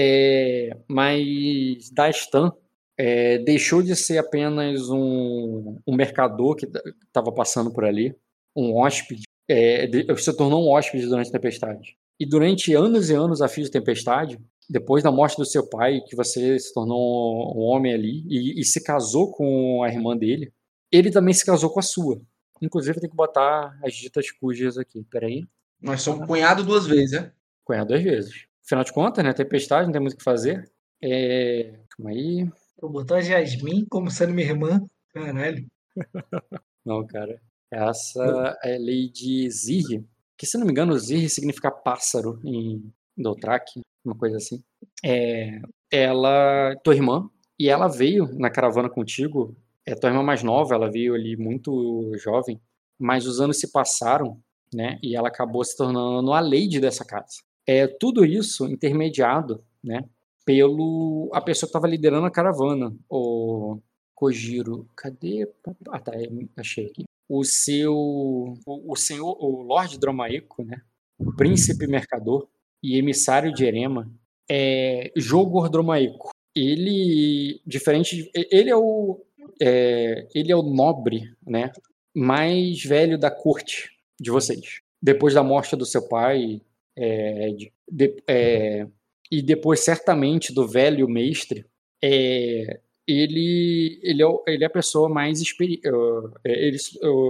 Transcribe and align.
É, 0.00 0.76
mas 0.86 1.90
Dastan 1.90 2.52
é, 2.96 3.38
deixou 3.38 3.82
de 3.82 3.96
ser 3.96 4.18
apenas 4.18 4.88
um, 4.90 5.76
um 5.84 5.96
mercador 5.96 6.54
que 6.54 6.66
estava 7.04 7.32
passando 7.32 7.72
por 7.72 7.84
ali, 7.84 8.14
um 8.54 8.76
hóspede, 8.76 9.24
é, 9.48 9.88
de, 9.88 10.16
se 10.16 10.36
tornou 10.36 10.64
um 10.64 10.70
hóspede 10.70 11.04
durante 11.04 11.30
a 11.30 11.32
tempestade. 11.32 11.96
E 12.20 12.24
durante 12.24 12.72
anos 12.74 13.10
e 13.10 13.14
anos 13.14 13.42
a 13.42 13.48
fio 13.48 13.64
de 13.64 13.72
tempestade, 13.72 14.38
depois 14.70 15.02
da 15.02 15.10
morte 15.10 15.36
do 15.36 15.44
seu 15.44 15.68
pai, 15.68 16.00
que 16.06 16.14
você 16.14 16.56
se 16.60 16.72
tornou 16.72 17.58
um 17.58 17.62
homem 17.62 17.92
ali 17.92 18.24
e, 18.28 18.60
e, 18.60 18.64
se 18.64 18.80
casou 18.80 19.32
com 19.32 19.82
a 19.82 19.88
irmã 19.88 20.16
dele, 20.16 20.52
ele 20.92 21.10
também 21.10 21.34
se 21.34 21.44
casou 21.44 21.70
com 21.70 21.80
a 21.80 21.82
sua. 21.82 22.20
Inclusive, 22.62 23.00
tem 23.00 23.10
que 23.10 23.16
botar 23.16 23.76
as 23.84 23.94
ditas 23.94 24.30
cujas 24.30 24.78
aqui. 24.78 25.04
Peraí. 25.10 25.44
Nós 25.80 26.02
somos 26.02 26.24
cunhado 26.24 26.62
duas 26.62 26.86
vezes, 26.86 27.20
né? 27.20 27.32
Cunhado 27.64 27.88
duas 27.88 28.02
vezes. 28.02 28.48
Afinal 28.68 28.84
de 28.84 28.92
contas, 28.92 29.24
né? 29.24 29.32
Tempestade, 29.32 29.86
não 29.86 29.92
tem 29.92 30.00
muito 30.02 30.12
o 30.12 30.18
que 30.18 30.22
fazer. 30.22 30.70
É... 31.02 31.72
Calma 31.96 32.10
aí. 32.10 32.46
Vou 32.78 32.90
botar 32.90 33.16
a 33.16 33.20
Jasmine 33.22 33.86
como 33.88 34.10
sendo 34.10 34.34
minha 34.34 34.46
irmã. 34.46 34.86
Caralho. 35.10 35.66
não, 36.84 37.06
cara. 37.06 37.40
Essa 37.72 38.58
é 38.62 38.78
Lady 38.78 39.50
Zirri. 39.50 40.06
Que, 40.36 40.46
se 40.46 40.58
não 40.58 40.66
me 40.66 40.72
engano, 40.72 40.98
Zirri 40.98 41.30
significa 41.30 41.70
pássaro 41.70 42.38
em 42.44 42.92
Dothraki 43.16 43.80
uma 44.04 44.14
coisa 44.14 44.36
assim. 44.36 44.62
É, 45.02 45.62
ela, 45.90 46.76
tua 46.84 46.94
irmã, 46.94 47.26
e 47.58 47.70
ela 47.70 47.88
veio 47.88 48.28
na 48.38 48.50
caravana 48.50 48.90
contigo. 48.90 49.56
É 49.86 49.94
tua 49.94 50.10
irmã 50.10 50.22
mais 50.22 50.42
nova, 50.42 50.74
ela 50.74 50.90
veio 50.90 51.14
ali 51.14 51.38
muito 51.38 52.12
jovem, 52.22 52.60
mas 52.98 53.26
os 53.26 53.40
anos 53.40 53.58
se 53.58 53.72
passaram, 53.72 54.38
né? 54.74 54.98
E 55.02 55.16
ela 55.16 55.28
acabou 55.28 55.64
se 55.64 55.74
tornando 55.74 56.34
a 56.34 56.40
lady 56.40 56.78
dessa 56.78 57.02
casa. 57.02 57.47
É 57.68 57.86
tudo 57.86 58.24
isso 58.24 58.66
intermediado, 58.66 59.62
né? 59.84 60.04
Pelo 60.46 61.30
a 61.34 61.40
pessoa 61.42 61.68
que 61.68 61.70
estava 61.70 61.86
liderando 61.86 62.26
a 62.26 62.30
caravana, 62.30 62.96
o 63.08 63.78
Kojiro. 64.14 64.88
Cadê? 64.96 65.46
Ah, 65.90 66.00
tá, 66.00 66.12
achei 66.56 66.86
aqui. 66.86 67.04
O 67.28 67.44
seu, 67.44 67.94
o, 67.94 68.92
o 68.92 68.96
senhor, 68.96 69.36
o 69.38 69.60
Lorde 69.60 69.98
Dromaeco, 69.98 70.64
né? 70.64 70.80
O 71.18 71.30
príncipe 71.34 71.86
mercador, 71.86 72.48
e 72.82 72.96
emissário 72.96 73.52
de 73.52 73.64
Erema 73.64 74.10
é 74.50 75.12
Jogo 75.16 75.68
Dromaico. 75.68 76.30
Ele, 76.54 77.60
diferente, 77.66 78.30
ele 78.34 78.70
é 78.70 78.76
o 78.76 79.20
é, 79.60 80.28
ele 80.34 80.52
é 80.52 80.56
o 80.56 80.62
nobre, 80.62 81.34
né, 81.44 81.72
mais 82.14 82.82
velho 82.84 83.18
da 83.18 83.30
corte 83.30 83.90
de 84.18 84.30
vocês. 84.30 84.80
Depois 85.02 85.34
da 85.34 85.42
morte 85.42 85.74
do 85.74 85.84
seu 85.84 86.08
pai, 86.08 86.60
é, 86.98 87.50
de, 87.90 88.16
é, 88.26 88.86
e 89.30 89.42
depois 89.42 89.80
certamente 89.80 90.52
do 90.52 90.66
velho 90.66 91.08
mestre, 91.08 91.64
é, 92.02 92.80
ele, 93.06 94.00
ele, 94.02 94.22
é, 94.22 94.26
ele 94.46 94.64
é 94.64 94.66
a 94.66 94.70
pessoa 94.70 95.08
mais 95.08 95.40
experiente, 95.40 95.82
é, 95.86 96.66
ele, 96.66 96.76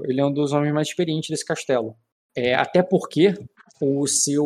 ele 0.05 0.21
é 0.21 0.25
um 0.25 0.33
dos 0.33 0.53
homens 0.53 0.73
mais 0.73 0.89
experientes 0.89 1.31
desse 1.31 1.45
castelo. 1.45 1.95
É, 2.37 2.55
até 2.55 2.83
porque 2.83 3.35
o 3.81 4.07
seu 4.07 4.45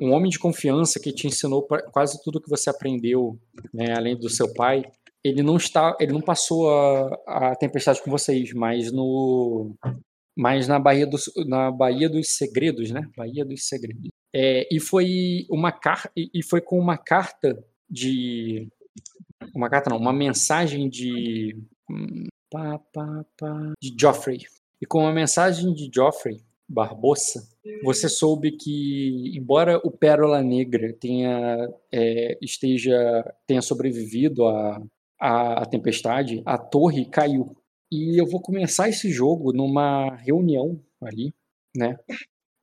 um 0.00 0.12
homem 0.12 0.30
de 0.30 0.38
confiança 0.38 1.00
que 1.00 1.12
te 1.12 1.26
ensinou 1.26 1.66
quase 1.92 2.22
tudo 2.22 2.40
que 2.40 2.50
você 2.50 2.68
aprendeu, 2.68 3.38
né, 3.72 3.94
além 3.96 4.16
do 4.16 4.28
seu 4.28 4.52
pai, 4.52 4.84
ele 5.24 5.42
não 5.42 5.56
está, 5.56 5.96
ele 5.98 6.12
não 6.12 6.20
passou 6.20 6.70
a, 6.70 7.18
a 7.26 7.56
tempestade 7.56 8.02
com 8.02 8.10
vocês, 8.10 8.52
mas 8.52 8.92
no 8.92 9.74
mas 10.36 10.68
na 10.68 10.78
Bahia 10.78 11.06
dos 11.06 11.32
na 11.46 11.70
Bahia 11.70 12.08
dos 12.08 12.36
Segredos, 12.36 12.90
né? 12.90 13.08
Bahia 13.16 13.44
dos 13.44 13.66
Segredos. 13.66 14.10
É, 14.38 14.68
e 14.70 14.78
foi 14.78 15.46
uma 15.48 15.72
carta 15.72 16.12
e 16.14 16.42
foi 16.42 16.60
com 16.60 16.78
uma 16.78 16.98
carta 16.98 17.58
de 17.88 18.68
uma 19.54 19.70
carta 19.70 19.88
não, 19.88 19.96
uma 19.96 20.12
mensagem 20.12 20.90
de 20.90 21.56
de 23.80 23.96
Joffrey. 23.98 24.40
E 24.78 24.84
com 24.84 24.98
uma 24.98 25.12
mensagem 25.12 25.72
de 25.72 25.90
Joffrey 25.90 26.36
Barbosa, 26.68 27.48
você 27.82 28.10
soube 28.10 28.52
que, 28.52 29.32
embora 29.34 29.80
o 29.82 29.90
Pérola 29.90 30.42
Negra 30.42 30.92
tenha, 30.92 31.70
é, 31.90 32.36
esteja, 32.42 32.94
tenha 33.46 33.62
sobrevivido 33.62 34.46
à, 34.46 34.82
à, 35.18 35.62
à 35.62 35.66
tempestade, 35.66 36.42
a 36.44 36.58
torre 36.58 37.06
caiu. 37.06 37.56
E 37.90 38.20
eu 38.20 38.26
vou 38.26 38.42
começar 38.42 38.90
esse 38.90 39.10
jogo 39.10 39.50
numa 39.50 40.14
reunião 40.16 40.78
ali, 41.00 41.32
né? 41.74 41.96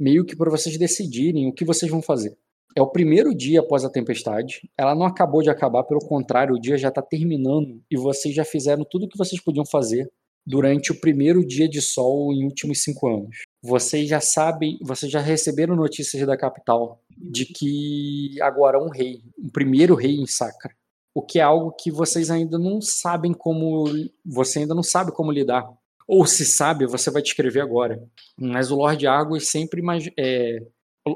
Meio 0.03 0.25
que 0.25 0.35
para 0.35 0.51
vocês 0.51 0.77
decidirem 0.77 1.47
o 1.47 1.53
que 1.53 1.63
vocês 1.63 1.89
vão 1.89 2.01
fazer. 2.01 2.37
É 2.75 2.81
o 2.81 2.91
primeiro 2.91 3.33
dia 3.33 3.61
após 3.61 3.85
a 3.85 3.89
tempestade. 3.89 4.69
Ela 4.77 4.93
não 4.93 5.05
acabou 5.05 5.41
de 5.41 5.49
acabar, 5.49 5.81
pelo 5.85 6.01
contrário, 6.01 6.55
o 6.55 6.59
dia 6.59 6.77
já 6.77 6.89
está 6.89 7.01
terminando 7.01 7.81
e 7.89 7.95
vocês 7.95 8.35
já 8.35 8.43
fizeram 8.43 8.83
tudo 8.83 9.05
o 9.05 9.07
que 9.07 9.17
vocês 9.17 9.41
podiam 9.41 9.65
fazer 9.65 10.11
durante 10.45 10.91
o 10.91 10.99
primeiro 10.99 11.45
dia 11.47 11.69
de 11.69 11.81
sol 11.81 12.33
em 12.33 12.43
últimos 12.43 12.83
cinco 12.83 13.07
anos. 13.07 13.43
Vocês 13.63 14.09
já 14.09 14.19
sabem, 14.19 14.77
vocês 14.81 15.09
já 15.09 15.21
receberam 15.21 15.73
notícias 15.73 16.27
da 16.27 16.35
capital 16.35 17.01
de 17.17 17.45
que 17.45 18.41
agora 18.41 18.83
um 18.83 18.89
rei, 18.89 19.21
um 19.39 19.47
primeiro 19.47 19.95
rei 19.95 20.17
em 20.17 20.27
Sacra. 20.27 20.75
O 21.15 21.21
que 21.21 21.39
é 21.39 21.43
algo 21.43 21.71
que 21.71 21.89
vocês 21.89 22.29
ainda 22.29 22.59
não 22.59 22.81
sabem 22.81 23.31
como, 23.31 23.85
você 24.25 24.59
ainda 24.59 24.75
não 24.75 24.83
sabe 24.83 25.13
como 25.13 25.31
lidar. 25.31 25.65
Ou 26.07 26.25
se 26.25 26.45
sabe, 26.45 26.85
você 26.85 27.09
vai 27.11 27.21
descrever 27.21 27.61
agora. 27.61 28.01
Mas 28.37 28.71
o 28.71 28.75
Lord 28.75 29.05
Argus 29.07 29.49
sempre 29.49 29.81
mais 29.81 30.09
é... 30.17 30.59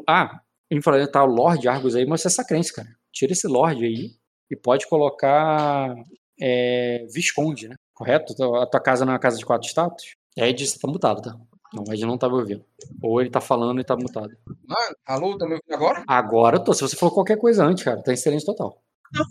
ah, 0.07 0.41
em 0.69 0.81
falando 0.81 1.09
tá 1.09 1.23
o 1.23 1.27
Lord 1.27 1.67
Argus 1.67 1.95
aí, 1.95 2.05
mas 2.05 2.25
é 2.25 2.29
sacrense, 2.29 2.73
cara. 2.73 2.89
Tira 3.11 3.31
esse 3.31 3.47
Lord 3.47 3.83
aí 3.83 4.11
e 4.49 4.55
pode 4.55 4.87
colocar 4.87 5.95
é, 6.39 7.05
Visconde, 7.13 7.67
né? 7.67 7.75
Correto? 7.93 8.33
A 8.55 8.65
tua 8.67 8.79
casa 8.79 9.05
não 9.05 9.13
é 9.13 9.15
uma 9.15 9.19
casa 9.19 9.37
de 9.37 9.45
quatro 9.45 9.67
status? 9.67 10.15
Ed, 10.35 10.67
você 10.67 10.77
tá 10.77 10.87
mutado, 10.87 11.21
tá? 11.21 11.35
Não, 11.73 11.83
Ed 11.91 12.05
não 12.05 12.17
tava 12.17 12.35
ouvindo. 12.35 12.63
Ou 13.01 13.19
ele 13.19 13.29
tá 13.29 13.41
falando 13.41 13.81
e 13.81 13.83
tá 13.83 13.95
mutado. 13.95 14.29
Mano, 14.45 14.95
alô, 15.05 15.37
tá 15.37 15.45
me 15.45 15.53
ouvindo 15.53 15.73
agora? 15.73 16.03
Agora 16.07 16.57
eu 16.57 16.63
tô. 16.63 16.73
Se 16.73 16.81
você 16.81 16.95
falou 16.95 17.13
qualquer 17.13 17.37
coisa 17.37 17.65
antes, 17.65 17.83
cara, 17.83 18.01
tá 18.03 18.13
em 18.13 18.17
silêncio 18.17 18.45
total. 18.45 18.81
Não, 19.13 19.25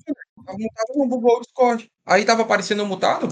tava 0.45 0.59
mutado 0.59 0.99
no 0.99 1.09
Google 1.09 1.41
Discord. 1.41 1.91
Aí 2.05 2.25
tava 2.25 2.43
aparecendo 2.43 2.85
mutado? 2.85 3.29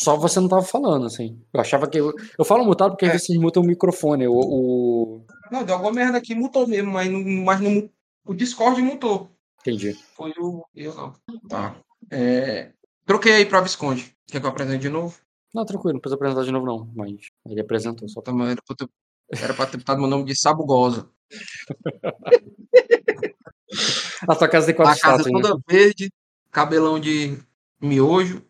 Só 0.00 0.16
você 0.16 0.40
não 0.40 0.48
tava 0.48 0.62
falando, 0.62 1.06
assim. 1.06 1.40
Eu 1.52 1.60
achava 1.60 1.88
que. 1.88 1.98
Eu, 1.98 2.12
eu 2.38 2.44
falo 2.44 2.64
mutado 2.64 2.92
porque 2.92 3.06
é. 3.06 3.18
vocês 3.18 3.38
mutam 3.38 3.62
o 3.62 3.66
microfone. 3.66 4.28
O, 4.28 4.34
o... 4.34 5.26
Não, 5.50 5.64
deu 5.64 5.74
alguma 5.74 5.92
merda 5.92 6.18
aqui, 6.18 6.34
mutou 6.34 6.66
mesmo, 6.66 6.92
mas, 6.92 7.10
não, 7.10 7.20
mas 7.44 7.60
não, 7.60 7.90
o 8.24 8.34
Discord 8.34 8.80
mutou. 8.80 9.30
Entendi. 9.60 9.94
Foi 10.14 10.32
o. 10.38 10.64
Eu 10.74 10.94
não. 10.94 11.12
Tá. 11.48 11.76
É, 12.10 12.70
Troquei 13.08 13.32
aí 13.32 13.46
pra 13.46 13.62
Visconde. 13.62 14.14
Quer 14.26 14.38
que 14.38 14.44
eu 14.44 14.50
apresente 14.50 14.82
de 14.82 14.90
novo? 14.90 15.18
Não, 15.54 15.64
tranquilo, 15.64 15.94
não 15.94 16.00
precisa 16.00 16.16
apresentar 16.16 16.44
de 16.44 16.52
novo, 16.52 16.66
não. 16.66 16.92
Mas 16.94 17.16
ele 17.46 17.62
apresentou 17.62 18.06
só. 18.06 18.20
Tá, 18.20 18.32
era, 18.32 18.60
pra 18.62 18.76
ter, 18.76 18.86
era 19.32 19.54
pra 19.54 19.66
ter 19.66 19.78
botado 19.78 19.98
meu 19.98 20.10
nome 20.10 20.26
de 20.26 20.38
Sabugosa. 20.38 21.08
A 24.28 24.34
tua 24.34 24.46
casa 24.46 24.66
tem 24.66 24.74
quatro 24.74 24.92
A 24.92 25.00
casa 25.00 25.24
toda 25.24 25.54
né? 25.54 25.60
verde, 25.66 26.12
cabelão 26.50 27.00
de 27.00 27.38
miojo. 27.80 28.44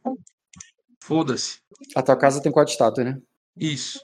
Foda-se. 1.09 1.61
A 1.97 2.03
tua 2.03 2.15
casa 2.15 2.43
tem 2.43 2.53
quatro 2.53 2.71
estátuas, 2.71 3.07
né? 3.07 3.19
Isso. 3.59 3.99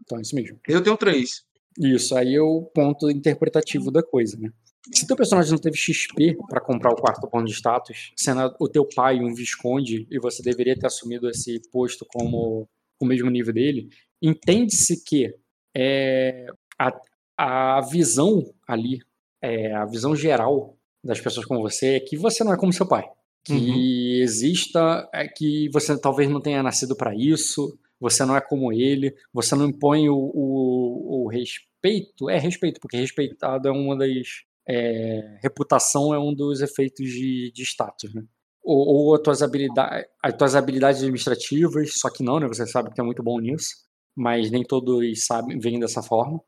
Então, 0.00 0.16
é 0.16 0.22
isso 0.22 0.34
mesmo. 0.34 0.58
Eu 0.66 0.82
tenho 0.82 0.96
três. 0.96 1.42
Isso, 1.78 2.16
aí 2.16 2.36
é 2.36 2.40
o 2.40 2.62
ponto 2.74 3.10
interpretativo 3.10 3.90
da 3.90 4.02
coisa, 4.02 4.38
né? 4.38 4.50
Se 4.94 5.06
teu 5.06 5.14
personagem 5.14 5.52
não 5.52 5.58
teve 5.58 5.76
XP 5.76 6.38
para 6.48 6.62
comprar 6.62 6.90
o 6.90 6.96
quarto 6.96 7.28
ponto 7.28 7.44
de 7.44 7.52
status, 7.52 8.12
sendo 8.16 8.50
o 8.58 8.66
teu 8.66 8.88
pai 8.88 9.20
um 9.20 9.34
visconde 9.34 10.06
e 10.10 10.18
você 10.18 10.42
deveria 10.42 10.74
ter 10.74 10.86
assumido 10.86 11.28
esse 11.28 11.60
posto 11.70 12.06
como 12.08 12.66
o 12.98 13.04
mesmo 13.04 13.28
nível 13.28 13.52
dele, 13.52 13.90
entende-se 14.22 15.04
que 15.04 15.30
é, 15.76 16.46
a, 16.78 16.90
a 17.36 17.80
visão 17.82 18.42
ali, 18.66 19.00
é, 19.42 19.74
a 19.74 19.84
visão 19.84 20.16
geral 20.16 20.78
das 21.04 21.20
pessoas 21.20 21.44
como 21.44 21.60
você 21.60 21.96
é 21.96 22.00
que 22.00 22.16
você 22.16 22.42
não 22.42 22.54
é 22.54 22.56
como 22.56 22.72
seu 22.72 22.88
pai. 22.88 23.04
Que 23.44 23.52
uhum. 23.52 24.22
exista, 24.22 25.08
é, 25.12 25.26
que 25.26 25.70
você 25.72 25.98
talvez 25.98 26.28
não 26.28 26.40
tenha 26.40 26.62
nascido 26.62 26.96
para 26.96 27.14
isso, 27.14 27.78
você 28.00 28.24
não 28.24 28.36
é 28.36 28.40
como 28.40 28.72
ele, 28.72 29.14
você 29.32 29.54
não 29.54 29.66
impõe 29.66 30.08
o, 30.08 30.16
o, 30.16 31.24
o 31.24 31.28
respeito. 31.28 32.28
É 32.28 32.38
respeito, 32.38 32.80
porque 32.80 32.96
respeitado 32.96 33.68
é 33.68 33.70
uma 33.70 33.96
das 33.96 34.46
é, 34.68 35.38
reputação 35.42 36.12
é 36.12 36.18
um 36.18 36.34
dos 36.34 36.60
efeitos 36.60 37.06
de, 37.06 37.50
de 37.52 37.62
status, 37.62 38.12
né? 38.14 38.22
Ou, 38.62 38.86
ou 38.86 39.14
as, 39.14 39.22
tuas 39.22 39.42
habilidades, 39.42 40.06
as 40.22 40.36
tuas 40.36 40.54
habilidades 40.54 41.00
administrativas, 41.00 41.98
só 41.98 42.10
que 42.10 42.22
não, 42.22 42.38
né? 42.38 42.46
Você 42.46 42.66
sabe 42.66 42.92
que 42.92 43.00
é 43.00 43.04
muito 43.04 43.22
bom 43.22 43.40
nisso, 43.40 43.70
mas 44.14 44.50
nem 44.50 44.62
todos 44.62 45.24
sabem, 45.24 45.58
veem 45.58 45.80
dessa 45.80 46.02
forma. 46.02 46.38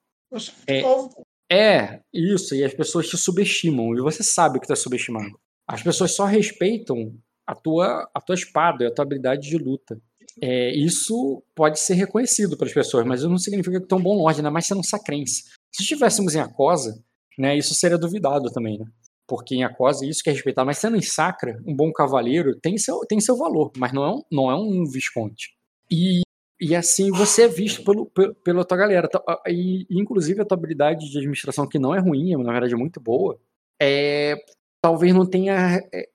É, 0.67 0.83
é, 1.51 2.01
isso, 2.13 2.55
e 2.55 2.63
as 2.63 2.75
pessoas 2.75 3.09
te 3.09 3.17
subestimam, 3.17 3.97
e 3.97 4.03
você 4.03 4.23
sabe 4.23 4.59
que 4.59 4.67
está 4.67 4.77
subestimado. 4.77 5.41
As 5.71 5.83
pessoas 5.83 6.15
só 6.15 6.25
respeitam 6.25 7.15
a 7.47 7.55
tua, 7.55 8.09
a 8.13 8.21
tua 8.21 8.35
espada 8.35 8.83
e 8.83 8.87
a 8.89 8.91
tua 8.91 9.05
habilidade 9.05 9.49
de 9.49 9.57
luta. 9.57 10.01
É, 10.43 10.75
isso 10.75 11.43
pode 11.55 11.79
ser 11.79 11.95
reconhecido 11.95 12.57
pelas 12.57 12.73
pessoas, 12.73 13.07
mas 13.07 13.23
não 13.23 13.39
significa 13.39 13.81
que 13.81 13.87
tu 13.87 13.97
é 13.97 14.01
bom 14.01 14.17
lorde, 14.17 14.41
ainda 14.41 14.51
mais 14.51 14.67
sendo 14.67 14.81
um 14.81 14.85
sacrense. 14.85 15.45
Se 15.73 15.83
estivéssemos 15.83 16.35
em 16.35 16.41
Acosa, 16.41 17.03
né, 17.39 17.57
isso 17.57 17.75
seria 17.75 17.97
duvidado 17.99 18.51
também, 18.51 18.79
né? 18.79 18.87
porque 19.31 19.55
em 19.55 19.63
Acosa 19.63 20.05
isso 20.05 20.25
que 20.25 20.29
é 20.29 20.33
respeitar, 20.33 20.65
mas 20.65 20.79
sendo 20.79 20.97
em 20.97 21.03
Sacra, 21.03 21.57
um 21.65 21.73
bom 21.73 21.93
cavaleiro 21.93 22.59
tem 22.59 22.77
seu, 22.77 22.99
tem 23.09 23.21
seu 23.21 23.37
valor, 23.37 23.71
mas 23.79 23.93
não 23.93 24.03
é 24.03 24.11
um, 24.11 24.23
não 24.29 24.51
é 24.51 24.57
um 24.57 24.85
visconde. 24.85 25.55
E, 25.89 26.23
e 26.61 26.75
assim 26.75 27.13
você 27.13 27.43
é 27.43 27.49
visto 27.49 27.85
pelo, 27.85 28.07
pelo, 28.07 28.35
pela 28.35 28.65
tua 28.65 28.77
galera. 28.77 29.09
E, 29.47 29.87
inclusive 29.89 30.43
a 30.43 30.45
tua 30.45 30.59
habilidade 30.59 31.09
de 31.09 31.17
administração, 31.17 31.69
que 31.69 31.79
não 31.79 31.95
é 31.95 32.01
ruim, 32.01 32.37
na 32.43 32.51
verdade 32.51 32.75
é 32.75 32.77
muito 32.77 33.01
boa, 33.01 33.39
é, 33.81 34.35
talvez 34.83 35.15
não 35.15 35.29
tenha, 35.29 35.81
é, 35.93 36.09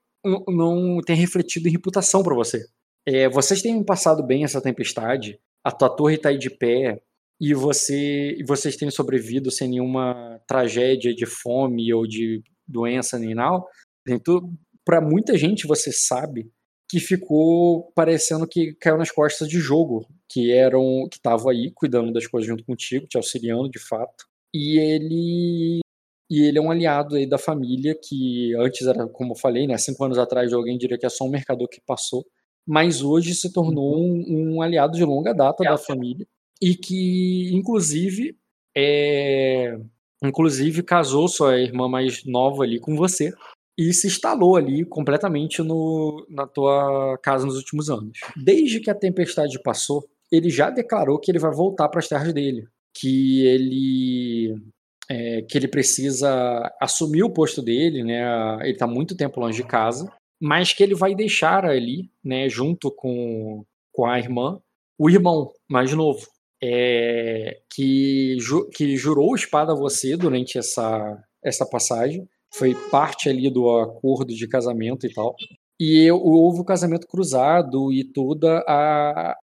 não 0.48 1.00
tenha 1.00 1.18
refletido 1.18 1.68
em 1.68 1.72
reputação 1.72 2.22
para 2.22 2.34
você. 2.34 2.64
É, 3.06 3.28
vocês 3.28 3.62
têm 3.62 3.84
passado 3.84 4.22
bem 4.24 4.44
essa 4.44 4.60
tempestade, 4.60 5.38
a 5.64 5.70
tua 5.70 5.88
torre 5.88 6.16
está 6.16 6.30
aí 6.30 6.38
de 6.38 6.50
pé, 6.50 7.00
e 7.40 7.54
você 7.54 8.34
e 8.38 8.44
vocês 8.44 8.76
têm 8.76 8.90
sobrevivido 8.90 9.50
sem 9.50 9.68
nenhuma 9.68 10.40
tragédia 10.46 11.14
de 11.14 11.26
fome 11.26 11.92
ou 11.92 12.06
de 12.06 12.42
doença 12.66 13.18
nem 13.18 13.34
nada. 13.34 13.62
Então, 14.08 14.52
para 14.84 15.00
muita 15.00 15.36
gente 15.36 15.66
você 15.66 15.92
sabe 15.92 16.50
que 16.88 17.00
ficou 17.00 17.92
parecendo 17.94 18.46
que 18.46 18.74
caiu 18.74 18.96
nas 18.96 19.10
costas 19.10 19.48
de 19.48 19.58
jogo, 19.58 20.06
que 20.30 20.52
eram 20.52 21.08
que 21.10 21.16
estavam 21.16 21.50
aí 21.50 21.70
cuidando 21.74 22.12
das 22.12 22.26
coisas 22.26 22.48
junto 22.48 22.64
contigo, 22.64 23.06
te 23.06 23.16
auxiliando 23.16 23.68
de 23.68 23.78
fato. 23.78 24.24
E 24.54 24.78
ele 24.78 25.80
e 26.28 26.42
ele 26.42 26.58
é 26.58 26.60
um 26.60 26.70
aliado 26.70 27.16
aí 27.16 27.26
da 27.26 27.38
família 27.38 27.96
que 28.00 28.54
antes 28.56 28.86
era, 28.86 29.06
como 29.06 29.32
eu 29.32 29.36
falei, 29.36 29.66
né, 29.66 29.78
cinco 29.78 30.04
anos 30.04 30.18
atrás 30.18 30.52
alguém 30.52 30.76
diria 30.76 30.98
que 30.98 31.06
é 31.06 31.08
só 31.08 31.24
um 31.24 31.30
mercador 31.30 31.68
que 31.68 31.80
passou, 31.80 32.24
mas 32.66 33.02
hoje 33.02 33.34
se 33.34 33.52
tornou 33.52 33.96
uhum. 33.96 34.24
um, 34.28 34.54
um 34.56 34.62
aliado 34.62 34.96
de 34.96 35.04
longa 35.04 35.32
data 35.32 35.62
da 35.62 35.78
família 35.78 36.26
e 36.60 36.74
que 36.74 37.50
inclusive 37.54 38.36
é, 38.76 39.78
inclusive 40.22 40.82
casou 40.82 41.28
sua 41.28 41.58
irmã 41.58 41.88
mais 41.88 42.24
nova 42.24 42.64
ali 42.64 42.80
com 42.80 42.96
você 42.96 43.32
e 43.78 43.92
se 43.92 44.06
instalou 44.06 44.56
ali 44.56 44.84
completamente 44.84 45.62
no, 45.62 46.26
na 46.30 46.46
tua 46.46 47.18
casa 47.22 47.44
nos 47.44 47.56
últimos 47.56 47.90
anos. 47.90 48.18
Desde 48.36 48.80
que 48.80 48.90
a 48.90 48.94
tempestade 48.94 49.60
passou, 49.62 50.08
ele 50.32 50.48
já 50.48 50.70
declarou 50.70 51.18
que 51.18 51.30
ele 51.30 51.38
vai 51.38 51.52
voltar 51.52 51.88
para 51.88 52.00
as 52.00 52.08
terras 52.08 52.32
dele, 52.32 52.66
que 52.94 53.44
ele 53.46 54.56
é, 55.08 55.42
que 55.42 55.56
ele 55.56 55.68
precisa 55.68 56.72
assumir 56.80 57.22
o 57.22 57.30
posto 57.30 57.62
dele, 57.62 58.02
né? 58.02 58.22
Ele 58.62 58.72
está 58.72 58.86
muito 58.86 59.16
tempo 59.16 59.40
longe 59.40 59.62
de 59.62 59.68
casa, 59.68 60.10
mas 60.40 60.72
que 60.72 60.82
ele 60.82 60.94
vai 60.94 61.14
deixar 61.14 61.64
ali, 61.64 62.10
né? 62.24 62.48
Junto 62.48 62.90
com, 62.90 63.64
com 63.92 64.06
a 64.06 64.18
irmã, 64.18 64.60
o 64.98 65.08
irmão 65.10 65.52
mais 65.68 65.92
novo, 65.92 66.26
é, 66.62 67.58
que, 67.72 68.36
ju, 68.40 68.68
que 68.70 68.96
jurou 68.96 69.34
espada 69.34 69.72
a 69.72 69.76
você 69.76 70.16
durante 70.16 70.58
essa, 70.58 71.22
essa 71.42 71.66
passagem. 71.66 72.28
Foi 72.54 72.74
parte 72.90 73.28
ali 73.28 73.50
do 73.50 73.68
acordo 73.78 74.34
de 74.34 74.48
casamento 74.48 75.06
e 75.06 75.12
tal. 75.12 75.34
E 75.78 76.10
houve 76.10 76.60
o 76.60 76.64
casamento 76.64 77.06
cruzado 77.06 77.92
e 77.92 78.02
todo 78.02 78.46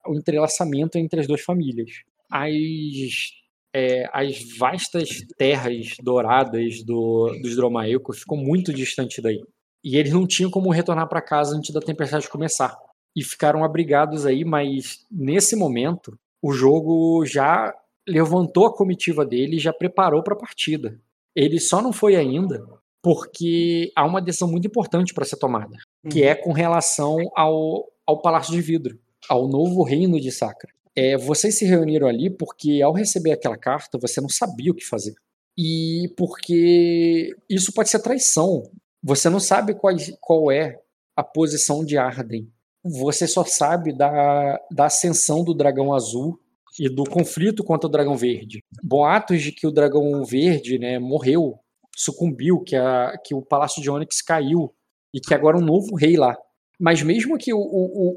o 0.06 0.14
entrelaçamento 0.14 0.96
entre 0.96 1.20
as 1.20 1.26
duas 1.26 1.42
famílias. 1.42 1.90
As, 2.30 3.41
é, 3.74 4.08
as 4.12 4.56
vastas 4.58 5.08
terras 5.36 5.94
douradas 6.02 6.82
do, 6.84 7.32
dos 7.42 7.56
Dromaeco 7.56 8.12
ficam 8.12 8.36
muito 8.36 8.72
distante 8.72 9.20
daí. 9.22 9.42
E 9.84 9.96
eles 9.96 10.12
não 10.12 10.26
tinham 10.26 10.50
como 10.50 10.70
retornar 10.70 11.08
para 11.08 11.22
casa 11.22 11.56
antes 11.56 11.72
da 11.72 11.80
tempestade 11.80 12.28
começar. 12.28 12.76
E 13.16 13.24
ficaram 13.24 13.64
abrigados 13.64 14.24
aí, 14.24 14.44
mas 14.44 15.04
nesse 15.10 15.56
momento 15.56 16.16
o 16.40 16.52
jogo 16.52 17.24
já 17.26 17.74
levantou 18.08 18.66
a 18.66 18.74
comitiva 18.74 19.24
dele 19.24 19.56
e 19.56 19.60
já 19.60 19.72
preparou 19.72 20.22
para 20.22 20.34
a 20.34 20.38
partida. 20.38 21.00
Ele 21.34 21.58
só 21.58 21.80
não 21.80 21.92
foi 21.92 22.16
ainda 22.16 22.64
porque 23.02 23.90
há 23.96 24.04
uma 24.04 24.22
decisão 24.22 24.48
muito 24.48 24.66
importante 24.66 25.12
para 25.12 25.24
ser 25.24 25.36
tomada, 25.36 25.76
que 26.08 26.22
é 26.22 26.34
com 26.34 26.52
relação 26.52 27.16
ao, 27.34 27.88
ao 28.06 28.20
Palácio 28.20 28.52
de 28.52 28.60
Vidro, 28.60 28.98
ao 29.28 29.48
novo 29.48 29.82
reino 29.82 30.20
de 30.20 30.30
Sacra. 30.30 30.72
É, 30.96 31.16
vocês 31.16 31.58
se 31.58 31.64
reuniram 31.64 32.06
ali 32.06 32.28
porque 32.28 32.82
ao 32.82 32.92
receber 32.92 33.32
aquela 33.32 33.56
carta 33.56 33.98
você 33.98 34.20
não 34.20 34.28
sabia 34.28 34.72
o 34.72 34.74
que 34.74 34.84
fazer. 34.84 35.14
E 35.56 36.12
porque 36.16 37.34
isso 37.48 37.72
pode 37.72 37.90
ser 37.90 38.00
traição. 38.00 38.62
Você 39.02 39.28
não 39.28 39.40
sabe 39.40 39.74
qual, 39.74 39.94
qual 40.20 40.50
é 40.50 40.78
a 41.16 41.22
posição 41.22 41.84
de 41.84 41.98
Arden 41.98 42.50
você 42.84 43.28
só 43.28 43.44
sabe 43.44 43.92
da, 43.92 44.58
da 44.70 44.86
ascensão 44.86 45.44
do 45.44 45.54
dragão 45.54 45.94
azul 45.94 46.38
e 46.78 46.88
do 46.88 47.04
conflito 47.04 47.62
contra 47.62 47.86
o 47.86 47.90
dragão 47.90 48.16
verde. 48.16 48.62
Boatos 48.82 49.40
de 49.40 49.52
que 49.52 49.66
o 49.66 49.70
dragão 49.70 50.24
verde 50.24 50.78
né, 50.78 50.98
morreu, 50.98 51.58
sucumbiu, 51.94 52.60
que, 52.60 52.74
a, 52.74 53.16
que 53.24 53.34
o 53.34 53.42
palácio 53.42 53.80
de 53.80 53.90
Onyx 53.90 54.20
caiu 54.22 54.74
e 55.14 55.20
que 55.20 55.34
agora 55.34 55.56
um 55.56 55.64
novo 55.64 55.94
rei 55.94 56.16
lá. 56.16 56.36
Mas 56.82 57.00
mesmo 57.00 57.38
que 57.38 57.54
o, 57.54 57.60
o, 57.60 58.16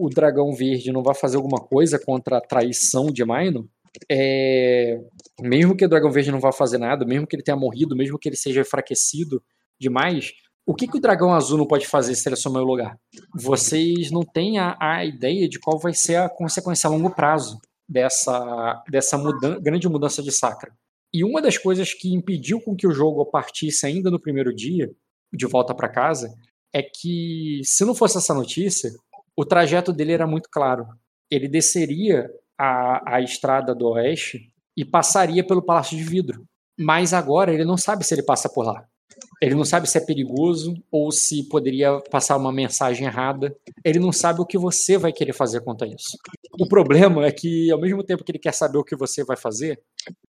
o, 0.00 0.06
o 0.06 0.08
dragão 0.08 0.50
verde 0.54 0.90
não 0.90 1.02
vá 1.02 1.12
fazer 1.12 1.36
alguma 1.36 1.60
coisa 1.60 1.98
contra 1.98 2.38
a 2.38 2.40
traição 2.40 3.12
de 3.12 3.22
Maino, 3.22 3.68
é, 4.10 4.98
mesmo 5.38 5.76
que 5.76 5.84
o 5.84 5.88
dragão 5.88 6.10
verde 6.10 6.32
não 6.32 6.40
vá 6.40 6.50
fazer 6.50 6.78
nada, 6.78 7.04
mesmo 7.04 7.26
que 7.26 7.36
ele 7.36 7.42
tenha 7.42 7.58
morrido, 7.58 7.94
mesmo 7.94 8.18
que 8.18 8.26
ele 8.26 8.36
seja 8.36 8.62
enfraquecido 8.62 9.42
demais, 9.78 10.32
o 10.64 10.74
que, 10.74 10.88
que 10.88 10.96
o 10.96 11.00
dragão 11.00 11.34
azul 11.34 11.58
não 11.58 11.66
pode 11.66 11.86
fazer 11.86 12.14
se 12.14 12.26
ele 12.26 12.32
assumir 12.32 12.60
o 12.60 12.64
lugar? 12.64 12.98
Vocês 13.34 14.10
não 14.10 14.22
têm 14.22 14.58
a, 14.58 14.74
a 14.80 15.04
ideia 15.04 15.46
de 15.46 15.58
qual 15.58 15.78
vai 15.78 15.92
ser 15.92 16.16
a 16.16 16.30
consequência 16.30 16.88
a 16.88 16.90
longo 16.90 17.10
prazo 17.10 17.60
dessa, 17.86 18.82
dessa 18.90 19.18
mudan 19.18 19.60
grande 19.60 19.90
mudança 19.90 20.22
de 20.22 20.32
sacra. 20.32 20.72
E 21.12 21.22
uma 21.22 21.42
das 21.42 21.58
coisas 21.58 21.92
que 21.92 22.14
impediu 22.14 22.62
com 22.62 22.74
que 22.74 22.86
o 22.86 22.92
jogo 22.92 23.26
partisse 23.26 23.84
ainda 23.84 24.10
no 24.10 24.18
primeiro 24.18 24.54
dia, 24.54 24.90
de 25.30 25.44
volta 25.44 25.74
para 25.74 25.90
casa, 25.90 26.34
é 26.72 26.82
que 26.82 27.60
se 27.64 27.84
não 27.84 27.94
fosse 27.94 28.18
essa 28.18 28.34
notícia, 28.34 28.90
o 29.36 29.44
trajeto 29.44 29.92
dele 29.92 30.12
era 30.12 30.26
muito 30.26 30.48
claro. 30.50 30.86
Ele 31.30 31.48
desceria 31.48 32.30
a, 32.58 33.16
a 33.16 33.20
estrada 33.20 33.74
do 33.74 33.88
oeste 33.90 34.50
e 34.76 34.84
passaria 34.84 35.44
pelo 35.44 35.62
Palácio 35.62 35.96
de 35.96 36.04
Vidro. 36.04 36.44
Mas 36.78 37.12
agora 37.12 37.52
ele 37.52 37.64
não 37.64 37.76
sabe 37.76 38.04
se 38.04 38.14
ele 38.14 38.22
passa 38.22 38.48
por 38.48 38.64
lá. 38.64 38.86
Ele 39.40 39.54
não 39.54 39.64
sabe 39.64 39.88
se 39.88 39.98
é 39.98 40.00
perigoso 40.00 40.74
ou 40.90 41.10
se 41.10 41.44
poderia 41.48 42.00
passar 42.10 42.36
uma 42.36 42.52
mensagem 42.52 43.06
errada. 43.06 43.54
Ele 43.84 43.98
não 43.98 44.12
sabe 44.12 44.40
o 44.40 44.46
que 44.46 44.58
você 44.58 44.96
vai 44.96 45.12
querer 45.12 45.32
fazer 45.32 45.60
quanto 45.60 45.84
a 45.84 45.86
isso. 45.86 46.16
O 46.58 46.68
problema 46.68 47.24
é 47.26 47.32
que, 47.32 47.70
ao 47.70 47.80
mesmo 47.80 48.02
tempo 48.02 48.24
que 48.24 48.32
ele 48.32 48.38
quer 48.38 48.52
saber 48.52 48.78
o 48.78 48.84
que 48.84 48.96
você 48.96 49.24
vai 49.24 49.36
fazer, 49.36 49.80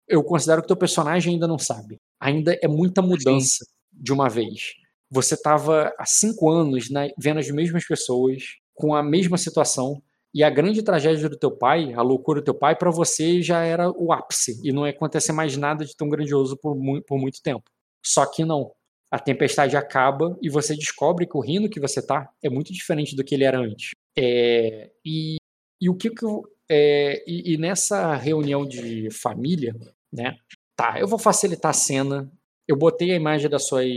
eu 0.07 0.23
considero 0.23 0.61
que 0.61 0.65
o 0.65 0.67
teu 0.67 0.77
personagem 0.77 1.33
ainda 1.33 1.47
não 1.47 1.59
sabe. 1.59 1.99
Ainda 2.19 2.57
é 2.61 2.67
muita 2.67 3.01
mudança 3.01 3.65
de 3.91 4.11
uma 4.13 4.29
vez. 4.29 4.73
Você 5.09 5.35
estava 5.35 5.93
há 5.97 6.05
cinco 6.05 6.49
anos 6.49 6.89
né, 6.89 7.09
vendo 7.17 7.39
as 7.39 7.49
mesmas 7.49 7.85
pessoas, 7.85 8.43
com 8.73 8.93
a 8.93 9.01
mesma 9.01 9.37
situação, 9.37 10.01
e 10.33 10.43
a 10.43 10.49
grande 10.49 10.83
tragédia 10.83 11.29
do 11.29 11.37
teu 11.37 11.51
pai, 11.51 11.93
a 11.93 12.01
loucura 12.01 12.41
do 12.41 12.45
teu 12.45 12.53
pai, 12.53 12.75
para 12.75 12.91
você 12.91 13.41
já 13.41 13.63
era 13.63 13.89
o 13.89 14.11
ápice, 14.11 14.59
e 14.63 14.71
não 14.71 14.85
ia 14.85 14.91
acontecer 14.91 15.31
mais 15.31 15.55
nada 15.57 15.85
de 15.85 15.95
tão 15.95 16.09
grandioso 16.09 16.57
por, 16.57 16.75
mu 16.75 17.01
por 17.01 17.17
muito 17.17 17.41
tempo. 17.41 17.63
Só 18.05 18.25
que 18.25 18.45
não 18.45 18.71
a 19.09 19.17
tempestade 19.17 19.77
acaba 19.77 20.37
e 20.41 20.49
você 20.49 20.75
descobre 20.75 21.25
que 21.25 21.37
o 21.37 21.41
reino 21.41 21.69
que 21.69 21.79
você 21.79 22.05
tá 22.05 22.29
é 22.43 22.49
muito 22.49 22.73
diferente 22.73 23.15
do 23.15 23.23
que 23.23 23.35
ele 23.35 23.45
era 23.45 23.57
antes. 23.57 23.91
É, 24.17 24.91
e, 25.05 25.37
e 25.81 25.89
o 25.89 25.95
que, 25.95 26.09
que 26.09 26.25
eu, 26.25 26.43
é, 26.69 27.23
e, 27.25 27.53
e, 27.53 27.57
nessa 27.57 28.15
reunião 28.15 28.67
de 28.67 29.09
família, 29.11 29.73
né? 30.11 30.35
Tá, 30.75 30.99
eu 30.99 31.07
vou 31.07 31.17
facilitar 31.17 31.71
a 31.71 31.73
cena. 31.73 32.31
Eu 32.67 32.75
botei 32.75 33.11
a 33.11 33.15
imagem 33.15 33.49
das 33.49 33.65
suas 33.65 33.87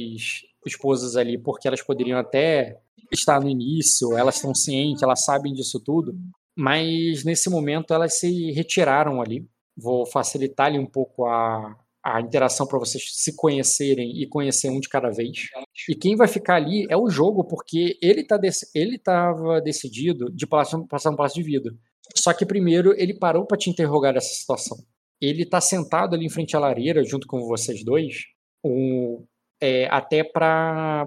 esposas 0.67 1.17
ali 1.17 1.38
porque 1.38 1.67
elas 1.67 1.83
poderiam 1.83 2.19
até 2.19 2.79
estar 3.12 3.40
no 3.40 3.49
início, 3.49 4.17
elas 4.17 4.37
estão 4.37 4.55
cientes, 4.55 5.02
elas 5.02 5.25
sabem 5.25 5.52
disso 5.52 5.81
tudo, 5.81 6.14
mas 6.57 7.25
nesse 7.25 7.49
momento 7.49 7.93
elas 7.93 8.19
se 8.19 8.50
retiraram 8.52 9.21
ali. 9.21 9.49
Vou 9.76 10.05
facilitar 10.07 10.67
ali 10.67 10.79
um 10.79 10.87
pouco 10.87 11.26
a, 11.26 11.76
a 12.05 12.21
interação 12.21 12.67
para 12.67 12.79
vocês 12.79 13.02
se 13.12 13.35
conhecerem 13.37 14.21
e 14.21 14.26
conhecer 14.26 14.71
um 14.71 14.81
de 14.81 14.88
cada 14.88 15.11
vez. 15.11 15.49
E 15.88 15.95
quem 15.95 16.17
vai 16.17 16.29
ficar 16.29 16.57
ali 16.57 16.87
é 16.90 16.97
o 16.97 17.09
jogo, 17.09 17.45
porque 17.45 17.99
ele 18.02 18.25
tá 18.25 18.38
ele 18.75 18.97
estava 18.97 19.61
decidido 19.61 20.31
de 20.33 20.47
passar, 20.47 20.79
um 20.79 21.17
passo 21.17 21.35
de 21.35 21.43
vida. 21.43 21.71
Só 22.17 22.33
que 22.33 22.45
primeiro 22.45 22.93
ele 22.97 23.19
parou 23.19 23.47
para 23.47 23.57
te 23.57 23.71
interrogar 23.71 24.17
essa 24.17 24.35
situação. 24.35 24.76
Ele 25.21 25.43
está 25.43 25.61
sentado 25.61 26.14
ali 26.14 26.26
em 26.26 26.31
frente 26.31 26.57
à 26.57 26.59
lareira, 26.59 27.05
junto 27.05 27.26
com 27.26 27.40
vocês 27.47 27.85
dois, 27.85 28.25
um, 28.64 29.25
é, 29.61 29.87
até 29.90 30.25
para 30.25 31.07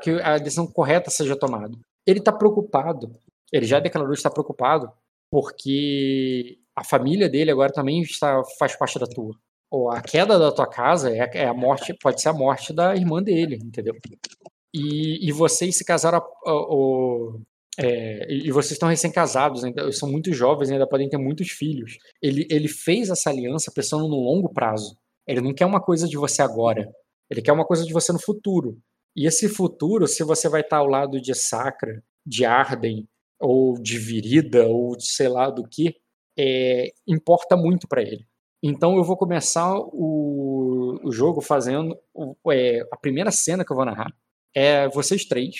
que 0.00 0.10
a 0.22 0.38
decisão 0.38 0.66
correta 0.66 1.10
seja 1.10 1.36
tomada. 1.36 1.76
Ele 2.06 2.18
está 2.18 2.32
preocupado, 2.32 3.12
ele 3.52 3.66
já 3.66 3.78
declarou 3.78 4.12
estar 4.12 4.30
preocupado, 4.30 4.90
porque 5.30 6.58
a 6.74 6.84
família 6.84 7.28
dele 7.28 7.50
agora 7.50 7.72
também 7.72 8.00
está, 8.02 8.42
faz 8.58 8.76
parte 8.76 8.98
da 8.98 9.06
tua 9.06 9.34
a 9.90 10.02
queda 10.02 10.38
da 10.38 10.52
tua 10.52 10.66
casa 10.66 11.10
é, 11.10 11.30
é, 11.34 11.46
a 11.46 11.54
morte, 11.54 11.94
pode 11.94 12.20
ser 12.20 12.28
a 12.28 12.32
morte 12.32 12.72
da 12.72 12.94
irmã 12.94 13.22
dele, 13.22 13.58
entendeu? 13.62 13.94
E, 14.74 15.28
e 15.28 15.32
vocês 15.32 15.76
se 15.76 15.84
casaram, 15.84 16.22
o, 16.46 17.40
é, 17.78 18.26
e 18.30 18.50
vocês 18.50 18.72
estão 18.72 18.88
recém-casados, 18.88 19.62
são 19.92 20.10
muito 20.10 20.32
jovens, 20.32 20.70
ainda 20.70 20.86
podem 20.86 21.08
ter 21.08 21.18
muitos 21.18 21.50
filhos. 21.50 21.96
Ele, 22.20 22.46
ele 22.50 22.68
fez 22.68 23.08
essa 23.08 23.30
aliança 23.30 23.72
pensando 23.74 24.08
no 24.08 24.16
longo 24.16 24.52
prazo. 24.52 24.96
Ele 25.26 25.40
não 25.40 25.54
quer 25.54 25.66
uma 25.66 25.80
coisa 25.80 26.06
de 26.06 26.16
você 26.16 26.42
agora. 26.42 26.90
Ele 27.30 27.42
quer 27.42 27.52
uma 27.52 27.66
coisa 27.66 27.84
de 27.84 27.92
você 27.92 28.12
no 28.12 28.20
futuro. 28.20 28.78
E 29.16 29.26
esse 29.26 29.48
futuro, 29.48 30.06
se 30.06 30.22
você 30.22 30.48
vai 30.48 30.62
estar 30.62 30.78
ao 30.78 30.86
lado 30.86 31.20
de 31.20 31.34
Sacra, 31.34 32.02
de 32.26 32.44
Arden, 32.44 33.06
ou 33.40 33.74
de 33.74 33.98
Virida, 33.98 34.66
ou 34.66 34.96
de 34.96 35.06
sei 35.06 35.28
lá 35.28 35.50
do 35.50 35.66
que, 35.68 35.96
é, 36.38 36.92
importa 37.06 37.56
muito 37.56 37.86
para 37.88 38.02
ele. 38.02 38.26
Então 38.62 38.96
eu 38.96 39.04
vou 39.04 39.16
começar 39.16 39.74
o, 39.76 41.00
o 41.02 41.12
jogo 41.12 41.40
fazendo 41.40 41.98
é, 42.50 42.80
a 42.92 42.96
primeira 42.96 43.30
cena 43.30 43.64
que 43.64 43.72
eu 43.72 43.76
vou 43.76 43.84
narrar 43.84 44.14
é 44.54 44.88
vocês 44.88 45.24
três 45.24 45.56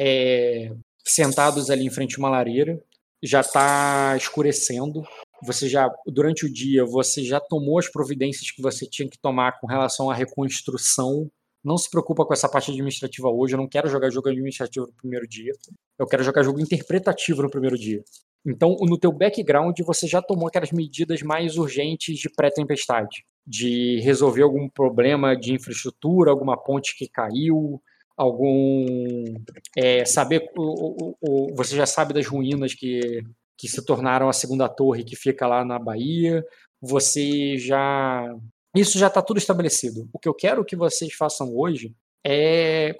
é, 0.00 0.72
sentados 1.04 1.70
ali 1.70 1.86
em 1.86 1.90
frente 1.90 2.16
a 2.16 2.18
uma 2.18 2.30
lareira, 2.30 2.80
já 3.22 3.40
está 3.40 4.16
escurecendo. 4.16 5.02
Você 5.42 5.68
já 5.68 5.88
durante 6.06 6.44
o 6.44 6.52
dia 6.52 6.84
você 6.84 7.22
já 7.22 7.40
tomou 7.40 7.78
as 7.78 7.88
providências 7.88 8.50
que 8.50 8.62
você 8.62 8.86
tinha 8.86 9.08
que 9.08 9.18
tomar 9.18 9.60
com 9.60 9.66
relação 9.66 10.10
à 10.10 10.14
reconstrução. 10.14 11.30
Não 11.64 11.76
se 11.76 11.90
preocupa 11.90 12.24
com 12.24 12.32
essa 12.32 12.48
parte 12.48 12.70
administrativa 12.70 13.28
hoje. 13.28 13.54
Eu 13.54 13.58
não 13.58 13.68
quero 13.68 13.88
jogar 13.88 14.10
jogo 14.10 14.28
administrativo 14.28 14.86
no 14.86 14.92
primeiro 14.92 15.26
dia. 15.26 15.52
Eu 15.98 16.06
quero 16.06 16.22
jogar 16.22 16.42
jogo 16.42 16.60
interpretativo 16.60 17.42
no 17.42 17.50
primeiro 17.50 17.76
dia. 17.76 18.02
Então, 18.46 18.76
no 18.80 18.96
teu 18.96 19.12
background, 19.12 19.78
você 19.80 20.06
já 20.06 20.22
tomou 20.22 20.48
aquelas 20.48 20.70
medidas 20.70 21.22
mais 21.22 21.58
urgentes 21.58 22.18
de 22.18 22.30
pré-tempestade, 22.30 23.24
de 23.46 24.00
resolver 24.00 24.42
algum 24.42 24.68
problema 24.68 25.36
de 25.36 25.52
infraestrutura, 25.52 26.30
alguma 26.30 26.56
ponte 26.56 26.96
que 26.96 27.08
caiu, 27.08 27.82
algum 28.16 29.24
é, 29.76 30.04
saber 30.04 30.50
o, 30.56 31.12
o, 31.12 31.16
o, 31.20 31.54
você 31.54 31.76
já 31.76 31.86
sabe 31.86 32.14
das 32.14 32.26
ruínas 32.26 32.74
que, 32.74 33.22
que 33.58 33.68
se 33.68 33.84
tornaram 33.84 34.28
a 34.28 34.32
segunda 34.32 34.68
torre 34.68 35.04
que 35.04 35.16
fica 35.16 35.46
lá 35.46 35.64
na 35.64 35.78
Bahia. 35.78 36.44
Você 36.80 37.58
já 37.58 38.34
isso 38.76 38.98
já 38.98 39.08
está 39.08 39.20
tudo 39.20 39.38
estabelecido. 39.38 40.08
O 40.12 40.18
que 40.18 40.28
eu 40.28 40.34
quero 40.34 40.64
que 40.64 40.76
vocês 40.76 41.12
façam 41.12 41.52
hoje 41.54 41.94
é 42.24 42.94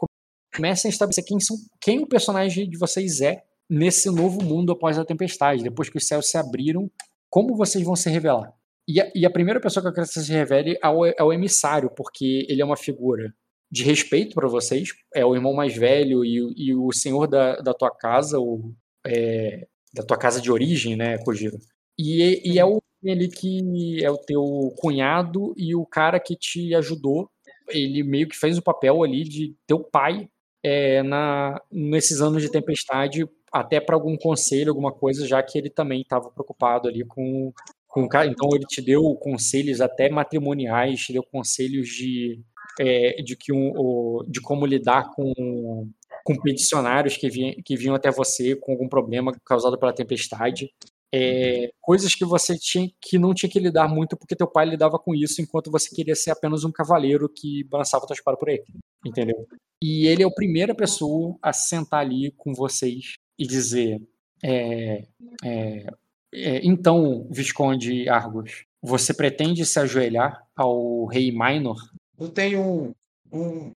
comecem 0.55 0.89
a 0.89 0.93
estabelecer 0.93 1.25
quem 1.25 1.39
são 1.39 1.57
quem 1.81 2.01
o 2.01 2.09
personagem 2.09 2.69
de 2.69 2.77
vocês 2.77 3.21
é 3.21 3.45
nesse 3.71 4.11
novo 4.11 4.43
mundo 4.43 4.73
após 4.73 4.99
a 4.99 5.05
tempestade, 5.05 5.63
depois 5.63 5.89
que 5.89 5.99
os 5.99 6.07
céus 6.07 6.29
se 6.31 6.37
abriram, 6.37 6.91
como 7.31 7.55
vocês 7.55 7.85
vão 7.85 7.95
se 7.95 8.09
revelar? 8.11 8.53
E 8.89 9.01
a, 9.01 9.13
e 9.15 9.27
a 9.27 9.31
primeira 9.31 9.61
pessoa 9.61 9.83
que 9.83 9.89
eu 9.89 9.93
quero 9.93 10.07
que 10.07 10.15
você 10.15 10.25
se 10.25 10.33
revele 10.33 10.79
é 10.83 10.89
o, 10.89 11.05
é 11.05 11.23
o 11.23 11.33
emissário, 11.33 11.91
porque 11.95 12.47
ele 12.49 12.63
é 12.63 12.65
uma 12.65 12.77
figura 12.77 13.35
de 13.71 13.85
respeito 13.85 14.35
para 14.35 14.49
vocês, 14.49 14.89
é 15.15 15.25
o 15.27 15.35
irmão 15.35 15.53
mais 15.53 15.77
velho 15.77 16.25
e, 16.25 16.39
e 16.57 16.75
o 16.75 16.91
senhor 16.91 17.27
da, 17.27 17.57
da 17.57 17.75
tua 17.75 17.91
casa, 17.91 18.41
o, 18.41 18.73
é, 19.07 19.69
da 19.95 20.03
tua 20.03 20.17
casa 20.17 20.41
de 20.41 20.51
origem, 20.51 20.97
né, 20.97 21.19
Kojiro? 21.19 21.59
E, 21.99 22.53
e 22.53 22.59
é 22.59 22.65
o 22.65 22.81
ele 23.03 23.29
que 23.29 24.05
é 24.05 24.11
o 24.11 24.19
teu 24.19 24.75
cunhado 24.79 25.55
e 25.57 25.75
o 25.75 25.87
cara 25.87 26.19
que 26.19 26.37
te 26.37 26.75
ajudou. 26.75 27.31
Ele 27.69 28.03
meio 28.03 28.29
que 28.29 28.37
fez 28.37 28.59
o 28.59 28.63
papel 28.63 29.03
ali 29.03 29.23
de 29.25 29.55
teu 29.67 29.81
pai 29.81 30.29
é, 30.63 31.03
na, 31.03 31.61
nesses 31.71 32.21
anos 32.21 32.43
de 32.43 32.51
tempestade 32.51 33.29
até 33.53 33.81
para 33.81 33.95
algum 33.95 34.17
conselho, 34.17 34.71
alguma 34.71 34.93
coisa, 34.93 35.27
já 35.27 35.43
que 35.43 35.57
ele 35.57 35.71
também 35.71 36.01
estava 36.03 36.31
preocupado 36.31 36.89
ali 36.89 37.05
com, 37.05 37.53
com 37.87 38.03
o 38.03 38.09
cara. 38.09 38.27
Então 38.27 38.49
ele 38.55 38.65
te 38.65 38.83
deu 38.83 39.03
conselhos 39.15 39.81
até 39.81 40.09
matrimoniais, 40.11 41.01
te 41.01 41.13
deu 41.13 41.23
conselhos 41.23 41.89
de, 41.89 42.41
é, 42.81 43.23
de, 43.23 43.37
que 43.37 43.53
um, 43.53 44.23
de 44.29 44.41
como 44.41 44.67
lidar 44.67 45.11
com, 45.15 45.89
com 46.25 46.41
peticionários 46.41 47.17
que, 47.17 47.29
vinham, 47.29 47.55
que 47.65 47.77
vinham 47.77 47.95
até 47.95 48.11
você 48.11 48.55
com 48.57 48.73
algum 48.73 48.89
problema 48.89 49.33
causado 49.45 49.79
pela 49.79 49.93
tempestade. 49.93 50.71
É, 51.13 51.71
coisas 51.81 52.15
que 52.15 52.25
você 52.25 52.59
tinha 52.59 52.91
que 53.01 53.19
não 53.19 53.33
tinha 53.33 53.49
que 53.49 53.59
lidar 53.59 53.89
muito 53.89 54.15
porque 54.15 54.37
teu 54.37 54.47
pai 54.47 54.67
lidava 54.67 54.99
com 54.99 55.15
isso 55.15 55.41
enquanto 55.41 55.71
você 55.71 55.89
queria 55.89 56.15
ser 56.15 56.31
apenas 56.31 56.65
um 56.65 56.71
cavaleiro 56.71 57.31
que 57.35 57.65
balançava 57.65 58.07
tua 58.07 58.13
espada 58.13 58.37
por 58.37 58.51
aí, 58.51 58.63
entendeu? 59.07 59.47
E 59.83 60.07
ele 60.07 60.23
é 60.23 60.27
a 60.27 60.31
primeira 60.31 60.75
pessoa 60.75 61.35
a 61.43 61.51
sentar 61.51 62.01
ali 62.01 62.31
com 62.37 62.53
vocês 62.53 63.15
e 63.39 63.47
dizer: 63.47 64.03
é, 64.45 65.05
é, 65.43 65.87
é, 66.35 66.67
então, 66.67 67.27
Visconde 67.31 68.09
Argos, 68.09 68.65
você 68.83 69.15
pretende 69.15 69.65
se 69.65 69.79
ajoelhar 69.79 70.45
ao 70.57 71.07
rei 71.07 71.33
Minor? 71.33 71.79
Eu 72.19 72.29
tenho 72.29 72.61
um, 72.61 72.93
um 73.33 73.73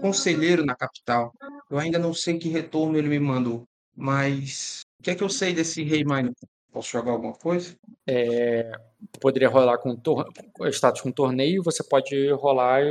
conselheiro 0.00 0.64
na 0.64 0.74
capital. 0.74 1.32
Eu 1.70 1.78
ainda 1.78 1.98
não 1.98 2.14
sei 2.14 2.38
que 2.38 2.48
retorno 2.48 2.96
ele 2.96 3.08
me 3.08 3.18
mandou, 3.18 3.64
mas 3.96 4.82
o 5.00 5.02
que 5.02 5.10
é 5.10 5.14
que 5.14 5.24
eu 5.24 5.28
sei 5.28 5.52
desse 5.52 5.82
rei 5.82 6.04
Minor? 6.04 6.32
Posso 6.70 6.90
jogar 6.90 7.12
alguma 7.12 7.34
coisa? 7.34 7.74
É, 8.06 8.72
poderia 9.20 9.48
rolar 9.48 9.78
com 9.78 10.00
status 10.70 11.02
com 11.02 11.12
torneio, 11.12 11.62
você 11.62 11.82
pode 11.82 12.30
rolar 12.32 12.82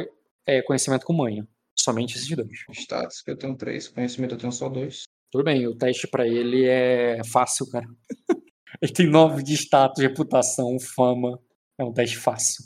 é, 0.46 0.62
conhecimento 0.62 1.06
com 1.06 1.14
manha. 1.14 1.48
Somente 1.80 2.16
esses 2.16 2.30
dois. 2.36 2.66
Status, 2.74 3.22
que 3.22 3.32
eu 3.32 3.38
tenho 3.38 3.56
três, 3.56 3.88
conhecimento 3.88 4.36
eu 4.36 4.38
tenho 4.38 4.52
só 4.52 4.70
dois. 4.70 5.04
Tudo 5.32 5.46
bem, 5.46 5.66
o 5.66 5.76
teste 5.76 6.08
para 6.08 6.28
ele 6.28 6.66
é 6.66 7.24
fácil, 7.24 7.66
cara. 7.72 7.88
ele 8.82 8.92
tem 8.92 9.10
nove 9.10 9.42
de 9.42 9.54
status, 9.54 10.04
reputação, 10.04 10.78
fama. 10.80 11.40
É 11.80 11.84
um 11.84 11.94
teste 11.94 12.18
fácil. 12.18 12.66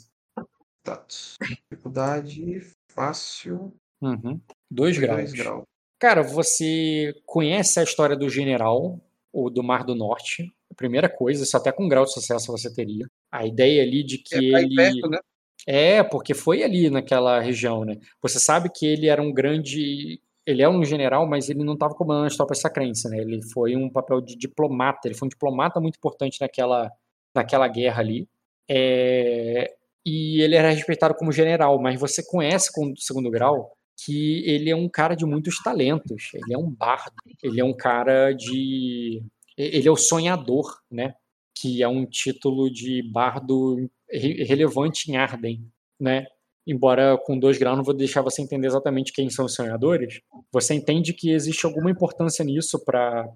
Status. 0.82 1.34
Dificuldade 1.70 2.60
fácil. 2.92 3.72
Uhum. 4.00 4.40
Dois 4.70 4.98
graus. 4.98 5.32
graus. 5.32 5.64
Cara, 5.98 6.22
você 6.22 7.14
conhece 7.24 7.80
a 7.80 7.82
história 7.82 8.16
do 8.16 8.28
general, 8.28 9.00
ou 9.32 9.50
do 9.50 9.62
Mar 9.62 9.84
do 9.84 9.94
Norte. 9.94 10.50
A 10.70 10.74
primeira 10.74 11.08
coisa, 11.08 11.44
isso 11.44 11.56
até 11.56 11.70
com 11.70 11.88
grau 11.88 12.04
de 12.04 12.12
sucesso 12.12 12.50
você 12.50 12.72
teria. 12.72 13.06
A 13.30 13.46
ideia 13.46 13.82
ali 13.82 14.02
de 14.02 14.18
que 14.18 14.34
é, 14.34 14.62
ele. 14.62 14.74
Perto, 14.74 15.10
né? 15.10 15.18
É, 15.66 16.02
porque 16.02 16.32
foi 16.32 16.62
ali 16.62 16.88
naquela 16.88 17.40
região, 17.40 17.84
né? 17.84 17.98
Você 18.22 18.38
sabe 18.38 18.70
que 18.70 18.86
ele 18.86 19.08
era 19.08 19.20
um 19.20 19.32
grande 19.32 20.20
ele 20.46 20.62
é 20.62 20.68
um 20.68 20.84
general, 20.84 21.26
mas 21.26 21.50
ele 21.50 21.64
não 21.64 21.74
estava 21.74 21.92
comandando 21.92 22.28
as 22.28 22.36
tropas 22.36 22.60
sacrense, 22.60 23.08
né? 23.10 23.18
Ele 23.18 23.42
foi 23.52 23.74
um 23.74 23.90
papel 23.90 24.20
de 24.20 24.36
diplomata, 24.36 25.08
ele 25.08 25.16
foi 25.16 25.26
um 25.26 25.28
diplomata 25.28 25.80
muito 25.80 25.96
importante 25.96 26.40
naquela, 26.40 26.90
naquela 27.34 27.66
guerra 27.66 28.00
ali. 28.00 28.28
É, 28.68 29.74
e 30.04 30.40
ele 30.40 30.54
era 30.54 30.70
respeitado 30.70 31.14
como 31.16 31.32
general, 31.32 31.80
mas 31.82 31.98
você 31.98 32.24
conhece 32.24 32.72
com 32.72 32.92
o 32.92 32.96
segundo 32.96 33.28
grau 33.28 33.75
que 33.96 34.42
ele 34.48 34.70
é 34.70 34.76
um 34.76 34.88
cara 34.88 35.14
de 35.14 35.24
muitos 35.24 35.62
talentos, 35.62 36.30
ele 36.34 36.54
é 36.54 36.58
um 36.58 36.70
bardo, 36.70 37.16
ele 37.42 37.60
é 37.60 37.64
um 37.64 37.74
cara 37.74 38.32
de... 38.32 39.22
ele 39.56 39.88
é 39.88 39.90
o 39.90 39.96
sonhador, 39.96 40.80
né? 40.90 41.14
Que 41.54 41.82
é 41.82 41.88
um 41.88 42.04
título 42.04 42.70
de 42.70 43.02
bardo 43.02 43.88
relevante 44.08 45.10
em 45.10 45.16
Arden, 45.16 45.66
né? 45.98 46.26
embora 46.66 47.16
com 47.16 47.38
dois 47.38 47.58
graus 47.58 47.76
não 47.76 47.84
vou 47.84 47.94
deixar 47.94 48.22
você 48.22 48.42
entender 48.42 48.66
exatamente 48.66 49.12
quem 49.12 49.30
são 49.30 49.44
os 49.44 49.54
sonhadores, 49.54 50.20
você 50.52 50.74
entende 50.74 51.12
que 51.12 51.30
existe 51.30 51.64
alguma 51.64 51.90
importância 51.90 52.44
nisso 52.44 52.84
para 52.84 53.28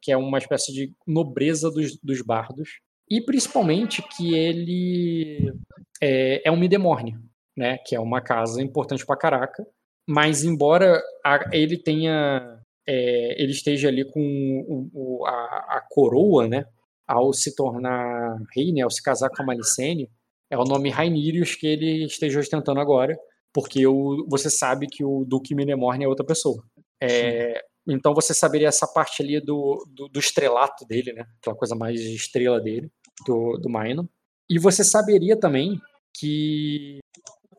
que 0.00 0.12
é 0.12 0.16
uma 0.16 0.38
espécie 0.38 0.72
de 0.72 0.94
nobreza 1.06 1.70
dos, 1.70 1.98
dos 2.00 2.22
bardos 2.22 2.78
e 3.08 3.20
principalmente 3.20 4.02
que 4.16 4.34
ele 4.34 5.52
é, 6.00 6.48
é 6.48 6.50
um 6.50 6.56
Midemorne, 6.56 7.18
né, 7.56 7.78
que 7.78 7.96
é 7.96 8.00
uma 8.00 8.20
casa 8.20 8.62
importante 8.62 9.04
para 9.04 9.16
caraca, 9.16 9.66
mas 10.10 10.42
embora 10.42 11.00
a, 11.24 11.38
ele 11.52 11.78
tenha 11.78 12.60
é, 12.84 13.40
ele 13.40 13.52
esteja 13.52 13.86
ali 13.86 14.04
com 14.04 14.90
o, 14.92 15.24
a, 15.24 15.76
a, 15.76 15.86
coroa, 15.88 16.48
né, 16.48 16.64
ao 17.06 17.32
se 17.32 17.54
tornar 17.54 18.36
rei, 18.52 18.72
né, 18.72 18.80
ao 18.80 18.90
se 18.90 19.00
casar 19.00 19.30
com 19.30 19.40
a 19.40 19.46
Malicene, 19.46 20.10
é 20.50 20.58
o 20.58 20.64
nome 20.64 20.90
Rainirius 20.90 21.54
que 21.54 21.64
ele 21.64 22.06
esteja 22.06 22.40
ostentando 22.40 22.80
agora, 22.80 23.16
porque 23.52 23.86
o, 23.86 24.26
você 24.28 24.50
sabe 24.50 24.88
que 24.88 25.04
o 25.04 25.24
Duque 25.24 25.54
Minemorne 25.54 26.04
é 26.04 26.08
outra 26.08 26.26
pessoa. 26.26 26.60
É, 27.00 27.62
então 27.86 28.12
você 28.12 28.34
saberia 28.34 28.66
essa 28.66 28.88
parte 28.88 29.22
ali 29.22 29.38
do, 29.38 29.86
do, 29.94 30.08
do, 30.08 30.18
estrelato 30.18 30.84
dele, 30.84 31.12
né? 31.12 31.24
Aquela 31.40 31.56
coisa 31.56 31.76
mais 31.76 32.00
estrela 32.00 32.60
dele, 32.60 32.90
do, 33.24 33.58
do 33.58 33.70
Maino. 33.70 34.10
E 34.48 34.58
você 34.58 34.82
saberia 34.82 35.38
também 35.38 35.80
que 36.12 36.98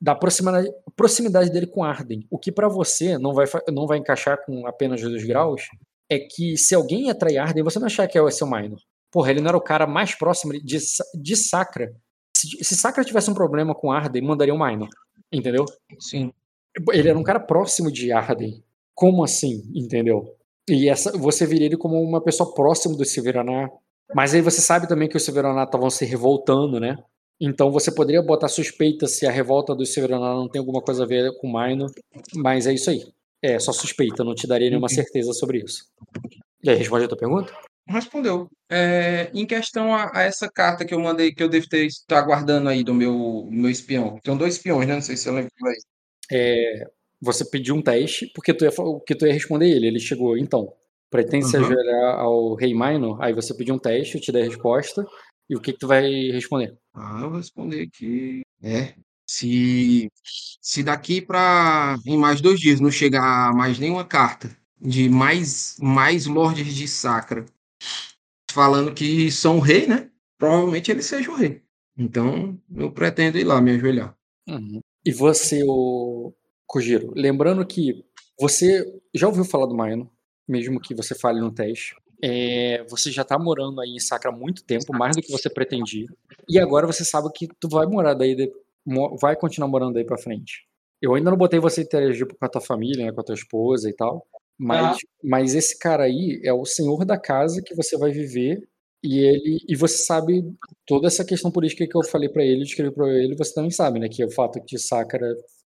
da 0.01 0.15
proximidade, 0.15 0.69
proximidade 0.95 1.51
dele 1.51 1.67
com 1.67 1.83
Arden. 1.83 2.25
O 2.29 2.39
que 2.39 2.51
para 2.51 2.67
você 2.67 3.17
não 3.17 3.33
vai, 3.33 3.45
não 3.71 3.85
vai 3.85 3.99
encaixar 3.99 4.43
com 4.45 4.65
apenas 4.65 5.01
dois 5.01 5.23
graus 5.23 5.61
é 6.09 6.19
que 6.19 6.57
se 6.57 6.73
alguém 6.73 7.09
atrai 7.09 7.37
Arden, 7.37 7.63
você 7.63 7.79
não 7.79 7.85
achar 7.85 8.07
que 8.07 8.17
é 8.17 8.21
o 8.21 8.31
seu 8.31 8.47
Minor. 8.47 8.79
Porra, 9.11 9.31
ele 9.31 9.41
não 9.41 9.49
era 9.49 9.57
o 9.57 9.61
cara 9.61 9.85
mais 9.85 10.15
próximo 10.15 10.53
de, 10.53 10.77
de 11.21 11.35
Sacra 11.35 11.93
se, 12.41 12.63
se 12.63 12.75
Sakura 12.75 13.05
tivesse 13.05 13.29
um 13.29 13.35
problema 13.35 13.75
com 13.75 13.91
Arden, 13.91 14.23
mandaria 14.23 14.53
um 14.53 14.57
Minor. 14.57 14.89
Entendeu? 15.31 15.65
Sim. 15.99 16.33
Ele 16.91 17.09
era 17.09 17.17
um 17.17 17.23
cara 17.23 17.39
próximo 17.39 17.91
de 17.91 18.11
Arden. 18.11 18.63
Como 18.95 19.23
assim? 19.23 19.63
Entendeu? 19.75 20.35
E 20.67 20.89
essa, 20.89 21.15
você 21.17 21.45
viria 21.45 21.67
ele 21.67 21.77
como 21.77 22.01
uma 22.01 22.21
pessoa 22.21 22.53
próxima 22.53 22.95
do 22.95 23.05
Silveraná. 23.05 23.69
Mas 24.13 24.33
aí 24.33 24.41
você 24.41 24.59
sabe 24.61 24.87
também 24.87 25.07
que 25.07 25.15
os 25.15 25.23
Silveraná 25.23 25.63
estavam 25.63 25.89
se 25.89 26.03
revoltando, 26.05 26.79
né? 26.79 26.97
Então 27.43 27.71
você 27.71 27.91
poderia 27.91 28.21
botar 28.21 28.47
suspeita 28.47 29.07
se 29.07 29.25
a 29.25 29.31
revolta 29.31 29.73
do 29.73 29.83
Silveraná 29.83 30.35
não 30.35 30.47
tem 30.47 30.59
alguma 30.59 30.79
coisa 30.79 31.03
a 31.03 31.07
ver 31.07 31.35
com 31.39 31.47
o 31.47 31.51
Minor. 31.51 31.91
Mas 32.35 32.67
é 32.67 32.73
isso 32.73 32.91
aí. 32.91 33.03
É 33.41 33.57
só 33.57 33.71
suspeita, 33.73 34.23
não 34.23 34.35
te 34.35 34.45
daria 34.45 34.69
nenhuma 34.69 34.87
certeza 34.87 35.33
sobre 35.33 35.63
isso. 35.63 35.85
E 36.63 36.69
aí, 36.69 36.75
responde 36.77 37.05
a 37.05 37.07
tua 37.07 37.17
pergunta? 37.17 37.51
Respondeu. 37.87 38.47
É, 38.69 39.31
em 39.33 39.47
questão 39.47 39.93
a, 39.95 40.11
a, 40.13 40.21
essa 40.21 40.47
carta 40.47 40.85
que 40.85 40.93
eu 40.93 40.99
mandei, 40.99 41.33
que 41.33 41.41
eu 41.41 41.49
devo 41.49 41.67
ter 41.67 41.87
estar 41.87 42.21
guardando 42.21 42.69
aí 42.69 42.83
do 42.83 42.93
meu, 42.93 43.47
meu 43.49 43.71
espião. 43.71 44.19
Tem 44.23 44.37
dois 44.37 44.55
espiões, 44.57 44.87
né? 44.87 44.93
Não 44.93 45.01
sei 45.01 45.17
se 45.17 45.23
você 45.23 45.31
lembra 45.31 45.49
aí. 45.65 45.77
É, 46.31 46.87
você 47.19 47.43
pediu 47.43 47.75
um 47.75 47.81
teste, 47.81 48.27
porque 48.35 48.53
tu 48.53 48.63
ia, 48.63 48.71
que 49.05 49.15
tu 49.15 49.25
ia 49.25 49.33
responder 49.33 49.67
ele. 49.67 49.87
Ele 49.87 49.99
chegou, 49.99 50.37
então, 50.37 50.71
pretende 51.09 51.47
se 51.47 51.57
Uhum. 51.57 51.65
ajoelhar 51.65 52.19
ao 52.19 52.53
rei 52.53 52.73
Minor? 52.75 53.21
Aí 53.21 53.33
você 53.33 53.55
pediu 53.55 53.73
um 53.73 53.79
teste, 53.79 54.15
eu 54.15 54.21
te 54.21 54.31
dei 54.31 54.43
a 54.43 54.45
resposta. 54.45 55.03
E 55.51 55.55
o 55.55 55.59
que, 55.59 55.73
que 55.73 55.79
tu 55.79 55.87
vai 55.87 56.09
responder? 56.31 56.77
Ah, 56.93 57.19
eu 57.23 57.29
vou 57.29 57.37
responder 57.39 57.81
aqui. 57.81 58.41
É. 58.63 58.95
Se, 59.27 60.09
se 60.61 60.81
daqui 60.81 61.21
para 61.21 61.97
em 62.05 62.17
mais 62.17 62.39
dois 62.39 62.57
dias 62.57 62.79
não 62.79 62.89
chegar 62.89 63.53
mais 63.53 63.77
nenhuma 63.77 64.05
carta 64.05 64.49
de 64.79 65.09
mais, 65.09 65.75
mais 65.81 66.25
lordes 66.25 66.73
de 66.73 66.87
Sacra 66.87 67.45
falando 68.49 68.93
que 68.93 69.29
são 69.29 69.57
o 69.57 69.59
rei, 69.59 69.87
né? 69.87 70.09
Provavelmente 70.37 70.89
ele 70.89 71.01
seja 71.01 71.29
o 71.29 71.35
rei. 71.35 71.61
Então, 71.97 72.57
eu 72.73 72.89
pretendo 72.89 73.37
ir 73.37 73.43
lá 73.43 73.59
me 73.59 73.71
ajoelhar. 73.71 74.15
Uhum. 74.47 74.79
E 75.05 75.11
você, 75.11 75.63
o 75.67 76.33
Kojiro, 76.65 77.11
lembrando 77.13 77.65
que 77.67 78.05
você 78.39 78.85
já 79.13 79.27
ouviu 79.27 79.43
falar 79.43 79.65
do 79.65 79.75
Maino, 79.75 80.09
mesmo 80.47 80.79
que 80.79 80.95
você 80.95 81.13
fale 81.13 81.41
no 81.41 81.51
teste. 81.51 81.93
É, 82.23 82.83
você 82.89 83.11
já 83.11 83.23
tá 83.23 83.37
morando 83.39 83.81
aí 83.81 83.89
em 83.91 83.99
Sacra 83.99 84.31
há 84.31 84.35
muito 84.35 84.63
tempo, 84.63 84.93
mais 84.95 85.15
do 85.15 85.21
que 85.21 85.31
você 85.31 85.49
pretendia. 85.49 86.07
E 86.49 86.59
agora 86.59 86.85
você 86.87 87.03
sabe 87.03 87.29
que 87.33 87.47
tu 87.59 87.67
vai 87.69 87.85
morar 87.87 88.13
daí, 88.13 88.35
de- 88.35 88.51
vai 89.19 89.35
continuar 89.35 89.67
morando 89.67 89.93
daí 89.93 90.05
pra 90.05 90.17
frente. 90.17 90.65
Eu 91.01 91.15
ainda 91.15 91.31
não 91.31 91.37
botei 91.37 91.59
você 91.59 91.81
interagir 91.81 92.27
com 92.27 92.45
a 92.45 92.49
tua 92.49 92.61
família, 92.61 93.05
né, 93.05 93.11
com 93.11 93.21
a 93.21 93.23
tua 93.23 93.35
esposa 93.35 93.89
e 93.89 93.93
tal. 93.95 94.25
Mas, 94.57 94.97
mas 95.23 95.55
esse 95.55 95.77
cara 95.79 96.03
aí 96.03 96.39
é 96.43 96.53
o 96.53 96.65
senhor 96.65 97.03
da 97.05 97.17
casa 97.19 97.61
que 97.65 97.73
você 97.75 97.97
vai 97.97 98.11
viver 98.11 98.59
e 99.03 99.17
ele 99.19 99.57
e 99.67 99.75
você 99.75 99.97
sabe 99.97 100.43
toda 100.85 101.07
essa 101.07 101.25
questão 101.25 101.49
política 101.51 101.87
que 101.87 101.97
eu 101.97 102.03
falei 102.03 102.29
pra 102.29 102.43
ele, 102.43 102.61
escrevi 102.63 102.93
pra 102.93 103.07
ele, 103.09 103.35
você 103.35 103.51
também 103.53 103.71
sabe, 103.71 103.99
né, 103.99 104.07
que 104.07 104.21
é 104.21 104.25
o 104.27 104.31
fato 104.31 104.59
de 104.63 104.77
Sacra 104.77 105.27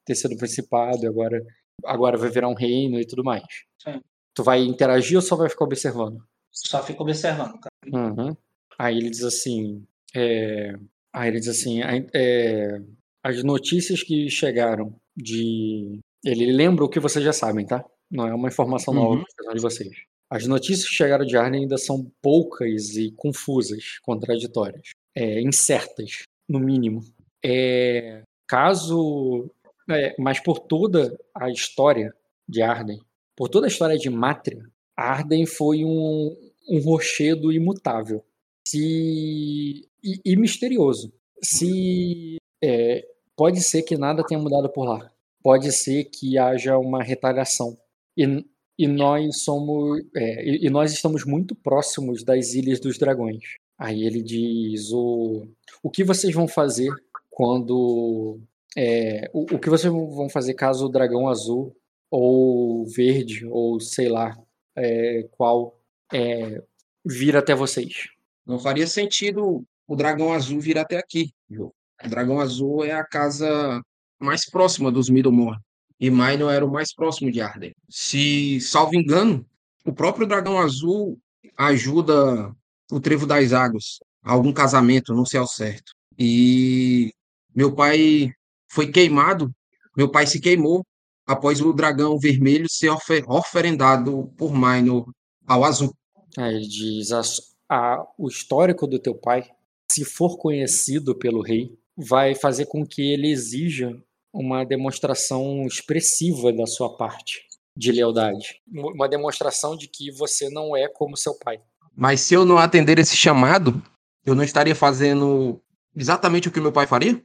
ter 0.07 0.14
sido 0.14 0.35
principado, 0.38 1.05
e 1.05 1.07
agora 1.07 1.45
agora 1.85 2.17
vai 2.17 2.31
virar 2.31 2.49
um 2.49 2.55
reino 2.55 2.99
e 2.99 3.07
tudo 3.07 3.23
mais. 3.23 3.45
Sim. 3.83 4.00
Tu 4.35 4.43
vai 4.43 4.61
interagir 4.64 5.17
ou 5.17 5.23
só 5.23 5.37
vai 5.37 5.49
ficar 5.50 5.64
observando? 5.67 6.19
Só 6.52 6.83
fico 6.83 7.02
observando, 7.02 7.59
cara. 7.61 7.71
Uhum. 7.93 8.37
Aí 8.78 8.97
ele 8.97 9.11
diz 9.11 9.25
assim, 9.25 9.87
é, 10.14 10.75
aí 11.12 11.28
ele 11.28 11.40
diz 11.40 11.49
assim, 11.49 11.81
é, 12.14 12.81
as 13.23 13.43
notícias 13.43 14.02
que 14.02 14.28
chegaram 14.31 14.95
de, 15.17 15.99
ele 16.25 16.52
lembra 16.52 16.85
o 16.85 16.88
que 16.88 17.00
vocês 17.00 17.25
já 17.25 17.33
sabem, 17.33 17.67
tá? 17.67 17.85
Não 18.11 18.26
é 18.26 18.35
uma 18.35 18.49
informação 18.49 18.95
nova 18.95 19.17
Uhum. 19.17 19.25
pra 19.37 19.55
de 19.55 19.61
vocês. 19.61 19.90
As 20.31 20.47
notícias 20.47 20.88
que 20.88 20.95
chegaram 20.95 21.25
de 21.25 21.37
Arden 21.37 21.62
ainda 21.62 21.78
são 21.78 22.11
poucas 22.23 22.97
e 22.97 23.11
confusas, 23.12 23.99
contraditórias, 24.02 24.90
é, 25.14 25.40
incertas, 25.40 26.23
no 26.49 26.61
mínimo. 26.61 27.00
É, 27.45 28.23
caso, 28.47 29.50
é, 29.90 30.14
mas 30.19 30.40
por 30.40 30.59
toda 30.61 31.19
a 31.35 31.50
história 31.50 32.14
de 32.49 32.62
Arden, 32.62 33.00
por 33.37 33.49
toda 33.49 33.67
a 33.67 33.69
história 33.69 33.97
de 33.97 34.11
Mátria, 34.11 34.62
Arden 34.99 35.47
foi 35.47 35.85
um, 35.85 36.37
um 36.69 36.81
rochedo 36.81 37.52
imutável 37.52 38.25
se, 38.67 39.88
e, 40.02 40.21
e 40.25 40.37
misterioso. 40.37 41.12
Se 41.40 42.37
é, 42.62 43.07
pode 43.37 43.62
ser 43.62 43.83
que 43.83 43.97
nada 43.97 44.25
tenha 44.26 44.40
mudado 44.40 44.69
por 44.69 44.85
lá, 44.85 45.11
pode 45.40 45.71
ser 45.71 46.05
que 46.05 46.37
haja 46.37 46.76
uma 46.76 47.00
retaliação. 47.00 47.78
E, 48.17 48.45
e 48.76 48.88
nós 48.88 49.43
somos 49.43 50.02
é, 50.17 50.45
e, 50.45 50.67
e 50.67 50.71
nós 50.71 50.93
estamos 50.93 51.25
muito 51.25 51.55
próximos 51.55 52.25
das 52.25 52.55
Ilhas 52.55 52.81
dos 52.81 52.99
Dragões. 52.99 53.45
Aí 53.78 54.05
ele 54.05 54.21
diz 54.21 54.90
o, 54.93 55.47
o 55.81 55.88
que 55.88 56.02
vocês 56.02 56.35
vão 56.35 56.49
fazer 56.49 56.90
quando 57.31 58.40
é, 58.76 59.31
o, 59.33 59.43
o 59.55 59.59
que 59.61 59.71
vocês 59.71 59.93
vão 59.93 60.28
fazer 60.28 60.55
caso 60.55 60.87
o 60.87 60.88
dragão 60.88 61.28
azul 61.28 61.76
ou 62.11 62.85
verde 62.87 63.47
ou 63.47 63.78
sei 63.78 64.09
lá 64.09 64.37
é, 64.78 65.28
qual 65.32 65.78
é, 66.12 66.62
vir 67.04 67.37
até 67.37 67.55
vocês. 67.55 68.09
Não 68.46 68.59
faria 68.59 68.87
sentido 68.87 69.64
o 69.87 69.96
dragão 69.96 70.33
azul 70.33 70.61
vir 70.61 70.79
até 70.79 70.96
aqui. 70.96 71.33
O 71.50 71.72
dragão 72.09 72.40
azul 72.40 72.85
é 72.85 72.92
a 72.92 73.05
casa 73.05 73.83
mais 74.20 74.48
próxima 74.48 74.90
dos 74.90 75.11
Middlemore. 75.11 75.59
E 76.00 76.11
Minor 76.11 76.50
era 76.50 76.64
o 76.64 76.70
mais 76.70 76.94
próximo 76.94 77.31
de 77.31 77.40
Arden. 77.40 77.74
Se, 77.88 78.61
salvo 78.61 78.94
engano, 78.94 79.44
o 79.85 79.92
próprio 79.92 80.26
dragão 80.26 80.59
azul 80.59 81.18
ajuda 81.57 82.55
o 82.90 83.00
Trevo 83.00 83.26
das 83.26 83.53
Águas 83.53 83.98
a 84.22 84.33
algum 84.33 84.53
casamento, 84.53 85.14
não 85.14 85.26
sei 85.26 85.40
ao 85.40 85.46
certo. 85.46 85.92
E 86.16 87.12
meu 87.55 87.74
pai 87.74 88.33
foi 88.68 88.90
queimado, 88.90 89.53
meu 89.96 90.09
pai 90.09 90.26
se 90.26 90.40
queimou 90.40 90.85
após 91.29 91.61
o 91.61 91.73
dragão 91.75 92.19
vermelho 92.19 92.67
ser 92.71 92.88
ofer 92.88 93.23
oferendado 93.29 94.33
por 94.38 94.53
Minor 94.53 95.07
ao 95.47 95.62
azul. 95.62 95.93
Aí 96.37 96.57
ele 96.57 96.67
diz: 96.67 97.12
a, 97.12 97.21
a, 97.69 98.07
o 98.17 98.29
histórico 98.29 98.87
do 98.87 98.99
teu 98.99 99.14
pai, 99.14 99.45
se 99.93 100.05
for 100.05 100.38
conhecido 100.38 101.14
pelo 101.14 101.43
rei, 101.43 101.79
vai 101.97 102.35
fazer 102.35 102.67
com 102.67 102.87
que 102.87 103.03
ele 103.03 103.31
exija 103.31 103.95
uma 104.33 104.64
demonstração 104.64 105.67
expressiva 105.67 106.53
da 106.53 106.67
sua 106.67 106.97
parte 106.97 107.47
de 107.77 107.93
lealdade, 107.93 108.61
uma 108.73 109.09
demonstração 109.09 109.77
de 109.77 109.87
que 109.87 110.11
você 110.11 110.49
não 110.51 110.77
é 110.77 110.88
como 110.88 111.17
seu 111.17 111.37
pai. 111.38 111.61
Mas 111.95 112.21
se 112.21 112.35
eu 112.35 112.45
não 112.45 112.59
atender 112.59 112.99
esse 112.99 113.17
chamado, 113.17 113.83
eu 114.25 114.35
não 114.35 114.43
estaria 114.45 114.75
fazendo 114.75 115.61
exatamente 115.97 116.49
o 116.49 116.53
que 116.53 116.61
meu 116.61 116.73
pai 116.73 116.87
faria? 116.87 117.23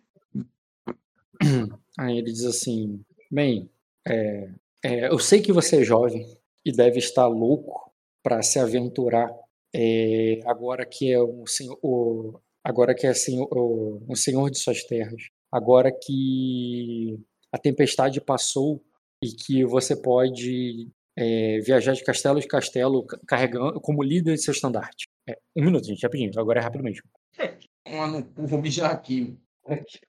Aí 1.98 2.18
ele 2.18 2.32
diz 2.32 2.46
assim: 2.46 3.04
bem, 3.32 3.70
é, 4.08 4.50
é, 4.84 5.08
eu 5.08 5.20
sei 5.20 5.42
que 5.42 5.52
você 5.52 5.82
é 5.82 5.84
jovem 5.84 6.26
e 6.66 6.72
deve 6.72 7.00
estar 7.00 7.28
louco 7.28 7.92
para 8.22 8.42
se 8.42 8.60
aventurar 8.60 9.30
é, 9.76 10.40
agora 10.46 10.86
que 10.86 11.12
é 11.12 11.22
um 11.22 11.46
senhor, 11.48 11.78
o, 11.82 12.40
agora 12.64 12.94
que 12.94 13.08
é 13.08 13.14
senhor, 13.14 13.48
o, 13.52 14.04
um 14.08 14.16
senhor 14.16 14.50
de 14.52 14.60
suas 14.60 14.84
terras, 14.84 15.30
agora 15.52 15.92
que 15.92 17.20
a 17.52 17.58
tempestade 17.58 18.22
passou 18.22 18.84
e 19.24 19.32
que 19.32 19.66
você 19.66 19.96
pode 19.96 20.90
é, 21.18 21.60
viajar 21.60 21.94
de 21.94 22.04
castelo 22.04 22.40
em 22.40 22.48
castelo 22.48 23.06
carregando 23.28 23.80
como 23.82 24.04
líder 24.04 24.36
de 24.36 24.44
seu 24.44 24.52
estandarte. 24.52 25.08
É, 25.28 25.38
um 25.56 25.64
minuto, 25.64 25.86
gente, 25.86 26.04
rapidinho. 26.04 26.32
Agora 26.38 26.60
é 26.60 26.64
rápido 26.64 26.84
mesmo. 26.84 27.04
Mano, 27.90 28.28
vou 28.36 28.62
mijar 28.62 28.92
aqui. 28.92 29.38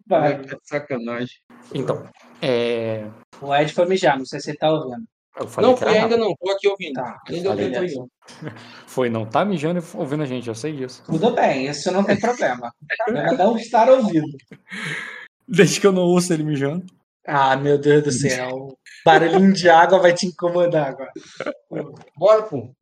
Vai. 0.07 0.43
Que 0.43 0.57
sacanagem. 0.63 1.39
Então, 1.75 2.09
é, 2.43 3.09
O 3.41 3.55
Ed 3.55 3.73
foi 3.73 3.87
mijar, 3.87 4.19
não 4.19 4.25
sei 4.25 4.41
se 4.41 4.51
ele 4.51 4.59
tá 4.59 4.71
ouvindo. 4.71 5.05
eu 5.39 5.49
falei 5.49 5.71
Não, 5.71 5.77
foi 5.77 5.99
ainda 5.99 6.17
não. 6.17 6.35
Tô 6.35 6.51
aqui 6.51 6.69
ouvindo. 6.69 6.95
Tá. 6.95 7.21
Ainda 7.29 7.51
Falei 7.51 7.79
ouvindo. 7.79 8.09
Foi, 8.87 9.11
não 9.11 9.27
tá 9.27 9.45
mijando 9.45 9.81
e 9.81 9.97
ouvindo 9.97 10.23
a 10.23 10.27
gente, 10.27 10.49
eu 10.49 10.55
sei 10.55 10.73
disso. 10.73 11.03
Tudo 11.05 11.33
bem, 11.33 11.67
isso 11.67 11.91
não 11.91 12.05
tem 12.05 12.19
problema. 12.19 12.73
É 13.09 13.37
não 13.37 13.57
estar 13.57 13.89
ouvindo. 13.91 14.37
Desde 15.47 15.81
que 15.81 15.87
eu 15.87 15.93
não 15.93 16.03
ouço 16.03 16.33
ele 16.33 16.43
mijando. 16.43 16.85
Ah, 17.27 17.57
meu 17.57 17.79
Deus 17.79 18.03
do 18.03 18.13
céu. 18.13 18.77
Barulhinho 19.05 19.53
de 19.53 19.69
água 19.69 19.99
vai 19.99 20.13
te 20.13 20.27
incomodar 20.27 20.89
agora. 20.89 21.13
Bora, 22.17 22.43
pô. 22.43 22.75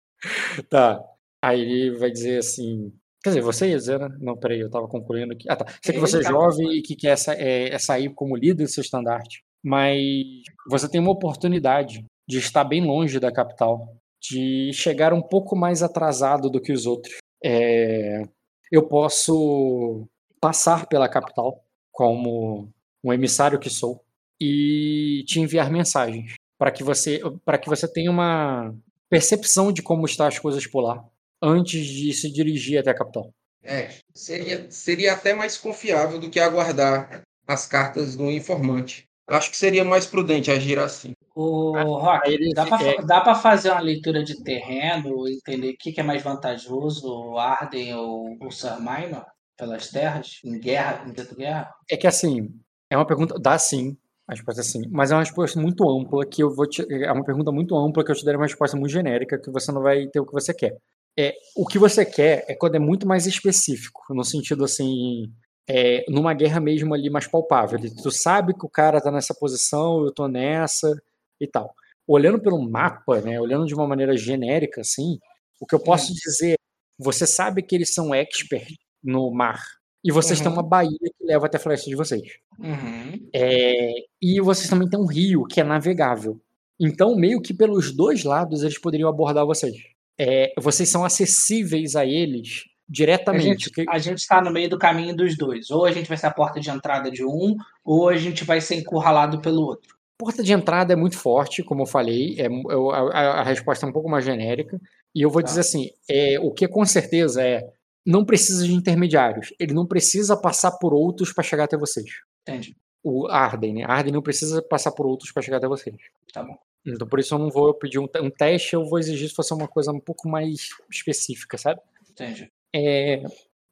Tá. 0.69 1.01
Aí 1.43 1.61
ele 1.61 1.99
vai 1.99 2.11
dizer 2.11 2.39
assim. 2.39 2.93
Quer 3.23 3.31
dizer, 3.31 3.41
você 3.41 3.69
ia 3.69 3.77
dizer, 3.77 4.01
né? 4.01 4.09
Não, 4.21 4.37
peraí, 4.37 4.61
eu 4.61 4.71
tava 4.71 4.89
concluindo 4.89 5.33
aqui. 5.33 5.49
Ah, 5.49 5.57
tá. 5.57 5.67
Sei 5.81 5.95
que 5.95 6.01
você 6.01 6.19
é 6.19 6.23
tá- 6.23 6.31
jovem 6.31 6.73
e 6.73 6.83
que 6.83 6.97
quer 6.97 7.17
sa 7.17 7.35
é, 7.35 7.69
é 7.73 7.79
sair 7.79 8.13
como 8.15 8.37
líder 8.37 8.65
do 8.65 8.71
seu 8.71 8.81
estandarte. 8.81 9.45
Mas 9.65 10.43
você 10.69 10.89
tem 10.89 11.01
uma 11.01 11.13
oportunidade 11.13 12.05
de 12.29 12.39
estar 12.39 12.65
bem 12.65 12.85
longe 12.85 13.21
da 13.21 13.33
capital. 13.33 13.97
De 14.21 14.73
chegar 14.73 15.13
um 15.13 15.21
pouco 15.21 15.57
mais 15.57 15.83
atrasado 15.83 16.49
do 16.49 16.61
que 16.61 16.73
os 16.73 16.87
outros. 16.87 17.17
É, 17.45 18.23
eu 18.71 18.87
posso 18.87 20.07
passar 20.41 20.87
pela 20.87 21.09
capital 21.09 21.65
como 21.91 22.69
um 23.05 23.13
emissário 23.13 23.59
que 23.59 23.69
sou 23.69 24.01
e 24.41 25.25
te 25.27 25.41
enviar 25.41 25.71
mensagens 25.71 26.35
para 26.59 26.71
que 26.71 26.83
você 26.83 27.21
para 27.45 27.59
que 27.59 27.69
você 27.69 27.87
tenha 27.87 28.11
uma 28.11 28.75
percepção 29.11 29.73
de 29.73 29.83
como 29.83 30.07
estão 30.07 30.27
as 30.27 30.39
coisas 30.39 30.67
por 30.67 30.81
lá 30.81 31.05
antes 31.43 31.85
de 31.85 32.13
se 32.13 32.31
dirigir 32.31 32.79
até 32.79 32.91
a 32.91 32.95
capital. 32.95 33.31
É, 33.63 33.91
seria, 34.15 34.71
seria 34.71 35.13
até 35.13 35.35
mais 35.35 35.59
confiável 35.59 36.19
do 36.19 36.31
que 36.31 36.41
aguardar 36.41 37.23
as 37.47 37.67
cartas 37.67 38.17
do 38.17 38.31
informante. 38.31 39.05
Eu 39.29 39.37
acho 39.37 39.51
que 39.51 39.57
seria 39.57 39.85
mais 39.85 40.07
prudente 40.07 40.51
agir 40.51 40.79
assim. 40.79 41.13
O 41.35 41.73
Rock, 41.99 42.53
dá 42.55 43.21
pra, 43.21 43.33
é- 43.33 43.35
fazer 43.37 43.71
uma 43.71 43.81
leitura 43.81 44.23
de 44.23 44.43
terreno, 44.43 45.27
entender 45.29 45.71
o 45.71 45.77
que, 45.79 45.93
que 45.93 46.01
é 46.01 46.03
mais 46.03 46.23
vantajoso, 46.23 47.09
o 47.09 47.39
Arden 47.39 47.95
ou 47.95 48.37
o 48.41 48.51
Sir 48.51 48.79
Minor, 48.79 49.25
pelas 49.57 49.89
terras, 49.89 50.41
em 50.45 50.59
guerra, 50.59 51.05
em 51.07 51.13
dentro 51.13 51.35
de 51.35 51.43
guerra? 51.43 51.73
É 51.91 51.97
que 51.97 52.07
assim, 52.07 52.51
é 52.91 52.97
uma 52.97 53.07
pergunta, 53.07 53.39
dá 53.41 53.59
sim, 53.59 53.97
a 54.29 54.33
resposta 54.35 54.61
é 54.61 54.65
sim, 54.65 54.83
mas 54.91 55.11
é 55.11 55.15
uma 55.15 55.23
resposta 55.23 55.59
muito 55.59 55.89
ampla 55.89 56.27
que 56.27 56.43
eu 56.43 56.55
vou 56.55 56.69
te, 56.69 56.83
é 56.91 57.11
uma 57.11 57.25
pergunta 57.25 57.51
muito 57.51 57.75
ampla 57.77 58.05
que 58.05 58.11
eu 58.11 58.17
te 58.17 58.25
darei 58.25 58.39
uma 58.39 58.47
resposta 58.47 58.77
muito 58.77 58.93
genérica 58.93 59.39
que 59.41 59.51
você 59.51 59.73
não 59.73 59.81
vai 59.83 60.07
ter 60.09 60.21
o 60.21 60.27
que 60.27 60.33
você 60.33 60.53
quer. 60.53 60.77
É, 61.19 61.35
o 61.57 61.67
que 61.67 61.79
você 61.79 62.05
quer 62.05 62.45
é 62.49 62.55
quando 62.55 62.75
é 62.75 62.79
muito 62.79 63.07
mais 63.07 63.27
específico, 63.27 64.03
no 64.11 64.25
sentido 64.25 64.65
assim, 64.65 65.31
é, 65.75 66.05
numa 66.07 66.35
guerra 66.35 66.61
mesmo 66.61 66.93
ali 66.93 67.09
mais 67.09 67.27
palpável. 67.27 67.79
Tu 68.03 68.11
sabe 68.11 68.53
que 68.53 68.67
o 68.67 68.69
cara 68.69 69.01
tá 69.01 69.11
nessa 69.11 69.33
posição, 69.35 70.05
eu 70.05 70.13
tô 70.13 70.29
nessa, 70.29 70.95
e 71.41 71.47
tal. 71.47 71.75
Olhando 72.07 72.39
pelo 72.39 72.61
mapa, 72.61 73.23
né, 73.23 73.41
olhando 73.41 73.65
de 73.65 73.75
uma 73.75 73.87
maneira 73.87 74.15
genérica, 74.15 74.83
assim, 74.83 75.19
o 75.59 75.67
que 75.67 75.75
eu 75.75 75.81
posso 75.81 76.13
dizer, 76.13 76.57
você 76.99 77.27
sabe 77.27 77.63
que 77.63 77.75
eles 77.75 77.95
são 77.95 78.15
expert 78.15 78.75
no 79.03 79.31
mar, 79.31 79.63
e 80.05 80.13
vocês 80.13 80.41
têm 80.41 80.49
Uhum. 80.49 80.55
uma 80.55 80.63
baía 80.63 80.91
que 80.99 81.25
leva 81.25 81.47
até 81.47 81.57
a 81.57 81.61
floresta 81.61 81.89
de 81.89 81.97
vocês. 81.97 82.23
Uhum. 82.59 83.31
É, 83.35 83.93
e 84.21 84.41
vocês 84.41 84.69
também 84.69 84.91
têm 84.91 85.01
um 85.01 85.07
rio 85.07 85.45
que 85.45 85.61
é 85.61 85.65
navegável. 85.65 86.39
Então, 86.79 87.17
meio 87.17 87.41
que 87.41 87.55
pelos 87.55 87.93
dois 87.93 88.25
lados, 88.25 88.63
eles 88.63 88.79
poderiam 88.79 89.09
abordar 89.09 89.47
vocês. 89.47 89.77
É, 90.19 90.53
vocês 90.61 90.91
são 90.91 91.05
acessíveis 91.05 91.97
a 91.97 92.05
eles 92.05 92.65
diretamente. 92.93 93.71
que- 93.71 93.85
a 93.89 93.99
gente 93.99 94.27
tá 94.27 94.41
no 94.41 94.53
meio 94.53 94.69
do 94.69 94.79
caminho 94.79 95.17
dos 95.17 95.37
dois. 95.37 95.71
Ou 95.71 95.85
a 95.87 95.91
gente 95.93 96.09
vai 96.09 96.17
ser 96.17 96.27
a 96.27 96.31
porta 96.31 96.61
de 96.61 96.71
entrada 96.71 97.11
de 97.11 97.25
um, 97.25 97.57
ou 97.85 98.09
a 98.09 98.17
gente 98.17 98.45
vai 98.45 98.61
ser 98.61 98.77
encurralado 98.77 99.41
pelo 99.41 99.63
outro. 99.63 99.97
porta 100.19 100.41
de 100.45 100.53
entrada 100.53 100.93
é 100.93 100.97
muito 100.97 101.19
forte, 101.19 101.65
como 101.65 101.83
eu 101.83 101.87
falei, 101.87 102.37
é, 102.39 102.47
eu- 102.47 102.91
a, 102.93 103.41
a- 103.41 103.43
resposta 103.43 103.85
é 103.85 103.89
um 103.89 103.93
pouco 103.93 104.09
mais 104.09 104.25
genérica. 104.25 104.81
E 105.13 105.21
eu 105.21 105.29
vou 105.29 105.43
Tá. 105.43 105.49
dizer 105.49 105.61
assim: 105.63 105.89
é, 106.09 106.39
o 106.39 106.53
que 106.53 106.69
com 106.69 106.85
certeza 106.85 107.43
é. 107.43 107.61
Não 108.07 108.25
precisa 108.25 108.65
de 108.67 108.73
intermediários. 108.75 109.53
Ele 109.61 109.73
não 109.73 109.87
precisa 109.87 110.37
passar 110.37 110.73
por 110.73 110.93
outros 110.93 111.33
para 111.33 111.43
chegar 111.45 111.65
até 111.65 111.77
vocês. 111.77 112.07
Entende? 112.43 112.77
O 113.03 113.27
Arden, 113.29 113.75
né? 113.75 113.85
Arden 113.85 114.13
não 114.13 114.23
precisa 114.23 114.61
passar 114.63 114.91
por 114.93 115.07
outros 115.07 115.31
para 115.33 115.41
chegar 115.43 115.57
até 115.59 115.67
vocês. 115.69 115.95
Tá 116.33 116.43
bom. 116.43 116.57
Então, 116.87 117.07
por 117.07 117.19
isso 117.21 117.35
eu 117.35 117.39
não 117.39 117.49
vou 117.49 117.73
pedir 117.75 117.99
um, 118.01 118.09
um 118.21 118.31
teste, 118.31 118.75
eu 118.75 118.85
vou 118.85 118.99
exigir 118.99 119.29
se 119.29 119.35
fosse 119.37 119.53
uma 119.55 119.69
coisa 119.69 119.91
um 119.93 120.01
pouco 120.01 120.29
mais 120.29 120.69
específica, 120.91 121.57
sabe? 121.59 121.81
Entende? 122.11 122.51
É, 122.75 123.23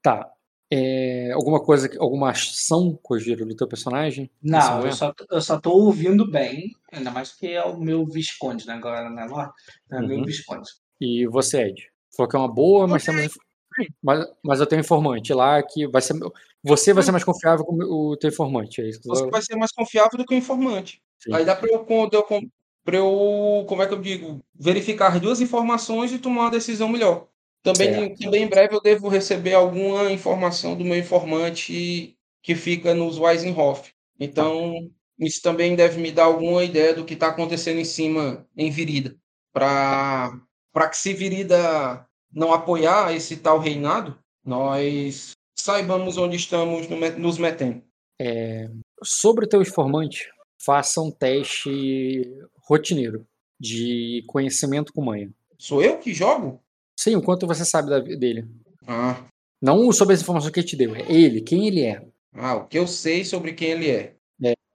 tá. 0.03 0.31
É, 0.73 1.33
alguma 1.33 1.61
coisa, 1.61 1.91
alguma 1.99 2.31
ação, 2.31 2.97
Kojiro, 3.03 3.45
do 3.45 3.57
teu 3.57 3.67
personagem? 3.67 4.31
Não, 4.41 4.61
eu 4.61 4.77
momento? 4.79 4.97
só, 4.97 5.13
eu 5.31 5.41
só 5.41 5.59
tô 5.61 5.73
ouvindo 5.73 6.31
bem, 6.31 6.71
ainda 6.93 7.11
mais 7.11 7.33
que 7.33 7.49
é 7.49 7.65
o 7.65 7.77
meu 7.77 8.07
Visconde, 8.07 8.67
né? 8.67 8.75
Agora 8.75 9.11
na 9.11 9.25
Lorde, 9.25 9.53
é 9.91 9.97
o 9.99 10.07
meu 10.07 10.19
Uhum. 10.19 10.25
Visconde. 10.25 10.69
E 11.01 11.27
você, 11.27 11.63
Ed? 11.63 11.89
Falou 12.17 12.31
que 12.31 12.37
é 12.37 12.39
uma 12.39 12.53
boa, 12.53 12.87
mas 12.87 13.05
temos. 13.05 13.25
inf- 13.25 13.37
Mas, 14.03 14.27
mas 14.45 14.61
eu 14.61 14.67
tenho 14.67 14.81
um 14.81 14.85
informante 14.85 15.33
lá 15.33 15.61
que 15.63 15.89
vai 15.89 16.03
ser. 16.03 16.15
Você 16.63 16.93
vai 16.93 17.03
ser 17.03 17.13
mais 17.13 17.25
confiável 17.25 17.65
com 17.65 17.75
o 17.77 18.17
teu 18.17 18.29
informante, 18.29 18.81
é 18.83 18.89
isso 18.89 19.01
que 19.01 19.09
Você 19.09 19.25
eu- 19.25 19.31
vai 19.31 19.43
ser 19.43 19.57
mais 19.57 19.73
confiável 19.73 20.19
do 20.19 20.25
que 20.27 20.35
o 20.35 20.37
informante. 20.39 21.01
Sim. 21.19 21.35
Aí 21.35 21.45
dá 21.45 21.57
para 21.57 21.69
eu, 21.73 21.85
pra 22.85 22.97
eu, 22.97 23.65
como 23.69 23.83
é 23.83 23.87
que 23.87 23.95
eu 23.95 24.01
digo, 24.01 24.41
verificar 24.55 25.13
as 25.15 25.21
duas 25.21 25.41
informações 25.41 26.13
e 26.13 26.19
tomar 26.19 26.43
uma 26.43 26.51
decisão 26.51 26.89
melhor. 26.89 27.27
Também, 27.63 28.15
também 28.15 28.45
em 28.45 28.49
breve 28.49 28.75
eu 28.75 28.81
devo 28.81 29.09
receber 29.09 29.55
alguma 29.55 30.11
informação 30.11 30.75
do 30.75 30.85
meu 30.85 30.99
informante 30.99 32.17
que 32.43 32.55
fica 32.55 32.95
nos 32.95 33.19
Weisenhof. 33.19 33.93
Então, 34.19 34.91
isso 35.19 35.43
também 35.43 35.77
deve 35.77 36.01
me 36.01 36.11
dar 36.11 36.25
alguma 36.25 36.65
ideia 36.65 36.95
do 36.95 37.05
que 37.05 37.15
está 37.15 37.29
acontecendo 37.29 37.79
em 37.79 37.85
cima, 37.85 38.47
em 38.57 38.71
Virida. 38.71 39.15
Para 39.53 40.41
que 40.91 40.97
se 40.97 41.13
Virida 41.13 42.07
não 42.33 42.53
apoiar 42.53 43.15
esse 43.15 43.37
tal 43.37 43.59
reinado, 43.59 44.19
nós 44.45 45.33
saibamos 45.55 46.17
onde 46.17 46.37
estamos 46.37 46.89
no 46.89 46.97
nos 47.19 47.37
metendo. 47.37 47.83
Sobre 49.03 49.45
o 49.45 49.49
teu 49.49 49.61
informante, 49.61 50.31
faça 50.65 51.01
um 51.01 51.11
teste 51.11 52.23
rotineiro 52.67 53.27
de 53.59 54.23
conhecimento 54.27 54.93
com 54.93 55.05
manha. 55.05 55.31
Sou 55.59 55.83
eu 55.83 55.99
que 55.99 56.15
jogo? 56.15 56.63
Sim, 57.01 57.17
o 57.17 57.23
quanto 57.23 57.47
você 57.47 57.65
sabe 57.65 57.89
da- 57.89 57.99
dele. 58.01 58.47
Ah, 58.87 59.25
Não 59.63 59.91
sobre 59.93 60.15
as 60.15 60.21
informações 60.21 60.53
que 60.53 60.61
ele 60.61 60.67
te 60.67 60.77
deu, 60.77 60.95
é 60.95 61.01
ele, 61.11 61.41
quem 61.41 61.67
ele 61.67 61.83
é. 61.83 62.03
ah, 62.35 62.57
o 62.57 62.67
que 62.67 62.79
eu 62.79 62.87
sei 62.87 63.25
sobre 63.25 63.53
quem 63.55 63.71
ele 63.71 63.91
é. 63.91 64.15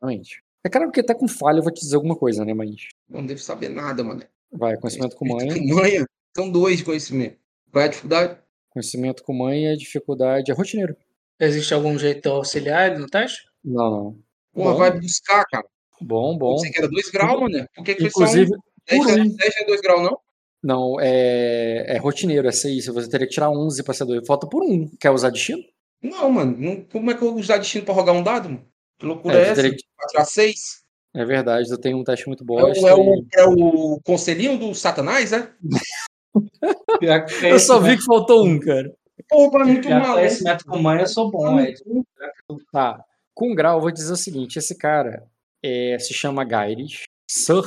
Realmente. 0.01 0.41
É 0.63 0.69
claro 0.69 0.91
que 0.91 0.99
até 1.01 1.13
com 1.13 1.27
falha 1.27 1.59
eu 1.59 1.63
vou 1.63 1.71
te 1.71 1.81
dizer 1.81 1.95
alguma 1.95 2.15
coisa, 2.15 2.43
né? 2.43 2.53
Mas 2.53 2.69
não 3.07 3.23
devo 3.25 3.39
saber 3.39 3.69
nada, 3.69 4.03
mano. 4.03 4.23
vai, 4.51 4.75
conhecimento 4.77 5.15
com 5.15 5.27
manha. 5.27 5.53
Manha. 5.73 6.05
São 6.35 6.49
dois 6.49 6.79
de 6.79 6.83
conhecimento. 6.83 7.37
Qual 7.71 7.81
é 7.83 7.85
a 7.85 7.89
dificuldade? 7.89 8.39
Conhecimento 8.71 9.23
com 9.23 9.33
manha, 9.33 9.77
dificuldade 9.77 10.51
é 10.51 10.53
rotineiro. 10.53 10.95
Existe 11.39 11.73
algum 11.73 11.97
jeito 11.97 12.27
auxiliar 12.29 12.89
ele 12.91 12.99
no 12.99 13.07
teste? 13.07 13.43
Não, 13.63 13.89
não. 13.91 14.19
Porra, 14.53 14.71
Bom. 14.71 14.77
vai 14.79 14.99
buscar, 14.99 15.45
cara. 15.45 15.65
Bom, 16.01 16.37
bom. 16.37 16.57
Você 16.57 16.71
que 16.71 16.77
era 16.79 16.87
dois 16.89 17.09
graus, 17.09 17.39
mano. 17.39 17.65
Por 17.75 17.85
que, 17.85 17.95
que 17.95 18.05
Inclusive, 18.05 18.47
foi 18.47 18.97
só 18.97 19.03
um? 19.03 19.05
10, 19.05 19.27
um. 19.27 19.35
10 19.35 19.55
é 19.57 19.65
dois 19.65 19.81
graus, 19.81 20.01
não? 20.01 20.17
Não, 20.65 20.99
é, 20.99 21.95
é 21.95 21.97
rotineiro, 21.99 22.47
é 22.47 22.51
isso. 22.51 22.91
Você 22.91 23.07
teria 23.07 23.27
que 23.27 23.33
tirar 23.33 23.51
11 23.51 23.83
pra 23.83 23.93
ser 23.93 24.03
dois. 24.05 24.25
Falta 24.25 24.47
por 24.47 24.63
um. 24.63 24.89
Quer 24.99 25.11
usar 25.11 25.29
destino? 25.29 25.61
Não, 26.01 26.27
mano. 26.31 26.57
Não- 26.57 26.81
como 26.85 27.11
é 27.11 27.13
que 27.13 27.21
eu 27.23 27.29
vou 27.31 27.39
usar 27.39 27.57
destino 27.57 27.85
pra 27.85 27.93
rogar 27.93 28.15
um 28.15 28.23
dado, 28.23 28.49
mano? 28.49 28.65
Que 28.99 29.05
loucura 29.05 29.35
É, 29.35 29.39
é, 29.39 29.43
essa? 29.43 29.55
teria 29.61 29.77
que- 29.77 29.83
Pra 29.95 30.07
tirar 30.07 30.25
seis? 30.25 30.83
É 31.15 31.23
verdade, 31.23 31.69
eu 31.69 31.77
tenho 31.77 31.97
um 31.99 32.03
teste 32.03 32.27
muito 32.27 32.43
É, 32.43 32.47
bom. 32.47 32.55
o, 32.63 32.87
é, 32.87 32.93
o, 32.95 33.25
é 33.35 33.45
o 33.45 33.99
conselhinho 34.03 34.57
do 34.57 34.73
Satanás, 34.73 35.31
é? 35.31 35.49
Pior 36.99 37.25
que 37.25 37.45
Eu 37.45 37.59
só 37.59 37.79
vi 37.79 37.95
que 37.97 38.03
faltou 38.03 38.45
um, 38.45 38.59
cara. 38.59 38.91
Porra, 39.29 39.65
muito 39.65 39.87
pior 39.87 40.01
que 40.01 40.07
maluco. 40.07 40.13
conhecimento 40.15 40.65
com 40.65 40.77
mãe 40.79 40.99
eu 40.99 41.07
sou 41.07 41.31
bom, 41.31 41.59
Ed. 41.59 41.79
Tá. 42.71 43.03
Com 43.33 43.53
grau, 43.55 43.77
eu 43.77 43.81
vou 43.81 43.91
dizer 43.91 44.11
o 44.11 44.17
seguinte: 44.17 44.57
esse 44.59 44.75
cara 44.77 45.23
é, 45.63 45.97
se 45.99 46.13
chama 46.13 46.43
Gaires. 46.43 47.03
Sir. 47.29 47.63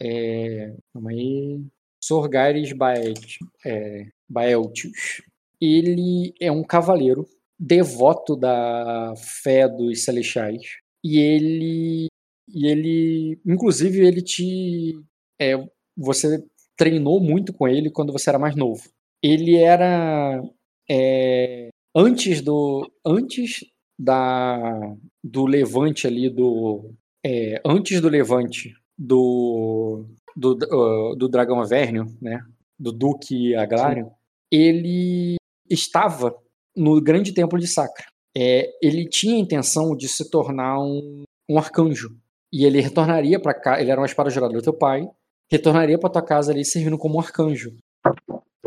É, 0.00 0.74
calma 0.92 1.10
aí. 1.10 1.60
Sir 2.02 2.28
Gaires 2.28 2.72
Baelt, 2.72 3.38
é, 3.64 4.06
Baeltius. 4.28 5.22
Ele 5.60 6.34
é 6.40 6.50
um 6.50 6.64
cavaleiro 6.64 7.26
devoto 7.58 8.34
da 8.36 9.14
fé 9.16 9.68
dos 9.68 10.02
celestiais. 10.02 10.62
E 11.04 11.18
ele. 11.18 12.06
E 12.48 12.66
ele. 12.66 13.40
Inclusive, 13.46 14.04
ele 14.04 14.22
te. 14.22 14.98
é, 15.40 15.54
você 15.96 16.44
treinou 16.76 17.20
muito 17.20 17.52
com 17.52 17.68
ele 17.68 17.90
quando 17.90 18.12
você 18.12 18.30
era 18.30 18.38
mais 18.38 18.56
novo. 18.56 18.82
Ele 19.22 19.56
era. 19.56 20.42
é, 20.90 21.68
antes 21.94 22.40
do. 22.42 22.90
Antes 23.06 23.64
da 23.98 24.96
do 25.22 25.46
levante 25.46 26.06
ali 26.06 26.28
do 26.28 26.92
é, 27.24 27.60
antes 27.64 28.00
do 28.00 28.08
levante 28.08 28.74
do 28.98 30.04
do, 30.36 30.52
uh, 30.52 31.16
do 31.16 31.28
dragão 31.28 31.60
Avernio, 31.60 32.06
né, 32.20 32.44
do 32.78 32.92
Duque 32.92 33.54
Aglário, 33.54 34.10
ele 34.50 35.36
estava 35.70 36.34
no 36.76 37.00
grande 37.00 37.32
templo 37.32 37.58
de 37.58 37.66
Sacra. 37.66 38.06
É, 38.36 38.70
ele 38.82 39.08
tinha 39.08 39.36
a 39.36 39.40
intenção 39.40 39.94
de 39.96 40.08
se 40.08 40.30
tornar 40.30 40.80
um, 40.80 41.24
um 41.48 41.58
arcanjo 41.58 42.16
e 42.52 42.64
ele 42.64 42.80
retornaria 42.80 43.40
para 43.40 43.54
cá. 43.54 43.80
Ele 43.80 43.90
era 43.90 44.00
uma 44.00 44.06
espada 44.06 44.30
jurada 44.30 44.52
do 44.52 44.62
teu 44.62 44.72
pai, 44.72 45.08
retornaria 45.50 45.98
para 45.98 46.10
tua 46.10 46.22
casa 46.22 46.50
ali 46.50 46.64
servindo 46.64 46.98
como 46.98 47.16
um 47.16 47.20
arcanjo. 47.20 47.74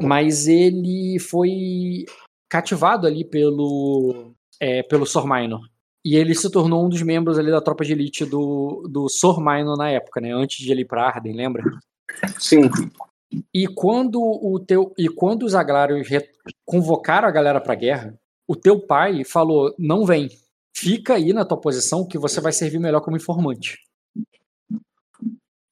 Mas 0.01 0.47
ele 0.47 1.17
foi 1.19 2.05
cativado 2.49 3.07
ali 3.07 3.23
pelo 3.25 4.33
é, 4.59 4.83
pelo 4.83 5.05
Sor 5.05 5.27
Minor. 5.27 5.61
E 6.05 6.15
ele 6.15 6.35
se 6.35 6.51
tornou 6.51 6.85
um 6.85 6.89
dos 6.89 7.01
membros 7.01 7.39
ali 7.39 7.49
da 7.49 7.59
tropa 7.59 7.83
de 7.83 7.91
elite 7.91 8.23
do, 8.23 8.87
do 8.87 9.09
Sor 9.09 9.39
Minor 9.39 9.75
na 9.75 9.89
época, 9.89 10.21
né? 10.21 10.31
Antes 10.31 10.63
de 10.63 10.71
ele 10.71 10.81
ir 10.81 10.85
pra 10.85 11.07
Arden, 11.07 11.33
lembra? 11.33 11.63
Sim. 12.39 12.69
E 13.51 13.65
quando 13.67 14.21
o 14.21 14.59
teu 14.59 14.93
e 14.95 15.09
quando 15.09 15.43
os 15.43 15.55
agrários 15.55 16.07
convocaram 16.63 17.27
a 17.27 17.31
galera 17.31 17.59
pra 17.59 17.73
guerra, 17.73 18.13
o 18.47 18.55
teu 18.55 18.79
pai 18.79 19.23
falou: 19.23 19.73
"Não 19.79 20.05
vem. 20.05 20.29
Fica 20.77 21.15
aí 21.15 21.33
na 21.33 21.43
tua 21.43 21.59
posição 21.59 22.05
que 22.05 22.19
você 22.19 22.39
vai 22.39 22.51
servir 22.51 22.79
melhor 22.79 23.01
como 23.01 23.17
informante". 23.17 23.79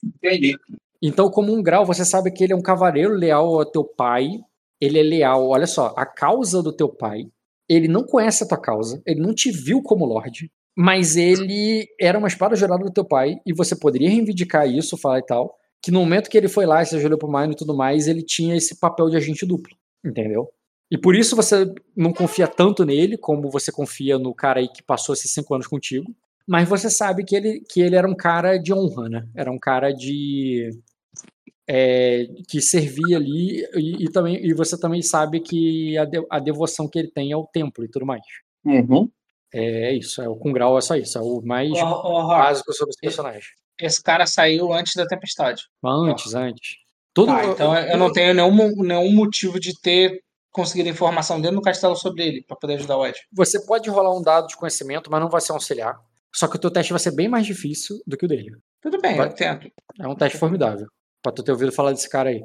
Entendi. 0.04 0.58
Então, 1.00 1.30
como 1.30 1.54
um 1.54 1.62
grau, 1.62 1.86
você 1.86 2.04
sabe 2.04 2.32
que 2.32 2.43
ele 2.43 2.54
é 2.54 2.56
um 2.56 2.62
cavaleiro 2.62 3.13
leal 3.13 3.60
ao 3.60 3.65
teu 3.65 3.84
pai. 3.84 4.39
Ele 4.82 5.00
é 5.00 5.04
leal, 5.04 5.48
olha 5.48 5.67
só, 5.67 5.93
a 5.96 6.08
causa 6.08 6.63
do 6.63 6.74
teu 6.74 6.89
pai. 6.89 7.28
Ele 7.69 7.88
não 7.88 8.04
conhece 8.04 8.43
a 8.43 8.47
tua 8.47 8.60
causa, 8.60 9.02
ele 9.06 9.21
não 9.21 9.34
te 9.34 9.52
viu 9.52 9.82
como 9.82 10.06
lorde, 10.06 10.52
mas 10.76 11.15
ele 11.15 11.88
era 11.99 12.17
uma 12.17 12.28
espada 12.28 12.56
jurada 12.56 12.84
do 12.84 12.91
teu 12.91 13.06
pai 13.06 13.36
e 13.45 13.54
você 13.54 13.76
poderia 13.76 14.10
reivindicar 14.10 14.67
isso, 14.67 14.97
falar 14.97 15.19
e 15.19 15.26
tal, 15.26 15.56
que 15.82 15.91
no 15.91 15.99
momento 15.99 16.30
que 16.30 16.38
ele 16.38 16.47
foi 16.47 16.65
lá 16.65 16.82
e 16.82 16.86
se 16.86 16.95
ajoelhou 16.95 17.19
pro 17.19 17.32
Mino 17.32 17.54
e 17.54 17.56
tudo 17.56 17.76
mais, 17.76 18.08
ele 18.08 18.23
tinha 18.23 18.56
esse 18.56 18.80
papel 18.80 19.10
de 19.10 19.17
agente 19.17 19.45
duplo, 19.45 19.76
entendeu? 20.04 20.49
E 20.89 20.97
por 20.97 21.15
isso 21.15 21.36
você 21.36 21.71
não 21.95 22.13
confia 22.13 22.47
tanto 22.47 22.86
nele 22.86 23.17
como 23.17 23.49
você 23.49 23.71
confia 23.71 24.17
no 24.17 24.34
cara 24.34 24.60
aí 24.60 24.67
que 24.67 24.84
passou 24.84 25.13
esses 25.13 25.32
cinco 25.32 25.54
anos 25.54 25.67
contigo, 25.67 26.13
mas 26.47 26.67
você 26.67 26.89
sabe 26.89 27.23
que 27.23 27.36
ele, 27.36 27.63
que 27.69 27.82
ele 27.82 27.95
era 27.95 28.08
um 28.08 28.15
cara 28.15 28.58
de 28.58 28.73
honra, 28.73 29.10
né? 29.10 29.28
Era 29.36 29.52
um 29.52 29.60
cara 29.60 29.91
de 29.91 30.69
é, 31.67 32.26
que 32.47 32.62
servia 32.62 33.17
ali 33.17 33.65
e, 33.76 34.04
e 34.06 34.12
também 34.12 34.36
e 34.45 34.54
você 34.54 34.78
também 34.80 35.02
sabe 35.02 35.39
que 35.39 35.97
a, 35.97 36.06
de- 36.06 36.26
a 36.30 36.39
devoção 36.39 36.88
que 36.88 36.99
ele 36.99 37.10
tem 37.12 37.32
ao 37.34 37.47
templo 37.47 37.84
e 37.86 37.88
tudo 37.89 38.06
mais. 38.06 38.21
Uhum. 38.65 39.10
É 39.54 39.93
isso, 39.93 40.21
é 40.21 40.28
o 40.28 40.36
com 40.36 40.52
grau 40.52 40.78
é 40.78 40.82
só 40.82 40.95
isso, 40.95 41.17
é 41.17 41.21
o 41.21 41.41
mais 41.43 41.71
ô, 41.71 41.76
Rock, 41.86 42.28
básico 42.28 42.73
sobre 42.73 42.89
esse 42.91 42.99
personagem. 43.02 43.49
esse 43.80 44.02
cara 44.02 44.26
saiu 44.26 44.73
antes 44.73 44.95
da 44.95 45.06
tempestade. 45.06 45.63
Antes, 45.84 46.34
antes. 46.34 46.76
Tudo, 47.13 47.28
Tá, 47.32 47.45
então 47.45 47.78
eu 47.78 47.97
não 47.97 48.12
tenho 48.12 48.34
nenhum, 48.34 48.76
nenhum 48.84 49.13
motivo 49.13 49.60
de 49.60 49.80
ter 49.80 50.23
conseguido 50.52 50.89
informação 50.89 51.39
dentro 51.39 51.58
do 51.58 51.62
castelo 51.62 51.95
sobre 51.95 52.26
ele 52.28 52.43
pra 52.47 52.58
poder 52.58 52.73
ajudar 52.76 52.97
o 52.97 53.06
Ed. 53.06 53.15
Você 53.32 53.63
pode 53.63 53.88
rolar 53.89 54.15
um 54.17 54.21
dado 54.23 54.47
de 54.47 54.58
conhecimento, 54.58 55.12
mas 55.12 55.21
não 55.21 55.30
vai 55.30 55.39
ser 55.41 55.52
um 55.52 55.56
auxiliar. 55.56 55.95
Só 56.34 56.47
que 56.47 56.56
o 56.56 56.60
teu 56.60 56.71
teste 56.71 56.91
vai 56.91 56.99
ser 56.99 57.12
bem 57.15 57.28
mais 57.30 57.45
difícil 57.45 58.02
do 58.08 58.17
que 58.17 58.26
o 58.26 58.28
dele. 58.28 58.49
Tudo 58.82 58.99
bem, 58.99 59.15
Vai- 59.15 59.28
eu 59.28 59.34
tento. 59.34 59.71
É 59.99 60.08
um 60.08 60.15
teste 60.15 60.38
formidável. 60.39 60.88
Pra 61.23 61.31
tu 61.31 61.41
ter 61.41 61.53
ouvido 61.53 61.71
falar 61.71 61.91
desse 61.93 62.09
cara 62.09 62.29
aí. 62.29 62.43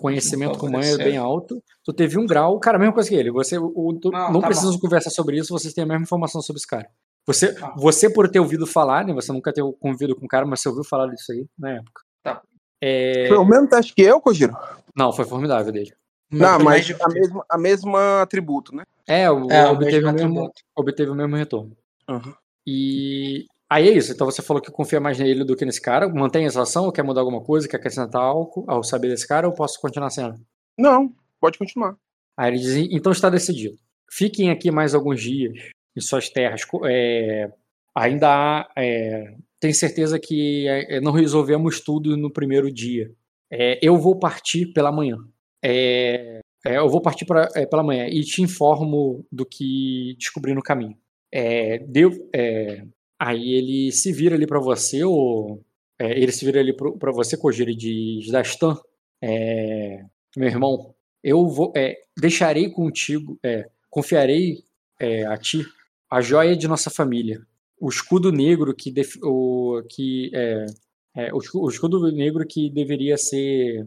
Conhecimento 0.00 0.58
com 0.58 0.68
manha 0.70 0.92
é 0.92 0.96
bem 0.98 1.16
alto. 1.16 1.62
Tu 1.82 1.92
teve 1.94 2.18
um 2.18 2.26
grau, 2.26 2.60
cara, 2.60 2.76
a 2.76 2.78
mesma 2.78 2.92
coisa 2.92 3.08
que 3.08 3.14
ele. 3.14 3.30
Você, 3.30 3.56
o, 3.58 3.98
tu- 4.00 4.10
Não, 4.10 4.30
não 4.34 4.40
tá 4.42 4.48
precisam 4.48 4.78
conversar 4.78 5.08
sobre 5.10 5.38
isso, 5.38 5.48
vocês 5.52 5.72
têm 5.72 5.82
a 5.84 5.86
mesma 5.86 6.02
informação 6.02 6.42
sobre 6.42 6.58
esse 6.58 6.66
cara. 6.66 6.86
Você, 7.26 7.54
Tá. 7.54 7.72
você 7.76 8.08
por 8.10 8.28
ter 8.28 8.38
ouvido 8.38 8.66
falar, 8.66 9.04
né? 9.06 9.14
Você 9.14 9.32
nunca 9.32 9.50
ter 9.52 9.62
convivido 9.80 10.14
com 10.14 10.26
o 10.26 10.28
cara, 10.28 10.44
mas 10.46 10.60
você 10.60 10.68
ouviu 10.68 10.84
falar 10.84 11.06
disso 11.08 11.32
aí 11.32 11.46
na 11.58 11.70
época. 11.76 12.02
Tá. 12.22 12.42
É, 12.82 13.26
Foi 13.28 13.38
o 13.38 13.44
mesmo 13.46 13.66
teste 13.68 13.94
que 13.94 14.02
eu, 14.02 14.20
Kojiro? 14.20 14.54
Não, 14.94 15.10
foi 15.12 15.24
formidável 15.24 15.72
dele. 15.72 15.92
Não, 16.30 16.58
mais 16.58 16.88
mas 16.90 17.00
a 17.00 17.08
mesma, 17.08 17.44
a 17.48 17.58
mesma 17.58 18.22
atributo, 18.22 18.74
né? 18.76 18.84
É, 19.06 19.30
o, 19.30 19.50
É, 19.50 19.66
obteve, 19.70 20.04
o 20.06 20.12
mesmo, 20.12 20.52
obteve 20.76 21.10
o 21.10 21.14
mesmo 21.14 21.34
retorno. 21.36 21.74
Uhum. 22.08 22.34
E 22.66 23.46
aí 23.68 23.88
é 23.88 23.92
isso. 23.92 24.12
Então 24.12 24.26
você 24.26 24.42
falou 24.42 24.62
que 24.62 24.70
confia 24.70 25.00
mais 25.00 25.18
nele 25.18 25.44
do 25.44 25.56
que 25.56 25.64
nesse 25.64 25.80
cara. 25.80 26.08
Mantém 26.08 26.46
essa 26.46 26.62
ação 26.62 26.84
ou 26.86 26.92
quer 26.92 27.02
mudar 27.02 27.20
alguma 27.20 27.42
coisa? 27.42 27.68
Quer 27.68 27.76
acrescentar 27.76 28.22
algo 28.22 28.64
ao 28.66 28.82
saber 28.82 29.08
desse 29.08 29.26
cara 29.26 29.46
ou 29.46 29.54
posso 29.54 29.80
continuar 29.80 30.10
sendo? 30.10 30.34
Não, 30.78 31.12
pode 31.40 31.58
continuar. 31.58 31.96
Aí 32.36 32.52
ele 32.52 32.58
diz, 32.58 32.76
então 32.90 33.12
está 33.12 33.28
decidido. 33.28 33.76
Fiquem 34.10 34.50
aqui 34.50 34.70
mais 34.70 34.94
alguns 34.94 35.20
dias 35.20 35.70
em 35.96 36.00
suas 36.00 36.28
terras. 36.30 36.62
É, 36.86 37.50
ainda 37.94 38.28
há. 38.28 38.70
É, 38.76 39.34
tem 39.60 39.72
certeza 39.72 40.18
que 40.18 40.68
é, 40.68 41.00
não 41.00 41.12
resolvemos 41.12 41.80
tudo 41.80 42.16
no 42.16 42.32
primeiro 42.32 42.72
dia. 42.72 43.10
É, 43.50 43.78
eu 43.82 43.96
vou 43.96 44.18
partir 44.18 44.66
pela 44.66 44.92
manhã. 44.92 45.16
É, 45.62 46.40
é, 46.66 46.76
eu 46.78 46.88
vou 46.88 47.00
partir 47.00 47.24
pra, 47.24 47.48
é, 47.54 47.66
pela 47.66 47.82
manhã 47.82 48.06
e 48.08 48.22
te 48.22 48.42
informo 48.42 49.26
do 49.30 49.44
que 49.44 50.14
descobri 50.18 50.54
no 50.54 50.62
caminho. 50.62 50.96
É, 51.32 51.78
deu, 51.78 52.10
é, 52.34 52.84
aí 53.18 53.52
ele 53.54 53.92
se 53.92 54.12
vira 54.12 54.34
ali 54.36 54.46
para 54.46 54.60
você, 54.60 55.02
ou 55.04 55.62
é, 55.98 56.18
ele 56.20 56.32
se 56.32 56.44
vira 56.44 56.60
ali 56.60 56.74
para 56.74 57.12
você, 57.12 57.36
Kojiro, 57.36 57.70
e 57.70 57.76
diz: 57.76 58.30
Dastan, 58.30 58.76
é, 59.22 60.02
meu 60.36 60.48
irmão, 60.48 60.94
eu 61.22 61.46
vou, 61.48 61.72
é, 61.76 61.96
deixarei 62.18 62.70
contigo, 62.70 63.38
é, 63.42 63.68
confiarei 63.90 64.62
é, 65.00 65.26
a 65.26 65.36
ti 65.36 65.64
a 66.10 66.20
joia 66.20 66.56
de 66.56 66.66
nossa 66.68 66.88
família, 66.90 67.40
o 67.80 67.88
escudo 67.88 68.32
negro 68.32 68.74
que, 68.74 68.90
def- 68.90 69.18
o, 69.22 69.82
que 69.90 70.30
é, 70.34 71.32
o, 71.34 71.40
o 71.64 71.68
escudo 71.68 72.10
negro 72.12 72.46
que 72.46 72.70
deveria 72.70 73.16
ser 73.18 73.86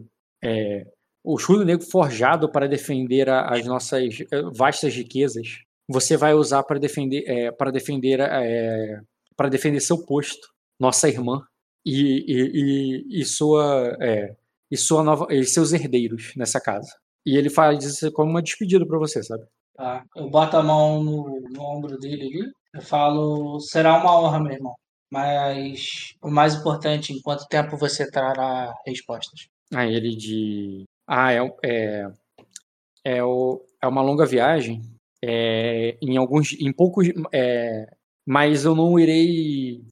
o 1.24 1.36
escudo 1.36 1.64
negro 1.64 1.84
forjado 1.86 2.50
para 2.50 2.68
defender 2.68 3.28
a- 3.28 3.46
as 3.54 3.64
nossas 3.66 4.18
vastas 4.54 4.94
riquezas. 4.94 5.58
Você 5.88 6.16
vai 6.16 6.34
usar 6.34 6.62
para 6.62 6.78
defender, 6.78 7.52
para 7.56 7.70
defender, 7.70 8.20
para 9.36 9.48
defender 9.48 9.80
seu 9.80 10.04
posto, 10.04 10.48
nossa 10.78 11.08
irmã 11.08 11.42
e, 11.84 12.24
e, 12.26 13.14
e, 13.16 13.20
e 13.20 13.24
sua 13.24 13.96
é, 14.00 14.34
e 14.70 14.76
sua 14.76 15.02
nova 15.02 15.26
e 15.30 15.44
seus 15.44 15.72
herdeiros 15.72 16.32
nessa 16.36 16.60
casa. 16.60 16.90
E 17.24 17.36
ele 17.36 17.50
faz 17.50 17.84
isso 17.84 18.10
como 18.12 18.30
uma 18.30 18.42
despedida 18.42 18.86
para 18.86 18.98
você, 18.98 19.22
sabe? 19.22 19.44
Tá. 19.74 20.04
Eu 20.16 20.28
boto 20.28 20.56
a 20.56 20.62
mão 20.62 21.02
no, 21.02 21.40
no 21.50 21.62
ombro 21.62 21.98
dele 21.98 22.22
ali. 22.22 22.52
Eu 22.74 22.82
falo, 22.82 23.60
será 23.60 24.00
uma 24.00 24.18
honra, 24.18 24.40
meu 24.40 24.52
irmão. 24.52 24.74
Mas 25.10 26.14
o 26.22 26.30
mais 26.30 26.54
importante, 26.54 27.12
em 27.12 27.20
quanto 27.20 27.46
tempo 27.46 27.76
você 27.76 28.10
trará 28.10 28.72
respostas? 28.86 29.46
Aí 29.74 29.94
ele 29.94 30.16
de. 30.16 30.84
Ah, 31.06 31.32
é, 31.32 31.40
é, 31.64 32.06
é, 33.04 33.22
o, 33.24 33.62
é 33.82 33.86
uma 33.86 34.00
longa 34.00 34.24
viagem. 34.24 34.80
É, 35.22 35.98
em 36.00 36.16
alguns. 36.16 36.54
Em 36.54 36.72
poucos. 36.72 37.08
É, 37.30 37.86
mas 38.26 38.64
eu 38.64 38.74
não 38.74 38.98
irei. 38.98 39.82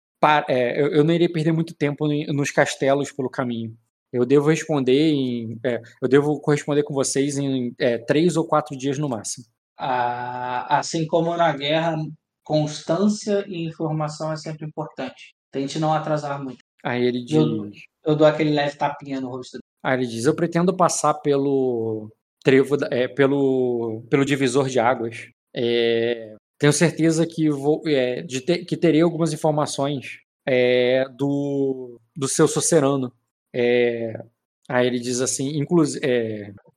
é, 0.48 0.80
eu, 0.82 1.02
não 1.04 1.14
irei 1.14 1.28
perder 1.28 1.52
muito 1.52 1.74
tempo 1.74 2.06
em- 2.12 2.26
nos 2.32 2.50
castelos 2.50 3.10
pelo 3.12 3.30
caminho. 3.30 3.74
Eu 4.12 4.26
devo 4.26 4.48
responder 4.50 5.10
em. 5.12 5.56
é, 5.64 5.80
eu 6.02 6.08
devo 6.08 6.40
corresponder 6.40 6.82
com 6.82 6.92
vocês 6.92 7.38
em 7.38 7.72
é, 7.78 7.96
três 7.98 8.36
ou 8.36 8.44
quatro 8.46 8.76
dias 8.76 8.98
no 8.98 9.08
máximo. 9.08 9.44
Ah, 9.78 10.78
assim 10.78 11.06
como 11.06 11.34
na 11.36 11.56
guerra, 11.56 11.96
constância 12.44 13.44
e 13.48 13.64
informação 13.66 14.32
é 14.32 14.36
sempre 14.36 14.66
importante. 14.66 15.34
Tente 15.52 15.78
não 15.78 15.92
atrasar 15.92 16.42
muito. 16.42 16.58
Aí 16.84 17.04
ele 17.04 17.24
diz. 17.24 17.36
Eu- 17.36 17.70
Eu 18.04 18.16
dou 18.16 18.26
aquele 18.26 18.50
leve 18.50 18.76
tapinha 18.76 19.20
no 19.20 19.28
rosto. 19.28 19.58
Aí 19.82 19.98
ele 19.98 20.06
diz: 20.06 20.24
Eu 20.24 20.34
pretendo 20.34 20.74
passar 20.76 21.14
pelo 21.14 22.10
trevo, 22.42 22.76
é, 22.90 23.06
pelo, 23.08 24.02
pelo 24.10 24.24
divisor 24.24 24.68
de 24.68 24.78
águas. 24.80 25.28
É, 25.54 26.34
tenho 26.60 26.72
certeza 26.72 27.26
que 27.26 27.48
vou, 27.50 27.82
é, 27.86 28.22
de 28.22 28.40
ter- 28.42 28.64
que 28.64 28.76
terei 28.76 29.00
algumas 29.00 29.32
informações 29.32 30.20
é, 30.46 31.04
do, 31.16 31.98
do 32.14 32.28
seu 32.28 32.46
sucerano. 32.46 33.12
É, 33.52 34.22
aí 34.68 34.86
ele 34.86 35.00
diz 35.00 35.20
assim: 35.20 35.58
inclusive, 35.58 36.04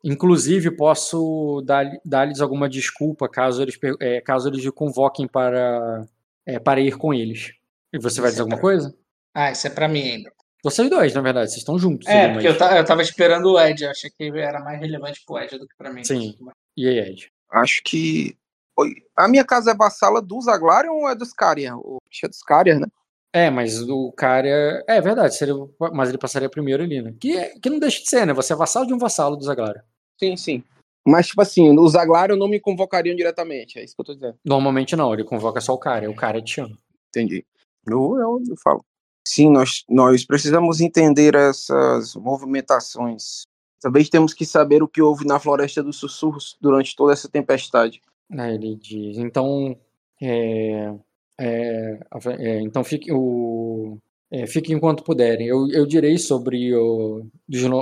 inclusive 0.04 0.72
posso 0.72 1.62
dar- 1.65 2.00
dar-lhes 2.04 2.41
alguma 2.41 2.67
desculpa 2.69 3.28
caso 3.30 3.62
eles, 3.62 3.78
é, 4.00 4.22
caso 4.22 4.50
eles 4.50 4.65
o 4.65 4.72
convoquem 4.74 5.28
para, 5.28 6.08
é, 6.46 6.58
para 6.60 6.80
ir 6.82 6.98
com 6.98 7.13
eles. 7.13 7.54
E 7.91 8.00
você 8.00 8.22
vai 8.22 8.30
Isso 8.30 8.38
dizer 8.38 8.39
é 8.39 8.41
alguma 8.43 8.56
pra- 8.58 8.62
coisa? 8.62 8.96
Ah, 9.36 9.52
isso 9.52 9.67
é 9.67 9.69
pra 9.69 9.88
mim 9.88 10.02
ainda. 10.02 10.32
Vocês 10.63 10.89
dois, 10.89 11.13
na 11.13 11.19
verdade, 11.22 11.50
vocês 11.50 11.60
estão 11.60 11.78
juntos. 11.78 12.08
É, 12.08 12.32
porque 12.32 12.48
eu, 12.48 12.54
eu 12.54 12.86
tava 12.86 13.02
esperando 13.02 13.52
o 13.52 13.60
Ed. 13.60 13.84
Eu 13.84 13.91
achei 13.91 14.10
que 14.10 14.30
era 14.39 14.62
mais 14.62 14.80
relevante 14.80 15.22
pro 15.26 15.38
Ed 15.38 15.58
do 15.60 15.67
que 15.67 15.76
pra 15.78 15.91
mim. 15.91 16.04
Sim. 16.06 16.38
E 16.78 16.88
aí, 16.88 17.00
Ed? 17.00 17.30
Acho 17.52 17.82
que. 17.84 18.36
Oi, 18.77 18.95
A 19.15 19.27
minha 19.27 19.45
casa 19.45 19.71
é 19.71 19.75
vassala 19.75 20.21
do 20.21 20.41
Zaglarion 20.41 20.93
ou 20.93 21.09
é 21.09 21.15
dos 21.15 21.31
Caria? 21.31 21.75
O 21.77 21.99
é 22.23 22.27
dos 22.27 22.41
Caria, 22.41 22.79
né? 22.79 22.88
É, 23.31 23.49
mas 23.49 23.81
o 23.81 24.12
cara. 24.12 24.83
É 24.88 25.01
verdade, 25.01 25.36
seria... 25.36 25.55
mas 25.93 26.09
ele 26.09 26.17
passaria 26.17 26.49
primeiro 26.49 26.83
ali, 26.83 27.01
né? 27.01 27.15
Que, 27.19 27.59
que 27.59 27.69
não 27.69 27.79
deixa 27.79 28.01
de 28.01 28.09
ser, 28.09 28.25
né? 28.25 28.33
Você 28.33 28.53
é 28.53 28.55
vassalo 28.55 28.86
de 28.86 28.93
um 28.93 28.99
vassalo 28.99 29.36
do 29.36 29.43
Zaglara. 29.43 29.83
Sim, 30.19 30.38
sim. 30.38 30.63
Mas, 31.05 31.27
tipo 31.27 31.41
assim, 31.41 31.77
os 31.77 31.91
Zaglarion 31.91 32.38
não 32.38 32.47
me 32.47 32.59
convocariam 32.59 33.15
diretamente. 33.15 33.77
É 33.77 33.83
isso 33.83 33.95
que 33.95 34.01
eu 34.01 34.05
tô 34.05 34.13
dizendo. 34.13 34.38
Normalmente 34.45 34.95
não, 34.95 35.13
ele 35.13 35.23
convoca 35.23 35.59
só 35.59 35.73
o 35.73 35.77
cara, 35.77 36.09
o 36.09 36.15
cara 36.15 36.41
te 36.41 36.53
chama. 36.53 36.77
Entendi. 37.09 37.45
Eu, 37.86 38.17
eu, 38.17 38.41
eu 38.47 38.55
falo. 38.63 38.86
Sim, 39.27 39.49
nós, 39.51 39.83
nós 39.89 40.25
precisamos 40.25 40.79
entender 40.79 41.36
essas 41.36 42.15
movimentações. 42.15 43.43
Também 43.81 44.05
temos 44.05 44.33
que 44.33 44.45
saber 44.45 44.81
o 44.81 44.88
que 44.88 45.01
houve 45.01 45.25
na 45.25 45.39
Floresta 45.39 45.83
dos 45.83 45.97
Sussurros 45.97 46.57
durante 46.62 46.95
toda 46.95 47.13
essa 47.13 47.27
tempestade. 47.27 48.01
Aí 48.38 48.56
ele 48.56 48.76
diz, 48.76 49.17
então. 49.17 49.78
É, 50.22 50.93
é, 51.39 52.00
é, 52.39 52.62
então 52.62 52.84
fique, 52.84 53.12
o, 53.12 53.98
é, 54.32 54.48
fique 54.48 54.74
enquanto 54.74 55.04
puderem. 55.04 55.48
Eu, 55.48 55.67
eu 55.69 55.86
direi 55.86 56.17
sobre 56.17 56.74
o, 56.76 57.26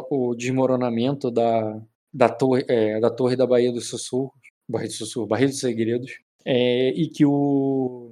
o 0.09 0.35
desmoronamento 0.35 1.29
da, 1.29 1.79
da, 2.13 2.29
torre, 2.29 2.65
é, 2.67 2.99
da 2.99 3.09
torre 3.09 3.35
da 3.35 3.45
Baía 3.47 3.71
dos 3.71 3.87
Sussurros, 3.89 4.33
Barreira 4.67 4.89
dos 4.89 4.97
Sussurros, 4.97 5.29
Barreira 5.29 5.51
dos 5.51 5.59
Segredos, 5.59 6.19
é, 6.45 6.89
e 6.89 7.07
que 7.09 7.25
o. 7.25 8.11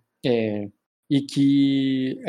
e 1.10 1.22
que. 1.22 2.20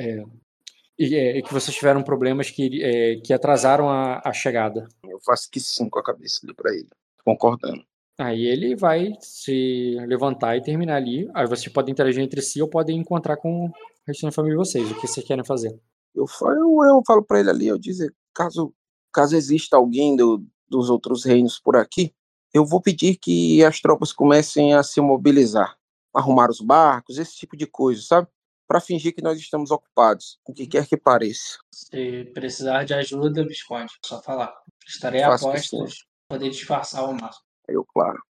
e, 0.99 1.14
e 1.16 1.42
que 1.42 1.53
vocês 1.53 1.77
tiveram 1.77 2.03
problemas 2.03 2.51
que, 2.51 3.20
que 3.25 3.33
atrasaram 3.33 3.88
a, 3.88 4.20
a 4.25 4.33
chegada. 4.33 4.88
Eu 5.05 5.18
faço 5.25 5.51
que 5.51 5.61
sim 5.61 5.88
com 5.88 5.99
a 5.99 6.05
cabeça 6.05 6.40
pra 6.57 6.73
ele. 6.73 6.88
Concordando. 7.25 7.89
Aí 8.20 8.44
ele 8.44 8.76
vai 8.76 9.14
se 9.18 9.96
levantar 10.06 10.54
e 10.54 10.62
terminar 10.62 10.96
ali. 10.96 11.26
Aí 11.33 11.46
vocês 11.46 11.72
podem 11.72 11.92
interagir 11.92 12.22
entre 12.22 12.42
si 12.42 12.61
ou 12.61 12.68
podem 12.68 12.98
encontrar 12.98 13.38
com 13.38 13.64
o 13.64 13.72
resto 14.06 14.26
da 14.26 14.33
família 14.33 14.59
de 14.59 14.68
vocês. 14.68 14.90
O 14.90 14.94
que 15.00 15.06
vocês 15.06 15.26
querem 15.26 15.42
fazer? 15.42 15.74
Eu 16.14 16.26
falo, 16.26 16.85
eu, 16.85 16.96
eu 16.96 17.02
falo 17.06 17.24
para 17.24 17.40
ele 17.40 17.48
ali, 17.48 17.66
eu 17.68 17.78
dizer, 17.78 18.14
caso, 18.35 18.74
caso 19.11 19.35
exista 19.35 19.78
alguém 19.78 20.16
do, 20.16 20.44
dos 20.68 20.90
outros 20.90 21.24
reinos 21.24 21.59
por 21.59 21.76
aqui, 21.76 22.14
eu 22.52 22.66
vou 22.66 22.83
pedir 22.83 23.16
que 23.16 23.64
as 23.64 23.80
tropas 23.80 24.12
comecem 24.12 24.74
a 24.74 24.83
se 24.83 25.00
mobilizar, 25.00 25.78
arrumar 26.14 26.50
os 26.50 26.61
barcos, 26.61 27.16
esse 27.16 27.35
tipo 27.37 27.56
de 27.56 27.66
coisa, 27.66 28.02
sabe? 28.02 28.28
Para 28.68 28.80
fingir 28.80 29.14
que 29.14 29.22
nós 29.22 29.38
estamos 29.38 29.70
ocupados, 29.70 30.38
o 30.46 30.52
que 30.52 30.66
quer 30.66 30.87
que 30.87 30.96
pareça. 30.96 31.59
Se 31.72 32.24
precisar 32.35 32.85
de 32.85 32.92
ajuda, 32.92 33.46
Visconde, 33.46 33.92
só 34.04 34.20
falar. 34.20 34.52
Estarei 34.87 35.22
a 35.22 35.38
postos, 35.38 36.04
poder 36.28 36.50
disfarçar 36.50 37.00
ao 37.00 37.14
máximo. 37.14 37.49
Eu, 37.68 37.85
claro. 37.85 38.23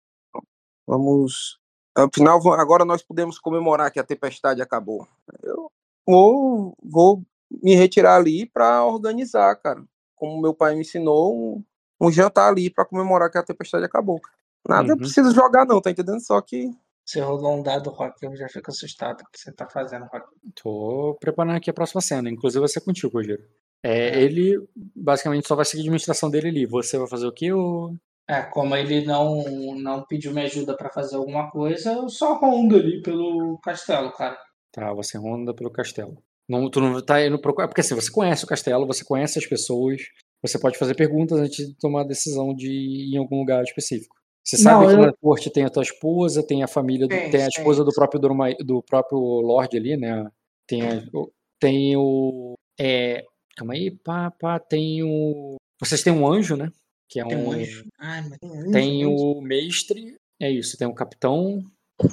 Vamos. 0.87 1.59
Afinal, 1.97 2.41
agora 2.53 2.85
nós 2.85 3.03
podemos 3.03 3.39
comemorar 3.39 3.91
que 3.91 3.99
a 4.01 4.05
tempestade 4.05 4.63
acabou. 4.63 5.07
Eu 5.43 5.71
vou, 6.07 6.75
vou 6.83 7.23
me 7.63 7.75
retirar 7.75 8.17
ali 8.17 8.47
para 8.47 8.85
organizar, 8.85 9.55
cara. 9.57 9.85
Como 10.15 10.41
meu 10.41 10.55
pai 10.55 10.75
me 10.75 10.83
ensinou, 10.83 11.35
um, 11.37 11.65
um 12.01 12.11
jantar 12.13 12.49
ali 12.49 12.71
para 12.71 12.85
comemorar 12.85 13.31
que 13.31 13.39
a 13.39 13.43
tempestade 13.43 13.85
acabou. 13.85 14.21
Nada 14.69 14.93
Uhum. 14.93 14.99
precisa 14.99 15.33
jogar, 15.33 15.65
não, 15.65 15.81
tá 15.81 15.91
entendendo? 15.91 16.21
Só 16.21 16.41
que. 16.41 16.71
Você 17.05 17.21
rolou 17.21 17.59
um 17.59 17.63
dado, 17.63 17.91
Rock, 17.91 18.25
eu 18.25 18.37
já 18.37 18.49
fico 18.49 18.71
assustado 18.71 19.23
o 19.23 19.25
que 19.33 19.41
você 19.41 19.51
tá 19.51 19.67
fazendo, 19.69 20.05
Rock. 20.07 20.27
Tô 20.55 21.17
preparando 21.19 21.57
aqui 21.57 21.71
a 21.71 21.75
próxima 21.75 22.01
cena. 22.01 22.31
Inclusive 22.31 22.61
vai 22.61 22.69
ser 22.69 22.83
contigo, 22.83 23.13
Rogério. 23.13 23.45
É, 23.83 24.11
É. 24.11 24.23
Ele 24.23 24.63
basicamente 24.95 25.49
só 25.49 25.57
vai 25.57 25.65
seguir 25.65 25.81
a 25.81 25.85
administração 25.85 26.31
dele 26.31 26.49
ali. 26.49 26.67
Você 26.67 26.99
vai 26.99 27.09
fazer 27.09 27.27
o 27.27 27.33
quê? 27.33 27.53
Ou... 27.53 27.97
É, 28.31 28.43
como 28.43 28.77
ele 28.77 29.05
não, 29.05 29.43
não 29.77 30.05
pediu 30.07 30.33
minha 30.33 30.45
ajuda 30.45 30.77
pra 30.77 30.91
fazer 30.91 31.17
alguma 31.17 31.51
coisa, 31.51 31.93
eu 31.93 32.09
só 32.09 32.35
rondo 32.39 32.77
ali 32.77 33.03
pelo 33.03 33.59
castelo, 33.63 34.13
cara. 34.13 34.39
Tá, 34.73 34.93
você 34.95 35.19
ronda 35.19 35.53
pelo 35.53 35.71
castelo. 35.71 36.23
Não, 36.49 36.71
tu 36.71 36.81
não 36.81 37.01
tá 37.05 37.25
indo 37.25 37.41
procurar. 37.41 37.67
Porque 37.69 37.81
assim, 37.81 37.95
você 37.95 38.11
conhece 38.11 38.45
o 38.45 38.47
castelo, 38.47 38.87
você 38.87 39.05
conhece 39.05 39.39
as 39.39 39.47
pessoas, 39.47 40.01
você 40.43 40.59
pode 40.59 40.79
fazer 40.79 40.95
perguntas 40.95 41.39
antes 41.39 41.69
de 41.69 41.75
tomar 41.77 42.03
a 42.03 42.07
decisão 42.07 42.55
de 42.55 42.69
ir 42.71 43.15
em 43.15 43.19
algum 43.19 43.39
lugar 43.41 43.63
específico. 43.65 44.15
Você 44.45 44.57
sabe 44.57 44.85
Não, 44.87 44.91
que 44.91 44.97
eu- 45.01 45.07
na 45.07 45.13
corte 45.21 45.51
tem 45.51 45.65
a 45.65 45.71
tua 45.71 45.83
esposa, 45.83 46.43
tem 46.45 46.63
a 46.63 46.69
família, 46.69 47.07
do- 47.07 47.11
Tem, 47.11 47.31
tem 47.31 47.41
a 47.43 47.49
tem. 47.49 47.59
esposa 47.59 47.85
do 47.85 47.93
próprio 47.93 48.21
Dorma- 48.21 48.55
do 48.65 48.83
próprio 48.83 49.19
Lorde 49.19 49.77
ali, 49.77 49.97
né? 49.97 50.27
Tem, 50.67 50.83
a- 50.83 51.05
o- 51.13 51.31
tem 51.61 51.97
o. 51.97 52.55
É, 52.81 53.23
calma 53.57 53.75
aí, 53.75 53.91
pá, 53.91 54.31
pá, 54.31 54.59
tem 54.59 55.03
o. 55.03 55.57
Vocês 55.81 56.03
têm 56.03 56.13
um 56.13 56.27
anjo, 56.27 56.57
né? 56.57 56.71
Que 57.11 57.21
é 57.21 57.25
Tem 57.27 57.37
um 57.37 57.49
um. 57.49 57.53
anjo. 57.53 57.85
Ai, 57.99 58.23
mas 58.23 58.39
tem 58.39 58.51
anjo. 58.59 58.71
Tem 58.71 59.05
o 59.07 59.41
mestre, 59.41 60.17
é 60.41 60.51
isso, 60.51 60.79
tem 60.79 60.87
o 60.87 60.95
capitão, 60.95 61.61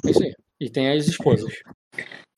é 0.04 0.10
isso 0.10 0.22
aí. 0.22 0.34
E 0.60 0.68
tem 0.68 0.90
as 0.90 1.06
esposas. 1.06 1.54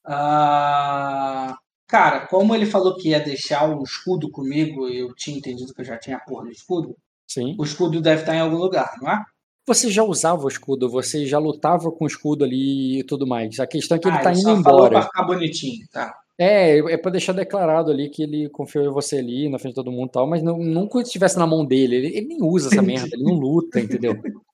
Ah, 0.05 1.57
cara, 1.87 2.27
como 2.27 2.55
ele 2.55 2.67
falou 2.67 2.97
que 2.97 3.09
ia 3.11 3.21
deixar 3.21 3.69
o 3.69 3.83
escudo 3.83 4.31
comigo, 4.31 4.87
eu 4.89 5.15
tinha 5.15 5.39
entendido 5.39 5.73
que 5.73 5.81
eu 5.81 5.85
já 5.85 5.99
tinha 5.99 6.17
a 6.17 6.21
porra 6.21 6.45
do 6.45 6.51
escudo, 6.51 6.95
Sim. 7.27 7.55
o 7.59 7.65
escudo 7.65 8.01
deve 8.01 8.23
estar 8.23 8.35
em 8.35 8.41
algum 8.41 8.57
lugar, 8.59 8.93
não 9.01 9.11
é? 9.11 9.25
Você 9.67 9.89
já 9.91 10.03
usava 10.03 10.43
o 10.45 10.49
escudo, 10.49 10.91
você 10.91 11.25
já 11.27 11.39
lutava 11.39 11.93
com 11.93 12.05
o 12.05 12.09
escudo 12.09 12.45
ali 12.45 13.01
e 13.01 13.05
tudo 13.05 13.27
mais. 13.27 13.59
A 13.61 13.67
questão 13.67 13.97
é 13.97 14.01
que 14.01 14.09
ele 14.09 14.17
ah, 14.17 14.21
tá 14.21 14.33
ele 14.33 14.41
indo 14.41 14.57
só 14.57 14.63
falou 14.63 14.79
pra 14.81 14.99
embora. 14.99 15.03
ficar 15.03 15.23
bonitinho, 15.25 15.87
tá? 15.93 16.13
É, 16.43 16.79
é 16.79 16.97
pra 16.97 17.11
deixar 17.11 17.35
declarado 17.35 17.91
ali 17.91 18.09
que 18.09 18.23
ele 18.23 18.49
confiou 18.49 18.87
em 18.87 18.91
você 18.91 19.19
ali, 19.19 19.47
na 19.51 19.59
frente 19.59 19.73
de 19.73 19.75
todo 19.75 19.93
mundo 19.93 20.09
e 20.09 20.13
tal, 20.13 20.27
mas 20.27 20.43
não, 20.43 20.57
nunca 20.57 20.99
estivesse 21.03 21.39
na 21.39 21.47
mão 21.47 21.67
dele. 21.67 21.97
Ele, 21.97 22.17
ele 22.17 22.27
nem 22.29 22.43
usa 22.43 22.69
essa 22.69 22.81
merda, 22.81 23.11
ele 23.13 23.25
não 23.25 23.35
luta, 23.35 23.79
entendeu? 23.79 24.15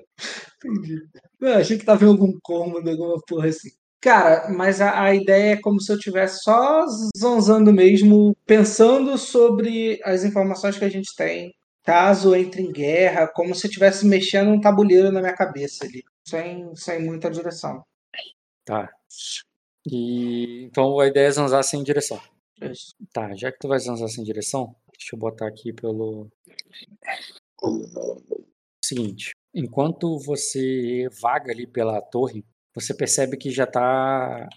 Entendi. 0.65 1.01
Eu 1.41 1.55
achei 1.55 1.79
que 1.79 1.85
tava 1.85 2.05
em 2.05 2.09
algum 2.09 2.37
cômodo, 2.43 2.91
alguma 2.91 3.21
porra 3.25 3.49
assim. 3.49 3.71
Cara, 4.01 4.49
mas 4.51 4.81
a, 4.81 5.01
a 5.01 5.15
ideia 5.15 5.53
é 5.53 5.61
como 5.61 5.81
se 5.81 5.93
eu 5.93 5.97
estivesse 5.97 6.43
só 6.43 6.85
zonzando 7.17 7.73
mesmo, 7.73 8.37
pensando 8.45 9.17
sobre 9.17 10.01
as 10.03 10.25
informações 10.25 10.77
que 10.77 10.85
a 10.85 10.89
gente 10.89 11.15
tem, 11.15 11.55
caso 11.85 12.35
entre 12.35 12.63
em 12.63 12.73
guerra, 12.73 13.29
como 13.29 13.55
se 13.55 13.65
eu 13.65 13.69
estivesse 13.69 14.05
mexendo 14.05 14.51
um 14.51 14.61
tabuleiro 14.61 15.13
na 15.13 15.21
minha 15.21 15.35
cabeça 15.37 15.85
ali, 15.85 16.03
sem, 16.27 16.75
sem 16.75 17.01
muita 17.05 17.31
direção. 17.31 17.85
Tá. 18.65 18.91
E 19.91 20.65
então 20.65 20.99
a 20.99 21.07
ideia 21.07 21.29
é 21.29 21.31
zanzar 21.31 21.63
sem 21.63 21.83
direção. 21.83 22.21
Isso. 22.61 22.95
Tá, 23.13 23.35
já 23.35 23.53
que 23.53 23.59
tu 23.59 23.69
vai 23.69 23.79
zanzar 23.79 24.09
sem 24.09 24.25
direção, 24.25 24.75
deixa 24.93 25.15
eu 25.15 25.19
botar 25.19 25.47
aqui 25.47 25.73
pelo. 25.73 26.29
Seguinte, 28.85 29.31
enquanto 29.55 30.19
você 30.19 31.09
vaga 31.21 31.53
ali 31.53 31.67
pela 31.67 32.01
torre, 32.01 32.45
você 32.75 32.95
percebe 32.95 33.37
que 33.37 33.51
já 33.51 33.65
está 33.65 34.49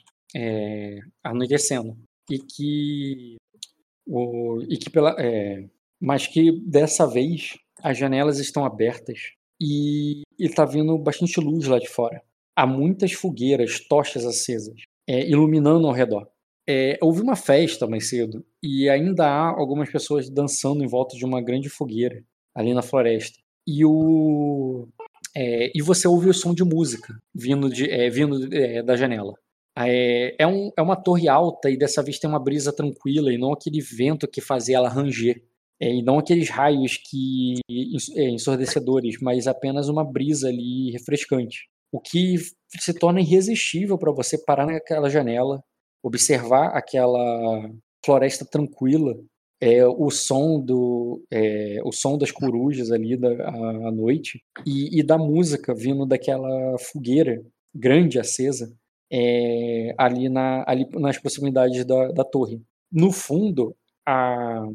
anoitecendo 1.23 1.97
e 2.29 2.39
que 2.39 3.37
o 4.07 4.61
e 4.67 4.77
que 4.77 4.89
pela 4.89 5.15
é, 5.19 5.67
mas 5.99 6.27
que 6.27 6.51
dessa 6.67 7.07
vez 7.07 7.57
as 7.81 7.97
janelas 7.97 8.39
estão 8.39 8.65
abertas 8.65 9.33
e 9.61 10.23
está 10.37 10.65
vindo 10.65 10.97
bastante 10.97 11.39
luz 11.39 11.67
lá 11.67 11.79
de 11.79 11.89
fora. 11.89 12.21
Há 12.55 12.67
muitas 12.67 13.13
fogueiras, 13.13 13.79
tochas 13.87 14.25
acesas, 14.25 14.81
é, 15.09 15.27
iluminando 15.27 15.87
ao 15.87 15.93
redor. 15.93 16.27
É, 16.69 16.99
houve 17.01 17.19
uma 17.21 17.35
festa 17.35 17.87
mais 17.87 18.07
cedo 18.07 18.45
e 18.61 18.87
ainda 18.87 19.25
há 19.25 19.49
algumas 19.49 19.89
pessoas 19.89 20.29
dançando 20.29 20.83
em 20.83 20.87
volta 20.87 21.17
de 21.17 21.25
uma 21.25 21.41
grande 21.41 21.67
fogueira 21.67 22.23
ali 22.53 22.75
na 22.75 22.83
floresta. 22.83 23.39
E 23.67 23.83
o 23.83 24.87
é, 25.35 25.71
e 25.73 25.81
você 25.81 26.07
ouve 26.07 26.29
o 26.29 26.33
som 26.33 26.53
de 26.53 26.63
música 26.63 27.17
vindo, 27.33 27.69
de, 27.69 27.89
é, 27.89 28.07
vindo 28.09 28.53
é, 28.53 28.83
da 28.83 28.95
janela. 28.95 29.33
É, 29.75 30.35
é, 30.37 30.45
um, 30.45 30.71
é 30.77 30.81
uma 30.81 30.95
torre 30.95 31.27
alta 31.27 31.71
e 31.71 31.77
dessa 31.77 32.03
vez 32.03 32.19
tem 32.19 32.29
uma 32.29 32.43
brisa 32.43 32.71
tranquila 32.71 33.33
e 33.33 33.37
não 33.37 33.51
aquele 33.51 33.81
vento 33.81 34.27
que 34.27 34.41
fazia 34.41 34.77
ela 34.77 34.89
ranger. 34.89 35.41
É, 35.81 35.91
e 35.91 36.03
não 36.03 36.19
aqueles 36.19 36.49
raios 36.49 36.97
que 36.97 37.61
ensurdecedores, 37.69 39.17
mas 39.21 39.47
apenas 39.47 39.87
uma 39.87 40.03
brisa 40.03 40.49
ali 40.49 40.91
refrescante. 40.91 41.69
O 41.91 41.99
que 41.99 42.35
se 42.77 42.93
torna 42.93 43.21
irresistível 43.21 43.97
para 43.97 44.11
você 44.11 44.37
parar 44.37 44.65
naquela 44.65 45.09
janela, 45.09 45.63
observar 46.03 46.69
aquela 46.69 47.69
floresta 48.03 48.45
tranquila, 48.45 49.15
é, 49.61 49.85
o 49.85 50.09
som 50.09 50.59
do 50.59 51.21
é, 51.29 51.79
o 51.83 51.91
som 51.91 52.17
das 52.17 52.31
corujas 52.31 52.91
ali 52.91 53.17
da, 53.17 53.29
à, 53.49 53.91
noite 53.91 54.41
e, 54.65 54.99
e, 54.99 55.03
da 55.03 55.17
música 55.17 55.75
vindo 55.75 56.05
daquela 56.05 56.77
fogueira 56.79 57.43
grande 57.75 58.17
acesa 58.17 58.73
é, 59.11 59.93
ali, 59.97 60.29
na, 60.29 60.63
ali 60.65 60.87
nas 60.93 61.17
proximidades 61.17 61.83
da, 61.83 62.11
da 62.11 62.23
torre. 62.23 62.61
No 62.91 63.11
fundo, 63.11 63.75
a, 64.07 64.65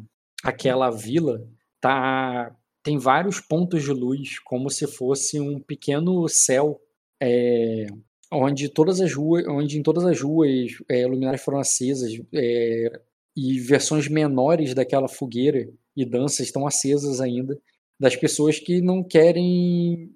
aquela 0.43 0.91
vila 0.91 1.41
tá 1.81 2.55
tem 2.83 2.99
vários 2.99 3.41
pontos 3.41 3.83
de 3.83 3.91
luz, 3.91 4.39
como 4.41 4.69
se 4.69 4.87
fosse 4.87 5.41
um 5.41 5.59
pequeno 5.59 6.29
céu 6.29 6.79
é, 7.23 7.87
onde 8.33 8.69
todas 8.69 9.01
as 9.01 9.13
ruas, 9.13 9.47
onde 9.49 9.79
em 9.79 9.83
todas 9.83 10.05
as 10.05 10.21
ruas 10.21 10.73
é, 10.89 11.07
luminárias 11.07 11.43
foram 11.43 11.59
acesas 11.59 12.13
é, 12.35 13.01
e 13.37 13.59
versões 13.61 14.09
menores 14.09 14.75
daquela 14.75 15.09
fogueira 15.09 15.69
e 15.97 16.05
danças 16.05 16.47
estão 16.47 16.67
acesas 16.67 17.21
ainda 17.21 17.59
das 17.99 18.17
pessoas 18.17 18.59
que 18.59 18.81
não 18.81 19.03
querem 19.05 20.11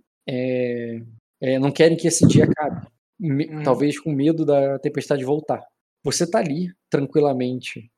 é, 1.40 1.58
não 1.60 1.70
querem 1.70 1.96
que 1.96 2.08
esse 2.08 2.26
dia 2.26 2.44
acabe, 2.44 2.86
Me, 3.18 3.46
Uhum. 3.46 3.62
talvez 3.62 3.98
com 3.98 4.12
medo 4.12 4.44
da 4.44 4.78
tempestade 4.78 5.24
voltar. 5.24 5.64
Você 6.04 6.24
está 6.24 6.38
ali 6.38 6.72
tranquilamente, 6.90 7.90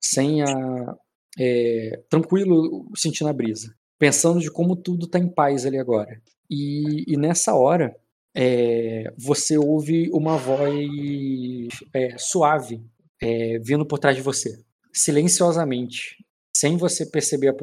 sem 0.00 0.42
a 0.42 0.96
é, 1.38 2.02
tranquilo, 2.08 2.88
sentindo 2.96 3.28
a 3.28 3.32
brisa, 3.32 3.74
pensando 3.98 4.40
de 4.40 4.50
como 4.50 4.76
tudo 4.76 5.06
está 5.06 5.18
em 5.18 5.28
paz 5.28 5.66
ali 5.66 5.78
agora. 5.78 6.20
E, 6.48 7.04
e 7.12 7.16
nessa 7.16 7.54
hora 7.54 7.96
é, 8.36 9.12
você 9.16 9.56
ouve 9.56 10.10
uma 10.12 10.36
voz 10.36 11.68
é, 11.92 12.18
suave 12.18 12.82
é, 13.22 13.58
vindo 13.60 13.86
por 13.86 13.98
trás 13.98 14.16
de 14.16 14.22
você, 14.22 14.58
silenciosamente, 14.92 16.16
sem 16.54 16.76
você 16.76 17.06
perceber 17.06 17.48
a, 17.48 17.54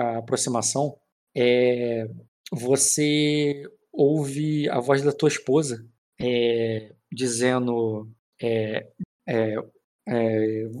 a 0.00 0.18
aproximação. 0.18 0.96
é, 1.34 2.08
você 2.52 3.62
ouve 3.92 4.68
a 4.70 4.80
voz 4.80 5.02
da 5.02 5.12
tua 5.12 5.28
esposa 5.28 5.84
é, 6.20 6.92
dizendo: 7.10 8.08
é, 8.40 8.86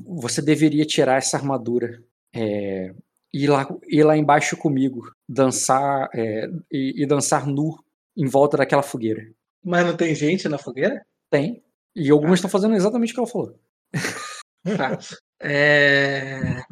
você 0.06 0.42
deveria 0.42 0.84
tirar 0.84 1.18
essa 1.18 1.36
armadura. 1.36 2.02
É, 2.34 2.94
ir, 3.32 3.48
lá, 3.48 3.66
ir 3.88 4.04
lá 4.04 4.16
embaixo 4.16 4.56
comigo, 4.56 5.10
dançar 5.28 6.08
e, 6.70 7.02
e 7.02 7.06
dançar 7.06 7.46
nu 7.46 7.74
em 8.16 8.26
volta 8.26 8.56
daquela 8.56 8.82
fogueira. 8.82 9.22
Mas 9.64 9.86
não 9.86 9.96
tem 9.96 10.14
gente 10.14 10.48
na 10.48 10.58
fogueira? 10.58 11.04
Tem. 11.30 11.62
E 11.94 12.10
algumas 12.10 12.38
estão 12.38 12.50
fazendo 12.50 12.74
exatamente 12.74 13.12
o 13.12 13.14
que 13.14 13.20
ela 13.20 13.28
falou. 13.28 13.58
Tá. 14.76 14.98
É... 15.40 16.62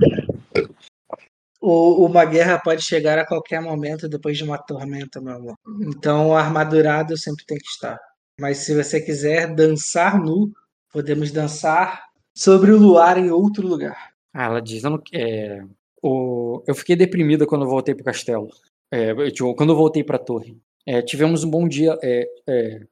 O, 1.60 2.06
uma 2.06 2.24
guerra 2.24 2.58
pode 2.58 2.82
chegar 2.82 3.18
a 3.18 3.26
qualquer 3.26 3.60
momento 3.60 4.08
depois 4.08 4.36
de 4.36 4.44
uma 4.44 4.58
tormenta, 4.58 5.20
meu 5.20 5.34
amor. 5.34 5.54
Então, 5.80 6.36
armadurado 6.36 7.16
sempre 7.16 7.44
tem 7.44 7.58
que 7.58 7.66
estar. 7.66 7.98
Mas 8.40 8.58
se 8.58 8.74
você 8.74 9.00
quiser 9.00 9.54
dançar 9.54 10.18
nu, 10.20 10.52
podemos 10.92 11.32
dançar 11.32 12.04
sobre 12.36 12.70
o 12.70 12.78
luar 12.78 13.18
em 13.18 13.30
outro 13.30 13.66
lugar. 13.66 14.12
Ah, 14.34 14.44
ela 14.44 14.60
diz, 14.60 14.84
eu, 14.84 14.90
não, 14.90 15.02
é, 15.12 15.62
o, 16.02 16.62
eu 16.66 16.74
fiquei 16.74 16.94
deprimida 16.94 17.46
quando 17.46 17.64
eu 17.64 17.70
voltei 17.70 17.94
pro 17.94 18.04
castelo. 18.04 18.48
É, 18.92 19.10
eu, 19.12 19.32
tipo, 19.32 19.54
quando 19.54 19.70
eu 19.70 19.76
voltei 19.76 20.04
pra 20.04 20.18
torre. 20.18 20.60
É, 20.86 21.02
tivemos 21.02 21.42
um 21.42 21.50
bom 21.50 21.66
dia. 21.66 21.98
É, 22.02 22.28
é, 22.48 22.86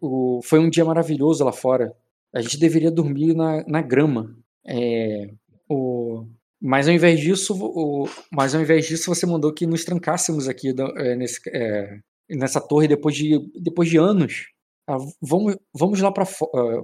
o, 0.00 0.40
foi 0.42 0.58
um 0.58 0.70
dia 0.70 0.84
maravilhoso 0.84 1.44
lá 1.44 1.52
fora. 1.52 1.94
A 2.34 2.40
gente 2.40 2.58
deveria 2.58 2.90
dormir 2.90 3.34
na, 3.34 3.64
na 3.66 3.82
grama. 3.82 4.34
É, 4.66 5.30
o, 5.68 6.26
mas 6.60 6.88
ao 6.88 6.94
invés 6.94 7.20
disso, 7.20 7.54
o, 7.54 8.08
mas 8.32 8.54
ao 8.54 8.60
invés 8.60 8.86
disso, 8.86 9.14
você 9.14 9.26
mandou 9.26 9.52
que 9.52 9.66
nos 9.66 9.84
trancássemos 9.84 10.48
aqui 10.48 10.74
é, 10.96 11.14
nesse, 11.14 11.40
é, 11.50 11.98
nessa 12.30 12.60
torre 12.60 12.88
depois 12.88 13.14
de, 13.14 13.38
depois 13.60 13.88
de 13.88 13.98
anos. 13.98 14.46
Ah, 14.88 14.96
vamos, 15.20 15.56
vamos 15.74 16.00
lá 16.00 16.12
para 16.12 16.24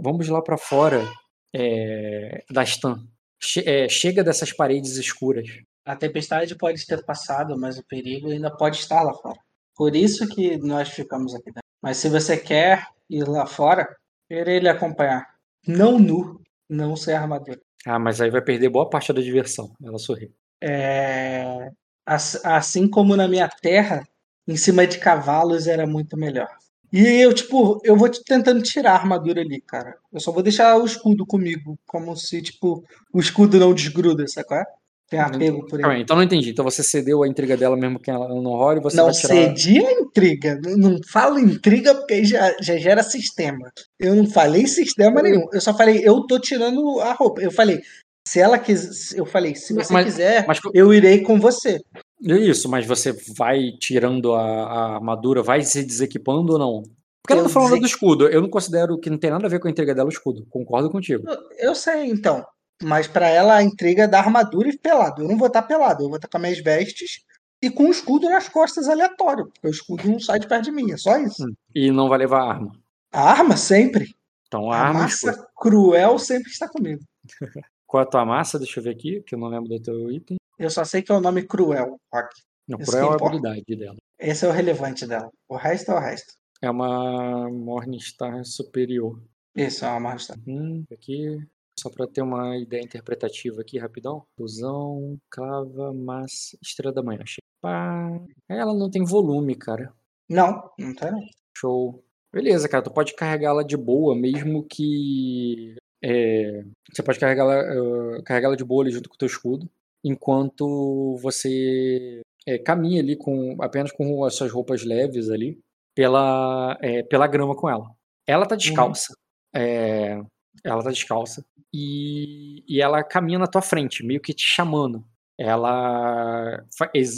vamos 0.01 0.29
lá 0.29 0.43
para 0.43 0.59
fora 0.59 1.09
é, 1.55 2.45
da 2.51 2.63
Stan. 2.65 3.07
Che, 3.41 3.61
é, 3.69 3.89
chega 3.89 4.23
dessas 4.23 4.53
paredes 4.53 4.97
escuras. 4.97 5.49
A 5.85 5.97
tempestade 5.97 6.57
pode 6.57 6.87
ter 6.87 7.05
passado, 7.05 7.59
mas 7.59 7.79
o 7.79 7.85
perigo 7.85 8.31
ainda 8.31 8.51
pode 8.55 8.77
estar 8.77 9.03
lá 9.03 9.15
fora. 9.15 9.39
Por 9.83 9.97
isso 9.97 10.29
que 10.29 10.57
nós 10.59 10.91
ficamos 10.91 11.35
aqui 11.35 11.47
dentro. 11.47 11.61
Mas 11.83 11.97
se 11.97 12.09
você 12.09 12.37
quer 12.37 12.87
ir 13.11 13.27
lá 13.27 13.47
fora, 13.47 13.89
irei 14.31 14.61
lhe 14.61 14.69
acompanhar. 14.69 15.27
Não 15.67 15.99
nu, 15.99 16.41
não 16.71 16.95
sem 16.95 17.15
armadura. 17.15 17.61
Ah, 17.85 17.99
mas 17.99 18.21
aí 18.21 18.31
vai 18.31 18.41
perder 18.41 18.69
boa 18.69 18.89
parte 18.89 19.13
da 19.13 19.21
diversão. 19.21 19.73
Ela 19.83 19.99
sorri. 19.99 20.33
É... 20.63 21.69
Assim 22.07 22.87
como 22.87 23.17
na 23.17 23.27
minha 23.27 23.49
terra, 23.49 24.07
em 24.47 24.57
cima 24.57 24.87
de 24.87 25.01
cavalos 25.01 25.67
era 25.67 25.85
muito 25.85 26.17
melhor. 26.17 26.47
E 26.93 27.05
eu, 27.21 27.35
tipo, 27.35 27.81
eu 27.83 27.97
vou 27.97 28.09
te- 28.09 28.23
tentando 28.23 28.63
tirar 28.63 28.93
a 28.93 28.99
armadura 28.99 29.41
ali, 29.41 29.61
cara. 29.63 29.97
Eu 30.13 30.21
só 30.21 30.31
vou 30.31 30.45
deixar 30.45 30.77
o 30.77 30.85
escudo 30.85 31.27
comigo, 31.27 31.77
como 31.89 32.17
se, 32.17 32.41
tipo, 32.41 32.85
o 33.13 33.19
escudo 33.19 33.59
não 33.59 33.75
desgruda, 33.75 34.23
é? 34.23 34.65
Tem 35.13 35.21
apego 35.21 35.67
por 35.67 35.79
Calma 35.81 35.95
ele. 35.95 36.03
então 36.03 36.17
não 36.17 36.23
entendi. 36.23 36.51
Então 36.51 36.65
você 36.65 36.83
cedeu 36.83 37.23
a 37.23 37.29
intriga 37.29 37.57
dela 37.57 37.77
mesmo 37.77 37.99
que 37.99 38.11
ela 38.11 38.29
não 38.29 38.43
role 38.53 38.81
e 38.81 38.83
você 38.83 38.97
Não 38.97 39.05
vai 39.05 39.15
tirar. 39.15 39.35
cedi 39.35 39.85
a 39.85 39.93
intriga. 39.93 40.59
Não- 40.63 40.77
Não 40.93 40.99
falo 41.11 41.39
intriga 41.39 41.95
porque 41.95 42.15
aí 42.15 42.25
já, 42.25 42.55
já 42.61 42.77
gera 42.77 43.03
sistema. 43.03 43.71
Eu 43.99 44.15
não 44.15 44.27
falei 44.27 44.67
sistema 44.67 45.23
nenhum. 45.23 45.47
Eu 45.53 45.61
só 45.61 45.73
falei, 45.75 46.01
eu 46.07 46.27
tô 46.27 46.39
tirando 46.39 47.01
a 47.01 47.13
roupa. 47.13 47.41
Eu 47.43 47.51
falei, 47.51 47.81
se 48.27 48.41
ela 48.41 48.59
quiser. 48.59 49.19
Eu 49.19 49.27
falei, 49.27 49.55
se 49.55 49.73
você 49.75 49.93
Mas- 49.93 50.05
quiser, 50.07 50.47
mas- 50.47 50.61
eu 50.75 50.93
irei 50.95 51.21
com 51.23 51.39
você. 51.41 51.81
Isso, 52.21 52.69
mas 52.69 52.87
você 52.87 53.13
vai 53.37 53.73
tirando 53.81 54.33
a, 54.35 54.43
a 54.43 54.95
armadura, 54.95 55.43
vai 55.43 55.63
se 55.63 55.83
desequipando 55.85 56.53
ou 56.53 56.59
não? 56.59 56.83
Porque 57.25 57.33
ela 57.35 57.43
tá 57.45 57.49
falando 57.49 57.71
dese- 57.71 57.81
do 57.81 57.87
escudo. 57.87 58.29
Eu 58.29 58.41
não 58.41 58.49
considero 58.49 58.99
que 58.99 59.09
não 59.11 59.19
tem 59.19 59.31
nada 59.31 59.47
a 59.47 59.49
ver 59.51 59.59
com 59.61 59.69
a 59.69 59.71
intriga 59.71 59.95
dela 59.95 60.09
o 60.09 60.13
escudo. 60.13 60.45
Concordo 60.51 60.89
contigo. 60.91 61.23
Eu- 61.29 61.69
Eu 61.71 61.75
sei, 61.75 62.07
então. 62.11 62.45
Mas 62.83 63.07
pra 63.07 63.29
ela 63.29 63.55
a 63.57 63.63
intriga 63.63 64.05
é 64.05 64.09
da 64.09 64.19
armadura 64.19 64.69
e 64.69 64.77
pelado. 64.79 65.23
Eu 65.23 65.29
não 65.29 65.39
vou 65.39 65.47
estar 65.49 65.63
pelado, 65.63 66.03
eu 66.05 66.09
vou 66.09 66.17
estar 66.17 66.29
com 66.29 66.37
as 66.39 66.43
minhas 66.43 66.59
vestes 66.59 67.21
e 67.63 67.71
com 67.71 67.85
um 67.85 67.91
escudo 67.91 68.29
nas 68.29 68.49
costas 68.49 68.89
aleatório. 68.89 69.47
Porque 69.47 69.69
o 69.69 69.71
escudo 69.71 70.09
não 70.09 70.19
sai 70.21 70.39
de 70.41 70.49
perto 70.49 70.65
de 70.65 70.73
mim, 70.73 70.91
é 70.93 70.97
só 70.97 71.17
isso. 71.19 71.45
Hum. 71.45 71.55
E 71.75 71.91
não 71.91 72.09
vai 72.09 72.19
levar 72.19 72.43
arma. 72.43 72.73
A 73.13 73.31
arma 73.31 73.57
sempre. 73.57 74.15
Então 74.49 74.71
a 74.71 74.77
A 74.77 74.81
arma. 74.89 75.01
massa 75.01 75.31
escudo. 75.31 75.49
cruel 75.57 76.19
sempre 76.19 76.51
está 76.51 76.69
comigo. 76.69 77.01
Qual 77.87 78.03
é 78.03 78.07
a 78.07 78.09
tua 78.09 78.25
massa? 78.25 78.59
Deixa 78.59 78.81
eu 78.81 78.85
ver 78.85 78.91
aqui, 78.91 79.23
que 79.27 79.35
eu 79.35 79.39
não 79.39 79.49
lembro 79.49 79.69
do 79.69 79.81
teu 79.81 80.11
item. 80.11 80.37
Eu 80.59 80.71
só 80.71 80.83
sei 80.85 81.03
que 81.03 81.13
é 81.13 81.15
o 81.15 81.21
nome 81.21 81.43
cruel, 81.43 82.01
Rock. 82.13 82.29
Não, 82.67 82.79
Isso 82.79 82.91
cruel 82.91 83.09
é 83.09 83.11
a 83.11 83.15
habilidade 83.15 83.77
dela. 83.77 83.97
Esse 84.19 84.47
é 84.47 84.49
o 84.49 84.53
relevante 84.53 85.07
dela. 85.07 85.29
O 85.49 85.57
resto 85.57 85.91
é 85.91 85.95
o 85.95 85.99
resto. 85.99 86.33
É 86.63 86.71
uma 86.71 87.51
Morningstar 87.51 88.45
superior. 88.45 89.21
Isso 89.55 89.85
é 89.85 89.89
uma 89.89 90.01
Morningstar. 90.01 90.39
Hum, 90.47 90.85
aqui. 90.93 91.39
Só 91.79 91.91
pra 91.91 92.07
ter 92.07 92.23
uma 92.23 92.57
ideia 92.59 92.83
interpretativa 92.83 93.61
aqui, 93.61 93.79
rapidão. 93.79 94.25
Fusão, 94.37 95.19
clava, 95.31 95.93
massa, 95.93 96.57
estrela 96.63 96.95
da 96.95 97.03
manhã. 97.03 97.21
Achei. 97.23 97.43
Pá. 97.61 98.09
Ela 98.49 98.75
não 98.75 98.91
tem 98.91 99.05
volume, 99.05 99.55
cara. 99.55 99.93
Não, 100.29 100.71
não 100.79 100.95
tem. 100.95 101.11
Show. 101.57 102.03
Beleza, 102.33 102.69
cara, 102.69 102.83
tu 102.83 102.91
pode 102.91 103.15
carregá-la 103.15 103.63
de 103.63 103.77
boa, 103.77 104.15
mesmo 104.17 104.65
que. 104.65 105.77
é, 106.03 106.65
você 106.93 107.03
pode 107.03 107.19
carregá-la 107.19 107.55
eh, 107.61 108.23
carregá-la 108.25 108.57
de 108.57 108.65
boa 108.65 108.83
ali 108.83 108.91
junto 108.91 109.09
com 109.09 109.15
o 109.15 109.19
teu 109.19 109.27
escudo, 109.27 109.69
enquanto 110.03 111.17
você 111.21 112.23
é, 112.47 112.59
caminha 112.59 113.01
ali 113.01 113.17
com 113.17 113.57
apenas 113.61 113.93
com 113.93 114.25
as 114.25 114.35
suas 114.35 114.51
roupas 114.51 114.83
leves 114.83 115.31
ali 115.31 115.59
pela, 115.95 116.79
é, 116.81 117.03
pela 117.03 117.27
grama 117.27 117.55
com 117.55 117.69
ela. 117.69 117.91
Ela 118.27 118.47
tá 118.47 118.57
descalça. 118.57 119.15
é, 119.55 120.19
ela 120.65 120.83
tá 120.83 120.91
descalça. 120.91 121.45
E, 121.73 122.65
e 122.69 122.81
ela 122.83 123.03
caminha 123.03 123.39
na 123.39 123.47
tua 123.47 123.63
frente, 123.63 124.05
meio 124.05 124.21
que 124.21 124.35
te 124.35 124.45
chamando. 124.45 125.05
Ela, 125.39 126.63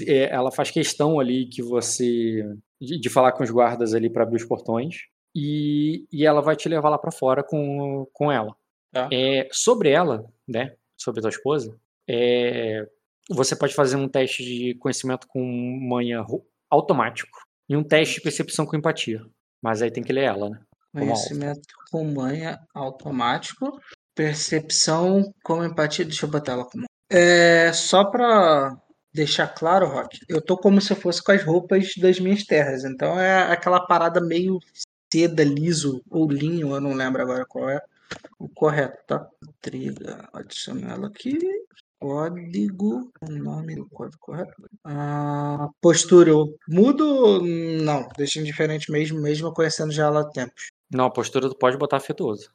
é, 0.07 0.35
ela 0.35 0.51
faz 0.53 0.71
questão 0.71 1.19
ali 1.19 1.47
que 1.47 1.61
você 1.61 2.43
de, 2.81 2.99
de 3.01 3.11
falar 3.11 3.33
com 3.33 3.43
os 3.43 3.51
guardas 3.51 3.95
ali 3.95 4.09
para 4.09 4.23
abrir 4.23 4.37
os 4.37 4.45
portões 4.45 4.97
e, 5.35 6.07
e 6.13 6.25
ela 6.25 6.41
vai 6.41 6.55
te 6.55 6.69
levar 6.69 6.89
lá 6.89 6.99
para 6.99 7.11
fora 7.11 7.43
com, 7.43 8.07
com 8.13 8.31
ela. 8.31 8.55
Tá. 8.93 9.09
É, 9.13 9.49
sobre 9.51 9.91
ela, 9.91 10.25
né, 10.47 10.77
sobre 10.97 11.21
tua 11.21 11.31
esposa, 11.31 11.77
é, 12.09 12.87
você 13.29 13.57
pode 13.57 13.75
fazer 13.75 13.97
um 13.97 14.09
teste 14.09 14.45
de 14.45 14.75
conhecimento 14.77 15.27
com 15.27 15.43
manha 15.43 16.25
automático 16.71 17.39
e 17.69 17.77
um 17.77 17.83
teste 17.83 18.17
de 18.17 18.21
percepção 18.21 18.65
com 18.65 18.77
empatia. 18.77 19.25
Mas 19.63 19.83
aí 19.83 19.91
tem 19.91 20.05
que 20.05 20.13
ler 20.13 20.25
ela, 20.25 20.51
né? 20.51 20.61
Como. 20.93 21.07
Conhecimento 21.07 21.63
com 21.91 22.05
manha 22.05 22.61
automático. 22.75 23.81
Percepção 24.15 25.33
com 25.43 25.65
empatia. 25.65 26.05
Deixa 26.05 26.27
eu 26.27 26.31
botar 26.31 26.53
ela 26.53 26.65
como. 26.65 26.85
É, 27.11 27.73
só 27.73 28.05
pra 28.05 28.77
deixar 29.13 29.47
claro, 29.47 29.87
Rock, 29.87 30.19
eu 30.29 30.43
tô 30.43 30.57
como 30.57 30.81
se 30.81 30.93
eu 30.93 30.97
fosse 30.97 31.23
com 31.23 31.31
as 31.31 31.45
roupas 31.45 31.95
das 31.97 32.19
minhas 32.19 32.45
terras. 32.45 32.85
Então 32.85 33.19
é 33.19 33.53
aquela 33.53 33.87
parada 33.87 34.21
meio 34.21 34.59
seda, 35.13 35.45
liso 35.45 36.03
ou 36.11 36.29
linho, 36.29 36.75
eu 36.75 36.81
não 36.81 36.93
lembro 36.93 37.23
agora 37.23 37.47
qual 37.47 37.71
é 37.71 37.81
o 38.39 38.49
correto, 38.49 38.99
tá? 39.07 39.29
Intriga, 39.49 40.29
adiciono 40.33 40.91
ela 40.91 41.07
aqui. 41.07 41.39
Código, 42.01 43.11
o 43.23 43.31
nome 43.31 43.77
do 43.77 43.89
código 43.89 44.19
correto. 44.21 44.53
Ah, 44.85 45.69
postura, 45.81 46.31
eu 46.31 46.55
mudo? 46.69 47.41
Não, 47.41 48.09
deixa 48.17 48.41
indiferente 48.41 48.91
mesmo, 48.91 49.21
mesmo 49.23 49.55
conhecendo 49.55 49.93
já 49.93 50.07
ela 50.07 50.21
há 50.21 50.29
tempos. 50.29 50.71
Não, 50.91 51.07
a 51.07 51.11
postura 51.11 51.49
tu 51.49 51.57
pode 51.57 51.79
botar 51.79 51.97
afetuoso. 51.97 52.51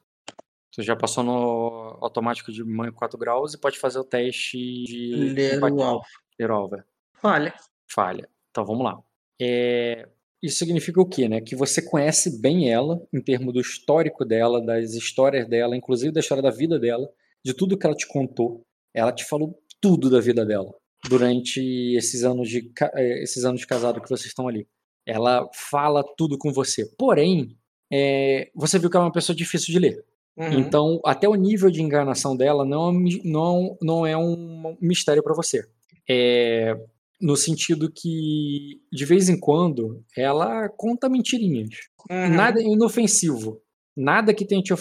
Tu 0.72 0.82
já 0.82 0.94
passou 0.94 1.24
no 1.24 1.98
automático 2.00 2.52
de 2.52 2.62
manha 2.62 2.92
4 2.92 3.18
graus 3.18 3.54
e 3.54 3.58
pode 3.58 3.78
fazer 3.78 3.98
o 3.98 4.04
teste 4.04 4.56
de 4.84 5.14
Ler 5.32 5.60
o 5.60 5.82
alvo. 5.82 6.04
Ler 6.38 6.50
o 6.50 6.54
alvo, 6.54 6.76
é. 6.76 6.84
Olha, 7.22 7.54
falha. 7.88 8.28
Então 8.50 8.64
vamos 8.64 8.84
lá. 8.84 8.98
É, 9.40 10.08
Isso 10.42 10.58
significa 10.58 11.00
o 11.00 11.06
quê, 11.06 11.28
né? 11.28 11.40
Que 11.40 11.56
você 11.56 11.82
conhece 11.82 12.40
bem 12.40 12.70
ela, 12.70 13.00
em 13.12 13.20
termos 13.20 13.52
do 13.52 13.60
histórico 13.60 14.24
dela, 14.24 14.64
das 14.64 14.94
histórias 14.94 15.48
dela, 15.48 15.76
inclusive 15.76 16.12
da 16.12 16.20
história 16.20 16.42
da 16.42 16.50
vida 16.50 16.78
dela, 16.78 17.08
de 17.44 17.52
tudo 17.52 17.76
que 17.76 17.86
ela 17.86 17.96
te 17.96 18.06
contou. 18.06 18.64
Ela 18.94 19.12
te 19.12 19.24
falou 19.24 19.60
tudo 19.80 20.08
da 20.08 20.20
vida 20.20 20.44
dela 20.44 20.72
durante 21.08 21.60
esses 21.96 22.22
anos 22.24 22.48
de, 22.48 22.70
eh, 22.94 23.22
esses 23.22 23.44
anos 23.44 23.60
de 23.60 23.66
casado 23.66 24.00
que 24.00 24.08
vocês 24.08 24.26
estão 24.26 24.46
ali. 24.46 24.68
Ela 25.06 25.48
fala 25.54 26.04
tudo 26.16 26.36
com 26.38 26.52
você. 26.52 26.86
Porém, 26.98 27.56
é, 27.90 28.50
você 28.54 28.78
viu 28.78 28.90
que 28.90 28.96
ela 28.96 29.06
é 29.06 29.08
uma 29.08 29.12
pessoa 29.12 29.34
difícil 29.34 29.72
de 29.72 29.78
ler. 29.78 30.04
Uhum. 30.36 30.58
Então, 30.58 31.00
até 31.04 31.28
o 31.28 31.34
nível 31.34 31.70
de 31.70 31.82
enganação 31.82 32.36
dela 32.36 32.64
não, 32.64 32.88
é 32.88 32.92
um 32.92 33.04
não, 33.24 33.78
não 33.82 34.06
é 34.06 34.16
um 34.16 34.76
mistério 34.80 35.22
para 35.22 35.34
você. 35.34 35.62
É, 36.08 36.74
no 37.20 37.36
sentido 37.36 37.90
que, 37.90 38.80
de 38.90 39.04
vez 39.04 39.28
em 39.28 39.38
quando, 39.38 40.02
ela 40.16 40.68
conta 40.70 41.08
mentirinhas. 41.08 41.68
Uhum. 42.10 42.34
Nada 42.34 42.62
inofensivo. 42.62 43.60
Nada 43.96 44.32
que 44.32 44.46
tenha 44.46 44.62
te, 44.62 44.72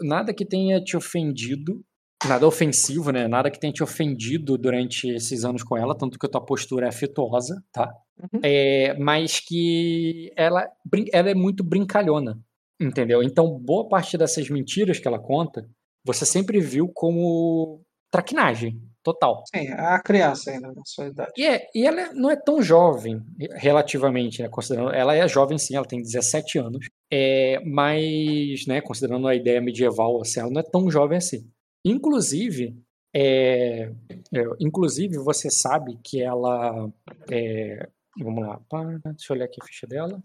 nada 0.00 0.32
que 0.32 0.44
tenha 0.44 0.80
te 0.80 0.96
ofendido. 0.96 1.84
Nada 2.28 2.46
ofensivo, 2.46 3.10
né? 3.10 3.26
Nada 3.26 3.50
que 3.50 3.58
tenha 3.58 3.72
te 3.72 3.82
ofendido 3.82 4.58
durante 4.58 5.08
esses 5.08 5.42
anos 5.42 5.62
com 5.62 5.76
ela, 5.76 5.96
tanto 5.96 6.18
que 6.18 6.26
a 6.26 6.28
tua 6.28 6.44
postura 6.44 6.86
é 6.86 6.88
afetuosa, 6.90 7.64
tá? 7.72 7.90
Uhum. 8.18 8.40
É, 8.42 8.94
mas 8.98 9.40
que 9.40 10.30
ela, 10.36 10.68
ela 11.12 11.30
é 11.30 11.34
muito 11.34 11.64
brincalhona, 11.64 12.38
entendeu? 12.80 13.22
Então, 13.22 13.58
boa 13.58 13.88
parte 13.88 14.16
dessas 14.16 14.48
mentiras 14.48 14.98
que 14.98 15.06
ela 15.06 15.18
conta, 15.18 15.68
você 16.04 16.24
sempre 16.24 16.60
viu 16.60 16.88
como 16.94 17.82
traquinagem 18.10 18.80
total. 19.02 19.42
Sim, 19.54 19.68
é 19.68 19.72
a 19.72 20.00
criança 20.02 20.50
ainda, 20.50 20.68
na 20.68 20.82
sua 20.84 21.06
idade. 21.08 21.32
E, 21.36 21.46
é- 21.46 21.66
e 21.74 21.86
ela 21.86 22.12
não 22.12 22.30
é 22.30 22.36
tão 22.36 22.62
jovem, 22.62 23.22
relativamente, 23.54 24.42
né? 24.42 24.48
Considerando, 24.48 24.92
ela 24.92 25.14
é 25.14 25.26
jovem 25.28 25.58
sim, 25.58 25.74
ela 25.74 25.86
tem 25.86 26.02
17 26.02 26.58
anos, 26.58 26.86
é, 27.10 27.60
mas, 27.64 28.66
né, 28.66 28.80
considerando 28.80 29.26
a 29.26 29.34
ideia 29.34 29.60
medieval, 29.60 30.20
assim, 30.20 30.40
ela 30.40 30.50
não 30.50 30.60
é 30.60 30.64
tão 30.64 30.90
jovem 30.90 31.18
assim. 31.18 31.48
Inclusive, 31.84 32.76
é, 33.14 33.90
é, 34.34 34.42
inclusive 34.60 35.16
você 35.18 35.50
sabe 35.50 35.98
que 36.04 36.20
ela, 36.22 36.90
é, 37.30 37.88
vamos 38.18 38.46
lá, 38.46 38.60
deixa 39.04 39.32
eu 39.32 39.36
olhar 39.36 39.46
aqui 39.46 39.56
a 39.62 39.64
ficha 39.66 39.86
dela. 39.86 40.22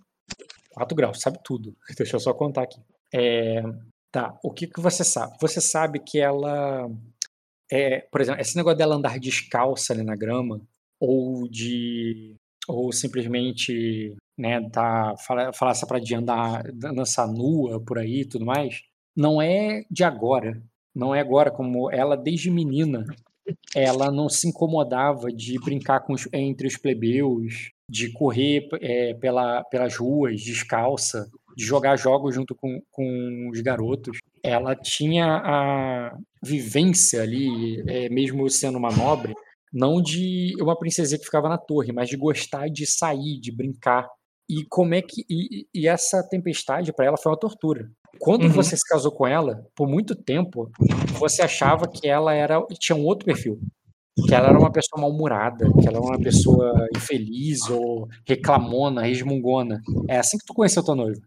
4 0.76 0.96
graus, 0.96 1.22
sabe 1.22 1.40
tudo. 1.44 1.76
Deixa 1.98 2.16
eu 2.16 2.20
só 2.20 2.34
contar 2.34 2.64
aqui. 2.64 2.80
É, 3.14 3.64
tá, 4.12 4.38
o 4.44 4.52
que, 4.52 4.68
que 4.68 4.80
você 4.80 5.04
sabe? 5.04 5.36
Você 5.42 5.60
sabe 5.60 6.00
que 6.00 6.20
ela 6.20 6.90
é, 7.72 8.02
por 8.12 8.22
exemplo, 8.22 8.42
esse 8.42 8.56
negócio 8.56 8.78
dela 8.78 8.96
andar 8.96 9.20
descalça 9.20 9.94
ali 9.94 10.04
na 10.04 10.16
grama, 10.16 10.62
ou 11.00 11.48
de. 11.50 12.36
ou 12.68 12.92
simplesmente 12.92 14.16
né, 14.38 14.70
tá, 14.70 15.16
falar, 15.26 15.54
falar 15.54 15.72
essa 15.72 15.88
pra 15.88 16.00
de 16.00 16.16
andar, 16.16 16.64
dançar 16.74 17.28
nua 17.28 17.80
por 17.84 17.98
aí 17.98 18.22
e 18.22 18.26
tudo 18.26 18.46
mais, 18.46 18.82
não 19.16 19.42
é 19.42 19.84
de 19.90 20.04
agora. 20.04 20.62
Não 20.94 21.14
é 21.14 21.20
agora, 21.20 21.52
como 21.52 21.92
ela, 21.92 22.16
desde 22.16 22.50
menina, 22.52 23.06
ela 23.76 24.12
não 24.12 24.30
se 24.30 24.48
incomodava 24.48 25.32
de 25.32 25.60
brincar 25.60 26.02
com 26.02 26.14
os- 26.14 26.28
entre 26.34 26.68
os 26.68 26.78
plebeus, 26.78 27.72
de 27.90 28.12
correr 28.12 28.68
é, 28.82 29.14
pela, 29.16 29.64
pelas 29.66 29.96
ruas 29.96 30.42
descalça, 30.42 31.30
de 31.56 31.64
jogar 31.64 31.96
jogos 31.98 32.36
junto 32.36 32.56
com, 32.56 32.82
com 32.92 33.50
os 33.52 33.62
garotos. 33.62 34.18
Ela 34.44 34.76
tinha 34.76 35.26
a 35.44 36.18
vivência 36.44 37.22
ali, 37.22 37.82
é, 37.88 38.10
mesmo 38.10 38.50
sendo 38.50 38.78
uma 38.78 38.90
nobre, 38.92 39.34
não 39.72 40.02
de 40.02 40.54
uma 40.62 40.78
princesinha 40.78 41.20
que 41.20 41.26
ficava 41.26 41.50
na 41.50 41.58
torre, 41.58 41.92
mas 41.92 42.10
de 42.10 42.18
gostar 42.18 42.70
de 42.70 42.86
sair, 42.86 43.40
de 43.40 43.52
brincar. 43.52 44.08
E 44.50 44.64
como 44.70 44.94
é 44.94 45.02
que 45.02 45.26
e, 45.30 45.68
e 45.74 45.88
essa 45.88 46.24
tempestade 46.28 46.94
para 46.94 47.06
ela 47.06 47.18
foi 47.18 47.32
uma 47.32 47.40
tortura. 47.40 47.90
Quando 48.20 48.44
Uhum. 48.44 48.50
você 48.50 48.76
se 48.76 48.88
casou 48.88 49.12
com 49.12 49.28
ela, 49.28 49.66
por 49.76 49.88
muito 49.88 50.16
tempo, 50.16 50.70
você 51.20 51.42
achava 51.42 51.88
que 51.88 52.08
ela 52.08 52.34
era 52.34 52.62
tinha 52.80 52.96
um 52.96 53.06
outro 53.06 53.26
perfil, 53.26 53.60
que 54.28 54.34
ela 54.34 54.48
era 54.50 54.58
uma 54.60 54.72
pessoa 54.72 55.02
mal-humorada, 55.02 55.66
que 55.82 55.88
ela 55.88 55.98
era 55.98 56.06
uma 56.06 56.20
pessoa 56.20 56.88
infeliz 56.96 57.70
ou 57.70 58.08
reclamona, 58.28 59.02
resmungona. 59.04 59.82
É 60.08 60.18
assim 60.18 60.38
que 60.38 60.46
tu 60.46 60.54
conheceu 60.54 60.84
tua 60.84 60.96
noiva. 60.96 61.22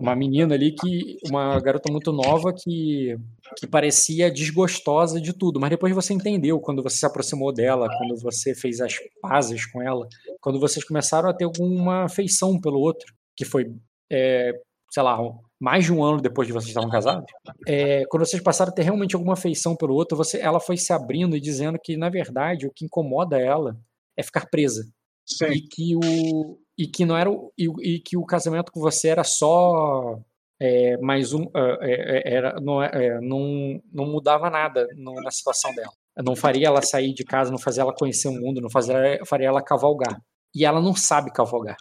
uma 0.00 0.14
menina 0.16 0.54
ali 0.54 0.72
que. 0.72 1.16
Uma 1.28 1.60
garota 1.60 1.90
muito 1.92 2.12
nova 2.12 2.52
que, 2.52 3.16
que 3.58 3.66
parecia 3.66 4.30
desgostosa 4.30 5.20
de 5.20 5.32
tudo. 5.32 5.60
Mas 5.60 5.70
depois 5.70 5.94
você 5.94 6.14
entendeu 6.14 6.58
quando 6.60 6.82
você 6.82 6.96
se 6.98 7.06
aproximou 7.06 7.52
dela, 7.52 7.88
quando 7.98 8.16
você 8.20 8.54
fez 8.54 8.80
as 8.80 8.94
pazes 9.20 9.66
com 9.66 9.82
ela, 9.82 10.06
quando 10.40 10.58
vocês 10.60 10.84
começaram 10.84 11.28
a 11.28 11.34
ter 11.34 11.44
alguma 11.44 12.04
afeição 12.04 12.58
pelo 12.60 12.78
outro, 12.80 13.12
que 13.36 13.44
foi, 13.44 13.72
é, 14.10 14.52
sei 14.92 15.02
lá, 15.02 15.18
mais 15.58 15.86
de 15.86 15.92
um 15.92 16.04
ano 16.04 16.20
depois 16.20 16.46
de 16.46 16.52
vocês 16.52 16.68
estavam 16.68 16.90
casados. 16.90 17.24
É, 17.66 18.04
quando 18.10 18.26
vocês 18.26 18.42
passaram 18.42 18.70
a 18.70 18.74
ter 18.74 18.82
realmente 18.82 19.14
alguma 19.14 19.32
afeição 19.32 19.74
pelo 19.74 19.94
outro, 19.94 20.16
você, 20.16 20.38
ela 20.38 20.60
foi 20.60 20.76
se 20.76 20.92
abrindo 20.92 21.34
e 21.34 21.40
dizendo 21.40 21.78
que, 21.82 21.96
na 21.96 22.10
verdade, 22.10 22.66
o 22.66 22.72
que 22.72 22.84
incomoda 22.84 23.38
ela 23.40 23.74
é 24.14 24.22
ficar 24.22 24.50
presa. 24.50 24.84
Sim. 25.24 25.46
E 25.46 25.62
que 25.62 25.96
o, 25.96 26.58
e 26.76 26.86
que 26.86 27.06
não 27.06 27.16
era 27.16 27.30
o, 27.30 27.50
e, 27.56 27.94
e 27.94 28.00
que 28.00 28.18
o 28.18 28.26
casamento 28.26 28.70
com 28.70 28.80
você 28.80 29.08
era 29.08 29.24
só 29.24 30.18
é, 30.60 30.98
mais 30.98 31.32
um 31.32 31.44
é, 31.54 31.80
é, 31.80 32.34
era 32.34 32.60
não, 32.60 32.82
é, 32.82 33.18
não, 33.20 33.80
não 33.90 34.06
mudava 34.06 34.50
nada 34.50 34.86
no, 34.96 35.14
na 35.22 35.30
situação 35.30 35.74
dela 35.74 35.92
não 36.24 36.36
faria 36.36 36.66
ela 36.66 36.82
sair 36.82 37.14
de 37.14 37.24
casa 37.24 37.50
não 37.50 37.58
fazia 37.58 37.82
ela 37.82 37.94
conhecer 37.94 38.28
o 38.28 38.32
mundo 38.32 38.60
não 38.60 38.70
fazia 38.70 39.18
faria 39.24 39.48
ela 39.48 39.62
cavalgar 39.62 40.20
e 40.54 40.64
ela 40.64 40.80
não 40.80 40.94
sabe 40.94 41.32
cavalgar 41.32 41.76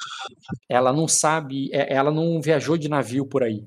ela 0.69 0.91
não 0.93 1.07
sabe 1.07 1.69
é, 1.74 1.93
ela 1.93 2.11
não 2.11 2.41
viajou 2.41 2.78
de 2.78 2.89
navio 2.89 3.26
por 3.26 3.43
aí 3.43 3.65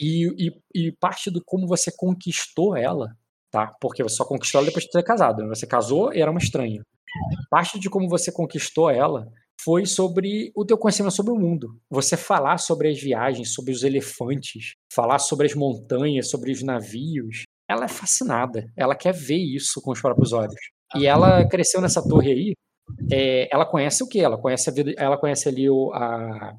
e, 0.00 0.52
e, 0.74 0.86
e 0.88 0.92
parte 0.92 1.30
do 1.30 1.42
como 1.44 1.66
você 1.66 1.90
conquistou 1.96 2.76
ela 2.76 3.14
tá 3.50 3.72
porque 3.80 4.02
você 4.02 4.16
só 4.16 4.24
conquistou 4.24 4.60
ela 4.60 4.68
depois 4.68 4.84
de 4.84 4.90
ter 4.90 5.02
casado 5.02 5.42
né? 5.42 5.48
você 5.48 5.66
casou 5.66 6.12
e 6.12 6.20
era 6.20 6.30
uma 6.30 6.40
estranha 6.40 6.82
parte 7.50 7.78
de 7.78 7.90
como 7.90 8.08
você 8.08 8.32
conquistou 8.32 8.90
ela 8.90 9.26
foi 9.64 9.86
sobre 9.86 10.50
o 10.56 10.64
teu 10.64 10.76
conhecimento 10.76 11.14
sobre 11.14 11.32
o 11.32 11.38
mundo. 11.38 11.78
Você 11.88 12.16
falar 12.16 12.58
sobre 12.58 12.88
as 12.88 13.00
viagens, 13.00 13.54
sobre 13.54 13.72
os 13.72 13.82
elefantes, 13.84 14.74
falar 14.92 15.18
sobre 15.18 15.46
as 15.46 15.54
montanhas, 15.54 16.30
sobre 16.30 16.50
os 16.50 16.62
navios. 16.62 17.44
Ela 17.68 17.84
é 17.84 17.88
fascinada. 17.88 18.66
Ela 18.76 18.96
quer 18.96 19.14
ver 19.14 19.38
isso 19.38 19.80
com 19.80 19.92
os 19.92 20.00
próprios 20.00 20.32
olhos. 20.32 20.60
E 20.96 21.06
ela 21.06 21.46
cresceu 21.48 21.80
nessa 21.80 22.06
torre 22.06 22.32
aí. 22.32 22.52
É, 23.10 23.48
ela 23.52 23.66
conhece 23.66 24.02
o 24.02 24.08
que? 24.08 24.20
Ela 24.20 24.38
conhece 24.38 24.70
a 24.70 24.72
vida. 24.72 24.92
Ela 24.96 25.18
conhece 25.18 25.48
ali 25.48 25.68
o, 25.68 25.92
a, 25.92 26.56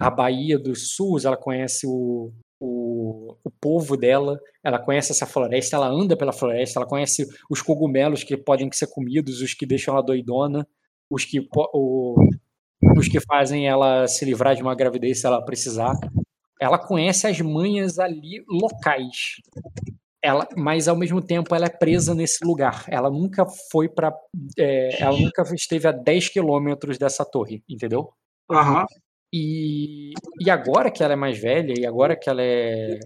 a 0.00 0.10
Baía 0.10 0.58
dos 0.58 0.94
Sul. 0.94 1.18
Ela 1.24 1.36
conhece 1.36 1.86
o, 1.86 2.32
o, 2.60 3.36
o 3.44 3.50
povo 3.60 3.96
dela. 3.96 4.38
Ela 4.62 4.78
conhece 4.78 5.12
essa 5.12 5.26
floresta. 5.26 5.76
Ela 5.76 5.88
anda 5.88 6.16
pela 6.16 6.32
floresta. 6.32 6.78
Ela 6.78 6.88
conhece 6.88 7.26
os 7.50 7.62
cogumelos 7.62 8.24
que 8.24 8.36
podem 8.36 8.70
ser 8.72 8.88
comidos, 8.88 9.40
os 9.40 9.54
que 9.54 9.66
deixam 9.66 9.94
ela 9.94 10.02
doidona 10.02 10.66
os 11.10 11.24
que, 11.24 11.46
o, 11.72 12.16
os 12.96 13.08
que 13.08 13.20
fazem 13.20 13.68
ela 13.68 14.06
se 14.06 14.24
livrar 14.24 14.54
de 14.54 14.62
uma 14.62 14.74
gravidez 14.74 15.20
se 15.20 15.26
ela 15.26 15.44
precisar. 15.44 15.94
Ela 16.60 16.78
conhece 16.78 17.26
as 17.26 17.40
manhas 17.40 17.98
ali 17.98 18.44
locais. 18.48 19.36
Ela, 20.24 20.48
mas 20.56 20.88
ao 20.88 20.96
mesmo 20.96 21.20
tempo 21.20 21.54
ela 21.54 21.66
é 21.66 21.68
presa 21.68 22.14
nesse 22.14 22.42
lugar. 22.46 22.86
Ela 22.88 23.10
nunca 23.10 23.44
foi 23.70 23.90
para, 23.90 24.10
é, 24.58 25.02
ela 25.02 25.18
nunca 25.18 25.42
esteve 25.54 25.86
a 25.86 25.92
10 25.92 26.30
quilômetros 26.30 26.96
dessa 26.96 27.26
torre, 27.26 27.62
entendeu? 27.68 28.10
Aham. 28.50 28.86
E, 29.30 30.14
e 30.40 30.48
agora 30.48 30.90
que 30.90 31.02
ela 31.02 31.12
é 31.12 31.16
mais 31.16 31.38
velha, 31.38 31.74
e 31.76 31.84
agora 31.84 32.16
que 32.16 32.30
ela 32.30 32.40
é 32.40 32.98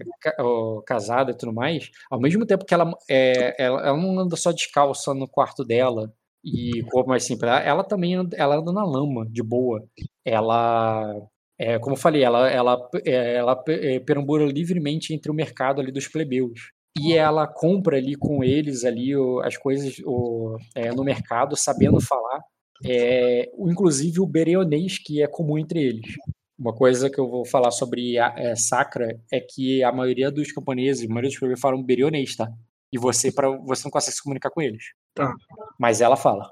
casada 0.85 1.31
e 1.31 1.35
tudo 1.35 1.51
mais, 1.51 1.91
ao 2.09 2.21
mesmo 2.21 2.45
tempo 2.45 2.63
que 2.63 2.73
ela, 2.73 2.89
é, 3.09 3.61
ela, 3.61 3.85
ela 3.85 3.97
não 3.97 4.17
anda 4.17 4.37
só 4.37 4.53
descalça 4.53 5.13
no 5.13 5.27
quarto 5.27 5.65
dela 5.65 6.13
e 6.41 6.83
corpo 6.83 7.09
mais 7.09 7.23
simples, 7.25 7.49
ela, 7.49 7.59
ela 7.61 7.83
também 7.83 8.15
anda, 8.15 8.37
ela 8.37 8.55
anda 8.55 8.71
na 8.71 8.85
lama, 8.85 9.27
de 9.29 9.43
boa. 9.43 9.83
Ela, 10.23 11.15
é, 11.57 11.77
como 11.79 11.95
eu 11.95 11.99
falei, 11.99 12.23
ela, 12.23 12.49
ela, 12.49 12.89
é, 13.05 13.35
ela 13.35 13.61
é, 13.67 13.99
perambula 13.99 14.45
livremente 14.45 15.13
entre 15.13 15.29
o 15.29 15.35
mercado 15.35 15.81
ali 15.81 15.91
dos 15.91 16.07
plebeus. 16.07 16.71
E 16.99 17.13
ela 17.13 17.47
compra 17.47 17.97
ali 17.97 18.15
com 18.15 18.43
eles 18.43 18.83
ali 18.85 19.15
o- 19.15 19.39
as 19.41 19.57
coisas 19.57 19.95
o, 20.05 20.57
é, 20.75 20.91
no 20.91 21.03
mercado, 21.03 21.55
sabendo 21.55 21.99
falar 22.01 22.41
é, 22.85 23.51
inclusive 23.59 24.21
o 24.21 24.25
bereonês, 24.25 24.97
que 24.97 25.21
é 25.21 25.27
comum 25.27 25.57
entre 25.57 25.81
eles. 25.81 26.15
Uma 26.57 26.73
coisa 26.73 27.09
que 27.09 27.19
eu 27.19 27.27
vou 27.29 27.45
falar 27.45 27.71
sobre 27.71 28.17
a 28.17 28.33
é, 28.37 28.55
Sacra 28.55 29.19
é 29.31 29.39
que 29.39 29.83
a 29.83 29.91
maioria 29.91 30.31
dos 30.31 30.51
camponeses, 30.51 31.05
a 31.05 31.07
maioria 31.09 31.29
dos 31.29 31.39
povos 31.39 31.59
falam 31.59 31.83
bereonês, 31.83 32.35
tá? 32.35 32.49
E 32.91 32.97
você, 32.97 33.31
para 33.31 33.49
você 33.49 33.83
não 33.85 33.91
consegue 33.91 34.15
se 34.15 34.23
comunicar 34.23 34.49
com 34.49 34.61
eles. 34.61 34.83
Tá. 35.13 35.33
Mas 35.77 36.01
ela 36.01 36.15
fala. 36.17 36.51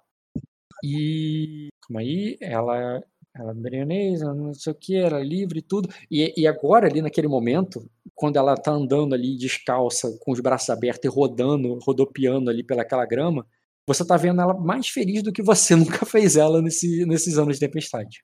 E. 0.83 1.67
Calma 1.87 2.01
aí, 2.01 2.37
ela. 2.41 3.01
Ela 3.37 3.53
bereonês, 3.53 4.21
ela 4.21 4.33
não 4.33 4.53
sei 4.53 4.71
o 4.71 4.75
que, 4.75 4.95
ela 4.95 5.19
é 5.19 5.23
livre 5.23 5.59
e 5.59 5.61
tudo. 5.61 5.89
E, 6.09 6.33
e 6.35 6.47
agora, 6.47 6.87
ali 6.87 7.01
naquele 7.01 7.27
momento, 7.27 7.89
quando 8.15 8.37
ela 8.37 8.55
tá 8.55 8.71
andando 8.71 9.13
ali 9.13 9.37
descalça, 9.37 10.17
com 10.21 10.31
os 10.31 10.39
braços 10.39 10.69
abertos 10.69 11.05
e 11.05 11.07
rodando, 11.07 11.79
rodopiando 11.79 12.49
ali 12.49 12.63
pelaquela 12.63 13.05
grama, 13.05 13.45
você 13.87 14.05
tá 14.05 14.17
vendo 14.17 14.41
ela 14.41 14.53
mais 14.53 14.89
feliz 14.89 15.23
do 15.23 15.31
que 15.31 15.41
você 15.41 15.75
nunca 15.77 16.05
fez 16.05 16.35
ela 16.35 16.61
nesse, 16.61 17.05
nesses 17.05 17.37
anos 17.37 17.55
de 17.55 17.65
tempestade. 17.65 18.23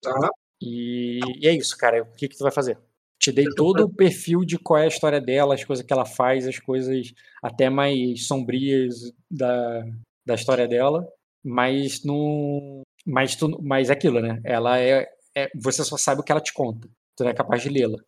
Tá. 0.00 0.30
E, 0.60 1.20
e 1.40 1.48
é 1.48 1.52
isso, 1.52 1.76
cara. 1.76 2.02
O 2.02 2.14
que, 2.14 2.28
que 2.28 2.36
tu 2.36 2.42
vai 2.42 2.52
fazer? 2.52 2.78
Te 3.18 3.32
dei 3.32 3.46
todo 3.56 3.84
o 3.84 3.92
perfil 3.92 4.44
de 4.44 4.58
qual 4.58 4.80
é 4.80 4.84
a 4.84 4.88
história 4.88 5.20
dela, 5.20 5.54
as 5.54 5.64
coisas 5.64 5.84
que 5.84 5.92
ela 5.92 6.04
faz, 6.04 6.46
as 6.46 6.58
coisas 6.58 7.12
até 7.42 7.70
mais 7.70 8.26
sombrias 8.26 9.12
da, 9.30 9.82
da 10.26 10.34
história 10.34 10.68
dela, 10.68 11.08
mas 11.42 12.04
não. 12.04 12.82
Mas, 13.06 13.36
tu, 13.36 13.60
mas 13.62 13.90
é 13.90 13.92
aquilo, 13.92 14.20
né? 14.20 14.40
Ela 14.44 14.78
é, 14.78 15.06
é. 15.34 15.48
Você 15.56 15.84
só 15.84 15.96
sabe 15.96 16.20
o 16.20 16.24
que 16.24 16.32
ela 16.32 16.40
te 16.40 16.52
conta. 16.52 16.88
Tu 17.16 17.24
não 17.24 17.30
é 17.30 17.34
capaz 17.34 17.62
de 17.62 17.68
lê-la. 17.68 17.98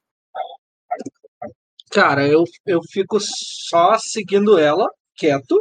Cara, 1.90 2.26
eu, 2.26 2.44
eu 2.66 2.80
fico 2.90 3.18
só 3.20 3.96
seguindo 3.98 4.58
ela, 4.58 4.88
quieto, 5.16 5.56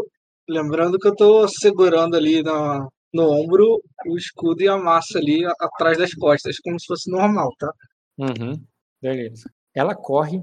lembrando 0.49 0.97
que 0.97 1.07
eu 1.07 1.15
tô 1.15 1.47
segurando 1.47 2.15
ali 2.15 2.41
na, 2.41 2.87
no 3.13 3.29
ombro 3.29 3.81
o 4.07 4.17
escudo 4.17 4.61
e 4.61 4.67
a 4.67 4.77
massa 4.77 5.19
ali 5.19 5.45
atrás 5.59 5.97
das 5.97 6.13
costas, 6.13 6.59
como 6.59 6.79
se 6.79 6.87
fosse 6.87 7.09
normal, 7.09 7.49
tá? 7.57 7.71
Uhum. 8.17 8.61
Beleza. 9.01 9.49
Ela 9.73 9.95
corre. 9.95 10.41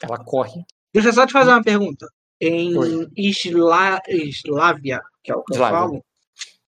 Ela 0.00 0.18
corre. 0.24 0.62
Deixa 0.92 1.08
eu 1.08 1.12
só 1.12 1.26
te 1.26 1.32
fazer 1.32 1.50
uma 1.50 1.62
pergunta. 1.62 2.06
Em. 2.40 2.72
Isla, 3.16 4.00
Islávia, 4.08 5.00
que 5.22 5.32
é 5.32 5.34
o 5.34 5.42
que 5.42 5.54
eu 5.54 5.58
falo, 5.58 6.02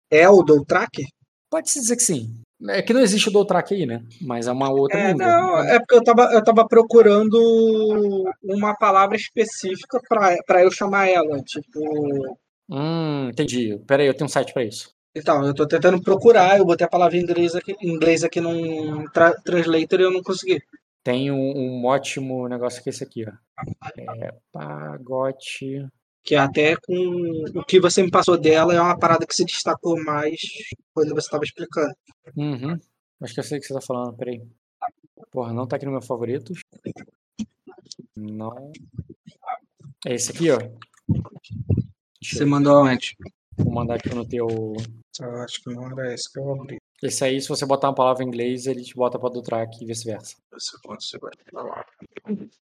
é 0.09 0.29
o 0.29 0.41
Doutrak? 0.41 1.03
Pode-se 1.49 1.79
dizer 1.79 1.95
que 1.95 2.03
sim. 2.03 2.29
É 2.69 2.81
que 2.81 2.93
não 2.93 3.01
existe 3.01 3.29
o 3.29 3.31
Doutrak 3.31 3.73
aí, 3.73 3.85
né? 3.85 4.03
Mas 4.21 4.47
é 4.47 4.51
uma 4.51 4.69
outra 4.69 4.99
É, 4.99 5.13
não, 5.13 5.63
é 5.63 5.79
porque 5.79 5.95
eu 5.95 6.03
tava, 6.03 6.33
eu 6.33 6.43
tava 6.43 6.67
procurando 6.67 7.39
uma 8.43 8.75
palavra 8.75 9.15
específica 9.15 9.99
pra 10.45 10.63
eu 10.63 10.69
chamar 10.69 11.07
ela, 11.07 11.41
tipo... 11.41 12.37
Hum, 12.69 13.29
entendi. 13.29 13.79
Pera 13.87 14.03
aí, 14.03 14.07
eu 14.07 14.13
tenho 14.13 14.25
um 14.25 14.29
site 14.29 14.53
pra 14.53 14.63
isso. 14.63 14.93
Então, 15.15 15.43
eu 15.43 15.53
tô 15.55 15.67
tentando 15.67 16.01
procurar, 16.01 16.57
eu 16.57 16.65
botei 16.65 16.85
a 16.85 16.89
palavra 16.89 17.17
em 17.17 17.21
inglês 17.21 17.55
aqui, 17.55 17.75
em 17.81 17.89
inglês 17.89 18.23
aqui 18.23 18.39
num 18.39 19.05
tra 19.09 19.33
translator 19.41 19.99
e 19.99 20.03
eu 20.03 20.11
não 20.11 20.21
consegui. 20.21 20.61
Tem 21.03 21.31
um, 21.31 21.35
um 21.35 21.85
ótimo 21.85 22.47
negócio 22.47 22.83
que 22.83 22.89
é 22.89 22.91
esse 22.91 23.03
aqui, 23.03 23.25
ó. 23.25 23.31
É 23.97 24.31
pagote. 24.51 25.87
Que 26.23 26.35
até 26.35 26.75
com 26.75 27.43
o 27.55 27.63
que 27.63 27.79
você 27.79 28.03
me 28.03 28.11
passou 28.11 28.37
dela 28.37 28.73
é 28.73 28.81
uma 28.81 28.97
parada 28.97 29.25
que 29.25 29.35
se 29.35 29.45
destacou 29.45 30.01
mais 30.03 30.39
quando 30.93 31.09
você 31.09 31.27
estava 31.27 31.43
explicando. 31.43 31.93
Uhum. 32.35 32.79
Acho 33.21 33.33
que 33.33 33.39
eu 33.39 33.43
sei 33.43 33.57
o 33.57 33.61
que 33.61 33.67
você 33.67 33.73
tá 33.73 33.81
falando, 33.81 34.15
peraí. 34.15 34.41
Porra, 35.31 35.53
não 35.53 35.67
tá 35.67 35.75
aqui 35.75 35.85
no 35.85 35.91
meu 35.91 36.01
favoritos. 36.01 36.61
Não. 38.15 38.71
É 40.05 40.13
esse 40.13 40.31
aqui, 40.31 40.51
ó. 40.51 40.57
Deixa 42.21 42.37
Você 42.37 42.43
eu 42.43 42.47
mandou 42.47 42.77
aonde? 42.77 43.17
vou 43.57 43.73
mandar 43.73 43.95
aqui 43.95 44.09
no 44.13 44.25
teu. 44.25 44.47
Eu 45.19 45.35
acho 45.41 45.61
que 45.61 45.73
não 45.73 45.87
era 45.91 46.13
esse 46.13 46.31
que 46.31 46.39
eu 46.39 46.53
abri. 46.53 46.77
Esse 47.01 47.23
aí, 47.23 47.41
se 47.41 47.47
você 47.47 47.65
botar 47.65 47.87
uma 47.89 47.95
palavra 47.95 48.23
em 48.23 48.27
inglês, 48.27 48.67
ele 48.67 48.83
te 48.83 48.95
bota 48.95 49.19
pra 49.19 49.29
Dutrak 49.29 49.81
e 49.81 49.85
vice-versa. 49.85 50.37
Você 50.51 50.77
pode 50.83 51.05
segurar. 51.05 51.85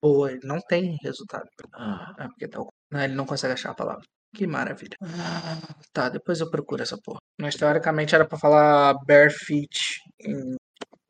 Boa, 0.02 0.32
ele 0.32 0.41
não 0.43 0.60
tem 0.62 0.97
resultado. 1.04 1.45
Ah, 1.74 2.14
é 2.20 2.28
porque 2.28 2.47
tá. 2.47 2.60
Não, 2.91 3.02
ele 3.02 3.16
não 3.16 3.26
consegue 3.26 3.54
achar 3.54 3.72
a 3.72 3.76
palavra. 3.76 4.04
Que 4.34 4.45
maravilha. 4.45 4.95
Ah, 5.02 5.76
tá, 5.91 6.10
depois 6.10 6.39
eu 6.39 6.50
procuro 6.50 6.82
essa 6.82 6.97
porra. 7.04 7.20
Mas 7.39 7.56
teoricamente 7.56 8.14
era 8.14 8.26
pra 8.26 8.38
falar 8.38 8.93
bare 9.06 9.32
feet 9.32 10.00
em 10.22 10.56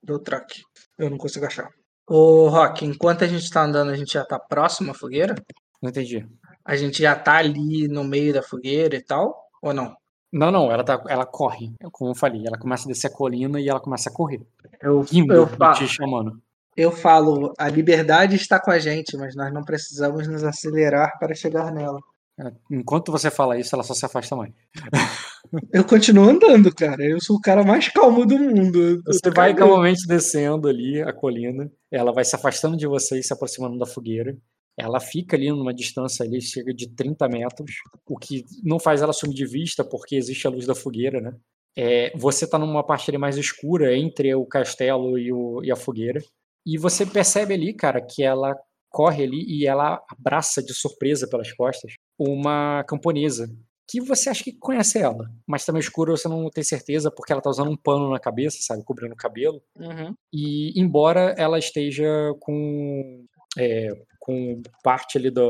do 0.02 0.20
track. 0.20 0.62
Eu 0.98 1.10
não 1.10 1.18
consigo 1.18 1.46
achar. 1.46 1.70
Ô, 2.08 2.50
Rock, 2.50 2.86
enquanto 2.86 3.24
a 3.24 3.28
gente 3.28 3.50
tá 3.50 3.64
andando, 3.64 3.92
a 3.92 3.96
gente 3.96 4.14
já 4.14 4.26
tá 4.26 4.40
próximo 4.40 4.92
à 4.92 4.94
fogueira? 4.96 5.36
Não 5.82 5.90
entendi. 5.90 6.26
A 6.66 6.76
gente 6.76 7.02
já 7.02 7.16
tá 7.16 7.36
ali 7.38 7.88
no 7.88 8.04
meio 8.04 8.34
da 8.34 8.42
fogueira 8.42 8.96
e 8.96 9.04
tal? 9.04 9.36
Ou 9.62 9.74
não? 9.74 9.96
Não, 10.32 10.52
não, 10.52 10.72
ela, 10.72 10.84
tá, 10.84 11.04
ela 11.08 11.26
corre. 11.26 11.74
Como 11.92 12.12
eu 12.12 12.16
falei, 12.16 12.44
ela 12.46 12.58
começa 12.58 12.86
a 12.86 12.88
descer 12.88 13.08
a 13.08 13.14
colina 13.14 13.60
e 13.60 13.68
ela 13.68 13.80
começa 13.80 14.10
a 14.10 14.14
correr. 14.14 14.42
Eu, 14.82 15.02
Rindo 15.02 15.34
eu, 15.34 15.46
e 15.46 15.58
fa 15.58 15.74
te 15.74 15.88
chamando. 15.88 16.40
Eu 16.80 16.92
falo, 16.92 17.54
a 17.58 17.68
liberdade 17.68 18.36
está 18.36 18.60
com 18.60 18.72
a 18.72 18.80
gente, 18.80 19.18
mas 19.18 19.36
nós 19.36 19.54
não 19.54 19.64
precisamos 19.64 20.28
nos 20.28 20.44
acelerar 20.44 21.18
para 21.20 21.36
chegar 21.36 21.72
nela. 21.74 22.00
É, 22.40 22.52
Enquanto 22.72 23.12
você 23.12 23.30
fala 23.30 23.60
isso, 23.60 23.76
ela 23.76 23.84
só 23.84 23.94
se 23.94 24.06
afasta 24.06 24.36
mais. 24.36 24.54
Eu 25.74 25.84
continuo 25.84 26.30
andando, 26.30 26.74
cara. 26.74 27.04
Eu 27.04 27.20
sou 27.20 27.38
o 27.38 27.42
cara 27.42 27.64
mais 27.64 27.88
calmo 27.90 28.26
do 28.26 28.38
mundo. 28.38 29.02
Você 29.06 29.32
vai 29.32 29.54
calmamente 29.54 30.06
descendo 30.08 30.68
ali 30.68 31.02
a 31.02 31.12
colina 31.12 31.70
ela 31.92 32.12
vai 32.12 32.24
se 32.24 32.36
afastando 32.36 32.78
de 32.78 32.88
você 32.88 33.20
e 33.20 33.24
se 33.24 33.34
aproximando 33.34 33.78
da 33.78 33.86
fogueira. 33.86 34.38
Ela 34.78 35.00
fica 35.00 35.36
ali 35.36 35.50
numa 35.50 35.74
distância 35.74 36.24
ali, 36.24 36.40
chega 36.42 36.74
de 36.74 36.88
30 36.96 37.28
metros, 37.28 37.72
o 38.08 38.18
que 38.18 38.46
não 38.64 38.80
faz 38.80 39.02
ela 39.02 39.12
sumir 39.12 39.36
de 39.36 39.46
vista, 39.46 39.84
porque 39.84 40.16
existe 40.16 40.48
a 40.48 40.50
luz 40.50 40.66
da 40.66 40.76
fogueira, 40.76 41.20
né? 41.20 41.36
É, 41.76 42.16
você 42.18 42.46
está 42.46 42.58
numa 42.58 42.86
parte 42.86 43.10
ali 43.10 43.18
mais 43.18 43.38
escura 43.38 43.96
entre 43.96 44.34
o 44.36 44.46
castelo 44.46 45.18
e, 45.18 45.32
o, 45.32 45.64
e 45.64 45.72
a 45.72 45.76
fogueira. 45.76 46.22
E 46.66 46.78
você 46.78 47.06
percebe 47.06 47.54
ali, 47.54 47.74
cara, 47.74 48.02
que 48.02 48.24
ela 48.24 48.56
corre 48.90 49.24
ali 49.24 49.44
e 49.48 49.68
ela 49.68 50.02
abraça 50.10 50.64
de 50.64 50.74
surpresa 50.74 51.28
pelas 51.30 51.52
costas 51.54 51.94
uma 52.18 52.84
camponesa 52.86 53.48
que 53.90 54.00
você 54.00 54.30
acha 54.30 54.44
que 54.44 54.54
conhece 54.54 55.00
ela, 55.00 55.28
mas 55.48 55.66
também 55.66 55.80
escuro 55.80 56.16
você 56.16 56.28
não 56.28 56.48
tem 56.52 56.64
certeza 56.64 57.10
porque 57.10 57.34
ela 57.34 57.42
tá 57.42 57.50
usando 57.50 57.72
um 57.72 57.78
pano 57.78 58.12
na 58.12 58.20
cabeça, 58.20 58.60
sabe, 58.62 58.84
cobrindo 58.84 59.14
o 59.14 59.18
cabelo. 59.18 59.60
Uhum. 59.76 60.14
E 60.32 60.80
embora 60.80 61.34
ela 61.38 61.58
esteja 61.58 62.08
com 62.40 63.26
é, 63.58 63.90
com 64.20 64.62
parte 64.84 65.18
ali 65.18 65.32
da 65.32 65.42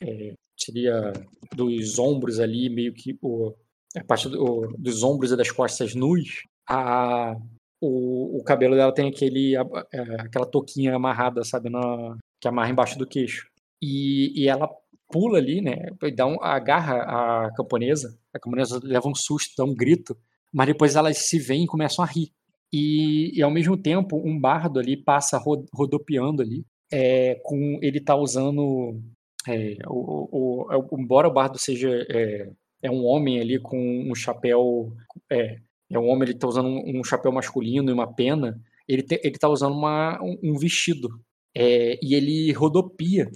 é, 0.00 0.32
seria 0.56 1.12
dos 1.56 1.98
ombros 1.98 2.38
ali 2.38 2.70
meio 2.70 2.94
que 2.94 3.18
o 3.20 3.52
a 3.96 4.04
parte 4.04 4.28
do, 4.28 4.72
dos 4.78 5.02
ombros 5.02 5.32
e 5.32 5.36
das 5.36 5.50
costas 5.50 5.94
nus, 5.94 6.44
a 6.66 7.36
o, 7.82 8.38
o 8.38 8.44
cabelo 8.44 8.76
dela 8.76 8.94
tem 8.94 9.08
aquele 9.08 9.56
é, 9.56 10.00
aquela 10.20 10.46
touquinha 10.46 10.94
amarrada, 10.94 11.44
sabe, 11.44 11.68
na 11.68 12.16
que 12.40 12.46
amarra 12.48 12.70
embaixo 12.70 12.96
do 12.98 13.06
queixo. 13.06 13.48
E, 13.82 14.32
e 14.40 14.48
ela 14.48 14.68
pula 15.10 15.38
ali, 15.38 15.60
né? 15.60 15.76
Dá 16.14 16.26
um, 16.26 16.42
agarra 16.42 17.46
a 17.46 17.52
camponesa. 17.54 18.16
A 18.32 18.38
camponesa 18.38 18.80
leva 18.82 19.08
um 19.08 19.14
susto, 19.14 19.54
dá 19.58 19.64
um 19.64 19.74
grito, 19.74 20.16
mas 20.52 20.68
depois 20.68 20.94
elas 20.94 21.18
se 21.18 21.38
veem 21.38 21.64
e 21.64 21.66
começam 21.66 22.04
a 22.04 22.08
rir. 22.08 22.32
E, 22.72 23.36
e 23.36 23.42
ao 23.42 23.50
mesmo 23.50 23.76
tempo, 23.76 24.16
um 24.16 24.38
bardo 24.38 24.78
ali 24.78 24.96
passa 24.96 25.42
rodopiando 25.74 26.40
ali. 26.40 26.64
É, 26.90 27.36
com 27.42 27.78
ele 27.82 28.00
tá 28.00 28.14
usando. 28.14 29.00
É, 29.46 29.76
o, 29.88 30.28
o, 30.30 30.94
o, 30.94 31.00
embora 31.00 31.28
o 31.28 31.32
bardo 31.32 31.58
seja. 31.58 31.90
É, 32.08 32.48
é, 32.82 32.90
um 32.90 33.04
homem 33.04 33.40
ali 33.40 33.58
com 33.58 33.76
um 34.10 34.14
chapéu. 34.14 34.92
É, 35.30 35.58
é 35.92 35.98
um 35.98 36.08
homem, 36.08 36.28
ele 36.28 36.38
tá 36.38 36.48
usando 36.48 36.68
um, 36.68 37.00
um 37.00 37.04
chapéu 37.04 37.30
masculino 37.30 37.90
e 37.90 37.92
uma 37.92 38.12
pena. 38.12 38.58
Ele, 38.88 39.02
te, 39.02 39.20
ele 39.22 39.38
tá 39.38 39.48
usando 39.48 39.74
uma, 39.74 40.18
um, 40.22 40.38
um 40.42 40.58
vestido. 40.58 41.08
É, 41.54 41.98
e 42.02 42.14
ele 42.14 42.50
rodopia 42.52 43.30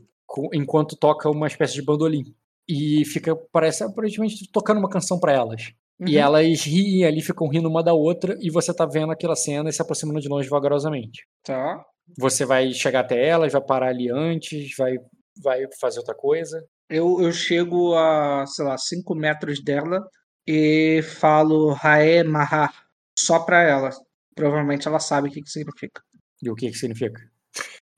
enquanto 0.54 0.96
toca 0.96 1.30
uma 1.30 1.46
espécie 1.46 1.74
de 1.74 1.82
bandolim. 1.82 2.24
E 2.68 3.04
fica, 3.04 3.36
parece 3.52 3.84
aparentemente 3.84 4.50
tocando 4.50 4.78
uma 4.78 4.88
canção 4.88 5.20
para 5.20 5.32
elas. 5.32 5.72
Uhum. 6.00 6.08
E 6.08 6.16
elas 6.16 6.62
riem 6.64 7.04
ali, 7.04 7.22
ficam 7.22 7.48
rindo 7.48 7.68
uma 7.68 7.82
da 7.82 7.92
outra, 7.92 8.36
e 8.40 8.50
você 8.50 8.74
tá 8.74 8.84
vendo 8.86 9.12
aquela 9.12 9.36
cena 9.36 9.68
e 9.68 9.72
se 9.72 9.80
aproximando 9.80 10.20
de 10.20 10.28
longe 10.28 10.48
vagarosamente. 10.48 11.26
Tá. 11.42 11.84
Você 12.18 12.44
vai 12.44 12.72
chegar 12.72 13.00
até 13.00 13.26
elas, 13.26 13.52
vai 13.52 13.62
parar 13.62 13.88
ali 13.88 14.10
antes, 14.10 14.74
vai, 14.76 14.96
vai 15.42 15.64
fazer 15.80 15.98
outra 15.98 16.14
coisa. 16.14 16.64
Eu, 16.88 17.20
eu 17.20 17.32
chego 17.32 17.94
a, 17.94 18.44
sei 18.46 18.64
lá, 18.64 18.76
5 18.78 19.14
metros 19.14 19.62
dela 19.62 20.02
e 20.46 21.02
falo 21.02 21.72
Rae 21.72 22.22
Mahar 22.22 22.72
só 23.18 23.40
pra 23.40 23.62
ela. 23.62 23.90
Provavelmente 24.34 24.86
ela 24.86 25.00
sabe 25.00 25.28
o 25.28 25.32
que, 25.32 25.42
que 25.42 25.50
significa. 25.50 26.02
E 26.42 26.50
o 26.50 26.54
que, 26.54 26.70
que 26.70 26.78
significa? 26.78 27.20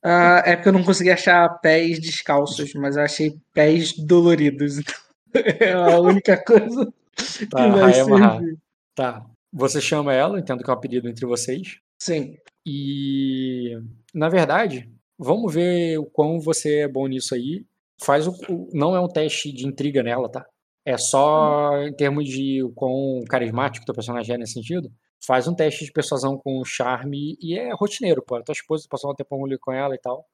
Uh, 0.05 0.41
é 0.45 0.55
porque 0.55 0.69
eu 0.69 0.73
não 0.73 0.85
consegui 0.85 1.11
achar 1.11 1.49
pés 1.61 2.01
descalços, 2.01 2.73
mas 2.75 2.97
eu 2.97 3.03
achei 3.03 3.37
pés 3.53 3.93
doloridos. 3.93 4.81
é 5.35 5.73
a 5.73 5.99
única 6.01 6.43
coisa 6.43 6.93
tá, 7.51 7.65
que 7.65 7.79
vai 7.79 7.93
servir. 7.93 8.59
Tá. 8.95 9.27
Você 9.53 9.81
chama 9.81 10.15
ela, 10.15 10.39
entendo 10.39 10.63
que 10.63 10.71
é 10.71 10.73
um 10.73 10.77
apelido 10.77 11.09
entre 11.09 11.27
vocês. 11.27 11.79
Sim. 12.01 12.37
E, 12.65 13.77
na 14.15 14.29
verdade, 14.29 14.89
vamos 15.19 15.53
ver 15.53 15.99
o 15.99 16.07
quão 16.07 16.39
você 16.39 16.81
é 16.81 16.89
bom 16.89 17.07
nisso 17.09 17.35
aí. 17.35 17.65
Faz 18.01 18.29
o, 18.29 18.33
o 18.49 18.71
não 18.73 18.95
é 18.95 19.01
um 19.01 19.09
teste 19.09 19.51
de 19.51 19.67
intriga 19.67 20.03
nela, 20.03 20.31
tá? 20.31 20.47
É 20.89 20.97
só 20.97 21.83
em 21.83 21.93
termos 21.93 22.27
de 22.27 22.63
o 22.63 22.71
quão 22.71 23.23
carismático 23.29 23.85
teu 23.85 23.95
personagem 23.95 24.35
é 24.35 24.39
nesse 24.39 24.55
sentido 24.55 24.91
faz 25.25 25.47
um 25.49 25.55
teste 25.55 25.85
de 25.85 25.93
persuasão 25.93 26.39
com 26.39 26.65
charme 26.65 27.37
e 27.41 27.59
é 27.59 27.73
rotineiro, 27.75 28.23
pô. 28.25 28.37
A 28.37 28.43
tua 28.43 28.53
esposa 28.53 28.87
passou 28.89 29.11
um 29.11 29.15
tempo 29.15 29.45
ali 29.45 29.59
com 29.59 29.73
ela 29.73 29.95
e 29.95 29.99
tal. 29.99 30.25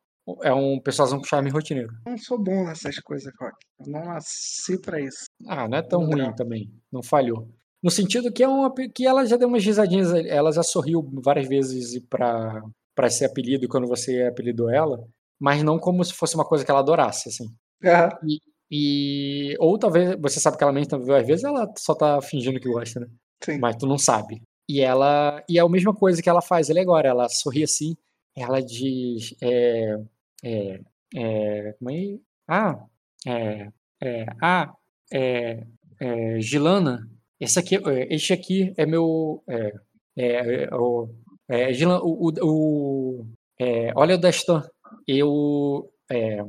É 0.42 0.52
um 0.52 0.80
persuasão 0.80 1.18
com 1.18 1.24
charme 1.24 1.50
rotineiro. 1.50 1.92
Não 2.06 2.16
sou 2.16 2.38
bom 2.38 2.64
nessas 2.64 2.98
coisas, 3.00 3.32
Rock. 3.38 3.56
Eu 3.80 3.92
não 3.92 4.04
nasci 4.04 4.80
pra 4.80 5.00
isso. 5.00 5.24
Ah, 5.46 5.68
não 5.68 5.78
é 5.78 5.82
tão 5.82 6.04
ruim 6.04 6.32
também. 6.34 6.70
Não 6.92 7.02
falhou. 7.02 7.48
No 7.82 7.90
sentido 7.90 8.32
que 8.32 8.42
é 8.42 8.48
uma 8.48 8.72
que 8.94 9.06
ela 9.06 9.26
já 9.26 9.36
deu 9.36 9.48
umas 9.48 9.64
risadinhas, 9.64 10.12
ela 10.12 10.50
já 10.52 10.62
sorriu 10.62 11.06
várias 11.22 11.48
vezes 11.48 11.98
para 12.08 12.62
para 12.94 13.08
esse 13.08 13.24
apelido 13.24 13.66
quando 13.66 13.88
você 13.88 14.22
apelidou 14.22 14.70
ela, 14.70 15.04
mas 15.36 15.64
não 15.64 15.80
como 15.80 16.04
se 16.04 16.14
fosse 16.14 16.36
uma 16.36 16.44
coisa 16.44 16.64
que 16.64 16.70
ela 16.70 16.78
adorasse, 16.78 17.28
assim. 17.28 17.46
Uhum. 17.82 18.30
E, 18.30 18.38
e, 18.76 19.56
ou 19.60 19.78
talvez 19.78 20.16
você 20.20 20.40
sabe 20.40 20.58
que 20.58 20.64
ela 20.64 20.72
mente, 20.72 20.92
às 20.92 21.26
vezes 21.26 21.44
ela 21.44 21.72
só 21.78 21.94
tá 21.94 22.20
fingindo 22.20 22.58
que 22.58 22.68
gosta, 22.68 22.98
né? 22.98 23.06
Sim. 23.40 23.58
Mas 23.60 23.76
tu 23.76 23.86
não 23.86 23.96
sabe. 23.96 24.42
E 24.68 24.80
ela 24.80 25.40
e 25.48 25.58
é 25.58 25.62
a 25.62 25.68
mesma 25.68 25.94
coisa 25.94 26.20
que 26.20 26.28
ela 26.28 26.42
faz 26.42 26.68
ali 26.68 26.80
agora. 26.80 27.08
Ela 27.08 27.28
sorri 27.28 27.62
assim, 27.62 27.96
ela 28.36 28.60
diz, 28.60 29.32
é, 29.40 29.96
é, 30.42 30.80
é, 31.14 31.72
como 31.78 31.90
é? 31.92 32.18
Ah, 32.48 32.84
é, 33.24 33.68
é, 34.02 34.26
ah, 34.42 34.74
é, 35.12 35.64
é, 36.00 36.40
Gilana, 36.40 37.08
esse 37.38 37.60
aqui, 37.60 37.76
é, 37.76 38.12
este 38.12 38.32
aqui 38.32 38.74
é 38.76 38.84
meu, 38.84 39.40
é, 39.48 39.72
é, 40.16 40.64
é 40.64 40.74
o, 40.74 41.08
é, 41.48 41.72
Gilana, 41.72 42.00
o, 42.02 42.28
o, 42.28 42.32
o 42.42 43.26
é, 43.60 43.92
olha 43.94 44.16
o 44.16 44.18
Destan, 44.18 44.64
eu, 45.06 45.92
é, 46.10 46.44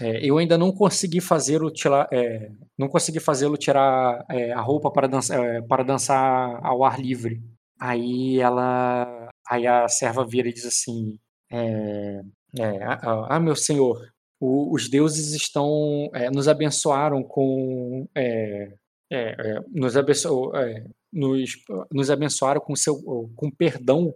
é, 0.00 0.24
eu 0.24 0.38
ainda 0.38 0.56
não 0.56 0.70
consegui 0.70 1.20
fazer 1.20 1.62
o 1.62 1.70
tirar, 1.70 2.08
é, 2.12 2.50
não 2.78 2.88
consegui 2.88 3.18
fazê-lo 3.18 3.56
tirar 3.56 4.24
é, 4.30 4.52
a 4.52 4.60
roupa 4.60 4.90
para 4.90 5.08
dançar, 5.08 5.44
é, 5.44 5.60
para 5.62 5.82
dançar 5.82 6.64
ao 6.64 6.84
ar 6.84 7.00
livre. 7.00 7.42
Aí 7.80 8.38
ela. 8.40 9.28
Aí 9.48 9.66
a 9.66 9.88
serva 9.88 10.24
vira 10.24 10.48
e 10.48 10.52
diz 10.52 10.66
assim: 10.66 11.18
é, 11.50 12.20
é, 12.58 12.78
ah, 13.02 13.40
meu 13.40 13.56
senhor, 13.56 14.08
o, 14.40 14.72
os 14.72 14.88
deuses 14.88 15.34
estão. 15.34 16.10
Nos 16.32 16.48
abençoaram 16.48 17.22
com. 17.22 18.06
Nos, 19.72 19.96
abenço, 19.96 20.52
nos, 21.12 21.50
nos 21.90 22.10
abençoaram 22.10 22.60
com, 22.60 22.76
seu, 22.76 23.02
com 23.34 23.50
perdão 23.50 24.14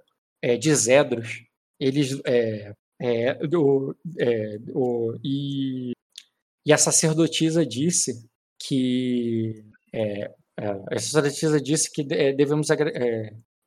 de 0.61 0.75
Zedros. 0.75 1.45
Eles. 1.81 2.21
Do, 3.49 3.97
o, 4.75 5.15
e, 5.25 5.93
e 6.65 6.73
a 6.73 6.79
sacerdotisa 6.79 7.67
disse 7.67 8.29
que. 8.59 9.65
a 10.57 10.99
sacerdotisa 10.99 11.61
disse 11.61 11.91
que 11.93 12.05
devemos 12.05 12.71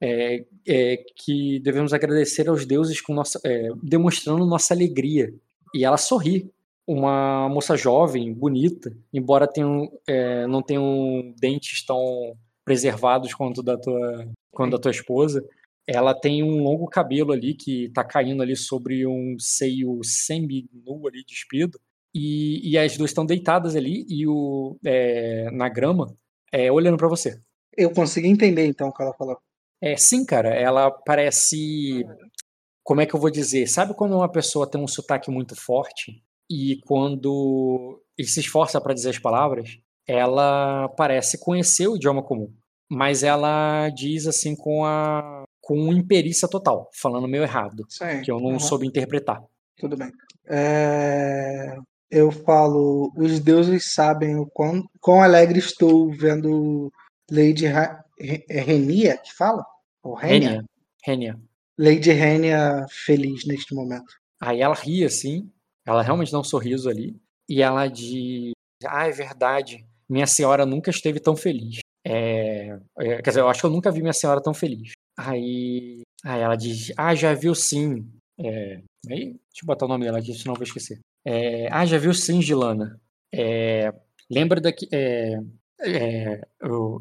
é, 0.01 0.45
é, 0.67 0.97
que 1.15 1.59
devemos 1.61 1.93
agradecer 1.93 2.49
aos 2.49 2.65
deuses 2.65 3.01
com 3.01 3.13
nossa, 3.13 3.39
é, 3.45 3.69
demonstrando 3.81 4.45
nossa 4.45 4.73
alegria. 4.73 5.33
E 5.73 5.83
ela 5.85 5.97
sorri. 5.97 6.51
Uma 6.87 7.49
moça 7.49 7.75
jovem, 7.75 8.31
bonita, 8.31 8.95
embora 9.11 9.47
tenham, 9.47 9.91
é, 10.07 10.45
não 10.45 10.61
tenham 10.61 11.33
dentes 11.35 11.83
tão 11.83 12.37
preservados 12.63 13.33
quanto 13.33 13.63
da 13.63 13.75
tua, 13.75 14.27
quanto 14.51 14.73
da 14.73 14.77
tua 14.77 14.91
esposa, 14.91 15.43
ela 15.87 16.13
tem 16.13 16.43
um 16.43 16.63
longo 16.63 16.87
cabelo 16.87 17.31
ali 17.31 17.53
que 17.53 17.85
está 17.85 18.03
caindo 18.03 18.41
ali 18.41 18.55
sobre 18.55 19.05
um 19.05 19.35
seio 19.39 19.99
semi-nu 20.03 21.07
ali 21.07 21.23
despido. 21.23 21.79
E, 22.13 22.71
e 22.71 22.77
as 22.77 22.97
duas 22.97 23.11
estão 23.11 23.25
deitadas 23.25 23.75
ali 23.75 24.05
e 24.09 24.25
o, 24.25 24.77
é, 24.85 25.51
na 25.51 25.67
grama, 25.67 26.15
é, 26.51 26.71
olhando 26.71 26.97
para 26.97 27.09
você. 27.09 27.39
Eu 27.75 27.91
consegui 27.91 28.27
entender 28.29 28.65
então 28.65 28.87
o 28.87 28.93
que 28.93 29.03
ela 29.03 29.13
falou. 29.13 29.37
É, 29.81 29.97
sim, 29.97 30.25
cara, 30.25 30.49
ela 30.49 30.89
parece. 30.89 32.05
Como 32.83 33.01
é 33.01 33.05
que 33.05 33.13
eu 33.13 33.19
vou 33.19 33.29
dizer? 33.29 33.67
Sabe 33.67 33.93
quando 33.93 34.15
uma 34.15 34.31
pessoa 34.31 34.69
tem 34.69 34.81
um 34.81 34.87
sotaque 34.87 35.29
muito 35.29 35.55
forte 35.55 36.23
e 36.49 36.79
quando 36.85 38.01
ele 38.17 38.27
se 38.27 38.39
esforça 38.39 38.79
para 38.79 38.93
dizer 38.93 39.09
as 39.09 39.19
palavras, 39.19 39.77
ela 40.07 40.87
parece 40.89 41.39
conhecer 41.39 41.87
o 41.87 41.95
idioma 41.95 42.23
comum, 42.23 42.53
mas 42.89 43.23
ela 43.23 43.89
diz 43.89 44.27
assim 44.27 44.55
com 44.55 44.85
a 44.85 45.44
com 45.65 45.91
imperícia 45.91 46.47
total, 46.47 46.91
falando 46.93 47.27
meio 47.27 47.41
errado, 47.41 47.87
Sim. 47.89 48.21
que 48.21 48.31
eu 48.31 48.39
não 48.39 48.51
uhum. 48.51 48.59
soube 48.59 48.85
interpretar. 48.85 49.43
Tudo 49.75 49.97
bem. 49.97 50.11
É... 50.47 51.75
Eu 52.11 52.31
falo, 52.31 53.11
os 53.17 53.39
deuses 53.39 53.91
sabem 53.91 54.35
o 54.35 54.45
quão, 54.45 54.83
quão 55.01 55.23
alegre 55.23 55.57
estou 55.57 56.11
vendo 56.11 56.91
Lady 57.31 57.65
Ra 57.65 57.99
Renia 58.47 59.17
que 59.17 59.33
fala? 59.33 59.65
Ou 60.03 60.13
Renia? 60.13 60.63
Renia. 61.03 61.35
Lady 61.77 62.11
Renia 62.11 62.85
feliz 62.87 63.43
neste 63.47 63.73
momento. 63.73 64.13
Aí 64.39 64.61
ela 64.61 64.75
ri 64.75 65.03
assim, 65.03 65.49
ela 65.83 66.03
realmente 66.03 66.31
dá 66.31 66.39
um 66.39 66.43
sorriso 66.43 66.87
ali, 66.87 67.19
e 67.49 67.63
ela 67.63 67.87
diz: 67.87 68.51
Ah, 68.85 69.07
é 69.07 69.11
verdade, 69.11 69.83
minha 70.07 70.27
senhora 70.27 70.63
nunca 70.63 70.91
esteve 70.91 71.19
tão 71.19 71.35
feliz. 71.35 71.79
É, 72.05 72.77
é, 72.99 73.21
quer 73.23 73.31
dizer, 73.31 73.39
eu 73.39 73.49
acho 73.49 73.61
que 73.61 73.65
eu 73.65 73.71
nunca 73.71 73.91
vi 73.91 74.01
minha 74.01 74.13
senhora 74.13 74.39
tão 74.39 74.53
feliz. 74.53 74.91
Aí, 75.17 76.01
aí 76.23 76.41
ela 76.41 76.55
diz: 76.55 76.91
Ah, 76.97 77.15
já 77.15 77.33
viu 77.33 77.55
sim. 77.55 78.07
É, 78.37 78.81
Aí, 79.09 79.25
deixa 79.25 79.61
eu 79.63 79.67
botar 79.67 79.85
o 79.85 79.89
nome 79.89 80.03
dela 80.05 80.17
aqui, 80.19 80.33
senão 80.33 80.53
eu 80.53 80.57
vou 80.57 80.63
esquecer. 80.65 80.99
É, 81.25 81.67
ah, 81.71 81.85
já 81.85 81.97
viu 81.97 82.13
Singilana. 82.13 82.99
É, 83.33 83.93
lembra 84.29 84.59
daqui. 84.59 84.87
É, 84.91 85.39
é, 85.81 86.41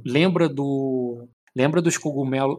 lembra 0.04 0.48
do. 0.48 1.28
Lembra 1.56 1.80
dos 1.80 1.96
cogumelos. 1.96 2.58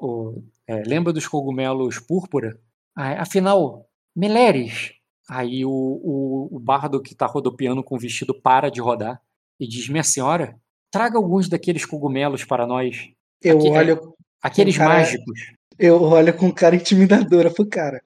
é, 0.67 0.81
lembra 0.83 1.11
dos 1.13 1.27
cogumelos 1.27 1.99
púrpura? 1.99 2.59
Ah, 2.95 3.21
afinal, 3.21 3.87
Meleres. 4.15 4.93
Aí 5.29 5.65
o, 5.65 5.69
o, 5.71 6.49
o 6.51 6.59
bardo 6.59 7.01
que 7.01 7.15
tá 7.15 7.25
rodopiando 7.25 7.83
com 7.83 7.95
o 7.95 7.99
vestido 7.99 8.33
para 8.39 8.69
de 8.69 8.79
rodar 8.81 9.21
e 9.59 9.67
diz: 9.67 9.87
Minha 9.89 10.03
senhora, 10.03 10.57
traga 10.91 11.17
alguns 11.17 11.49
daqueles 11.49 11.85
cogumelos 11.85 12.43
para 12.43 12.65
nós. 12.67 13.09
Eu 13.43 13.57
Aqui- 13.57 13.67
é 13.67 13.71
olho, 13.71 14.14
Aqueles 14.45 14.77
Cara, 14.77 14.93
mágicos. 14.93 15.41
eu 15.79 15.99
olho 16.03 16.31
com 16.37 16.53
cara 16.53 16.75
intimidadora 16.75 17.51
pro 17.51 17.67
cara. 17.67 17.99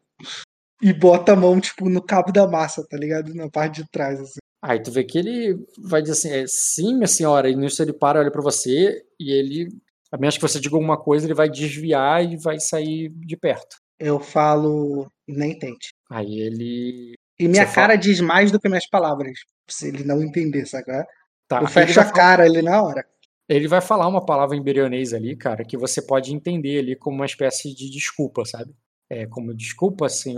E 0.82 0.94
bota 0.94 1.34
a 1.34 1.36
mão, 1.36 1.60
tipo, 1.60 1.90
no 1.90 2.02
cabo 2.02 2.32
da 2.32 2.48
massa, 2.48 2.88
tá 2.88 2.96
ligado? 2.96 3.36
Na 3.36 3.50
parte 3.50 3.82
de 3.84 3.90
trás, 3.92 4.18
assim. 4.22 4.40
Aí 4.62 4.82
tu 4.82 4.90
vê 4.90 5.04
que 5.04 5.18
ele 5.18 5.58
vai 5.78 6.02
dizer 6.02 6.14
assim, 6.14 6.30
é, 6.32 6.46
sim, 6.48 6.96
minha 6.96 7.08
senhora, 7.08 7.50
e 7.50 7.56
nisso 7.56 7.82
ele 7.82 7.92
para, 7.92 8.20
olha 8.22 8.32
pra 8.32 8.42
você, 8.42 9.04
e 9.20 9.32
ele, 9.32 9.68
a 10.10 10.18
menos 10.18 10.38
que 10.38 10.42
você 10.42 10.62
diga 10.62 10.76
alguma 10.78 10.98
coisa, 10.98 11.26
ele 11.26 11.34
vai 11.34 11.50
desviar 11.50 12.24
e 12.24 12.38
vai 12.38 12.58
sair 12.58 13.10
de 13.10 13.36
perto. 13.36 13.76
Eu 14.00 14.18
falo, 14.18 15.12
nem 15.28 15.60
tente. 15.60 15.90
Aí 16.10 16.40
ele. 16.40 17.16
E 17.38 17.50
minha 17.50 17.68
Você 17.68 17.76
cara 17.76 17.98
diz 17.98 18.22
mais 18.22 18.50
do 18.50 18.60
que 18.60 18.70
minhas 18.70 18.88
palavras. 18.88 19.40
Se 19.70 19.90
ele 19.90 20.06
não 20.06 20.24
entender, 20.24 20.66
saca? 20.66 21.06
Tá, 21.50 21.62
Eu 21.62 21.68
fecho 21.68 22.00
a 22.00 22.06
cara 22.06 22.44
ali 22.44 22.62
na 22.62 22.82
hora. 22.82 23.06
Ele 23.50 23.68
vai 23.68 23.82
falar 23.82 24.08
uma 24.08 24.24
palavra 24.26 24.56
em 24.56 24.62
berionês 24.64 25.14
ali, 25.14 25.36
cara, 25.36 25.66
que 25.66 25.76
você 25.78 26.02
pode 26.02 26.34
entender 26.34 26.80
ali 26.80 26.96
como 26.96 27.16
uma 27.18 27.26
espécie 27.26 27.74
de 27.76 27.90
desculpa, 27.90 28.46
sabe? 28.46 28.74
É 29.10 29.26
como 29.26 29.54
desculpa, 29.56 30.06
assim, 30.06 30.36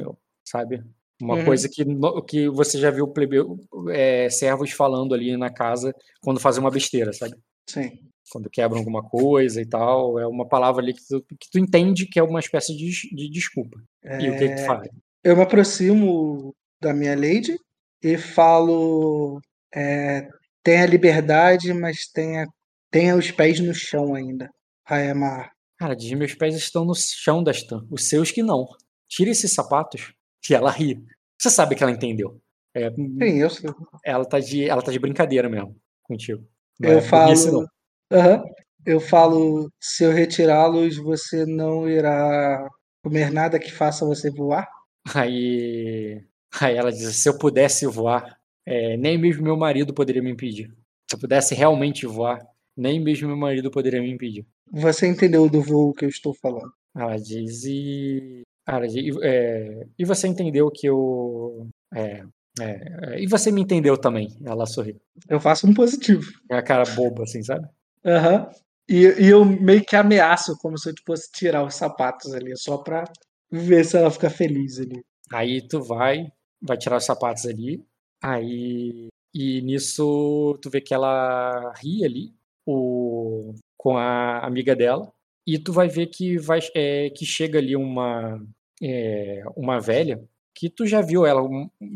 sabe? 0.47 0.81
Uma 1.21 1.35
Uhum. 1.35 1.45
coisa 1.45 1.69
que, 1.69 1.85
que 2.27 2.49
você 2.49 2.79
já 2.79 2.89
viu 2.89 3.07
plebeu, 3.07 3.59
é, 3.91 4.29
servos 4.29 4.71
falando 4.71 5.13
ali 5.13 5.37
na 5.37 5.51
casa 5.51 5.93
quando 6.21 6.39
fazem 6.39 6.61
uma 6.61 6.71
besteira, 6.71 7.13
sabe? 7.13 7.35
Sim. 7.69 7.99
quando 8.31 8.49
quebram 8.49 8.79
alguma 8.79 9.03
coisa 9.03 9.61
e 9.61 9.65
tal. 9.65 10.17
É 10.17 10.25
uma 10.25 10.47
palavra 10.47 10.81
ali 10.81 10.93
que 10.93 11.05
tu, 11.05 11.21
que 11.37 11.49
tu 11.51 11.59
entende 11.59 12.05
que 12.07 12.17
é 12.17 12.23
uma 12.23 12.39
espécie 12.39 12.75
de, 12.75 12.89
de 13.15 13.29
desculpa. 13.29 13.77
E 14.19 14.29
o 14.29 14.37
que, 14.37 14.47
que 14.49 14.55
tu 14.55 14.61
É, 14.61 14.65
faz? 14.65 14.87
Eu 15.23 15.35
me 15.35 15.43
aproximo 15.43 16.55
da 16.81 16.93
minha 16.93 17.15
lady 17.15 17.55
e 18.01 18.17
falo: 18.17 19.39
é, 19.75 20.27
tenha 20.63 20.85
liberdade, 20.85 21.73
mas 21.73 22.07
tenha, 22.07 22.47
tenha 22.91 23.15
os 23.15 23.31
pés 23.31 23.59
no 23.59 23.73
chão 23.73 24.13
ainda. 24.13 24.49
Raemar. 24.85 25.51
Cara, 25.79 25.95
diz 25.95 26.11
meus 26.13 26.35
pés 26.35 26.55
estão 26.55 26.85
no 26.85 26.93
chão 26.93 27.43
da 27.43 27.51
Stan. 27.51 27.85
Os 27.89 28.05
seus 28.05 28.29
que 28.31 28.43
não. 28.43 28.67
Tira 29.09 29.31
esses 29.31 29.51
sapatos. 29.51 30.13
E 30.49 30.53
ela 30.53 30.69
ri. 30.71 31.03
Você 31.39 31.49
sabe 31.49 31.75
que 31.75 31.83
ela 31.83 31.91
entendeu. 31.91 32.39
É, 32.75 32.89
Sim, 32.91 33.37
eu 33.39 33.49
sei. 33.49 33.69
ela, 34.05 34.25
tá 34.25 34.39
de, 34.39 34.69
ela 34.69 34.81
tá 34.81 34.91
de 34.91 34.99
brincadeira 34.99 35.49
mesmo 35.49 35.75
contigo. 36.03 36.47
Não 36.79 36.89
Eu 36.89 36.97
é 36.99 37.01
falo. 37.01 37.33
não. 37.51 37.67
Aham. 38.11 38.43
Eu 38.85 38.99
falo: 38.99 39.71
se 39.79 40.03
eu 40.03 40.11
retirá-los, 40.11 40.97
você 40.97 41.45
não 41.45 41.87
irá 41.89 42.67
comer 43.03 43.31
nada 43.31 43.59
que 43.59 43.71
faça 43.71 44.05
você 44.05 44.29
voar? 44.31 44.67
Aí, 45.13 46.23
aí 46.59 46.75
ela 46.75 46.91
diz: 46.91 47.15
se 47.15 47.29
eu 47.29 47.37
pudesse 47.37 47.85
voar, 47.85 48.39
é, 48.65 48.97
nem 48.97 49.17
mesmo 49.17 49.43
meu 49.43 49.57
marido 49.57 49.93
poderia 49.93 50.21
me 50.23 50.31
impedir. 50.31 50.67
Se 51.09 51.15
eu 51.15 51.19
pudesse 51.19 51.53
realmente 51.53 52.05
voar, 52.05 52.39
nem 52.75 52.99
mesmo 52.99 53.27
meu 53.27 53.37
marido 53.37 53.71
poderia 53.71 54.01
me 54.01 54.11
impedir. 54.11 54.45
Você 54.71 55.07
entendeu 55.07 55.49
do 55.49 55.61
voo 55.61 55.93
que 55.93 56.05
eu 56.05 56.09
estou 56.09 56.33
falando? 56.33 56.71
Ela 56.95 57.17
diz 57.17 57.63
e. 57.65 58.41
Ela 58.67 58.87
diz, 58.87 58.95
e, 58.95 59.11
é, 59.23 59.87
e 59.97 60.05
você 60.05 60.27
entendeu 60.27 60.69
que 60.71 60.87
eu. 60.87 61.67
É, 61.93 62.23
é, 62.59 63.21
e 63.21 63.27
você 63.27 63.51
me 63.51 63.61
entendeu 63.61 63.97
também. 63.97 64.29
Ela 64.45 64.65
sorri. 64.65 64.99
Eu 65.29 65.39
faço 65.39 65.67
um 65.67 65.73
positivo. 65.73 66.23
É 66.49 66.57
a 66.57 66.63
cara 66.63 66.83
boba, 66.95 67.23
assim, 67.23 67.41
sabe? 67.43 67.67
Aham. 68.05 68.49
E, 68.89 69.03
e 69.03 69.27
eu 69.27 69.45
meio 69.45 69.83
que 69.85 69.95
ameaço, 69.95 70.57
como 70.57 70.77
se 70.77 70.89
eu 70.89 70.95
tipo, 70.95 71.11
fosse 71.11 71.31
tirar 71.31 71.63
os 71.63 71.75
sapatos 71.75 72.33
ali, 72.33 72.55
só 72.57 72.77
pra 72.77 73.05
ver 73.49 73.85
se 73.85 73.97
ela 73.97 74.11
fica 74.11 74.29
feliz 74.29 74.79
ali. 74.79 75.01
Aí 75.31 75.65
tu 75.65 75.81
vai, 75.81 76.27
vai 76.61 76.77
tirar 76.77 76.97
os 76.97 77.05
sapatos 77.05 77.45
ali. 77.45 77.83
Aí. 78.21 79.07
E 79.33 79.61
nisso 79.61 80.57
tu 80.61 80.69
vê 80.69 80.81
que 80.81 80.93
ela 80.93 81.73
ri 81.81 82.03
ali 82.03 82.40
o, 82.65 83.53
com 83.77 83.97
a 83.97 84.39
amiga 84.45 84.75
dela. 84.75 85.11
E 85.45 85.57
tu 85.57 85.73
vai 85.73 85.87
ver 85.87 86.07
que, 86.07 86.37
vai, 86.37 86.59
é, 86.75 87.09
que 87.09 87.25
chega 87.25 87.59
ali 87.59 87.75
uma, 87.75 88.39
é, 88.81 89.43
uma 89.55 89.79
velha 89.79 90.23
que 90.55 90.69
tu 90.69 90.85
já 90.85 91.01
viu 91.01 91.25
ela 91.25 91.41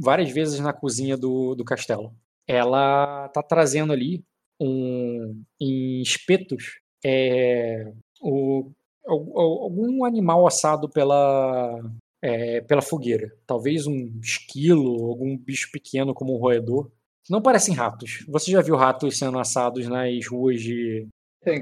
várias 0.02 0.32
vezes 0.32 0.60
na 0.60 0.74
cozinha 0.74 1.16
do, 1.18 1.56
do 1.56 1.64
castelo. 1.64 2.14
Ela 2.48 3.30
tá 3.30 3.44
trazendo 3.44 3.94
ali 3.94 4.24
um, 4.60 5.44
em 5.60 6.02
espetos 6.02 6.80
é, 7.06 7.92
o, 8.22 8.72
al- 9.06 9.64
algum 9.64 10.06
animal 10.06 10.48
assado 10.48 10.90
pela, 10.90 11.80
é, 12.22 12.62
pela 12.62 12.82
fogueira. 12.82 13.32
Talvez 13.46 13.86
um 13.88 14.20
esquilo, 14.22 15.06
algum 15.06 15.38
bicho 15.38 15.70
pequeno 15.72 16.14
como 16.14 16.34
um 16.36 16.40
roedor. 16.40 16.90
Não 17.30 17.42
parecem 17.42 17.74
ratos. 17.74 18.24
Você 18.28 18.52
já 18.52 18.62
viu 18.62 18.76
ratos 18.76 19.18
sendo 19.18 19.40
assados 19.40 19.88
nas 19.88 20.28
ruas 20.28 20.62
de, 20.62 21.08
Sim. 21.44 21.60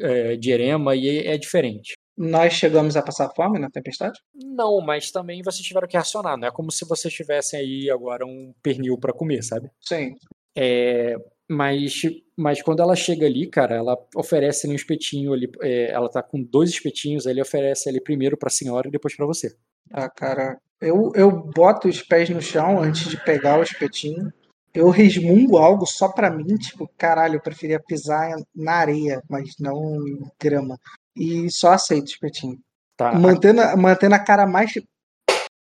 é, 0.00 0.36
de 0.36 0.50
Erema 0.50 0.94
e 0.94 1.26
é 1.26 1.36
diferente. 1.38 1.94
Nós 2.16 2.54
chegamos 2.54 2.96
a 2.96 3.02
passar 3.02 3.30
fome 3.34 3.60
na 3.60 3.70
tempestade? 3.70 4.18
Não, 4.34 4.80
mas 4.80 5.12
também 5.12 5.40
vocês 5.40 5.64
tiveram 5.64 5.86
que 5.86 5.96
racionar. 5.96 6.36
Não 6.36 6.48
é 6.48 6.50
como 6.50 6.72
se 6.72 6.84
vocês 6.84 7.14
tivessem 7.14 7.60
aí 7.60 7.90
agora 7.90 8.26
um 8.26 8.52
pernil 8.60 8.98
para 8.98 9.12
comer, 9.12 9.42
sabe? 9.44 9.70
Sim. 9.80 10.16
É, 10.56 11.14
mas, 11.48 12.02
mas 12.36 12.60
quando 12.60 12.82
ela 12.82 12.96
chega 12.96 13.24
ali, 13.24 13.46
cara, 13.46 13.76
ela 13.76 13.96
oferece 14.16 14.66
ali 14.66 14.72
um 14.72 14.76
espetinho 14.76 15.32
ali. 15.32 15.48
é, 15.62 15.92
ela 15.92 16.08
tá 16.08 16.20
com 16.20 16.42
dois 16.42 16.70
espetinhos, 16.70 17.24
ele 17.24 17.40
oferece 17.40 17.88
ali 17.88 18.00
primeiro 18.00 18.36
pra 18.36 18.50
senhora 18.50 18.88
e 18.88 18.90
depois 18.90 19.14
pra 19.14 19.24
você. 19.24 19.54
Tá, 19.88 20.10
cara. 20.10 20.58
Eu, 20.80 21.12
eu 21.14 21.30
boto 21.30 21.88
os 21.88 22.02
pés 22.02 22.28
no 22.30 22.42
chão 22.42 22.82
antes 22.82 23.08
de 23.08 23.16
pegar 23.24 23.60
o 23.60 23.62
espetinho. 23.62 24.32
Eu 24.78 24.90
resmungo 24.90 25.58
algo 25.58 25.84
só 25.84 26.08
pra 26.08 26.30
mim, 26.30 26.56
tipo, 26.56 26.88
caralho, 26.96 27.34
eu 27.36 27.40
preferia 27.42 27.80
pisar 27.84 28.30
na 28.54 28.72
areia, 28.74 29.20
mas 29.28 29.54
não 29.58 29.96
em 30.06 30.20
grama. 30.40 30.78
E 31.16 31.50
só 31.50 31.72
aceito 31.72 32.06
espetinho. 32.06 32.58
Tá? 32.96 33.12
Mantendo, 33.12 33.60
a- 33.60 33.76
mantendo 33.76 34.14
a 34.14 34.18
cara 34.18 34.46
mais. 34.46 34.72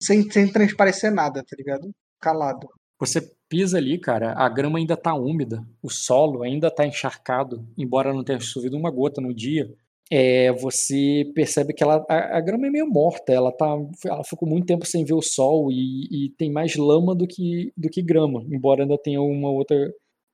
Sem, 0.03 0.31
sem 0.31 0.51
transparecer 0.51 1.13
nada, 1.13 1.43
tá 1.43 1.57
ligado? 1.59 1.91
Calado. 2.21 2.69
Você 2.99 3.21
pisa 3.49 3.79
ali, 3.79 3.99
cara, 3.99 4.33
a 4.37 4.49
grama 4.49 4.79
ainda 4.79 4.97
tá 4.97 5.13
úmida, 5.15 5.65
o 5.83 5.91
solo 5.91 6.43
ainda 6.43 6.71
tá 6.71 6.87
encharcado, 6.87 7.67
embora 7.77 8.13
não 8.13 8.23
tenha 8.23 8.39
chovido 8.39 8.77
uma 8.77 8.91
gota 8.91 9.21
no 9.21 9.35
dia. 9.35 9.69
É, 10.13 10.53
você 10.53 11.31
percebe 11.35 11.73
que 11.73 11.85
ela, 11.85 12.05
a, 12.09 12.39
a 12.39 12.41
grama 12.41 12.67
é 12.67 12.71
meio 12.71 12.87
morta, 12.89 13.33
ela, 13.33 13.53
tá, 13.53 13.77
ela 14.05 14.25
ficou 14.25 14.49
muito 14.49 14.67
tempo 14.67 14.85
sem 14.85 15.05
ver 15.05 15.15
o 15.15 15.23
sol 15.23 15.71
e, 15.71 16.27
e 16.27 16.31
tem 16.37 16.51
mais 16.51 16.75
lama 16.75 17.15
do 17.15 17.29
que, 17.29 17.73
do 17.77 17.89
que 17.89 18.03
grama, 18.03 18.45
embora 18.51 18.83
ainda 18.83 18.99
tenha 18.99 19.23
uma 19.23 19.51
outra 19.51 19.77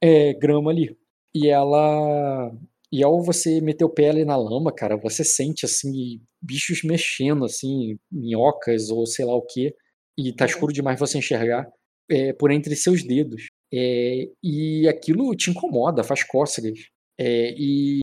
é, 0.03 0.33
grama 0.35 0.70
ali. 0.70 0.97
E 1.35 1.49
ela. 1.49 2.51
E 2.91 3.03
ao 3.05 3.20
você 3.22 3.61
meter 3.61 3.85
o 3.85 3.91
pé 3.91 4.09
ali 4.11 4.24
na 4.24 4.37
lama, 4.37 4.72
cara, 4.72 4.97
você 4.97 5.24
sente 5.24 5.66
assim, 5.66 6.20
bichos 6.41 6.83
mexendo, 6.83 7.45
assim, 7.45 7.99
minhocas 8.11 8.91
ou 8.91 9.05
sei 9.07 9.24
lá 9.27 9.35
o 9.35 9.43
que, 9.43 9.74
e 10.18 10.33
tá 10.33 10.47
escuro 10.47 10.72
demais 10.72 10.99
você 10.99 11.18
enxergar 11.18 11.68
é, 12.11 12.33
por 12.33 12.51
entre 12.51 12.74
seus 12.77 13.03
dedos. 13.03 13.49
É, 13.74 14.29
e 14.43 14.89
aquilo 14.89 15.35
te 15.35 15.51
incomoda, 15.51 16.05
faz 16.05 16.22
cócegas. 16.22 16.79
É, 17.18 17.55
e, 17.59 18.01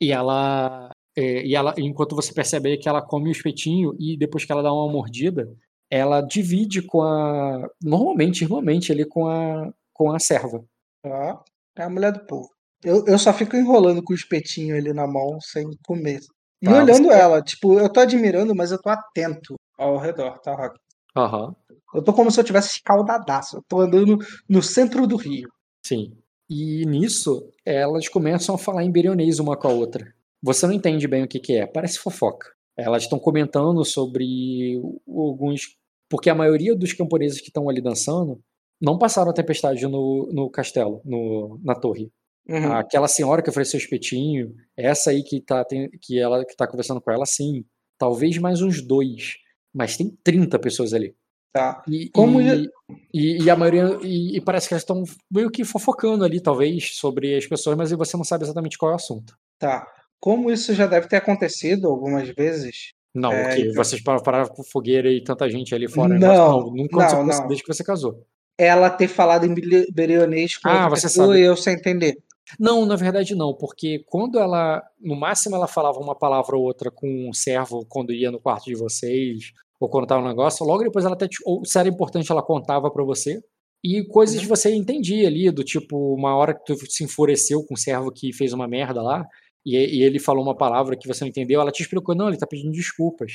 e 0.00 0.12
ela. 0.12 0.90
é, 1.16 1.44
e 1.46 1.54
ela, 1.54 1.74
enquanto 1.78 2.14
você 2.16 2.32
percebe 2.32 2.76
que 2.78 2.88
ela 2.88 3.02
come 3.02 3.28
o 3.28 3.32
espetinho 3.32 3.94
e 3.98 4.16
depois 4.16 4.44
que 4.44 4.52
ela 4.52 4.62
dá 4.62 4.72
uma 4.72 4.90
mordida, 4.92 5.48
ela 5.90 6.20
divide 6.20 6.82
com 6.82 7.02
a. 7.02 7.68
Normalmente, 7.82 8.42
irmãmente, 8.44 8.92
ali 8.92 9.04
com 9.06 9.26
a, 9.26 9.72
com 9.92 10.12
a 10.12 10.18
serva. 10.18 10.64
Ó, 11.04 11.38
é 11.76 11.82
a 11.82 11.90
mulher 11.90 12.12
do 12.12 12.26
povo. 12.26 12.48
Eu, 12.84 13.04
eu 13.06 13.18
só 13.18 13.32
fico 13.32 13.56
enrolando 13.56 14.02
com 14.02 14.12
o 14.12 14.16
espetinho 14.16 14.76
ali 14.76 14.92
na 14.92 15.06
mão, 15.06 15.40
sem 15.40 15.66
comer. 15.86 16.20
E 16.62 16.66
Tá, 16.66 16.82
olhando 16.82 17.08
você- 17.08 17.14
ela, 17.18 17.42
tipo, 17.42 17.78
eu 17.78 17.88
tô 17.90 18.00
admirando, 18.00 18.54
mas 18.54 18.70
eu 18.72 18.80
tô 18.80 18.88
atento 18.90 19.54
ao 19.78 19.96
redor, 19.98 20.38
tá, 20.40 20.54
Rock? 20.54 20.78
Aham. 21.16 21.54
Eu 21.94 22.02
tô 22.02 22.12
como 22.12 22.30
se 22.30 22.38
eu 22.38 22.44
tivesse 22.44 22.76
escaldadaço. 22.76 23.56
Eu 23.58 23.62
tô 23.66 23.80
andando 23.80 24.18
no 24.48 24.62
centro 24.62 25.06
do 25.06 25.16
rio. 25.16 25.48
Sim. 25.84 26.14
E 26.48 26.84
nisso, 26.86 27.52
elas 27.64 28.08
começam 28.08 28.54
a 28.54 28.58
falar 28.58 28.84
em 28.84 28.90
berionês 28.90 29.38
uma 29.38 29.56
com 29.56 29.68
a 29.68 29.72
outra. 29.72 30.14
Você 30.42 30.66
não 30.66 30.74
entende 30.74 31.08
bem 31.08 31.24
o 31.24 31.28
que, 31.28 31.40
que 31.40 31.54
é, 31.54 31.66
parece 31.66 31.98
fofoca. 31.98 32.48
Elas 32.76 33.04
estão 33.04 33.18
comentando 33.18 33.84
sobre 33.84 34.80
alguns. 35.08 35.76
Porque 36.08 36.30
a 36.30 36.34
maioria 36.34 36.76
dos 36.76 36.92
camponeses 36.92 37.40
que 37.40 37.48
estão 37.48 37.68
ali 37.68 37.80
dançando 37.80 38.40
não 38.80 38.98
passaram 38.98 39.30
a 39.30 39.34
tempestade 39.34 39.86
no, 39.88 40.30
no 40.32 40.50
castelo, 40.50 41.00
no, 41.04 41.58
na 41.64 41.74
torre. 41.74 42.12
Uhum. 42.48 42.72
Aquela 42.74 43.08
senhora 43.08 43.42
que 43.42 43.50
ofereceu 43.50 43.78
espetinho, 43.78 44.54
essa 44.76 45.10
aí 45.10 45.24
que 45.24 45.40
tá, 45.40 45.64
tem- 45.64 45.90
que 46.00 46.18
ela 46.18 46.44
que 46.44 46.54
tá 46.54 46.66
conversando 46.66 47.00
com 47.00 47.10
ela, 47.10 47.26
sim. 47.26 47.64
Talvez 47.98 48.38
mais 48.38 48.62
uns 48.62 48.86
dois. 48.86 49.34
Mas 49.74 49.96
tem 49.96 50.16
30 50.22 50.58
pessoas 50.58 50.92
ali. 50.92 51.14
Tá. 51.56 51.82
E, 51.88 52.08
Como 52.10 52.40
e, 52.40 52.68
e, 53.14 53.42
e 53.44 53.50
a 53.50 53.56
maioria. 53.56 53.98
E, 54.02 54.36
e 54.36 54.40
parece 54.40 54.68
que 54.68 54.74
elas 54.74 54.82
estão 54.82 55.02
meio 55.30 55.50
que 55.50 55.64
fofocando 55.64 56.24
ali, 56.24 56.40
talvez, 56.40 56.96
sobre 56.96 57.34
as 57.36 57.46
pessoas, 57.46 57.76
mas 57.76 57.90
você 57.92 58.16
não 58.16 58.24
sabe 58.24 58.44
exatamente 58.44 58.76
qual 58.76 58.90
é 58.90 58.94
o 58.94 58.96
assunto. 58.96 59.34
Tá. 59.58 59.86
Como 60.20 60.50
isso 60.50 60.74
já 60.74 60.86
deve 60.86 61.08
ter 61.08 61.16
acontecido 61.16 61.88
algumas 61.88 62.28
vezes. 62.30 62.92
Não, 63.14 63.32
É, 63.32 63.58
então- 63.60 63.74
Vocês 63.74 64.02
pa- 64.02 64.20
pararam 64.20 64.48
com 64.48 64.62
fogueira 64.62 65.10
e 65.10 65.22
tanta 65.24 65.48
gente 65.48 65.74
ali 65.74 65.88
fora? 65.88 66.18
Não, 66.18 66.28
Nossa, 66.60 66.70
nunca 66.76 66.96
aconteceu 66.96 67.24
não, 67.24 67.38
não. 67.40 67.46
desde 67.48 67.64
que 67.64 67.72
você 67.74 67.82
casou. 67.84 68.22
Ela 68.58 68.90
ter 68.90 69.08
falado 69.08 69.44
em 69.46 69.54
berionês 69.92 70.56
com 70.58 70.68
Ah, 70.68 70.88
você 70.88 71.02
pessoa 71.02 71.28
sabe. 71.28 71.40
e 71.40 71.42
eu 71.42 71.56
sem 71.56 71.74
entender. 71.74 72.16
Não, 72.60 72.86
na 72.86 72.94
verdade 72.96 73.34
não, 73.34 73.52
porque 73.54 74.04
quando 74.06 74.38
ela, 74.38 74.82
no 75.00 75.16
máximo 75.16 75.56
ela 75.56 75.66
falava 75.66 75.98
uma 75.98 76.14
palavra 76.14 76.56
ou 76.56 76.62
outra 76.62 76.90
com 76.90 77.28
um 77.28 77.32
servo 77.32 77.84
quando 77.88 78.12
ia 78.12 78.30
no 78.30 78.38
quarto 78.40 78.64
de 78.66 78.74
vocês, 78.76 79.52
ou 79.80 80.06
tava 80.06 80.22
um 80.22 80.28
negócio, 80.28 80.64
logo 80.66 80.82
depois 80.84 81.04
ela 81.04 81.14
até, 81.14 81.28
te- 81.28 81.38
ou 81.44 81.64
se 81.64 81.78
era 81.78 81.88
importante, 81.88 82.30
ela 82.32 82.42
contava 82.42 82.90
pra 82.90 83.04
você. 83.04 83.40
E 83.84 84.04
coisas 84.08 84.36
Uhum. 84.36 84.42
que 84.42 84.48
você 84.48 84.74
entendia 84.74 85.28
ali, 85.28 85.50
do 85.50 85.62
tipo, 85.64 86.14
uma 86.14 86.34
hora 86.36 86.54
que 86.54 86.64
tu 86.64 86.76
se 86.90 87.04
enfureceu 87.04 87.64
com 87.64 87.74
um 87.74 87.76
servo 87.76 88.10
que 88.12 88.32
fez 88.32 88.52
uma 88.52 88.66
merda 88.66 89.02
lá, 89.02 89.24
e, 89.64 89.76
e 89.76 90.02
ele 90.02 90.18
falou 90.18 90.42
uma 90.42 90.56
palavra 90.56 90.96
que 90.96 91.06
você 91.08 91.24
não 91.24 91.28
entendeu, 91.28 91.60
ela 91.60 91.70
te 91.72 91.82
explicou, 91.82 92.14
não, 92.14 92.28
ele 92.28 92.38
tá 92.38 92.46
pedindo 92.46 92.72
desculpas. 92.72 93.32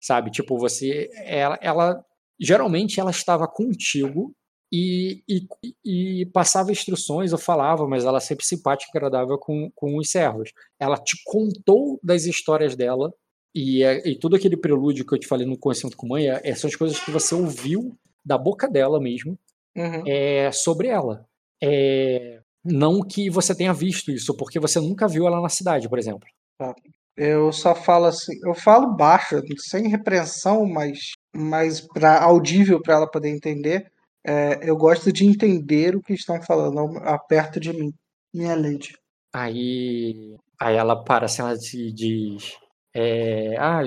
Sabe? 0.00 0.30
Tipo, 0.30 0.58
você. 0.58 1.08
Ela, 1.24 1.58
ela 1.62 2.04
geralmente 2.40 3.00
ela 3.00 3.10
estava 3.10 3.46
contigo 3.48 4.34
e, 4.72 5.22
e, 5.28 5.46
e 5.84 6.26
passava 6.26 6.72
instruções 6.72 7.32
ou 7.32 7.38
falava, 7.38 7.86
mas 7.86 8.04
ela 8.04 8.20
sempre 8.20 8.44
simpática 8.44 8.90
e 8.94 8.98
agradável 8.98 9.38
com, 9.38 9.70
com 9.74 9.96
os 9.96 10.10
servos. 10.10 10.50
Ela 10.80 10.96
te 10.98 11.16
contou 11.24 11.98
das 12.02 12.24
histórias 12.26 12.76
dela 12.76 13.12
e, 13.54 13.82
é- 13.84 14.06
e 14.08 14.18
tudo 14.18 14.36
aquele 14.36 14.56
prelúdio 14.56 15.06
que 15.06 15.14
eu 15.14 15.18
te 15.18 15.26
falei 15.26 15.46
no 15.46 15.58
Conhecimento 15.58 15.96
com 15.96 16.08
Mãe 16.08 16.28
é, 16.28 16.54
são 16.54 16.68
as 16.68 16.76
coisas 16.76 16.98
que 16.98 17.10
você 17.10 17.34
ouviu 17.34 17.96
da 18.24 18.36
boca 18.38 18.68
dela 18.68 19.00
mesmo 19.00 19.38
Uhum. 19.76 20.02
é, 20.06 20.50
sobre 20.52 20.88
ela. 20.88 21.24
É, 21.62 22.40
não 22.64 23.00
que 23.00 23.28
você 23.28 23.54
tenha 23.54 23.72
visto 23.72 24.10
isso, 24.10 24.34
porque 24.36 24.58
você 24.60 24.80
nunca 24.80 25.06
viu 25.08 25.26
ela 25.26 25.40
na 25.40 25.48
cidade, 25.48 25.88
por 25.88 25.98
exemplo. 25.98 26.28
Eu 27.16 27.52
só 27.52 27.74
falo 27.74 28.06
assim, 28.06 28.32
eu 28.44 28.54
falo 28.54 28.94
baixo, 28.94 29.40
sem 29.58 29.88
repreensão, 29.88 30.64
mas, 30.66 31.12
mas 31.34 31.80
pra, 31.80 32.22
audível 32.22 32.80
para 32.82 32.94
ela 32.94 33.10
poder 33.10 33.28
entender. 33.30 33.90
É, 34.26 34.58
eu 34.68 34.76
gosto 34.76 35.12
de 35.12 35.24
entender 35.26 35.94
o 35.94 36.02
que 36.02 36.14
estão 36.14 36.40
falando 36.42 36.98
perto 37.28 37.60
de 37.60 37.72
mim. 37.72 37.92
Minha 38.32 38.56
lady. 38.56 38.96
Aí, 39.32 40.34
aí 40.60 40.76
ela 40.76 40.96
para 41.04 41.26
assim, 41.26 41.42
ela 41.42 41.56
diz: 41.56 42.56
é, 42.94 43.56
ah, 43.58 43.82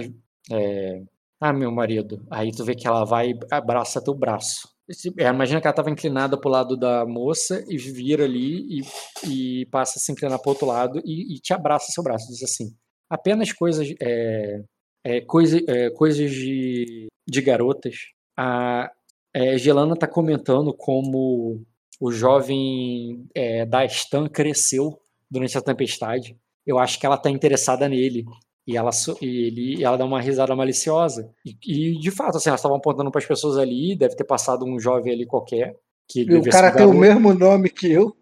é, 0.51 1.03
ah, 1.39 1.53
meu 1.53 1.72
marido. 1.72 2.26
Aí 2.30 2.51
tu 2.51 2.66
vê 2.66 2.76
que 2.76 2.88
ela 2.88 3.05
vai 3.05 3.32
e 3.32 3.39
abraça 3.51 4.03
teu 4.03 4.14
braço. 4.14 4.70
É, 5.18 5.28
imagina 5.28 5.60
que 5.60 5.68
ela 5.68 5.74
estava 5.74 5.89
inclinada 5.89 6.39
pro 6.39 6.49
lado 6.49 6.78
da 6.78 7.05
moça 7.05 7.64
e 7.68 7.78
vira 7.78 8.24
ali 8.24 8.80
e, 8.80 9.62
e 9.62 9.66
passa 9.68 9.99
a 9.99 10.01
se 10.01 10.12
inclinar 10.12 10.39
pro 10.39 10.51
outro 10.51 10.66
lado 10.68 11.01
e, 11.03 11.36
e 11.36 11.39
te 11.39 11.53
abraça 11.53 11.91
seu 11.91 12.03
braço. 12.03 12.28
Diz 12.32 12.43
assim: 12.43 12.74
apenas 13.10 13.51
coisas, 13.51 13.93
é, 14.01 14.64
é, 15.03 15.22
coisa, 15.22 15.60
é, 15.68 15.89
coisas 15.91 16.32
de, 16.32 17.08
de 17.28 17.41
garotas. 17.41 17.95
A 18.38 18.89
é, 19.34 19.58
Gelana 19.58 19.93
está 19.93 20.08
comentando 20.08 20.74
como 20.74 21.62
o 21.99 22.12
jovem 22.12 23.28
é, 23.36 23.66
da 23.66 23.86
Stan 23.86 24.28
cresceu 24.28 24.99
durante 25.30 25.58
a 25.58 25.62
tempestade. 25.62 26.38
Eu 26.66 26.80
acho 26.80 26.99
que 26.99 27.05
ela 27.05 27.18
tá 27.18 27.30
interessada 27.30 27.88
nele. 27.89 28.26
E 28.68 28.76
ela, 28.76 28.89
e 29.22 29.26
ele, 29.47 29.76
e 29.78 29.84
ela 29.86 29.95
dá 29.97 30.03
uma 30.03 30.20
risada 30.20 30.53
maliciosa. 30.55 31.32
E, 31.45 31.55
e, 31.65 31.99
de 31.99 32.11
fato, 32.11 32.36
assim, 32.38 32.49
elas 32.49 32.59
estavam 32.59 32.78
apontando 32.78 33.09
para 33.09 33.20
as 33.20 33.26
pessoas 33.26 33.57
ali, 33.57 33.95
deve 33.95 34.15
ter 34.15 34.26
passado 34.26 34.65
um 34.65 34.78
jovem 34.78 35.13
ali 35.13 35.26
qualquer. 35.26 35.76
Que 36.07 36.22
E 36.24 36.36
o 36.36 36.43
cara 36.49 36.72
tem 36.76 36.86
o 36.86 36.93
mesmo 36.93 37.34
nome 37.34 37.70
que 37.70 37.89
eu, 37.91 38.15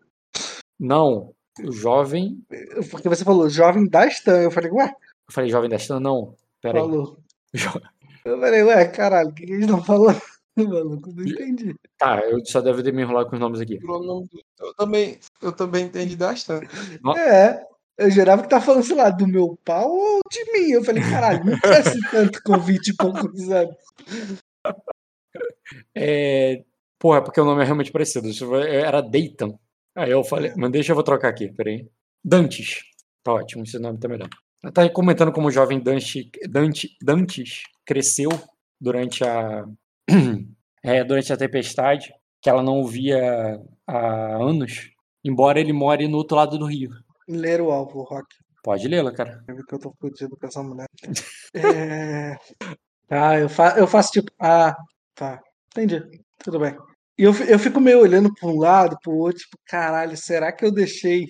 Não, 0.79 1.33
o 1.63 1.71
jovem. 1.71 2.43
porque 2.91 3.09
você 3.09 3.23
falou 3.23 3.49
jovem 3.49 3.87
da 3.87 4.05
Stan. 4.07 4.41
Eu 4.41 4.51
falei, 4.51 4.69
ué, 4.71 4.85
Eu 5.27 5.33
falei 5.33 5.49
jovem 5.49 5.69
da 5.69 5.77
Stan? 5.77 5.99
Não, 5.99 6.35
peraí. 6.61 6.81
falou. 6.81 7.17
Jo- 7.53 7.81
Eu 8.23 8.39
falei, 8.39 8.63
ué, 8.63 8.85
caralho, 8.87 9.29
o 9.29 9.33
que 9.33 9.45
que 9.45 9.51
eles 9.51 9.65
estão 9.65 9.83
falando? 9.83 10.21
Maluco, 10.57 11.11
não 11.11 11.25
entendi. 11.25 11.75
Tá, 11.97 12.19
eu 12.21 12.43
só 12.45 12.61
devo 12.61 12.81
ter 12.83 12.93
me 12.93 13.01
enrolado 13.01 13.29
com 13.29 13.35
os 13.35 13.39
nomes 13.41 13.59
aqui. 13.59 13.79
Eu 13.83 14.73
também, 14.77 15.19
eu 15.41 15.51
também 15.51 15.85
entendi 15.85 16.15
bastante. 16.15 16.67
É, 17.17 17.61
eu 17.97 18.11
jurava 18.11 18.43
que 18.43 18.49
tá 18.49 18.59
falando, 18.59 18.83
sei 18.83 18.95
lá, 18.95 19.09
do 19.09 19.27
meu 19.27 19.57
pau 19.63 19.89
ou 19.89 20.19
de 20.31 20.51
mim. 20.51 20.71
Eu 20.71 20.83
falei, 20.83 21.01
caralho, 21.03 21.45
não 21.45 21.59
tivesse 21.59 21.99
tanto 22.11 22.41
com 22.43 22.57
20 22.59 22.87
e 22.87 22.95
poucos 22.95 23.49
anos. 23.49 23.75
É, 25.95 26.63
porra, 26.99 27.23
porque 27.23 27.39
o 27.39 27.45
nome 27.45 27.61
é 27.61 27.65
realmente 27.65 27.91
parecido. 27.91 28.29
Era 28.63 29.01
Dayton. 29.01 29.57
Aí 29.95 30.11
eu 30.11 30.23
falei, 30.23 30.53
mas 30.57 30.71
deixa 30.71 30.91
eu 30.91 30.95
vou 30.95 31.03
trocar 31.03 31.29
aqui, 31.29 31.51
peraí. 31.53 31.87
Dantes. 32.23 32.81
Tá 33.23 33.33
ótimo, 33.33 33.63
esse 33.63 33.79
nome 33.79 33.97
tá 33.97 34.07
melhor. 34.07 34.29
Ela 34.61 34.73
tá 34.73 34.89
comentando 34.89 35.31
como 35.31 35.47
o 35.47 35.51
jovem 35.51 35.79
Dante, 35.79 36.29
Dante, 36.49 36.89
Dantes 37.01 37.63
cresceu 37.85 38.29
durante 38.79 39.23
a, 39.23 39.63
é, 40.83 41.03
durante 41.03 41.31
a 41.31 41.37
tempestade, 41.37 42.13
que 42.41 42.49
ela 42.49 42.61
não 42.61 42.85
via 42.85 43.59
há 43.87 44.35
anos, 44.37 44.91
embora 45.23 45.59
ele 45.59 45.71
more 45.71 46.07
no 46.07 46.17
outro 46.17 46.35
lado 46.35 46.57
do 46.57 46.65
rio. 46.65 46.91
Ler 47.27 47.61
o 47.61 47.71
alvo, 47.71 48.03
Rock. 48.03 48.27
Pode 48.63 48.87
lê-la, 48.87 49.13
cara. 49.13 49.43
Vi 49.47 49.63
que 49.63 49.75
eu 49.75 49.79
tô 49.79 49.93
fudido 49.99 50.35
com 50.37 50.47
essa 50.47 50.63
mulher. 50.63 50.87
É... 51.53 52.35
Tá, 53.07 53.39
eu, 53.39 53.47
fa 53.47 53.75
eu 53.77 53.87
faço 53.87 54.11
tipo. 54.11 54.31
Ah, 54.41 54.75
tá. 55.13 55.39
Entendi. 55.69 56.01
Tudo 56.43 56.59
bem. 56.59 56.75
E 57.17 57.23
eu, 57.23 57.33
eu 57.47 57.57
fico 57.59 57.79
meio 57.79 58.01
olhando 58.01 58.33
pra 58.33 58.49
um 58.49 58.57
lado, 58.57 58.97
pro 59.01 59.13
outro, 59.13 59.39
tipo, 59.39 59.57
caralho, 59.67 60.17
será 60.17 60.51
que 60.51 60.65
eu 60.65 60.71
deixei 60.71 61.27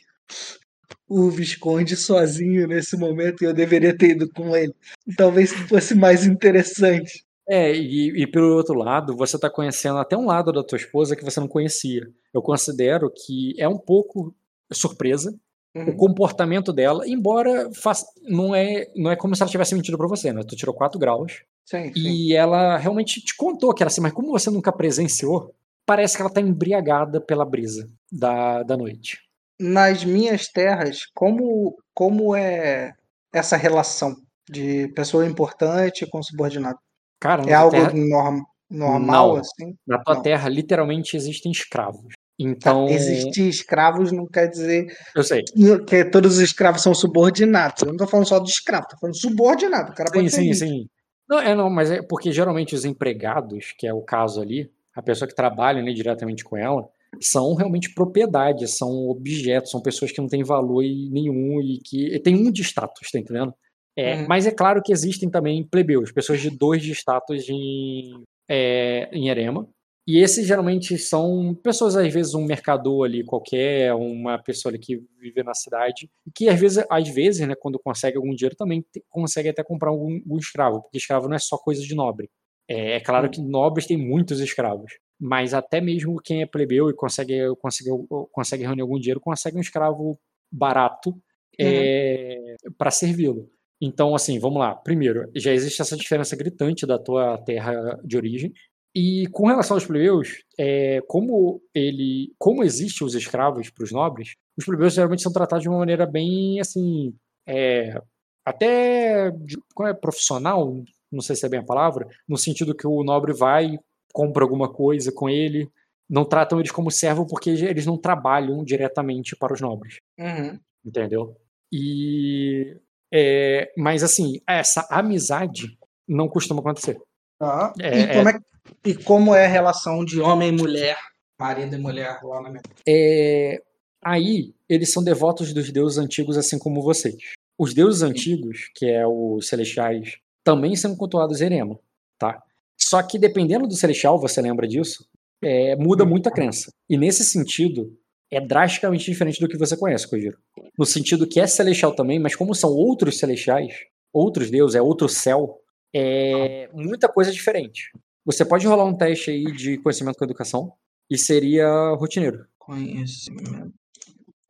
o 1.07 1.29
Visconde 1.29 1.95
sozinho 1.95 2.67
nesse 2.67 2.97
momento 2.97 3.43
e 3.43 3.45
eu 3.45 3.53
deveria 3.53 3.95
ter 3.95 4.11
ido 4.11 4.27
com 4.31 4.55
ele? 4.55 4.73
Talvez 5.15 5.53
fosse 5.53 5.93
mais 5.93 6.25
interessante. 6.25 7.23
É, 7.47 7.71
e, 7.71 8.23
e 8.23 8.25
pelo 8.25 8.55
outro 8.55 8.73
lado, 8.73 9.15
você 9.15 9.35
está 9.35 9.49
conhecendo 9.49 9.99
até 9.99 10.17
um 10.17 10.25
lado 10.25 10.51
da 10.51 10.63
tua 10.63 10.77
esposa 10.77 11.15
que 11.15 11.23
você 11.23 11.39
não 11.39 11.47
conhecia. 11.47 12.01
Eu 12.33 12.41
considero 12.41 13.11
que 13.11 13.53
é 13.59 13.67
um 13.67 13.77
pouco 13.77 14.33
surpresa 14.73 15.31
o 15.75 15.79
Uhum. 15.79 15.97
comportamento 15.97 16.71
dela, 16.73 17.07
embora 17.07 17.69
faça, 17.73 18.05
não 18.29 18.55
é 18.55 18.87
não 18.95 19.11
é 19.11 19.15
como 19.15 19.35
se 19.35 19.43
ela 19.43 19.51
tivesse 19.51 19.75
mentido 19.75 19.97
pra 19.97 20.07
você, 20.07 20.31
né? 20.33 20.41
Tu 20.47 20.55
tirou 20.55 20.73
4 20.73 20.97
graus 20.99 21.43
Sim, 21.65 21.93
sim. 21.93 21.99
e 21.99 22.33
ela 22.35 22.77
realmente 22.77 23.21
te 23.21 23.35
contou 23.35 23.73
que 23.73 23.83
era 23.83 23.89
assim, 23.89 24.01
mas 24.01 24.13
como 24.13 24.29
você 24.31 24.49
nunca 24.49 24.71
presenciou, 24.71 25.53
parece 25.85 26.15
que 26.15 26.21
ela 26.21 26.31
tá 26.31 26.39
embriagada 26.41 27.19
pela 27.21 27.45
brisa 27.45 27.89
da, 28.11 28.63
da 28.63 28.77
noite. 28.77 29.19
Nas 29.59 30.03
minhas 30.03 30.47
terras, 30.47 31.01
como, 31.13 31.75
como 31.93 32.35
é 32.35 32.93
essa 33.33 33.55
relação 33.57 34.15
de 34.49 34.87
pessoa 34.95 35.25
importante 35.25 36.05
com 36.09 36.21
subordinado? 36.23 36.77
Cara, 37.19 37.43
É 37.49 37.53
algo 37.53 37.71
terra, 37.71 37.93
norm, 37.93 38.41
normal, 38.69 39.33
Não. 39.33 39.35
assim? 39.37 39.75
na 39.87 39.97
tua 40.03 40.15
não. 40.15 40.21
terra 40.21 40.49
literalmente 40.49 41.15
existem 41.17 41.51
escravos. 41.51 42.13
Então, 42.37 42.87
Existir 42.89 43.47
escravos 43.47 44.11
não 44.11 44.25
quer 44.25 44.47
dizer 44.47 44.87
eu 45.15 45.23
sei. 45.23 45.41
que 45.87 46.03
todos 46.05 46.35
os 46.35 46.39
escravos 46.41 46.81
são 46.81 46.93
subordinados. 46.93 47.81
Eu 47.81 47.89
não 47.89 47.97
tô 47.97 48.07
falando 48.07 48.27
só 48.27 48.39
de 48.39 48.49
escravo, 48.49 48.87
tô 48.89 48.97
falando 48.97 49.17
subordinado. 49.17 49.91
O 49.91 49.95
cara 49.95 50.09
Sim, 50.13 50.29
sim, 50.29 50.53
sim. 50.53 50.85
Não, 51.29 51.39
é 51.39 51.55
não, 51.55 51.69
mas 51.69 51.89
é 51.89 52.01
porque 52.01 52.31
geralmente 52.31 52.75
os 52.75 52.85
empregados, 52.85 53.73
que 53.77 53.87
é 53.87 53.93
o 53.93 54.01
caso 54.01 54.41
ali, 54.41 54.69
a 54.95 55.01
pessoa 55.01 55.27
que 55.27 55.35
trabalha 55.35 55.81
né, 55.81 55.91
diretamente 55.93 56.43
com 56.43 56.57
ela, 56.57 56.87
são 57.21 57.53
realmente 57.55 57.93
propriedades, 57.93 58.77
são 58.77 59.07
objetos, 59.09 59.71
são 59.71 59.81
pessoas 59.81 60.11
que 60.11 60.21
não 60.21 60.27
têm 60.27 60.43
valor 60.43 60.83
nenhum 60.83 61.61
e 61.61 61.79
que 61.79 62.19
tem 62.19 62.35
um 62.35 62.51
de 62.51 62.61
status, 62.61 63.09
tá 63.11 63.19
entendendo? 63.19 63.53
É, 63.97 64.15
Uhum. 64.15 64.25
Mas 64.27 64.45
é 64.45 64.51
claro 64.51 64.81
que 64.83 64.91
existem 64.91 65.29
também 65.29 65.65
plebeus, 65.65 66.11
pessoas 66.11 66.41
de 66.41 66.49
dois 66.49 66.83
de 66.83 66.91
status 66.91 67.47
em, 67.47 68.23
é, 68.49 69.09
em 69.13 69.29
Erema. 69.29 69.67
E 70.07 70.19
esses 70.19 70.45
geralmente 70.45 70.97
são 70.99 71.55
pessoas, 71.63 71.95
às 71.95 72.13
vezes, 72.13 72.35
um 72.35 72.45
mercador 72.45 73.05
ali 73.05 73.23
qualquer, 73.23 73.93
uma 73.95 74.37
pessoa 74.37 74.71
ali 74.71 74.77
que 74.77 75.01
vive 75.19 75.41
na 75.41 75.53
cidade, 75.55 76.09
e 76.27 76.31
que 76.31 76.47
às 76.47 76.59
vezes, 76.59 76.85
às 76.89 77.09
vezes, 77.09 77.47
né, 77.47 77.55
quando 77.59 77.79
consegue 77.79 78.17
algum 78.17 78.35
dinheiro, 78.35 78.55
também 78.55 78.85
consegue 79.09 79.49
até 79.49 79.63
comprar 79.63 79.89
algum, 79.89 80.13
algum 80.13 80.37
escravo, 80.37 80.81
porque 80.83 80.97
escravo 80.97 81.27
não 81.27 81.35
é 81.35 81.39
só 81.39 81.57
coisa 81.57 81.81
de 81.81 81.95
nobre. 81.95 82.29
É, 82.67 82.97
é 82.97 82.99
claro 82.99 83.29
que 83.29 83.41
nobres 83.41 83.87
têm 83.87 83.97
muitos 83.97 84.39
escravos, 84.39 84.93
mas 85.19 85.53
até 85.53 85.81
mesmo 85.81 86.21
quem 86.21 86.41
é 86.43 86.45
plebeu 86.45 86.89
e 86.89 86.93
consegue, 86.93 87.55
consegue, 87.59 87.89
consegue 88.31 88.63
reunir 88.63 88.81
algum 88.81 88.99
dinheiro, 88.99 89.19
consegue 89.19 89.57
um 89.57 89.61
escravo 89.61 90.19
barato 90.51 91.15
é, 91.59 92.55
para 92.77 92.91
servi-lo. 92.91 93.49
Então, 93.81 94.15
assim, 94.15 94.39
vamos 94.39 94.59
lá. 94.59 94.73
Primeiro, 94.73 95.29
já 95.35 95.51
existe 95.51 95.81
essa 95.81 95.97
diferença 95.97 96.35
gritante 96.35 96.85
da 96.85 96.97
tua 96.97 97.37
terra 97.39 97.99
de 98.03 98.17
origem. 98.17 98.53
E 98.95 99.27
com 99.27 99.47
relação 99.47 99.75
aos 99.75 99.85
plebeus, 99.85 100.43
é, 100.57 101.01
como 101.07 101.61
ele, 101.73 102.33
como 102.39 102.63
existem 102.63 103.05
os 103.05 103.13
escravos 103.13 103.69
para 103.69 103.83
os 103.83 103.91
nobres, 103.91 104.35
os 104.57 104.63
plebeus 104.63 104.93
geralmente 104.93 105.21
são 105.21 105.33
tratados 105.33 105.63
de 105.63 105.69
uma 105.69 105.79
maneira 105.79 106.05
bem 106.05 106.61
assim, 106.61 107.13
é, 107.45 108.01
até 108.45 109.31
como 109.73 109.89
é, 109.89 109.93
profissional, 109.93 110.81
não 111.11 111.21
sei 111.21 111.35
se 111.35 111.45
é 111.45 111.49
bem 111.49 111.59
a 111.59 111.65
palavra, 111.65 112.07
no 112.27 112.37
sentido 112.37 112.73
que 112.73 112.87
o 112.87 113.03
nobre 113.03 113.33
vai, 113.33 113.77
compra 114.13 114.43
alguma 114.45 114.71
coisa 114.71 115.11
com 115.11 115.29
ele, 115.29 115.69
não 116.09 116.23
tratam 116.23 116.59
eles 116.59 116.71
como 116.71 116.89
servo 116.89 117.27
porque 117.27 117.49
eles 117.49 117.85
não 117.85 117.97
trabalham 117.97 118.63
diretamente 118.63 119.35
para 119.35 119.53
os 119.53 119.59
nobres, 119.59 119.97
Uhum. 120.17 120.57
entendeu? 120.85 121.35
E 121.69 122.77
é, 123.13 123.71
mas 123.77 124.03
assim, 124.03 124.39
essa 124.47 124.87
amizade 124.89 125.77
não 126.07 126.29
costuma 126.29 126.61
acontecer. 126.61 126.97
Tá. 127.37 127.73
É, 127.79 127.99
e, 127.99 128.13
como 128.13 128.29
é... 128.29 128.39
e 128.85 128.93
como 128.93 129.33
é 129.33 129.45
a 129.45 129.49
relação 129.49 130.03
de 130.03 130.19
homem 130.19 130.49
e 130.49 130.51
mulher, 130.51 130.97
marido 131.39 131.75
e 131.75 131.77
mulher 131.77 132.19
lá 132.23 132.41
na 132.41 132.49
minha. 132.49 132.61
É, 132.87 133.61
aí 134.03 134.53
eles 134.69 134.91
são 134.91 135.03
devotos 135.03 135.53
dos 135.53 135.71
deuses 135.71 135.97
antigos, 135.97 136.37
assim 136.37 136.57
como 136.57 136.81
vocês. 136.81 137.15
Os 137.57 137.73
deuses 137.73 138.01
antigos, 138.01 138.69
que 138.75 138.85
é 138.85 139.05
os 139.07 139.47
celestiais, 139.47 140.17
também 140.43 140.75
são 140.75 140.95
cultuados 140.95 141.41
em 141.41 141.45
Erema, 141.45 141.79
tá? 142.19 142.41
Só 142.77 143.01
que 143.01 143.17
dependendo 143.17 143.67
do 143.67 143.75
celestial, 143.75 144.19
você 144.19 144.41
lembra 144.41 144.67
disso, 144.67 145.07
é, 145.41 145.75
muda 145.75 146.05
muito 146.05 146.27
a 146.27 146.31
crença. 146.31 146.71
E 146.89 146.97
nesse 146.97 147.23
sentido, 147.23 147.97
é 148.31 148.39
drasticamente 148.39 149.09
diferente 149.09 149.39
do 149.39 149.47
que 149.47 149.57
você 149.57 149.77
conhece, 149.77 150.07
Kojiro. 150.07 150.37
No 150.77 150.85
sentido 150.85 151.27
que 151.27 151.39
é 151.39 151.47
celestial 151.47 151.95
também, 151.95 152.19
mas 152.19 152.35
como 152.35 152.53
são 152.53 152.71
outros 152.71 153.17
celestiais, 153.17 153.73
outros 154.11 154.51
deuses, 154.51 154.75
é 154.75 154.81
outro 154.81 155.07
céu, 155.07 155.61
é 155.93 156.69
muita 156.73 157.07
coisa 157.07 157.31
diferente. 157.31 157.91
Você 158.25 158.43
pode 158.43 158.65
rolar 158.65 158.85
um 158.85 158.95
teste 158.97 159.29
aí 159.31 159.43
de 159.51 159.77
conhecimento 159.77 160.17
com 160.17 160.25
educação 160.25 160.73
e 161.09 161.17
seria 161.17 161.67
rotineiro. 161.97 162.45
Conhecimento. 162.57 163.71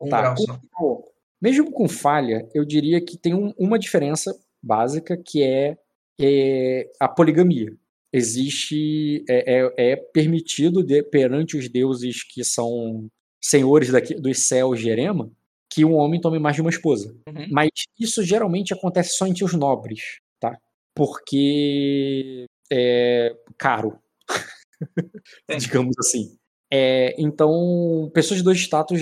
Um 0.00 0.08
Tá, 0.08 0.34
com- 0.72 1.04
mesmo 1.40 1.70
com 1.70 1.88
falha, 1.88 2.48
eu 2.54 2.64
diria 2.64 3.00
que 3.00 3.16
tem 3.18 3.34
um- 3.34 3.52
uma 3.58 3.78
diferença 3.78 4.34
básica 4.62 5.16
que 5.16 5.42
é, 5.42 5.76
é 6.20 6.90
a 6.98 7.06
poligamia. 7.08 7.76
Existe, 8.12 9.24
é, 9.28 9.60
é- 9.60 9.74
é 9.92 9.96
permitido 9.96 10.82
de- 10.82 11.02
perante 11.02 11.56
os 11.56 11.68
deuses 11.68 12.22
que 12.22 12.42
são 12.42 13.06
senhores 13.42 13.90
daqui, 13.90 14.14
dos 14.14 14.38
céus 14.46 14.80
de 14.80 14.88
Erema 14.88 15.30
que 15.70 15.84
um 15.84 15.94
homem 15.94 16.18
tome 16.20 16.38
mais 16.38 16.54
de 16.56 16.62
uma 16.62 16.70
esposa. 16.70 17.14
Uhum. 17.28 17.46
Mas 17.50 17.68
isso 17.98 18.22
geralmente 18.22 18.72
acontece 18.72 19.10
só 19.16 19.26
entre 19.26 19.44
os 19.44 19.52
nobres, 19.52 20.20
tá? 20.40 20.56
Porque 20.94 22.46
é 22.72 23.34
caro, 23.58 23.98
digamos 25.58 25.94
assim. 25.98 26.36
É, 26.72 27.14
então, 27.18 28.10
pessoas 28.12 28.38
de 28.38 28.44
dois 28.44 28.58
status 28.58 29.00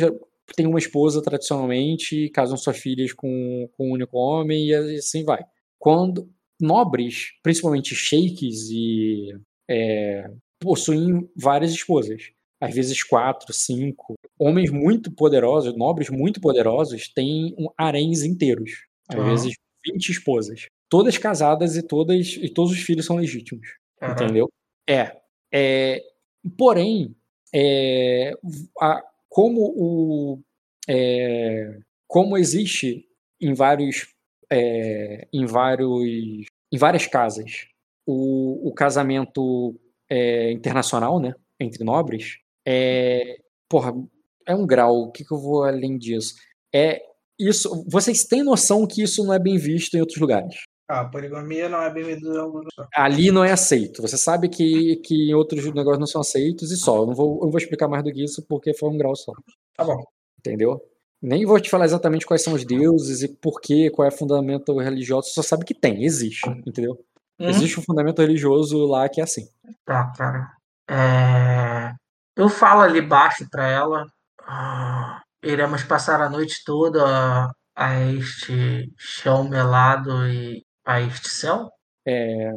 têm 0.55 0.67
uma 0.67 0.79
esposa 0.79 1.23
tradicionalmente, 1.23 2.29
casam 2.31 2.57
suas 2.57 2.79
filhas 2.79 3.13
com, 3.13 3.69
com 3.77 3.89
um 3.89 3.93
único 3.93 4.17
homem 4.17 4.69
e 4.69 4.75
assim 4.75 5.25
vai. 5.25 5.45
Quando 5.79 6.31
nobres, 6.61 7.33
principalmente 7.43 7.95
sheiks 7.95 8.69
e 8.71 9.33
é, 9.69 10.31
possuem 10.61 11.29
várias 11.37 11.73
esposas, 11.73 12.31
às 12.61 12.75
vezes 12.75 13.03
quatro, 13.03 13.53
cinco. 13.53 14.15
Homens 14.39 14.71
muito 14.71 15.11
poderosos, 15.11 15.77
nobres 15.77 16.11
muito 16.11 16.41
poderosos, 16.41 17.09
têm 17.09 17.55
um 17.59 17.69
haréns 17.77 18.23
inteiros, 18.23 18.71
às 19.09 19.17
Aham. 19.17 19.25
vezes 19.25 19.55
20 19.87 20.09
esposas, 20.11 20.69
todas 20.95 21.19
casadas 21.19 21.77
e 21.77 21.83
todas 21.83 22.37
e 22.41 22.49
todos 22.49 22.71
os 22.71 22.79
filhos 22.79 23.05
são 23.05 23.17
legítimos. 23.17 23.67
Caralho. 23.99 24.23
Entendeu? 24.25 24.49
É. 24.89 25.17
é 25.53 26.01
porém, 26.57 27.17
é, 27.53 28.33
a- 28.81 29.03
como 29.29 29.61
o. 29.77 30.41
é, 30.89 31.81
como 32.07 32.39
existe 32.39 33.09
em 33.41 33.53
vários. 33.55 34.07
é, 34.49 35.27
em 35.33 35.45
vários. 35.47 36.47
em 36.73 36.79
várias 36.79 37.09
casas 37.09 37.67
o, 38.07 38.69
o 38.69 38.73
casamento 38.73 39.75
é, 40.09 40.53
internacional, 40.53 41.19
né? 41.19 41.35
Entre 41.59 41.83
nobres, 41.83 42.39
é. 42.65 43.39
Porra, 43.69 43.93
é 44.47 44.55
um 44.55 44.65
grau. 44.65 45.09
O 45.09 45.11
que, 45.11 45.25
que 45.25 45.33
eu 45.35 45.39
vou 45.39 45.65
além 45.65 45.99
disso? 45.99 46.35
É. 46.73 47.03
Isso, 47.37 47.85
vocês 47.89 48.23
têm 48.23 48.45
noção 48.45 48.87
que 48.87 49.03
isso 49.03 49.25
não 49.25 49.35
é 49.35 49.41
bem 49.41 49.59
visto 49.59 49.97
em 49.97 50.01
outros 50.01 50.21
lugares. 50.21 50.63
Ah, 50.89 51.05
poligamia 51.07 51.69
não 51.69 51.81
é 51.81 51.91
bem-vinda 51.91 52.29
em 52.29 52.39
alguns. 52.39 52.67
Ali 52.95 53.31
não 53.31 53.43
é 53.43 53.53
aceito. 53.53 54.03
Você 54.03 54.19
sabe 54.19 54.49
que, 54.51 54.97
que 54.97 55.31
em 55.31 55.35
outros 55.35 55.65
negócios 55.73 55.99
não 55.99 56.07
são 56.07 56.21
aceitos 56.21 56.71
e 56.71 56.77
só. 56.77 56.99
Eu 56.99 57.07
não 57.07 57.15
vou, 57.15 57.39
eu 57.39 57.45
não 57.45 57.51
vou 57.51 57.59
explicar 57.59 57.89
mais 57.89 58.05
do 58.05 58.13
que 58.13 58.23
isso 58.23 58.45
porque 58.47 58.75
foi 58.75 58.91
um 58.91 58.99
grau 58.99 59.17
só. 59.17 59.33
Tá 59.77 59.83
bom. 59.85 59.97
Entendeu? 60.39 60.79
Nem 61.23 61.47
vou 61.47 61.59
te 61.59 61.71
falar 61.71 61.87
exatamente 61.87 62.27
quais 62.27 62.43
são 62.43 62.53
os 62.53 62.67
deuses 62.67 63.23
e 63.23 63.29
por 63.29 63.61
quê, 63.63 63.89
qual 63.91 64.07
é 64.07 64.13
o 64.13 64.17
fundamento 64.17 64.77
religioso. 64.79 65.29
Você 65.29 65.35
só 65.35 65.43
sabe 65.43 65.65
que 65.65 65.73
tem, 65.75 66.05
existe. 66.05 66.47
Entendeu? 66.67 66.99
Uhum. 67.41 67.49
Existe 67.49 67.81
um 67.81 67.83
fundamento 67.83 68.21
religioso 68.21 68.85
lá 68.87 69.09
que 69.09 69.21
é 69.23 69.25
assim. 69.25 69.49
Tá, 69.87 70.13
cara. 70.17 70.53
É, 70.91 71.93
Eu 72.37 72.51
falo 72.51 72.83
ali 72.83 73.01
baixo 73.01 73.49
pra 73.51 73.67
ela. 73.67 74.05
ah, 74.47 75.23
iremos 75.43 75.83
passar 75.85 76.21
a 76.21 76.29
noite 76.29 76.63
toda 76.65 77.51
a 77.75 78.01
este 78.13 78.93
chão 78.99 79.49
melado 79.49 80.29
e 80.29 80.63
a 80.85 81.11
céu? 81.11 81.71
É, 82.07 82.53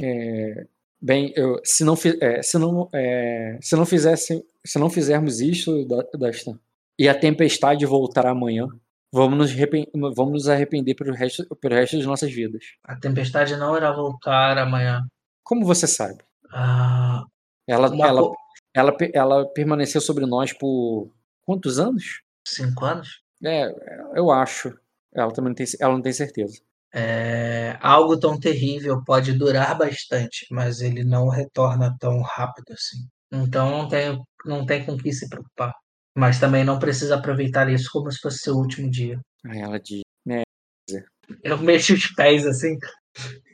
é, 0.00 0.66
bem, 1.00 1.32
eu, 1.36 1.60
se 1.64 1.84
não, 1.84 1.94
é, 2.20 2.42
se 2.42 2.58
não, 2.58 2.88
é, 2.92 3.58
se 3.60 3.76
não 3.76 3.86
fizesse, 3.86 4.44
se 4.64 4.78
não 4.78 4.90
fizermos 4.90 5.40
isso, 5.40 5.86
Dastan, 6.18 6.58
e 6.98 7.08
a 7.08 7.18
tempestade 7.18 7.86
voltar 7.86 8.26
amanhã, 8.26 8.66
vamos 9.12 9.38
nos, 9.38 9.52
vamos 10.14 10.32
nos 10.32 10.48
arrepender 10.48 10.94
pelo 10.94 11.14
resto, 11.14 11.44
pelo 11.56 11.74
resto 11.74 11.96
das 11.96 12.06
nossas 12.06 12.32
vidas. 12.32 12.62
A 12.84 12.96
tempestade 12.96 13.56
não 13.56 13.76
irá 13.76 13.92
voltar 13.92 14.58
amanhã. 14.58 15.06
Como 15.42 15.64
você 15.64 15.86
sabe? 15.86 16.22
Ah, 16.52 17.24
Ela, 17.66 17.86
ela, 18.06 18.20
co- 18.22 18.36
ela, 18.74 18.96
ela 19.14 19.46
permaneceu 19.52 20.00
sobre 20.00 20.26
nós 20.26 20.52
por 20.52 21.10
quantos 21.42 21.78
anos? 21.78 22.22
Cinco 22.46 22.84
anos? 22.84 23.22
É, 23.42 23.64
eu 24.14 24.30
acho. 24.30 24.76
Ela 25.14 25.32
também 25.32 25.50
não 25.50 25.54
tem, 25.54 25.66
ela 25.80 25.92
não 25.94 26.02
tem 26.02 26.12
certeza. 26.12 26.60
É, 26.92 27.76
algo 27.80 28.18
tão 28.18 28.38
terrível 28.38 29.02
pode 29.04 29.32
durar 29.32 29.78
bastante, 29.78 30.46
mas 30.50 30.80
ele 30.80 31.04
não 31.04 31.28
retorna 31.28 31.96
tão 31.98 32.20
rápido 32.22 32.72
assim. 32.72 32.98
Então 33.32 33.70
não 33.70 33.88
tem, 33.88 34.18
não 34.44 34.66
tem 34.66 34.84
com 34.84 34.96
que 34.96 35.12
se 35.12 35.28
preocupar. 35.28 35.72
Mas 36.16 36.40
também 36.40 36.64
não 36.64 36.78
precisa 36.78 37.16
aproveitar 37.16 37.70
isso 37.70 37.88
como 37.92 38.10
se 38.10 38.18
fosse 38.18 38.38
seu 38.38 38.54
último 38.54 38.90
dia. 38.90 39.18
Aí 39.46 39.60
ela 39.60 39.78
diz, 39.78 40.02
Eu 41.44 41.58
mexo 41.58 41.94
os 41.94 42.12
pés 42.14 42.46
assim. 42.46 42.76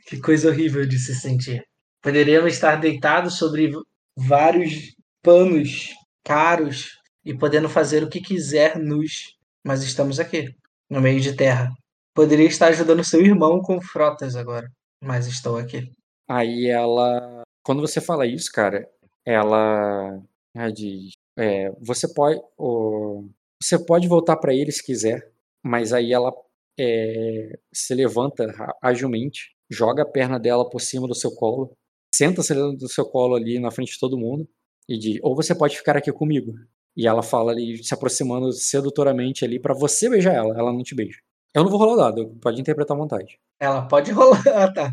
Que 0.07 0.19
coisa 0.19 0.49
horrível 0.49 0.85
de 0.87 0.97
se 0.97 1.13
sentir. 1.15 1.63
Poderíamos 2.01 2.53
estar 2.53 2.77
deitados 2.77 3.37
sobre 3.37 3.71
vários 4.17 4.95
panos 5.21 5.89
caros 6.23 6.89
e 7.23 7.37
podendo 7.37 7.69
fazer 7.69 8.03
o 8.03 8.09
que 8.09 8.21
quiser 8.21 8.77
nus, 8.79 9.35
mas 9.63 9.83
estamos 9.83 10.19
aqui, 10.19 10.49
no 10.89 11.01
meio 11.01 11.19
de 11.19 11.35
terra. 11.35 11.69
Poderia 12.17 12.47
estar 12.47 12.69
ajudando 12.69 13.03
seu 13.03 13.21
irmão 13.21 13.61
com 13.61 13.79
frotas 13.79 14.35
agora, 14.35 14.67
mas 14.99 15.27
estou 15.27 15.55
aqui. 15.55 15.91
Aí 16.27 16.65
ela. 16.65 17.43
Quando 17.63 17.79
você 17.79 18.01
fala 18.01 18.25
isso, 18.25 18.51
cara, 18.51 18.89
ela, 19.23 20.19
ela 20.55 20.71
diz: 20.73 21.11
é, 21.37 21.69
você 21.79 22.11
pode. 22.11 22.41
ó, 22.57 23.21
você 23.61 23.77
pode 23.77 24.07
voltar 24.07 24.35
pra 24.37 24.51
ele 24.51 24.71
se 24.71 24.83
quiser, 24.83 25.31
mas 25.63 25.93
aí 25.93 26.11
ela 26.11 26.33
é, 26.79 27.59
se 27.71 27.93
levanta 27.93 28.47
agilmente, 28.81 29.55
joga 29.69 30.01
a 30.01 30.09
perna 30.11 30.39
dela 30.39 30.67
por 30.67 30.81
cima 30.81 31.07
do 31.07 31.13
seu 31.13 31.29
colo, 31.35 31.71
senta-se 32.11 32.51
do 32.55 32.89
seu 32.89 33.05
colo 33.05 33.35
ali 33.35 33.59
na 33.59 33.69
frente 33.69 33.93
de 33.93 33.99
todo 33.99 34.17
mundo 34.17 34.49
e 34.89 34.97
diz: 34.97 35.19
ou 35.21 35.35
você 35.35 35.53
pode 35.53 35.77
ficar 35.77 35.95
aqui 35.95 36.11
comigo. 36.11 36.51
E 36.95 37.05
ela 37.05 37.21
fala 37.21 37.51
ali, 37.51 37.83
se 37.83 37.93
aproximando 37.93 38.51
sedutoramente 38.51 39.45
ali 39.45 39.59
pra 39.59 39.75
você 39.75 40.09
beijar 40.09 40.33
ela, 40.33 40.57
ela 40.57 40.73
não 40.73 40.81
te 40.81 40.95
beija. 40.95 41.19
Eu 41.57 41.63
não 41.63 41.71
vou 41.71 41.79
rolar 41.79 41.93
o 41.93 41.97
dado, 41.97 42.37
pode 42.39 42.61
interpretar 42.61 42.95
à 42.95 42.99
vontade. 42.99 43.39
Ela 43.59 43.87
pode 43.87 44.11
rolar, 44.11 44.39
ah, 44.53 44.71
tá. 44.71 44.91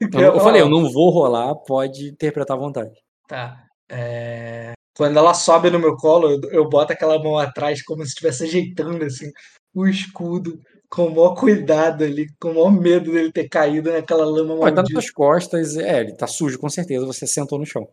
Eu, 0.00 0.34
eu 0.34 0.40
falei, 0.40 0.62
eu 0.62 0.68
não 0.68 0.92
vou 0.92 1.10
rolar, 1.10 1.52
pode 1.66 2.10
interpretar 2.10 2.56
à 2.56 2.60
vontade. 2.60 2.92
Tá. 3.26 3.60
É, 3.90 4.74
Quando 4.96 5.18
ela 5.18 5.34
sobe 5.34 5.68
no 5.68 5.80
meu 5.80 5.96
colo, 5.96 6.30
eu, 6.30 6.50
eu 6.50 6.68
boto 6.68 6.92
aquela 6.92 7.18
mão 7.18 7.36
atrás 7.36 7.82
como 7.82 8.02
se 8.02 8.10
estivesse 8.10 8.44
ajeitando 8.44 9.04
assim 9.04 9.32
o 9.74 9.84
escudo, 9.86 10.60
com 10.88 11.06
o 11.06 11.10
maior 11.10 11.34
cuidado 11.34 12.04
ali, 12.04 12.28
com 12.40 12.52
o 12.52 12.54
maior 12.54 12.70
medo 12.70 13.10
dele 13.10 13.32
ter 13.32 13.48
caído 13.48 13.92
naquela 13.92 14.24
lama 14.24 14.54
Pô, 14.54 14.60
tá 14.60 14.70
nas 14.70 14.90
maldita. 14.90 15.12
costas, 15.12 15.76
é, 15.76 16.00
ele 16.00 16.14
tá 16.14 16.28
sujo 16.28 16.56
com 16.58 16.68
certeza, 16.70 17.04
você 17.04 17.26
sentou 17.26 17.58
no 17.58 17.66
chão. 17.66 17.86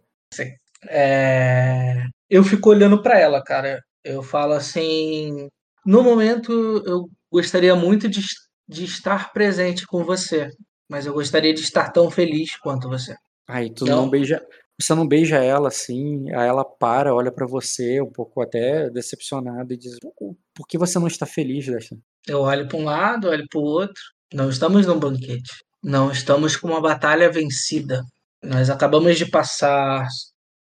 É, 0.87 2.03
Eu 2.29 2.43
fico 2.43 2.69
olhando 2.69 3.01
pra 3.01 3.19
ela, 3.19 3.43
cara. 3.43 3.81
Eu 4.03 4.21
falo 4.21 4.53
assim: 4.53 5.47
no 5.85 6.03
momento 6.03 6.51
eu 6.85 7.09
gostaria 7.33 7.75
muito 7.75 8.07
de, 8.07 8.21
de 8.69 8.85
estar 8.85 9.33
presente 9.33 9.85
com 9.87 10.03
você, 10.05 10.49
mas 10.89 11.05
eu 11.07 11.13
gostaria 11.13 11.53
de 11.53 11.61
estar 11.61 11.89
tão 11.91 12.09
feliz 12.11 12.55
quanto 12.57 12.87
você. 12.87 13.15
Aí 13.47 13.73
tu 13.73 13.85
Não. 13.85 14.03
não 14.03 14.09
beija, 14.09 14.41
você 14.79 14.93
não 14.93 15.07
beija 15.07 15.37
ela 15.43 15.67
assim, 15.67 16.31
aí 16.33 16.47
ela 16.47 16.63
para, 16.63 17.13
olha 17.13 17.31
pra 17.31 17.47
você, 17.47 17.99
um 17.99 18.11
pouco 18.11 18.41
até 18.41 18.89
decepcionada 18.89 19.73
e 19.73 19.77
diz: 19.77 19.97
"Por- 19.99 20.37
que 20.67 20.77
você 20.77 20.99
não 20.99 21.07
está 21.07 21.25
feliz, 21.25 21.65
Dustin? 21.65 21.99
Eu 22.27 22.41
olho 22.41 22.67
para 22.67 22.77
um 22.77 22.83
lado, 22.85 23.27
olho 23.27 23.45
para 23.49 23.59
o 23.59 23.63
outro. 23.63 24.01
Não 24.33 24.49
estamos 24.49 24.85
num 24.85 24.97
banquete. 24.99 25.51
Não 25.83 26.09
estamos 26.11 26.55
com 26.55 26.67
uma 26.69 26.79
batalha 26.81 27.29
vencida. 27.31 28.01
Nós 28.41 28.69
acabamos 28.69 29.17
de 29.17 29.25
passar 29.25 30.07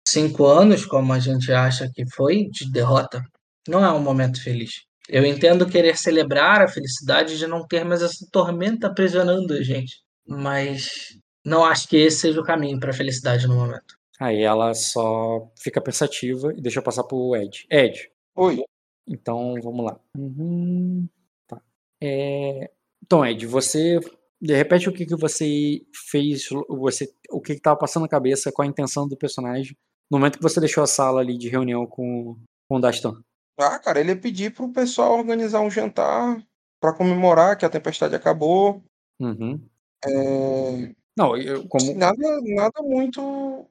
cinco 0.08 0.44
anos, 0.46 0.84
como 0.84 1.12
a 1.12 1.18
gente 1.20 1.52
acha 1.52 1.88
que 1.94 2.04
foi, 2.14 2.48
de 2.50 2.70
derrota. 2.70 3.22
Não 3.68 3.84
é 3.84 3.92
um 3.92 4.00
momento 4.00 4.42
feliz. 4.42 4.72
Eu 5.08 5.24
entendo 5.24 5.68
querer 5.68 5.96
celebrar 5.96 6.62
a 6.62 6.68
felicidade 6.68 7.38
de 7.38 7.46
não 7.46 7.66
ter 7.66 7.84
mais 7.84 8.02
essa 8.02 8.26
tormenta 8.30 8.86
aprisionando 8.86 9.52
a 9.54 9.62
gente, 9.62 10.02
mas 10.26 11.18
não 11.44 11.64
acho 11.64 11.88
que 11.88 11.96
esse 11.96 12.20
seja 12.20 12.40
o 12.40 12.44
caminho 12.44 12.78
para 12.78 12.90
a 12.90 12.94
felicidade 12.94 13.46
no 13.46 13.56
momento. 13.56 13.96
Aí 14.20 14.42
ela 14.42 14.72
só 14.74 15.50
fica 15.58 15.80
pensativa 15.80 16.52
e 16.56 16.60
deixa 16.60 16.78
eu 16.78 16.82
passar 16.82 17.02
pro 17.04 17.34
Ed. 17.34 17.66
Ed, 17.70 18.10
Oi. 18.36 18.62
então 19.08 19.54
vamos 19.62 19.84
lá. 19.84 19.98
Uhum, 20.16 21.08
tá. 21.48 21.60
É, 22.00 22.70
Então, 23.02 23.26
Ed, 23.26 23.44
você 23.46 23.98
de 24.40 24.54
repente 24.54 24.88
o 24.88 24.92
que, 24.92 25.06
que 25.06 25.16
você 25.16 25.80
fez, 26.10 26.48
você, 26.68 27.12
o 27.30 27.40
que 27.40 27.52
estava 27.52 27.78
passando 27.78 28.02
na 28.02 28.08
cabeça, 28.08 28.50
qual 28.50 28.66
a 28.66 28.70
intenção 28.70 29.06
do 29.06 29.16
personagem 29.16 29.76
no 30.10 30.18
momento 30.18 30.36
que 30.36 30.42
você 30.42 30.60
deixou 30.60 30.84
a 30.84 30.86
sala 30.86 31.20
ali 31.20 31.38
de 31.38 31.48
reunião 31.48 31.86
com, 31.86 32.36
com 32.68 32.76
o 32.76 32.80
Dastan. 32.80 33.22
Ah, 33.58 33.78
cara, 33.78 34.00
ele 34.00 34.10
ia 34.10 34.16
pedir 34.16 34.52
pro 34.52 34.72
pessoal 34.72 35.18
organizar 35.18 35.60
um 35.60 35.70
jantar 35.70 36.42
pra 36.80 36.92
comemorar 36.92 37.56
que 37.56 37.64
a 37.64 37.70
tempestade 37.70 38.14
acabou. 38.14 38.82
Uhum. 39.20 39.60
É, 40.04 40.92
Não, 41.16 41.36
eu, 41.36 41.66
como, 41.68 41.94
Nada, 41.94 42.40
nada 42.42 42.82
muito. 42.82 43.20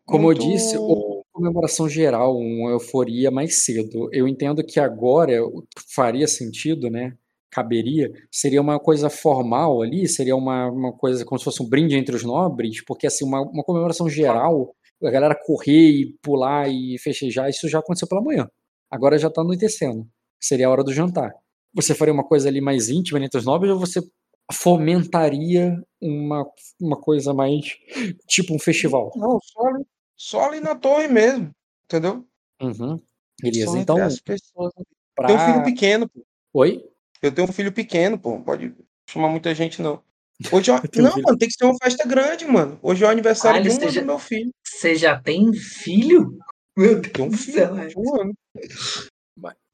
Como 0.05 0.23
muito... 0.23 0.41
eu 0.41 0.49
disse, 0.49 0.77
uma 0.77 1.23
comemoração 1.33 1.89
geral, 1.89 2.37
uma 2.37 2.71
euforia 2.71 3.31
mais 3.31 3.63
cedo. 3.63 4.09
Eu 4.13 4.27
entendo 4.27 4.63
que 4.63 4.79
agora 4.79 5.33
faria 5.93 6.27
sentido, 6.27 6.89
né? 6.89 7.17
Caberia, 7.49 8.09
seria 8.31 8.61
uma 8.61 8.79
coisa 8.79 9.09
formal 9.09 9.81
ali, 9.81 10.07
seria 10.07 10.35
uma, 10.37 10.67
uma 10.67 10.93
coisa 10.93 11.25
como 11.25 11.37
se 11.37 11.43
fosse 11.43 11.61
um 11.61 11.67
brinde 11.67 11.97
entre 11.97 12.15
os 12.15 12.23
nobres, 12.23 12.81
porque 12.85 13.05
assim, 13.05 13.25
uma, 13.25 13.41
uma 13.41 13.63
comemoração 13.63 14.07
geral, 14.07 14.73
a 15.03 15.09
galera 15.11 15.35
correr 15.35 15.89
e 15.89 16.17
pular 16.21 16.69
e 16.69 16.97
festejar, 16.99 17.49
isso 17.49 17.67
já 17.67 17.79
aconteceu 17.79 18.07
pela 18.07 18.21
manhã. 18.21 18.47
Agora 18.91 19.17
já 19.17 19.29
tá 19.29 19.41
anoitecendo. 19.41 20.05
Seria 20.39 20.67
a 20.67 20.69
hora 20.69 20.83
do 20.83 20.93
jantar. 20.93 21.33
Você 21.73 21.95
faria 21.95 22.13
uma 22.13 22.23
coisa 22.27 22.49
ali 22.49 22.59
mais 22.59 22.89
íntima 22.89 23.19
entre 23.23 23.39
os 23.39 23.45
nobres 23.45 23.71
ou 23.71 23.79
você 23.79 24.01
fomentaria 24.51 25.81
uma, 26.01 26.45
uma 26.79 26.99
coisa 26.99 27.33
mais 27.33 27.65
tipo 28.27 28.53
um 28.53 28.59
festival? 28.59 29.11
Não, 29.15 29.39
só 29.41 29.67
ali, 29.67 29.85
só 30.17 30.45
ali 30.49 30.59
na 30.59 30.75
torre 30.75 31.07
mesmo, 31.07 31.51
entendeu? 31.85 32.25
Uhum. 32.61 32.99
Beleza, 33.41 33.77
então. 33.79 33.97
as 34.03 34.19
pessoas. 34.19 34.73
Pra... 35.15 35.27
Tem 35.27 35.35
um 35.35 35.39
filho 35.39 35.63
pequeno, 35.63 36.09
pô. 36.09 36.25
Oi? 36.53 36.83
Eu 37.21 37.31
tenho 37.31 37.47
um 37.47 37.51
filho 37.53 37.71
pequeno, 37.71 38.19
pô. 38.19 38.31
Não 38.31 38.43
pode 38.43 38.75
chamar 39.09 39.29
muita 39.29 39.53
gente, 39.55 39.81
não. 39.81 40.01
Hoje 40.51 40.71
é... 40.71 40.79
Tem 40.87 41.01
um 41.01 41.05
Não, 41.05 41.13
filho- 41.13 41.25
mano, 41.25 41.37
tem 41.37 41.47
que 41.47 41.53
ser 41.55 41.65
uma 41.65 41.77
festa 41.81 42.07
grande, 42.07 42.45
mano. 42.45 42.79
Hoje 42.81 43.03
é 43.03 43.07
o 43.07 43.09
aniversário 43.09 43.59
Ah, 43.59 43.63
de 43.63 43.69
um 43.69 43.79
seja- 43.79 44.01
do 44.01 44.07
meu 44.07 44.19
filho. 44.19 44.51
Você 44.65 44.95
já 44.95 45.19
tem 45.21 45.53
filho? 45.53 46.37
Meu 46.75 47.01
Tem 47.01 47.25
um 47.25 47.29
Deus 47.29 47.31
do 47.31 47.37
filho 47.37 47.57
céu. 47.57 47.75
um 47.97 48.21
ano. 48.21 48.33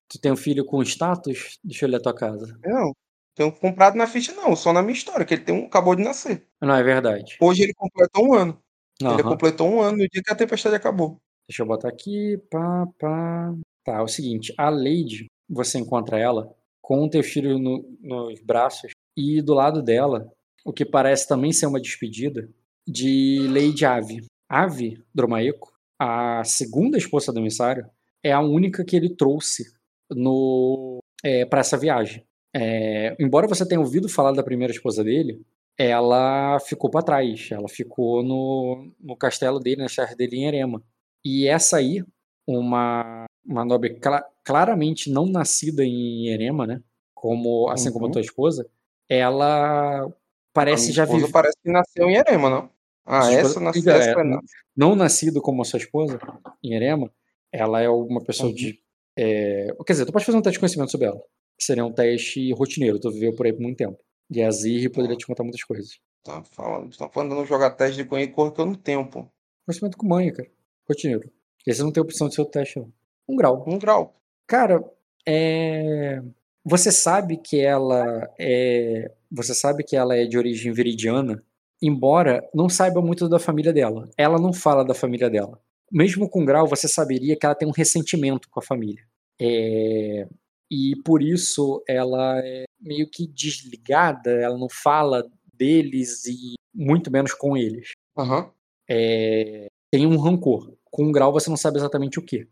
Tu 0.10 0.20
tem 0.22 0.32
um 0.32 0.38
filho 0.38 0.64
com 0.66 0.82
status? 0.84 1.58
Deixa 1.64 1.86
eu 1.86 1.90
ler 1.90 1.98
a 1.98 2.02
tua 2.02 2.16
casa. 2.16 2.58
Não, 2.64 2.94
tenho 3.36 3.52
comprado 3.52 3.96
na 3.98 4.08
ficha, 4.08 4.34
não. 4.34 4.56
Só 4.56 4.72
na 4.72 4.82
minha 4.82 4.94
história, 4.94 5.26
que 5.26 5.34
ele 5.34 5.44
tem 5.44 5.54
um, 5.54 5.66
acabou 5.66 5.96
de 5.96 6.04
nascer. 6.04 6.48
Não, 6.62 6.74
é 6.74 6.82
verdade. 6.84 7.38
Hoje 7.42 7.64
ele 7.64 7.74
completou 7.74 8.26
um 8.26 8.34
ano. 8.34 8.62
Ele 9.02 9.10
Aham. 9.12 9.24
completou 9.24 9.68
um 9.70 9.82
ano 9.82 9.98
no 9.98 10.08
dia 10.08 10.24
que 10.24 10.32
a 10.32 10.36
tempestade 10.36 10.76
acabou. 10.76 11.18
Deixa 11.48 11.62
eu 11.62 11.68
botar 11.68 11.90
aqui. 11.90 12.38
Pá, 12.50 12.88
pá. 13.00 13.54
Tá, 13.84 13.98
é 13.98 14.02
o 14.02 14.08
seguinte. 14.08 14.54
A 14.58 14.70
Lady, 14.70 15.28
você 15.50 15.78
encontra 15.78 16.18
ela 16.18 16.54
com 16.82 17.04
o 17.04 17.10
teu 17.10 17.24
filho 17.24 17.60
no- 17.60 17.84
nos 18.02 18.40
braços 18.42 18.92
e 19.16 19.42
do 19.42 19.54
lado 19.54 19.82
dela, 19.84 20.32
o 20.66 20.72
que 20.74 20.86
parece 20.86 21.28
também 21.28 21.52
ser 21.52 21.66
uma 21.68 21.82
despedida, 21.82 22.50
de 22.88 23.46
Lady 23.50 23.86
Ave. 23.86 24.26
Ave 24.50 25.04
Dromaeco, 25.14 25.72
a 26.00 26.44
segunda 26.46 26.98
esposa 26.98 27.32
do 27.34 27.40
emissário, 27.40 27.86
é 28.24 28.32
a 28.32 28.40
única 28.42 28.84
que 28.84 28.96
ele 28.96 29.16
trouxe 29.16 29.64
no 30.10 31.00
é, 31.24 31.46
para 31.46 31.60
essa 31.60 31.78
viagem. 31.78 32.24
É, 32.56 33.16
embora 33.20 33.48
você 33.48 33.68
tenha 33.68 33.80
ouvido 33.82 34.08
falar 34.10 34.32
da 34.32 34.44
primeira 34.44 34.74
esposa 34.74 35.04
dele, 35.04 35.42
ela 35.78 36.60
ficou 36.60 36.90
para 36.90 37.04
trás. 37.06 37.50
Ela 37.52 37.68
ficou 37.68 38.24
no, 38.24 38.92
no 39.00 39.16
castelo 39.16 39.60
dele, 39.60 39.82
na 39.82 39.88
terra 39.88 40.16
dele 40.16 40.38
em 40.38 40.46
Erema. 40.48 40.82
E 41.24 41.48
essa 41.48 41.78
aí, 41.78 42.04
uma, 42.48 43.26
uma 43.46 43.66
nobre 43.66 43.96
cla- 44.00 44.26
claramente 44.44 45.12
não 45.12 45.26
nascida 45.28 45.84
em 45.84 46.30
Erema, 46.30 46.66
né? 46.66 46.82
Como, 47.14 47.70
assim 47.70 47.92
como 47.92 48.06
a 48.06 48.08
Uhum. 48.08 48.12
tua 48.14 48.22
esposa, 48.22 48.68
ela 49.10 50.08
parece 50.54 50.92
já 50.92 51.06
viver. 51.06 51.32
parece 51.32 51.58
que 51.64 51.70
nasceu 51.72 52.10
em 52.10 52.16
Erema, 52.16 52.50
não? 52.50 52.70
Ah, 53.06 53.20
esposa- 53.32 53.40
essa 53.52 53.60
nasceu. 53.60 53.82
Então, 53.82 53.96
Essa 53.96 54.10
é, 54.10 54.14
foi 54.14 54.24
na- 54.24 54.42
não 54.76 54.96
nascido 54.96 55.42
como 55.42 55.62
a 55.62 55.66
sua 55.66 55.80
esposa, 55.80 56.20
em 56.64 56.74
Erema, 56.74 57.12
ela 57.58 57.82
é 57.82 57.90
uma 57.90 58.24
pessoa 58.24 58.50
Uhum. 58.50 58.56
de. 58.56 58.80
é, 59.18 59.68
quer 59.86 59.94
dizer, 59.94 60.06
tu 60.06 60.12
pode 60.12 60.26
fazer 60.26 60.38
um 60.38 60.42
teste 60.42 60.56
de 60.56 60.60
conhecimento 60.60 60.92
sobre 60.92 61.08
ela. 61.08 61.22
Seria 61.60 61.84
um 61.86 61.92
teste 61.92 62.52
rotineiro, 62.54 63.00
tu 63.00 63.12
viveu 63.12 63.36
por 63.36 63.46
aí 63.48 63.54
por 63.54 63.62
muito 63.62 63.78
tempo. 63.78 63.98
E 64.32 64.44
a 64.44 64.52
Zirri 64.52 64.90
poderia 64.90 65.18
te 65.18 65.26
contar 65.26 65.44
muitas 65.44 65.64
coisas. 65.64 66.00
Tá 66.24 66.44
falando, 66.44 66.96
tá 66.96 67.10
falando 67.10 67.30
de 67.32 67.36
não 67.38 67.46
jogar 67.46 67.72
teste 67.72 67.98
de 67.98 68.06
conhecer 68.06 68.32
cor 68.34 68.54
que 68.54 68.62
eu 68.62 68.66
não 68.66 68.76
tenho, 68.76 69.06
pô. 69.10 69.26
Conhecimento 69.66 69.98
com 69.98 70.08
manha, 70.08 70.32
cara. 70.34 70.50
Rotineiro. 70.88 71.32
Esse 71.66 71.82
não 71.82 71.92
tem 71.92 72.02
opção 72.04 72.28
de 72.30 72.36
ser 72.36 72.42
o 72.42 72.46
teste, 72.46 72.78
não. 72.80 72.92
Um 73.28 73.36
grau. 73.36 73.64
Um 73.68 73.80
grau. 73.80 74.16
Cara, 74.46 74.84
é... 75.26 76.22
você 76.64 76.92
sabe 76.92 77.38
que 77.38 77.60
ela 77.60 78.30
é. 78.40 79.12
Você 79.32 79.54
sabe 79.56 79.84
que 79.84 79.96
ela 79.96 80.16
é 80.16 80.26
de 80.26 80.38
origem 80.38 80.72
viridiana, 80.72 81.44
embora 81.82 82.48
não 82.54 82.70
saiba 82.70 83.02
muito 83.02 83.28
da 83.28 83.40
família 83.40 83.74
dela. 83.74 84.10
Ela 84.18 84.38
não 84.40 84.54
fala 84.54 84.86
da 84.86 84.94
família 84.94 85.30
dela. 85.30 85.60
Mesmo 85.92 86.30
com 86.30 86.44
grau, 86.46 86.68
você 86.68 86.88
saberia 86.88 87.36
que 87.38 87.46
ela 87.46 87.56
tem 87.56 87.68
um 87.68 87.72
ressentimento 87.72 88.50
com 88.50 88.60
a 88.60 88.64
família. 88.64 89.04
É, 89.40 90.28
E 90.70 90.96
por 91.06 91.22
isso 91.22 91.82
ela 91.88 92.40
é 92.44 92.66
meio 92.80 93.10
que 93.10 93.26
desligada, 93.28 94.32
ela 94.32 94.58
não 94.58 94.68
fala 94.70 95.24
deles 95.54 96.26
e 96.26 96.56
muito 96.74 97.10
menos 97.12 97.34
com 97.34 97.56
eles. 97.56 97.92
Aham. 98.18 98.52
É, 98.90 99.68
Tem 99.92 100.06
um 100.06 100.18
rancor. 100.18 100.76
Com 100.92 101.06
um 101.06 101.12
grau 101.12 101.32
você 101.32 101.50
não 101.50 101.58
sabe 101.58 101.78
exatamente 101.78 102.20
o 102.20 102.22
que. 102.22 102.48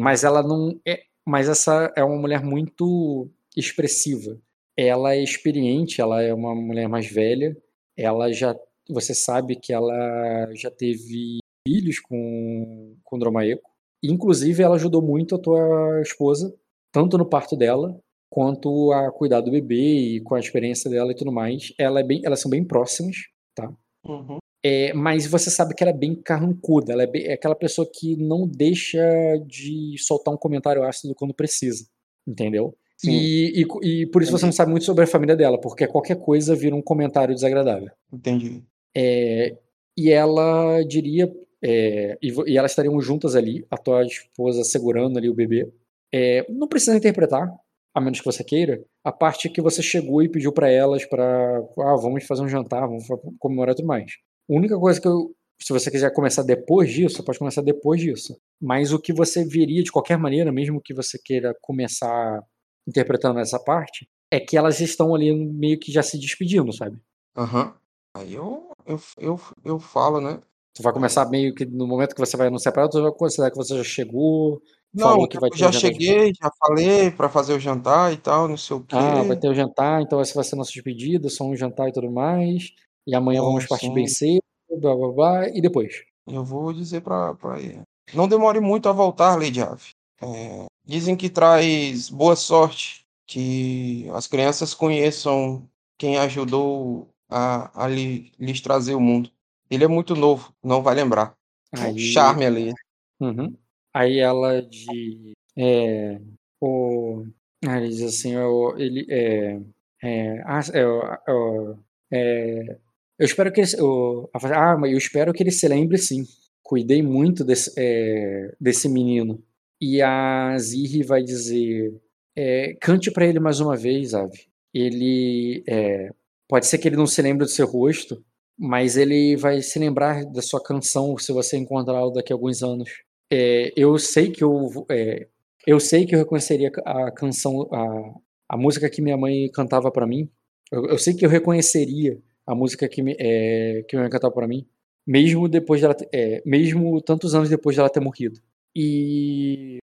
mas 0.00 0.24
ela 0.24 0.42
não 0.42 0.80
é. 0.86 1.02
Mas 1.26 1.48
essa 1.48 1.92
é 1.96 2.04
uma 2.04 2.16
mulher 2.20 2.42
muito 2.44 3.30
expressiva. 3.56 4.38
Ela 4.76 5.14
é 5.14 5.22
experiente, 5.22 6.00
ela 6.00 6.20
é 6.22 6.34
uma 6.34 6.54
mulher 6.54 6.88
mais 6.88 7.06
velha. 7.06 7.56
Ela 7.96 8.32
já. 8.32 8.54
Você 8.90 9.14
sabe 9.14 9.56
que 9.56 9.72
ela 9.72 10.50
já 10.54 10.70
teve 10.70 11.38
filhos 11.66 11.98
com, 12.00 12.96
com 13.02 13.18
Dromaeco. 13.18 13.70
Inclusive, 14.02 14.62
ela 14.62 14.76
ajudou 14.76 15.00
muito 15.02 15.34
a 15.34 15.38
tua 15.38 16.00
esposa, 16.02 16.54
tanto 16.92 17.16
no 17.16 17.26
parto 17.26 17.56
dela, 17.56 17.98
quanto 18.30 18.92
a 18.92 19.10
cuidar 19.10 19.40
do 19.40 19.50
bebê 19.50 20.16
e 20.16 20.20
com 20.20 20.34
a 20.34 20.40
experiência 20.40 20.90
dela 20.90 21.12
e 21.12 21.14
tudo 21.14 21.32
mais. 21.32 21.72
Ela 21.78 22.00
é 22.00 22.02
bem, 22.02 22.20
elas 22.24 22.40
são 22.40 22.50
bem 22.50 22.64
próximas, 22.64 23.16
tá? 23.54 23.72
Uhum. 24.06 24.38
É, 24.66 24.92
mas 24.94 25.26
você 25.26 25.50
sabe 25.50 25.74
que 25.74 25.82
ela 25.82 25.90
é 25.90 25.96
bem 25.96 26.14
carrancuda, 26.14 26.92
ela 26.92 27.02
é, 27.02 27.06
bem- 27.06 27.26
é 27.26 27.34
aquela 27.34 27.54
pessoa 27.54 27.88
que 27.92 28.16
não 28.16 28.46
deixa 28.48 28.98
de 29.46 29.94
soltar 29.98 30.32
um 30.32 30.38
comentário 30.38 30.82
ácido 30.84 31.14
quando 31.14 31.34
precisa, 31.34 31.86
entendeu? 32.26 32.74
Sim. 32.96 33.12
E, 33.12 33.62
e, 33.62 34.02
e 34.02 34.06
por 34.06 34.22
isso 34.22 34.32
você 34.32 34.46
não 34.46 34.52
sabe 34.52 34.70
muito 34.70 34.86
sobre 34.86 35.04
a 35.04 35.06
família 35.06 35.36
dela, 35.36 35.60
porque 35.60 35.86
qualquer 35.86 36.16
coisa 36.18 36.54
vira 36.56 36.74
um 36.74 36.80
comentário 36.82 37.34
desagradável. 37.34 37.90
Entendi. 38.12 38.64
É, 38.96 39.54
e 39.96 40.10
ela 40.10 40.82
diria, 40.82 41.30
é, 41.64 42.18
e, 42.20 42.28
e 42.46 42.58
elas 42.58 42.72
estariam 42.72 43.00
juntas 43.00 43.34
ali, 43.34 43.66
a 43.70 43.78
tua 43.78 44.04
esposa 44.04 44.62
segurando 44.62 45.16
ali 45.16 45.30
o 45.30 45.34
bebê. 45.34 45.72
É, 46.12 46.44
não 46.52 46.68
precisa 46.68 46.94
interpretar, 46.94 47.50
a 47.94 48.00
menos 48.00 48.20
que 48.20 48.26
você 48.26 48.44
queira, 48.44 48.84
a 49.02 49.10
parte 49.10 49.48
que 49.48 49.62
você 49.62 49.82
chegou 49.82 50.22
e 50.22 50.28
pediu 50.28 50.52
pra 50.52 50.70
elas 50.70 51.06
para, 51.06 51.58
ah, 51.78 51.96
vamos 51.96 52.24
fazer 52.26 52.42
um 52.42 52.48
jantar, 52.48 52.86
vamos 52.86 53.06
comemorar 53.38 53.74
tudo 53.74 53.86
mais. 53.86 54.12
A 54.50 54.54
única 54.54 54.78
coisa 54.78 55.00
que 55.00 55.08
eu, 55.08 55.34
se 55.58 55.72
você 55.72 55.90
quiser 55.90 56.12
começar 56.12 56.42
depois 56.42 56.92
disso, 56.92 57.16
você 57.16 57.22
pode 57.22 57.38
começar 57.38 57.62
depois 57.62 57.98
disso. 57.98 58.36
Mas 58.60 58.92
o 58.92 58.98
que 58.98 59.12
você 59.12 59.42
veria 59.42 59.82
de 59.82 59.90
qualquer 59.90 60.18
maneira, 60.18 60.52
mesmo 60.52 60.82
que 60.82 60.92
você 60.92 61.18
queira 61.18 61.56
começar 61.62 62.42
interpretando 62.86 63.40
essa 63.40 63.58
parte, 63.58 64.06
é 64.30 64.38
que 64.38 64.56
elas 64.56 64.80
estão 64.80 65.14
ali 65.14 65.34
meio 65.34 65.78
que 65.78 65.90
já 65.90 66.02
se 66.02 66.18
despedindo, 66.18 66.70
sabe? 66.74 66.98
Aham. 67.34 67.74
Aí 68.16 68.34
eu, 68.34 68.70
eu, 68.86 69.00
eu, 69.18 69.40
eu 69.64 69.78
falo, 69.78 70.20
né? 70.20 70.40
Tu 70.74 70.82
vai 70.82 70.92
começar 70.92 71.24
meio 71.30 71.54
que 71.54 71.64
no 71.64 71.86
momento 71.86 72.14
que 72.14 72.20
você 72.20 72.36
vai 72.36 72.48
anunciar 72.48 72.72
pra 72.72 72.82
ela, 72.82 72.90
tu 72.90 73.00
vai 73.00 73.12
considerar 73.12 73.50
que 73.50 73.56
você 73.56 73.76
já 73.76 73.84
chegou, 73.84 74.60
Não, 74.92 75.10
falou 75.10 75.28
que 75.28 75.38
vai 75.38 75.48
eu 75.48 75.52
ter 75.52 75.58
já 75.58 75.72
cheguei, 75.72 76.32
já 76.34 76.50
falei 76.58 77.10
pra 77.12 77.28
fazer 77.28 77.54
o 77.54 77.60
jantar 77.60 78.12
e 78.12 78.16
tal, 78.16 78.48
não 78.48 78.56
sei 78.56 78.76
o 78.76 78.80
quê. 78.80 78.96
Ah, 78.96 79.22
vai 79.22 79.36
ter 79.36 79.48
o 79.48 79.54
jantar, 79.54 80.02
então 80.02 80.20
essa 80.20 80.34
vai 80.34 80.42
ser 80.42 80.56
nossa 80.56 80.72
despedida, 80.72 81.28
só 81.30 81.44
um 81.44 81.54
jantar 81.56 81.88
e 81.88 81.92
tudo 81.92 82.10
mais. 82.10 82.72
E 83.06 83.14
amanhã 83.14 83.40
vamos 83.40 83.66
partir 83.66 83.86
sim. 83.86 83.94
bem 83.94 84.08
cedo, 84.08 84.40
blá 84.80 84.96
blá 84.96 85.12
blá, 85.12 85.48
e 85.48 85.60
depois. 85.60 86.02
Eu 86.26 86.42
vou 86.44 86.72
dizer 86.72 87.02
pra, 87.02 87.34
pra 87.34 87.60
ele. 87.60 87.82
Não 88.12 88.26
demore 88.26 88.58
muito 88.58 88.88
a 88.88 88.92
voltar, 88.92 89.36
Lady 89.36 89.60
Ave. 89.60 89.90
É, 90.20 90.64
dizem 90.84 91.14
que 91.16 91.28
traz 91.30 92.08
boa 92.08 92.34
sorte 92.34 93.04
que 93.26 94.08
as 94.12 94.26
crianças 94.26 94.74
conheçam 94.74 95.68
quem 95.98 96.18
ajudou 96.18 97.08
a, 97.30 97.84
a 97.84 97.88
lhe- 97.88 98.32
lhes 98.38 98.60
trazer 98.60 98.94
o 98.94 99.00
mundo. 99.00 99.30
Ele 99.70 99.84
é 99.84 99.88
muito 99.88 100.14
novo, 100.14 100.54
não 100.62 100.82
vai 100.82 100.94
lembrar. 100.94 101.34
Aí, 101.72 101.98
charme 101.98 102.44
ali. 102.44 102.72
Uhum. 103.20 103.56
Aí 103.92 104.18
ela 104.18 104.60
de 104.62 105.32
é, 105.56 106.20
o 106.60 107.24
ah, 107.66 107.78
ele 107.78 107.88
diz 107.88 108.02
assim, 108.02 108.34
eu, 108.34 108.74
ele 108.76 109.06
é, 109.08 109.58
é, 110.02 110.42
ah, 110.44 110.60
é, 110.72 110.86
ó, 110.86 111.76
é, 112.12 112.78
eu 113.18 113.24
espero 113.24 113.52
que 113.52 113.60
ele, 113.60 113.70
fala, 113.70 114.72
ah, 114.72 114.76
mas 114.76 114.92
eu 114.92 114.98
espero 114.98 115.32
que 115.32 115.42
ele 115.42 115.50
se 115.50 115.66
lembre 115.66 115.96
sim. 115.98 116.24
Cuidei 116.62 117.02
muito 117.02 117.44
desse, 117.44 117.72
é, 117.78 118.54
desse 118.60 118.88
menino. 118.88 119.42
E 119.80 120.02
a 120.02 120.56
Zirri 120.58 121.02
vai 121.02 121.22
dizer, 121.22 121.94
é, 122.36 122.74
cante 122.80 123.10
pra 123.10 123.26
ele 123.26 123.40
mais 123.40 123.60
uma 123.60 123.76
vez, 123.76 124.14
Ave. 124.14 124.46
Ele 124.72 125.62
é, 125.68 126.10
pode 126.48 126.66
ser 126.66 126.78
que 126.78 126.88
ele 126.88 126.96
não 126.96 127.06
se 127.06 127.22
lembre 127.22 127.44
do 127.44 127.50
seu 127.50 127.66
rosto, 127.66 128.22
mas 128.58 128.96
ele 128.96 129.36
vai 129.36 129.60
se 129.62 129.78
lembrar 129.78 130.24
da 130.26 130.42
sua 130.42 130.62
canção 130.62 131.16
se 131.18 131.32
você 131.32 131.56
encontrá-lo 131.56 132.12
daqui 132.12 132.32
a 132.32 132.36
alguns 132.36 132.62
anos. 132.62 132.90
É, 133.32 133.72
eu 133.76 133.98
sei 133.98 134.30
que 134.30 134.44
eu, 134.44 134.68
é, 134.90 135.26
eu 135.66 135.80
sei 135.80 136.06
que 136.06 136.14
eu 136.14 136.18
reconheceria 136.18 136.70
a 136.84 137.10
canção, 137.10 137.68
a, 137.72 138.54
a 138.54 138.56
música 138.56 138.88
que 138.90 139.02
minha 139.02 139.16
mãe 139.16 139.50
cantava 139.50 139.90
pra 139.90 140.06
mim. 140.06 140.30
Eu, 140.70 140.86
eu 140.86 140.98
sei 140.98 141.14
que 141.14 141.24
eu 141.24 141.30
reconheceria 141.30 142.20
a 142.46 142.54
música 142.54 142.88
que, 142.88 143.02
me, 143.02 143.16
é, 143.18 143.82
que 143.88 143.96
minha 143.96 144.04
mãe 144.04 144.10
cantava 144.10 144.34
pra 144.34 144.46
mim, 144.46 144.66
mesmo 145.06 145.48
depois 145.48 145.80
dela, 145.80 145.96
é, 146.12 146.42
mesmo 146.46 147.00
tantos 147.02 147.34
anos 147.34 147.48
depois 147.48 147.76
dela 147.76 147.90
ter 147.90 148.00
morrido. 148.00 148.40
E 148.76 149.78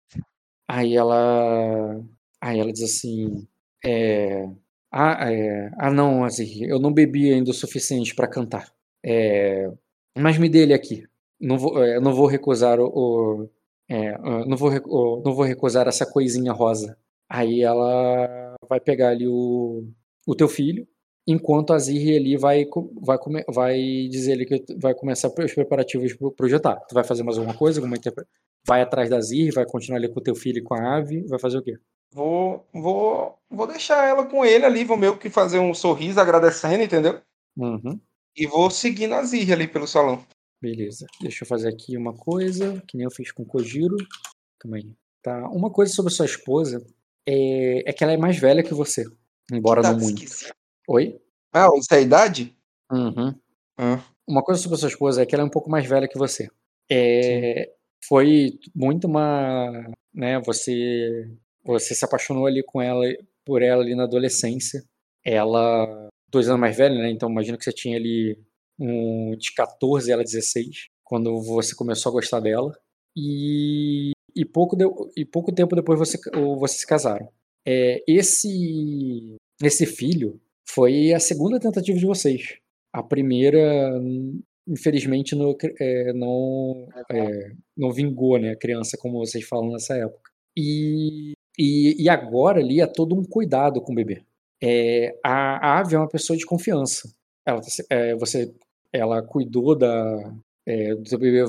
aí 0.69 0.97
ela, 0.97 2.01
aí 2.41 2.59
ela 2.59 2.73
diz 2.73 2.83
assim, 2.83 3.47
é, 3.85 4.49
ah, 4.91 5.31
é, 5.33 5.71
ah 5.79 5.91
não, 5.91 6.25
Azir, 6.25 6.63
eu 6.69 6.79
não 6.79 6.93
bebi 6.93 7.33
ainda 7.33 7.51
o 7.51 7.55
suficiente 7.55 8.15
pra 8.15 8.29
cantar. 8.29 8.73
É, 9.05 9.71
mas 10.17 10.39
me 10.39 10.49
dê 10.49 10.61
ele 10.63 10.75
aqui. 10.75 11.05
Não 11.41 11.59
vou, 11.59 11.83
é, 11.85 12.01
não 12.01 12.13
vou 12.15 12.27
recusar 12.27 12.81
o, 12.81 12.87
o- 13.43 13.51
é, 13.89 14.11
ah, 14.11 14.45
não 14.47 14.57
vou, 14.57 14.71
não 15.25 15.35
vou 15.35 15.45
recusar 15.45 15.87
essa 15.89 16.05
coisinha 16.07 16.53
rosa. 16.53 16.97
Aí 17.31 17.63
ela 17.63 18.55
vai 18.69 18.81
pegar 18.81 19.11
ali 19.11 19.27
o, 19.29 19.85
o 20.27 20.35
teu 20.35 20.49
filho, 20.49 20.87
enquanto 21.27 21.73
a 21.73 21.79
Zirri 21.79 22.17
ali 22.17 22.37
vai, 22.37 22.67
vai, 23.03 23.19
vai 23.53 24.09
dizer 24.11 24.33
ali 24.33 24.47
que 24.47 24.65
vai 24.79 24.95
começar 24.95 25.29
os 25.29 25.55
preparativos 25.55 26.15
pro, 26.15 26.33
pro 26.33 26.49
jantar. 26.49 26.81
Tu 26.89 26.95
vai 26.95 27.05
fazer 27.05 27.23
mais 27.23 27.37
alguma 27.39 27.57
coisa? 27.57 27.81
Alguma 27.81 27.97
interpre- 27.97 28.25
Vai 28.67 28.83
atrás 28.83 29.09
da 29.11 29.21
Zirri, 29.21 29.51
vai 29.51 29.65
continuar 29.67 29.99
ali 29.99 30.09
com 30.09 30.21
o 30.21 30.23
teu 30.23 30.35
filho 30.35 30.59
e 30.59 30.63
com 30.63 30.75
a 30.75 30.97
ave, 30.97 31.23
vai 31.27 31.39
fazer 31.39 31.59
o 31.59 31.63
quê? 31.63 31.77
Vou, 32.13 32.67
vou, 32.73 33.39
vou 33.51 33.67
deixar 33.67 34.07
ela 34.07 34.27
com 34.27 34.45
ele 34.45 34.65
ali, 34.65 34.85
vou 34.85 34.97
meio 34.97 35.19
que 35.19 35.29
fazer 35.29 35.59
um 35.59 35.75
sorriso 35.75 36.21
agradecendo, 36.21 36.83
entendeu? 36.83 37.21
Uhum. 37.57 38.01
E 38.37 38.47
vou 38.47 38.71
seguir 38.71 39.07
na 39.07 39.23
Zirra 39.23 39.55
ali 39.55 39.69
pelo 39.69 39.87
salão. 39.87 40.25
Beleza. 40.61 41.07
Deixa 41.21 41.45
eu 41.45 41.49
fazer 41.49 41.69
aqui 41.69 41.97
uma 41.97 42.15
coisa, 42.15 42.83
que 42.87 42.97
nem 42.97 43.05
eu 43.05 43.11
fiz 43.11 43.31
com 43.31 43.43
o 43.43 43.47
Kojiro. 43.47 43.97
Calma 44.59 44.77
aí. 44.79 44.95
Tá. 45.23 45.49
Uma 45.51 45.71
coisa 45.71 45.93
sobre 45.93 46.13
sua 46.13 46.27
esposa 46.27 46.85
é, 47.27 47.91
é 47.91 47.93
que 47.93 48.03
ela 48.03 48.13
é 48.13 48.17
mais 48.17 48.39
velha 48.39 48.63
que 48.63 48.75
você. 48.75 49.05
Embora 49.53 49.83
Tá 49.83 49.93
não 49.93 50.01
muito. 50.01 50.23
Oi? 50.89 51.21
Ah, 51.53 51.69
isso 51.77 51.93
é 51.93 51.99
a 51.99 52.01
idade? 52.01 52.57
Uhum. 52.91 53.35
Ah. 53.77 54.03
Uma 54.27 54.43
coisa 54.43 54.61
sobre 54.61 54.79
sua 54.79 54.89
esposa 54.89 55.23
é 55.23 55.27
que 55.27 55.35
ela 55.35 55.43
é 55.43 55.47
um 55.47 55.51
pouco 55.51 55.71
mais 55.71 55.87
velha 55.87 56.09
que 56.09 56.19
você. 56.19 56.49
É, 56.91 57.71
foi 58.07 58.59
muito 58.75 59.07
uma. 59.07 59.91
Né, 60.15 60.41
você, 60.41 61.31
você 61.65 61.95
se 61.95 62.05
apaixonou 62.05 62.47
ali 62.47 62.63
com 62.63 62.81
ela, 62.81 63.05
por 63.45 63.63
ela 63.63 63.83
ali 63.83 63.95
na 63.95 64.05
adolescência. 64.05 64.83
Ela. 65.25 66.09
Dois 66.31 66.49
anos 66.49 66.61
mais 66.61 66.77
velha, 66.77 66.95
né? 66.95 67.11
Então 67.11 67.31
imagino 67.31 67.57
que 67.57 67.65
você 67.65 67.73
tinha 67.73 67.97
ali 67.97 68.39
um 68.79 69.35
de 69.37 69.53
14 69.55 70.09
e 70.09 70.13
ela 70.13 70.23
16, 70.23 70.89
quando 71.03 71.41
você 71.43 71.75
começou 71.75 72.11
a 72.11 72.13
gostar 72.13 72.41
dela. 72.41 72.73
E, 73.17 74.13
e, 74.37 74.45
pouco, 74.45 74.77
de, 74.77 74.85
e 75.17 75.25
pouco 75.25 75.53
tempo 75.53 75.75
depois 75.75 75.99
você, 75.99 76.19
vocês 76.59 76.81
se 76.81 76.87
casaram. 76.87 77.29
É, 77.67 78.03
esse, 78.07 79.37
esse 79.63 79.87
filho 79.87 80.41
foi 80.69 81.13
a 81.13 81.21
segunda 81.21 81.59
tentativa 81.59 81.99
de 81.99 82.07
vocês. 82.07 82.59
A 82.93 83.03
primeira, 83.03 83.61
infelizmente, 84.67 85.35
no, 85.35 85.57
é, 85.81 86.13
não, 86.13 86.89
é, 87.11 87.53
não 87.77 87.93
vingou 87.93 88.39
né, 88.39 88.51
a 88.51 88.59
criança, 88.59 88.97
como 88.99 89.19
vocês 89.19 89.45
falam 89.45 89.73
nessa 89.73 89.97
época. 89.97 90.31
E, 90.57 91.33
e, 91.59 92.03
e 92.03 92.09
agora 92.09 92.61
ali 92.61 92.81
é 92.81 92.87
todo 92.87 93.15
um 93.15 93.25
cuidado 93.25 93.81
com 93.81 93.93
o 93.93 93.95
bebê. 93.95 94.23
É, 94.63 95.17
a, 95.25 95.69
a 95.69 95.79
Ave 95.81 95.95
é 95.95 95.99
uma 95.99 96.09
pessoa 96.09 96.37
de 96.37 96.47
confiança. 96.47 97.13
Ela, 97.45 97.61
é, 97.91 98.15
você, 98.15 98.55
ela 98.93 99.23
cuidou 99.23 99.77
da, 99.77 100.33
é, 100.67 100.95
do 100.95 101.09
seu 101.09 101.19
bebê 101.19 101.45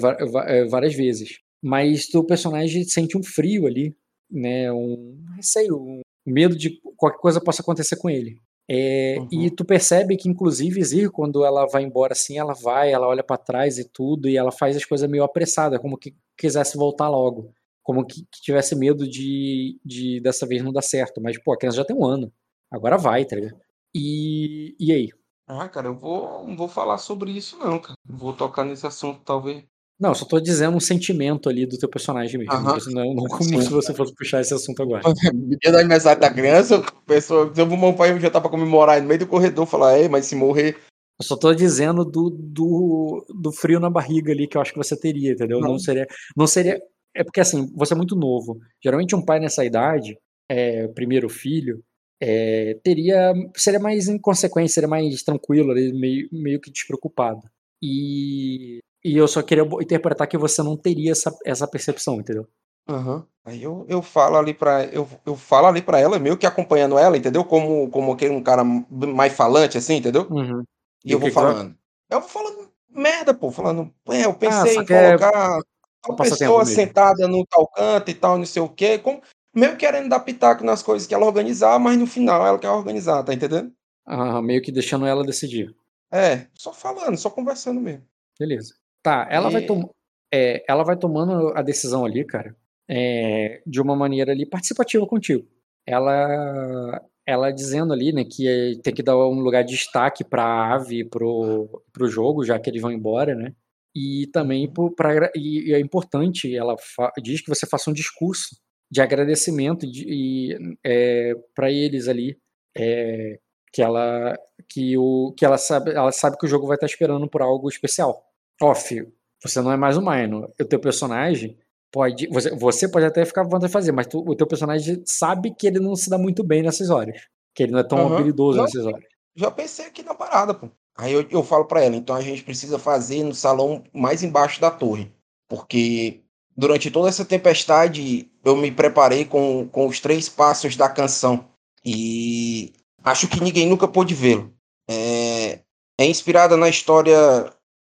várias 0.68 0.95
vezes. 0.95 1.40
Mas 1.61 2.14
o 2.14 2.23
personagem 2.23 2.84
sente 2.86 3.18
um 3.18 3.23
frio 3.23 3.68
ali, 3.68 3.95
né, 4.31 4.72
um 4.72 5.18
receio, 5.36 5.77
um 5.77 6.02
medo 6.26 6.56
de 6.56 6.80
qualquer 6.95 7.19
coisa 7.19 7.41
possa 7.41 7.61
acontecer 7.61 7.98
com 7.98 8.10
ele. 8.10 8.40
É, 8.72 9.18
uhum. 9.19 9.27
E 9.31 9.49
tu 9.49 9.65
percebe 9.65 10.15
que, 10.15 10.30
inclusive, 10.30 10.84
Zir, 10.84 11.11
quando 11.11 11.44
ela 11.44 11.65
vai 11.65 11.84
embora 11.84 12.14
assim, 12.14 12.38
ela 12.38 12.53
vai, 12.53 12.91
ela 12.91 13.07
olha 13.07 13.23
para 13.23 13.36
trás 13.36 13.80
e 13.80 13.84
tudo, 13.84 14.30
e 14.30 14.38
ela 14.38 14.52
faz 14.52 14.77
as 14.77 14.86
coisas 14.86 15.10
meio 15.10 15.23
apressada, 15.23 15.80
como 15.80 15.98
que 15.98 16.15
quisesse 16.38 16.77
voltar 16.77 17.10
logo. 17.10 17.52
Como 17.90 18.06
que, 18.06 18.22
que, 18.22 18.41
tivesse 18.44 18.76
medo 18.76 19.10
de, 19.10 19.80
de 19.84 20.22
dessa 20.22 20.45
vez 20.45 20.64
não 20.64 20.72
dar 20.72 20.84
certo. 20.84 21.20
Mas, 21.20 21.41
pô, 21.41 21.53
a 21.53 21.57
criança 21.57 21.78
já 21.78 21.84
tem 21.84 21.95
um 21.95 22.06
ano. 22.06 22.32
Agora 22.70 22.99
vai, 22.99 23.26
tá 23.26 23.36
ligado? 23.36 23.60
E, 23.95 24.76
e 24.80 24.91
aí? 24.91 25.10
Ah, 25.48 25.68
cara, 25.68 25.88
eu 25.88 25.95
vou, 25.95 26.48
não 26.48 26.56
vou 26.56 26.68
falar 26.68 26.99
sobre 26.99 27.32
isso, 27.32 27.57
não, 27.57 27.80
cara. 27.80 27.95
Vou 28.06 28.32
tocar 28.32 28.64
nesse 28.64 28.86
assunto, 28.86 29.22
talvez. 29.26 29.64
Não, 29.99 30.14
só 30.14 30.24
tô 30.24 30.40
dizendo 30.40 30.78
um 30.78 30.80
sentimento 30.80 31.49
ali 31.49 31.66
do 31.66 31.80
teu 31.80 31.90
personagem 31.90 32.38
mesmo. 32.38 32.53
Aham. 32.53 32.78
Não, 32.94 33.16
não 33.16 33.24
como 33.24 33.44
Sim. 33.44 33.60
se 33.60 33.72
você 33.72 33.91
fosse 33.91 34.14
puxar 34.14 34.41
esse 34.41 34.53
assunto 34.53 34.84
agora. 34.84 35.11
Dia 35.60 35.72
do 35.72 35.80
aniversário 35.80 36.22
da 36.22 36.32
criança, 36.32 36.76
a 36.78 36.91
pessoa, 37.07 37.52
se 37.52 37.60
eu 37.60 37.66
vou 37.66 37.76
meu 37.76 37.95
pai 37.95 38.20
já 38.20 38.30
tá 38.30 38.40
pra 38.40 38.52
comemorar 38.52 39.02
no 39.02 39.07
meio 39.07 39.22
do 39.22 39.26
corredor, 39.26 39.66
falar, 39.66 39.98
ei, 39.98 40.07
mas 40.07 40.28
se 40.28 40.36
morrer. 40.36 40.78
Eu 41.20 41.26
só 41.26 41.36
tô 41.36 41.56
dizendo 41.56 42.06
do, 42.06 42.30
do, 42.30 43.26
do 43.41 43.52
frio 43.52 43.80
na 43.80 43.90
barriga 43.90 44.32
ali 44.32 44.48
que 44.48 44.56
eu 44.56 44.61
acho 44.61 44.74
que 44.74 44.78
você 44.78 44.95
teria, 44.95 45.32
entendeu? 45.32 45.60
Não, 45.60 45.72
Não. 45.72 45.80
seria. 45.80 46.07
Não 46.38 46.45
seria. 46.45 46.80
É 47.20 47.24
porque 47.26 47.41
assim, 47.41 47.70
você 47.76 47.94
é 47.94 47.98
muito 47.98 48.16
novo. 48.16 48.58
Geralmente 48.82 49.14
um 49.14 49.22
pai 49.22 49.41
nessa 49.41 49.66
idade, 49.66 50.18
é, 50.48 50.88
primeiro 50.88 51.28
filho, 51.28 51.84
é, 52.18 52.80
teria. 52.82 53.34
Seria 53.58 53.78
mais 53.80 54.08
inconsequente, 54.08 54.72
seria 54.72 54.88
mais 54.88 55.22
tranquilo 55.22 55.74
meio, 55.74 56.30
meio 56.32 56.62
que 56.62 56.72
despreocupado. 56.72 57.41
E, 57.84 58.80
e 59.04 59.18
eu 59.18 59.28
só 59.28 59.44
queria 59.44 59.66
interpretar 59.82 60.30
que 60.30 60.38
você 60.38 60.64
não 60.64 60.78
teria 60.78 61.12
essa, 61.12 61.30
essa 61.46 61.68
percepção, 61.68 62.22
entendeu? 62.22 62.48
Aham. 62.88 63.28
Aí 63.44 63.62
eu, 63.62 63.86
eu 63.90 64.02
falo 64.02 64.38
ali 64.38 64.54
pra. 64.54 64.86
Eu, 64.86 65.06
eu 65.26 65.36
falo 65.36 65.68
ali 65.68 65.82
pra 65.82 66.00
ela, 66.00 66.18
meio 66.20 66.38
que 66.38 66.48
acompanhando 66.48 66.98
ela, 66.98 67.18
entendeu? 67.18 67.44
Como, 67.44 67.90
como 67.90 68.14
aquele 68.14 68.34
um 68.34 68.41
cara 68.41 68.64
mais 68.64 69.34
falante, 69.34 69.78
assim, 69.78 69.96
entendeu? 69.96 70.26
Uhum. 70.30 70.64
E 71.04 71.10
E 71.10 71.12
eu 71.12 71.20
vou 71.20 71.30
falando. 71.32 71.76
Eu 72.10 72.22
vou 72.22 72.30
falando 72.30 72.70
merda, 72.90 73.34
pô, 73.34 73.52
falando, 73.52 73.94
é, 74.10 74.26
eu 74.26 74.32
Ah, 74.32 74.36
pensei 74.36 74.74
só 74.74 74.82
em 74.82 74.86
colocar 74.86 75.60
só 75.60 75.62
uma 76.07 76.15
pessoa 76.15 76.65
sentada 76.65 77.27
no 77.27 77.45
tal 77.45 77.67
canto 77.67 78.09
e 78.11 78.13
tal, 78.13 78.38
não 78.38 78.45
sei 78.45 78.61
o 78.61 78.69
quê, 78.69 78.97
como, 78.97 79.21
meio 79.55 79.77
querendo 79.77 80.09
dar 80.09 80.19
pitaco 80.21 80.63
nas 80.63 80.81
coisas 80.81 81.07
que 81.07 81.13
ela 81.13 81.26
organizar, 81.26 81.80
mas 81.80 81.97
no 81.97 82.07
final 82.07 82.45
ela 82.45 82.59
quer 82.59 82.69
organizar, 82.69 83.23
tá 83.23 83.34
entendendo? 83.34 83.71
Ah, 84.05 84.41
meio 84.41 84.61
que 84.61 84.71
deixando 84.71 85.05
ela 85.05 85.23
decidir. 85.23 85.73
É, 86.11 86.47
só 86.55 86.73
falando, 86.73 87.17
só 87.17 87.30
conversando 87.30 87.80
mesmo. 87.80 88.03
Beleza. 88.39 88.73
Tá, 89.03 89.27
ela 89.30 89.49
vai 89.49 89.61
E- 89.63 89.65
tomar. 89.65 89.89
É, 90.31 90.63
ela 90.69 90.84
vai 90.84 90.95
tomando 90.95 91.51
a 91.55 91.61
decisão 91.63 92.05
ali, 92.05 92.23
cara, 92.23 92.55
é, 92.88 93.61
de 93.65 93.81
uma 93.81 93.95
maneira 93.95 94.31
ali 94.31 94.45
participativa 94.47 95.05
contigo. 95.07 95.47
Ela, 95.88 97.01
ela 97.26 97.51
dizendo 97.51 97.93
ali, 97.93 98.11
né, 98.13 98.23
que 98.23 98.80
tem 98.84 98.93
que 98.93 99.01
dar 99.03 99.17
um 99.17 99.39
lugar 99.39 99.63
de 99.63 99.73
destaque 99.73 100.23
pra 100.23 100.73
ave, 100.76 101.03
pro, 101.05 101.84
pro 101.91 102.07
jogo, 102.07 102.43
já 102.45 102.59
que 102.59 102.69
eles 102.69 102.81
vão 102.81 102.91
embora, 102.91 103.34
né? 103.35 103.53
E 104.01 104.27
também 104.27 104.71
pra, 104.95 105.09
agra- 105.11 105.31
e, 105.35 105.69
e 105.69 105.73
é 105.73 105.80
importante, 105.80 106.55
ela 106.55 106.76
fa- 106.77 107.11
diz 107.21 107.41
que 107.41 107.49
você 107.49 107.65
faça 107.65 107.89
um 107.89 107.93
discurso 107.93 108.55
de 108.89 109.01
agradecimento 109.01 109.85
de, 109.85 110.05
e, 110.07 110.57
é, 110.84 111.34
para 111.53 111.69
eles 111.71 112.07
ali, 112.07 112.38
é, 112.77 113.39
que 113.73 113.81
ela 113.81 114.35
que 114.67 114.97
o 114.97 115.34
que 115.38 115.43
ela 115.45 115.57
sabe, 115.57 115.91
ela 115.91 116.11
sabe 116.11 116.38
que 116.38 116.45
o 116.45 116.49
jogo 116.49 116.65
vai 116.67 116.76
estar 116.76 116.85
esperando 116.88 117.27
por 117.27 117.41
algo 117.41 117.67
especial. 117.69 118.23
Off, 118.61 119.05
você 119.43 119.61
não 119.61 119.71
é 119.71 119.77
mais 119.77 119.97
um 119.97 120.01
Minor. 120.01 120.51
O 120.59 120.65
teu 120.65 120.80
personagem 120.80 121.57
pode. 121.91 122.27
Você, 122.27 122.49
você 122.55 122.88
pode 122.89 123.05
até 123.05 123.26
ficar 123.26 123.41
à 123.41 123.43
vontade 123.43 123.67
de 123.67 123.71
fazer, 123.73 123.91
mas 123.91 124.07
tu- 124.07 124.23
o 124.27 124.35
teu 124.35 124.47
personagem 124.47 125.01
sabe 125.05 125.53
que 125.55 125.67
ele 125.67 125.80
não 125.80 125.95
se 125.95 126.09
dá 126.09 126.17
muito 126.17 126.43
bem 126.43 126.61
nessas 126.63 126.89
horas. 126.89 127.21
Que 127.55 127.63
ele 127.63 127.71
não 127.73 127.80
é 127.80 127.84
tão 127.84 127.97
Aham. 127.99 128.15
habilidoso 128.15 128.61
nessas 128.61 128.85
horas. 128.85 129.03
Já 129.35 129.51
pensei 129.51 129.85
aqui 129.85 130.03
na 130.03 130.13
parada, 130.15 130.53
pô. 130.53 130.69
Aí 130.99 131.13
eu, 131.13 131.26
eu 131.31 131.41
falo 131.41 131.63
pra 131.63 131.81
ela, 131.81 131.95
então 131.95 132.13
a 132.13 132.21
gente 132.21 132.43
precisa 132.43 132.77
fazer 132.77 133.23
no 133.23 133.34
salão 133.34 133.81
mais 133.93 134.21
embaixo 134.21 134.59
da 134.59 134.69
torre. 134.69 135.09
Porque 135.47 136.19
durante 136.57 136.91
toda 136.91 137.07
essa 137.07 137.23
tempestade 137.23 138.30
eu 138.43 138.57
me 138.57 138.69
preparei 138.69 139.23
com, 139.23 139.65
com 139.69 139.88
os 139.88 140.01
três 140.01 140.27
passos 140.27 140.76
da 140.76 140.89
canção. 140.89 141.45
E 141.85 142.73
acho 143.01 143.30
que 143.30 143.41
ninguém 143.41 143.65
nunca 143.65 143.88
pôde 143.88 144.13
vê-lo. 144.13 144.53
É, 144.89 145.61
é 145.97 146.05
inspirada 146.05 146.57
na 146.57 146.67
história 146.67 147.17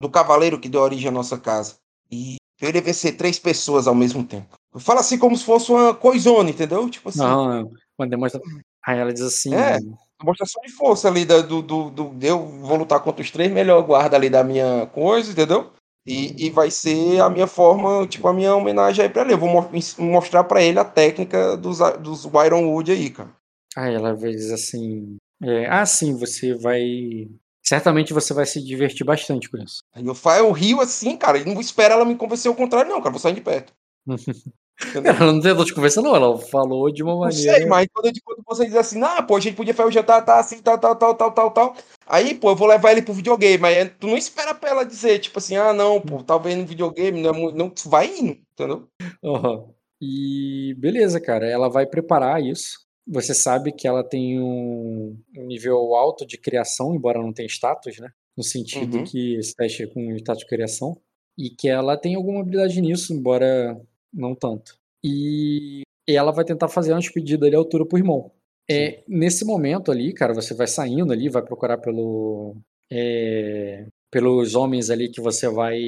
do 0.01 0.09
cavaleiro 0.09 0.61
que 0.61 0.69
deu 0.69 0.81
origem 0.81 1.09
à 1.09 1.13
nossa 1.13 1.37
casa. 1.37 1.79
E 2.13 2.37
ele 2.63 2.81
vai 2.81 2.93
ser 2.93 3.13
três 3.13 3.41
pessoas 3.41 3.89
ao 3.89 3.95
mesmo 3.95 4.23
tempo. 4.23 4.57
Fala 4.77 5.01
assim 5.01 5.19
como 5.19 5.37
se 5.37 5.45
fosse 5.45 5.73
uma 5.73 5.93
coisona, 5.93 6.49
entendeu? 6.49 6.89
Tipo 6.89 7.09
assim. 7.09 7.19
Não, 7.19 7.73
uma 7.99 8.07
demonstra... 8.07 8.41
Aí 8.87 8.99
ela 9.01 9.13
diz 9.13 9.23
assim. 9.23 9.53
É. 9.53 9.79
Demonstração 10.21 10.63
de 10.63 10.71
força 10.73 11.09
ali 11.09 11.25
da- 11.25 11.41
do, 11.41 11.63
do, 11.63 11.91
do, 11.91 12.17
Eu 12.27 12.47
vou 12.47 12.77
lutar 12.77 13.01
contra 13.01 13.23
os 13.23 13.31
três 13.31 13.51
melhor 13.51 13.83
guarda 13.83 14.17
ali 14.17 14.29
da 14.31 14.45
minha 14.45 14.87
coisa, 14.89 15.33
entendeu? 15.33 15.73
E, 16.07 16.47
e 16.47 16.51
vai 16.51 16.71
ser 16.71 17.21
a 17.21 17.29
minha 17.31 17.47
forma, 17.47 18.07
tipo, 18.07 18.27
a 18.29 18.33
minha 18.33 18.55
homenagem 18.55 19.05
aí 19.05 19.11
pra 19.11 19.23
ele. 19.23 19.33
Eu 19.35 19.39
vou 19.39 19.49
mo- 19.49 19.71
mostrar 19.99 20.45
pra 20.45 20.63
ele 20.63 20.79
a 20.79 20.85
técnica 20.85 21.57
dos, 21.57 21.79
dos 22.01 22.25
Ironwood 22.25 22.91
aí, 22.93 23.11
cara. 23.11 23.31
Aí 23.77 23.95
ela 23.95 24.15
vai 24.15 24.31
dizer 24.31 24.55
assim. 24.55 25.17
é, 25.43 25.67
ah, 25.69 25.87
sim, 25.87 26.17
você 26.17 26.55
vai. 26.55 27.29
Certamente 27.63 28.13
você 28.13 28.35
vai 28.35 28.47
se 28.47 28.63
divertir 28.65 29.05
bastante 29.07 29.49
com 29.49 29.59
isso. 29.59 29.79
Aí 29.95 30.05
eu, 30.05 30.15
fa- 30.15 30.39
eu 30.39 30.51
rio 30.51 30.81
assim, 30.81 31.17
cara, 31.17 31.39
e 31.39 31.45
não 31.45 31.61
espera 31.61 31.95
ela 31.95 32.05
me 32.05 32.17
convencer 32.17 32.49
ao 32.49 32.57
contrário, 32.57 32.91
não, 32.91 32.99
cara. 33.01 33.11
Vou 33.11 33.21
sair 33.21 33.35
de 33.35 33.41
perto. 33.43 33.73
Ela 35.05 35.33
não 35.33 35.41
tentou 35.41 35.65
te 35.65 35.75
conversar, 35.75 36.03
não. 36.03 36.15
Ela 36.17 36.39
falou 36.39 36.91
de 36.91 37.03
uma 37.03 37.13
Não 37.13 37.21
maneira. 37.21 37.57
sei, 37.59 37.67
mas 37.67 37.87
quando, 37.93 38.11
quando 38.25 38.43
você 38.47 38.65
diz 38.67 38.75
assim, 38.77 39.03
ah, 39.03 39.23
pô, 39.23 39.37
a 39.37 39.41
gente 39.41 39.55
podia 39.57 39.75
fazer 39.75 39.89
o 39.89 39.93
jantar, 39.93 40.25
tá 40.25 40.39
assim, 40.39 40.61
tal, 40.63 40.79
tal, 40.79 40.97
tal, 40.97 41.15
tal, 41.15 41.33
tal, 41.33 41.51
tal. 41.51 41.77
Aí, 42.07 42.35
pô, 42.35 42.51
eu 42.51 42.57
vou 42.57 42.67
levar 42.67 42.93
ele 42.93 43.03
pro 43.03 43.13
videogame. 43.15 43.65
Aí 43.67 43.85
tu 43.89 44.07
não 44.07 44.17
espera 44.17 44.55
pra 44.55 44.71
ela 44.71 44.85
dizer, 44.85 45.19
tipo 45.19 45.39
assim, 45.39 45.57
ah, 45.57 45.73
não, 45.73 46.01
pô, 46.01 46.23
talvez 46.23 46.57
no 46.57 46.67
videogame, 46.67 47.21
não, 47.21 47.51
é 47.51 47.53
não 47.53 47.69
tu 47.71 47.89
vai 47.89 48.07
indo, 48.07 48.39
entendeu? 48.53 48.89
Aham. 49.25 49.65
E 50.01 50.75
beleza, 50.79 51.21
cara. 51.21 51.47
Ela 51.47 51.69
vai 51.69 51.87
preparar 51.87 52.43
isso. 52.43 52.81
Você 53.07 53.35
sabe 53.35 53.73
que 53.73 53.87
ela 53.87 54.03
tem 54.03 54.41
um, 54.41 55.17
um 55.37 55.47
nível 55.47 55.95
alto 55.95 56.25
de 56.27 56.39
criação, 56.39 56.95
embora 56.95 57.21
não 57.21 57.33
tenha 57.33 57.49
status, 57.49 57.99
né? 57.99 58.09
No 58.37 58.43
sentido 58.43 58.99
Uhum. 58.99 59.05
que 59.05 59.35
esse 59.37 59.55
teste 59.55 59.83
é 59.83 59.87
com 59.87 60.15
status 60.17 60.43
de 60.43 60.49
criação. 60.49 60.97
E 61.37 61.51
que 61.51 61.69
ela 61.69 61.97
tem 61.97 62.15
alguma 62.15 62.41
habilidade 62.41 62.81
nisso, 62.81 63.13
embora 63.13 63.79
não 64.13 64.35
tanto. 64.35 64.79
E, 65.05 65.83
ela 66.09 66.33
vai 66.33 66.45
tentar 66.45 66.69
fazer 66.69 66.93
uma 66.93 67.01
despedida 67.01 67.47
ali 67.47 67.55
à 67.55 67.59
altura 67.59 67.87
pro 67.87 67.99
irmão. 67.99 68.33
É, 68.69 69.03
nesse 69.09 69.45
momento 69.45 69.91
ali, 69.91 70.13
cara, 70.13 70.35
você 70.35 70.55
vai 70.55 70.67
saindo 70.67 71.13
ali, 71.13 71.29
vai 71.29 71.43
procurar 71.43 71.79
pelo, 71.79 72.57
é, 72.91 73.87
pelos 74.11 74.55
homens 74.55 74.91
ali 74.91 75.11
que 75.11 75.21
você 75.21 75.49
vai 75.49 75.79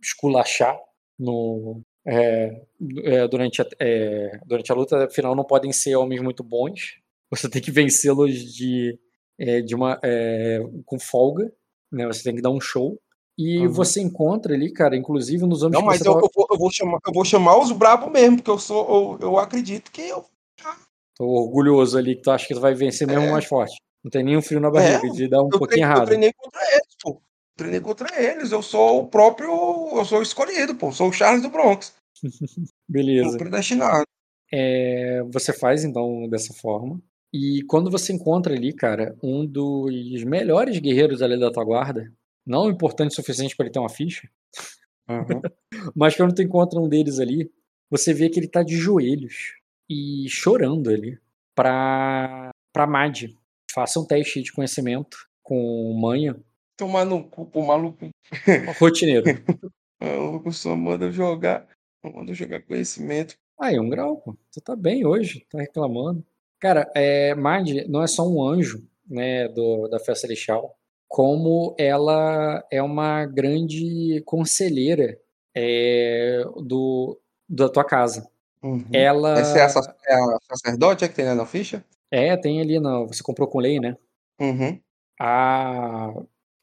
esculachar 0.00 0.78
no, 1.18 1.82
é, 2.06 2.62
é, 3.04 3.28
durante, 3.28 3.60
a, 3.60 3.66
é, 3.78 4.38
durante 4.46 4.72
a 4.72 4.74
luta, 4.74 5.04
afinal, 5.04 5.34
não 5.36 5.44
podem 5.44 5.72
ser 5.72 5.96
homens 5.96 6.22
muito 6.22 6.42
bons. 6.42 6.98
Você 7.30 7.48
tem 7.48 7.62
que 7.62 7.70
vencê-los 7.70 8.32
de, 8.54 8.98
é, 9.38 9.60
de 9.60 9.74
uma, 9.74 10.00
com 10.84 10.98
folga, 10.98 11.52
né? 11.92 12.06
Você 12.06 12.24
tem 12.24 12.34
que 12.34 12.42
dar 12.42 12.50
um 12.50 12.60
show. 12.60 12.98
E 13.42 13.66
Uhum. 13.66 13.72
você 13.72 14.02
encontra 14.02 14.52
ali, 14.54 14.70
cara, 14.70 14.94
inclusive 14.94 15.46
nos 15.46 15.62
homens 15.62 15.78
Não, 15.80 15.86
mas 15.86 15.98
você 16.00 16.08
eu, 16.08 16.12
tava- 16.12 16.26
eu 16.26 16.30
vou, 16.34 16.46
eu, 16.50 16.58
vou 16.58 16.70
chamar, 16.70 16.98
eu 17.06 17.12
vou 17.14 17.24
chamar 17.24 17.56
os 17.58 17.72
brabos 17.72 18.12
mesmo, 18.12 18.36
porque 18.36 18.50
eu 18.50 18.58
sou, 18.58 19.18
eu, 19.20 19.28
eu 19.28 19.38
acredito 19.38 19.90
que 19.90 20.02
eu. 20.02 20.24
tô 21.16 21.24
orgulhoso 21.26 21.96
ali, 21.96 22.16
que 22.16 22.22
tu 22.22 22.30
acha 22.30 22.46
que 22.46 22.52
tu 22.54 22.60
vai 22.60 22.74
vencer 22.74 23.06
mesmo 23.06 23.24
É. 23.24 23.30
mais 23.30 23.46
forte. 23.46 23.74
Não 24.04 24.10
tem 24.10 24.22
nenhum 24.22 24.42
frio 24.42 24.60
na 24.60 24.70
barriga 24.70 25.08
de 25.10 25.26
dar 25.28 25.40
um 25.42 25.48
Eu, 25.52 25.58
pouquinho 25.58 25.68
treinei, 25.68 25.84
eu 25.84 25.90
errado. 25.96 26.06
treinei 26.06 26.32
contra 26.34 26.60
eles, 26.72 26.96
pô. 27.02 27.22
Treinei 27.56 27.80
contra 27.80 28.22
eles. 28.22 28.52
Eu 28.52 28.62
sou 28.62 29.00
o 29.02 29.06
próprio. 29.08 29.50
Eu 29.96 30.04
sou 30.04 30.18
o 30.18 30.22
escolhido, 30.22 30.74
pô. 30.74 30.92
Sou 30.92 31.08
o 31.08 31.12
Charles 31.12 31.42
do 31.42 31.48
Bronx. 31.50 31.94
Beleza. 32.88 33.28
Sou 33.30 33.38
predestinado. 33.38 34.04
É, 34.52 35.22
você 35.32 35.52
faz 35.52 35.84
então 35.84 36.26
dessa 36.28 36.52
forma. 36.54 37.00
E 37.32 37.62
quando 37.68 37.90
você 37.90 38.12
encontra 38.12 38.54
ali, 38.54 38.72
cara, 38.72 39.14
um 39.22 39.46
dos 39.46 40.24
melhores 40.24 40.78
guerreiros 40.78 41.22
ali 41.22 41.38
da 41.38 41.50
tua 41.52 41.64
guarda, 41.64 42.10
não 42.50 42.68
importante 42.68 43.12
o 43.12 43.14
suficiente 43.14 43.56
para 43.56 43.66
ele 43.66 43.72
ter 43.72 43.78
uma 43.78 43.88
ficha, 43.88 44.28
Uhum. 45.08 45.40
mas 45.96 46.14
quando 46.14 46.34
tu 46.34 46.42
encontra 46.42 46.78
um 46.78 46.88
deles 46.88 47.18
ali, 47.18 47.50
você 47.90 48.14
vê 48.14 48.28
que 48.28 48.38
ele 48.38 48.46
tá 48.46 48.62
de 48.62 48.76
joelhos 48.76 49.54
e 49.88 50.28
chorando 50.28 50.88
ali 50.88 51.18
pra, 51.54 52.50
pra 52.72 52.86
Mad. 52.86 53.24
Faça 53.72 53.98
um 53.98 54.06
teste 54.06 54.40
de 54.42 54.52
conhecimento 54.52 55.28
com 55.42 55.92
manha 56.00 56.36
Tomar 56.80 57.04
no 57.04 57.22
cu, 57.22 57.44
pô, 57.44 57.60
maluco. 57.62 58.08
rotineiro. 58.80 59.24
Maluco 60.00 60.50
só 60.50 60.74
manda 60.74 61.12
jogar. 61.12 61.68
Só 62.00 62.10
manda 62.10 62.32
jogar 62.32 62.62
conhecimento. 62.62 63.34
Aí, 63.60 63.78
um 63.78 63.90
grau, 63.90 64.16
pô. 64.16 64.34
Tu 64.50 64.62
tá 64.62 64.74
bem 64.74 65.04
hoje, 65.04 65.44
tá 65.50 65.58
reclamando. 65.58 66.24
Cara, 66.58 66.90
é, 66.94 67.34
Mad 67.34 67.68
não 67.86 68.02
é 68.02 68.06
só 68.06 68.26
um 68.26 68.42
anjo, 68.42 68.82
né, 69.06 69.46
do, 69.48 69.88
da 69.88 69.98
festa 69.98 70.22
celestial, 70.22 70.74
como 71.10 71.74
ela 71.76 72.64
é 72.70 72.80
uma 72.80 73.26
grande 73.26 74.22
conselheira 74.24 75.18
é, 75.52 76.44
do, 76.64 77.20
da 77.48 77.68
tua 77.68 77.84
casa. 77.84 78.30
Uhum. 78.62 78.84
Ela 78.92 79.40
Essa 79.40 79.58
é 79.58 79.62
a, 79.62 79.66
é 80.06 80.14
a 80.14 80.38
sacerdote 80.56 81.04
é 81.04 81.08
que 81.08 81.14
tem 81.16 81.24
na 81.24 81.44
ficha? 81.44 81.84
é, 82.12 82.36
tem 82.36 82.60
ali 82.60 82.78
na, 82.78 83.00
você 83.00 83.22
comprou 83.24 83.48
com 83.48 83.58
lei, 83.58 83.80
né? 83.80 83.96
Uhum. 84.40 84.80
A 85.20 86.12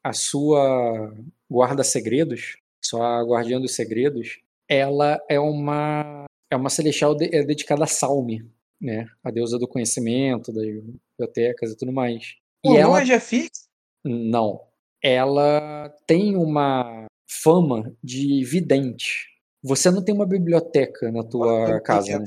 a 0.04 0.14
sua 0.14 1.14
guarda 1.52 1.84
segredos, 1.84 2.56
sua 2.82 3.22
guardiã 3.24 3.60
dos 3.60 3.76
segredos, 3.76 4.40
ela 4.70 5.20
é 5.30 5.38
uma 5.38 6.24
é 6.50 6.56
uma 6.56 6.70
celestial 6.70 7.14
de- 7.14 7.36
é 7.36 7.44
dedicada 7.44 7.84
a 7.84 7.88
Salme, 7.88 8.50
né? 8.80 9.08
A 9.22 9.30
deusa 9.30 9.60
do 9.60 9.68
conhecimento, 9.68 10.54
das 10.54 10.64
bibliotecas 10.66 11.72
e 11.72 11.78
tudo 11.78 11.92
mais. 11.92 12.36
Pô, 12.64 12.70
E 12.72 12.74
não 12.76 12.80
ela 12.80 13.02
é 13.02 13.06
Jeffix? 13.06 13.67
Não, 14.08 14.62
ela 15.04 15.94
tem 16.06 16.36
uma 16.36 17.06
fama 17.30 17.94
de 18.04 18.44
vidente. 18.46 19.28
Você 19.64 19.92
não 19.92 20.04
tem 20.04 20.14
uma 20.16 20.26
biblioteca 20.26 21.12
na 21.12 21.24
tua 21.24 21.82
casa, 21.82 22.20
né? 22.20 22.26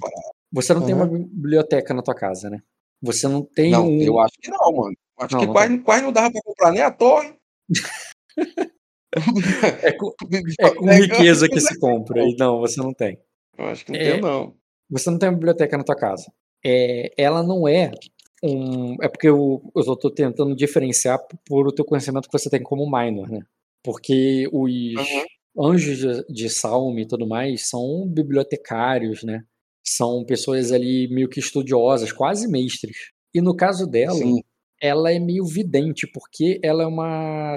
Você 0.52 0.74
não 0.74 0.84
tem 0.84 0.94
uma 0.94 1.06
biblioteca 1.06 1.94
na 1.94 2.02
tua 2.02 2.14
casa, 2.14 2.50
né? 2.50 2.60
Você 3.02 3.26
não 3.26 3.42
tem 3.42 3.70
Não, 3.70 3.86
um 3.88 4.00
eu 4.02 4.18
acho 4.18 4.34
que 4.40 4.50
não, 4.50 4.72
mano. 4.72 4.94
Acho 5.18 5.34
Não, 5.34 5.40
que 5.40 5.46
não 5.46 5.52
quase, 5.54 5.78
quase 5.78 6.02
não 6.02 6.12
dava 6.12 6.30
pra 6.32 6.42
comprar 6.42 6.72
nem 6.72 6.82
a 6.82 6.90
torre. 6.90 7.34
é 9.82 9.92
com, 9.92 10.12
é 10.60 10.74
com 10.74 10.86
riqueza 10.90 11.48
que 11.48 11.60
se 11.60 11.78
compra. 11.78 12.22
E 12.22 12.36
não, 12.36 12.60
você 12.60 12.80
não 12.80 12.92
tem. 12.92 13.18
Eu 13.56 13.66
acho 13.66 13.84
que 13.84 13.92
não 13.92 13.98
É. 13.98 14.12
tem, 14.12 14.20
não. 14.20 14.54
Você 14.90 15.10
não 15.10 15.18
tem 15.18 15.28
uma 15.28 15.34
biblioteca 15.34 15.76
na 15.78 15.84
tua 15.84 15.96
casa. 15.96 16.30
É, 16.64 17.12
ela 17.16 17.42
não 17.42 17.66
é 17.66 17.90
um. 18.42 18.96
É 19.02 19.08
porque 19.08 19.28
eu, 19.28 19.62
eu 19.74 19.82
só 19.82 19.96
tô 19.96 20.10
tentando 20.10 20.54
diferenciar 20.54 21.18
por 21.46 21.66
o 21.66 21.72
teu 21.72 21.84
conhecimento 21.84 22.28
que 22.28 22.38
você 22.38 22.50
tem 22.50 22.62
como 22.62 22.90
minor, 22.90 23.28
né? 23.30 23.40
Porque 23.82 24.48
os 24.52 24.70
Uhum. 25.56 25.70
anjos 25.72 25.98
de, 25.98 26.32
de 26.32 26.50
Salme 26.50 27.02
e 27.02 27.06
tudo 27.06 27.26
mais 27.26 27.68
são 27.68 28.06
bibliotecários, 28.08 29.22
né? 29.22 29.42
São 29.84 30.24
pessoas 30.24 30.72
ali 30.72 31.08
meio 31.08 31.28
que 31.28 31.40
estudiosas, 31.40 32.12
quase 32.12 32.46
mestres. 32.48 33.10
E 33.34 33.40
no 33.40 33.56
caso 33.56 33.86
dela, 33.86 34.14
Sim. 34.14 34.42
ela 34.80 35.12
é 35.12 35.18
meio 35.18 35.44
vidente, 35.44 36.06
porque 36.06 36.60
ela 36.62 36.82
é 36.82 36.86
uma. 36.86 37.54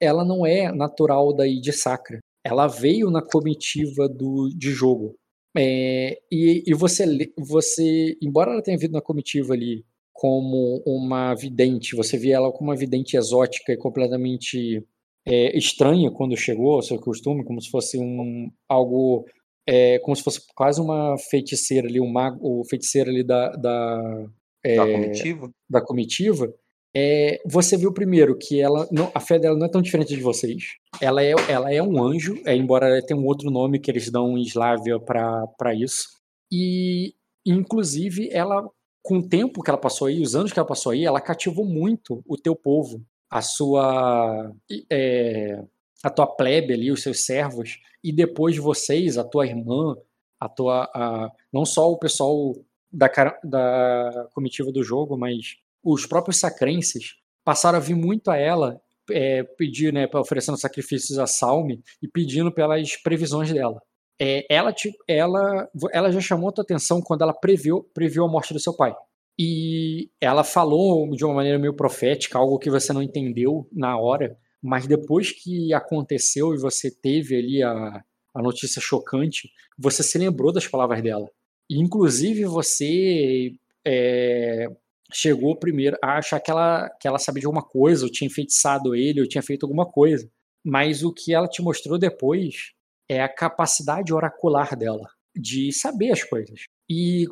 Ela 0.00 0.24
não 0.24 0.46
é 0.46 0.70
natural 0.72 1.34
daí 1.34 1.60
de 1.60 1.72
Sacra. 1.72 2.20
Ela 2.44 2.66
veio 2.68 3.10
na 3.10 3.22
comitiva 3.22 4.08
do, 4.08 4.48
de 4.56 4.70
jogo. 4.70 5.16
É, 5.56 6.18
e, 6.30 6.62
e 6.66 6.74
você, 6.74 7.04
você, 7.36 8.16
embora 8.22 8.52
ela 8.52 8.62
tenha 8.62 8.78
vindo 8.78 8.92
na 8.92 9.00
comitiva 9.00 9.54
ali 9.54 9.84
como 10.16 10.82
uma 10.86 11.34
vidente, 11.34 11.94
você 11.94 12.16
vê 12.16 12.30
ela 12.30 12.50
como 12.52 12.70
uma 12.70 12.76
vidente 12.76 13.16
exótica 13.16 13.72
e 13.72 13.76
completamente 13.76 14.82
é, 15.26 15.56
estranha 15.56 16.10
quando 16.10 16.36
chegou 16.36 16.74
ao 16.74 16.82
seu 16.82 16.98
costume, 16.98 17.44
como 17.44 17.60
se 17.60 17.70
fosse 17.70 17.98
um 17.98 18.50
algo, 18.68 19.26
é, 19.66 19.98
como 19.98 20.16
se 20.16 20.22
fosse 20.22 20.40
quase 20.54 20.80
uma 20.80 21.16
feiticeira 21.30 21.86
ali, 21.88 22.00
um 22.00 22.10
mago, 22.10 22.38
o 22.40 22.64
feiticeiro 22.64 23.10
ali 23.10 23.24
da, 23.24 23.50
da, 23.50 24.26
Da 24.64 24.88
é, 24.88 24.92
comitiva. 24.92 25.50
da 25.68 25.80
comitiva, 25.80 26.54
é, 26.98 27.42
você 27.44 27.76
viu 27.76 27.92
primeiro 27.92 28.38
que 28.38 28.58
ela 28.58 28.88
não, 28.90 29.12
a 29.14 29.20
fé 29.20 29.38
dela 29.38 29.58
não 29.58 29.66
é 29.66 29.70
tão 29.70 29.82
diferente 29.82 30.16
de 30.16 30.22
vocês. 30.22 30.62
Ela 30.98 31.22
é, 31.22 31.34
ela 31.46 31.70
é 31.70 31.82
um 31.82 32.02
anjo, 32.02 32.40
é, 32.46 32.56
embora 32.56 32.88
ela 32.88 33.04
tenha 33.04 33.20
um 33.20 33.26
outro 33.26 33.50
nome 33.50 33.78
que 33.78 33.90
eles 33.90 34.10
dão 34.10 34.38
em 34.38 34.42
Slávia 34.42 34.98
para 34.98 35.74
isso. 35.74 36.08
E, 36.50 37.12
inclusive, 37.44 38.30
ela, 38.32 38.66
com 39.06 39.18
o 39.18 39.28
tempo 39.28 39.62
que 39.62 39.70
ela 39.70 39.78
passou 39.78 40.08
aí, 40.08 40.20
os 40.20 40.34
anos 40.34 40.52
que 40.52 40.58
ela 40.58 40.66
passou 40.66 40.92
aí, 40.92 41.04
ela 41.04 41.20
cativou 41.20 41.64
muito 41.64 42.22
o 42.26 42.36
teu 42.36 42.56
povo, 42.56 43.02
a 43.30 43.40
sua. 43.42 44.52
é, 44.90 45.62
a 46.02 46.10
tua 46.10 46.26
plebe 46.26 46.74
ali, 46.74 46.90
os 46.92 47.02
seus 47.02 47.24
servos, 47.24 47.78
e 48.04 48.12
depois 48.12 48.56
vocês, 48.58 49.16
a 49.18 49.24
tua 49.24 49.46
irmã, 49.46 49.96
a 50.40 50.48
tua. 50.48 50.90
a- 50.94 51.30
não 51.52 51.64
só 51.64 51.90
o 51.90 51.98
pessoal 51.98 52.54
da, 52.92 53.08
da 53.44 54.28
comitiva 54.34 54.70
do 54.72 54.82
jogo, 54.82 55.16
mas 55.16 55.56
os 55.84 56.06
próprios 56.06 56.38
sacrenses 56.38 57.14
passaram 57.44 57.78
a 57.78 57.80
vir 57.80 57.94
muito 57.94 58.30
a 58.30 58.36
ela 58.36 58.80
é, 59.10 59.42
pedir, 59.44 59.92
né, 59.92 60.08
oferecendo 60.14 60.58
sacrifícios 60.58 61.18
a 61.18 61.26
Salme 61.28 61.80
e 62.02 62.08
pedindo 62.08 62.50
pelas 62.52 62.96
previsões 62.96 63.52
dela. 63.52 63.80
É, 64.18 64.46
ela, 64.48 64.72
te, 64.72 64.92
ela, 65.06 65.68
ela 65.92 66.10
já 66.10 66.20
chamou 66.20 66.48
a 66.48 66.52
tua 66.52 66.64
atenção 66.64 67.02
quando 67.02 67.22
ela 67.22 67.34
previu, 67.34 67.82
previu 67.94 68.24
a 68.24 68.28
morte 68.28 68.52
do 68.52 68.60
seu 68.60 68.74
pai. 68.74 68.94
E 69.38 70.10
ela 70.20 70.42
falou 70.42 71.10
de 71.10 71.24
uma 71.24 71.34
maneira 71.34 71.58
meio 71.58 71.74
profética, 71.74 72.38
algo 72.38 72.58
que 72.58 72.70
você 72.70 72.92
não 72.92 73.02
entendeu 73.02 73.68
na 73.70 73.98
hora, 73.98 74.36
mas 74.62 74.86
depois 74.86 75.30
que 75.30 75.74
aconteceu 75.74 76.54
e 76.54 76.58
você 76.58 76.90
teve 76.90 77.36
ali 77.36 77.62
a, 77.62 78.02
a 78.34 78.42
notícia 78.42 78.80
chocante, 78.80 79.50
você 79.78 80.02
se 80.02 80.16
lembrou 80.16 80.52
das 80.52 80.66
palavras 80.66 81.02
dela. 81.02 81.28
E, 81.68 81.78
inclusive, 81.78 82.44
você 82.46 83.52
é, 83.86 84.66
chegou 85.12 85.58
primeiro 85.58 85.98
a 86.02 86.18
achar 86.18 86.40
que 86.40 86.50
ela, 86.50 86.88
que 87.00 87.06
ela 87.06 87.18
sabia 87.18 87.40
de 87.40 87.46
alguma 87.46 87.62
coisa, 87.62 88.04
ou 88.04 88.10
tinha 88.10 88.26
enfeitiçado 88.26 88.94
ele, 88.94 89.20
ou 89.20 89.28
tinha 89.28 89.42
feito 89.42 89.64
alguma 89.64 89.84
coisa. 89.84 90.28
Mas 90.64 91.02
o 91.02 91.12
que 91.12 91.34
ela 91.34 91.46
te 91.46 91.62
mostrou 91.62 91.98
depois 91.98 92.72
é 93.08 93.22
a 93.22 93.28
capacidade 93.28 94.12
oracular 94.12 94.76
dela, 94.76 95.08
de 95.34 95.72
saber 95.72 96.12
as 96.12 96.22
coisas. 96.24 96.66
E, 96.88 97.26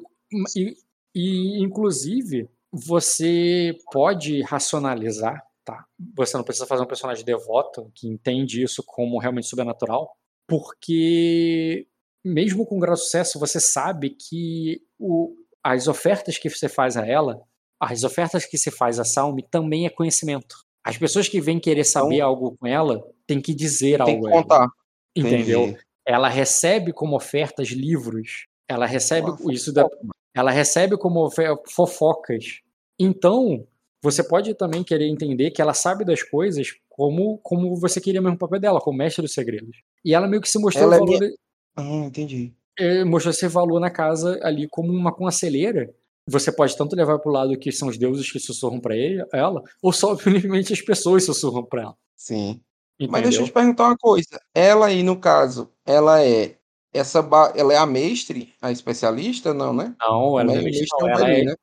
e, 0.56 0.76
e 1.14 1.62
inclusive, 1.62 2.48
você 2.72 3.76
pode 3.92 4.42
racionalizar, 4.42 5.42
tá? 5.64 5.84
Você 6.16 6.36
não 6.36 6.44
precisa 6.44 6.66
fazer 6.66 6.82
um 6.82 6.88
personagem 6.88 7.24
devoto 7.24 7.90
que 7.94 8.09
entende 8.09 8.62
isso 8.62 8.82
como 8.84 9.18
realmente 9.18 9.46
sobrenatural, 9.46 10.16
porque 10.46 11.86
mesmo 12.24 12.66
com 12.66 12.78
grau 12.78 12.96
sucesso, 12.96 13.38
você 13.38 13.60
sabe 13.60 14.10
que 14.10 14.80
o, 14.98 15.34
as 15.62 15.88
ofertas 15.88 16.38
que 16.38 16.48
você 16.48 16.68
faz 16.68 16.96
a 16.96 17.06
ela, 17.06 17.42
as 17.80 18.02
ofertas 18.02 18.46
que 18.46 18.56
você 18.56 18.70
faz 18.70 18.98
a 18.98 19.05
Salme 19.05 19.42
também 19.42 19.86
é 19.86 19.90
conhecimento. 19.90 20.56
As 20.82 20.98
pessoas 20.98 21.28
que 21.28 21.40
vêm 21.40 21.59
querer 21.59 21.84
saber 21.84 22.16
então, 22.16 22.28
algo 22.28 22.56
com 22.59 22.66
ela 22.66 23.02
têm 23.26 23.40
que 23.40 23.55
dizer 23.55 23.98
tem 24.05 24.14
algo. 24.14 24.28
Tem 24.28 24.32
que 24.32 24.42
contar. 24.42 24.68
Entendeu? 25.16 25.64
Entendi. 25.64 25.78
Ela 26.06 26.28
recebe 26.28 26.92
como 26.92 27.16
ofertas 27.16 27.68
livros. 27.68 28.46
Ela 28.68 28.86
recebe 28.86 29.28
Nossa, 29.28 29.52
isso 29.52 29.72
da, 29.72 29.88
ela 30.34 30.50
recebe 30.50 30.96
como 30.96 31.30
fofocas. 31.70 32.60
Então, 32.98 33.66
você 34.02 34.22
pode 34.22 34.54
também 34.54 34.82
querer 34.82 35.08
entender 35.08 35.50
que 35.50 35.62
ela 35.62 35.72
sabe 35.72 36.04
das 36.04 36.22
coisas 36.22 36.74
como, 36.88 37.38
como 37.38 37.74
você 37.76 38.00
queria 38.00 38.20
mesmo 38.20 38.36
o 38.36 38.38
papel 38.38 38.60
dela, 38.60 38.80
como 38.80 38.98
mestre 38.98 39.22
dos 39.22 39.32
segredos. 39.32 39.78
E 40.04 40.12
ela 40.12 40.28
meio 40.28 40.42
que 40.42 40.50
se 40.50 40.58
mostrou 40.58 40.92
ela 40.92 40.96
o 40.96 41.06
valor. 41.06 41.16
É 41.16 41.18
minha... 41.20 41.34
Ah, 41.76 42.06
entendi. 42.06 42.52
É, 42.78 43.04
mostrou 43.04 43.30
esse 43.30 43.46
valor 43.48 43.80
na 43.80 43.90
casa 43.90 44.38
ali 44.42 44.68
como 44.68 44.92
uma 44.92 45.12
conselheira. 45.12 45.94
Você 46.28 46.50
pode 46.50 46.76
tanto 46.76 46.96
levar 46.96 47.18
para 47.18 47.30
o 47.30 47.32
lado 47.32 47.58
que 47.58 47.70
são 47.70 47.88
os 47.88 47.96
deuses 47.96 48.30
que 48.30 48.38
sussurram 48.38 48.80
para 48.80 48.96
ela, 49.32 49.62
ou 49.82 49.92
só 49.92 50.16
simplesmente 50.16 50.72
as 50.72 50.80
pessoas 50.80 51.24
sussurram 51.24 51.64
para 51.64 51.82
ela. 51.82 51.96
Sim. 52.16 52.60
Entendeu? 52.98 53.12
Mas 53.12 53.22
deixa 53.22 53.40
eu 53.40 53.44
te 53.46 53.52
perguntar 53.52 53.88
uma 53.88 53.96
coisa. 53.96 54.40
Ela 54.54 54.86
aí, 54.86 55.02
no 55.02 55.18
caso, 55.18 55.70
ela 55.84 56.24
é 56.24 56.56
essa 56.92 57.20
ba... 57.20 57.52
ela 57.56 57.72
é 57.72 57.76
a 57.76 57.86
mestre, 57.86 58.54
a 58.62 58.70
especialista, 58.70 59.52
não, 59.52 59.72
né? 59.72 59.94
Não, 60.00 60.38
ela, 60.38 60.52
é, 60.54 60.62
mestre, 60.62 60.86
não, 61.00 61.08
ela 61.08 61.30
é, 61.30 61.42
né? 61.42 61.54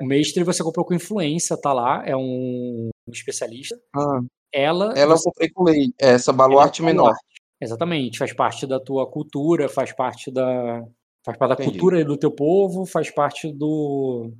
O 0.00 0.06
mestre 0.06 0.44
você 0.44 0.62
comprou 0.62 0.84
com 0.84 0.94
influência, 0.94 1.56
tá 1.60 1.72
lá, 1.72 2.02
é 2.06 2.16
um 2.16 2.90
especialista. 3.08 3.76
Ah. 3.94 4.20
Ela. 4.52 4.92
Ela 4.96 5.16
você... 5.16 5.28
eu 5.28 5.32
comprei 5.32 5.50
com 5.50 5.64
lei, 5.64 5.92
é 6.00 6.10
essa 6.10 6.32
baluarte 6.32 6.82
é 6.82 6.84
menor. 6.84 7.14
Exatamente, 7.60 8.18
faz 8.18 8.32
parte 8.32 8.66
da 8.66 8.78
tua 8.78 9.10
cultura, 9.10 9.68
faz 9.68 9.92
parte 9.92 10.30
da. 10.30 10.84
Faz 11.24 11.36
parte 11.36 11.48
da 11.48 11.54
Entendi. 11.54 11.78
cultura 11.78 12.04
do 12.04 12.16
teu 12.16 12.30
povo, 12.30 12.86
faz 12.86 13.10
parte 13.10 13.52
do, 13.52 14.30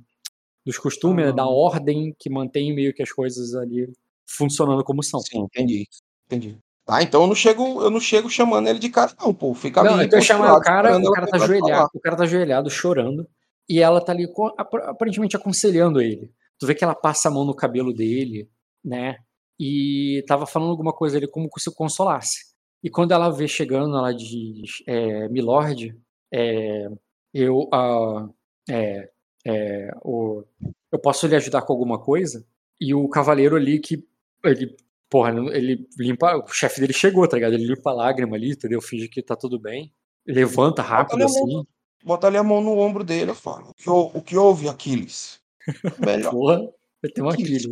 dos 0.65 0.77
costumes, 0.77 1.27
ah. 1.27 1.31
da 1.31 1.45
ordem 1.45 2.15
que 2.17 2.29
mantém 2.29 2.73
meio 2.73 2.93
que 2.93 3.03
as 3.03 3.11
coisas 3.11 3.53
ali 3.55 3.91
funcionando 4.25 4.83
como 4.83 5.03
são. 5.03 5.19
Sim, 5.19 5.39
entendi. 5.39 5.85
Entendi. 6.27 6.57
Tá, 6.85 7.03
então 7.03 7.21
eu 7.21 7.27
não 7.27 7.35
chego, 7.35 7.81
eu 7.81 7.89
não 7.89 7.99
chego 7.99 8.29
chamando 8.29 8.67
ele 8.67 8.79
de 8.79 8.89
cara, 8.89 9.11
não, 9.19 9.33
pô. 9.33 9.53
Fica 9.53 9.83
não. 9.83 10.01
Então 10.01 10.21
chama 10.21 10.55
o 10.55 10.61
cara, 10.61 10.97
o 10.97 11.11
cara 11.11 11.27
tá 11.27 11.35
ajoelhado, 11.35 11.89
o 11.93 11.99
cara 11.99 12.15
tá 12.15 12.23
ajoelhado, 12.23 12.69
chorando, 12.69 13.27
e 13.67 13.81
ela 13.81 13.99
tá 13.99 14.13
ali 14.13 14.25
aparentemente 14.57 15.35
aconselhando 15.35 15.99
ele. 15.99 16.31
Tu 16.57 16.65
vê 16.65 16.73
que 16.73 16.83
ela 16.83 16.95
passa 16.95 17.27
a 17.27 17.31
mão 17.31 17.43
no 17.43 17.53
cabelo 17.53 17.93
dele, 17.93 18.49
né? 18.83 19.17
E 19.59 20.23
tava 20.27 20.45
falando 20.45 20.69
alguma 20.69 20.93
coisa 20.93 21.17
ali 21.17 21.27
como 21.27 21.49
se 21.57 21.73
consolasse. 21.73 22.55
E 22.83 22.89
quando 22.89 23.11
ela 23.11 23.29
vê 23.29 23.47
chegando, 23.47 23.97
ela 23.97 24.13
diz: 24.13 24.81
é, 24.87 25.27
Milord, 25.27 25.93
é, 26.33 26.87
eu, 27.33 27.69
uh, 27.73 28.33
é, 28.69 29.09
é, 29.45 29.91
o, 30.03 30.43
eu 30.91 30.99
posso 30.99 31.27
lhe 31.27 31.35
ajudar 31.35 31.63
com 31.63 31.73
alguma 31.73 31.99
coisa? 31.99 32.45
E 32.79 32.93
o 32.93 33.09
cavaleiro 33.09 33.55
ali 33.55 33.79
que 33.79 34.05
ele, 34.43 34.75
porra, 35.09 35.31
ele 35.55 35.87
limpa, 35.97 36.35
o 36.37 36.47
chefe 36.47 36.81
dele 36.81 36.93
chegou, 36.93 37.27
tá 37.27 37.37
ligado? 37.37 37.53
Ele 37.53 37.67
limpa 37.67 37.91
a 37.91 37.93
lágrima 37.93 38.35
ali, 38.35 38.51
entendeu? 38.51 38.81
Finge 38.81 39.07
que 39.07 39.21
tá 39.21 39.35
tudo 39.35 39.59
bem, 39.59 39.93
levanta 40.25 40.81
rápido 40.81 41.19
bota 41.19 41.25
assim. 41.25 41.53
Mão, 41.53 41.67
bota 42.03 42.27
ali 42.27 42.37
a 42.37 42.43
mão 42.43 42.61
no 42.61 42.77
ombro 42.77 43.03
dele, 43.03 43.31
eu 43.31 43.35
falo: 43.35 43.69
O 43.69 43.73
que, 43.73 43.89
o 43.89 44.21
que 44.21 44.37
houve, 44.37 44.69
Aquiles? 44.69 45.39
Melhor. 45.99 46.31
porra, 46.31 46.59
vai 47.01 47.11
ter 47.13 47.21
um 47.21 47.29
Aquiles. 47.29 47.65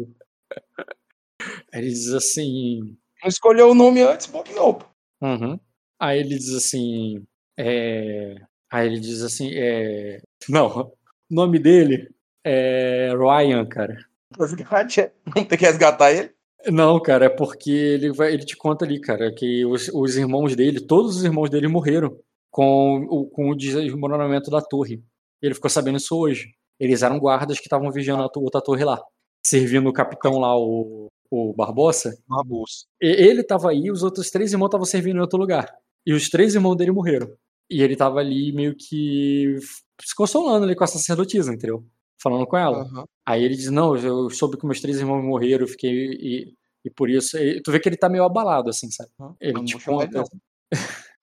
Aí 1.74 1.82
ele 1.82 1.90
diz 1.90 2.14
assim. 2.14 2.98
Não 3.22 3.30
escolheu 3.30 3.72
o 3.72 3.76
nome 3.76 4.02
antes, 4.02 4.28
bobeou. 4.28 4.82
Uhum. 5.22 5.60
Aí 6.00 6.20
ele 6.20 6.38
diz 6.38 6.54
assim. 6.54 7.26
É... 7.58 8.36
Aí 8.72 8.88
ele 8.88 9.00
diz 9.00 9.22
assim. 9.22 9.50
É... 9.54 10.22
Não, 10.50 10.68
o 10.68 10.96
nome 11.30 11.60
dele 11.60 12.10
é 12.44 13.10
Ryan, 13.14 13.66
cara. 13.66 13.98
Resgate? 14.38 15.12
Não 15.36 15.44
tem 15.46 15.58
que 15.58 15.66
resgatar 15.66 16.12
ele? 16.12 16.34
Não, 16.72 17.00
cara, 17.00 17.26
é 17.26 17.30
porque 17.30 17.70
ele, 17.70 18.12
vai, 18.12 18.34
ele 18.34 18.46
te 18.46 18.56
conta 18.58 18.86
ali, 18.86 19.00
cara, 19.00 19.32
que 19.34 19.66
os, 19.66 19.90
os 19.94 20.18
irmãos 20.18 20.56
dele, 20.56 20.80
todos 20.80 21.18
os 21.18 21.24
irmãos 21.24 21.50
dele 21.50 21.68
morreram 21.68 22.18
com 22.50 23.06
o, 23.10 23.26
com 23.28 23.50
o 23.50 23.56
desmoronamento 23.56 24.50
da 24.50 24.62
torre. 24.62 25.04
Ele 25.42 25.54
ficou 25.54 25.70
sabendo 25.70 25.98
isso 25.98 26.18
hoje. 26.18 26.54
Eles 26.80 27.04
eram 27.04 27.20
guardas 27.20 27.60
que 27.60 27.66
estavam 27.68 27.92
vigiando 27.92 28.24
a 28.24 28.30
outra 28.36 28.62
torre 28.62 28.84
lá, 28.84 29.02
servindo 29.46 29.88
o 29.90 29.94
capitão 29.94 30.40
lá, 30.40 30.58
o, 30.58 31.08
o 31.30 31.54
Barbosa. 31.54 32.18
Barbosa. 32.28 32.86
Ele 33.00 33.44
tava 33.44 33.70
aí, 33.70 33.92
os 33.92 34.04
outros 34.04 34.32
três 34.32 34.52
irmãos 34.52 34.68
estavam 34.68 34.86
servindo 34.86 35.18
em 35.18 35.22
outro 35.22 35.38
lugar. 35.38 35.68
E 36.06 36.14
os 36.14 36.30
três 36.30 36.56
irmãos 36.56 36.76
dele 36.76 36.92
morreram. 36.92 37.30
E 37.70 37.82
ele 37.82 37.96
tava 37.96 38.20
ali 38.20 38.52
meio 38.52 38.76
que 38.76 39.58
se 40.02 40.16
consolando 40.16 40.66
ali 40.66 40.76
com 40.76 40.84
a 40.84 40.88
sacerdotisa, 40.88 41.54
entendeu? 41.54 41.86
Falando 42.22 42.48
com 42.48 42.58
ela. 42.58 42.84
Uhum. 42.84 43.06
Aí 43.26 43.44
ele 43.44 43.56
diz: 43.56 43.70
Não, 43.70 43.96
eu 43.96 44.30
soube 44.30 44.58
que 44.58 44.66
meus 44.66 44.82
três 44.82 44.98
irmãos 44.98 45.24
morreram, 45.24 45.64
eu 45.64 45.68
fiquei. 45.68 45.92
E, 45.92 46.54
e 46.84 46.90
por 46.90 47.10
isso. 47.10 47.38
E, 47.38 47.62
tu 47.62 47.72
vê 47.72 47.80
que 47.80 47.90
ele 47.90 47.98
tá 47.98 48.10
meio 48.10 48.24
abalado, 48.24 48.70
assim, 48.70 48.90
sabe? 48.92 49.10
Uhum. 49.20 49.36
Ele 49.40 49.64
te 49.64 49.84
conta. 49.84 50.24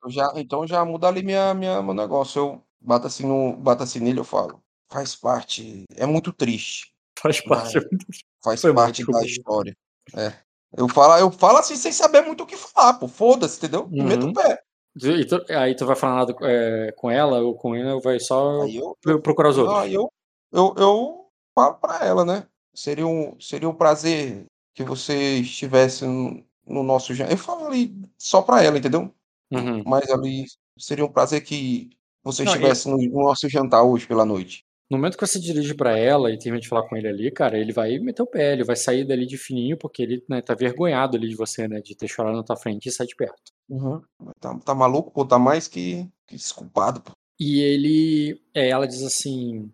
já, 0.09 0.33
então 0.37 0.67
já 0.67 0.85
muda 0.85 1.09
ali 1.09 1.23
minha, 1.23 1.55
minha, 1.55 1.83
meu 1.83 1.95
negócio. 1.95 2.41
Eu 2.41 2.63
bato 2.81 3.07
assim, 3.07 3.27
no, 3.27 3.57
bato 3.57 3.83
assim 3.83 4.01
nele, 4.01 4.21
eu 4.21 4.25
falo. 4.25 4.63
Faz 4.91 5.15
parte. 5.15 5.85
É 5.97 6.07
muito 6.07 6.33
triste. 6.33 6.93
Faz 7.19 7.41
parte. 7.41 7.79
É 7.79 7.83
faz 8.43 8.61
Foi 8.61 8.75
parte 8.75 9.05
da 9.07 9.23
história. 9.23 9.77
É. 10.17 10.33
Eu 10.77 10.89
falo, 10.89 11.19
eu 11.19 11.31
falo 11.31 11.59
assim 11.59 11.77
sem 11.77 11.93
saber 11.93 12.23
muito 12.23 12.45
o 12.45 12.47
que 12.47 12.57
falar, 12.57 12.95
pô. 12.95 13.07
Foda-se, 13.07 13.59
entendeu? 13.59 13.89
Uhum. 13.91 14.05
Meto 14.05 14.27
o 14.27 14.33
pé. 14.33 14.59
E 14.97 15.25
tu, 15.25 15.43
aí 15.49 15.75
tu 15.75 15.87
vai 15.87 15.97
falar 15.97 16.17
nada 16.17 16.35
é, 16.43 16.93
com 16.97 17.11
ela 17.11 17.41
ou 17.41 17.55
com 17.55 17.75
ele, 17.75 17.91
ou 17.91 18.01
vai 18.01 18.21
só 18.21 18.67
eu, 18.67 18.97
procurar 19.23 19.51
os 19.51 19.59
outros? 19.59 19.79
Aí 19.79 19.95
eu, 19.95 20.13
eu, 20.53 20.75
eu 20.77 21.27
falo 21.55 21.75
pra 21.75 22.05
ela, 22.05 22.25
né? 22.25 22.47
Seria 22.75 23.07
um, 23.07 23.39
seria 23.41 23.69
um 23.69 23.75
prazer 23.75 24.47
que 24.75 24.85
você 24.85 25.39
estivesse 25.39 26.07
no, 26.07 26.45
no 26.67 26.83
nosso 26.83 27.15
jantar. 27.15 27.33
Eu 27.33 27.39
falo 27.39 27.67
ali 27.67 27.95
só 28.19 28.43
pra 28.43 28.63
ela, 28.63 28.79
entendeu? 28.79 29.15
Uhum. 29.51 29.83
Mas 29.85 30.09
ali 30.11 30.45
seria 30.79 31.05
um 31.05 31.13
prazer 31.13 31.43
que 31.43 31.91
você 32.23 32.45
Não, 32.45 32.53
estivesse 32.53 32.89
no, 32.89 32.97
no 32.97 33.25
nosso 33.25 33.49
jantar 33.49 33.83
hoje 33.83 34.07
pela 34.07 34.25
noite. 34.25 34.65
No 34.91 34.99
momento 34.99 35.17
que 35.17 35.27
você 35.27 35.41
dirige 35.41 35.75
para 35.75 35.99
ela 35.99 36.31
e 36.31 36.39
termina 36.39 36.61
de 36.61 36.69
falar 36.69 36.87
com 36.87 36.97
ele 36.97 37.09
ali, 37.09 37.31
cara, 37.31 37.59
ele 37.59 37.73
vai 37.73 37.99
meter 37.99 38.23
o 38.23 38.27
pé, 38.27 38.53
ele 38.53 38.65
vai 38.65 38.77
sair 38.77 39.07
dali 39.07 39.27
de 39.27 39.39
fininho, 39.39 39.77
porque 39.77 40.03
ele 40.03 40.23
né, 40.29 40.43
tá 40.43 40.55
vergonhado 40.55 41.17
ali 41.17 41.29
de 41.29 41.35
você, 41.35 41.67
né? 41.67 41.81
De 41.81 41.97
ter 41.97 42.09
chorado 42.09 42.37
na 42.37 42.43
tua 42.43 42.57
frente 42.57 42.89
e 42.89 42.93
sair 42.93 43.07
de 43.07 43.17
perto. 43.17 43.53
Uhum. 43.71 44.03
Tá, 44.39 44.59
tá 44.59 44.75
maluco, 44.75 45.11
pô, 45.11 45.25
tá 45.25 45.39
mais 45.39 45.67
que, 45.67 46.07
que 46.27 46.37
desculpado, 46.37 47.01
pô. 47.01 47.13
E 47.41 47.61
ele. 47.61 48.41
É, 48.55 48.69
ela 48.69 48.87
diz 48.87 49.03
assim. 49.03 49.71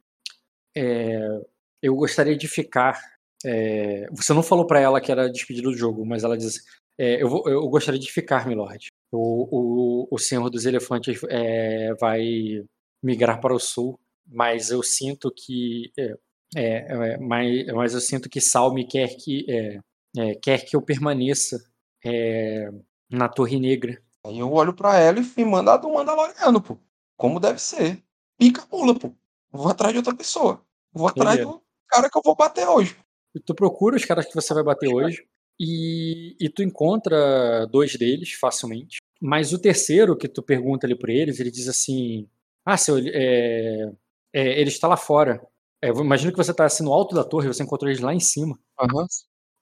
É, 0.79 1.41
eu 1.83 1.95
gostaria 1.95 2.37
de 2.37 2.49
ficar. 2.49 3.01
É, 3.45 4.09
você 4.11 4.33
não 4.33 4.43
falou 4.43 4.67
para 4.67 4.81
ela 4.81 5.01
que 5.01 5.13
era 5.13 5.31
despedido 5.31 5.71
do 5.71 5.77
jogo, 5.77 6.05
mas 6.05 6.25
ela 6.25 6.37
diz 6.37 6.63
é, 6.99 7.23
eu, 7.23 7.29
vou, 7.29 7.49
eu 7.49 7.69
gostaria 7.69 8.01
de 8.01 8.11
ficar, 8.11 8.47
Milord. 8.47 8.89
O, 9.13 10.07
o, 10.07 10.09
o 10.11 10.19
Senhor 10.19 10.51
dos 10.51 10.67
Elefantes 10.67 11.21
é, 11.29 11.95
vai 11.95 12.23
migrar 13.03 13.41
para 13.41 13.55
o 13.55 13.61
sul 13.61 13.99
mas 14.31 14.71
eu 14.71 14.83
sinto 14.83 15.33
que 15.35 15.91
é, 15.97 16.15
é, 16.57 17.17
mas, 17.19 17.67
mas 17.69 17.95
eu 17.95 18.01
sinto 18.01 18.29
que 18.29 18.41
Salme 18.41 18.87
quer 18.87 19.09
que 19.17 19.47
quer 20.43 20.65
que 20.65 20.77
eu 20.77 20.83
permaneça 20.83 21.59
na 23.11 23.29
Torre 23.29 23.59
Negra. 23.59 24.03
Aí 24.25 24.39
eu 24.39 24.53
olho 24.53 24.75
para 24.75 24.99
ela 24.99 25.19
e 25.21 25.33
me 25.37 25.45
manda 25.45 25.77
do 25.77 25.91
Mandaloriano, 25.91 26.61
pô. 26.61 26.79
Como 27.17 27.41
deve 27.41 27.59
ser. 27.59 28.03
Pica 28.37 28.67
pula, 28.67 28.95
pô. 28.99 29.15
Vou 29.51 29.69
atrás 29.69 29.93
de 29.93 29.99
outra 29.99 30.15
pessoa. 30.15 30.63
Vou 30.93 31.09
atrás 31.09 31.41
do 31.41 31.63
cara 31.89 32.09
que 32.11 32.19
eu 32.19 32.23
vou 32.25 32.37
bater 32.37 32.67
hoje. 32.69 32.97
E 33.35 33.41
tu 33.41 33.55
procura 33.55 33.97
os 33.97 34.05
caras 34.05 34.27
que 34.27 34.35
você 34.35 34.53
vai 34.55 34.63
bater 34.63 34.89
hoje 34.89 35.27
e, 35.61 36.37
e 36.41 36.49
tu 36.49 36.63
encontra 36.63 37.67
dois 37.67 37.95
deles 37.97 38.33
facilmente. 38.33 38.99
Mas 39.21 39.53
o 39.53 39.59
terceiro 39.59 40.17
que 40.17 40.29
tu 40.29 40.43
pergunta 40.43 40.87
ali 40.87 40.97
para 40.97 41.13
eles, 41.13 41.41
ele 41.41 41.51
diz 41.51 41.69
assim: 41.69 42.29
Ah, 42.65 42.77
seu, 42.77 42.99
é, 42.99 43.91
é, 44.33 44.61
ele 44.61 44.69
está 44.71 44.87
lá 44.87 44.97
fora. 44.97 45.41
É, 45.83 45.89
imagina 45.89 46.33
que 46.33 46.39
você 46.39 46.55
tá 46.55 46.65
assim 46.65 46.85
no 46.85 46.93
alto 46.93 47.15
da 47.15 47.25
torre, 47.25 47.49
você 47.49 47.63
encontrou 47.63 47.91
eles 47.91 48.03
lá 48.03 48.15
em 48.15 48.21
cima. 48.21 48.59
Aham. 48.81 49.07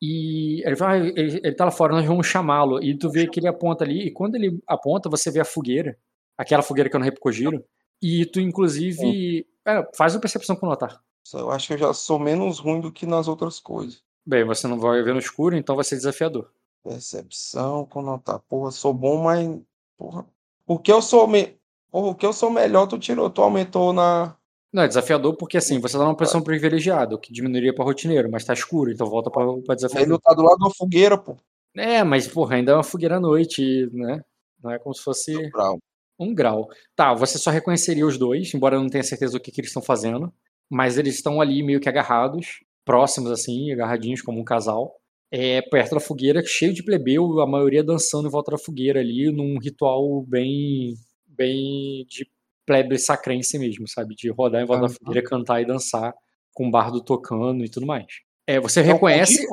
E 0.01 0.63
ele 0.67 0.77
fala, 0.77 0.93
ah, 0.93 0.99
ele, 0.99 1.41
ele 1.43 1.55
tá 1.55 1.65
lá 1.65 1.71
fora, 1.71 1.95
nós 1.95 2.07
vamos 2.07 2.27
chamá-lo. 2.27 2.83
E 2.83 2.97
tu 2.97 3.11
vê 3.11 3.27
que 3.27 3.41
ele 3.41 3.49
aponta 3.49 3.85
ali, 3.85 4.07
e 4.07 4.11
quando 4.11 4.35
ele 4.35 4.61
aponta, 4.67 5.09
você 5.09 5.31
vê 5.31 5.41
a 5.41 5.45
fogueira, 5.45 5.99
aquela 6.37 6.63
fogueira 6.63 6.91
que 6.91 6.97
eu 6.97 7.01
não 7.01 7.07
Repcogiro. 7.07 7.65
E 8.03 8.27
tu, 8.27 8.41
inclusive, 8.41 9.47
é, 9.67 9.89
faz 9.97 10.15
uma 10.15 10.21
percepção 10.21 10.55
com 10.55 10.67
notar. 10.67 11.01
Eu 11.35 11.51
acho 11.51 11.67
que 11.69 11.75
eu 11.75 11.79
já 11.79 11.95
sou 11.95 12.19
menos 12.19 12.59
ruim 12.59 12.81
do 12.81 12.93
que 12.93 13.07
nas 13.07 13.29
outras 13.29 13.59
coisas. 13.59 14.03
Bem, 14.25 14.45
você 14.45 14.67
não 14.67 14.79
vai 14.79 15.03
ver 15.03 15.15
no 15.15 15.21
escuro, 15.21 15.57
então 15.57 15.77
vai 15.77 15.85
ser 15.85 15.97
desafiador. 15.97 16.51
Percepção, 16.83 17.85
conotar. 17.87 18.41
Porra, 18.49 18.71
sou 18.71 18.93
bom, 18.93 19.23
mas. 19.23 19.49
Porra. 19.97 20.27
O 20.67 20.79
que 20.79 20.91
eu 20.93 21.01
sou. 21.03 21.27
Me... 21.27 21.57
Porra, 21.91 22.09
o 22.09 22.15
que 22.15 22.27
eu 22.27 22.33
sou 22.33 22.51
melhor, 22.51 22.87
tu 22.87 22.99
tirou, 22.99 23.31
tu 23.31 23.43
aumentou 23.43 23.93
na. 23.93 24.37
Não, 24.73 24.83
é 24.83 24.89
desafiador 24.89 25.35
porque 25.37 25.57
assim, 25.57 25.81
você 25.81 25.97
tá 25.97 26.05
numa 26.05 26.17
posição 26.17 26.43
privilegiada, 26.43 27.15
o 27.15 27.19
que 27.19 27.33
diminuiria 27.33 27.75
pra 27.75 27.85
rotineiro, 27.85 28.31
mas 28.31 28.45
tá 28.45 28.53
escuro, 28.53 28.91
então 28.91 29.07
volta 29.07 29.31
pra, 29.31 29.43
pra 29.45 29.55
Ele 29.55 29.75
desafiador. 29.77 30.21
tá 30.21 30.35
do 30.35 30.43
lado 30.43 30.59
da 30.59 30.71
fogueira, 30.71 31.17
pô. 31.17 31.37
É, 31.75 32.03
mas 32.05 32.29
porra, 32.29 32.57
ainda 32.57 32.73
é 32.73 32.75
uma 32.75 32.83
fogueira 32.83 33.17
à 33.17 33.21
noite, 33.21 33.89
né? 33.93 34.21
Não 34.63 34.71
é 34.71 34.79
como 34.79 34.95
se 34.95 35.03
fosse 35.03 35.51
Brau. 35.51 35.79
um 36.19 36.35
grau. 36.35 36.69
Tá, 36.95 37.15
você 37.15 37.39
só 37.39 37.51
reconheceria 37.51 38.07
os 38.07 38.19
dois, 38.19 38.53
embora 38.53 38.77
eu 38.77 38.81
não 38.83 38.89
tenha 38.89 39.05
certeza 39.05 39.33
do 39.35 39.41
que, 39.41 39.51
que 39.51 39.61
eles 39.61 39.71
estão 39.71 39.83
fazendo, 39.83 40.33
mas 40.71 40.99
eles 40.99 41.17
estão 41.17 41.41
ali 41.41 41.63
meio 41.63 41.81
que 41.81 41.89
agarrados, 41.89 42.61
próximos 42.85 43.31
assim, 43.31 43.73
agarradinhos 43.73 44.23
como 44.23 44.41
um 44.41 44.45
casal. 44.45 44.95
É, 45.31 45.61
perto 45.63 45.95
da 45.95 46.01
fogueira, 46.01 46.43
cheio 46.45 46.73
de 46.73 46.85
plebeu, 46.85 47.41
a 47.41 47.47
maioria 47.47 47.83
dançando 47.83 48.29
em 48.29 48.31
volta 48.31 48.53
da 48.53 48.59
fogueira 48.59 49.01
ali, 49.01 49.31
num 49.33 49.59
ritual 49.59 50.23
bem 50.23 50.95
bem 51.27 52.07
de 52.09 52.27
plebe 52.65 52.99
sacrense 52.99 53.59
mesmo, 53.59 53.87
sabe? 53.89 54.15
De 54.15 54.31
rodar 54.31 54.63
em 54.63 54.67
volta 54.67 54.83
da 54.83 54.87
Aham. 54.87 54.95
fogueira, 54.95 55.23
cantar 55.29 55.61
e 55.61 55.67
dançar, 55.67 56.15
com 56.55 56.69
o 56.69 56.71
bardo 56.71 57.01
tocando 57.03 57.65
e 57.65 57.69
tudo 57.69 57.87
mais. 57.87 58.07
É, 58.47 58.59
você 58.61 58.81
Então, 58.81 58.93
reconhece. 58.95 59.45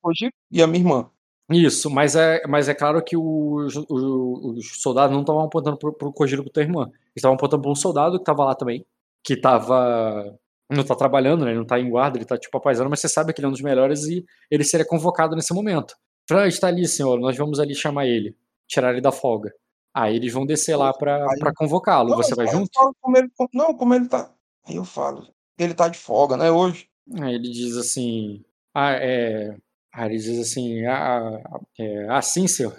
Kojiro 0.00 0.32
E 0.50 0.60
a 0.62 0.66
minha 0.66 0.80
irmã. 0.82 1.10
Isso, 1.50 1.90
mas 1.90 2.16
é, 2.16 2.42
mas 2.48 2.68
é 2.68 2.74
claro 2.74 3.02
que 3.02 3.16
os, 3.16 3.76
os, 3.76 3.86
os 3.88 4.82
soldados 4.82 5.12
não 5.14 5.22
estavam 5.22 5.42
apontando 5.42 5.76
pro, 5.76 5.92
pro 5.92 6.12
Kojiro 6.12 6.42
pro 6.42 6.52
teu 6.52 6.62
irmã. 6.62 6.84
Eles 6.84 7.16
estavam 7.16 7.36
apontando 7.36 7.62
pra 7.62 7.70
um 7.70 7.74
soldado 7.74 8.18
que 8.18 8.24
tava 8.24 8.44
lá 8.44 8.54
também, 8.54 8.84
que 9.24 9.36
tava. 9.36 10.38
Não 10.70 10.84
tá 10.84 10.94
trabalhando, 10.94 11.44
né? 11.44 11.50
Ele 11.50 11.58
não 11.58 11.66
tá 11.66 11.78
em 11.78 11.88
guarda, 11.90 12.16
ele 12.18 12.24
tá 12.24 12.38
tipo 12.38 12.56
apaisando, 12.56 12.88
mas 12.88 13.00
você 13.00 13.08
sabe 13.08 13.32
que 13.32 13.40
ele 13.40 13.46
é 13.46 13.48
um 13.48 13.52
dos 13.52 13.60
melhores 13.60 14.04
e 14.04 14.24
ele 14.50 14.64
seria 14.64 14.86
convocado 14.86 15.36
nesse 15.36 15.52
momento. 15.52 15.94
Fran 16.28 16.46
está 16.46 16.68
ali, 16.68 16.86
senhor, 16.88 17.18
nós 17.20 17.36
vamos 17.36 17.58
ali 17.60 17.74
chamar 17.74 18.06
ele, 18.06 18.36
tirar 18.66 18.92
ele 18.92 19.00
da 19.00 19.12
folga. 19.12 19.52
Aí 19.94 20.16
eles 20.16 20.32
vão 20.32 20.46
descer 20.46 20.76
lá 20.76 20.92
pra, 20.94 21.16
Aí- 21.30 21.38
pra 21.38 21.52
convocá-lo. 21.54 22.16
Você 22.16 22.34
vai 22.34 22.46
junto? 22.48 22.70
como 23.00 23.16
ele, 23.18 23.28
não, 23.52 23.74
como 23.74 23.92
ele 23.94 24.08
tá. 24.08 24.32
Aí 24.66 24.76
eu 24.76 24.84
falo. 24.84 25.26
Ele 25.58 25.74
tá 25.74 25.88
de 25.88 25.98
folga, 25.98 26.36
né, 26.36 26.50
hoje. 26.50 26.86
Aí 27.20 27.34
ele 27.34 27.50
diz 27.50 27.76
assim. 27.76 28.42
Ah, 28.74 28.92
é. 28.92 29.54
Ah, 29.92 30.06
ele 30.06 30.16
diz 30.16 30.38
assim. 30.40 30.86
Ah, 30.86 31.38
é, 31.78 32.06
ah 32.08 32.22
sim, 32.22 32.46
senhor. 32.48 32.74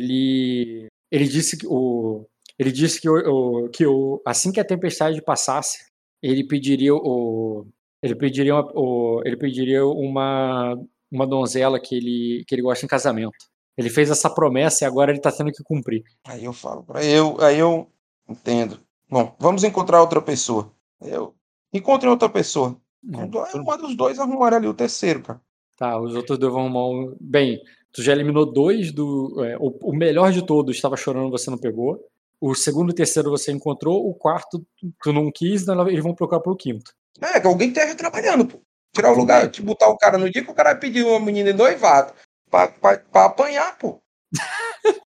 Ele. 0.00 0.86
Ele 1.10 1.24
disse 1.26 1.56
que 1.58 1.66
o. 1.66 2.24
Ele 2.58 2.72
disse 2.72 3.00
que, 3.00 3.08
o- 3.08 3.68
que 3.68 3.84
o, 3.86 4.22
assim 4.26 4.50
que 4.50 4.58
a 4.60 4.64
tempestade 4.64 5.20
passasse, 5.20 5.78
ele 6.22 6.44
pediria 6.44 6.94
o. 6.94 7.66
Ele 8.02 8.14
pediria, 8.14 8.54
uma, 8.54 8.72
o, 8.74 9.22
ele 9.24 9.36
pediria 9.36 9.84
uma, 9.86 10.78
uma 11.10 11.26
donzela 11.26 11.80
que 11.80 11.94
ele, 11.94 12.44
que 12.46 12.54
ele 12.54 12.62
gosta 12.62 12.84
em 12.84 12.88
casamento. 12.88 13.36
Ele 13.76 13.90
fez 13.90 14.10
essa 14.10 14.30
promessa 14.30 14.84
e 14.84 14.86
agora 14.86 15.10
ele 15.10 15.20
tá 15.20 15.32
tendo 15.32 15.52
que 15.52 15.62
cumprir. 15.62 16.02
Aí 16.24 16.44
eu 16.44 16.52
falo 16.52 16.82
pra 16.82 17.04
eu, 17.04 17.36
aí 17.40 17.58
eu 17.58 17.90
entendo. 18.28 18.80
Bom, 19.08 19.34
vamos 19.38 19.64
encontrar 19.64 20.00
outra 20.00 20.20
pessoa. 20.20 20.72
Eu 21.00 21.34
encontrei 21.72 22.10
outra 22.10 22.28
pessoa. 22.28 22.76
É, 23.12 23.58
Uma 23.58 23.78
dos 23.78 23.96
dois 23.96 24.18
arrumaram 24.18 24.56
ali 24.56 24.66
o 24.66 24.74
terceiro, 24.74 25.22
cara. 25.22 25.40
Tá, 25.76 26.00
os 26.00 26.14
outros 26.14 26.38
dois 26.38 26.52
vão 26.52 26.62
arrumar 26.62 26.88
um... 26.88 27.16
Bem, 27.20 27.60
tu 27.92 28.02
já 28.02 28.12
eliminou 28.12 28.50
dois 28.50 28.92
do. 28.92 29.44
é, 29.44 29.56
o, 29.58 29.76
o 29.82 29.94
melhor 29.94 30.32
de 30.32 30.44
todos 30.44 30.74
estava 30.74 30.96
chorando, 30.96 31.30
você 31.30 31.50
não 31.50 31.58
pegou. 31.58 32.00
O 32.40 32.54
segundo 32.54 32.90
e 32.90 32.94
terceiro 32.94 33.30
você 33.30 33.50
encontrou. 33.52 34.08
O 34.08 34.14
quarto 34.14 34.64
tu- 35.02 35.12
não 35.12 35.30
quis, 35.32 35.62
então 35.62 35.88
eles 35.88 36.02
vão 36.02 36.14
procurar 36.14 36.40
pro 36.40 36.56
quinto. 36.56 36.92
É, 37.20 37.40
que 37.40 37.46
alguém 37.46 37.68
esteja 37.68 37.94
trabalhando, 37.94 38.46
pô. 38.46 38.60
Tirar 38.94 39.12
o 39.12 39.16
lugar, 39.16 39.50
te 39.50 39.62
botar 39.62 39.88
o 39.88 39.96
cara 39.98 40.16
no 40.18 40.30
dia 40.30 40.44
que 40.44 40.50
o 40.50 40.54
cara 40.54 40.70
vai 40.72 40.80
pedir 40.80 41.04
uma 41.04 41.20
menina 41.20 41.50
em 41.50 41.54
noivado. 41.54 42.12
Pra, 42.50 42.68
pra, 42.68 42.98
pra 42.98 43.24
apanhar, 43.26 43.76
pô. 43.78 44.00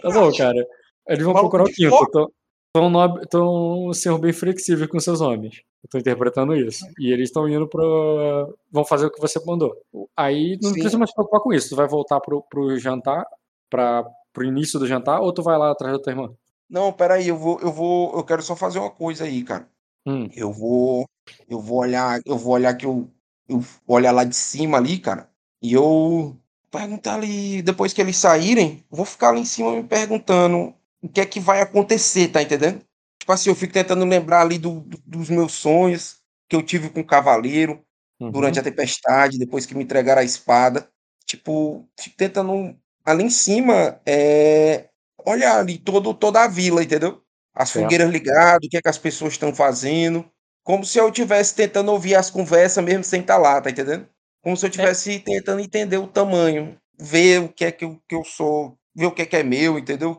Tá 0.00 0.10
bom, 0.10 0.30
cara. 0.36 0.64
Eles 1.08 1.24
vão 1.24 1.34
procurar 1.34 1.64
o 1.64 1.72
quinto. 1.72 1.90
fogo. 1.90 2.32
Tão, 2.72 2.92
tão 3.30 3.92
sendo 3.92 4.18
bem 4.18 4.32
flexível 4.32 4.88
com 4.88 5.00
seus 5.00 5.20
homens. 5.20 5.62
Eu 5.82 5.88
tô 5.90 5.98
interpretando 5.98 6.54
isso. 6.54 6.84
E 6.98 7.10
eles 7.10 7.28
estão 7.28 7.48
indo 7.48 7.66
pra. 7.68 7.82
Vão 8.70 8.84
fazer 8.84 9.06
o 9.06 9.10
que 9.10 9.20
você 9.20 9.40
mandou. 9.44 9.74
Aí 10.16 10.58
não 10.62 10.68
Sim. 10.70 10.74
precisa 10.74 10.98
mais 10.98 11.10
se 11.10 11.14
preocupar 11.14 11.40
com 11.40 11.52
isso. 11.52 11.70
Tu 11.70 11.76
vai 11.76 11.88
voltar 11.88 12.20
pro, 12.20 12.42
pro 12.42 12.78
jantar, 12.78 13.24
pra, 13.70 14.04
pro 14.36 14.44
início 14.44 14.78
do 14.78 14.86
jantar, 14.86 15.22
ou 15.22 15.32
tu 15.32 15.42
vai 15.42 15.56
lá 15.56 15.70
atrás 15.70 15.94
da 15.96 16.02
tua 16.02 16.12
irmã? 16.12 16.28
Não, 16.68 16.92
peraí, 16.92 17.26
eu 17.26 17.38
vou, 17.38 17.58
eu 17.60 17.72
vou, 17.72 18.14
eu 18.14 18.22
quero 18.22 18.42
só 18.42 18.54
fazer 18.54 18.78
uma 18.78 18.90
coisa 18.90 19.24
aí, 19.24 19.42
cara. 19.42 19.66
Hum. 20.04 20.28
Eu 20.36 20.52
vou, 20.52 21.06
eu 21.48 21.58
vou 21.58 21.78
olhar, 21.78 22.20
eu 22.26 22.36
vou 22.36 22.52
olhar 22.52 22.74
que 22.74 22.84
eu, 22.84 23.10
eu 23.48 23.60
vou 23.60 23.96
olhar 23.96 24.12
lá 24.12 24.24
de 24.24 24.36
cima 24.36 24.76
ali, 24.76 24.98
cara. 24.98 25.30
E 25.62 25.72
eu 25.72 26.36
perguntar 26.70 27.14
ali, 27.14 27.62
depois 27.62 27.94
que 27.94 28.00
eles 28.02 28.18
saírem, 28.18 28.84
vou 28.90 29.06
ficar 29.06 29.30
ali 29.30 29.40
em 29.40 29.44
cima 29.46 29.72
me 29.74 29.82
perguntando 29.82 30.74
o 31.00 31.08
que 31.08 31.22
é 31.22 31.24
que 31.24 31.40
vai 31.40 31.62
acontecer, 31.62 32.28
tá 32.28 32.42
entendendo? 32.42 32.82
Tipo 33.18 33.32
assim, 33.32 33.48
eu 33.48 33.56
fico 33.56 33.72
tentando 33.72 34.04
lembrar 34.04 34.42
ali 34.42 34.58
do- 34.58 34.80
do- 34.80 35.00
dos 35.06 35.30
meus 35.30 35.52
sonhos 35.52 36.18
que 36.46 36.54
eu 36.54 36.62
tive 36.62 36.90
com 36.90 37.00
o 37.00 37.06
cavaleiro 37.06 37.80
Uhum. 38.20 38.30
durante 38.30 38.58
a 38.58 38.62
tempestade, 38.62 39.38
depois 39.38 39.64
que 39.64 39.74
me 39.74 39.82
entregaram 39.84 40.20
a 40.20 40.24
espada. 40.24 40.86
Tipo, 41.24 41.88
fico 41.98 42.16
tentando 42.16 42.76
ali 43.06 43.24
em 43.24 43.30
cima, 43.30 44.00
é, 44.06 44.88
olhar 45.26 45.58
ali 45.60 45.78
todo, 45.78 46.14
toda 46.14 46.42
a 46.44 46.48
vila, 46.48 46.82
entendeu? 46.82 47.22
As 47.54 47.70
Certo. 47.70 47.84
fogueiras 47.84 48.10
ligadas, 48.10 48.66
o 48.66 48.70
que 48.70 48.76
é 48.76 48.82
que 48.82 48.88
as 48.88 48.98
pessoas 48.98 49.34
estão 49.34 49.54
fazendo. 49.54 50.24
Como 50.64 50.84
se 50.84 50.98
eu 50.98 51.08
estivesse 51.08 51.54
tentando 51.54 51.92
ouvir 51.92 52.16
as 52.16 52.30
conversas 52.30 52.84
mesmo 52.84 53.04
sem 53.04 53.20
estar 53.22 53.38
lá, 53.38 53.60
tá 53.60 53.70
entendendo? 53.70 54.06
Como 54.42 54.56
se 54.56 54.66
eu 54.66 54.70
estivesse 54.70 55.20
tentando 55.20 55.60
entender 55.60 55.98
o 55.98 56.06
tamanho, 56.08 56.76
ver 56.98 57.40
o 57.40 57.48
que 57.48 57.64
é 57.64 57.72
que 57.72 57.84
eu, 57.84 58.00
que 58.08 58.14
eu 58.14 58.24
sou, 58.24 58.76
ver 58.94 59.06
o 59.06 59.12
que 59.12 59.22
é 59.22 59.26
que 59.26 59.36
é 59.36 59.42
meu, 59.42 59.78
entendeu? 59.78 60.18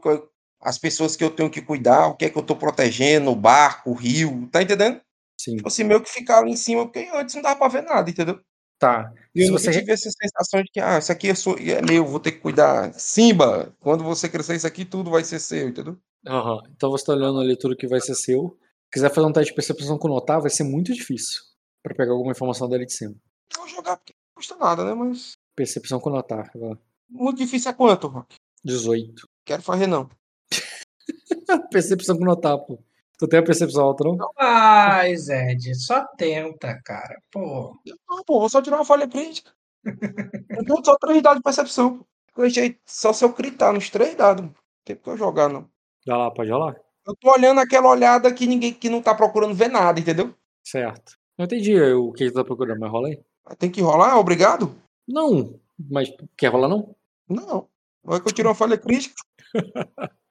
As 0.61 0.77
pessoas 0.77 1.15
que 1.15 1.23
eu 1.23 1.29
tenho 1.29 1.49
que 1.49 1.61
cuidar, 1.61 2.07
o 2.07 2.15
que 2.15 2.25
é 2.25 2.29
que 2.29 2.37
eu 2.37 2.43
tô 2.43 2.55
protegendo, 2.55 3.31
o 3.31 3.35
barco, 3.35 3.91
o 3.91 3.93
rio, 3.93 4.47
tá 4.51 4.61
entendendo? 4.61 4.99
Sim. 5.39 5.55
Tipo 5.57 5.67
assim, 5.67 5.83
meio 5.83 6.01
que 6.01 6.09
ficar 6.09 6.39
ali 6.39 6.51
em 6.51 6.57
cima, 6.57 6.85
porque 6.85 7.07
antes 7.13 7.35
não 7.35 7.41
dava 7.43 7.57
pra 7.59 7.67
ver 7.67 7.83
nada, 7.83 8.09
entendeu? 8.09 8.39
Tá. 8.79 9.11
E 9.37 9.41
eu 9.43 9.45
Se 9.47 9.51
você- 9.51 9.71
tive 9.71 9.91
essa 9.91 10.09
sensação 10.09 10.61
de 10.63 10.71
que, 10.71 10.79
ah, 10.79 10.97
isso 10.97 11.11
aqui 11.11 11.29
é, 11.29 11.33
é 11.71 11.81
meu, 11.81 12.05
vou 12.05 12.19
ter 12.19 12.31
que 12.33 12.39
cuidar. 12.39 12.93
Simba, 12.93 13.75
quando 13.79 14.03
você 14.03 14.27
crescer 14.29 14.55
isso 14.55 14.67
aqui, 14.67 14.83
tudo 14.85 15.11
vai 15.11 15.23
ser 15.23 15.39
seu, 15.39 15.67
entendeu? 15.67 15.97
Aham. 16.27 16.59
Então 16.75 16.89
você 16.89 17.05
tá 17.05 17.13
olhando 17.13 17.39
ali 17.39 17.57
tudo 17.57 17.75
que 17.75 17.87
vai 17.87 17.99
ser 18.01 18.15
seu. 18.15 18.57
quiser 18.91 19.13
fazer 19.13 19.27
um 19.27 19.33
teste 19.33 19.51
de 19.51 19.55
percepção 19.55 19.97
com 19.97 20.07
notar, 20.07 20.39
vai 20.41 20.49
ser 20.49 20.63
muito 20.63 20.93
difícil 20.93 21.41
pra 21.83 21.93
pegar 21.93 22.13
alguma 22.13 22.31
informação 22.31 22.69
dali 22.69 22.85
de 22.85 22.93
cima. 22.93 23.15
Vou 23.55 23.67
jogar 23.67 23.97
porque 23.97 24.13
não 24.13 24.35
custa 24.35 24.55
nada, 24.55 24.83
né? 24.85 24.93
Mas 24.93 25.33
Percepção 25.55 25.99
com 25.99 26.09
notar. 26.09 26.49
vai 26.55 26.77
muito 27.09 27.37
difícil 27.37 27.69
é 27.71 27.73
quanto, 27.73 28.07
Rock? 28.07 28.35
18. 28.63 29.27
Quero 29.45 29.61
fazer 29.61 29.87
não. 29.87 30.09
percepção 31.71 32.17
com 32.17 32.25
notar, 32.25 32.57
pô. 32.59 32.79
Tu 33.17 33.27
tem 33.27 33.39
a 33.39 33.43
percepção 33.43 33.83
alta, 33.85 34.03
não? 34.03 34.17
Ai, 34.37 35.15
Zed, 35.15 35.73
só 35.75 36.05
tenta, 36.17 36.79
cara. 36.85 37.19
Pô, 37.31 37.75
Não, 38.07 38.23
pô, 38.23 38.39
vou 38.39 38.49
só 38.49 38.61
tirar 38.61 38.77
uma 38.77 38.85
falha 38.85 39.07
crítica. 39.07 39.51
Eu 39.83 40.65
tenho 40.65 40.85
só 40.85 40.95
três 40.97 41.21
dados 41.21 41.39
de 41.39 41.43
percepção. 41.43 42.05
Eu 42.35 42.43
deixei 42.43 42.79
só 42.85 43.11
se 43.11 43.25
eu 43.25 43.33
gritar 43.33 43.73
nos 43.73 43.89
três 43.89 44.15
dados. 44.15 44.45
Não 44.45 44.53
tem 44.85 44.95
porque 44.95 45.09
eu 45.09 45.17
jogar, 45.17 45.49
não. 45.49 45.67
Dá 46.05 46.15
lá, 46.17 46.31
pode 46.31 46.51
rolar. 46.51 46.75
Eu 47.07 47.15
tô 47.15 47.31
olhando 47.31 47.59
aquela 47.59 47.89
olhada 47.89 48.31
que 48.33 48.45
ninguém 48.45 48.73
que 48.73 48.89
não 48.89 49.01
tá 49.01 49.15
procurando 49.15 49.55
ver 49.55 49.69
nada, 49.69 49.99
entendeu? 49.99 50.35
Certo. 50.63 51.17
Não 51.37 51.45
entendi 51.45 51.79
o 51.81 52.11
que 52.11 52.29
tu 52.29 52.33
tá 52.33 52.43
procurando, 52.43 52.79
mas 52.79 52.91
rola 52.91 53.07
aí. 53.07 53.23
Tem 53.57 53.71
que 53.71 53.81
rolar, 53.81 54.19
obrigado? 54.19 54.75
Não, 55.07 55.59
mas 55.79 56.09
quer 56.37 56.51
rolar 56.51 56.67
não? 56.67 56.95
Não. 57.29 57.69
Vai 58.03 58.21
que 58.21 58.27
eu 58.27 58.33
tiro 58.33 58.49
uma 58.49 58.55
falha 58.55 58.77
crítica. 58.77 59.15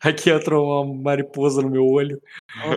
Aqui 0.00 0.30
entra 0.30 0.58
uma 0.60 0.84
mariposa 0.84 1.62
no 1.62 1.70
meu 1.70 1.84
olho. 1.86 2.20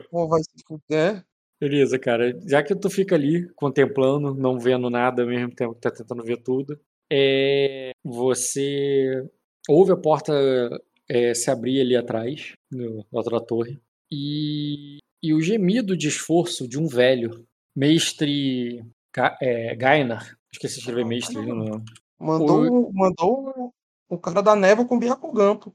Pô, 0.09 0.27
vai 0.27 0.41
se 0.43 0.49
fuder. 0.67 1.23
Beleza, 1.59 1.99
cara. 1.99 2.37
Já 2.47 2.63
que 2.63 2.75
tu 2.75 2.89
fica 2.89 3.15
ali 3.15 3.47
contemplando, 3.55 4.33
não 4.33 4.59
vendo 4.59 4.89
nada 4.89 5.21
ao 5.21 5.27
mesmo 5.27 5.53
tempo 5.53 5.75
que 5.75 5.81
tá 5.81 5.91
tentando 5.91 6.23
ver 6.23 6.37
tudo, 6.37 6.79
é... 7.11 7.91
você 8.03 9.23
ouve 9.69 9.91
a 9.91 9.97
porta 9.97 10.33
é, 11.07 11.33
se 11.33 11.51
abrir 11.51 11.81
ali 11.81 11.95
atrás, 11.95 12.53
no, 12.71 12.97
na 13.11 13.19
outra 13.19 13.39
torre, 13.39 13.79
e... 14.11 14.97
e 15.21 15.33
o 15.33 15.41
gemido 15.41 15.95
de 15.95 16.07
esforço 16.07 16.67
de 16.67 16.79
um 16.79 16.87
velho, 16.87 17.45
mestre 17.75 18.83
Ga... 19.15 19.37
é, 19.41 19.75
Gainar, 19.75 20.35
esqueci 20.51 20.75
de 20.75 20.79
escrever 20.81 21.05
mestre 21.05 21.37
no 21.45 21.55
nome. 21.55 21.85
Mandou, 22.19 22.61
o- 22.87 22.93
mandou 22.93 23.73
o- 24.09 24.17
cara 24.17 24.41
da 24.41 24.55
névoa 24.55 24.87
com 24.87 24.97
Byakugan, 24.99 25.55
pô. 25.61 25.73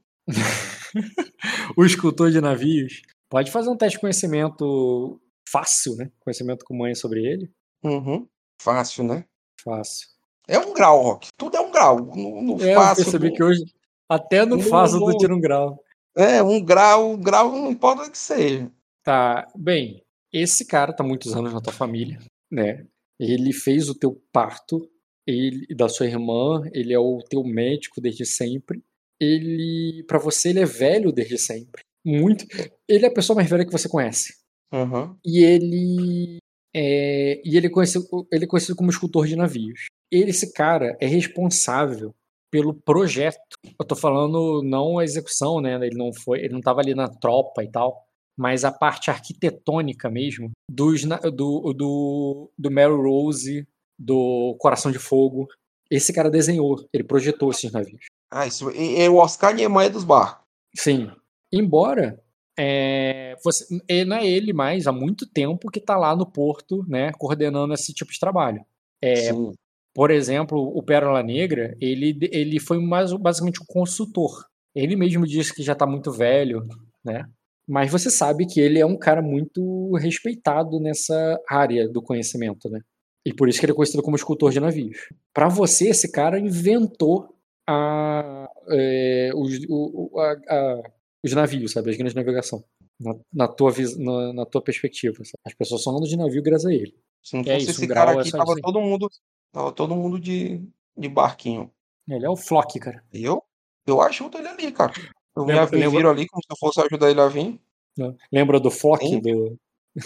o 1.77 1.83
escultor 1.85 2.31
de 2.31 2.41
navios, 2.41 3.01
pode 3.29 3.51
fazer 3.51 3.69
um 3.69 3.77
teste 3.77 3.97
de 3.97 4.01
conhecimento 4.01 5.19
fácil, 5.49 5.95
né? 5.95 6.11
Conhecimento 6.19 6.65
com 6.65 6.75
mãe 6.75 6.93
sobre 6.95 7.25
ele. 7.25 7.51
Uhum. 7.83 8.27
Fácil, 8.61 9.03
né? 9.03 9.25
Fácil. 9.63 10.07
É 10.47 10.57
um 10.59 10.73
grau, 10.73 11.01
Rock. 11.01 11.27
Tudo 11.37 11.57
é 11.57 11.61
um 11.61 11.71
grau. 11.71 11.97
No, 12.15 12.41
no 12.41 12.61
É, 12.63 12.71
eu 12.73 12.75
fácil. 12.79 13.03
percebi 13.03 13.29
no- 13.29 13.35
que 13.35 13.43
hoje, 13.43 13.63
até 14.09 14.45
no 14.45 14.55
no- 14.57 14.63
fácil, 14.63 14.99
tu 14.99 15.17
tira 15.17 15.35
um 15.35 15.39
grau. 15.41 15.81
É, 16.15 16.41
um 16.41 16.63
grau, 16.63 17.11
um 17.11 17.21
grau 17.21 17.51
não 17.51 17.69
importa 17.71 18.09
que 18.09 18.17
seja. 18.17 18.71
Tá, 19.03 19.47
bem, 19.55 20.03
esse 20.33 20.65
cara 20.65 20.91
tá 20.93 21.03
muitos 21.03 21.35
anos 21.35 21.53
na 21.53 21.61
tua 21.61 21.71
família, 21.73 22.19
né? 22.51 22.85
Ele 23.19 23.53
fez 23.53 23.87
o 23.89 23.95
teu 23.95 24.21
parto, 24.31 24.89
ele 25.25 25.67
da 25.75 25.87
sua 25.89 26.05
irmã, 26.07 26.61
ele 26.73 26.93
é 26.93 26.99
o 26.99 27.19
teu 27.29 27.43
médico 27.43 27.99
desde 28.01 28.25
sempre. 28.25 28.83
Ele, 29.19 30.03
pra 30.07 30.19
você, 30.19 30.49
ele 30.49 30.59
é 30.59 30.65
velho 30.65 31.11
desde 31.11 31.37
sempre. 31.37 31.81
Muito. 32.05 32.45
Ele 32.87 33.05
é 33.05 33.09
a 33.09 33.13
pessoa 33.13 33.35
mais 33.35 33.49
velha 33.49 33.65
que 33.65 33.71
você 33.71 33.89
conhece. 33.89 34.33
Uhum. 34.71 35.15
E 35.25 35.43
ele 35.43 36.37
é, 36.75 37.41
e 37.43 37.57
ele 37.57 37.67
é, 37.67 37.69
conhecido, 37.69 38.05
ele 38.31 38.45
é 38.45 38.47
conhecido 38.47 38.75
como 38.75 38.89
escultor 38.89 39.25
de 39.25 39.35
navios. 39.35 39.87
Ele, 40.11 40.29
esse 40.29 40.53
cara 40.53 40.95
é 40.99 41.07
responsável 41.07 42.13
pelo 42.51 42.73
projeto. 42.73 43.39
Eu 43.79 43.85
tô 43.85 43.95
falando 43.95 44.61
não 44.63 44.99
a 44.99 45.03
execução, 45.03 45.59
né? 45.59 45.73
Ele 45.85 45.97
não 45.97 46.13
foi, 46.13 46.39
ele 46.39 46.53
não 46.53 46.61
tava 46.61 46.81
ali 46.81 46.93
na 46.93 47.07
tropa 47.07 47.63
e 47.63 47.69
tal, 47.69 48.05
mas 48.37 48.63
a 48.63 48.71
parte 48.71 49.09
arquitetônica 49.09 50.09
mesmo 50.09 50.51
dos 50.69 51.03
do 51.03 51.73
do 51.73 52.51
do 52.57 52.71
Melrose, 52.71 53.67
do 53.99 54.55
Coração 54.59 54.91
de 54.91 54.99
Fogo. 54.99 55.47
Esse 55.89 56.13
cara 56.13 56.29
desenhou, 56.29 56.87
ele 56.93 57.03
projetou 57.03 57.49
esses 57.49 57.71
navios. 57.71 58.05
Ah, 58.31 58.45
isso, 58.45 58.69
e, 58.71 59.01
e 59.01 59.09
o 59.09 59.15
Oscar 59.15 59.53
Niemeyer 59.53 59.91
dos 59.91 60.03
barcos. 60.03 60.43
Sim. 60.75 61.09
Embora 61.51 62.21
é, 62.59 63.35
você, 63.43 63.65
não 64.05 64.17
é 64.17 64.27
ele 64.27 64.51
mais 64.51 64.87
há 64.87 64.91
muito 64.91 65.27
tempo 65.27 65.69
que 65.69 65.79
está 65.79 65.95
lá 65.95 66.15
no 66.15 66.25
porto, 66.25 66.83
né, 66.87 67.11
coordenando 67.17 67.73
esse 67.73 67.93
tipo 67.93 68.11
de 68.11 68.19
trabalho. 68.19 68.65
É, 69.01 69.31
Sim. 69.31 69.53
por 69.93 70.09
exemplo, 70.09 70.59
o 70.59 70.81
Pérola 70.81 71.21
Negra, 71.21 71.77
ele, 71.79 72.17
ele 72.31 72.59
foi 72.59 72.79
mais, 72.79 73.13
basicamente 73.13 73.61
um 73.61 73.65
consultor. 73.65 74.45
Ele 74.75 74.95
mesmo 74.95 75.25
disse 75.25 75.53
que 75.53 75.63
já 75.63 75.73
está 75.73 75.85
muito 75.85 76.11
velho, 76.11 76.67
né? 77.03 77.25
Mas 77.67 77.91
você 77.91 78.09
sabe 78.09 78.45
que 78.45 78.59
ele 78.59 78.79
é 78.79 78.85
um 78.85 78.97
cara 78.97 79.21
muito 79.21 79.93
respeitado 79.95 80.79
nessa 80.79 81.39
área 81.49 81.87
do 81.87 82.01
conhecimento, 82.01 82.69
né? 82.69 82.79
E 83.25 83.33
por 83.33 83.49
isso 83.49 83.59
que 83.59 83.65
ele 83.65 83.73
é 83.73 83.75
conhecido 83.75 84.01
como 84.01 84.15
escultor 84.15 84.51
de 84.51 84.59
navios. 84.59 84.97
Para 85.33 85.49
você, 85.49 85.89
esse 85.89 86.09
cara 86.11 86.39
inventou 86.39 87.36
a, 87.67 88.49
é, 88.69 89.31
os, 89.35 89.59
o- 89.69 90.19
a- 90.19 90.41
a- 90.49 90.83
os 91.23 91.33
navios, 91.33 91.71
sabe? 91.73 91.89
As 91.91 91.97
grandes 91.97 92.13
de 92.13 92.19
navegação. 92.19 92.63
Na, 92.99 93.15
na 93.31 93.47
tua, 93.47 93.71
na, 93.97 94.33
na 94.33 94.45
tua 94.45 94.61
perspectiva. 94.61 95.15
sabe? 95.17 95.37
As 95.45 95.53
pessoas 95.53 95.83
só 95.83 95.91
andam 95.91 96.03
de 96.07 96.17
navio 96.17 96.41
graças 96.41 96.65
a 96.65 96.73
ele. 96.73 96.95
Se 97.23 97.35
não 97.35 97.43
É 97.45 97.57
isso, 97.57 97.71
esse 97.71 97.85
um 97.85 97.87
cara 97.87 98.05
grau 98.11 98.19
é 98.19 98.21
aqui, 98.21 98.31
tava 98.31 98.53
aí. 98.55 98.61
todo 98.61 98.81
mundo, 98.81 99.09
tava 99.51 99.71
todo 99.71 99.95
mundo 99.95 100.19
de, 100.19 100.61
de 100.97 101.09
barquinho. 101.09 101.69
Ele 102.09 102.25
é 102.25 102.29
o 102.29 102.35
Flock, 102.37 102.79
cara. 102.79 103.03
Eu, 103.13 103.43
eu 103.85 104.01
ajudo 104.01 104.37
ele 104.37 104.47
ali, 104.47 104.71
cara. 104.71 104.93
Eu 105.35 105.45
me, 105.45 105.53
Lembra- 105.53 105.77
me 105.77 105.87
viro 105.89 106.09
ali 106.09 106.25
como 106.27 106.41
se 106.41 106.47
eu 106.51 106.57
fosse 106.57 106.81
ajudar 106.81 107.11
ele 107.11 107.19
a 107.21 107.27
vir. 107.27 107.59
né? 107.97 108.15
Lembra 108.31 108.59
do 108.59 108.71
Flock? 108.71 109.05
Sim. 109.05 109.19
Do, 109.19 109.59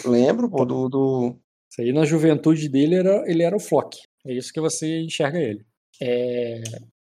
Lembro, 0.06 0.50
pô, 0.50 0.64
do, 0.64 0.88
do... 0.88 1.36
Isso 1.70 1.80
aí 1.80 1.92
na 1.92 2.04
juventude 2.04 2.68
dele 2.68 2.96
era, 2.96 3.30
ele 3.30 3.42
era 3.42 3.56
o 3.56 3.60
Flock. 3.60 3.98
É 4.26 4.32
isso 4.34 4.52
que 4.52 4.60
você 4.60 5.00
enxerga 5.00 5.38
ele. 5.38 5.64
É, 6.00 6.62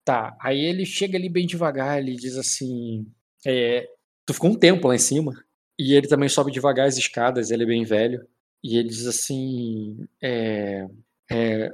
tá, 0.04 0.36
aí 0.40 0.60
ele 0.64 0.84
chega 0.86 1.16
ali 1.18 1.28
bem 1.28 1.46
devagar, 1.46 1.98
ele 1.98 2.14
diz 2.16 2.36
assim. 2.36 3.06
é, 3.46 3.88
tu 4.26 4.34
ficou 4.34 4.50
um 4.50 4.54
tempo 4.58 4.88
lá 4.88 4.94
em 4.94 4.98
cima. 4.98 5.32
E 5.78 5.94
ele 5.94 6.06
também 6.06 6.28
sobe 6.28 6.52
devagar 6.52 6.86
as 6.86 6.96
escadas, 6.96 7.50
ele 7.50 7.64
é 7.64 7.66
bem 7.66 7.84
velho. 7.84 8.26
E 8.62 8.76
ele 8.78 8.88
diz 8.88 9.06
assim. 9.06 10.06
É, 10.22 10.86
é, 11.30 11.72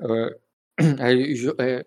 é, 1.59 1.85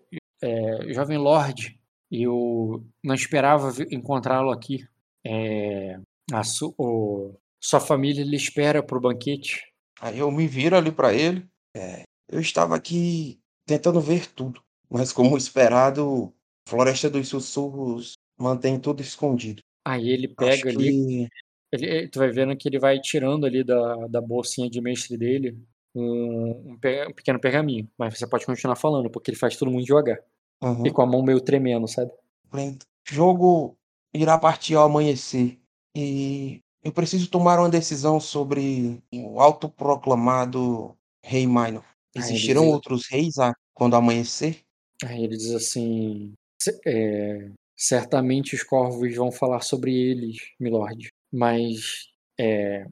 é, 0.88 0.92
Jovem 0.92 1.18
Lorde, 1.18 1.78
eu 2.10 2.84
não 3.02 3.14
esperava 3.14 3.72
encontrá-lo 3.90 4.50
aqui. 4.50 4.86
É, 5.26 5.98
su- 6.44 6.74
o- 6.78 7.34
sua 7.60 7.80
família 7.80 8.24
lhe 8.24 8.36
espera 8.36 8.82
pro 8.82 9.00
banquete. 9.00 9.62
Aí 10.00 10.18
eu 10.18 10.30
me 10.30 10.46
viro 10.46 10.76
ali 10.76 10.92
pra 10.92 11.12
ele. 11.12 11.46
É, 11.76 12.02
eu 12.30 12.40
estava 12.40 12.76
aqui 12.76 13.40
tentando 13.66 14.00
ver 14.00 14.26
tudo, 14.32 14.62
mas 14.90 15.12
como 15.12 15.36
esperado, 15.38 16.32
Floresta 16.68 17.08
dos 17.10 17.28
Sussurros 17.28 18.14
mantém 18.38 18.78
tudo 18.78 19.00
escondido. 19.02 19.62
Aí 19.86 20.08
ele 20.08 20.26
Acho 20.26 20.34
pega 20.36 20.70
ali, 20.70 20.88
que 20.90 21.28
ele, 21.72 22.08
tu 22.08 22.18
vai 22.18 22.30
vendo 22.30 22.56
que 22.56 22.68
ele 22.68 22.78
vai 22.78 22.98
tirando 23.00 23.44
ali 23.46 23.62
da, 23.62 24.06
da 24.08 24.20
bolsinha 24.20 24.70
de 24.70 24.80
mestre 24.80 25.16
dele 25.18 25.58
um, 25.94 26.72
um 26.72 26.78
pe- 26.78 27.06
um 27.06 27.12
pequeno 27.12 27.38
pergaminho. 27.38 27.88
Mas 27.98 28.18
você 28.18 28.26
pode 28.26 28.46
continuar 28.46 28.76
falando, 28.76 29.10
porque 29.10 29.30
ele 29.30 29.38
faz 29.38 29.56
todo 29.56 29.70
mundo 29.70 29.84
devagar. 29.84 30.18
Uhum. 30.62 30.86
E 30.86 30.90
com 30.90 31.02
a 31.02 31.06
mão 31.06 31.22
meio 31.22 31.40
tremendo, 31.40 31.86
sabe? 31.86 32.10
Lento. 32.52 32.86
jogo 33.06 33.76
irá 34.14 34.38
partir 34.38 34.74
ao 34.76 34.84
amanhecer 34.86 35.58
e 35.94 36.60
eu 36.82 36.92
preciso 36.92 37.28
tomar 37.28 37.58
uma 37.58 37.68
decisão 37.68 38.18
sobre 38.20 39.02
o 39.12 39.40
autoproclamado 39.40 40.96
Rei 41.22 41.46
Minor. 41.46 41.84
Existirão 42.14 42.62
diz- 42.64 42.72
outros 42.72 43.06
reis 43.10 43.38
a- 43.38 43.52
quando 43.74 43.96
amanhecer? 43.96 44.60
Aí 45.06 45.24
ele 45.24 45.36
diz 45.36 45.52
assim: 45.52 46.32
"Ce- 46.60 46.80
é, 46.86 47.50
certamente 47.76 48.54
os 48.54 48.62
corvos 48.62 49.14
vão 49.14 49.30
falar 49.32 49.60
sobre 49.60 49.92
eles, 49.94 50.36
milord. 50.60 51.08
Mas 51.32 52.08
é, 52.38 52.86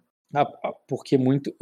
porque 0.89 1.17
muito, 1.17 1.55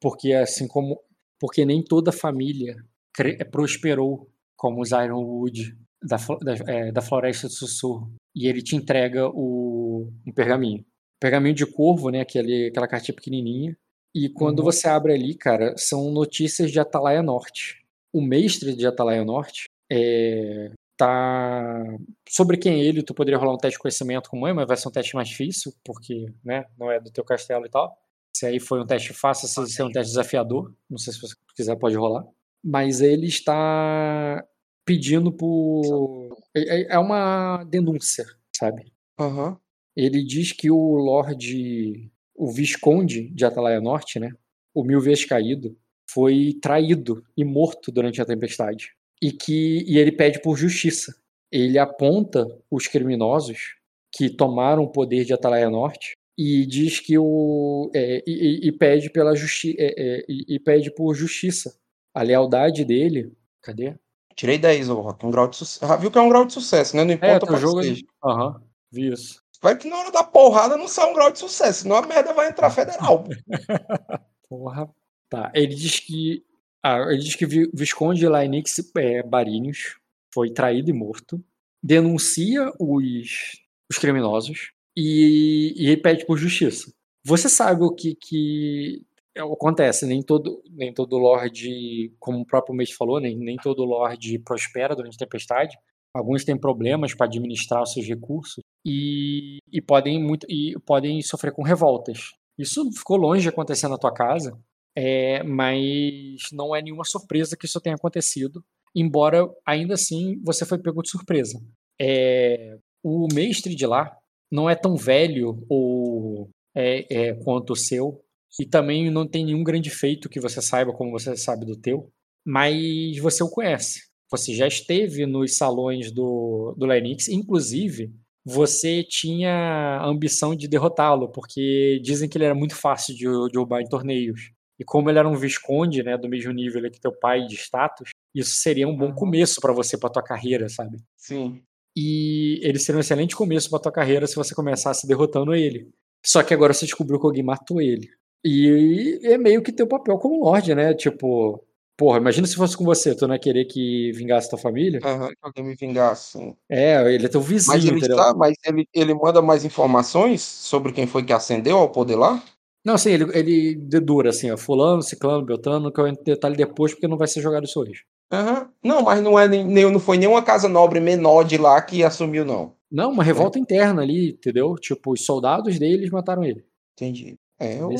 porque 0.00 0.32
assim 0.32 0.66
como, 0.68 1.00
porque 1.40 1.64
nem 1.64 1.82
toda 1.82 2.12
família 2.12 2.76
cre- 3.14 3.42
prosperou 3.46 4.28
como 4.56 4.80
os 4.82 4.90
Ironwood 4.90 5.76
da, 6.02 6.16
da, 6.42 6.54
é, 6.72 6.92
da 6.92 7.00
Floresta 7.00 7.46
do 7.46 7.52
Sussurro. 7.52 8.12
E 8.34 8.46
ele 8.46 8.62
te 8.62 8.76
entrega 8.76 9.28
o 9.28 10.08
um 10.26 10.32
pergaminho, 10.32 10.84
pergaminho 11.20 11.54
de 11.54 11.66
corvo, 11.66 12.10
né? 12.10 12.20
Aquele, 12.20 12.68
aquela 12.68 12.86
cartinha 12.88 13.14
pequenininha. 13.14 13.76
E 14.14 14.28
quando 14.28 14.60
Uhum. 14.60 14.64
você 14.66 14.88
abre 14.88 15.12
ali, 15.12 15.34
cara, 15.34 15.74
são 15.76 16.10
notícias 16.10 16.70
de 16.70 16.78
Atalaia 16.80 17.22
Norte 17.22 17.77
o 18.12 18.20
mestre 18.22 18.74
de 18.74 18.86
Atalaia 18.86 19.24
Norte 19.24 19.64
é, 19.90 20.70
tá 20.96 21.84
sobre 22.28 22.56
quem 22.56 22.80
ele 22.82 23.02
tu 23.02 23.14
poderia 23.14 23.38
rolar 23.38 23.54
um 23.54 23.58
teste 23.58 23.76
de 23.76 23.82
conhecimento 23.82 24.28
com 24.30 24.38
mãe 24.38 24.52
mas 24.52 24.66
vai 24.66 24.76
ser 24.76 24.88
um 24.88 24.92
teste 24.92 25.14
mais 25.14 25.28
difícil 25.28 25.72
porque 25.84 26.26
né 26.44 26.64
não 26.78 26.90
é 26.90 27.00
do 27.00 27.10
teu 27.10 27.24
castelo 27.24 27.64
e 27.66 27.70
tal. 27.70 27.96
Se 28.36 28.46
aí 28.46 28.60
foi 28.60 28.80
um 28.80 28.86
teste 28.86 29.12
fácil 29.12 29.48
se 29.66 29.80
é 29.80 29.84
um 29.84 29.90
teste 29.92 30.10
desafiador 30.10 30.74
não 30.88 30.98
sei 30.98 31.12
se 31.12 31.20
você 31.20 31.34
quiser 31.56 31.76
pode 31.76 31.96
rolar. 31.96 32.24
Mas 32.64 33.00
ele 33.00 33.26
está 33.26 34.44
pedindo 34.84 35.30
por 35.32 36.36
é, 36.54 36.80
é- 36.82 36.86
é 36.94 36.98
uma 36.98 37.62
denúncia 37.64 38.24
sabe? 38.56 38.92
Aham. 39.20 39.56
ele 39.96 40.24
diz 40.24 40.52
que 40.52 40.70
o 40.70 40.96
Lorde, 40.96 42.10
o 42.34 42.50
Visconde 42.52 43.28
de 43.30 43.44
Atalaia 43.44 43.80
Norte, 43.80 44.18
né, 44.20 44.30
o 44.74 44.82
Mil 44.84 45.00
Vezes 45.00 45.24
Caído, 45.24 45.76
foi 46.18 46.58
traído 46.60 47.22
e 47.36 47.44
morto 47.44 47.92
durante 47.92 48.20
a 48.20 48.24
tempestade. 48.24 48.92
E 49.22 49.30
que 49.30 49.84
e 49.86 49.98
ele 49.98 50.10
pede 50.10 50.42
por 50.42 50.56
justiça. 50.56 51.14
Ele 51.50 51.78
aponta 51.78 52.44
os 52.68 52.88
criminosos 52.88 53.76
que 54.12 54.28
tomaram 54.28 54.82
o 54.82 54.90
poder 54.90 55.24
de 55.24 55.32
Atalaia 55.32 55.70
Norte 55.70 56.16
e 56.36 56.66
diz 56.66 56.98
que 56.98 57.16
o 57.16 57.88
é, 57.94 58.22
e, 58.26 58.66
e- 58.68 58.72
pede 58.72 59.10
pela 59.10 59.36
justi 59.36 59.76
é, 59.78 59.94
é, 59.96 60.24
e, 60.28 60.58
pede 60.58 60.92
por 60.92 61.14
justiça. 61.14 61.76
A 62.12 62.22
lealdade 62.22 62.84
dele, 62.84 63.32
cadê? 63.62 63.94
Tirei 64.34 64.58
10, 64.58 64.88
ô 64.88 65.00
Rock. 65.00 65.24
Um 65.24 65.30
grau 65.30 65.46
de 65.46 65.54
sucesso. 65.56 65.86
Já 65.86 65.94
viu 65.96 66.10
que 66.10 66.18
é 66.18 66.20
um 66.20 66.28
grau 66.28 66.44
de 66.44 66.52
sucesso, 66.52 66.96
né? 66.96 67.04
Não 67.04 67.12
É, 67.12 67.14
importa 67.14 67.40
teu 67.46 67.48
pra 67.48 67.58
jogo. 67.58 67.80
que 67.80 67.86
seja. 67.86 68.02
Aham, 68.24 68.60
vi 68.90 69.12
isso. 69.12 69.40
Vai 69.62 69.76
que 69.78 69.88
na 69.88 69.98
hora 69.98 70.10
da 70.10 70.24
porrada 70.24 70.76
não 70.76 70.88
sai 70.88 71.08
um 71.10 71.14
grau 71.14 71.30
de 71.30 71.38
sucesso, 71.38 71.82
senão 71.82 71.94
a 71.96 72.02
merda 72.06 72.32
vai 72.32 72.48
entrar 72.48 72.70
federal. 72.70 73.24
Porra. 74.48 74.88
Tá. 75.28 75.50
Ele 75.54 75.74
diz 75.74 76.00
que. 76.00 76.44
Ah, 76.82 76.98
ele 77.10 77.18
diz 77.18 77.34
que 77.34 77.46
Vi- 77.46 77.70
Visconde 77.74 78.26
Laenix 78.26 78.78
é, 78.96 79.22
Barinhos 79.22 79.96
foi 80.32 80.50
traído 80.50 80.90
e 80.90 80.92
morto. 80.92 81.42
Denuncia 81.82 82.72
os, 82.78 83.60
os 83.90 83.98
criminosos 83.98 84.72
e, 84.96 85.74
e 85.76 85.96
pede 85.96 86.24
por 86.26 86.38
justiça. 86.38 86.92
Você 87.24 87.48
sabe 87.48 87.82
o 87.84 87.92
que, 87.92 88.14
que 88.14 89.02
acontece? 89.36 90.06
Nem 90.06 90.22
todo, 90.22 90.62
nem 90.70 90.92
todo 90.92 91.18
Lorde, 91.18 92.12
como 92.18 92.40
o 92.40 92.46
próprio 92.46 92.74
Mês 92.74 92.90
falou, 92.92 93.20
nem, 93.20 93.36
nem 93.36 93.56
todo 93.56 93.84
Lorde 93.84 94.38
prospera 94.38 94.96
durante 94.96 95.16
a 95.16 95.18
tempestade. 95.18 95.76
Alguns 96.14 96.44
têm 96.44 96.56
problemas 96.58 97.14
para 97.14 97.26
administrar 97.26 97.82
os 97.82 97.92
seus 97.92 98.06
recursos 98.06 98.62
e, 98.84 99.58
e, 99.70 99.80
podem 99.80 100.22
muito, 100.22 100.46
e 100.48 100.76
podem 100.86 101.20
sofrer 101.22 101.52
com 101.52 101.62
revoltas. 101.62 102.32
Isso 102.58 102.90
ficou 102.92 103.16
longe 103.16 103.42
de 103.42 103.48
acontecer 103.50 103.88
na 103.88 103.98
tua 103.98 104.12
casa, 104.12 104.58
é, 104.96 105.42
mas 105.42 106.40
não 106.52 106.74
é 106.74 106.82
nenhuma 106.82 107.04
surpresa 107.04 107.56
que 107.56 107.66
isso 107.66 107.80
tenha 107.80 107.96
acontecido, 107.96 108.64
embora 108.94 109.48
ainda 109.66 109.94
assim 109.94 110.40
você 110.44 110.64
foi 110.64 110.78
pego 110.78 111.02
de 111.02 111.10
surpresa. 111.10 111.60
É, 112.00 112.78
o 113.02 113.26
mestre 113.32 113.74
de 113.74 113.86
lá 113.86 114.16
não 114.50 114.68
é 114.68 114.74
tão 114.74 114.96
velho 114.96 115.64
ou 115.68 116.50
é, 116.74 117.06
é, 117.10 117.34
quanto 117.34 117.72
o 117.72 117.76
seu, 117.76 118.22
e 118.58 118.66
também 118.66 119.10
não 119.10 119.26
tem 119.26 119.44
nenhum 119.44 119.62
grande 119.62 119.90
feito 119.90 120.28
que 120.28 120.40
você 120.40 120.60
saiba 120.62 120.92
como 120.92 121.10
você 121.10 121.36
sabe 121.36 121.66
do 121.66 121.76
teu, 121.76 122.10
mas 122.44 123.18
você 123.18 123.42
o 123.42 123.50
conhece. 123.50 124.00
Você 124.30 124.54
já 124.54 124.66
esteve 124.66 125.26
nos 125.26 125.56
salões 125.56 126.10
do, 126.10 126.74
do 126.76 126.86
Lenix, 126.86 127.28
inclusive 127.28 128.12
você 128.44 129.04
tinha 129.04 129.50
a 129.50 130.06
ambição 130.06 130.56
de 130.56 130.66
derrotá-lo, 130.66 131.30
porque 131.30 132.00
dizem 132.02 132.28
que 132.28 132.38
ele 132.38 132.46
era 132.46 132.54
muito 132.54 132.74
fácil 132.74 133.14
de, 133.14 133.24
de 133.24 133.58
roubar 133.58 133.82
em 133.82 133.88
torneios. 133.88 134.52
E 134.78 134.84
como 134.84 135.10
ele 135.10 135.18
era 135.18 135.28
um 135.28 135.36
visconde, 135.36 136.02
né, 136.02 136.16
do 136.16 136.28
mesmo 136.28 136.52
nível 136.52 136.88
que 136.90 137.00
teu 137.00 137.12
pai 137.12 137.44
de 137.46 137.56
status, 137.56 138.10
isso 138.34 138.56
seria 138.56 138.86
um 138.86 138.96
bom 138.96 139.12
começo 139.12 139.60
para 139.60 139.72
você, 139.72 139.98
para 139.98 140.10
tua 140.10 140.22
carreira, 140.22 140.68
sabe? 140.68 140.98
Sim. 141.16 141.62
E 141.96 142.60
ele 142.62 142.78
seria 142.78 142.98
um 142.98 143.00
excelente 143.00 143.34
começo 143.34 143.68
para 143.68 143.80
tua 143.80 143.92
carreira 143.92 144.26
se 144.26 144.36
você 144.36 144.54
começasse 144.54 145.06
derrotando 145.06 145.54
ele. 145.54 145.90
Só 146.24 146.42
que 146.42 146.54
agora 146.54 146.72
você 146.72 146.84
descobriu 146.86 147.18
que 147.18 147.26
alguém 147.26 147.42
matou 147.42 147.80
ele. 147.80 148.08
E 148.44 149.18
é 149.24 149.36
meio 149.36 149.62
que 149.62 149.72
teu 149.72 149.86
papel 149.86 150.16
como 150.18 150.44
Lorde, 150.44 150.74
né? 150.74 150.94
Tipo, 150.94 151.60
porra, 151.96 152.18
imagina 152.18 152.46
se 152.46 152.54
fosse 152.54 152.76
com 152.76 152.84
você, 152.84 153.16
tu 153.16 153.26
não 153.26 153.34
ia 153.34 153.40
querer 153.40 153.64
que 153.64 154.12
vingasse 154.12 154.48
tua 154.48 154.58
família? 154.58 155.00
Aham, 155.02 155.30
que 155.30 155.36
alguém 155.42 155.64
me 155.64 155.74
vingasse. 155.74 156.38
sim. 156.38 156.56
É, 156.68 157.12
ele 157.12 157.26
é 157.26 157.28
teu 157.28 157.40
vizinho, 157.40 157.74
Mas 157.76 157.84
ele 157.84 157.98
entendeu? 157.98 158.36
mas 158.36 158.54
ele, 158.64 158.86
ele 158.94 159.14
manda 159.14 159.42
mais 159.42 159.64
informações 159.64 160.40
sobre 160.40 160.92
quem 160.92 161.06
foi 161.06 161.24
que 161.24 161.32
ascendeu 161.32 161.78
ao 161.78 161.90
poder 161.90 162.14
lá? 162.14 162.40
Não, 162.88 162.94
assim, 162.94 163.10
ele, 163.10 163.24
ele 163.38 163.74
dedura 163.74 164.30
assim, 164.30 164.50
ó, 164.50 164.56
fulano, 164.56 165.02
ciclano, 165.02 165.44
beltrano, 165.44 165.92
que 165.92 166.00
eu 166.00 166.06
entro 166.08 166.22
em 166.22 166.24
detalhe 166.24 166.56
depois 166.56 166.94
porque 166.94 167.06
não 167.06 167.18
vai 167.18 167.28
ser 167.28 167.42
jogado 167.42 167.64
isso 167.64 167.78
hoje. 167.78 168.04
Aham. 168.32 168.70
Não, 168.82 169.02
mas 169.02 169.22
não, 169.22 169.38
é 169.38 169.46
nem, 169.46 169.62
não 169.92 170.00
foi 170.00 170.16
nenhuma 170.16 170.42
casa 170.42 170.70
nobre 170.70 170.98
menor 170.98 171.42
de 171.44 171.58
lá 171.58 171.82
que 171.82 172.02
assumiu, 172.02 172.46
não. 172.46 172.72
Não, 172.90 173.10
uma 173.10 173.22
revolta 173.22 173.58
interna 173.58 174.00
ali, 174.00 174.30
entendeu? 174.30 174.74
Tipo, 174.76 175.12
os 175.12 175.22
soldados 175.26 175.78
deles 175.78 176.08
mataram 176.08 176.42
ele. 176.42 176.64
Entendi. 176.94 177.36
É, 177.60 177.78
eu, 177.78 177.90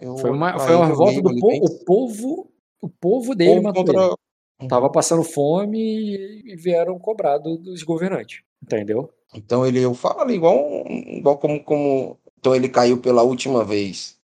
eu 0.00 0.16
Foi 0.16 0.30
uma, 0.30 0.56
foi 0.60 0.76
uma 0.76 0.86
revolta 0.86 1.20
do 1.20 1.34
bem- 1.34 1.60
O 1.64 1.84
povo, 1.84 2.48
o 2.80 2.88
povo 2.88 3.34
dele 3.34 3.50
povo 3.54 3.62
matou 3.64 3.84
contra- 3.84 4.04
ele. 4.60 4.68
Tava 4.68 4.88
passando 4.90 5.24
fome 5.24 6.14
e, 6.46 6.54
vieram 6.54 7.00
cobrar 7.00 7.38
do- 7.38 7.58
dos 7.58 7.82
governantes. 7.82 8.42
Entendeu? 8.62 9.10
Então 9.34 9.66
ele, 9.66 9.80
eu 9.80 9.92
falo 9.92 10.20
ali 10.20 10.34
igual, 10.34 10.84
igual 10.88 11.36
como, 11.36 11.62
como. 11.64 12.16
Então 12.38 12.54
ele 12.54 12.68
caiu 12.68 12.98
pela 12.98 13.24
última 13.24 13.64
vez. 13.64 14.15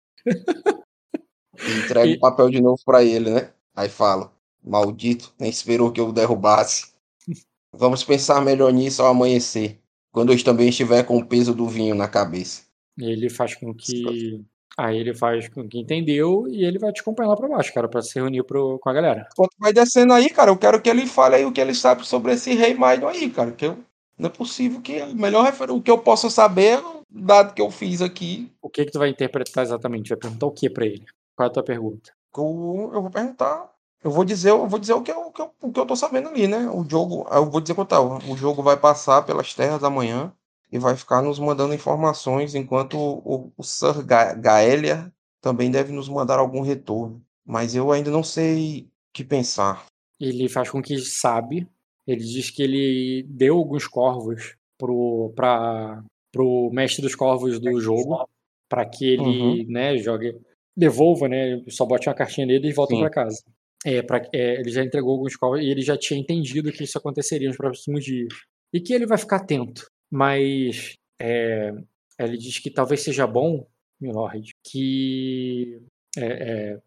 Entrega 1.86 2.08
E- 2.12 2.16
o 2.16 2.20
papel 2.20 2.50
de 2.50 2.62
novo 2.62 2.82
pra 2.86 3.04
ele, 3.04 3.30
né? 3.30 3.52
Aí 3.76 3.90
fala: 3.90 4.32
Maldito, 4.64 5.34
nem 5.40 5.50
esperou 5.50 5.92
que 5.92 6.00
eu 6.00 6.10
o 6.10 6.14
derrubasse. 6.14 6.92
Vamos 7.74 8.04
pensar 8.04 8.42
melhor 8.42 8.72
nisso 8.74 9.02
ao 9.02 9.10
amanhecer, 9.10 9.80
quando 10.12 10.34
eu 10.34 10.44
também 10.44 10.70
estiver 10.70 11.04
com 11.04 11.18
o 11.18 11.26
peso 11.26 11.54
do 11.54 11.68
vinho 11.68 11.96
na 11.96 12.08
cabeça. 12.08 12.64
Ele 12.98 13.30
faz 13.30 13.56
com 13.56 13.74
que. 13.74 14.44
Aí 14.78 14.98
ele 14.98 15.14
faz 15.14 15.50
com 15.50 15.68
que 15.68 15.80
entendeu 15.80 16.48
e 16.48 16.64
ele 16.64 16.80
vai 16.80 16.94
te 16.94 17.02
acompanhar 17.02 17.30
lá 17.30 17.36
pra 17.36 17.48
baixo, 17.48 17.74
cara, 17.74 17.90
pra 17.90 18.02
se 18.02 18.16
reunir 18.16 18.44
pro, 18.44 18.80
com 18.80 18.90
a 18.90 18.94
galera. 18.94 19.28
Enquanto 19.34 19.52
vai 19.60 19.74
descendo 19.74 20.14
aí, 20.14 20.30
cara, 20.30 20.50
eu 20.50 20.58
quero 20.58 20.82
que 20.82 20.90
ele 20.90 21.06
fale 21.06 21.36
aí 21.36 21.46
o 21.46 21.52
que 21.52 21.60
ele 21.60 21.74
sabe 21.76 22.08
sobre 22.08 22.34
esse 22.34 22.54
rei 22.54 22.74
Maidon 22.74 23.10
aí, 23.10 23.30
cara. 23.30 23.52
Que 23.52 23.66
eu, 23.66 23.78
não 24.22 24.28
é 24.28 24.32
possível 24.32 24.82
que 24.82 25.02
o 25.02 25.16
melhor 25.16 25.44
refer... 25.44 25.72
o 25.72 25.82
que 25.82 25.92
eu 25.92 25.98
possa 25.98 26.30
saber, 26.30 26.82
dado 27.10 27.54
que 27.54 27.62
eu 27.62 27.70
fiz 27.72 28.02
aqui, 28.02 28.52
O 28.62 28.70
que 28.70 28.86
que 28.86 28.92
tu 28.92 29.00
vai 29.00 29.10
interpretar 29.10 29.64
exatamente? 29.64 30.10
Vai 30.10 30.18
perguntar 30.18 30.46
o 30.46 30.52
que 30.52 30.70
pra 30.70 30.86
ele? 30.86 31.06
Qual 31.36 31.48
é 31.48 31.50
a 31.50 31.54
tua 31.54 31.64
pergunta? 31.64 32.12
eu, 32.38 32.92
eu 32.94 33.02
vou 33.02 33.10
perguntar. 33.12 33.70
Eu 34.04 34.10
vou 34.10 34.26
dizer, 34.26 34.50
eu 34.50 34.68
vou 34.68 34.80
dizer 34.80 34.94
o 34.94 35.02
que 35.04 35.12
eu, 35.12 35.28
o 35.28 35.32
que 35.32 35.42
eu, 35.42 35.52
o 35.62 35.72
que 35.72 35.80
eu 35.80 35.86
tô 35.86 35.96
sabendo 35.96 36.30
ali, 36.30 36.48
né? 36.48 36.68
O 36.70 36.84
jogo, 36.90 37.28
eu 37.32 37.50
vou 37.50 37.62
dizer 37.62 37.76
quanto. 37.76 37.94
O 38.32 38.36
jogo 38.36 38.64
vai 38.64 38.76
passar 38.76 39.22
pelas 39.24 39.54
terras 39.54 39.84
amanhã 39.84 40.34
e 40.72 40.80
vai 40.80 40.96
ficar 40.96 41.22
nos 41.22 41.38
mandando 41.38 41.74
informações, 41.74 42.56
enquanto 42.56 42.98
o, 42.98 43.52
o 43.56 43.64
Sir 43.64 44.04
Ga- 44.04 44.34
Gaelia 44.34 45.14
também 45.40 45.70
deve 45.70 45.92
nos 45.92 46.10
mandar 46.10 46.40
algum 46.40 46.62
retorno. 46.62 47.22
Mas 47.46 47.76
eu 47.76 47.92
ainda 47.92 48.10
não 48.10 48.24
sei 48.24 48.84
o 48.84 49.14
que 49.14 49.24
pensar. 49.24 49.86
Ele 50.20 50.48
faz 50.50 50.70
com 50.70 50.82
que 50.82 50.98
sabe. 51.00 51.68
Ele 52.12 52.24
diz 52.24 52.50
que 52.50 52.64
ele 52.64 53.24
deu 53.30 53.58
alguns 53.58 53.88
corvos 53.88 54.56
pro, 54.78 55.32
pra, 55.36 56.04
pro 56.32 56.70
mestre 56.72 57.02
dos 57.02 57.16
corvos 57.16 57.60
do 57.60 57.80
jogo 57.80 58.28
para 58.70 58.86
que 58.86 59.06
ele, 59.06 59.66
né, 59.66 59.98
jogue, 59.98 60.40
devolva, 60.76 61.28
né, 61.28 61.62
só 61.68 61.86
bote 61.86 62.08
uma 62.08 62.16
cartinha 62.16 62.48
nele 62.48 62.70
e 62.70 62.74
volta 62.74 62.96
para 62.96 63.10
casa. 63.10 63.44
É, 63.86 64.02
pra, 64.02 64.22
é, 64.34 64.60
ele 64.60 64.72
já 64.72 64.84
entregou 64.84 65.12
alguns 65.12 65.36
corvos 65.36 65.62
e 65.62 65.70
ele 65.70 65.82
já 65.82 65.98
tinha 65.98 66.20
entendido 66.20 66.72
que 66.72 66.84
isso 66.84 66.98
aconteceria 66.98 67.48
nos 67.48 67.58
próximos 67.58 68.06
dias 68.06 68.34
e 68.74 68.80
que 68.80 68.94
ele 68.94 69.06
vai 69.06 69.18
ficar 69.18 69.38
atento. 69.38 69.88
Mas 70.10 70.96
é, 71.22 71.74
ele 72.20 72.38
diz 72.38 72.60
que 72.60 72.72
talvez 72.72 73.02
seja 73.02 73.28
bom, 73.28 73.66
Milord, 74.00 74.54
que 74.64 75.82
é, 76.18 76.26
é, 76.26 76.82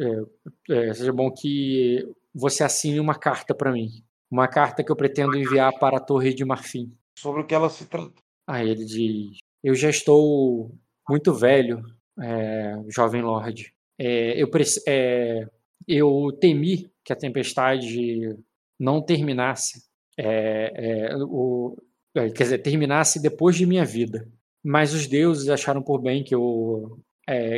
é, 0.00 0.88
é, 0.88 0.94
seja 0.94 1.12
bom 1.12 1.30
que 1.30 2.06
você 2.34 2.62
assine 2.62 3.00
uma 3.00 3.18
carta 3.18 3.54
para 3.54 3.72
mim. 3.72 3.88
Uma 4.30 4.46
carta 4.46 4.84
que 4.84 4.92
eu 4.92 4.96
pretendo 4.96 5.36
enviar 5.36 5.72
para 5.78 5.96
a 5.96 6.00
Torre 6.00 6.34
de 6.34 6.44
Marfim. 6.44 6.92
Sobre 7.18 7.42
o 7.42 7.46
que 7.46 7.54
ela 7.54 7.70
se 7.70 7.86
trata. 7.86 8.22
Aí 8.46 8.68
ele 8.68 8.84
diz: 8.84 9.38
Eu 9.62 9.74
já 9.74 9.90
estou 9.90 10.74
muito 11.08 11.32
velho, 11.32 11.82
é, 12.20 12.76
jovem 12.88 13.22
lord. 13.22 13.72
É, 13.98 14.40
eu, 14.40 14.48
é, 14.86 15.46
eu 15.86 16.32
temi 16.40 16.90
que 17.04 17.12
a 17.12 17.16
tempestade 17.16 18.36
não 18.78 19.02
terminasse. 19.02 19.82
é, 20.16 21.10
é, 21.10 21.16
o, 21.16 21.76
é, 22.14 22.30
quer 22.30 22.44
dizer, 22.44 22.58
terminasse 22.58 23.20
depois 23.20 23.56
de 23.56 23.66
minha 23.66 23.84
vida. 23.84 24.28
Mas 24.62 24.92
os 24.92 25.06
deuses 25.06 25.48
acharam 25.48 25.82
por 25.82 26.00
bem 26.00 26.24
que 26.24 26.34
eu, 26.34 26.98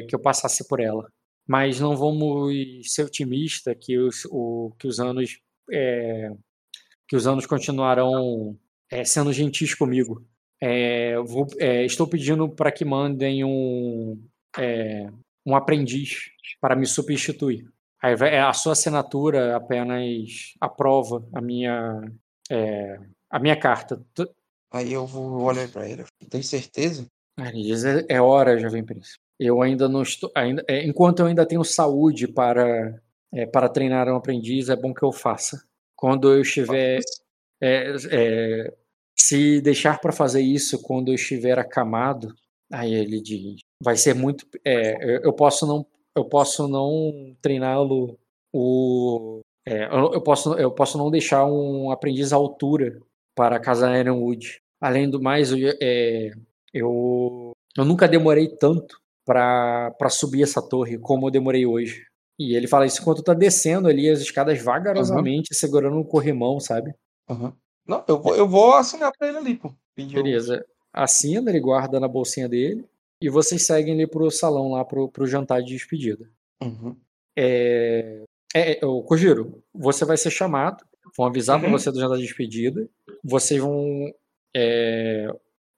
que 0.08 0.14
eu 0.14 0.20
passasse 0.20 0.66
por 0.68 0.80
ela. 0.80 1.10
Mas 1.48 1.80
não 1.80 1.96
vamos 1.96 2.54
ser 2.92 3.04
otimistas 3.04 3.74
que 3.80 3.98
os, 3.98 4.24
o, 4.26 4.72
que 4.78 4.86
os 4.86 5.00
anos 5.00 5.40
é, 5.72 6.30
que 7.10 7.16
os 7.16 7.26
anos 7.26 7.44
continuarão 7.44 8.56
é, 8.88 9.04
sendo 9.04 9.32
gentis 9.32 9.74
comigo. 9.74 10.24
É, 10.60 11.16
vou- 11.18 11.48
é, 11.58 11.84
estou 11.84 12.06
pedindo 12.06 12.48
para 12.48 12.70
que 12.70 12.84
mandem 12.84 13.42
um, 13.44 14.16
é, 14.56 15.08
um 15.44 15.56
aprendiz 15.56 16.30
para 16.60 16.76
me 16.76 16.86
substituir. 16.86 17.66
Aí 18.00 18.14
vai- 18.14 18.38
a 18.38 18.52
sua 18.52 18.74
assinatura 18.74 19.56
apenas 19.56 20.54
aprova 20.60 21.26
a 21.34 21.40
minha, 21.40 22.00
é, 22.48 22.96
a 23.28 23.40
minha 23.40 23.56
carta. 23.58 24.00
Aí 24.72 24.92
eu 24.92 25.04
vou 25.04 25.42
olhar 25.42 25.68
pra 25.68 25.88
ele. 25.88 26.04
Tem 26.30 26.42
certeza? 26.42 27.08
Aí 27.36 27.48
ele 27.48 27.62
diz, 27.64 27.84
é, 27.84 28.06
é 28.08 28.20
hora, 28.22 28.56
jovem 28.56 28.84
príncipe. 28.84 29.18
Eu 29.36 29.62
ainda 29.62 29.88
não 29.88 30.02
estou. 30.02 30.30
Ainda, 30.36 30.64
é, 30.68 30.86
enquanto 30.86 31.18
eu 31.20 31.26
ainda 31.26 31.44
tenho 31.44 31.64
saúde 31.64 32.28
para, 32.28 33.02
é, 33.34 33.46
para 33.46 33.68
treinar 33.68 34.06
um 34.08 34.14
aprendiz, 34.16 34.68
é 34.68 34.76
bom 34.76 34.94
que 34.94 35.02
eu 35.02 35.10
faça. 35.10 35.60
Quando 36.00 36.32
eu 36.32 36.40
estiver. 36.40 37.00
é, 37.62 37.94
é, 38.10 38.74
se 39.18 39.60
deixar 39.60 40.00
para 40.00 40.12
fazer 40.12 40.40
isso 40.40 40.80
quando 40.82 41.08
eu 41.08 41.14
estiver 41.14 41.58
acamado, 41.58 42.34
aí 42.72 42.94
ele 42.94 43.20
diz, 43.20 43.60
vai 43.84 43.96
ser 43.96 44.14
muito. 44.14 44.46
é, 44.64 45.18
eu- 45.26 45.32
posso 45.34 45.66
não, 45.66 45.86
eu 46.16 46.24
posso 46.24 46.66
não 46.66 47.36
treiná-lo. 47.42 48.18
O, 48.52 49.40
é, 49.68 49.84
eu, 49.84 50.22
posso, 50.22 50.54
eu 50.54 50.70
posso 50.72 50.96
não 50.96 51.10
deixar 51.10 51.44
um 51.46 51.90
aprendiz 51.90 52.32
à 52.32 52.36
altura 52.36 52.98
para 53.36 53.56
a 53.56 53.60
casa 53.60 53.96
Ironwood. 53.98 54.60
Além 54.80 55.08
do 55.10 55.22
mais, 55.22 55.52
eu, 55.52 55.58
é, 55.82 56.30
eu, 56.72 57.52
eu 57.76 57.84
nunca 57.84 58.08
demorei 58.08 58.48
tanto 58.48 58.98
para 59.26 60.08
subir 60.08 60.42
essa 60.42 60.66
torre 60.66 60.98
como 60.98 61.26
eu 61.26 61.30
demorei 61.30 61.66
hoje. 61.66 62.06
E 62.42 62.54
ele 62.56 62.66
fala 62.66 62.86
isso 62.86 63.02
enquanto 63.02 63.22
tá 63.22 63.34
descendo 63.34 63.86
ali 63.86 64.08
as 64.08 64.20
escadas 64.20 64.62
vagarosamente, 64.62 65.54
segurando 65.54 65.96
um 65.98 66.02
corrimão, 66.04 66.58
sabe? 66.58 66.94
Aham. 67.28 67.52
Não, 67.86 68.02
eu 68.08 68.18
vou, 68.22 68.34
eu 68.34 68.48
vou 68.48 68.74
assinar 68.74 69.12
pra 69.18 69.28
ele 69.28 69.36
ali, 69.38 69.54
pô. 69.56 69.74
Pedir 69.94 70.18
o- 70.18 70.22
Beleza. 70.22 70.64
Assina, 70.92 71.50
ele 71.50 71.60
guarda 71.60 72.00
na 72.00 72.08
bolsinha 72.08 72.48
dele. 72.48 72.84
E 73.22 73.28
vocês 73.28 73.66
seguem 73.66 73.92
ali 73.92 74.06
pro 74.06 74.30
salão, 74.30 74.70
lá 74.70 74.84
pro, 74.84 75.08
pro 75.10 75.26
jantar 75.26 75.60
de 75.62 75.74
despedida. 75.74 76.30
Uhum. 76.62 76.96
É, 77.36 78.22
é, 78.54 78.70
é, 78.72 78.80
Kojiro, 79.06 79.62
você 79.74 80.04
vai 80.06 80.16
ser 80.16 80.30
chamado. 80.30 80.82
Vão 81.16 81.26
avisar 81.26 81.58
pra 81.58 81.68
Uhum. 81.68 81.76
você 81.78 81.90
do 81.92 82.00
jantar 82.00 82.16
de 82.16 82.22
despedida. 82.24 82.88
Vocês 83.22 83.60
vão. 83.60 84.10
é, 84.56 85.28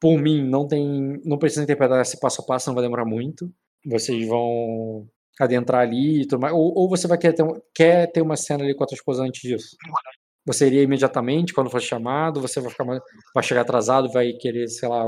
por 0.01 0.17
mim, 0.19 0.43
não 0.49 0.67
tem. 0.69 1.21
Não 1.25 1.39
precisa 1.39 1.63
interpretar 1.65 2.01
esse 2.01 2.19
passo 2.21 2.41
a 2.43 2.45
passo, 2.45 2.69
não 2.69 2.75
vai 2.75 2.85
demorar 2.85 3.05
muito. 3.05 3.53
Vocês 3.85 4.27
vão 4.29 5.09
adentrar 5.41 5.83
ali 5.83 6.23
e 6.23 6.27
tudo 6.27 6.41
mais. 6.41 6.55
Ou, 6.55 6.73
ou 6.77 6.89
você 6.89 7.07
vai 7.09 7.19
querer 7.19 7.35
ter, 7.35 7.43
um- 7.43 7.61
quer 7.75 8.11
ter 8.13 8.21
uma 8.23 8.37
cena 8.37 8.65
ali 8.65 8.75
com 8.75 8.85
a 8.85 8.87
tua 8.87 8.97
esposa 8.97 9.23
antes 9.23 9.41
disso? 9.43 9.77
Você 10.47 10.67
iria 10.67 10.83
imediatamente 10.83 11.53
quando 11.55 11.71
for 11.71 11.81
chamado? 11.81 12.41
Você 12.41 12.61
vai 12.61 12.71
ficar 12.71 12.85
mais- 12.85 13.01
vai 13.35 13.43
chegar 13.45 13.61
atrasado, 13.63 14.11
vai 14.11 14.33
querer, 14.33 14.69
sei 14.69 14.89
lá, 14.89 15.05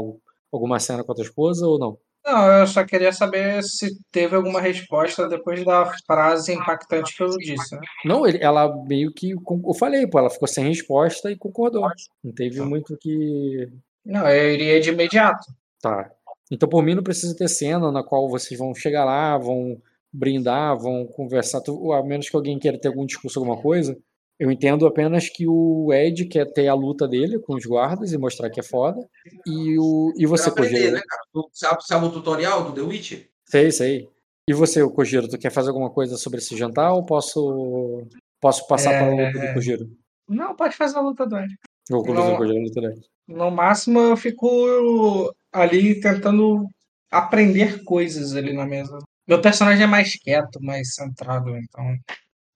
alguma 0.53 0.79
cena 0.79 1.03
com 1.05 1.13
a 1.13 1.15
tua 1.15 1.25
esposa 1.25 1.67
ou 1.67 1.79
não? 1.79 1.99
Não, 2.27 2.51
eu 2.61 2.67
só 2.67 2.83
queria 2.87 3.13
saber 3.13 3.63
se 3.63 3.91
teve 4.11 4.35
alguma 4.35 4.59
resposta 4.59 5.29
depois 5.29 5.63
da 5.63 5.93
frase 6.07 6.55
impactante 6.55 7.15
que 7.15 7.23
eu 7.23 7.29
disse, 7.37 7.75
né? 7.75 7.83
Não, 8.05 8.27
ele- 8.27 8.39
ela 8.43 8.75
meio 8.87 9.13
que. 9.13 9.33
Eu 9.33 9.75
falei, 9.79 10.07
pô, 10.07 10.19
ela 10.21 10.31
ficou 10.31 10.49
sem 10.49 10.65
resposta 10.69 11.31
e 11.31 11.37
concordou. 11.37 11.87
Não 12.23 12.33
teve 12.33 12.63
muito 12.63 12.97
que. 12.97 13.69
Não, 14.07 14.27
eu 14.27 14.55
iria 14.55 14.81
de 14.81 14.89
imediato. 14.89 15.45
Tá. 15.83 16.11
Então, 16.51 16.67
por 16.69 16.83
mim, 16.83 16.95
não 16.95 17.03
precisa 17.03 17.37
ter 17.37 17.49
cena 17.49 17.93
na 17.93 18.03
qual 18.03 18.27
vocês 18.29 18.59
vão 18.59 18.75
chegar 18.75 19.05
lá, 19.05 19.37
vão 19.37 19.77
brindar, 20.15 20.79
vão 20.79 21.07
conversar, 21.07 21.61
tu- 21.61 21.93
a 21.93 22.03
menos 22.05 22.29
que 22.31 22.37
alguém 22.37 22.59
queira 22.59 22.79
ter 22.79 22.89
algum 22.89 23.05
discurso, 23.05 23.39
alguma 23.39 23.61
coisa. 23.61 23.97
Eu 24.39 24.51
entendo 24.51 24.87
apenas 24.87 25.29
que 25.29 25.47
o 25.47 25.93
Ed 25.93 26.27
quer 26.27 26.53
ter 26.53 26.67
a 26.69 26.75
luta 26.75 27.07
dele 27.07 27.39
com 27.39 27.55
os 27.55 27.65
guardas 27.65 28.13
e 28.13 28.19
mostrar 28.19 28.51
que 28.51 28.59
é 28.61 28.63
foda. 28.65 28.99
E, 29.47 29.79
o, 29.79 30.13
e 30.17 30.27
você, 30.27 30.49
aprender, 30.49 30.75
Kojiro? 30.77 30.95
né, 30.97 31.03
cara? 31.09 31.23
Tu 31.33 31.51
sabe, 31.53 31.85
sabe 31.87 32.07
o 32.07 32.11
tutorial 32.11 32.65
do 32.65 32.73
The 32.73 32.81
Witcher? 32.81 33.29
Sei, 33.49 33.71
sei. 33.71 34.09
E 34.49 34.53
você, 34.53 34.87
Kojiro, 34.89 35.29
tu 35.29 35.39
quer 35.39 35.51
fazer 35.51 35.69
alguma 35.71 35.91
coisa 35.91 36.17
sobre 36.17 36.39
esse 36.39 36.57
jantar 36.57 36.93
ou 36.93 37.05
posso, 37.07 38.03
posso 38.41 38.67
passar 38.67 38.91
para 38.91 39.07
a 39.07 39.11
luta 39.11 39.31
do 39.39 39.39
É. 39.45 39.55
Kojiro? 39.55 39.87
Não, 40.29 40.55
pode 40.57 40.77
fazer 40.77 40.97
a 40.99 41.01
luta 41.01 41.27
do 41.27 41.37
Ed. 41.39 41.55
Vou 41.91 42.03
conduzir 42.03 42.29
Não. 42.31 42.35
o 42.35 42.39
Kojiro 42.39 42.59
na 42.59 42.65
luta 42.65 42.81
do 42.81 42.87
Ed. 42.89 43.01
No 43.29 43.51
máximo, 43.51 44.01
eu 44.01 44.17
fico 44.17 45.33
ali 45.53 46.01
tentando 46.01 46.67
aprender 47.11 47.85
coisas 47.85 48.35
ali 48.35 48.53
na 48.53 48.67
mesa. 48.67 48.99
Meu 49.27 49.41
personagem 49.41 49.85
é 49.85 49.87
mais 49.87 50.17
quieto, 50.17 50.63
mais 50.63 50.95
centrado, 50.95 51.57
então. 51.57 51.97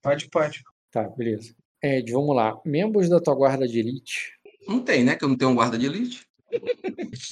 Pode, 0.01 0.29
pode. 0.29 0.63
Tá, 0.91 1.03
beleza. 1.09 1.55
Ed, 1.81 2.11
vamos 2.11 2.35
lá. 2.35 2.59
Membros 2.65 3.09
da 3.09 3.19
tua 3.19 3.35
guarda 3.35 3.67
de 3.67 3.79
elite. 3.79 4.33
Não 4.67 4.83
tem, 4.83 5.03
né? 5.03 5.15
Que 5.15 5.23
eu 5.23 5.29
não 5.29 5.37
tenho 5.37 5.51
um 5.51 5.55
guarda 5.55 5.77
de 5.77 5.85
elite. 5.85 6.27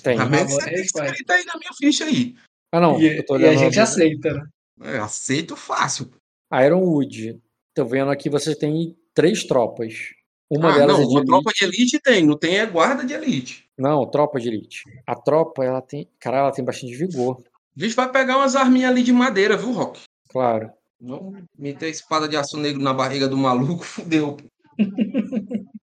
Tem. 0.04 0.18
Tá 0.18 0.26
Você 0.26 0.70
é 0.70 0.78
resposta. 0.78 1.10
escrito 1.12 1.32
aí 1.32 1.46
na 1.46 1.58
minha 1.58 1.72
ficha 1.78 2.06
aí. 2.06 2.36
Ah, 2.72 2.80
não. 2.80 3.00
E, 3.00 3.18
eu 3.18 3.26
tô 3.26 3.38
e 3.38 3.46
a 3.46 3.56
gente 3.56 3.80
aceita, 3.80 4.34
né? 4.34 4.48
É, 4.82 4.98
aceito 4.98 5.56
fácil. 5.56 6.12
Ironwood. 6.54 7.40
Tô 7.74 7.86
vendo 7.86 8.12
aqui 8.12 8.30
você 8.30 8.56
tem 8.56 8.96
três 9.14 9.44
tropas. 9.44 10.14
Uma 10.50 10.72
ah, 10.72 10.78
delas 10.78 10.98
não, 10.98 11.04
é 11.04 11.08
de 11.08 11.12
uma 11.12 11.20
elite. 11.20 11.28
tropa 11.28 11.52
de 11.54 11.66
elite 11.66 12.00
tem, 12.00 12.26
não 12.26 12.38
tem 12.38 12.58
é 12.58 12.66
guarda 12.66 13.04
de 13.04 13.14
elite. 13.14 13.70
Não, 13.78 14.10
tropa 14.10 14.40
de 14.40 14.48
elite. 14.48 14.84
A 15.06 15.14
tropa, 15.14 15.64
ela 15.64 15.82
tem. 15.82 16.10
Cara, 16.20 16.38
ela 16.38 16.52
tem 16.52 16.64
bastante 16.64 16.96
vigor. 16.96 17.44
A 17.78 17.84
gente 17.84 17.96
vai 17.96 18.12
pegar 18.12 18.38
umas 18.38 18.56
arminhas 18.56 18.90
ali 18.92 19.04
de 19.04 19.12
madeira, 19.14 19.56
viu, 19.56 19.72
Rock? 19.72 20.02
Claro. 20.30 20.72
Vamos 21.00 21.44
meter 21.58 21.86
a 21.86 21.90
espada 21.90 22.28
de 22.28 22.36
aço 22.36 22.58
negro 22.58 22.82
na 22.82 22.94
barriga 22.94 23.28
do 23.28 23.38
maluco, 23.38 23.84
fudeu. 23.86 24.38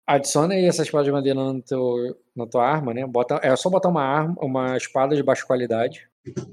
Adiciona 0.06 0.56
aí 0.56 0.65
essa 0.65 0.81
espada 0.84 1.06
de 1.06 1.11
madeira 1.11 1.39
no 1.39 1.61
teu, 1.61 1.95
na 2.35 2.45
tua 2.47 2.68
arma, 2.68 2.93
né? 2.93 3.06
Bota, 3.06 3.39
é 3.43 3.56
só 3.56 3.69
botar 3.69 3.89
uma 3.89 4.03
arma, 4.03 4.35
uma 4.41 4.76
espada 4.76 5.15
de 5.15 5.23
baixa 5.23 5.45
qualidade. 5.45 6.10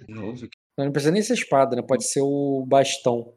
Nossa, 0.09 0.47
Não 0.79 0.93
precisa 0.93 1.11
nem 1.11 1.23
ser 1.23 1.35
espada, 1.35 1.75
né? 1.75 1.83
Pode 1.83 2.05
ser 2.07 2.21
o 2.23 2.65
bastão. 2.67 3.33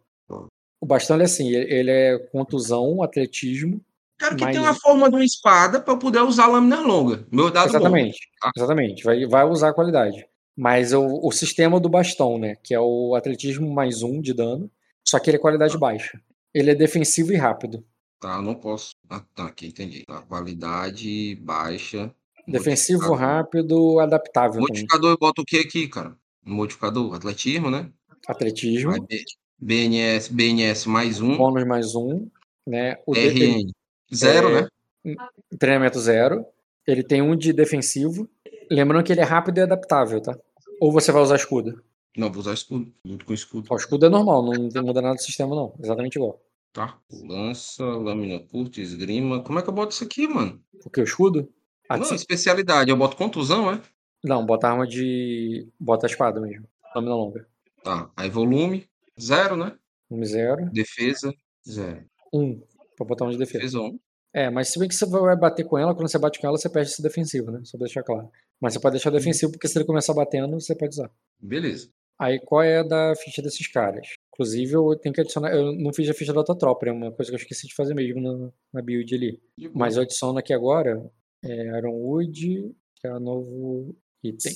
O 0.82 0.86
bastão 0.86 1.16
ele 1.16 1.24
é 1.24 1.26
assim, 1.26 1.50
ele 1.50 1.92
é 1.92 2.20
contusão, 2.32 3.02
atletismo. 3.02 3.82
Quero 4.20 4.36
que 4.36 4.44
Mas- 4.44 4.56
tenha 4.56 4.68
uma 4.68 4.76
forma 4.76 5.10
de 5.10 5.16
uma 5.16 5.24
espada 5.26 5.80
pra 5.82 5.94
eu 5.94 5.98
poder 5.98 6.20
usar 6.22 6.48
lâmina 6.48 6.82
longa. 6.82 7.26
Meu 7.32 7.50
dado. 7.50 7.70
Exatamente. 7.70 8.20
tá? 8.42 8.52
Exatamente. 8.56 9.04
Vai, 9.04 9.26
vai 9.26 9.46
usar 9.46 9.70
a 9.70 9.74
qualidade. 9.74 10.26
Mas 10.60 10.92
o, 10.92 11.26
o 11.26 11.32
sistema 11.32 11.80
do 11.80 11.88
bastão, 11.88 12.38
né? 12.38 12.58
Que 12.62 12.74
é 12.74 12.80
o 12.82 13.16
atletismo 13.16 13.74
mais 13.74 14.04
um 14.04 14.20
de 14.20 14.34
dano. 14.34 14.70
Só 15.08 15.18
que 15.18 15.30
ele 15.30 15.38
é 15.38 15.40
qualidade 15.40 15.78
baixa. 15.78 16.22
Ele 16.54 16.72
é 16.72 16.76
defensivo 16.76 17.32
e 17.32 17.38
rápido. 17.38 17.82
Tá, 18.20 18.36
eu 18.36 18.42
não 18.42 18.56
posso. 18.56 18.90
Ah, 19.10 19.24
tá, 19.34 19.46
aqui, 19.46 19.68
entendi. 19.68 20.04
Tá, 20.06 20.22
qualidade 20.22 21.36
baixa. 21.42 22.14
Defensivo, 22.46 23.14
rápido, 23.14 24.02
adaptável 24.02 24.56
também. 24.56 24.68
Modificador, 24.68 25.12
eu 25.12 25.18
boto 25.18 25.44
o 25.44 25.46
que 25.46 25.60
aqui, 25.60 25.88
cara? 25.88 26.14
Modificador, 26.46 27.16
atletismo, 27.16 27.72
né? 27.72 27.90
Atletismo, 28.28 28.92
B- 29.08 29.24
BNS, 29.58 30.34
BNS 30.34 30.90
mais 30.90 31.22
um. 31.22 31.38
bônus 31.38 31.66
mais 31.66 31.96
um, 31.96 32.28
né? 32.68 32.98
O 33.08 33.14
RN 33.14 33.72
zero, 34.14 34.50
é, 34.50 34.62
né? 35.06 35.16
treinamento 35.58 36.02
zero. 36.02 36.46
Ele 36.86 37.02
tem 37.02 37.22
um 37.22 37.34
de 37.34 37.54
defensivo. 37.54 38.30
Lembrando 38.70 39.06
que 39.06 39.14
ele 39.14 39.22
é 39.22 39.26
rápido 39.26 39.60
e 39.60 39.62
adaptável, 39.62 40.22
tá? 40.22 40.38
Ou 40.80 40.92
você 40.92 41.12
vai 41.12 41.22
usar 41.22 41.36
escudo. 41.36 41.84
Não, 42.18 42.32
vou 42.32 42.40
usar 42.42 42.54
escudo. 42.54 42.92
Junto 43.06 43.26
com 43.26 43.34
escudo. 43.34 43.68
O 43.72 43.76
escudo 43.76 44.06
é 44.06 44.10
normal, 44.10 44.44
não 44.44 44.70
tem- 44.70 44.82
muda 44.82 45.02
nada 45.02 45.16
do 45.16 45.22
sistema, 45.22 45.56
não. 45.56 45.74
Exatamente 45.82 46.16
igual. 46.16 46.42
Tá. 46.74 46.98
Lança, 47.12 47.84
lâmina 47.84 48.40
curta, 48.40 48.80
esgrima. 48.82 49.42
Como 49.44 49.60
é 49.60 49.62
que 49.62 49.70
eu 49.70 49.74
boto 49.74 49.94
isso 49.94 50.04
aqui, 50.04 50.28
mano? 50.28 50.62
Porque 50.84 51.02
o 51.02 51.04
escudo? 51.04 51.52
Ah, 51.88 51.98
Não, 51.98 52.06
sim. 52.06 52.16
especialidade. 52.16 52.90
Eu 52.92 52.98
boto 52.98 53.18
contusão, 53.18 53.72
é? 53.72 53.82
Não, 54.24 54.46
bota 54.46 54.68
arma 54.68 54.86
de. 54.88 55.68
Bota 55.80 56.06
a 56.06 56.10
espada 56.10 56.40
mesmo. 56.40 56.68
Lâmina 56.96 57.16
longa. 57.16 57.48
Tá. 57.84 58.10
Aí 58.16 58.30
volume, 58.30 58.88
zero, 59.20 59.56
né? 59.56 59.76
Um 60.12 60.24
zero. 60.24 60.70
Defesa, 60.72 61.34
zero. 61.68 62.06
Um. 62.34 62.62
Pra 62.96 63.06
botar 63.06 63.26
um 63.26 63.32
de 63.32 63.38
defesa. 63.38 63.60
Defesa 63.60 63.80
um. 63.82 64.00
É, 64.34 64.50
mas 64.50 64.68
se 64.70 64.78
bem 64.78 64.88
que 64.88 64.94
você 64.94 65.06
vai 65.08 65.36
bater 65.36 65.64
com 65.66 65.78
ela, 65.78 65.96
quando 65.96 66.08
você 66.10 66.20
bate 66.20 66.40
com 66.40 66.46
ela, 66.48 66.58
você 66.58 66.70
perde 66.70 66.92
esse 66.92 67.02
defensivo, 67.02 67.50
né? 67.50 67.62
Só 67.64 67.78
pra 67.78 67.86
deixar 67.86 68.04
claro. 68.04 68.30
Mas 68.62 68.74
você 68.74 68.80
pode 68.80 68.94
deixar 68.94 69.10
defensivo, 69.10 69.52
porque 69.52 69.68
se 69.68 69.78
ele 69.78 69.86
começar 69.86 70.14
batendo, 70.14 70.60
você 70.60 70.76
pode 70.76 70.94
usar. 70.94 71.12
Beleza. 71.40 71.90
Aí 72.20 72.40
qual 72.40 72.62
é 72.62 72.80
a 72.80 72.84
da 72.84 73.16
ficha 73.16 73.42
desses 73.42 73.68
caras? 73.68 74.08
Inclusive, 74.34 74.74
eu 74.74 74.96
tenho 74.98 75.16
que 75.16 75.22
adicionar. 75.22 75.52
Eu 75.54 75.72
não 75.74 75.94
fiz 75.94 76.10
a 76.10 76.14
ficha 76.14 76.34
da 76.34 76.44
tropa, 76.44 76.88
é 76.88 76.92
uma 76.92 77.12
coisa 77.12 77.32
que 77.32 77.36
eu 77.36 77.40
esqueci 77.40 77.68
de 77.68 77.76
fazer 77.76 77.94
mesmo 77.94 78.20
na, 78.22 78.52
na 78.74 78.82
build 78.82 79.14
ali. 79.16 79.42
Mas 79.74 79.96
eu 79.96 80.04
adiciono 80.04 80.38
aqui 80.38 80.54
agora 80.54 81.10
é, 81.44 81.78
Ironwood, 81.78 82.76
que 82.96 83.08
é 83.08 83.14
o 83.14 83.20
novo 83.20 83.96
item. 84.22 84.54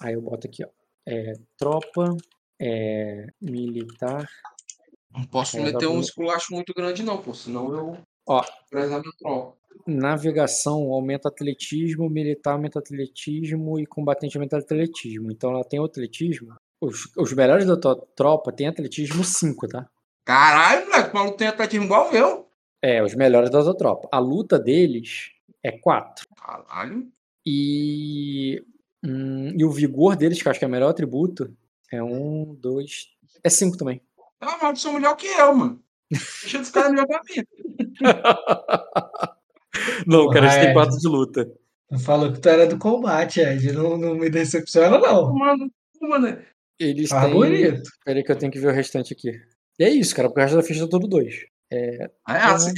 Aí 0.00 0.14
eu 0.14 0.22
boto 0.22 0.46
aqui, 0.46 0.64
ó. 0.64 0.68
É, 1.06 1.34
tropa, 1.58 2.16
é, 2.60 3.26
militar. 3.40 4.26
Não 5.12 5.24
posso 5.24 5.58
É, 5.58 5.62
meter 5.62 5.86
um 5.86 6.00
esculacho 6.00 6.52
muito 6.54 6.72
grande, 6.74 7.02
não, 7.02 7.22
pô. 7.22 7.34
Senão 7.34 7.74
eu. 7.74 7.98
Ó. 8.26 8.42
Prezar 8.70 9.00
minha 9.00 9.12
tropa. 9.18 9.56
Navegação 9.86 10.92
aumenta 10.92 11.28
atletismo, 11.28 12.10
militar 12.10 12.52
aumenta 12.52 12.78
atletismo 12.78 13.78
e 13.78 13.86
combatente 13.86 14.36
aumenta 14.36 14.58
atletismo. 14.58 15.30
Então 15.30 15.50
ela 15.52 15.64
tem 15.64 15.78
o 15.78 15.84
atletismo. 15.84 16.54
Os, 16.80 17.10
os 17.16 17.32
melhores 17.32 17.66
da 17.66 17.76
tua 17.76 17.96
tropa 18.14 18.52
tem 18.52 18.66
atletismo 18.66 19.22
5, 19.24 19.68
tá? 19.68 19.86
Caralho, 20.24 20.86
moleque, 20.86 21.10
o 21.10 21.14
maluco 21.14 21.36
tem 21.36 21.46
atletismo 21.46 21.84
igual 21.84 22.12
eu. 22.12 22.48
É, 22.82 23.02
os 23.02 23.14
melhores 23.14 23.48
da 23.48 23.62
tua 23.62 23.76
tropa. 23.76 24.08
A 24.12 24.18
luta 24.18 24.58
deles 24.58 25.30
é 25.62 25.72
4. 25.72 26.26
Caralho. 26.36 27.08
E, 27.46 28.62
hum, 29.04 29.54
e 29.56 29.64
o 29.64 29.70
vigor 29.70 30.16
deles, 30.16 30.42
que 30.42 30.48
eu 30.48 30.50
acho 30.50 30.58
que 30.58 30.64
é 30.64 30.68
o 30.68 30.70
melhor 30.70 30.90
atributo, 30.90 31.56
é 31.92 32.02
um, 32.02 32.56
dois. 32.60 33.08
É 33.42 33.48
5 33.48 33.76
também. 33.76 34.00
Ah, 34.40 34.58
mas 34.60 34.80
são 34.80 34.94
melhor 34.94 35.14
que 35.16 35.26
eu, 35.26 35.54
mano. 35.54 35.80
Deixa 36.10 36.60
os 36.60 36.70
caras 36.70 36.90
melhor 36.90 37.06
pra 37.06 37.20
mim. 37.24 37.44
Não, 40.06 40.28
cara, 40.30 40.46
a 40.46 40.50
gente 40.50 40.64
tem. 40.64 40.72
4 40.72 40.98
de 40.98 41.08
luta. 41.08 41.52
Tu 41.88 41.98
falou 41.98 42.32
que 42.32 42.40
tu 42.40 42.48
era 42.48 42.66
do 42.66 42.78
combate, 42.78 43.40
Ed. 43.40 43.72
Não, 43.72 43.96
não 43.96 44.14
me 44.14 44.28
decepciona, 44.30 44.98
não. 44.98 45.32
Mano, 45.34 45.70
mano. 46.02 46.38
Eles 46.78 47.08
Tá 47.10 47.22
têm. 47.22 47.32
bonito. 47.32 47.82
Peraí 48.04 48.22
que 48.24 48.32
eu 48.32 48.36
tenho 48.36 48.52
que 48.52 48.58
ver 48.58 48.68
o 48.68 48.72
restante 48.74 49.12
aqui. 49.12 49.30
E 49.78 49.84
é 49.84 49.90
isso, 49.90 50.14
cara, 50.14 50.28
porque 50.28 50.40
o 50.40 50.42
resto 50.42 50.56
da 50.56 50.62
ficha 50.62 50.84
é 50.84 50.88
todo 50.88 51.06
2. 51.06 51.44
É 51.70 52.10
assim. 52.28 52.72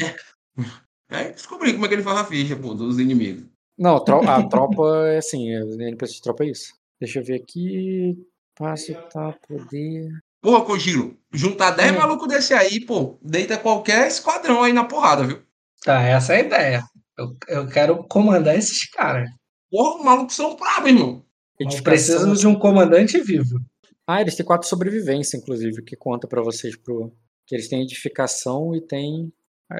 É, 1.10 1.24
é 1.28 1.30
descobri 1.32 1.72
como 1.72 1.84
é 1.86 1.88
que 1.88 1.94
ele 1.94 2.02
faz 2.02 2.18
a 2.18 2.24
ficha, 2.24 2.56
pô, 2.56 2.74
dos 2.74 2.98
inimigos. 2.98 3.44
Não, 3.78 3.96
a 3.96 4.00
tro- 4.00 4.28
a 4.28 4.42
tropa 4.48 5.06
é 5.08 5.18
assim, 5.18 5.54
a 5.54 5.60
NPC 5.60 6.14
de 6.14 6.22
tropa 6.22 6.44
é 6.44 6.48
isso. 6.50 6.74
Deixa 7.00 7.20
eu 7.20 7.24
ver 7.24 7.36
aqui. 7.36 8.16
Passo, 8.56 8.92
tá, 9.12 9.32
poder. 9.46 10.10
Porra, 10.42 10.64
Kojiro, 10.64 11.16
juntar 11.32 11.70
10 11.72 11.92
Hum. 11.92 11.98
malucos 11.98 12.28
desse 12.28 12.52
aí, 12.54 12.84
pô, 12.84 13.16
deita 13.22 13.56
qualquer 13.56 14.06
esquadrão 14.08 14.62
aí 14.62 14.72
na 14.72 14.84
porrada, 14.84 15.24
viu? 15.24 15.42
Tá, 15.84 16.02
essa 16.02 16.34
é 16.34 16.36
a 16.36 16.40
ideia. 16.40 16.82
Eu, 17.16 17.36
eu 17.48 17.66
quero 17.68 18.04
comandar 18.04 18.56
esses 18.56 18.88
caras. 18.90 19.28
Porra, 19.70 19.98
os 19.98 20.04
malucos 20.04 20.34
são 20.36 20.56
bravos, 20.56 20.88
irmão. 20.90 21.24
Edificação- 21.60 21.82
preciso 21.84 22.36
de 22.36 22.46
um 22.46 22.58
comandante 22.58 23.20
vivo. 23.20 23.58
Ah, 24.06 24.20
eles 24.20 24.34
têm 24.36 24.46
4 24.46 24.68
sobrevivência, 24.68 25.36
inclusive, 25.36 25.82
que 25.82 25.96
conta 25.96 26.26
pra 26.26 26.40
vocês 26.42 26.76
pro. 26.76 27.12
Que 27.46 27.54
eles 27.54 27.68
têm 27.68 27.82
edificação 27.82 28.74
e 28.74 28.80
tem. 28.80 29.32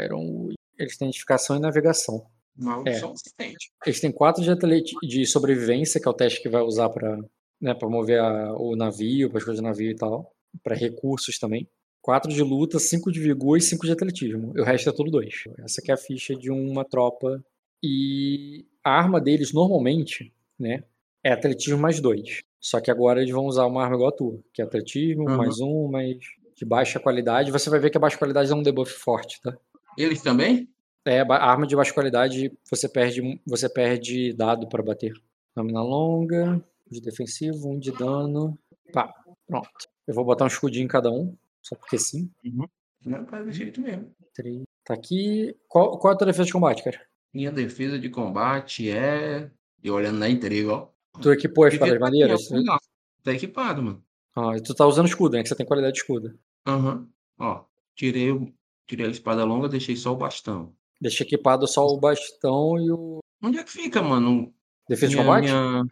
Iron. 0.04 0.48
Eles 0.78 0.96
têm 0.96 1.08
edificação 1.08 1.56
e 1.56 1.60
navegação. 1.60 2.26
É. 2.84 2.94
são 2.94 3.12
assistentes. 3.12 3.68
Eles 3.86 4.00
têm 4.00 4.10
4 4.10 4.42
de, 4.42 4.50
atleti- 4.50 4.96
de 5.02 5.24
sobrevivência, 5.24 6.00
que 6.00 6.08
é 6.08 6.10
o 6.10 6.14
teste 6.14 6.42
que 6.42 6.48
vai 6.48 6.60
usar 6.62 6.88
pra, 6.90 7.16
né, 7.60 7.72
pra 7.72 7.88
mover 7.88 8.20
a- 8.20 8.52
o 8.56 8.74
navio, 8.74 9.28
para 9.30 9.38
as 9.38 9.44
coisas 9.44 9.62
do 9.62 9.66
navio 9.66 9.90
e 9.90 9.94
tal. 9.96 10.32
Pra 10.62 10.74
recursos 10.74 11.38
também. 11.38 11.68
4 12.08 12.32
de 12.32 12.42
luta, 12.42 12.78
5 12.78 13.12
de 13.12 13.20
vigor 13.20 13.58
e 13.58 13.60
5 13.60 13.84
de 13.84 13.92
atletismo. 13.92 14.54
E 14.56 14.60
o 14.62 14.64
resto 14.64 14.88
é 14.88 14.92
tudo 14.94 15.10
2. 15.10 15.44
Essa 15.58 15.82
aqui 15.82 15.90
é 15.90 15.94
a 15.94 15.96
ficha 15.98 16.34
de 16.34 16.50
uma 16.50 16.82
tropa. 16.82 17.44
E 17.82 18.64
a 18.82 18.92
arma 18.92 19.20
deles, 19.20 19.52
normalmente, 19.52 20.32
né, 20.58 20.84
é 21.22 21.32
atletismo 21.32 21.76
mais 21.78 22.00
2. 22.00 22.40
Só 22.58 22.80
que 22.80 22.90
agora 22.90 23.20
eles 23.20 23.30
vão 23.34 23.44
usar 23.44 23.66
uma 23.66 23.82
arma 23.84 23.96
igual 23.96 24.08
a 24.08 24.12
tua, 24.16 24.40
que 24.54 24.62
é 24.62 24.64
atletismo, 24.64 25.28
Uhum. 25.28 25.36
mais 25.36 25.60
um, 25.60 25.86
mais 25.88 26.16
de 26.56 26.64
baixa 26.64 26.98
qualidade. 26.98 27.50
Você 27.52 27.68
vai 27.68 27.78
ver 27.78 27.90
que 27.90 27.98
a 27.98 28.00
baixa 28.00 28.16
qualidade 28.16 28.48
dá 28.48 28.56
um 28.56 28.62
debuff 28.62 28.90
forte, 28.90 29.38
tá? 29.42 29.54
Eles 29.98 30.22
também? 30.22 30.66
É, 31.04 31.22
ba- 31.22 31.36
arma 31.36 31.66
de 31.66 31.76
baixa 31.76 31.92
qualidade, 31.92 32.50
você 32.70 32.88
perde, 32.88 33.38
você 33.46 33.68
perde 33.68 34.32
dado 34.32 34.66
para 34.66 34.82
bater. 34.82 35.12
Lâmina 35.54 35.82
longa, 35.82 36.58
de 36.90 37.02
defensivo, 37.02 37.68
um 37.68 37.78
de 37.78 37.92
dano. 37.92 38.58
Pá, 38.94 39.12
pronto. 39.46 39.68
Eu 40.06 40.14
vou 40.14 40.24
botar 40.24 40.44
um 40.44 40.48
escudinho 40.48 40.86
em 40.86 40.88
cada 40.88 41.10
um, 41.10 41.36
só 41.68 41.76
porque 41.76 41.98
sim. 41.98 42.30
Não, 43.04 43.26
faz 43.26 43.44
do 43.44 43.52
jeito 43.52 43.80
mesmo. 43.80 44.10
Três. 44.34 44.62
Tá 44.84 44.94
aqui. 44.94 45.54
Qual, 45.68 45.98
qual 45.98 46.12
é 46.12 46.14
a 46.14 46.18
tua 46.18 46.26
defesa 46.26 46.46
de 46.46 46.52
combate, 46.52 46.82
cara? 46.82 47.00
Minha 47.32 47.52
defesa 47.52 47.98
de 47.98 48.08
combate 48.08 48.90
é. 48.90 49.50
E 49.82 49.90
olhando 49.90 50.18
na 50.18 50.28
intriga, 50.28 50.72
ó. 50.72 50.88
Tu 51.20 51.32
equipou 51.32 51.64
a 51.64 51.68
espada 51.68 51.92
de 51.92 51.98
Devia 51.98 52.06
madeira? 52.06 52.36
ter, 52.36 52.70
ó, 52.70 52.78
Tá 53.22 53.32
equipado, 53.32 53.82
mano. 53.82 54.04
Ah, 54.36 54.56
e 54.56 54.62
tu 54.62 54.74
tá 54.74 54.86
usando 54.86 55.06
escudo, 55.08 55.36
né? 55.36 55.42
Que 55.42 55.48
você 55.48 55.54
tem 55.54 55.66
qualidade 55.66 55.94
de 55.94 56.00
escudo. 56.00 56.38
Aham. 56.66 57.08
Ó, 57.38 57.64
tirei, 57.94 58.30
o- 58.32 58.52
tirei 58.86 59.06
a 59.06 59.10
espada 59.10 59.44
longa, 59.44 59.68
deixei 59.68 59.96
só 59.96 60.12
o 60.12 60.16
bastão. 60.16 60.74
Deixa 61.00 61.22
equipado 61.22 61.66
só 61.68 61.84
o 61.86 61.98
bastão 61.98 62.76
e 62.80 62.90
o 62.90 63.18
Onde 63.42 63.58
é 63.58 63.64
que 63.64 63.70
fica, 63.70 64.02
mano? 64.02 64.52
defesa 64.88 65.10
de 65.10 65.16
Minha- 65.16 65.26
combate. 65.26 65.44
minha- 65.44 65.84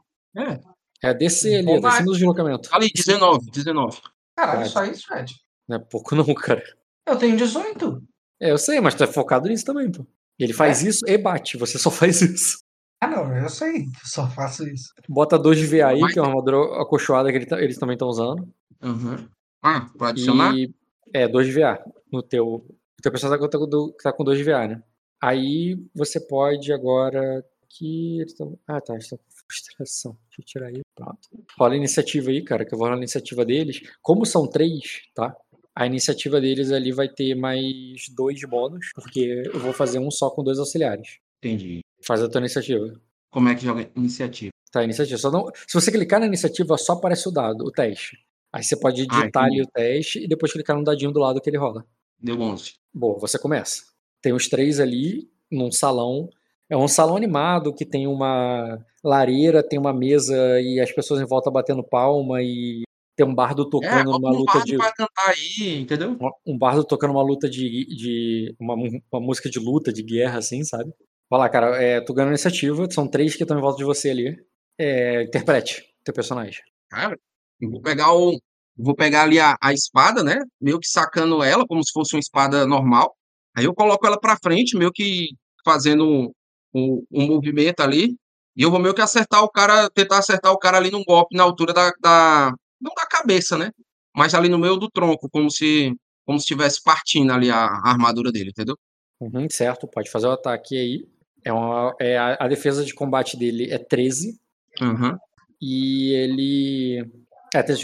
É, 1.02 1.08
É 1.10 1.14
descer 1.14 1.58
ali, 1.60 1.70
é 1.72 1.80
descendo 1.80 2.06
do 2.06 2.12
deslocamento. 2.16 2.68
ali, 2.72 2.88
19, 2.92 3.50
19. 3.50 4.00
Caralho, 4.36 4.68
só 4.68 4.84
isso, 4.84 5.06
Fred. 5.06 5.34
Não 5.68 5.76
é 5.76 5.78
pouco 5.78 6.14
não, 6.16 6.32
cara. 6.34 6.62
Eu 7.06 7.16
tenho 7.16 7.36
18. 7.36 8.02
É, 8.40 8.50
eu 8.50 8.58
sei, 8.58 8.80
mas 8.80 8.94
tu 8.94 9.04
é 9.04 9.06
focado 9.06 9.48
nisso 9.48 9.64
também, 9.64 9.90
pô. 9.90 10.06
Ele 10.38 10.52
faz 10.52 10.84
É. 10.84 10.88
isso 10.88 11.04
e 11.08 11.16
bate, 11.16 11.56
você 11.56 11.78
só 11.78 11.90
faz 11.90 12.20
isso. 12.22 12.58
Ah, 13.00 13.06
não, 13.08 13.36
eu 13.36 13.48
sei. 13.48 13.82
Eu 13.82 14.06
só 14.06 14.28
faço 14.30 14.66
isso. 14.68 14.92
Bota 15.08 15.38
dois 15.38 15.58
de 15.58 15.66
VA 15.66 15.88
aí, 15.88 16.00
que 16.12 16.18
é 16.18 16.22
uma 16.22 16.28
armadura 16.30 16.56
acolchoada 16.82 17.30
que 17.30 17.36
ele 17.38 17.46
tá- 17.46 17.60
eles 17.62 17.78
também 17.78 17.94
estão 17.94 18.08
usando. 18.08 18.48
Aham. 18.82 19.28
Ah, 19.62 19.88
pra 19.98 20.08
adicionar? 20.08 20.54
E. 20.54 20.74
É, 21.14 21.28
dois 21.28 21.46
de 21.46 21.52
VA 21.52 21.78
no 22.12 22.22
teu. 22.22 22.46
O 22.46 23.02
teu 23.02 23.12
personagem 23.12 23.48
tá 23.48 23.58
tá 24.02 24.12
com 24.12 24.24
dois 24.24 24.38
de 24.38 24.44
VA, 24.44 24.66
né? 24.68 24.82
Aí 25.22 25.78
você 25.94 26.20
pode 26.20 26.72
agora. 26.72 27.44
Que 27.68 28.20
eles. 28.20 28.34
Ah, 28.66 28.80
tá, 28.80 28.94
eles 28.94 29.04
estão 29.04 29.18
com 29.18 29.24
frustração. 29.46 30.16
Deixa 30.28 30.40
eu 30.40 30.44
tirar 30.44 30.66
aí. 30.68 30.80
Pronto. 30.94 31.18
Rola 31.58 31.74
a 31.74 31.76
iniciativa 31.76 32.30
aí, 32.30 32.42
cara, 32.42 32.64
que 32.64 32.72
eu 32.72 32.78
vou 32.78 32.86
rolar 32.86 32.96
a 32.96 33.00
iniciativa 33.02 33.44
deles. 33.44 33.80
Como 34.00 34.24
são 34.24 34.46
três, 34.46 35.02
tá? 35.14 35.36
A 35.76 35.84
iniciativa 35.86 36.40
deles 36.40 36.72
ali 36.72 36.90
vai 36.90 37.08
ter 37.08 37.34
mais 37.34 38.08
dois 38.16 38.40
bônus, 38.48 38.86
porque 38.94 39.42
eu 39.52 39.60
vou 39.60 39.72
fazer 39.74 39.98
um 39.98 40.10
só 40.10 40.30
com 40.30 40.42
dois 40.42 40.58
auxiliares. 40.58 41.18
Entendi. 41.38 41.80
Faz 42.02 42.22
a 42.22 42.28
tua 42.30 42.40
iniciativa. 42.40 42.92
Como 43.30 43.48
é 43.50 43.54
que 43.54 43.64
joga 43.64 43.90
iniciativa? 43.94 44.50
Tá, 44.72 44.82
iniciativa. 44.82 45.18
Só 45.18 45.30
não... 45.30 45.50
Se 45.66 45.74
você 45.78 45.92
clicar 45.92 46.18
na 46.18 46.26
iniciativa, 46.26 46.78
só 46.78 46.94
aparece 46.94 47.28
o 47.28 47.32
dado, 47.32 47.64
o 47.64 47.70
teste. 47.70 48.16
Aí 48.52 48.64
você 48.64 48.74
pode 48.74 49.02
Ah, 49.02 49.06
digitar 49.06 49.44
ali 49.44 49.56
entendi. 49.60 49.68
o 49.68 49.70
teste 49.72 50.24
e 50.24 50.26
depois 50.26 50.52
clicar 50.52 50.76
no 50.76 50.82
dadinho 50.84 51.12
do 51.12 51.20
lado 51.20 51.40
que 51.42 51.50
ele 51.50 51.58
rola. 51.58 51.84
Deu 52.18 52.40
11. 52.40 52.72
Boa, 52.94 53.18
você 53.18 53.38
começa. 53.38 53.82
Tem 54.22 54.32
os 54.32 54.48
três 54.48 54.80
ali 54.80 55.28
num 55.52 55.70
salão. 55.70 56.30
É 56.70 56.76
um 56.76 56.88
salão 56.88 57.16
animado 57.16 57.74
que 57.74 57.84
tem 57.84 58.06
uma 58.06 58.78
lareira, 59.04 59.62
tem 59.62 59.78
uma 59.78 59.92
mesa 59.92 60.34
e 60.60 60.80
as 60.80 60.90
pessoas 60.90 61.20
em 61.20 61.26
volta 61.26 61.50
batendo 61.50 61.84
palma 61.84 62.42
e 62.42 62.82
tem 63.16 63.26
um 63.26 63.34
bardo 63.34 63.62
É, 63.62 63.70
tocando 63.70 64.04
bota 64.04 64.18
numa 64.18 64.30
um 64.30 64.38
luta 64.38 64.62
de 64.62 64.76
pra 64.76 64.92
cantar 64.92 65.30
aí, 65.30 65.80
entendeu? 65.80 66.16
um 66.46 66.58
bardo 66.58 66.84
tocando 66.84 67.12
uma 67.12 67.22
luta 67.22 67.48
de, 67.48 67.86
de 67.86 68.54
uma, 68.60 68.74
uma 68.74 69.20
música 69.20 69.48
de 69.48 69.58
luta, 69.58 69.92
de 69.92 70.02
guerra, 70.02 70.38
assim, 70.38 70.62
sabe? 70.64 70.92
Vai 71.30 71.40
lá, 71.40 71.48
cara, 71.48 71.82
é, 71.82 72.00
tu 72.00 72.14
ganhou 72.14 72.30
iniciativa, 72.30 72.86
são 72.90 73.08
três 73.08 73.34
que 73.34 73.42
estão 73.42 73.58
em 73.58 73.60
volta 73.60 73.78
de 73.78 73.84
você 73.84 74.10
ali. 74.10 74.36
É, 74.78 75.22
interprete 75.22 75.82
teu 76.04 76.14
personagem. 76.14 76.60
Cara, 76.90 77.18
vou 77.60 77.80
pegar 77.82 78.12
o. 78.14 78.38
Vou 78.78 78.94
pegar 78.94 79.22
ali 79.22 79.40
a, 79.40 79.56
a 79.60 79.72
espada, 79.72 80.22
né? 80.22 80.38
Meio 80.60 80.78
que 80.78 80.86
sacando 80.86 81.42
ela, 81.42 81.66
como 81.66 81.82
se 81.82 81.90
fosse 81.92 82.14
uma 82.14 82.20
espada 82.20 82.66
normal. 82.66 83.16
Aí 83.56 83.64
eu 83.64 83.74
coloco 83.74 84.06
ela 84.06 84.20
pra 84.20 84.36
frente, 84.36 84.76
meio 84.76 84.92
que 84.92 85.28
fazendo 85.64 86.04
um, 86.06 86.30
um, 86.74 87.02
um 87.10 87.26
movimento 87.26 87.80
ali. 87.80 88.14
E 88.56 88.62
eu 88.62 88.70
vou 88.70 88.78
meio 88.80 88.94
que 88.94 89.00
acertar 89.00 89.42
o 89.42 89.50
cara, 89.50 89.88
tentar 89.90 90.18
acertar 90.18 90.52
o 90.52 90.58
cara 90.58 90.76
ali 90.76 90.90
num 90.90 91.04
golpe 91.04 91.36
na 91.36 91.42
altura 91.42 91.72
da, 91.72 91.90
da. 92.00 92.52
Não 92.80 92.92
da 92.94 93.06
cabeça, 93.06 93.56
né? 93.56 93.70
Mas 94.14 94.34
ali 94.34 94.48
no 94.48 94.58
meio 94.58 94.76
do 94.76 94.90
tronco, 94.90 95.28
como 95.28 95.50
se. 95.50 95.94
Como 96.24 96.40
se 96.40 96.44
estivesse 96.44 96.82
partindo 96.82 97.32
ali 97.32 97.50
a, 97.50 97.66
a 97.66 97.90
armadura 97.90 98.32
dele, 98.32 98.50
entendeu? 98.50 98.76
Uhum, 99.20 99.46
certo, 99.48 99.86
pode 99.86 100.10
fazer 100.10 100.26
o 100.26 100.32
ataque 100.32 100.76
aí. 100.76 101.08
É 101.44 101.52
uma, 101.52 101.94
é 102.00 102.18
a, 102.18 102.34
a 102.40 102.48
defesa 102.48 102.84
de 102.84 102.92
combate 102.92 103.36
dele 103.36 103.70
é 103.70 103.78
13. 103.78 104.36
Aham. 104.80 105.16
E 105.60 106.12
ele. 106.14 107.08
É, 107.54 107.62
tem 107.62 107.76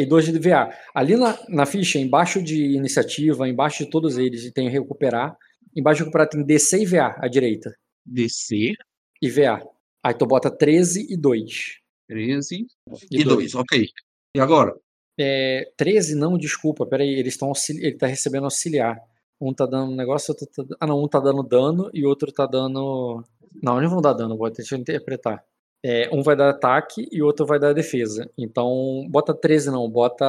e 0.00 0.06
dois 0.06 0.24
de 0.24 0.38
VA. 0.38 0.74
Ali 0.94 1.16
na, 1.16 1.38
na 1.48 1.66
ficha, 1.66 1.98
embaixo 1.98 2.42
de 2.42 2.74
iniciativa, 2.74 3.46
embaixo 3.46 3.84
de 3.84 3.90
todos 3.90 4.16
eles, 4.16 4.50
tem 4.52 4.68
recuperar. 4.68 5.36
Embaixo 5.76 5.98
de 5.98 6.04
recuperar 6.04 6.28
tem 6.28 6.42
DC 6.42 6.82
e 6.82 6.86
VA 6.86 7.14
à 7.18 7.28
direita. 7.28 7.76
DC, 8.06 8.72
E 9.20 9.30
VA. 9.30 9.62
Aí 10.02 10.14
tu 10.14 10.26
bota 10.26 10.50
13 10.50 11.06
e 11.12 11.16
2. 11.16 11.78
13 12.08 12.66
E 13.10 13.20
e 13.20 13.24
2, 13.24 13.54
ok. 13.54 13.86
E 14.36 14.40
agora? 14.40 14.74
É, 15.18 15.70
13 15.76 16.14
não, 16.14 16.38
desculpa, 16.38 16.86
peraí, 16.86 17.08
eles 17.10 17.34
estão 17.34 17.52
ele 17.70 17.96
tá 17.96 18.06
recebendo 18.06 18.44
auxiliar. 18.44 18.98
Um 19.40 19.52
tá 19.54 19.66
dando 19.66 19.92
um 19.92 19.96
negócio, 19.96 20.32
outro 20.32 20.46
tá, 20.46 20.76
ah 20.80 20.86
não, 20.86 21.02
um 21.02 21.08
tá 21.08 21.18
dando 21.18 21.42
dano 21.42 21.90
e 21.92 22.04
outro 22.06 22.30
tá 22.32 22.46
dando. 22.46 23.24
Não, 23.62 23.78
eles 23.78 23.90
vão 23.90 24.00
dar 24.00 24.12
dano, 24.12 24.36
vou 24.36 24.50
deixa 24.50 24.74
eu 24.76 24.78
interpretar. 24.78 25.42
É, 25.82 26.08
um 26.12 26.22
vai 26.22 26.36
dar 26.36 26.50
ataque 26.50 27.08
e 27.10 27.22
outro 27.22 27.46
vai 27.46 27.58
dar 27.58 27.72
defesa. 27.72 28.30
Então, 28.36 29.06
bota 29.10 29.34
13 29.34 29.70
não, 29.70 29.88
bota 29.90 30.26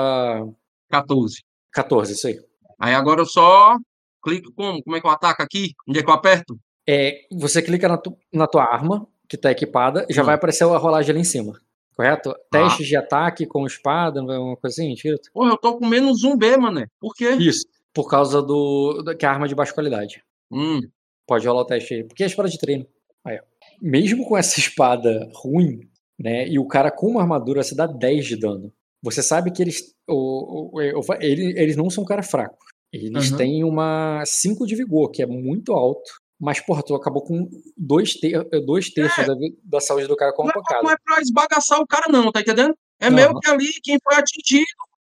14. 0.89 1.43
14, 1.73 2.13
isso 2.13 2.27
aí. 2.27 2.39
Aí 2.79 2.93
agora 2.93 3.21
eu 3.21 3.25
só 3.25 3.77
clico 4.23 4.51
como? 4.53 4.81
Como 4.83 4.95
é 4.95 5.01
que 5.01 5.05
eu 5.07 5.11
ataco 5.11 5.41
aqui? 5.43 5.73
Onde 5.87 5.99
é 5.99 6.03
que 6.03 6.09
eu 6.09 6.13
aperto? 6.13 6.57
É, 6.87 7.21
você 7.31 7.61
clica 7.61 7.87
na, 7.87 7.97
tu- 7.97 8.17
na 8.33 8.47
tua 8.47 8.63
arma, 8.63 9.07
que 9.29 9.37
tá 9.37 9.51
equipada, 9.51 10.05
e 10.09 10.13
já 10.13 10.23
Hum. 10.23 10.25
vai 10.25 10.35
aparecer 10.35 10.63
a 10.63 10.77
rolagem 10.77 11.11
ali 11.11 11.19
em 11.21 11.23
cima. 11.25 11.59
Correto? 11.95 12.33
Testes 12.49 12.87
de 12.87 12.95
ataque 12.95 13.45
com 13.45 13.65
espada, 13.65 14.21
uma 14.21 14.55
coisa 14.57 14.81
assim, 14.81 14.93
Tito? 14.95 15.31
Porra, 15.33 15.51
eu 15.51 15.57
tô 15.57 15.77
com 15.77 15.85
menos 15.87 16.23
um 16.23 16.37
B, 16.37 16.57
mané. 16.57 16.87
Por 16.99 17.13
quê? 17.13 17.31
Isso. 17.31 17.65
Por 17.93 18.09
causa 18.09 18.41
do. 18.41 19.01
da- 19.03 19.13
que 19.15 19.25
é 19.25 19.29
arma 19.29 19.47
de 19.47 19.53
baixa 19.55 19.73
qualidade. 19.73 20.23
Hum, 20.51 20.79
Pode 21.27 21.47
rolar 21.47 21.61
o 21.61 21.65
teste 21.65 21.93
aí. 21.93 22.03
Porque 22.03 22.23
é 22.23 22.25
espada 22.25 22.49
de 22.49 22.57
treino. 22.57 22.85
Aí, 23.23 23.37
ó. 23.37 23.43
Mesmo 23.81 24.25
com 24.25 24.37
essa 24.37 24.59
espada 24.59 25.29
ruim, 25.35 25.81
né? 26.19 26.47
E 26.47 26.57
o 26.59 26.67
cara 26.67 26.89
com 26.91 27.07
uma 27.07 27.21
armadura, 27.21 27.63
você 27.63 27.75
dá 27.75 27.85
10 27.85 28.25
de 28.25 28.35
dano. 28.37 28.71
Você 29.03 29.21
sabe 29.23 29.51
que 29.51 29.61
eles. 29.61 29.93
O, 30.07 30.69
o- 30.79 30.79
o- 30.79 31.13
ele- 31.19 31.53
eles 31.59 31.75
não 31.75 31.89
são 31.89 32.03
cara 32.05 32.23
fraco. 32.23 32.57
Eles 32.91 33.31
Uhum. 33.31 33.37
têm 33.37 33.63
uma 33.63 34.23
5 34.25 34.65
de 34.65 34.75
vigor, 34.75 35.09
que 35.11 35.21
é 35.21 35.25
muito 35.25 35.73
alto. 35.73 36.09
Mas, 36.43 36.59
porra, 36.59 36.81
tu 36.81 36.95
acabou 36.95 37.21
com 37.23 37.47
dois, 37.77 38.15
ter, 38.15 38.43
dois 38.65 38.89
terços 38.89 39.19
É. 39.19 39.27
da, 39.27 39.35
da 39.63 39.79
saúde 39.79 40.07
do 40.07 40.15
cara 40.15 40.33
com 40.33 40.41
não, 40.43 40.47
uma 40.49 40.51
é, 40.51 40.55
pancada. 40.55 40.81
não 40.83 40.91
é 40.91 40.95
pra 41.05 41.21
esbagaçar 41.21 41.79
o 41.79 41.85
cara, 41.85 42.11
não, 42.11 42.31
tá 42.31 42.41
entendendo? 42.41 42.75
É 42.99 43.11
meio 43.11 43.39
que 43.39 43.47
ali 43.49 43.67
quem 43.83 43.99
foi 44.03 44.15
atingido, 44.15 44.65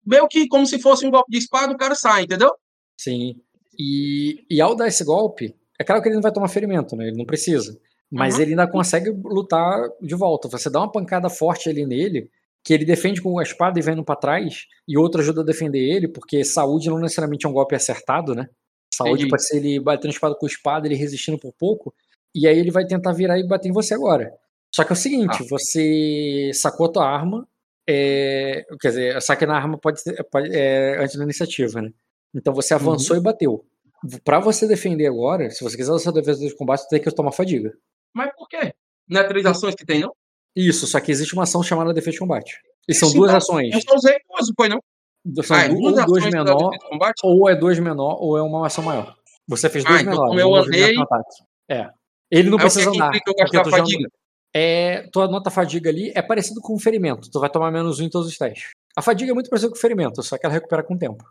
meio 0.04 0.28
que 0.28 0.48
como 0.48 0.66
se 0.66 0.80
fosse 0.80 1.06
um 1.06 1.12
golpe 1.12 1.32
de 1.32 1.38
espada, 1.38 1.72
o 1.72 1.78
cara 1.78 1.94
sai, 1.94 2.24
entendeu? 2.24 2.52
Sim. 3.00 3.36
E, 3.78 4.44
e 4.50 4.60
ao 4.60 4.76
dar 4.76 4.88
esse 4.88 5.04
golpe, 5.06 5.56
é 5.80 5.84
claro 5.84 6.02
que 6.02 6.08
ele 6.10 6.16
não 6.16 6.22
vai 6.22 6.32
tomar 6.32 6.48
ferimento, 6.48 6.96
né? 6.96 7.08
Ele 7.08 7.18
não 7.18 7.26
precisa. 7.26 7.80
Mas 8.12 8.36
Uhum. 8.36 8.42
ele 8.42 8.52
ainda 8.52 8.68
consegue 8.68 9.12
lutar 9.12 9.88
de 10.02 10.16
volta. 10.16 10.48
Você 10.50 10.68
dá 10.70 10.80
uma 10.80 10.92
pancada 10.92 11.30
forte 11.30 11.70
ali 11.70 11.86
nele, 11.86 12.30
que 12.64 12.74
ele 12.74 12.84
defende 12.86 13.22
com 13.22 13.38
a 13.40 13.44
espada 13.44 13.78
e 13.80 13.84
vendo 13.84 14.04
pra 14.04 14.16
trás, 14.16 14.66
e 14.88 14.98
outro 14.98 15.22
ajuda 15.22 15.42
a 15.42 15.46
defender 15.46 15.80
ele, 15.80 16.08
porque 16.08 16.44
saúde 16.44 16.90
não 16.90 16.98
necessariamente 16.98 17.46
é 17.46 17.50
um 17.50 17.54
golpe 17.54 17.76
acertado, 17.76 18.34
né? 18.34 18.48
Saúde 19.04 19.14
Entendi. 19.24 19.30
pode 19.30 19.48
ser 19.48 19.58
ele 19.58 19.80
batendo 19.80 20.12
espada 20.12 20.36
com 20.36 20.46
espada, 20.48 20.88
ele 20.88 20.96
resistindo 20.96 21.38
por 21.40 21.52
pouco, 21.54 21.94
e 22.36 22.48
aí 22.48 22.58
ele 22.58 22.72
vai 22.72 22.86
tentar 22.86 23.12
virar 23.14 23.38
e 23.40 23.48
bater 23.48 23.70
em 23.70 23.74
você 23.74 23.94
agora. 23.94 24.32
Só 24.74 24.84
que 24.84 24.92
é 24.92 24.94
o 24.94 24.96
seguinte, 24.96 25.38
Ah. 25.42 25.46
você 25.50 26.52
sacou 26.54 26.86
a 26.86 26.92
tua 26.92 27.06
arma, 27.10 27.48
é, 27.88 28.66
quer 28.80 28.90
dizer, 28.90 29.22
saque 29.22 29.46
na 29.46 29.56
arma 29.58 29.78
pode 29.78 30.02
ser 30.02 30.24
pode- 30.26 30.56
é, 30.56 30.98
antes 31.04 31.16
da 31.16 31.24
iniciativa, 31.24 31.82
né? 31.82 31.92
Então 32.36 32.54
você 32.54 32.74
avançou 32.76 33.18
e 33.18 33.20
bateu. 33.20 33.66
Pra 34.24 34.40
você 34.40 34.68
defender 34.68 35.08
agora, 35.08 35.50
se 35.50 35.64
você 35.64 35.76
quiser 35.76 35.92
usar 35.92 36.04
sua 36.04 36.14
defesa 36.14 36.40
de 36.46 36.56
combate, 36.56 36.82
você 36.84 36.90
tem 36.90 37.02
que 37.02 37.12
tomar 37.12 37.32
fadiga. 37.32 37.74
Mas 38.14 38.32
por 38.36 38.48
quê? 38.48 38.74
Não 39.08 39.20
é 39.22 39.24
três 39.28 39.46
ações 39.46 39.74
que 39.76 39.86
tem, 39.86 40.02
não? 40.02 40.14
Isso, 40.56 40.86
só 40.88 41.00
que 41.00 41.12
existe 41.12 41.34
uma 41.34 41.44
ação 41.44 41.64
chamada 41.64 41.94
defesa 41.94 42.12
de 42.14 42.20
combate. 42.20 42.58
E 42.88 42.94
são 42.94 43.10
Sim, 43.10 43.18
duas 43.18 43.30
então, 43.32 43.38
ações. 43.38 43.74
Eu 43.74 43.82
só 43.82 43.96
usei 43.96 44.18
duas, 44.30 44.48
foi 44.56 44.70
não? 44.70 44.80
São 45.44 45.56
Ah, 45.58 45.62
é 45.66 45.70
du- 45.70 45.76
duas 45.80 46.06
duas 46.06 46.26
menor, 46.26 46.72
ou 47.24 47.50
é 47.50 47.56
dois 47.56 47.80
menor, 47.80 48.18
ou 48.22 48.38
é 48.38 48.42
uma 48.42 48.66
ação 48.68 48.84
maior. 48.84 49.16
Você 49.48 49.70
fez 49.70 49.86
Ah, 49.86 49.90
dois 49.90 50.02
então 50.02 50.14
menores. 50.34 50.42
eu 50.42 50.56
andei-. 50.56 50.96
É. 51.70 51.90
Ele 52.32 52.50
não 52.50 52.58
que 52.58 52.64
precisa 52.64 52.90
que 52.92 52.98
andar. 52.98 53.12
eu 53.16 53.46
tu 53.64 53.70
já- 53.70 53.78
fadiga? 53.78 54.10
É, 54.56 55.08
tua 55.12 55.28
nota 55.28 55.52
fadiga 55.52 55.90
ali 55.90 56.12
é 56.16 56.22
parecido 56.22 56.60
com 56.62 56.74
o 56.74 56.80
ferimento. 56.80 57.30
Tu 57.30 57.40
vai 57.40 57.50
tomar 57.50 57.72
menos 57.72 58.00
um 58.00 58.04
em 58.04 58.10
todos 58.10 58.28
os 58.28 58.38
testes. 58.38 58.72
A 58.96 59.02
fadiga 59.02 59.32
é 59.32 59.34
muito 59.34 59.50
parecida 59.50 59.72
com 59.72 59.78
o 59.78 59.80
ferimento, 59.82 60.24
só 60.24 60.38
que 60.38 60.46
ela 60.46 60.54
recupera 60.54 60.84
com 60.84 60.96
o 60.96 60.98
tempo. 60.98 61.24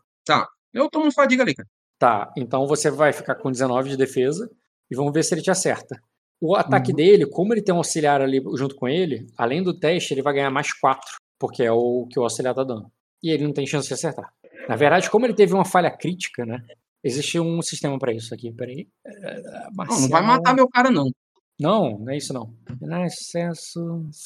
Eu 0.72 0.88
tomo 0.90 1.10
fadiga 1.12 1.42
ali, 1.42 1.54
cara. 1.54 1.68
Tá, 1.98 2.32
então 2.36 2.66
você 2.66 2.90
vai 2.90 3.12
ficar 3.12 3.34
com 3.36 3.50
19 3.50 3.88
de 3.90 3.96
defesa 3.96 4.48
e 4.90 4.94
vamos 4.94 5.12
ver 5.12 5.24
se 5.24 5.34
ele 5.34 5.42
te 5.42 5.50
acerta. 5.50 6.00
O 6.40 6.54
ataque 6.54 6.90
Uhum. 6.92 6.96
dele, 6.96 7.26
como 7.26 7.52
ele 7.52 7.62
tem 7.62 7.74
um 7.74 7.78
auxiliar 7.78 8.20
ali 8.22 8.40
junto 8.54 8.76
com 8.76 8.86
ele, 8.86 9.26
além 9.36 9.62
do 9.62 9.76
teste, 9.76 10.14
ele 10.14 10.22
vai 10.22 10.34
ganhar 10.34 10.50
mais 10.50 10.72
4, 10.72 11.16
porque 11.40 11.64
é 11.64 11.72
o 11.72 12.06
que 12.08 12.20
o 12.20 12.22
auxiliar 12.22 12.54
tá 12.54 12.62
dando. 12.62 12.88
E 13.22 13.30
ele 13.30 13.44
não 13.44 13.52
tem 13.52 13.66
chance 13.66 13.88
de 13.88 13.94
acertar. 13.94 14.32
Na 14.68 14.76
verdade, 14.76 15.10
como 15.10 15.26
ele 15.26 15.34
teve 15.34 15.54
uma 15.54 15.64
falha 15.64 15.90
crítica, 15.90 16.44
né? 16.46 16.62
Existe 17.02 17.38
um 17.40 17.62
sistema 17.62 17.98
pra 17.98 18.12
isso 18.12 18.34
aqui, 18.34 18.52
peraí. 18.52 18.88
É, 19.06 19.40
Não, 19.40 20.00
não 20.00 20.08
vai 20.08 20.22
marcial- 20.22 20.26
matar 20.26 20.54
meu 20.54 20.68
cara, 20.68 20.90
não. 20.90 21.10
Não, 21.60 21.98
não 21.98 22.10
é 22.12 22.16
isso 22.16 22.32
não. 22.32 22.54
Não 22.80 23.04
excesso, 23.04 23.80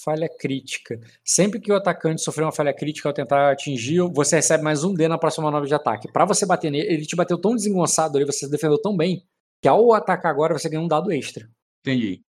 falha 0.04 0.28
crítica. 0.38 1.00
Sempre 1.24 1.60
que 1.60 1.72
o 1.72 1.76
atacante 1.76 2.20
sofrer 2.22 2.44
uma 2.44 2.52
falha 2.52 2.74
crítica 2.74 3.08
ao 3.08 3.14
tentar 3.14 3.50
atingir, 3.50 4.00
você 4.12 4.36
recebe 4.36 4.62
mais 4.62 4.84
um 4.84 4.92
D 4.92 5.08
na 5.08 5.16
próxima 5.16 5.44
manobra 5.44 5.66
de 5.66 5.74
ataque. 5.74 6.12
Pra 6.12 6.26
você 6.26 6.44
bater 6.44 6.70
nele, 6.70 6.92
ele 6.92 7.06
te 7.06 7.16
bateu 7.16 7.38
tão 7.38 7.54
desengonçado 7.56 8.18
ali, 8.18 8.26
você 8.26 8.40
se 8.44 8.50
defendeu 8.50 8.78
tão 8.80 8.94
bem, 8.94 9.24
que 9.62 9.68
ao 9.68 9.94
atacar 9.94 10.30
agora 10.30 10.52
você 10.58 10.68
ganha 10.68 10.82
um 10.82 10.88
dado 10.88 11.10
extra. 11.10 11.48
Entendi. 11.80 12.20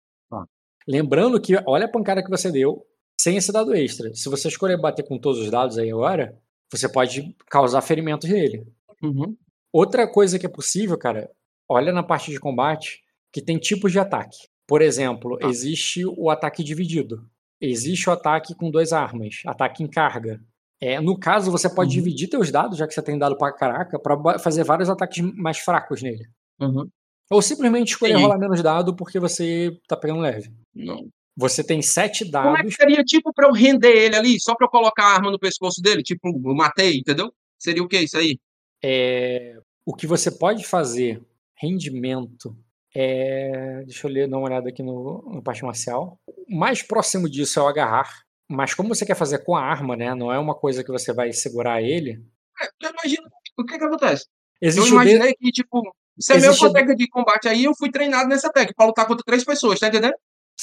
Lembrando 0.88 1.40
que, 1.40 1.54
olha 1.66 1.86
a 1.86 1.90
pancada 1.92 2.24
que 2.24 2.30
você 2.30 2.52
deu, 2.52 2.86
sem 3.20 3.38
esse 3.38 3.52
dado 3.52 3.74
extra. 3.74 4.14
Se 4.14 4.28
você 4.30 4.48
escolher 4.50 4.78
bater 4.80 5.08
com 5.08 5.18
todos 5.18 5.40
os 5.42 5.50
dados 5.50 5.78
aí 5.78 5.90
agora, 5.90 6.38
você 6.78 6.88
pode 6.90 7.36
causar 7.50 7.82
ferimentos 7.82 8.30
nele. 8.30 8.66
Uhum. 9.02 9.36
Outra 9.72 10.08
coisa 10.08 10.38
que 10.40 10.46
é 10.46 10.50
possível, 10.50 10.98
cara, 10.98 11.30
olha 11.68 11.92
na 11.92 12.04
parte 12.04 12.32
de 12.32 12.40
combate 12.40 13.02
que 13.32 13.42
tem 13.42 13.58
tipos 13.58 13.92
de 13.92 14.00
ataque. 14.00 14.38
Por 14.68 14.82
exemplo, 14.82 15.38
Tá. 15.38 15.48
existe 15.48 16.06
o 16.06 16.30
ataque 16.30 16.64
dividido. 16.64 17.28
Existe 17.60 18.10
o 18.10 18.14
ataque 18.14 18.54
com 18.56 18.70
duas 18.70 18.92
armas, 18.94 19.42
ataque 19.46 19.84
em 19.84 19.88
carga. 19.88 20.40
É, 20.82 21.00
no 21.00 21.18
caso, 21.18 21.50
você 21.50 21.70
pode 21.70 21.90
Uhum. 21.98 22.04
dividir 22.04 22.28
teus 22.30 22.52
dados, 22.52 22.78
já 22.78 22.86
que 22.88 22.94
você 22.94 23.02
tem 23.02 23.18
dado 23.18 23.38
pra 23.38 23.54
caraca, 23.54 23.98
pra 23.98 24.38
fazer 24.40 24.64
vários 24.66 24.90
ataques 24.90 25.24
mais 25.36 25.58
fracos 25.60 26.02
nele. 26.02 26.26
Uhum. 26.60 26.88
Ou 27.32 27.42
simplesmente 27.42 27.90
escolher 27.92 28.12
Entendi. 28.14 28.26
rolar 28.28 28.38
menos 28.38 28.62
dado 28.62 28.94
porque 28.96 29.18
você 29.20 29.78
tá 29.88 29.96
pegando 29.96 30.20
leve. 30.20 30.52
Não. 30.76 31.08
Você 31.36 31.64
tem 31.64 31.82
sete 31.82 32.30
Como 32.32 32.50
é 32.50 32.60
que 32.60 32.64
dados. 32.64 32.76
seria, 32.76 33.04
tipo, 33.04 33.34
pra 33.34 33.48
eu 33.48 33.52
render 33.54 33.92
ele 33.92 34.16
ali, 34.16 34.40
só 34.40 34.56
pra 34.56 34.66
eu 34.68 34.70
colocar 34.70 35.04
a 35.04 35.14
arma 35.16 35.32
no 35.32 35.40
pescoço 35.40 35.82
dele? 35.82 36.04
Tipo, 36.04 36.28
eu 36.28 36.56
matei, 36.56 36.98
entendeu? 36.98 37.34
Seria 37.58 37.82
o 37.84 37.88
que 37.88 37.98
isso 38.00 38.18
aí? 38.18 38.38
É, 38.84 39.58
o 39.86 39.96
que 39.96 40.06
você 40.06 40.30
pode 40.30 40.66
fazer, 40.66 41.22
rendimento, 41.56 42.56
é, 42.96 43.82
deixa 43.86 44.06
eu 44.08 44.12
ler, 44.12 44.28
dar 44.30 44.38
uma 44.38 44.48
olhada 44.48 44.70
aqui 44.70 44.84
no, 44.84 45.24
no 45.34 45.42
parte 45.42 45.64
marcial. 45.64 46.20
O 46.28 46.56
mais 46.56 46.84
próximo 46.84 47.30
disso 47.30 47.60
é 47.60 47.64
o 47.64 47.68
agarrar, 47.68 48.24
mas 48.48 48.74
como 48.74 48.90
você 48.94 49.06
quer 49.06 49.16
fazer 49.16 49.40
com 49.40 49.56
a 49.56 49.62
arma, 49.64 49.96
né? 49.96 50.14
Não 50.14 50.32
é 50.32 50.38
uma 50.38 50.54
coisa 50.54 50.84
que 50.84 50.92
você 50.92 51.12
vai 51.14 51.32
segurar 51.34 51.82
ele. 51.82 52.22
É, 52.62 52.68
eu 52.88 52.92
imagino, 52.92 53.24
o 53.58 53.66
que 53.66 53.78
que 53.78 53.84
acontece? 53.84 54.26
Existe 54.62 54.92
eu 54.92 54.98
o 54.98 55.04
de- 55.04 55.10
imaginei 55.12 55.34
que, 55.34 55.52
tipo, 55.52 55.82
você 56.18 56.34
Existe 56.34 56.50
mesmo 56.52 56.56
o- 56.56 56.60
com 56.60 56.66
a 56.78 56.80
técnica 56.80 56.96
de 56.96 57.08
combate 57.10 57.48
aí, 57.48 57.64
eu 57.64 57.74
fui 57.76 57.90
treinado 57.90 58.30
nessa 58.30 58.52
técnica 58.52 58.76
pra 58.78 58.86
lutar 58.86 59.08
contra 59.08 59.24
três 59.26 59.44
pessoas, 59.44 59.80
tá 59.80 59.88
entendendo? 59.88 60.14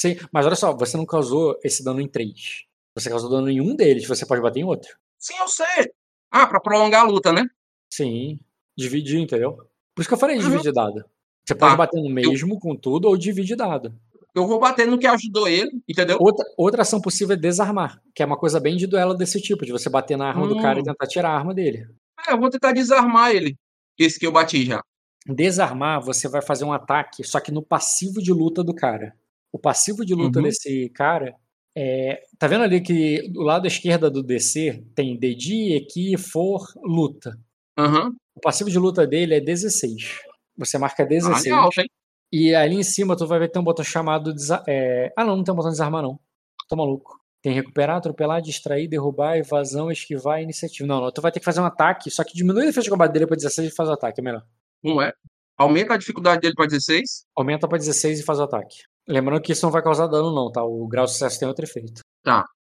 Sim, 0.01 0.17
mas 0.31 0.47
olha 0.47 0.55
só, 0.55 0.75
você 0.75 0.97
não 0.97 1.05
causou 1.05 1.59
esse 1.63 1.83
dano 1.83 2.01
em 2.01 2.07
três. 2.07 2.63
Você 2.95 3.07
causou 3.07 3.29
dano 3.29 3.47
em 3.51 3.61
um 3.61 3.75
deles, 3.75 4.07
você 4.07 4.25
pode 4.25 4.41
bater 4.41 4.61
em 4.61 4.63
outro. 4.63 4.89
Sim, 5.19 5.35
eu 5.39 5.47
sei. 5.47 5.91
Ah, 6.31 6.47
pra 6.47 6.59
prolongar 6.59 7.01
a 7.05 7.07
luta, 7.07 7.31
né? 7.31 7.43
Sim, 7.93 8.39
dividir, 8.75 9.19
entendeu? 9.19 9.57
Por 9.93 10.01
isso 10.01 10.07
que 10.09 10.13
eu 10.15 10.17
falei 10.17 10.37
Uhum. 10.37 10.41
dividir 10.43 10.73
dado. 10.73 11.05
Você 11.45 11.53
pode 11.53 11.73
Tá. 11.73 11.77
bater 11.77 12.01
no 12.01 12.09
mesmo 12.09 12.59
com 12.59 12.75
tudo 12.75 13.07
ou 13.07 13.15
dividir 13.15 13.55
dado. 13.55 13.93
Eu 14.33 14.47
vou 14.47 14.59
bater 14.59 14.87
no 14.87 14.97
que 14.97 15.05
ajudou 15.05 15.47
ele, 15.47 15.69
entendeu? 15.87 16.17
Outra, 16.19 16.43
outra 16.57 16.81
ação 16.81 16.99
possível 16.99 17.35
é 17.35 17.37
desarmar, 17.39 18.01
que 18.15 18.23
é 18.23 18.25
uma 18.25 18.37
coisa 18.37 18.59
bem 18.59 18.75
de 18.77 18.87
duelo 18.87 19.13
desse 19.13 19.39
tipo, 19.39 19.65
de 19.67 19.71
você 19.71 19.87
bater 19.87 20.17
na 20.17 20.27
arma 20.29 20.47
do 20.47 20.55
cara 20.59 20.79
e 20.79 20.81
Hum. 20.81 20.85
tentar 20.85 21.05
tirar 21.05 21.29
a 21.29 21.37
arma 21.37 21.53
dele. 21.53 21.85
É, 22.27 22.33
eu 22.33 22.39
vou 22.39 22.49
tentar 22.49 22.71
desarmar 22.71 23.35
ele. 23.35 23.55
Esse 23.99 24.17
que 24.17 24.25
eu 24.25 24.31
bati 24.31 24.65
já. 24.65 24.81
Desarmar, 25.27 26.01
você 26.01 26.27
vai 26.27 26.41
fazer 26.41 26.63
um 26.65 26.73
ataque, 26.73 27.23
só 27.23 27.39
que 27.39 27.51
no 27.51 27.61
passivo 27.61 28.19
de 28.21 28.33
luta 28.33 28.63
do 28.63 28.73
cara. 28.73 29.13
O 29.51 29.59
passivo 29.59 30.05
de 30.05 30.13
luta 30.15 30.39
Uhum. 30.39 30.45
desse 30.45 30.89
cara 30.89 31.35
é. 31.77 32.21
Tá 32.39 32.47
vendo 32.47 32.63
ali 32.63 32.81
que 32.81 33.29
do 33.29 33.41
lado 33.41 33.67
esquerda 33.67 34.09
do 34.09 34.23
DC 34.23 34.83
tem 34.95 35.17
DD, 35.17 35.75
Equi, 35.77 36.17
For, 36.17 36.65
luta. 36.83 37.37
Aham. 37.77 38.13
O 38.35 38.39
passivo 38.39 38.69
de 38.69 38.79
luta 38.79 39.05
dele 39.05 39.35
é 39.35 39.39
16. 39.41 40.19
Você 40.57 40.77
marca 40.77 41.03
Ah, 41.03 41.05
16. 41.05 41.47
é 41.47 41.51
alto, 41.51 41.81
hein? 41.81 41.89
E 42.31 42.55
ali 42.55 42.75
em 42.75 42.83
cima 42.83 43.15
tu 43.15 43.27
vai 43.27 43.39
ver 43.39 43.47
que 43.47 43.53
tem 43.53 43.61
um 43.61 43.65
botão 43.65 43.83
chamado. 43.83 44.33
desa- 44.33 44.63
é, 44.67 45.11
Ah, 45.17 45.25
não, 45.25 45.35
não 45.37 45.43
tem 45.43 45.51
um 45.53 45.55
botão 45.55 45.69
de 45.69 45.75
desarmar, 45.75 46.01
não. 46.01 46.19
Tô 46.69 46.75
maluco. 46.75 47.19
Tem 47.41 47.53
recuperar, 47.53 47.97
atropelar, 47.97 48.41
distrair, 48.41 48.87
derrubar, 48.87 49.35
evasão, 49.37 49.91
esquivar 49.91 50.41
iniciativa. 50.41 50.87
Não, 50.87 51.01
não, 51.01 51.11
tu 51.11 51.21
vai 51.21 51.31
ter 51.31 51.39
que 51.39 51.45
fazer 51.45 51.59
um 51.59 51.65
ataque, 51.65 52.09
só 52.11 52.23
que 52.23 52.33
diminui 52.35 52.63
a 52.63 52.65
defesa 52.67 52.83
de 52.83 52.89
combate 52.91 53.11
dele 53.11 53.25
pra 53.27 53.35
16 53.35 53.67
e 53.71 53.75
faz 53.75 53.89
o 53.89 53.93
ataque, 53.93 54.21
é 54.21 54.23
melhor. 54.23 54.45
Não 54.83 55.01
é? 55.01 55.11
Aumenta 55.57 55.93
a 55.95 55.97
dificuldade 55.97 56.39
dele 56.41 56.53
pra 56.55 56.65
16. 56.67 57.25
Aumenta 57.35 57.67
pra 57.67 57.77
16 57.79 58.19
e 58.19 58.23
faz 58.23 58.39
o 58.39 58.43
ataque. 58.43 58.83
Lembrando 59.07 59.41
que 59.41 59.51
isso 59.51 59.65
não 59.65 59.71
vai 59.71 59.81
causar 59.81 60.07
dano, 60.07 60.33
não, 60.33 60.51
tá? 60.51 60.63
O 60.63 60.87
grau 60.87 61.05
de 61.05 61.11
sucesso 61.11 61.39
tem 61.39 61.47
outro 61.47 61.65
efeito. 61.65 62.01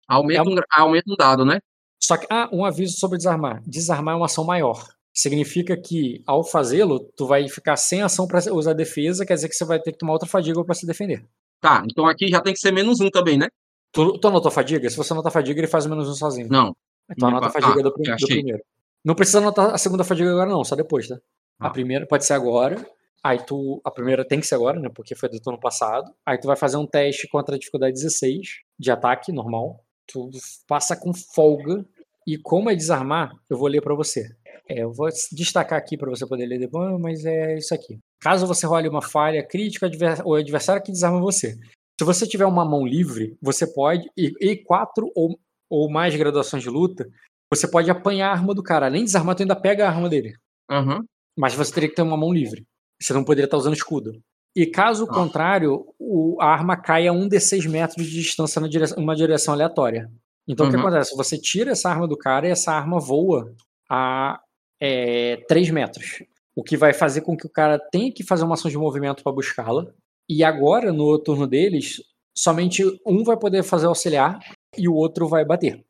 Aumenta, 0.08 0.40
É 0.40 0.44
um- 0.44 0.56
um, 0.56 0.60
aumenta 0.72 1.12
um 1.12 1.16
dado, 1.16 1.46
né? 1.46 1.60
Só 2.02 2.18
que, 2.18 2.26
ah, 2.30 2.50
um 2.52 2.64
aviso 2.66 2.98
sobre 2.98 3.18
desarmar. 3.18 3.62
Desarmar 3.66 4.14
é 4.14 4.18
uma 4.18 4.26
ação 4.26 4.44
maior. 4.44 4.88
Significa 5.14 5.76
que, 5.80 6.24
ao 6.26 6.44
fazê-lo, 6.44 7.00
tu 7.16 7.28
vai 7.28 7.48
ficar 7.50 7.76
sem 7.76 8.02
ação 8.02 8.26
pra 8.28 8.40
usar 8.54 8.74
defesa, 8.74 9.26
quer 9.26 9.34
dizer 9.36 9.50
que 9.50 9.56
você 9.56 9.66
vai 9.66 9.80
ter 9.80 9.92
que 9.92 9.98
tomar 9.98 10.14
outra 10.14 10.28
fadiga 10.30 10.64
pra 10.64 10.74
se 10.74 10.86
defender. 10.88 11.26
Tá, 11.60 11.84
então 11.86 12.08
aqui 12.08 12.28
já 12.30 12.40
tem 12.40 12.54
que 12.54 12.60
ser 12.60 12.72
menos 12.72 13.00
um 13.02 13.10
também, 13.10 13.38
né? 13.38 13.50
Tu, 13.92 14.18
tu 14.20 14.28
anotou 14.28 14.50
fadiga? 14.50 14.90
Se 14.90 14.96
você 14.96 15.12
anotar 15.14 15.32
fadiga, 15.32 15.60
ele 15.60 15.68
faz 15.68 15.86
o 15.86 15.90
menos 15.90 16.08
um 16.08 16.14
sozinho. 16.14 16.48
Não. 16.50 16.74
Então 17.12 17.28
anota 17.28 17.48
a 17.48 17.50
Ah, 17.50 17.52
fadiga 17.52 17.84
do, 17.84 17.94
já 18.04 18.12
do 18.12 18.16
achei. 18.16 18.36
primeiro. 18.38 18.64
Não 19.04 19.16
precisa 19.16 19.40
anotar 19.40 19.74
a 19.74 19.78
segunda 19.78 20.04
fadiga 20.04 20.32
agora, 20.32 20.50
não, 20.50 20.64
só 20.64 20.76
depois, 20.76 21.08
tá? 21.08 21.16
A 21.60 21.68
Ah. 21.68 21.70
primeira 21.70 22.06
pode 22.08 22.26
ser 22.26 22.34
agora. 22.34 22.78
Aí 23.24 23.38
tu. 23.46 23.82
A 23.84 23.92
primeira 23.92 24.26
tem 24.26 24.40
que 24.40 24.48
ser 24.48 24.56
agora, 24.56 24.80
né? 24.80 24.90
Porque 24.94 25.16
foi 25.16 25.30
do 25.30 25.40
turno 25.40 25.60
passado. 25.60 26.12
Aí 26.26 26.38
tu 26.40 26.48
vai 26.48 26.56
fazer 26.56 26.78
um 26.78 26.88
teste 26.88 27.28
contra 27.28 27.56
a 27.56 27.60
dificuldade 27.60 27.94
16 27.94 28.48
de 28.80 28.92
ataque 28.92 29.32
normal. 29.32 29.84
Tu 30.08 30.30
passa 30.68 30.96
com 30.96 31.14
folga. 31.14 31.86
E 32.28 32.38
como 32.38 32.70
é 32.70 32.76
desarmar, 32.76 33.32
eu 33.50 33.58
vou 33.58 33.68
ler 33.68 33.82
pra 33.82 33.96
você. 33.96 34.30
É, 34.70 34.84
eu 34.84 34.94
vou 34.94 35.10
destacar 35.32 35.80
aqui 35.80 35.98
pra 35.98 36.10
você 36.10 36.28
poder 36.28 36.46
ler 36.46 36.60
depois, 36.60 37.00
mas 37.00 37.26
é 37.26 37.58
isso 37.58 37.74
aqui. 37.74 37.98
Caso 38.22 38.46
você 38.46 38.68
role 38.68 38.88
uma 38.88 39.02
falha 39.02 39.42
crítica, 39.44 39.86
o 39.88 39.90
adver- 39.90 40.28
o 40.28 40.36
adversário 40.36 40.84
que 40.84 40.92
desarma 40.92 41.20
você. 41.20 41.58
Se 42.00 42.06
você 42.06 42.28
tiver 42.28 42.46
uma 42.46 42.64
mão 42.64 42.86
livre, 42.86 43.36
você 43.42 43.66
pode. 43.66 44.08
E, 44.16 44.32
e 44.40 44.56
quatro 44.58 45.12
ou, 45.16 45.40
ou 45.70 45.90
mais 45.90 46.16
graduações 46.16 46.62
de 46.62 46.70
luta, 46.70 47.10
você 47.52 47.68
pode 47.68 47.90
apanhar 47.90 48.30
a 48.30 48.34
arma 48.34 48.54
do 48.54 48.62
cara. 48.62 48.86
Além 48.86 49.02
de 49.02 49.06
desarmar, 49.06 49.36
tu 49.36 49.42
ainda 49.42 49.56
pega 49.56 49.86
a 49.88 49.90
arma 49.90 50.08
dele. 50.08 50.36
Aham. 50.70 51.02
Mas 51.38 51.56
você 51.56 51.74
teria 51.74 51.90
que 51.90 51.96
ter 51.96 52.04
uma 52.04 52.18
mão 52.18 52.32
livre. 52.32 52.64
Você 53.02 53.14
não 53.14 53.24
poderia 53.24 53.46
estar 53.46 53.58
usando 53.58 53.74
escudo. 53.76 54.22
E 54.56 54.66
caso 54.66 55.06
Ah. 55.10 55.14
contrário, 55.14 55.86
o- 56.00 56.38
a 56.42 56.48
arma 56.48 56.76
cai 56.76 57.08
a 57.08 57.12
um 57.14 57.28
D6 57.30 57.66
metros 57.66 58.06
de 58.08 58.14
distância 58.22 58.62
direção, 58.68 58.98
uma 58.98 59.16
direção 59.16 59.54
aleatória. 59.54 60.12
Então 60.48 60.66
o 60.68 60.70
que 60.70 60.76
Uhum. 60.76 60.82
acontece? 60.88 61.16
Você 61.16 61.38
tira 61.38 61.72
essa 61.72 61.90
arma 61.90 62.08
do 62.08 62.18
cara 62.18 62.48
e 62.48 62.52
essa 62.52 62.72
arma 62.74 63.00
voa 63.00 63.54
a 63.90 64.40
é, 64.82 65.36
3 65.48 65.70
metros. 65.70 66.24
O 66.56 66.64
que 66.64 66.78
vai 66.78 66.94
fazer 66.94 67.20
com 67.22 67.36
que 67.36 67.46
o 67.46 67.50
cara 67.50 67.78
tenha 67.78 68.12
que 68.14 68.24
fazer 68.24 68.46
uma 68.46 68.54
ação 68.54 68.72
de 68.72 68.78
movimento 68.78 69.22
para 69.22 69.32
buscá-la. 69.34 69.88
E 70.28 70.42
agora, 70.44 70.94
no 70.94 71.20
turno 71.20 71.46
deles, 71.46 72.02
somente 72.38 72.84
um 73.06 73.24
vai 73.26 73.38
poder 73.38 73.62
fazer 73.64 73.88
auxiliar 73.88 74.40
e 74.78 74.88
o 74.88 74.94
outro 74.94 75.28
vai 75.28 75.44
bater. 75.44 75.84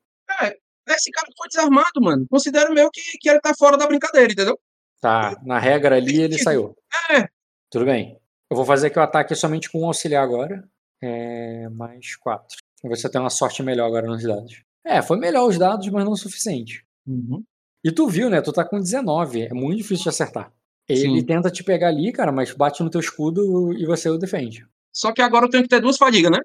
Esse 0.88 1.11
cara 1.11 1.27
foi 1.38 1.48
desarmado, 1.49 2.02
mano. 2.02 2.26
Considero 2.30 2.73
meio 2.73 2.90
que, 2.91 2.99
que 3.19 3.30
ele 3.30 3.40
tá 3.40 3.53
fora 3.57 3.77
da 3.77 3.86
brincadeira, 3.86 4.31
entendeu? 4.34 4.60
Tá, 5.01 5.39
na 5.43 5.59
regra 5.59 5.95
ali 5.95 6.21
ele 6.21 6.38
saiu. 6.38 6.76
É. 7.11 7.27
Tudo 7.69 7.85
bem. 7.85 8.19
Eu 8.49 8.57
vou 8.57 8.65
fazer 8.65 8.88
aqui 8.88 8.99
o 8.99 9.01
ataque 9.01 9.35
somente 9.35 9.69
com 9.69 9.81
um 9.81 9.85
auxiliar 9.85 10.23
agora. 10.23 10.67
É, 11.01 11.69
mais 11.69 12.15
4. 12.17 12.57
Você 12.84 13.09
tem 13.09 13.21
uma 13.21 13.30
sorte 13.30 13.61
melhor 13.63 13.85
agora 13.85 14.07
nos 14.07 14.23
dados. 14.23 14.63
É, 14.85 15.01
foi 15.01 15.17
melhor 15.17 15.47
os 15.47 15.57
dados, 15.57 15.88
mas 15.89 16.03
não 16.03 16.13
o 16.13 16.17
suficiente. 16.17 16.85
Uhum. 17.07 17.43
E 17.84 17.91
tu 17.91 18.07
viu, 18.07 18.30
né? 18.30 18.41
Tu 18.41 18.51
tá 18.51 18.65
com 18.65 18.80
19. 18.80 19.43
É 19.43 19.53
muito 19.53 19.77
difícil 19.77 20.03
de 20.03 20.09
acertar. 20.09 20.51
Ele 20.88 21.19
Sim. 21.19 21.26
tenta 21.26 21.51
te 21.51 21.63
pegar 21.63 21.89
ali, 21.89 22.11
cara, 22.11 22.31
mas 22.31 22.51
bate 22.51 22.81
no 22.81 22.89
teu 22.89 22.99
escudo 22.99 23.73
e 23.73 23.85
você 23.85 24.09
o 24.09 24.17
defende. 24.17 24.65
Só 24.91 25.13
que 25.13 25.21
agora 25.21 25.45
eu 25.45 25.49
tenho 25.49 25.63
que 25.63 25.69
ter 25.69 25.80
duas 25.80 25.97
fadigas, 25.97 26.31
né? 26.31 26.39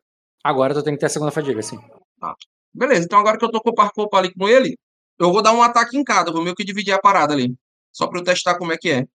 Agora 0.44 0.74
tu 0.74 0.82
tem 0.82 0.93
que 0.93 1.01
ter 1.01 1.06
a 1.06 1.09
segunda 1.09 1.31
fadiga, 1.31 1.62
sim. 1.62 1.78
Beleza, 2.74 3.05
então 3.05 3.18
agora 3.18 3.39
que 3.39 3.44
eu 3.44 3.51
tô 3.51 3.60
com 3.62 3.70
o 3.70 3.74
par 3.74 3.90
ali 4.20 4.35
com 4.35 4.47
ele, 4.47 4.76
eu 5.18 5.32
vou 5.32 5.43
dar 5.43 5.52
um 5.52 5.62
ataque 5.62 5.97
em 5.97 6.05
cada, 6.05 6.31
vou 6.31 6.43
meio 6.43 6.55
que 6.55 6.64
dividir 6.64 6.93
a 6.93 6.98
parada 6.98 7.32
ali. 7.32 7.55
Só 7.95 8.09
pra 8.09 8.19
eu 8.19 8.25
testar 8.25 8.59
como 8.59 8.73
é 8.73 8.77
que 8.77 8.91
é. 8.91 9.07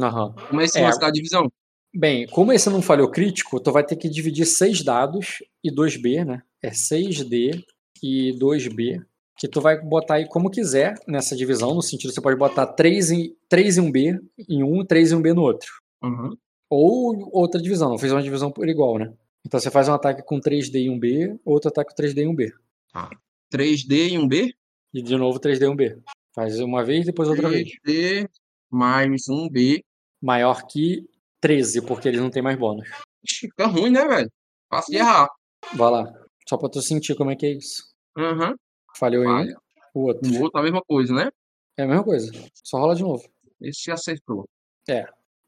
Aham. 0.00 0.32
Como 0.48 0.60
é 0.60 0.64
esse 0.64 0.78
É, 0.78 0.84
lance 0.84 1.00
da 1.00 1.10
divisão? 1.10 1.50
Bem, 1.94 2.26
como 2.28 2.52
esse 2.52 2.70
não 2.70 2.80
falhou 2.80 3.10
crítico, 3.10 3.58
tu 3.58 3.72
vai 3.72 3.84
ter 3.84 3.96
que 3.96 4.08
dividir 4.08 4.46
6 4.46 4.84
dados 4.84 5.42
e 5.64 5.70
2B, 5.70 6.24
né? 6.24 6.42
É 6.62 6.70
6D 6.70 7.64
e 8.02 8.32
2B, 8.38 9.02
que 9.36 9.48
tu 9.48 9.60
vai 9.60 9.80
botar 9.80 10.14
aí 10.14 10.28
como 10.28 10.50
quiser 10.50 10.94
nessa 11.06 11.34
divisão, 11.34 11.74
no 11.74 11.82
sentido 11.82 12.12
você 12.12 12.20
pode 12.20 12.36
botar 12.36 12.66
3 12.66 13.10
em, 13.10 13.36
3 13.48 13.78
em 13.78 13.80
um 13.80 13.90
B 13.90 14.20
em 14.48 14.62
um, 14.62 14.84
3 14.84 15.12
em 15.12 15.14
um 15.16 15.22
B 15.22 15.32
no 15.32 15.42
outro. 15.42 15.72
Uhum. 16.02 16.36
Ou 16.70 17.30
outra 17.32 17.60
divisão, 17.60 17.88
não 17.88 17.98
fez 17.98 18.12
uma 18.12 18.22
divisão 18.22 18.52
por 18.52 18.68
igual, 18.68 18.98
né? 18.98 19.12
Então 19.44 19.58
você 19.58 19.70
faz 19.70 19.88
um 19.88 19.94
ataque 19.94 20.22
com 20.22 20.38
3D 20.38 20.74
e 20.74 20.88
1B, 20.88 21.40
outro 21.44 21.68
ataque 21.70 21.94
com 21.94 22.02
3D 22.02 22.18
e 22.22 22.26
1B. 22.26 22.52
3D 23.52 24.10
e 24.10 24.18
um 24.18 24.28
B. 24.28 24.54
E 24.92 25.02
de 25.02 25.16
novo 25.16 25.40
3D 25.40 25.62
e 25.62 25.66
1B. 25.66 25.98
Faz 26.34 26.60
uma 26.60 26.84
vez, 26.84 27.06
depois 27.06 27.28
outra 27.28 27.48
vez. 27.48 27.68
3D 27.86 28.28
mais 28.70 29.28
um 29.28 29.48
B. 29.48 29.84
Maior 30.20 30.66
que 30.66 31.08
13, 31.40 31.82
porque 31.82 32.08
eles 32.08 32.20
não 32.20 32.30
têm 32.30 32.42
mais 32.42 32.58
bônus. 32.58 32.88
Fica 33.26 33.66
ruim, 33.66 33.90
né, 33.90 34.06
velho? 34.06 34.30
Fácil 34.68 34.92
de 34.92 34.98
errar. 34.98 35.28
Vai 35.74 35.90
lá. 35.90 36.12
Só 36.48 36.56
pra 36.56 36.68
tu 36.68 36.82
sentir 36.82 37.14
como 37.14 37.30
é 37.30 37.36
que 37.36 37.46
é 37.46 37.52
isso. 37.52 37.82
Uhum. 38.16 38.54
Falhou 38.96 39.24
em 39.24 39.54
o 39.94 40.00
outro. 40.06 40.30
O 40.30 40.42
outro 40.42 40.58
a 40.58 40.62
mesma 40.62 40.82
coisa, 40.82 41.14
né? 41.14 41.30
É 41.76 41.84
a 41.84 41.86
mesma 41.86 42.04
coisa. 42.04 42.30
Só 42.64 42.78
rola 42.78 42.94
de 42.94 43.02
novo. 43.02 43.22
Esse 43.60 43.90
acertou. 43.90 44.48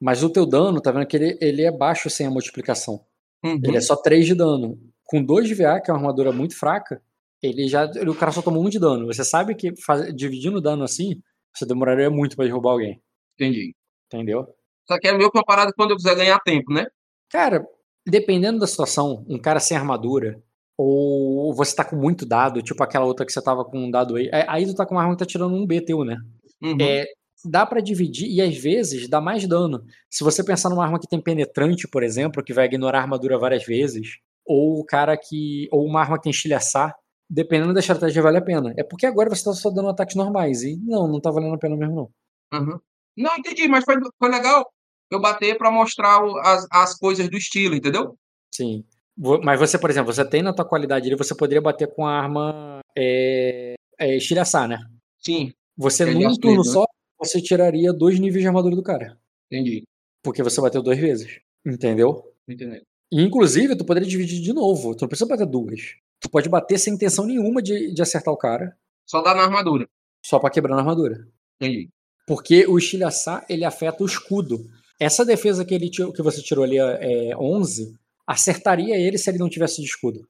Mas 0.01 0.23
o 0.23 0.31
teu 0.31 0.47
dano, 0.47 0.81
tá 0.81 0.93
vendo 0.93 1.07
que 1.07 1.17
ele, 1.17 1.39
ele 1.41 1.63
é 1.63 1.71
baixo 1.71 2.09
sem 2.09 2.27
a 2.27 2.31
multiplicação. 2.31 3.05
Uhum. 3.45 3.61
Ele 3.65 3.77
é 3.77 3.81
só 3.81 3.97
3 3.97 4.27
de 4.27 4.35
dano. 4.35 4.79
Com 5.05 5.23
2 5.23 5.49
de 5.49 5.55
VA, 5.55 5.81
que 5.81 5.91
é 5.91 5.95
uma 5.95 6.01
armadura 6.01 6.33
muito 6.33 6.57
fraca, 6.57 7.03
ele 7.43 7.69
já. 7.69 7.85
o 7.87 8.15
cara 8.15 8.33
só 8.33 8.43
tomou 8.43 8.65
1 8.65 8.69
de 8.69 8.79
dano. 8.79 9.07
Você 9.07 9.25
sabe 9.25 9.55
que 9.55 9.75
faz- 9.83 10.15
dividindo 10.15 10.61
dano 10.61 10.85
assim, 10.85 11.21
você 11.55 11.67
demoraria 11.67 12.11
muito 12.11 12.37
pra 12.37 12.45
derrubar 12.45 12.73
alguém. 12.73 13.01
Entendi. 13.35 13.75
Entendeu? 14.07 14.47
Só 14.87 14.99
que 14.99 15.09
é 15.09 15.17
meio 15.17 15.31
parada 15.47 15.73
quando 15.77 15.91
eu 15.93 15.97
quiser 15.97 16.17
ganhar 16.17 16.39
tempo, 16.41 16.73
né? 16.73 16.87
Cara, 17.31 17.65
dependendo 18.07 18.59
da 18.59 18.67
situação, 18.67 19.25
um 19.29 19.39
cara 19.39 19.61
sem 19.61 19.77
armadura, 19.77 20.43
ou 20.77 21.55
você 21.55 21.77
tá 21.77 21.85
com 21.85 21.95
muito 21.97 22.27
dado, 22.27 22.63
tipo 22.63 22.83
aquela 22.83 23.05
outra 23.05 23.25
que 23.25 23.33
você 23.33 23.43
tava 23.43 23.65
com 23.65 23.79
um 23.79 23.91
dado 23.91 24.17
aí. 24.17 24.29
é, 24.33 24.45
Aí 24.49 24.67
tu 24.67 24.75
tá 24.75 24.85
com 24.87 24.95
uma 24.95 25.03
arma 25.03 25.15
que 25.15 25.21
tá 25.21 25.27
tirando 25.27 25.55
um 25.55 25.67
B 25.67 25.81
teu, 25.81 26.05
né? 26.05 26.17
Uhum. 26.63 26.77
É, 26.81 27.05
dá 27.45 27.65
pra 27.65 27.81
dividir 27.81 28.29
e 28.29 28.41
às 28.43 28.57
vezes 28.57 29.09
dá 29.09 29.21
mais 29.21 29.47
dano. 29.47 29.85
Se 30.11 30.25
você 30.25 30.43
pensar 30.43 30.69
numa 30.71 30.85
arma 30.85 30.99
que 30.99 31.07
tem 31.09 31.21
penetrante, 31.21 31.87
por 31.87 32.03
exemplo, 32.03 32.43
que 32.43 32.53
vai 32.53 32.65
ignorar 32.67 32.99
a 32.99 33.03
armadura 33.03 33.39
várias 33.39 33.65
vezes, 33.65 34.19
ou 34.45 34.81
o 34.81 34.85
cara 34.85 35.17
que. 35.17 35.69
ou 35.71 35.85
uma 35.87 36.01
arma 36.01 36.17
que 36.17 36.25
tem 36.25 36.31
estilhaçar, 36.31 36.95
dependendo 37.31 37.73
da 37.73 37.81
estratégia 37.81 38.21
vale 38.23 38.39
a 38.39 38.43
pena. 38.43 38.75
É 38.77 38.83
porque 38.83 39.07
agora 39.07 39.31
você 39.31 39.45
tá 39.45 39.53
só 39.53 39.71
dando 39.71 39.89
ataques 39.89 40.17
normais. 40.17 40.63
E 40.63 40.77
não, 40.77 41.07
não 41.07 41.21
tá 41.21 41.31
valendo 41.31 41.55
a 41.55 41.59
pena 41.59 41.77
mesmo, 41.77 41.95
não. 42.53 42.61
Uhum. 42.61 42.79
Não, 43.17 43.37
entendi, 43.37 43.69
mas 43.69 43.85
foi, 43.85 43.95
foi 44.19 44.29
legal 44.31 44.69
eu 45.11 45.21
bater 45.21 45.57
pra 45.57 45.71
mostrar 45.71 46.25
o- 46.25 46.39
as, 46.39 46.67
as 46.73 46.99
coisas 46.99 47.29
do 47.31 47.37
estilo, 47.37 47.75
entendeu? 47.75 48.17
Sim. 48.55 48.85
Mas 49.45 49.59
você, 49.61 49.79
por 49.79 49.91
exemplo, 49.91 50.13
você 50.13 50.25
tem 50.29 50.43
na 50.43 50.53
tua 50.53 50.65
qualidade 50.65 51.07
ali, 51.07 51.17
você 51.17 51.35
poderia 51.35 51.61
bater 51.61 51.93
com 51.95 52.07
a 52.07 52.13
arma 52.13 52.81
é, 52.97 53.75
é, 53.99 54.17
estilhaçar, 54.17 54.67
né? 54.69 54.79
Sim, 55.19 55.53
Você, 55.77 56.07
num 56.07 56.35
turno 56.37 56.59
medo, 56.59 56.65
né? 56.69 56.73
só, 56.73 56.85
você 57.19 57.41
tiraria 57.43 57.93
dois 57.93 58.19
níveis 58.19 58.41
de 58.43 58.49
armadura 58.49 58.75
do 58.75 58.83
cara. 58.83 59.19
entendi. 59.51 59.83
Porque 60.23 60.43
você 60.43 60.61
bateu 60.61 60.83
duas 60.83 60.99
vezes. 60.99 61.39
Entendeu? 61.67 62.33
Entendeu? 62.49 62.81
Inclusive, 63.13 63.77
tu 63.77 63.85
poderia 63.85 64.09
dividir 64.09 64.41
de 64.41 64.53
novo. 64.53 64.95
Tu 64.95 65.03
não 65.03 65.09
precisa 65.09 65.29
bater 65.29 65.47
duas. 65.47 65.97
Tu 66.21 66.29
pode 66.31 66.49
bater 66.49 66.79
sem 66.79 66.95
intenção 66.95 67.25
nenhuma 67.25 67.63
de, 67.63 67.93
de 67.93 68.03
acertar 68.03 68.33
o 68.33 68.37
cara, 68.37 68.77
Só 69.07 69.23
dá 69.23 69.35
na 69.35 69.43
armadura. 69.43 69.89
só 70.25 70.39
pra 70.39 70.51
quebrar 70.51 70.75
na 70.75 70.81
armadura. 70.81 71.27
Entendi. 71.61 71.89
Porque 72.27 72.67
o 72.67 72.79
estilhaçar, 72.79 73.45
ele 73.49 73.65
afeta 73.65 74.03
o 74.03 74.07
escudo. 74.07 74.69
Essa 74.99 75.25
defesa 75.25 75.65
que, 75.65 75.75
ele, 75.75 75.89
que 75.89 76.23
você 76.23 76.43
tirou 76.43 76.63
ali, 76.63 76.79
é 76.79 77.37
11, 77.37 77.95
acertaria 78.27 78.97
ele 78.97 79.19
se 79.19 79.31
ele 79.31 79.39
não 79.39 79.49
tivesse 79.49 79.81
de 79.81 79.89
escudo. 79.89 80.29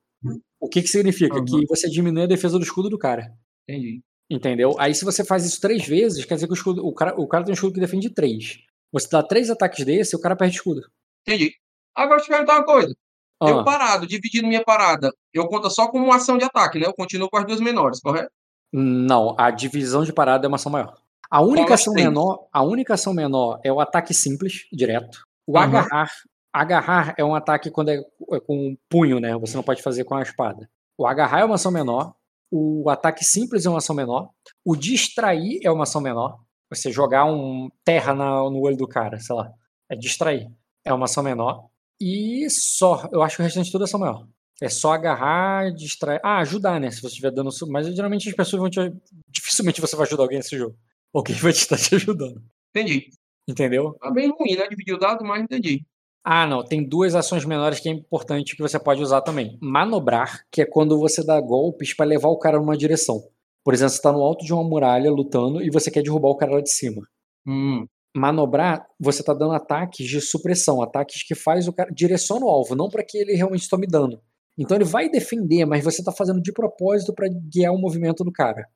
O 0.61 0.69
que 0.69 0.83
que 0.83 0.89
significa? 0.89 1.37
Uhum. 1.37 1.45
Que 1.45 1.67
você 1.67 1.89
diminui 1.89 2.23
a 2.23 2.27
defesa 2.27 2.57
do 2.59 2.65
escudo 2.65 2.89
do 2.89 2.99
cara. 2.99 3.35
Entendi. 3.69 4.01
Entendeu? 4.31 4.77
Aí 4.79 4.95
se 4.95 5.05
você 5.05 5.25
faz 5.25 5.45
isso 5.45 5.61
três 5.61 5.85
vezes, 5.87 6.25
quer 6.25 6.35
dizer 6.35 6.47
que 6.47 6.53
o, 6.53 6.55
escudo, 6.55 6.87
o, 6.87 6.93
cara, 6.95 7.21
o 7.21 7.27
cara 7.27 7.43
tem 7.45 7.53
um 7.53 7.55
escudo 7.55 7.75
que 7.75 7.81
defende 7.81 8.09
três. 8.11 8.59
Você 8.93 9.09
dá 9.11 9.23
três 9.23 9.51
ataques 9.51 9.85
desse, 9.85 10.15
o 10.15 10.21
cara 10.21 10.37
perde 10.37 10.55
escudo. 10.57 10.83
Entendi. 11.27 11.53
Agora 11.95 12.21
eu 12.21 12.25
te 12.25 12.29
perguntar 12.29 12.59
uma 12.59 12.65
coisa. 12.65 12.95
Eu 13.43 13.61
Ah, 13.61 13.65
parado, 13.65 14.07
dividindo 14.07 14.47
minha 14.47 14.62
parada, 14.65 15.11
eu 15.33 15.47
conto 15.49 15.71
só 15.71 15.89
como 15.89 16.05
uma 16.05 16.17
ação 16.17 16.37
de 16.37 16.45
ataque, 16.45 16.79
né? 16.79 16.87
Eu 16.87 16.93
continuo 16.95 17.29
com 17.31 17.39
as 17.39 17.47
duas 17.47 17.61
menores, 17.61 18.01
correto? 18.01 18.31
não, 18.73 19.35
a 19.39 19.51
divisão 19.51 20.05
de 20.05 20.12
parada 20.12 20.47
é 20.47 20.49
uma 20.49 20.57
ação 20.57 20.71
maior. 20.71 20.95
A 21.31 21.41
única 21.41 21.75
ação 21.75 21.93
três? 21.93 22.07
menor, 22.09 22.47
a 22.53 22.62
única 22.62 22.95
ação 22.95 23.12
menor 23.15 23.59
é 23.65 23.73
o 23.73 23.81
ataque 23.81 24.12
simples, 24.15 24.67
direto. 24.73 25.25
O 25.47 25.57
Aham. 25.59 25.67
agarrar, 25.79 26.11
agarrar 26.53 27.15
é 27.19 27.25
um 27.25 27.35
ataque 27.35 27.71
quando 27.71 27.89
é, 27.89 27.97
é 27.97 28.41
com 28.41 28.57
um 28.57 28.77
punho, 28.89 29.19
né? 29.21 29.37
Você 29.39 29.57
não 29.57 29.62
pode 29.65 29.83
fazer 29.83 30.05
com 30.05 30.15
a 30.15 30.23
espada. 30.23 30.69
O 30.99 31.07
agarrar 31.07 31.41
é 31.41 31.45
uma 31.45 31.55
ação 31.57 31.73
menor. 31.73 32.15
O 32.53 32.89
ataque 32.91 33.25
simples 33.25 33.65
é 33.65 33.69
uma 33.71 33.79
ação 33.79 33.95
menor. 33.97 34.31
O 34.65 34.77
distrair 34.77 35.61
é 35.65 35.71
uma 35.71 35.85
ação 35.85 36.01
menor. 36.01 36.39
Você 36.69 36.91
jogar 36.93 37.25
um 37.25 37.69
terra 37.85 38.15
na- 38.15 38.49
no 38.51 38.61
olho 38.61 38.77
do 38.77 38.87
cara, 38.87 39.19
sei 39.19 39.35
lá. 39.35 39.51
É 39.89 39.97
distrair. 39.97 40.49
É 40.85 40.93
uma 40.93 41.07
ação 41.07 41.23
menor. 41.23 41.67
E 42.01 42.48
só. 42.48 43.09
Eu 43.12 43.22
acho 43.22 43.36
que 43.36 43.43
o 43.43 43.44
restante 43.44 43.70
tudo 43.70 43.85
é 43.85 43.98
maior. 43.98 44.27
É 44.60 44.68
só 44.68 44.93
agarrar, 44.93 45.72
distrair. 45.72 46.20
Ah, 46.22 46.39
ajudar, 46.40 46.81
né? 46.81 46.90
Se 46.90 47.01
você 47.01 47.09
estiver 47.09 47.31
dando. 47.31 47.51
Mas 47.68 47.86
geralmente 47.94 48.28
as 48.28 48.35
pessoas 48.35 48.60
vão 48.60 48.70
te. 48.70 48.93
Dificilmente 49.28 49.81
você 49.81 49.97
vai 49.97 50.06
ajudar 50.06 50.22
alguém 50.22 50.39
nesse 50.39 50.56
jogo. 50.56 50.77
Alguém 51.12 51.36
vai 51.36 51.52
estar 51.52 51.77
te 51.77 51.94
ajudando. 51.94 52.43
Entendi. 52.70 53.10
Entendeu? 53.48 53.97
Tá 54.01 54.10
bem 54.10 54.31
ruim, 54.31 54.56
né? 54.56 54.68
Dividir 54.68 54.94
o 54.94 54.98
dado, 54.98 55.24
mas 55.24 55.43
entendi. 55.43 55.85
Ah, 56.22 56.47
não. 56.47 56.62
Tem 56.64 56.86
duas 56.86 57.14
ações 57.14 57.44
menores 57.44 57.81
que 57.81 57.89
é 57.89 57.93
importante 57.93 58.55
que 58.55 58.62
você 58.62 58.78
pode 58.78 59.02
usar 59.02 59.22
também. 59.22 59.59
Manobrar, 59.60 60.44
que 60.51 60.62
é 60.62 60.66
quando 60.66 60.98
você 60.98 61.24
dá 61.24 61.40
golpes 61.40 61.94
para 61.94 62.06
levar 62.06 62.28
o 62.28 62.39
cara 62.39 62.59
numa 62.59 62.77
direção. 62.77 63.22
Por 63.64 63.74
exemplo, 63.74 63.90
você 63.90 63.97
está 63.97 64.12
no 64.12 64.22
alto 64.22 64.44
de 64.44 64.52
uma 64.52 64.64
muralha 64.64 65.10
lutando 65.10 65.62
e 65.62 65.70
você 65.70 65.90
quer 65.90 66.02
derrubar 66.02 66.28
o 66.28 66.36
cara 66.36 66.52
lá 66.52 66.60
de 66.60 66.70
cima. 66.70 67.06
Hum, 67.47 67.86
Manobrar, 68.16 68.85
você 68.99 69.23
tá 69.23 69.32
dando 69.32 69.53
ataques 69.53 70.07
de 70.09 70.20
supressão, 70.20 70.82
ataques 70.82 71.23
que 71.23 71.35
faz 71.35 71.69
o 71.69 71.73
cara 71.73 71.91
direciona 71.93 72.45
o 72.45 72.49
alvo, 72.49 72.74
não 72.74 72.89
para 72.91 73.05
que 73.05 73.16
ele 73.16 73.35
realmente 73.35 73.69
tome 73.69 73.87
dano. 73.87 74.20
Então 74.59 74.77
ele 74.77 74.85
vai 74.85 75.09
defender, 75.09 75.65
mas 75.65 75.85
você 75.85 76.03
tá 76.03 76.11
fazendo 76.12 76.41
de 76.43 76.53
propósito 76.53 77.15
para 77.15 77.28
guiar 77.28 77.73
o 77.73 77.78
movimento 77.78 78.24
do 78.24 78.32
cara. 78.32 78.66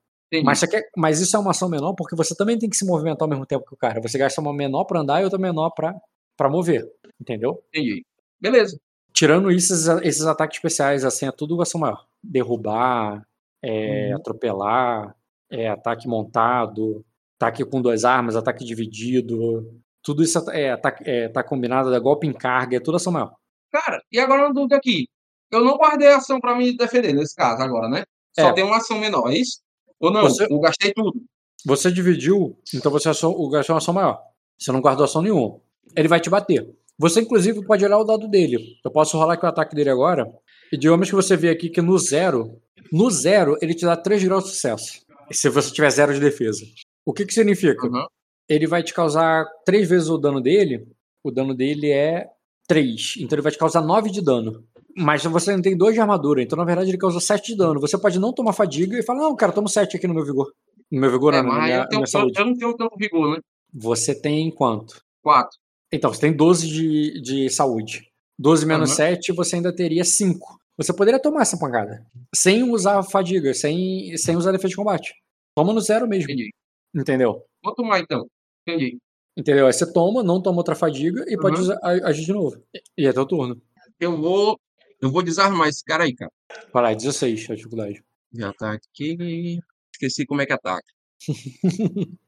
Mas, 0.43 0.61
mas 0.97 1.21
isso 1.21 1.37
é 1.37 1.41
uma 1.41 1.51
ação 1.53 1.69
menor 1.69 1.95
porque 1.95 2.17
você 2.17 2.35
também 2.35 2.59
tem 2.59 2.69
que 2.71 2.77
se 2.77 2.87
movimentar 2.87 3.23
ao 3.25 3.29
mesmo 3.29 3.47
tempo 3.47 3.65
que 3.67 3.75
o 3.75 3.77
cara. 3.77 4.01
Você 4.01 4.19
gasta 4.19 4.41
uma 4.41 4.53
menor 4.53 4.85
para 4.85 5.01
andar 5.01 5.21
e 5.21 5.25
outra 5.25 5.39
menor 5.39 5.71
para 5.71 5.95
para 6.37 6.49
mover, 6.51 6.85
entendeu? 7.21 7.63
Entendi. 7.73 8.05
Beleza. 8.41 8.79
Tirando 9.13 9.51
isso, 9.53 9.73
esses, 9.73 9.87
esses 10.03 10.27
ataques 10.27 10.57
especiais, 10.59 11.05
assim, 11.05 11.27
é 11.27 11.33
tudo 11.33 11.61
ação 11.63 11.81
maior. 11.81 12.05
Derrubar, 12.23 13.25
é, 13.63 14.11
Uhum. 14.11 14.17
atropelar, 14.17 15.17
é, 15.51 15.69
ataque 15.69 16.09
montado, 16.09 17.05
ataque 17.39 17.65
com 17.65 17.81
duas 17.83 18.05
armas, 18.05 18.37
ataque 18.37 18.65
dividido. 18.65 19.71
Tudo 20.03 20.23
isso 20.23 20.39
é, 20.51 20.71
ataque, 20.73 21.03
é, 21.09 21.29
tá 21.29 21.43
combinado, 21.43 21.95
é 21.95 22.01
golpe 22.01 22.27
em 22.27 22.33
carga, 22.33 22.77
é 22.77 22.81
tudo 22.81 22.97
ação 22.97 23.13
maior. 23.13 23.33
Cara, 23.73 24.01
e 24.13 24.19
agora 24.19 24.43
uma 24.47 24.53
dúvida 24.55 24.77
aqui. 24.77 25.07
Eu 25.51 25.65
não 25.65 25.77
guardei 25.77 26.09
a 26.09 26.17
ação 26.17 26.41
pra 26.41 26.57
me 26.57 26.77
defender 26.77 27.13
nesse 27.13 27.35
caso 27.35 27.63
agora, 27.63 27.89
né? 27.89 28.05
Só 28.39 28.49
É. 28.49 28.53
tem 28.53 28.65
uma 28.65 28.77
ação 28.77 28.99
menor, 28.99 29.31
é 29.31 29.37
isso? 29.39 29.61
Ou 30.01 30.11
não? 30.13 30.23
Você- 30.23 30.47
Eu 30.51 30.59
gastei 30.61 30.93
tudo. 30.93 31.21
Você 31.67 31.91
dividiu, 31.91 32.59
então 32.75 32.91
você 32.93 33.09
achou, 33.09 33.49
gastou 33.49 33.75
uma 33.75 33.79
ação 33.79 33.95
maior. 33.95 34.21
Você 34.59 34.71
não 34.71 34.81
guardou 34.81 35.05
ação 35.05 35.23
nenhuma. 35.23 35.61
Ele 35.97 36.09
vai 36.09 36.21
te 36.21 36.29
bater. 36.29 36.69
Você, 36.99 37.21
inclusive, 37.21 37.65
pode 37.65 37.85
olhar 37.85 37.99
o 37.99 38.05
dado 38.05 38.29
dele. 38.29 38.59
Eu 38.85 38.91
posso 38.91 39.17
rolar 39.17 39.35
aqui 39.35 39.45
o 39.47 39.49
ataque 39.49 39.75
dele 39.75 39.91
agora. 39.91 40.27
E 40.73 40.77
digamos 40.77 41.09
que 41.09 41.15
você 41.15 41.37
vê 41.37 41.49
aqui 41.51 41.69
que 41.71 41.81
no 41.81 41.99
zero, 41.99 42.61
no 42.93 43.11
zero, 43.11 43.57
ele 43.63 43.75
te 43.75 43.85
dá 43.85 43.97
3 43.97 44.23
graus 44.23 44.45
de 44.45 44.51
sucesso. 44.51 45.01
Se 45.33 45.49
você 45.49 45.73
tiver 45.73 45.91
zero 45.91 46.13
de 46.13 46.21
defesa. 46.21 46.65
O 47.05 47.13
que 47.13 47.25
que 47.27 47.35
significa? 47.35 47.87
Uhum. 47.87 48.07
Ele 48.49 48.67
vai 48.67 48.83
te 48.83 48.93
causar 48.95 49.45
3 49.65 49.89
vezes 49.89 50.09
o 50.09 50.19
dano 50.19 50.41
dele. 50.41 50.87
O 51.23 51.31
dano 51.31 51.55
dele 51.55 51.91
é 51.91 52.29
3. 52.67 53.15
Então 53.19 53.37
ele 53.37 53.43
vai 53.43 53.53
te 53.53 53.59
causar 53.59 53.81
9 53.83 54.11
de 54.11 54.21
dano. 54.23 54.65
Mas 54.97 55.25
você 55.25 55.51
ainda 55.51 55.63
tem 55.63 55.77
2 55.77 55.95
de 55.95 56.01
armadura. 56.01 56.43
Então, 56.43 56.57
na 56.57 56.65
verdade, 56.65 56.91
ele 56.91 56.99
causa 56.99 57.19
7 57.19 57.53
de 57.53 57.59
dano. 57.59 57.81
Você 57.81 57.99
pode 57.99 58.19
não 58.19 58.33
tomar 58.33 58.53
fadiga 58.53 58.99
e 58.99 59.03
falar, 59.03 59.21
não, 59.23 59.35
cara, 59.35 59.51
tomo 59.53 59.69
7 59.69 59.97
aqui 59.97 60.07
no 60.07 60.15
meu 60.15 60.25
vigor. 60.25 60.53
No 60.91 61.01
meu 61.01 61.11
vigor, 61.11 61.35
É, 61.35 61.43
não, 61.43 61.53
na 61.53 61.63
minha, 61.63 61.77
eu, 61.79 61.89
tenho, 61.89 62.01
minha 62.01 62.07
saúde. 62.07 62.39
eu 62.39 62.47
não 62.47 62.57
tenho 62.57 62.77
tanto 62.77 62.97
vigor, 62.97 63.35
né? 63.35 63.41
Você 63.73 64.15
tem 64.15 64.51
quanto? 64.53 65.03
Quatro. 65.23 65.59
Então, 65.93 66.13
você 66.13 66.21
tem 66.21 66.33
12 66.33 66.69
de, 66.69 67.21
de 67.21 67.51
saúde. 67.51 68.09
12 68.39 68.67
menos 68.67 68.91
Aham. 68.91 68.97
7, 68.97 69.33
você 69.33 69.57
ainda 69.57 69.75
teria 69.75 70.05
5. 70.05 70.59
Você 70.77 70.93
poderia 70.93 71.21
tomar 71.21 71.43
essa 71.43 71.59
pancada. 71.59 72.05
Sem 72.35 72.63
usar 72.71 73.03
fadiga, 73.03 73.53
sem, 73.55 74.17
sem 74.17 74.37
usar 74.37 74.53
defesa 74.53 74.71
de 74.71 74.77
combate. 74.77 75.13
Toma 75.57 75.73
no 75.73 75.81
zero 75.81 76.07
mesmo. 76.09 76.25
Entendi. 76.31 76.51
Entendeu? 76.95 77.45
Vou 77.63 77.75
tomar 77.75 78.01
então. 78.01 78.29
Entendi. 78.67 78.99
Entendeu? 79.37 79.67
Aí 79.67 79.73
você 79.73 79.91
toma, 79.93 80.23
não 80.23 80.41
toma 80.41 80.59
outra 80.59 80.75
fadiga 80.77 81.25
e 81.29 81.37
pode 81.37 81.57
Uhum. 81.57 81.63
usar, 81.63 81.79
a- 81.83 82.09
agir 82.09 82.25
de 82.25 82.33
novo. 82.33 82.63
E 82.97 83.07
é 83.07 83.13
teu 83.13 83.27
turno. 83.27 83.61
Eu 83.99 84.17
vou. 84.17 84.59
Eu 85.01 85.11
vou 85.11 85.23
desarmar 85.23 85.69
esse 85.69 85.83
cara 85.85 86.05
aí, 86.05 86.15
cara. 86.15 86.31
Vai 86.73 86.83
lá, 86.83 86.95
16 86.95 87.51
a 87.51 87.55
dificuldade. 87.55 88.03
Já 88.33 88.53
tá 88.53 88.73
aqui. 88.73 89.59
Esqueci 89.93 90.25
como 90.25 90.41
é 90.41 90.47
que 90.47 90.53
ataca. 90.53 90.85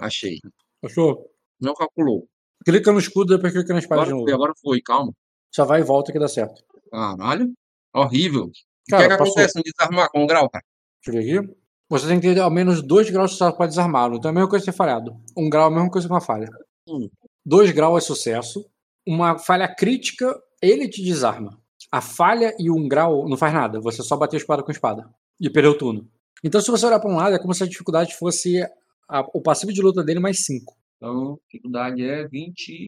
Achei. 0.00 0.38
Achou? 0.82 1.30
Não 1.60 1.74
calculou. 1.74 2.28
Clica 2.64 2.92
no 2.92 2.98
escudo, 2.98 3.36
depois 3.36 3.52
clica 3.52 3.72
na 3.72 3.78
espada 3.78 4.02
Agora 4.02 4.14
de 4.16 4.22
foi, 4.22 4.30
novo. 4.32 4.42
agora 4.42 4.52
foi, 4.60 4.80
calma. 4.82 5.12
Só 5.54 5.64
vai 5.64 5.80
e 5.80 5.84
volta 5.84 6.12
que 6.12 6.18
dá 6.18 6.28
certo. 6.28 6.62
Caralho. 6.90 7.52
Horrível. 7.94 8.44
o 8.44 8.50
que 8.52 8.62
Cara, 8.90 9.04
é 9.04 9.08
que 9.08 9.14
acontece 9.14 9.56
no 9.56 9.62
desarmar 9.62 10.10
com 10.10 10.22
o 10.24 10.26
grau, 10.26 10.48
cara? 10.50 10.64
Deixa 11.04 11.18
eu 11.18 11.24
ver 11.24 11.38
aqui. 11.40 11.56
Você 11.88 12.06
tem 12.06 12.20
que 12.20 12.34
ter 12.34 12.40
ao 12.40 12.50
menos 12.50 12.82
2 12.82 13.08
graus 13.10 13.30
de 13.30 13.36
sucesso 13.36 13.56
para 13.56 13.66
desarmá-lo. 13.66 14.16
Então 14.16 14.28
é 14.28 14.32
a 14.32 14.34
mesma 14.34 14.48
coisa 14.48 14.64
que 14.64 14.70
ter 14.70 14.76
falhado. 14.76 15.16
Um 15.36 15.48
grau 15.48 15.64
é 15.64 15.72
a 15.72 15.74
mesma 15.74 15.90
coisa 15.90 16.06
que 16.06 16.12
uma 16.12 16.20
falha. 16.20 16.48
Hum. 16.88 17.08
2 17.46 17.70
graus 17.72 18.04
é 18.04 18.06
sucesso. 18.06 18.66
Uma 19.06 19.38
falha 19.38 19.66
crítica, 19.66 20.38
ele 20.60 20.88
te 20.88 21.02
desarma. 21.02 21.58
A 21.90 22.00
falha 22.02 22.54
e 22.58 22.70
um 22.70 22.86
grau 22.86 23.26
não 23.28 23.36
faz 23.38 23.54
nada. 23.54 23.80
Você 23.80 24.02
só 24.02 24.16
bateu 24.16 24.36
espada 24.36 24.62
com 24.62 24.70
espada. 24.70 25.08
E 25.40 25.48
perdeu 25.48 25.70
o 25.72 25.78
turno. 25.78 26.06
Então, 26.44 26.60
se 26.60 26.70
você 26.70 26.84
olhar 26.86 27.00
para 27.00 27.10
um 27.10 27.16
lado, 27.16 27.34
é 27.34 27.38
como 27.38 27.54
se 27.54 27.62
a 27.64 27.66
dificuldade 27.66 28.14
fosse 28.16 28.62
a- 29.08 29.26
o 29.32 29.40
passivo 29.40 29.72
de 29.72 29.80
luta 29.80 30.04
dele 30.04 30.20
mais 30.20 30.44
5. 30.44 30.76
Então, 30.96 31.38
dificuldade 31.50 32.04
é 32.04 32.28
20. 32.28 32.86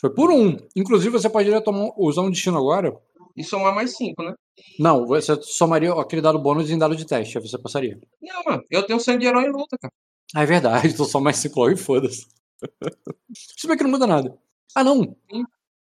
Foi 0.00 0.10
por 0.14 0.30
um. 0.30 0.56
Inclusive, 0.76 1.10
você 1.10 1.28
poderia 1.28 1.60
tomar, 1.60 1.90
usar 1.96 2.22
um 2.22 2.30
destino 2.30 2.58
agora. 2.58 2.94
E 3.36 3.42
somar 3.42 3.74
mais 3.74 3.96
5, 3.96 4.22
né? 4.22 4.34
Não, 4.78 5.06
você 5.06 5.34
somaria 5.42 5.92
aquele 5.92 6.22
dado 6.22 6.38
bônus 6.38 6.70
em 6.70 6.78
dado 6.78 6.94
de 6.94 7.04
teste. 7.04 7.36
Aí 7.38 7.46
você 7.46 7.58
passaria. 7.58 7.98
Não, 8.22 8.42
mano. 8.44 8.62
Eu 8.70 8.82
tenho 8.84 9.00
sangue 9.00 9.20
de 9.20 9.26
herói 9.26 9.44
em 9.44 9.52
luta, 9.52 9.76
cara. 9.78 9.92
Ah, 10.34 10.42
é 10.42 10.46
verdade, 10.46 10.88
então 10.94 11.04
só 11.04 11.20
mais 11.20 11.36
5 11.36 11.58
logo 11.60 11.72
e 11.72 11.76
foda-se. 11.76 12.26
Se 13.58 13.66
bem 13.66 13.76
que 13.76 13.82
não 13.84 13.90
muda 13.90 14.06
nada. 14.06 14.36
Ah, 14.74 14.84
não. 14.84 15.16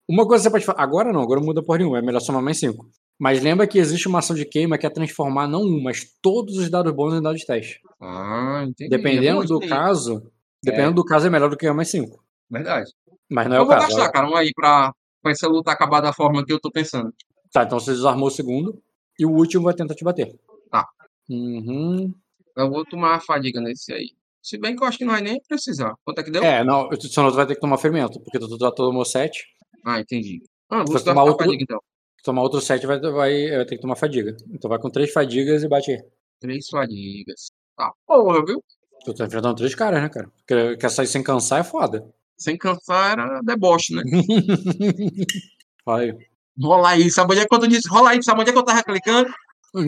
Uma 0.08 0.26
coisa 0.26 0.44
você 0.44 0.50
pode 0.50 0.64
fazer. 0.64 0.80
Agora 0.80 1.12
não, 1.12 1.20
agora 1.22 1.40
não 1.40 1.46
muda 1.46 1.62
por 1.62 1.78
nenhuma. 1.78 1.98
É 1.98 2.02
melhor 2.02 2.20
somar 2.20 2.42
mais 2.42 2.58
5. 2.58 2.88
Mas 3.18 3.42
lembra 3.42 3.66
que 3.66 3.78
existe 3.78 4.08
uma 4.08 4.20
ação 4.20 4.34
de 4.34 4.44
queima 4.46 4.78
que 4.78 4.86
é 4.86 4.90
transformar 4.90 5.46
não 5.46 5.62
um, 5.62 5.82
mas 5.82 6.06
todos 6.22 6.56
os 6.56 6.70
dados 6.70 6.92
bônus 6.92 7.18
em 7.18 7.22
dados 7.22 7.40
de 7.40 7.46
teste. 7.46 7.80
Ah, 8.00 8.64
entendi. 8.66 8.88
Dependendo 8.88 9.42
É 9.42 9.46
do 9.46 9.60
caso. 9.60 10.32
Dependendo 10.64 10.94
do 10.94 11.04
caso, 11.04 11.26
é 11.26 11.30
melhor 11.30 11.50
do 11.50 11.56
que 11.56 11.70
mais 11.70 11.90
5. 11.90 12.22
Verdade. 12.50 12.90
Mas 13.30 13.46
não 13.48 13.56
é 13.56 13.58
eu 13.58 13.62
o 13.62 13.66
vou 13.66 13.74
caso. 13.74 13.88
gastar, 13.88 14.10
cara, 14.10 14.28
um 14.28 14.34
aí 14.34 14.50
pra, 14.54 14.92
pra 15.22 15.32
essa 15.32 15.46
luta 15.46 15.70
acabar 15.70 16.00
da 16.00 16.12
forma 16.12 16.44
que 16.44 16.52
eu 16.52 16.58
tô 16.60 16.70
pensando. 16.70 17.12
Tá, 17.52 17.64
então 17.64 17.78
você 17.80 17.92
desarmou 17.92 18.28
o 18.28 18.30
segundo. 18.30 18.80
E 19.18 19.26
o 19.26 19.30
último 19.30 19.64
vai 19.64 19.74
tentar 19.74 19.94
te 19.94 20.04
bater. 20.04 20.34
Tá. 20.70 20.86
Uhum. 21.28 22.12
Eu 22.56 22.70
vou 22.70 22.84
tomar 22.84 23.16
a 23.16 23.20
fadiga 23.20 23.60
nesse 23.60 23.92
aí. 23.92 24.10
Se 24.42 24.56
bem 24.58 24.74
que 24.74 24.82
eu 24.82 24.86
acho 24.88 24.96
que 24.98 25.04
não 25.04 25.12
vai 25.12 25.20
nem 25.20 25.40
precisar. 25.46 25.94
Quanto 26.04 26.20
é 26.20 26.22
que 26.24 26.30
deu? 26.30 26.42
É, 26.42 26.64
não, 26.64 26.88
senão 26.98 27.30
tu 27.30 27.36
vai 27.36 27.46
ter 27.46 27.54
que 27.54 27.60
tomar 27.60 27.76
ferimento, 27.78 28.18
porque 28.20 28.38
tu 28.38 28.56
já 28.58 28.70
tomou 28.70 29.04
7. 29.04 29.44
Ah, 29.84 30.00
entendi. 30.00 30.42
Ah, 30.70 30.82
vou 30.84 30.98
tomar 31.02 31.24
outro- 31.24 31.44
fadiga 31.44 31.62
então. 31.62 31.78
Tomar 32.24 32.42
outro 32.42 32.60
7 32.60 32.86
vai, 32.86 32.98
vai, 33.00 33.12
vai 33.50 33.64
ter 33.66 33.76
que 33.76 33.80
tomar 33.82 33.96
fadiga. 33.96 34.34
Então 34.50 34.68
vai 34.68 34.78
com 34.78 34.90
três 34.90 35.12
fadigas 35.12 35.62
e 35.62 35.68
bate 35.68 35.90
aí. 35.90 36.02
Três 36.38 36.68
fadigas. 36.68 37.50
Tá, 37.76 37.92
porra, 38.06 38.44
viu? 38.44 38.62
Tu 39.04 39.14
tá 39.14 39.26
enfrentando 39.26 39.54
três 39.56 39.74
caras, 39.74 40.02
né, 40.02 40.08
cara? 40.08 40.30
Quer, 40.46 40.76
quer 40.78 40.90
sair 40.90 41.06
sem 41.06 41.22
cansar 41.22 41.60
é 41.60 41.64
foda. 41.64 42.06
Sem 42.36 42.56
cansar 42.56 43.12
era 43.12 43.40
deboche, 43.42 43.94
né? 43.94 44.02
Fala 45.84 46.00
aí. 46.00 46.12
Rola 46.62 46.90
aí, 46.90 47.10
sabe 47.10 47.32
onde 47.32 47.42
é 47.42 47.46
que 47.46 47.54
eu 47.54 47.58
disse? 47.66 47.88
Rola 47.88 48.10
aí, 48.10 48.22
sabe 48.22 48.40
onde 48.40 48.50
é 48.50 48.52
que 48.52 48.58
eu 48.58 48.64
tava 48.64 48.82
clicando? 48.82 49.32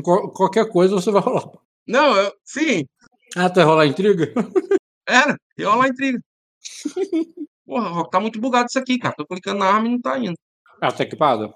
Qual- 0.03 0.31
qualquer 0.33 0.69
coisa 0.69 0.95
você 0.95 1.11
vai 1.11 1.21
rolar. 1.23 1.51
Não, 1.87 2.17
eu, 2.17 2.33
sim, 2.45 2.85
Ah, 3.37 3.51
tu 3.51 3.57
vai 3.57 3.65
rolar 3.65 3.87
intriga? 3.87 4.33
era. 5.07 5.37
Eu 5.57 5.71
rolar 5.71 5.89
intriga. 5.89 6.21
Porra, 7.67 7.89
Rock, 7.89 8.11
tá 8.11 8.21
muito 8.21 8.41
bugado 8.41 8.67
isso 8.69 8.79
aqui, 8.79 8.99
cara. 8.99 9.15
Tô 9.17 9.27
clicando 9.27 9.59
na 9.59 9.67
arma 9.67 9.89
e 9.89 9.91
não 9.93 10.01
tá 10.01 10.19
indo. 10.19 10.37
Ah, 10.81 10.93
tá 10.93 11.03
equipada? 11.05 11.53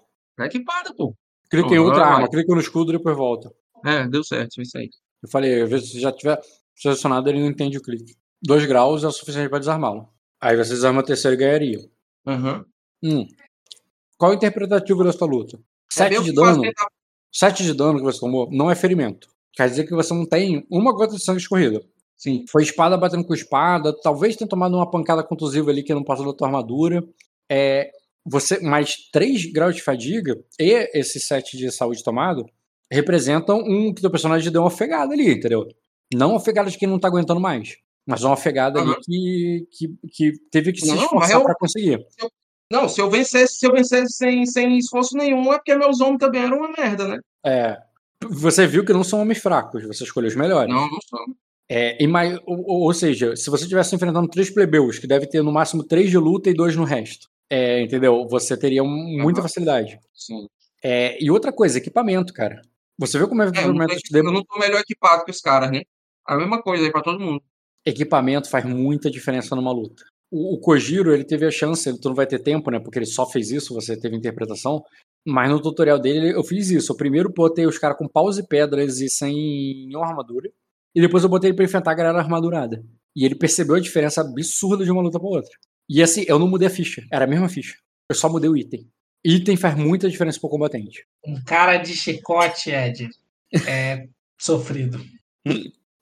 Que 0.51 0.61
para, 0.61 0.93
pô. 0.95 1.15
Clica 1.51 1.75
em 1.75 1.79
Uhum, 1.79 1.87
outra 1.87 2.07
arma, 2.07 2.29
clica 2.29 2.55
no 2.55 2.61
escudo 2.61 2.93
e 2.93 2.97
depois 2.97 3.17
volta. 3.17 3.53
É, 3.85 4.07
deu 4.09 4.23
certo, 4.25 4.61
isso 4.61 4.77
aí. 4.77 4.91
Eu 5.23 5.29
falei, 5.29 5.63
às 5.63 5.71
vezes 5.71 5.91
se 5.93 6.01
já 6.01 6.13
tiver 6.13 6.41
selecionado, 6.75 7.29
ele 7.29 7.41
não 7.41 7.47
entende 7.49 7.79
o 7.79 7.83
clique. 7.83 8.15
Dois 8.43 8.65
graus 8.67 9.05
é 9.05 9.07
o 9.07 9.13
suficiente 9.13 9.49
para 9.49 9.59
desarmá-lo. 9.61 10.09
Aí 10.41 10.57
você 10.57 10.71
desarma 10.71 11.01
a 11.01 11.05
terceira 11.05 11.35
e 11.35 11.39
ganharia. 11.39 11.79
Aham. 12.27 12.65
Hum. 13.03 13.27
Qual 14.19 14.33
é 14.33 14.35
o 14.35 14.37
interpretativo 14.37 15.05
dessa 15.05 15.25
luta? 15.25 15.57
É 15.57 15.61
7 15.95 16.11
meio 16.11 16.23
de 16.25 16.33
dano. 16.33 16.63
tentar- 16.63 16.89
7 17.33 17.63
de 17.63 17.75
dano 17.75 17.99
que 17.99 18.05
você 18.05 18.19
tomou 18.21 18.49
não 18.51 18.71
é 18.71 18.75
ferimento. 18.75 19.29
Quer 19.53 19.69
dizer 19.69 19.85
que 19.85 19.95
você 19.95 20.13
não 20.15 20.27
tem 20.27 20.67
uma 20.71 20.93
gota 20.93 21.15
de 21.17 21.23
sangue 21.23 21.41
escorrida. 21.41 21.83
Sim. 22.17 22.45
Foi 22.49 22.63
espada 22.63 22.97
batendo 22.97 23.25
com 23.25 23.35
espada, 23.35 23.93
talvez 24.03 24.37
tenha 24.37 24.49
tomado 24.49 24.75
uma 24.75 24.91
pancada 24.91 25.23
contusiva 25.23 25.71
ali 25.71 25.83
que 25.83 25.93
não 25.95 26.03
passou 26.03 26.25
da 26.27 26.33
tua 26.33 26.47
armadura. 26.49 27.05
É, 27.51 27.91
você 28.25 28.59
mais 28.61 28.97
3 29.13 29.45
graus 29.53 29.77
de 29.77 29.83
fadiga 29.83 30.39
e 30.59 30.89
esse 30.95 31.21
7 31.21 31.57
de 31.59 31.71
saúde 31.71 32.03
tomado 32.03 32.47
representam 32.91 33.59
um 33.59 33.93
que 33.93 34.01
teu 34.01 34.11
personagem 34.11 34.51
deu 34.51 34.63
uma 34.63 34.69
ofegada 34.69 35.13
ali, 35.13 35.31
entendeu? 35.33 35.67
Não 36.15 36.31
uma 36.31 36.37
ofegada 36.37 36.71
de 36.71 36.79
quem 36.79 36.89
não 36.89 36.99
tá 36.99 37.09
aguentando 37.09 37.41
mais, 37.41 37.77
mas 38.07 38.23
uma 38.23 38.33
ofegada 38.35 38.81
ali 38.81 38.91
Aham. 38.93 39.01
que, 39.05 39.69
que, 39.73 39.89
que 40.11 40.33
teve 40.51 40.73
que 40.73 40.81
se 40.81 40.87
Não, 40.89 40.95
esforçar 40.95 41.19
mas 41.21 41.31
eu- 41.31 41.43
pra 41.45 41.55
conseguir. 41.55 42.07
Não, 42.71 42.89
se 42.89 43.01
eu 43.01 43.09
vencesse, 43.11 43.57
se 43.59 43.67
eu 43.67 43.73
vencesse 43.73 44.15
sem, 44.17 44.45
sem 44.47 44.77
esforço 44.79 45.17
nenhum, 45.17 45.53
é 45.53 45.57
porque 45.57 45.75
meus 45.77 46.01
homens 46.01 46.19
também 46.19 46.43
eram 46.43 46.59
uma 46.59 46.73
merda, 46.77 47.07
né? 47.07 47.21
É, 47.45 47.79
você 48.29 48.67
viu 48.67 48.85
que 48.85 48.93
não 48.93 49.05
são 49.05 49.21
homens 49.21 49.39
fracos, 49.39 49.85
você 49.85 50.03
escolheu 50.05 50.29
os 50.29 50.35
melhores. 50.37 50.73
Não, 50.73 50.91
não 50.91 51.01
são. 51.09 51.25
É, 51.69 52.03
e 52.03 52.07
mais, 52.07 52.39
ou, 52.47 52.65
ou- 52.85 52.95
seja, 52.95 53.35
se 53.37 53.51
você 53.51 53.65
estivesse 53.65 53.95
enfrentando 53.95 54.29
três 54.29 54.51
plebeus, 54.51 54.99
que 54.99 55.07
deve 55.07 55.27
ter 55.27 55.43
no 55.43 55.53
máximo 55.53 55.83
três 55.85 56.11
de 56.11 56.19
luta 56.19 56.49
e 56.51 56.55
dois 56.55 56.77
no 56.77 56.85
resto, 56.85 57.29
é, 57.51 57.81
entendeu? 57.83 58.27
Você 58.29 58.57
teria 58.57 58.83
muita 58.85 59.41
Aham. 59.41 59.49
facilidade. 59.49 59.99
Sim. 60.15 60.47
É, 60.83 61.23
e 61.23 61.31
outra 61.31 61.53
coisa, 61.53 61.79
equipamento, 61.79 62.33
cara. 62.33 62.63
Você 62.99 63.19
viu 63.19 63.29
como 63.29 63.43
é 63.43 63.47
É, 63.47 63.49
eu, 63.49 63.53
não 63.53 63.61
equipamento, 63.83 63.97
te 64.01 64.13
deu- 64.13 64.25
eu 64.25 64.33
não 64.33 64.45
tô 64.45 64.59
melhor 64.59 64.81
equipado 64.81 65.25
que 65.25 65.31
os 65.31 65.41
caras, 65.41 65.71
né? 65.71 65.83
A 66.27 66.37
mesma 66.37 66.63
coisa 66.63 66.85
aí 66.85 66.91
pra 66.93 67.03
todo 67.03 67.21
mundo. 67.21 67.43
equipamento 67.85 68.49
faz 68.51 68.65
muita 68.65 69.09
diferença 69.11 69.55
numa 69.55 69.73
luta. 69.73 70.05
O, 70.31 70.55
o 70.55 70.61
Kojiro, 70.61 71.13
ele 71.13 71.25
teve 71.25 71.47
a 71.47 71.51
chance, 71.51 71.89
ele, 71.89 71.99
tu 71.99 72.09
não 72.09 72.17
vai 72.17 72.27
ter 72.27 72.39
tempo, 72.39 72.71
né? 72.71 72.79
Porque 72.81 72.99
ele 72.99 73.07
só 73.07 73.27
fez 73.27 73.51
isso, 73.51 73.75
você 73.75 73.99
teve 73.99 74.17
interpretação. 74.17 74.83
Mas 75.27 75.51
no 75.51 75.61
tutorial 75.61 75.99
dele, 75.99 76.33
eu 76.33 76.45
fiz 76.45 76.71
isso. 76.71 76.93
Eu 76.93 76.97
primeiro 76.97 77.33
botei 77.33 77.67
os 77.67 77.79
caras 77.79 77.99
com 77.99 78.09
paus 78.09 78.39
e 78.39 78.47
pedras 78.47 79.01
e 79.01 79.09
sem 79.09 79.35
nenhuma 79.87 80.07
armadura. 80.07 80.51
E 80.95 81.01
depois 81.01 81.25
eu 81.25 81.29
botei 81.29 81.51
ele 81.51 81.57
pra 81.57 81.65
enfrentar 81.65 81.91
a 81.91 81.95
galera 81.95 82.19
armadurada. 82.19 82.85
E 83.15 83.25
ele 83.25 83.35
percebeu 83.35 83.75
a 83.75 83.81
diferença 83.81 84.21
absurda 84.21 84.85
de 84.85 84.91
uma 84.91 85.03
luta 85.03 85.19
pra 85.19 85.29
outra. 85.29 85.51
E 85.89 86.03
assim, 86.03 86.25
eu 86.29 86.39
não 86.39 86.49
mudei 86.49 86.69
a 86.69 86.71
ficha. 86.71 87.05
Era 87.11 87.25
a 87.25 87.29
mesma 87.29 87.49
ficha. 87.49 87.77
Eu 88.09 88.15
só 88.15 88.29
mudei 88.29 88.49
o 88.49 88.57
item. 88.57 88.89
Item 89.25 89.57
faz 89.57 89.77
muita 89.77 90.09
diferença 90.09 90.39
pro 90.39 90.49
combatente. 90.49 91.05
Um 91.27 91.43
cara 91.43 91.79
de 91.79 91.95
chicote, 91.95 92.71
Ed, 92.71 93.09
é 93.67 94.09
sofrido. 94.39 95.01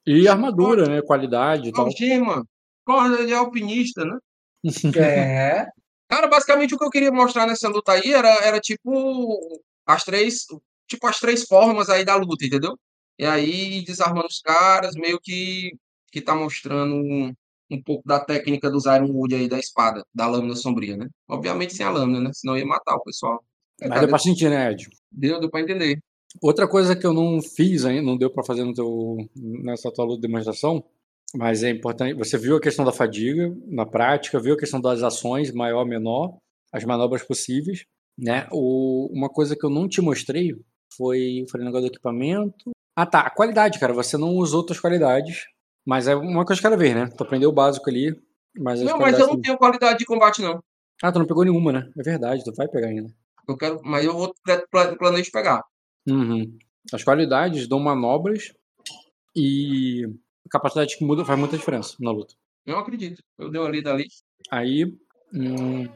E 0.05 0.27
armadura, 0.27 0.87
né? 0.87 1.01
Qualidade 1.01 1.69
e 1.69 1.71
tal. 1.71 1.85
Algema. 1.85 2.45
Corda 2.85 3.25
de 3.25 3.33
alpinista, 3.33 4.05
né? 4.05 4.17
É. 4.97 5.67
Cara, 6.07 6.27
basicamente 6.27 6.73
o 6.73 6.77
que 6.77 6.85
eu 6.85 6.89
queria 6.89 7.11
mostrar 7.11 7.47
nessa 7.47 7.67
luta 7.67 7.91
aí 7.93 8.13
era, 8.13 8.29
era 8.45 8.59
tipo 8.59 9.61
as 9.85 10.03
três, 10.03 10.45
tipo 10.87 11.07
as 11.07 11.19
três 11.19 11.43
formas 11.45 11.89
aí 11.89 12.05
da 12.05 12.15
luta, 12.15 12.45
entendeu? 12.45 12.77
E 13.17 13.25
aí 13.25 13.83
desarmando 13.83 14.27
os 14.27 14.39
caras, 14.39 14.95
meio 14.95 15.19
que 15.19 15.71
que 16.11 16.21
tá 16.21 16.33
mostrando 16.33 16.95
um, 16.95 17.33
um 17.69 17.83
pouco 17.83 18.07
da 18.07 18.19
técnica 18.19 18.69
dos 18.69 18.85
Ironwood 18.85 19.35
aí 19.35 19.49
da 19.49 19.59
espada, 19.59 20.05
da 20.13 20.27
lâmina 20.27 20.55
sombria, 20.55 20.95
né? 20.95 21.09
Obviamente 21.27 21.75
sem 21.75 21.85
a 21.85 21.89
lâmina, 21.89 22.21
né? 22.21 22.31
Senão 22.33 22.57
ia 22.57 22.65
matar 22.65 22.95
o 22.95 23.03
pessoal. 23.03 23.43
Mas 23.81 23.89
cara, 23.89 23.99
deu 24.01 24.09
pra 24.09 24.19
sentir, 24.19 24.49
né, 24.49 24.71
Ed? 24.71 24.87
deu, 25.11 25.39
deu 25.41 25.49
pra 25.49 25.59
entender. 25.59 25.99
Outra 26.41 26.67
coisa 26.67 26.95
que 26.95 27.05
eu 27.05 27.13
não 27.13 27.41
fiz 27.41 27.83
ainda, 27.85 28.01
não 28.01 28.17
deu 28.17 28.29
pra 28.29 28.43
fazer 28.43 28.63
no 28.63 28.73
teu, 28.73 29.17
nessa 29.35 29.91
tua 29.91 30.05
luta 30.05 30.21
de 30.21 30.27
demonstração, 30.27 30.83
mas 31.35 31.63
é 31.63 31.69
importante. 31.69 32.13
Você 32.15 32.37
viu 32.37 32.55
a 32.55 32.61
questão 32.61 32.85
da 32.85 32.91
fadiga 32.91 33.53
na 33.67 33.85
prática, 33.85 34.39
viu 34.39 34.53
a 34.53 34.57
questão 34.57 34.79
das 34.79 35.03
ações, 35.03 35.51
maior, 35.51 35.85
menor, 35.85 36.37
as 36.71 36.83
manobras 36.83 37.23
possíveis, 37.23 37.85
né? 38.17 38.47
O, 38.51 39.09
uma 39.11 39.29
coisa 39.29 39.55
que 39.55 39.65
eu 39.65 39.69
não 39.69 39.87
te 39.87 40.01
mostrei 40.01 40.55
foi, 40.95 41.45
foi 41.49 41.61
o 41.61 41.63
negócio 41.63 41.87
do 41.87 41.93
equipamento. 41.93 42.71
Ah, 42.95 43.05
tá. 43.05 43.21
A 43.21 43.29
qualidade, 43.29 43.79
cara. 43.79 43.93
Você 43.93 44.17
não 44.17 44.29
usou 44.35 44.59
outras 44.59 44.79
qualidades, 44.79 45.45
mas 45.85 46.07
é 46.07 46.15
uma 46.15 46.45
coisa 46.45 46.57
de 46.57 46.63
cada 46.63 46.77
vez, 46.77 46.95
né? 46.95 47.09
Tu 47.15 47.23
aprendeu 47.23 47.49
o 47.49 47.53
básico 47.53 47.89
ali, 47.89 48.15
mas 48.57 48.79
as 48.79 48.85
Não, 48.85 48.97
mas 48.97 49.19
eu 49.19 49.27
não 49.27 49.41
tenho 49.41 49.57
qualidade 49.57 49.99
de 49.99 50.05
combate, 50.05 50.41
não. 50.41 50.63
Ah, 51.03 51.11
tu 51.11 51.19
não 51.19 51.27
pegou 51.27 51.43
nenhuma, 51.43 51.73
né? 51.73 51.91
É 51.97 52.01
verdade, 52.01 52.43
tu 52.43 52.53
vai 52.55 52.67
pegar 52.67 52.87
ainda. 52.87 53.13
Eu 53.47 53.57
quero, 53.57 53.81
mas 53.83 54.05
eu 54.05 54.13
vou 54.13 54.33
pla- 54.71 54.95
planejo 54.95 55.31
pegar. 55.31 55.61
Uhum. 56.07 56.57
As 56.93 57.03
qualidades 57.03 57.67
dão 57.67 57.79
manobras 57.79 58.53
e 59.35 60.07
a 60.45 60.49
capacidade 60.49 60.97
que 60.97 61.05
muda 61.05 61.25
faz 61.25 61.37
muita 61.39 61.57
diferença 61.57 61.95
na 61.99 62.11
luta. 62.11 62.33
Eu 62.65 62.77
acredito. 62.77 63.21
Eu 63.37 63.49
dei 63.49 63.59
uma 63.61 63.69
lida 63.69 63.91
ali. 63.91 64.07
Aí. 64.51 64.85
hum, 65.33 65.87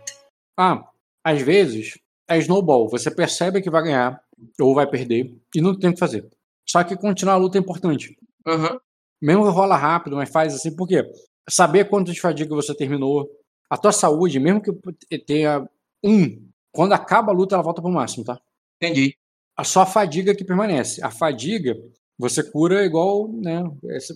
Ah, 0.57 0.87
às 1.23 1.41
vezes 1.41 1.97
é 2.27 2.37
snowball. 2.37 2.89
Você 2.89 3.09
percebe 3.09 3.61
que 3.61 3.69
vai 3.69 3.83
ganhar 3.83 4.21
ou 4.59 4.73
vai 4.75 4.87
perder 4.87 5.35
e 5.55 5.61
não 5.61 5.77
tem 5.77 5.89
o 5.89 5.93
que 5.93 5.99
fazer. 5.99 6.27
Só 6.67 6.83
que 6.83 6.95
continuar 6.95 7.33
a 7.33 7.37
luta 7.37 7.57
é 7.57 7.61
importante. 7.61 8.15
Aham. 8.45 8.79
Mesmo 9.21 9.43
que 9.43 9.49
rola 9.49 9.75
rápido, 9.75 10.15
mas 10.15 10.29
faz 10.29 10.53
assim, 10.53 10.75
por 10.75 10.87
quê? 10.87 11.03
Saber 11.49 11.89
quanto 11.89 12.11
de 12.13 12.21
fadiga 12.21 12.55
você 12.55 12.73
terminou. 12.75 13.29
A 13.69 13.77
tua 13.77 13.91
saúde, 13.91 14.39
mesmo 14.39 14.61
que 14.61 14.71
tenha 15.19 15.67
um, 16.03 16.47
quando 16.71 16.93
acaba 16.93 17.31
a 17.31 17.35
luta, 17.35 17.55
ela 17.55 17.63
volta 17.63 17.81
pro 17.81 17.91
máximo, 17.91 18.23
tá? 18.23 18.39
Entendi. 18.81 19.15
a 19.57 19.63
só 19.63 19.81
a 19.81 19.85
fadiga 19.85 20.33
que 20.35 20.45
permanece. 20.45 21.03
A 21.03 21.11
fadiga, 21.11 21.75
você 22.19 22.43
cura 22.43 22.83
igual, 22.83 23.31
né? 23.31 23.63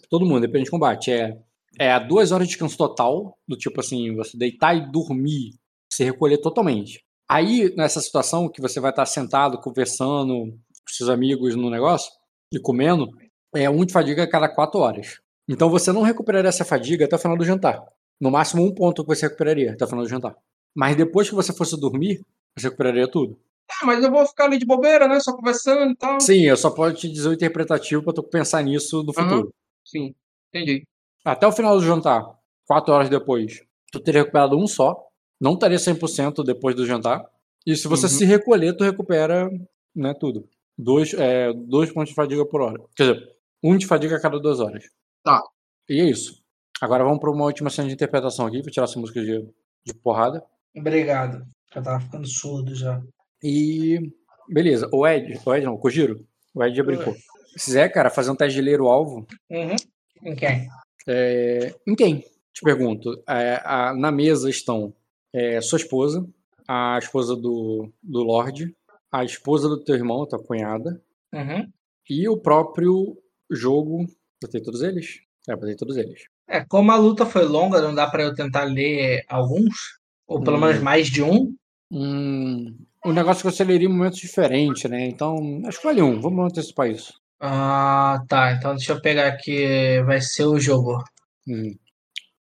todo 0.09 0.25
mundo, 0.25 0.41
depende 0.41 0.65
de 0.65 0.71
combate. 0.71 1.09
É, 1.09 1.37
é 1.79 1.99
duas 2.05 2.33
horas 2.33 2.45
de 2.45 2.51
descanso 2.51 2.77
total, 2.77 3.37
do 3.47 3.55
tipo 3.55 3.79
assim, 3.79 4.13
você 4.13 4.37
deitar 4.37 4.75
e 4.75 4.91
dormir, 4.91 5.53
se 5.89 6.03
recolher 6.03 6.37
totalmente. 6.39 7.01
Aí, 7.29 7.73
nessa 7.77 8.01
situação 8.01 8.49
que 8.49 8.61
você 8.61 8.81
vai 8.81 8.91
estar 8.91 9.05
sentado, 9.05 9.57
conversando 9.57 10.51
com 10.51 10.93
seus 10.93 11.09
amigos 11.09 11.55
no 11.55 11.69
negócio 11.69 12.11
e 12.51 12.59
comendo, 12.59 13.07
é 13.55 13.69
um 13.69 13.85
de 13.85 13.93
fadiga 13.93 14.23
a 14.23 14.29
cada 14.29 14.49
quatro 14.53 14.81
horas. 14.81 15.21
Então 15.47 15.69
você 15.69 15.91
não 15.93 16.01
recuperaria 16.01 16.49
essa 16.49 16.65
fadiga 16.65 17.05
até 17.05 17.15
o 17.15 17.19
final 17.19 17.37
do 17.37 17.45
jantar. 17.45 17.81
No 18.19 18.29
máximo 18.29 18.63
um 18.63 18.73
ponto 18.73 19.03
que 19.03 19.15
você 19.15 19.27
recuperaria 19.27 19.71
até 19.71 19.85
o 19.85 19.87
final 19.87 20.03
do 20.03 20.09
jantar. 20.09 20.35
Mas 20.75 20.95
depois 20.95 21.29
que 21.29 21.35
você 21.35 21.53
fosse 21.53 21.79
dormir, 21.79 22.21
você 22.57 22.67
recuperaria 22.67 23.07
tudo. 23.07 23.39
Ah, 23.81 23.85
mas 23.85 24.03
eu 24.03 24.11
vou 24.11 24.25
ficar 24.25 24.45
ali 24.45 24.57
de 24.57 24.65
bobeira, 24.65 25.07
né? 25.07 25.19
Só 25.19 25.33
conversando 25.35 25.91
e 25.91 25.95
tal. 25.95 26.19
Sim, 26.19 26.41
eu 26.45 26.57
só 26.57 26.69
posso 26.71 26.95
te 26.95 27.09
dizer 27.11 27.29
o 27.29 27.33
interpretativo 27.33 28.03
para 28.03 28.13
tu 28.13 28.23
pensar 28.23 28.61
nisso 28.63 29.03
no 29.03 29.13
futuro. 29.13 29.53
Sim, 29.85 30.13
entendi. 30.53 30.83
Até 31.25 31.47
o 31.47 31.51
final 31.51 31.75
do 31.77 31.83
jantar, 31.85 32.23
quatro 32.67 32.93
horas 32.93 33.09
depois, 33.09 33.61
tu 33.91 33.99
teria 33.99 34.21
recuperado 34.21 34.57
um 34.57 34.67
só. 34.67 34.95
Não 35.39 35.53
estaria 35.53 35.77
100% 35.79 36.43
depois 36.43 36.75
do 36.75 36.85
jantar. 36.85 37.25
E 37.65 37.75
se 37.75 37.87
você 37.87 38.05
Uhum. 38.05 38.11
se 38.11 38.25
recolher, 38.25 38.73
tu 38.75 38.83
recupera 38.83 39.49
né, 39.95 40.13
tudo. 40.13 40.47
Dois, 40.77 41.13
é, 41.13 41.51
dois 41.53 41.91
pontos 41.91 42.09
de 42.09 42.15
fadiga 42.15 42.45
por 42.45 42.61
hora. 42.61 42.81
Quer 42.95 43.13
dizer, 43.13 43.27
um 43.63 43.77
de 43.77 43.85
fadiga 43.85 44.15
a 44.17 44.21
cada 44.21 44.39
duas 44.39 44.59
horas. 44.59 44.83
Tá. 45.23 45.41
E 45.89 45.99
é 46.01 46.05
isso. 46.05 46.41
Agora 46.81 47.03
vamos 47.03 47.19
para 47.19 47.31
uma 47.31 47.45
última 47.45 47.69
cena 47.69 47.87
de 47.87 47.93
interpretação 47.93 48.45
aqui, 48.47 48.61
para 48.61 48.71
tirar 48.71 48.85
essa 48.85 48.99
música 48.99 49.21
de, 49.21 49.47
de 49.85 49.93
porrada. 49.93 50.43
Obrigado. 50.75 51.45
Já 51.73 51.81
tava 51.81 51.99
ficando 52.01 52.27
surdo 52.27 52.75
já. 52.75 53.01
E. 53.43 53.99
Beleza. 54.47 54.89
O 54.91 55.07
Ed, 55.07 55.39
o 55.45 55.53
Ed 55.55 55.65
não, 55.65 55.73
o 55.75 55.77
Kojiro. 55.79 56.25
O 56.53 56.63
Ed 56.63 56.75
já 56.75 56.83
brincou. 56.83 57.13
Se 57.55 57.65
quiser, 57.65 57.89
cara, 57.89 58.09
fazer 58.09 58.31
um 58.31 58.35
teste 58.35 58.55
de 58.55 58.61
ler 58.61 58.81
o 58.81 58.87
alvo, 58.87 59.27
Uhum. 59.49 59.75
Em 60.23 60.35
quem? 60.35 60.67
É, 61.07 61.75
em 61.87 61.95
quem? 61.95 62.19
Te 62.53 62.61
pergunto. 62.63 63.21
É, 63.27 63.61
a- 63.63 63.93
na 63.93 64.11
mesa 64.11 64.49
estão 64.49 64.93
é, 65.33 65.59
sua 65.61 65.77
esposa, 65.77 66.27
a 66.67 66.97
esposa 67.01 67.35
do, 67.35 67.91
do 68.01 68.23
Lorde, 68.23 68.75
a 69.11 69.23
esposa 69.25 69.67
do 69.67 69.83
teu 69.83 69.95
irmão, 69.95 70.25
tua 70.25 70.39
cunhada, 70.41 71.01
Uhum. 71.33 71.67
E 72.09 72.27
o 72.29 72.37
próprio 72.37 73.17
jogo. 73.49 74.05
Botei 74.41 74.61
todos 74.61 74.81
eles? 74.83 75.21
É, 75.49 75.55
botei 75.55 75.75
todos 75.75 75.97
eles. 75.97 76.25
É, 76.47 76.63
como 76.63 76.91
a 76.91 76.95
luta 76.97 77.25
foi 77.25 77.43
longa, 77.45 77.81
não 77.81 77.95
dá 77.95 78.05
pra 78.07 78.21
eu 78.23 78.35
tentar 78.35 78.65
ler 78.65 79.23
alguns? 79.27 79.99
Ou 80.27 80.43
pelo 80.43 80.57
Hum. 80.57 80.61
menos 80.61 80.79
mais 80.81 81.07
de 81.07 81.23
um? 81.23 81.55
Hum, 81.89 82.75
o 83.05 83.11
negócio 83.13 83.43
que 83.43 83.51
você 83.55 83.63
leria 83.63 83.87
em 83.87 83.91
momentos 83.91 84.19
diferentes, 84.19 84.89
né? 84.89 85.05
Então, 85.05 85.61
escolhe 85.67 86.01
um. 86.01 86.19
Vamos 86.21 86.45
antecipar 86.45 86.89
isso. 86.89 87.13
Ah, 87.39 88.21
tá. 88.27 88.53
Então 88.53 88.75
deixa 88.75 88.93
eu 88.93 89.01
pegar 89.01 89.27
aqui. 89.27 90.01
Vai 90.05 90.21
ser 90.21 90.45
o 90.45 90.59
jogo. 90.59 91.03
Hum. 91.47 91.75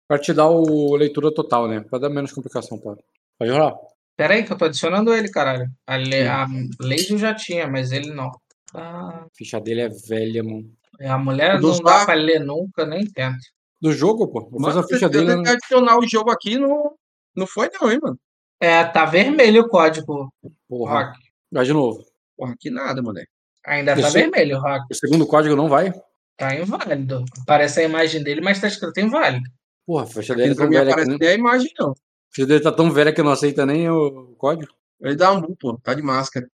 Pra 0.07 0.19
te 0.19 0.33
dar 0.33 0.49
o 0.49 0.97
leitura 0.97 1.33
total, 1.33 1.69
né? 1.69 1.81
Pra 1.81 1.99
dar 1.99 2.09
menos 2.09 2.33
complicação, 2.33 2.79
pode. 2.79 3.01
Pode 3.39 3.51
rolar. 3.51 3.75
Pera 4.17 4.35
aí 4.35 4.43
que 4.43 4.53
eu 4.53 4.57
tô 4.57 4.65
adicionando 4.65 5.15
ele, 5.15 5.31
caralho. 5.31 5.69
A, 5.87 5.97
le... 5.97 6.27
A 6.27 6.47
Lady 6.81 7.13
eu 7.13 7.19
já 7.19 7.35
tinha, 7.35 7.69
mas 7.69 7.93
ele 7.93 8.11
não. 8.13 8.31
Ah, 8.75 9.25
A 9.25 9.27
ficha 9.37 9.61
dele 9.61 9.83
é 9.83 9.89
velha, 10.09 10.43
mano. 10.43 10.69
a 11.01 11.19
mulher 11.19 11.61
não 11.61 11.79
dá 11.81 12.05
pra 12.05 12.15
ler 12.15 12.41
nunca, 12.41 12.85
nem 12.87 13.05
tento. 13.07 13.39
Do 13.81 13.93
jogo, 13.93 14.27
pô. 14.29 14.49
Vou 14.51 14.61
fazer 14.61 14.81
a 14.81 14.83
ficha 14.83 15.05
eu 15.05 15.11
dele. 15.11 15.27
tentei 15.37 15.53
adicionar 15.53 15.99
o 15.99 16.09
jogo 16.09 16.31
aqui, 16.31 16.59
não, 16.59 16.95
não 17.37 17.47
foi 17.47 17.71
não, 17.81 17.93
hein, 17.93 17.99
mano. 18.03 18.19
É, 18.61 18.85
tá 18.85 19.05
vermelho 19.05 19.63
o 19.63 19.69
código, 19.69 20.33
Porra. 20.69 21.05
Rock. 21.07 21.19
Vai 21.51 21.65
de 21.65 21.73
novo. 21.73 22.05
Porra, 22.37 22.55
que 22.59 22.71
nada, 22.71 23.01
moleque. 23.01 23.31
Ainda 23.67 23.95
tá 23.95 24.01
Isso- 24.01 24.13
vermelho, 24.13 24.59
Rock. 24.61 24.87
O 24.91 24.95
segundo 24.95 25.27
código 25.27 25.55
não 25.55 25.69
vai? 25.69 25.93
Tá 26.37 26.55
inválido. 26.55 27.25
Aparece 27.43 27.81
a 27.81 27.85
imagem 27.85 28.23
dele, 28.23 28.41
mas 28.41 28.61
tá 28.61 28.69
escrito 28.69 28.99
inválido. 29.01 29.49
Porra, 29.87 30.05
a 30.05 30.07
ficha 30.07 30.35
dele 30.35 30.55
me 30.55 30.55
velha 30.55 30.85
que 30.85 30.91
aparece 30.91 31.11
não... 31.11 31.19
nem 31.19 31.29
a 31.29 31.35
imagem, 31.35 31.73
não. 31.79 31.91
a 31.91 31.95
ficha 32.33 32.47
dele 32.47 32.61
tá 32.63 32.73
tão 32.73 32.91
velha 32.91 33.13
que 33.13 33.23
não 33.23 33.33
aceita 33.33 33.67
nem 33.67 33.89
o 33.89 34.35
código. 34.37 34.73
Ele 35.01 35.17
dá 35.17 35.33
um 35.33 35.55
pô, 35.55 35.79
tá 35.79 35.95
de 35.95 36.03
máscara. 36.03 36.49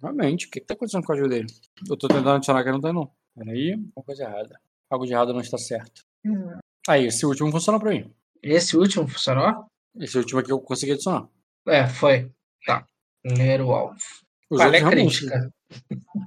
Realmente, 0.00 0.46
o 0.46 0.50
que, 0.50 0.60
que 0.60 0.66
tá 0.66 0.74
acontecendo 0.74 1.00
com 1.02 1.04
o 1.04 1.08
código 1.08 1.28
dele? 1.28 1.46
Eu 1.88 1.96
tô 1.96 2.08
tentando 2.08 2.30
adicionar 2.30 2.64
que 2.64 2.70
não 2.70 2.80
tá, 2.80 2.92
não. 2.92 3.10
Peraí, 3.36 3.74
uma 3.74 4.04
coisa 4.04 4.24
errada. 4.24 4.60
Algo 4.90 5.06
de 5.06 5.12
errado 5.12 5.32
não 5.32 5.40
está 5.40 5.56
certo. 5.56 6.02
Aí, 6.88 7.06
esse 7.06 7.24
último 7.24 7.50
funcionou 7.50 7.80
pra 7.80 7.90
mim. 7.90 8.12
Esse 8.42 8.76
último 8.76 9.06
funcionou? 9.06 9.64
Esse 10.00 10.18
último 10.18 10.40
aqui 10.40 10.50
eu 10.50 10.60
consegui 10.60 10.92
adicionar. 10.92 11.28
É, 11.66 11.86
foi. 11.86 12.30
Tá. 12.66 12.84
Ler 13.24 13.60
o 13.60 13.72
alvo. 13.72 13.94
Os 14.50 14.58
Qual 14.58 14.72
é 14.72 14.80
crítica? 14.80 15.52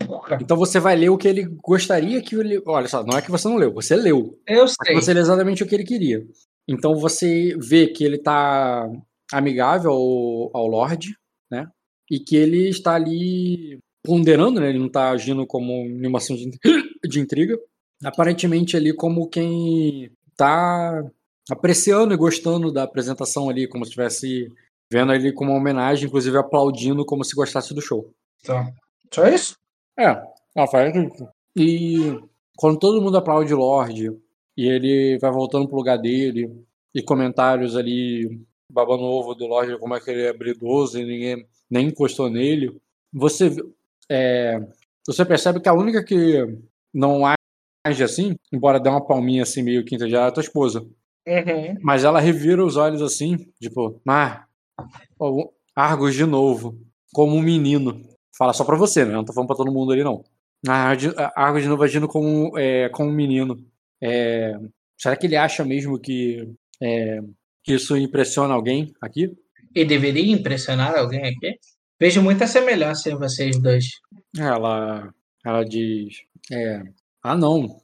Porra. 0.06 0.40
Então 0.42 0.58
você 0.58 0.80
vai 0.80 0.96
ler 0.96 1.10
o 1.10 1.18
que 1.18 1.28
ele 1.28 1.44
gostaria 1.64 2.22
que 2.22 2.36
ele. 2.36 2.62
Olha 2.66 2.88
só, 2.88 3.04
não 3.04 3.18
é 3.18 3.22
que 3.22 3.30
você 3.30 3.48
não 3.48 3.58
leu, 3.58 3.74
você 3.74 3.96
leu. 3.96 4.40
Eu 4.48 4.68
sei. 4.68 4.96
você 4.96 5.14
lê 5.14 5.20
exatamente 5.20 5.64
o 5.64 5.68
que 5.68 5.76
ele 5.76 5.84
queria. 5.84 6.26
Então 6.68 6.96
você 6.96 7.56
vê 7.60 7.88
que 7.88 8.04
ele 8.04 8.18
tá 8.18 8.90
amigável 9.32 9.92
ao, 9.92 10.52
ao 10.54 10.68
Lorde, 10.68 11.16
né? 11.52 11.68
E 12.10 12.20
que 12.20 12.36
ele 12.36 12.70
está 12.70 12.96
ali 12.96 13.80
ponderando, 14.04 14.60
né? 14.60 14.70
Ele 14.70 14.80
não 14.80 14.90
tá 14.90 15.12
agindo 15.12 15.46
como 15.46 15.88
nenhuma 15.88 16.18
ação 16.18 16.36
de, 16.36 16.50
de 17.08 17.20
intriga. 17.20 17.60
Aparentemente 18.04 18.76
ali 18.76 18.94
como 18.94 19.30
quem 19.30 20.12
tá 20.36 21.04
apreciando 21.50 22.14
e 22.14 22.18
gostando 22.18 22.72
da 22.72 22.84
apresentação 22.84 23.50
ali, 23.50 23.68
como 23.68 23.86
se 23.86 23.90
estivesse 23.90 24.52
vendo 24.92 25.14
ele 25.14 25.32
como 25.34 25.52
uma 25.52 25.60
homenagem, 25.60 26.08
inclusive 26.08 26.38
aplaudindo 26.38 27.06
como 27.06 27.24
se 27.24 27.36
gostasse 27.36 27.74
do 27.74 27.82
show. 27.82 28.14
Então, 28.42 28.66
só 29.14 29.28
isso? 29.28 29.58
É, 29.98 30.16
faz 30.68 30.96
isso. 30.96 31.28
E 31.56 32.20
quando 32.56 32.80
todo 32.80 33.02
mundo 33.02 33.18
aplaude 33.18 33.54
o 33.54 33.58
Lorde 33.58 34.12
e 34.58 34.68
ele 34.68 35.18
vai 35.20 35.32
voltando 35.32 35.68
pro 35.68 35.78
lugar 35.78 35.98
dele, 35.98 36.66
e 36.96 37.04
comentários 37.04 37.76
ali, 37.76 38.42
babando 38.72 39.04
ovo 39.04 39.36
do 39.36 39.46
Lorde, 39.46 39.78
como 39.78 39.96
é 39.96 40.00
que 40.00 40.10
ele 40.10 40.24
é 40.24 40.30
habilidoso 40.30 40.98
e 40.98 41.06
ninguém 41.06 41.46
nem 41.70 41.88
encostou 41.88 42.30
nele, 42.30 42.80
você, 43.12 43.54
é, 44.10 44.66
você 45.06 45.26
percebe 45.26 45.60
que 45.60 45.68
a 45.68 45.74
única 45.74 46.02
que 46.02 46.58
não 46.94 47.24
age 47.86 48.02
assim, 48.02 48.36
embora 48.52 48.80
dê 48.80 48.88
uma 48.88 49.06
palminha 49.06 49.44
assim 49.44 49.62
meio 49.62 49.84
quinta 49.84 50.10
já, 50.10 50.24
é 50.24 50.28
a 50.28 50.32
tua 50.32 50.42
esposa. 50.44 50.88
Uhum. 51.28 51.78
Mas 51.82 52.04
ela 52.04 52.20
revira 52.20 52.64
os 52.64 52.78
olhos 52.78 53.02
assim, 53.02 53.38
tipo, 53.60 54.00
ah, 54.08 54.46
Argos 55.76 56.16
de 56.16 56.26
novo, 56.26 56.80
como 57.14 57.36
um 57.36 57.42
menino. 57.42 58.02
Fala 58.38 58.54
só 58.54 58.64
pra 58.64 58.78
você, 58.78 59.04
né? 59.04 59.14
Não 59.14 59.26
tô 59.26 59.34
falando 59.34 59.48
pra 59.48 59.56
todo 59.56 59.72
mundo 59.72 59.92
ali, 59.92 60.04
não. 60.04 60.24
Ah, 60.68 60.94
Argos 61.36 61.64
de 61.64 61.70
novo 61.70 61.84
agindo 61.84 62.08
como, 62.08 62.58
é, 62.58 62.90
como 62.90 63.10
um 63.10 63.14
menino. 63.14 63.58
É, 64.02 64.54
será 64.98 65.16
que 65.16 65.26
ele 65.26 65.36
acha 65.36 65.64
mesmo 65.66 66.00
que, 66.00 66.48
é, 66.82 67.20
que 67.64 67.74
isso 67.74 67.98
impressiona 67.98 68.54
alguém 68.54 68.94
aqui? 69.02 69.32
E 69.74 69.84
deveria 69.84 70.32
impressionar 70.32 70.98
alguém 70.98 71.26
aqui? 71.26 71.58
Vejo 72.00 72.22
muita 72.22 72.46
semelhança 72.46 73.10
em 73.10 73.18
vocês 73.18 73.60
dois. 73.60 73.86
Ela, 74.38 75.14
ela 75.46 75.64
diz, 75.64 76.22
é, 76.52 76.84
ah, 77.24 77.36
não. 77.36 77.82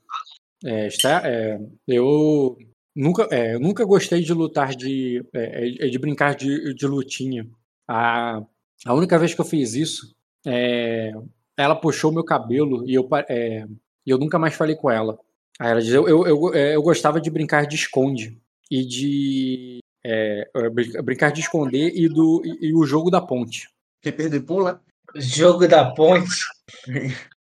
É, 0.63 0.87
está, 0.87 1.21
é, 1.25 1.59
eu 1.87 2.57
nunca, 2.95 3.27
é, 3.31 3.55
eu 3.55 3.59
nunca 3.59 3.85
gostei 3.85 4.21
de 4.21 4.33
lutar 4.33 4.75
de, 4.75 5.23
é, 5.33 5.85
é, 5.85 5.89
de 5.89 5.99
brincar 5.99 6.35
de, 6.35 6.73
de 6.73 6.87
lutinha. 6.87 7.47
A, 7.87 8.41
a 8.85 8.93
única 8.93 9.17
vez 9.19 9.33
que 9.33 9.41
eu 9.41 9.45
fiz 9.45 9.73
isso, 9.73 10.15
é, 10.45 11.11
ela 11.57 11.75
puxou 11.75 12.11
meu 12.11 12.23
cabelo 12.23 12.87
e 12.89 12.93
eu, 12.93 13.07
é, 13.29 13.65
e 14.05 14.09
eu 14.09 14.17
nunca 14.17 14.39
mais 14.39 14.53
falei 14.55 14.75
com 14.75 14.89
ela. 14.89 15.17
Aí 15.59 15.69
ela 15.71 15.81
diz, 15.81 15.93
eu, 15.93 16.07
eu, 16.07 16.25
eu, 16.25 16.53
é, 16.53 16.75
eu 16.75 16.81
gostava 16.81 17.21
de 17.21 17.29
brincar 17.29 17.65
de 17.67 17.75
esconde 17.75 18.37
e 18.69 18.85
de 18.85 19.79
é, 20.03 20.49
brin- 20.73 21.01
brincar 21.03 21.31
de 21.31 21.41
esconder 21.41 21.91
e 21.93 22.07
do 22.09 22.41
e, 22.43 22.69
e 22.69 22.73
o 22.75 22.83
jogo 22.85 23.11
da 23.11 23.21
ponte. 23.21 23.69
Quem 24.01 24.11
perder 24.11 24.41
pula. 24.41 24.81
Jogo 25.15 25.67
da 25.67 25.91
ponte. 25.93 26.31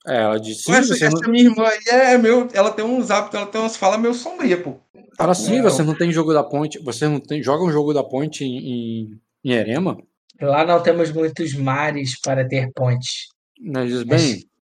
É, 0.08 0.18
ela 0.22 0.40
disse, 0.40 0.72
essa, 0.72 1.10
não- 1.10 1.18
essa 1.18 1.28
minha 1.28 1.46
irmã 1.46 1.66
aí 1.66 1.80
é 1.88 2.18
meu. 2.18 2.48
Ela 2.54 2.72
tem 2.72 2.86
uns 2.86 3.10
hábitos, 3.10 3.36
ela 3.40 3.48
tem 3.48 3.60
umas 3.60 3.76
falas 3.76 4.00
meio 4.00 4.14
sombrias, 4.14 4.62
pô. 4.62 4.80
Fala 5.18 5.32
assim, 5.32 5.60
É, 5.60 5.62
você 5.62 5.84
não 5.84 5.96
tem 5.96 6.12
jogo 6.12 6.34
da 6.34 6.44
ponte, 6.44 6.80
você 6.80 7.08
não 7.08 7.20
tem, 7.20 7.42
joga 7.42 7.64
um 7.64 7.72
jogo 7.72 7.94
da 7.94 8.04
ponte 8.04 8.44
em, 8.44 8.58
em, 8.58 9.20
em 9.44 9.52
Erema? 9.52 9.98
Lá 10.42 10.66
não 10.66 10.82
temos 10.84 11.12
muitos 11.12 11.54
mares 11.54 12.20
para 12.20 12.48
ter 12.48 12.72
pontes. 12.74 13.28
Ela 13.64 13.86
diz, 13.86 14.04
bem, 14.04 14.20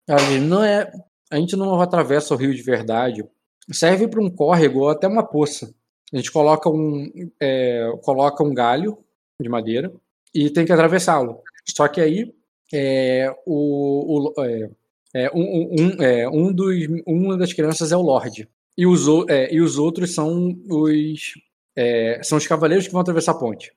diz, 0.09 0.43
não 0.43 0.65
é, 0.65 0.91
a 1.31 1.37
gente 1.37 1.55
não 1.57 1.79
atravessa 1.81 2.33
o 2.35 2.37
rio 2.37 2.55
de 2.55 2.63
verdade, 2.63 3.23
serve 3.71 4.09
para 4.09 4.23
um 4.23 4.31
córrego 4.31 4.81
ou 4.81 4.89
até 4.89 5.07
uma 5.07 5.23
poça. 5.23 5.73
A 6.13 6.17
gente 6.17 6.33
coloca 6.33 6.69
um, 6.71 7.11
é, 7.41 7.89
coloca 8.03 8.43
um 8.43 8.53
galho 8.55 8.99
de 9.41 9.49
madeira 9.49 9.93
e 10.35 10.49
tem 10.51 10.65
que 10.65 10.73
atravessá-lo. 10.73 11.41
Só 11.69 11.87
que 11.87 12.01
aí 12.01 12.33
é, 12.73 13.33
o, 13.47 14.33
o- 14.35 14.45
é, 14.45 14.71
é, 15.15 15.31
um, 15.35 15.41
um- 15.43 15.75
um- 15.99 16.03
é, 16.03 16.29
um 16.29 16.53
dos, 16.53 16.75
uma 17.07 17.37
das 17.37 17.53
crianças 17.53 17.93
é 17.93 17.97
o 17.97 18.03
Lorde. 18.03 18.49
E 18.77 18.87
os, 18.87 19.07
é, 19.29 19.53
e 19.55 19.61
os 19.61 19.79
outros 19.79 20.15
são 20.15 20.55
os, 20.69 21.35
é, 21.77 22.21
são 22.23 22.39
os 22.39 22.47
cavaleiros 22.47 22.87
que 22.87 22.93
vão 22.93 23.01
atravessar 23.03 23.33
a 23.33 23.39
ponte. 23.39 23.73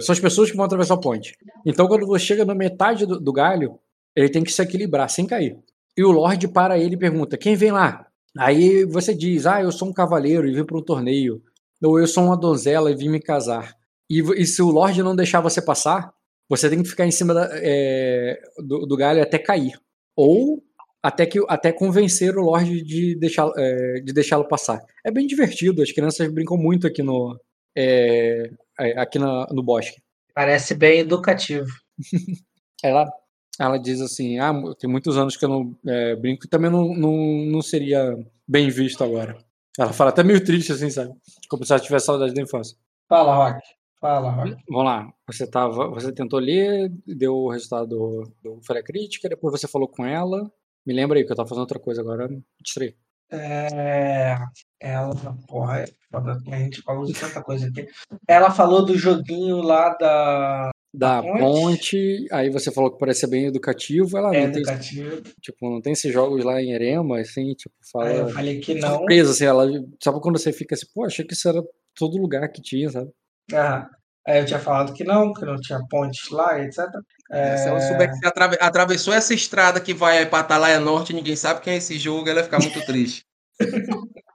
São 0.00 0.12
as 0.12 0.20
pessoas 0.20 0.50
que 0.50 0.56
vão 0.56 0.64
atravessar 0.64 0.94
a 0.94 1.00
ponte. 1.00 1.36
Então, 1.64 1.88
quando 1.88 2.06
você 2.06 2.24
chega 2.24 2.44
na 2.44 2.54
metade 2.54 3.04
do, 3.04 3.18
do 3.18 3.32
galho, 3.32 3.78
ele 4.14 4.28
tem 4.28 4.44
que 4.44 4.52
se 4.52 4.62
equilibrar 4.62 5.10
sem 5.10 5.26
cair. 5.26 5.58
E 5.96 6.04
o 6.04 6.10
Lorde 6.12 6.46
para 6.46 6.78
ele 6.78 6.94
e 6.94 6.98
pergunta: 6.98 7.36
quem 7.36 7.56
vem 7.56 7.72
lá? 7.72 8.06
Aí 8.38 8.84
você 8.84 9.14
diz: 9.14 9.46
ah, 9.46 9.60
eu 9.62 9.72
sou 9.72 9.88
um 9.88 9.92
cavaleiro 9.92 10.46
e 10.46 10.54
vim 10.54 10.64
para 10.64 10.78
um 10.78 10.82
torneio. 10.82 11.42
Ou 11.82 11.98
eu 11.98 12.06
sou 12.06 12.24
uma 12.24 12.36
donzela 12.36 12.90
e 12.90 12.94
vim 12.94 13.08
me 13.08 13.20
casar. 13.20 13.74
E, 14.08 14.20
e 14.40 14.46
se 14.46 14.62
o 14.62 14.70
Lorde 14.70 15.02
não 15.02 15.16
deixar 15.16 15.40
você 15.40 15.60
passar, 15.60 16.12
você 16.48 16.70
tem 16.70 16.80
que 16.82 16.88
ficar 16.88 17.06
em 17.06 17.10
cima 17.10 17.34
da- 17.34 17.50
é, 17.52 18.40
do, 18.58 18.86
do 18.86 18.96
galho 18.96 19.20
até 19.22 19.38
cair. 19.38 19.78
Ou 20.14 20.62
até, 21.06 21.24
que, 21.24 21.38
até 21.48 21.72
convencer 21.72 22.36
o 22.36 22.42
Lorde 22.42 22.82
de 22.82 23.14
deixá-lo 23.14 23.52
é, 23.56 24.00
de 24.00 24.12
deixá-lo 24.12 24.48
passar. 24.48 24.80
É 25.04 25.10
bem 25.10 25.26
divertido, 25.26 25.80
as 25.82 25.92
crianças 25.92 26.28
brincam 26.32 26.56
muito 26.56 26.86
aqui 26.86 27.02
no, 27.02 27.38
é, 27.76 28.50
é, 28.80 28.98
aqui 28.98 29.18
na- 29.18 29.46
no 29.52 29.62
bosque. 29.62 30.00
Parece 30.34 30.74
bem 30.74 31.00
educativo. 31.00 31.68
Ela, 32.82 33.10
ela 33.58 33.78
diz 33.78 34.02
assim: 34.02 34.38
ah, 34.38 34.52
tem 34.78 34.88
muitos 34.88 35.16
anos 35.16 35.34
que 35.34 35.44
eu 35.46 35.48
não 35.48 35.74
é, 35.86 36.14
brinco 36.14 36.44
e 36.44 36.48
também 36.48 36.70
não, 36.70 36.94
não, 36.94 37.16
não 37.50 37.62
seria 37.62 38.14
bem 38.46 38.68
visto 38.68 39.02
agora. 39.02 39.38
Ela 39.78 39.94
fala 39.94 40.10
até 40.10 40.22
meio 40.22 40.44
triste, 40.44 40.72
assim, 40.72 40.90
sabe? 40.90 41.14
Como 41.48 41.64
se 41.64 41.72
ela 41.72 41.80
tivesse 41.80 42.04
saudade 42.06 42.34
da 42.34 42.42
infância. 42.42 42.76
Fala, 43.08 43.34
Rock. 43.34 43.60
Fala, 43.98 44.30
Rock. 44.30 44.56
Vamos 44.68 44.84
lá. 44.84 45.10
Você, 45.26 45.46
tava, 45.46 45.88
você 45.88 46.12
tentou 46.12 46.38
ler, 46.38 46.92
deu 47.06 47.34
o 47.34 47.50
resultado 47.50 47.86
do, 47.88 48.32
do 48.42 48.60
Folha 48.62 48.82
Crítica, 48.82 49.28
depois 49.28 49.58
você 49.58 49.66
falou 49.66 49.88
com 49.88 50.04
ela. 50.04 50.50
Me 50.86 50.94
lembra 50.94 51.18
aí 51.18 51.24
que 51.24 51.32
eu 51.32 51.36
tava 51.36 51.48
fazendo 51.48 51.62
outra 51.62 51.80
coisa 51.80 52.00
agora. 52.00 52.28
Me 52.28 52.42
distraí. 52.62 52.94
É, 53.30 54.36
ela, 54.80 55.12
porra, 55.48 55.80
é 55.80 55.86
foda, 56.12 56.40
a 56.46 56.56
gente 56.58 56.80
falou 56.82 57.04
de 57.04 57.12
tanta 57.12 57.42
coisa 57.42 57.66
aqui. 57.66 57.86
Ela 58.28 58.50
falou 58.50 58.84
do 58.84 58.96
joguinho 58.96 59.60
lá 59.62 59.96
da 59.98 60.70
Da 60.94 61.20
ponte? 61.20 61.40
ponte, 61.40 62.26
aí 62.30 62.50
você 62.50 62.70
falou 62.70 62.92
que 62.92 63.00
parecia 63.00 63.28
bem 63.28 63.46
educativo. 63.46 64.16
Ela 64.16 64.34
é, 64.34 64.44
não 64.44 64.52
tem, 64.52 64.62
educativo. 64.62 65.22
tipo, 65.40 65.68
não 65.68 65.80
tem 65.80 65.92
esses 65.92 66.12
jogos 66.12 66.44
lá 66.44 66.62
em 66.62 66.72
Erema, 66.72 67.18
assim, 67.18 67.52
tipo, 67.54 67.74
fala. 67.90 68.08
Aí 68.08 68.16
eu 68.18 68.28
falei 68.28 68.60
que 68.60 68.74
não. 68.74 68.98
surpresa, 68.98 69.32
assim, 69.32 69.44
ela, 69.44 69.66
sabe 70.00 70.20
quando 70.20 70.38
você 70.38 70.52
fica 70.52 70.76
assim, 70.76 70.86
pô, 70.94 71.04
achei 71.04 71.24
que 71.24 71.34
isso 71.34 71.48
era 71.48 71.60
todo 71.96 72.16
lugar 72.16 72.48
que 72.48 72.62
tinha, 72.62 72.88
sabe? 72.90 73.10
Ah, 73.52 73.88
Aí 74.26 74.40
eu 74.40 74.44
tinha 74.44 74.58
falado 74.58 74.92
que 74.92 75.04
não, 75.04 75.32
que 75.32 75.44
não 75.44 75.54
tinha 75.56 75.78
pontes 75.88 76.28
lá, 76.30 76.60
etc. 76.60 76.84
É, 77.30 77.56
Se 77.56 77.68
ela 77.68 77.80
souber 77.80 78.10
que 78.10 78.16
você 78.18 78.26
atrave- 78.26 78.58
atravessou 78.60 79.12
essa 79.12 79.34
estrada 79.34 79.80
que 79.80 79.92
vai 79.92 80.18
aí 80.18 80.26
pra 80.26 80.40
Atalaia 80.40 80.78
Norte, 80.78 81.12
ninguém 81.12 81.34
sabe 81.36 81.60
quem 81.60 81.74
é 81.74 81.76
esse 81.76 81.98
jogo, 81.98 82.28
ela 82.28 82.36
vai 82.40 82.44
ficar 82.44 82.60
muito 82.60 82.84
triste. 82.86 83.24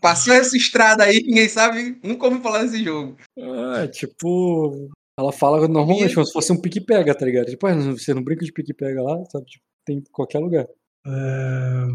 Passou 0.00 0.34
essa 0.34 0.56
estrada 0.56 1.04
aí, 1.04 1.22
ninguém 1.22 1.48
sabe, 1.48 1.98
nunca 2.02 2.26
ouviu 2.26 2.42
falar 2.42 2.62
desse 2.62 2.82
jogo. 2.84 3.16
Ah, 3.38 3.86
tipo. 3.88 4.90
Ela 5.18 5.32
fala 5.32 5.66
normalmente 5.68 6.12
como 6.14 6.26
se 6.26 6.32
fosse 6.32 6.52
um 6.52 6.60
pique-pega, 6.60 7.14
tá 7.16 7.24
ligado? 7.24 7.46
Tipo, 7.46 7.66
ah, 7.68 7.74
não- 7.74 7.96
você 7.96 8.12
não 8.12 8.22
brinca 8.22 8.44
de 8.44 8.52
pique-pega 8.52 9.00
lá, 9.00 9.16
sabe? 9.30 9.46
Tipo, 9.46 9.64
tem 9.86 9.98
em 9.98 10.02
qualquer 10.12 10.40
lugar. 10.40 10.66
é, 11.06 11.86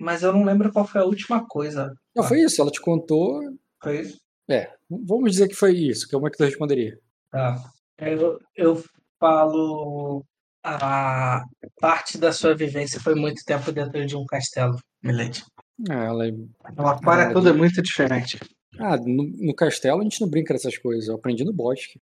Mas 0.00 0.22
eu 0.22 0.32
não 0.32 0.44
lembro 0.44 0.70
qual 0.72 0.86
foi 0.86 1.00
a 1.00 1.04
última 1.04 1.44
coisa. 1.48 1.92
Não, 2.14 2.22
foi 2.22 2.40
isso, 2.42 2.60
ela 2.60 2.70
te 2.70 2.80
contou. 2.80 3.40
Foi 3.82 4.02
isso? 4.02 4.18
É, 4.48 4.70
vamos 4.90 5.32
dizer 5.32 5.48
que 5.48 5.54
foi 5.54 5.72
isso. 5.74 6.06
Como 6.10 6.28
é 6.28 6.30
que 6.30 6.36
tu 6.36 6.44
responderia? 6.44 6.98
Tá. 7.32 7.56
Eu, 7.98 8.38
eu 8.56 8.82
falo. 9.20 10.24
A 10.64 11.44
parte 11.80 12.18
da 12.18 12.32
sua 12.32 12.54
vivência 12.54 13.00
foi 13.00 13.14
muito 13.14 13.42
tempo 13.44 13.72
dentro 13.72 14.04
de 14.04 14.16
um 14.16 14.26
castelo, 14.26 14.76
Milady. 15.02 15.42
Ah, 15.88 16.04
ela. 16.04 16.26
Ela 16.26 17.00
para 17.00 17.28
Ah, 17.28 17.32
tudo 17.32 17.48
é 17.48 17.52
muito 17.52 17.80
diferente. 17.80 18.38
Ah, 18.78 18.96
no, 18.96 19.24
no 19.38 19.54
castelo 19.54 20.00
a 20.00 20.02
gente 20.02 20.20
não 20.20 20.28
brinca 20.28 20.52
dessas 20.52 20.76
coisas. 20.76 21.08
Eu 21.08 21.14
aprendi 21.14 21.44
no 21.44 21.52
bosque. 21.52 22.00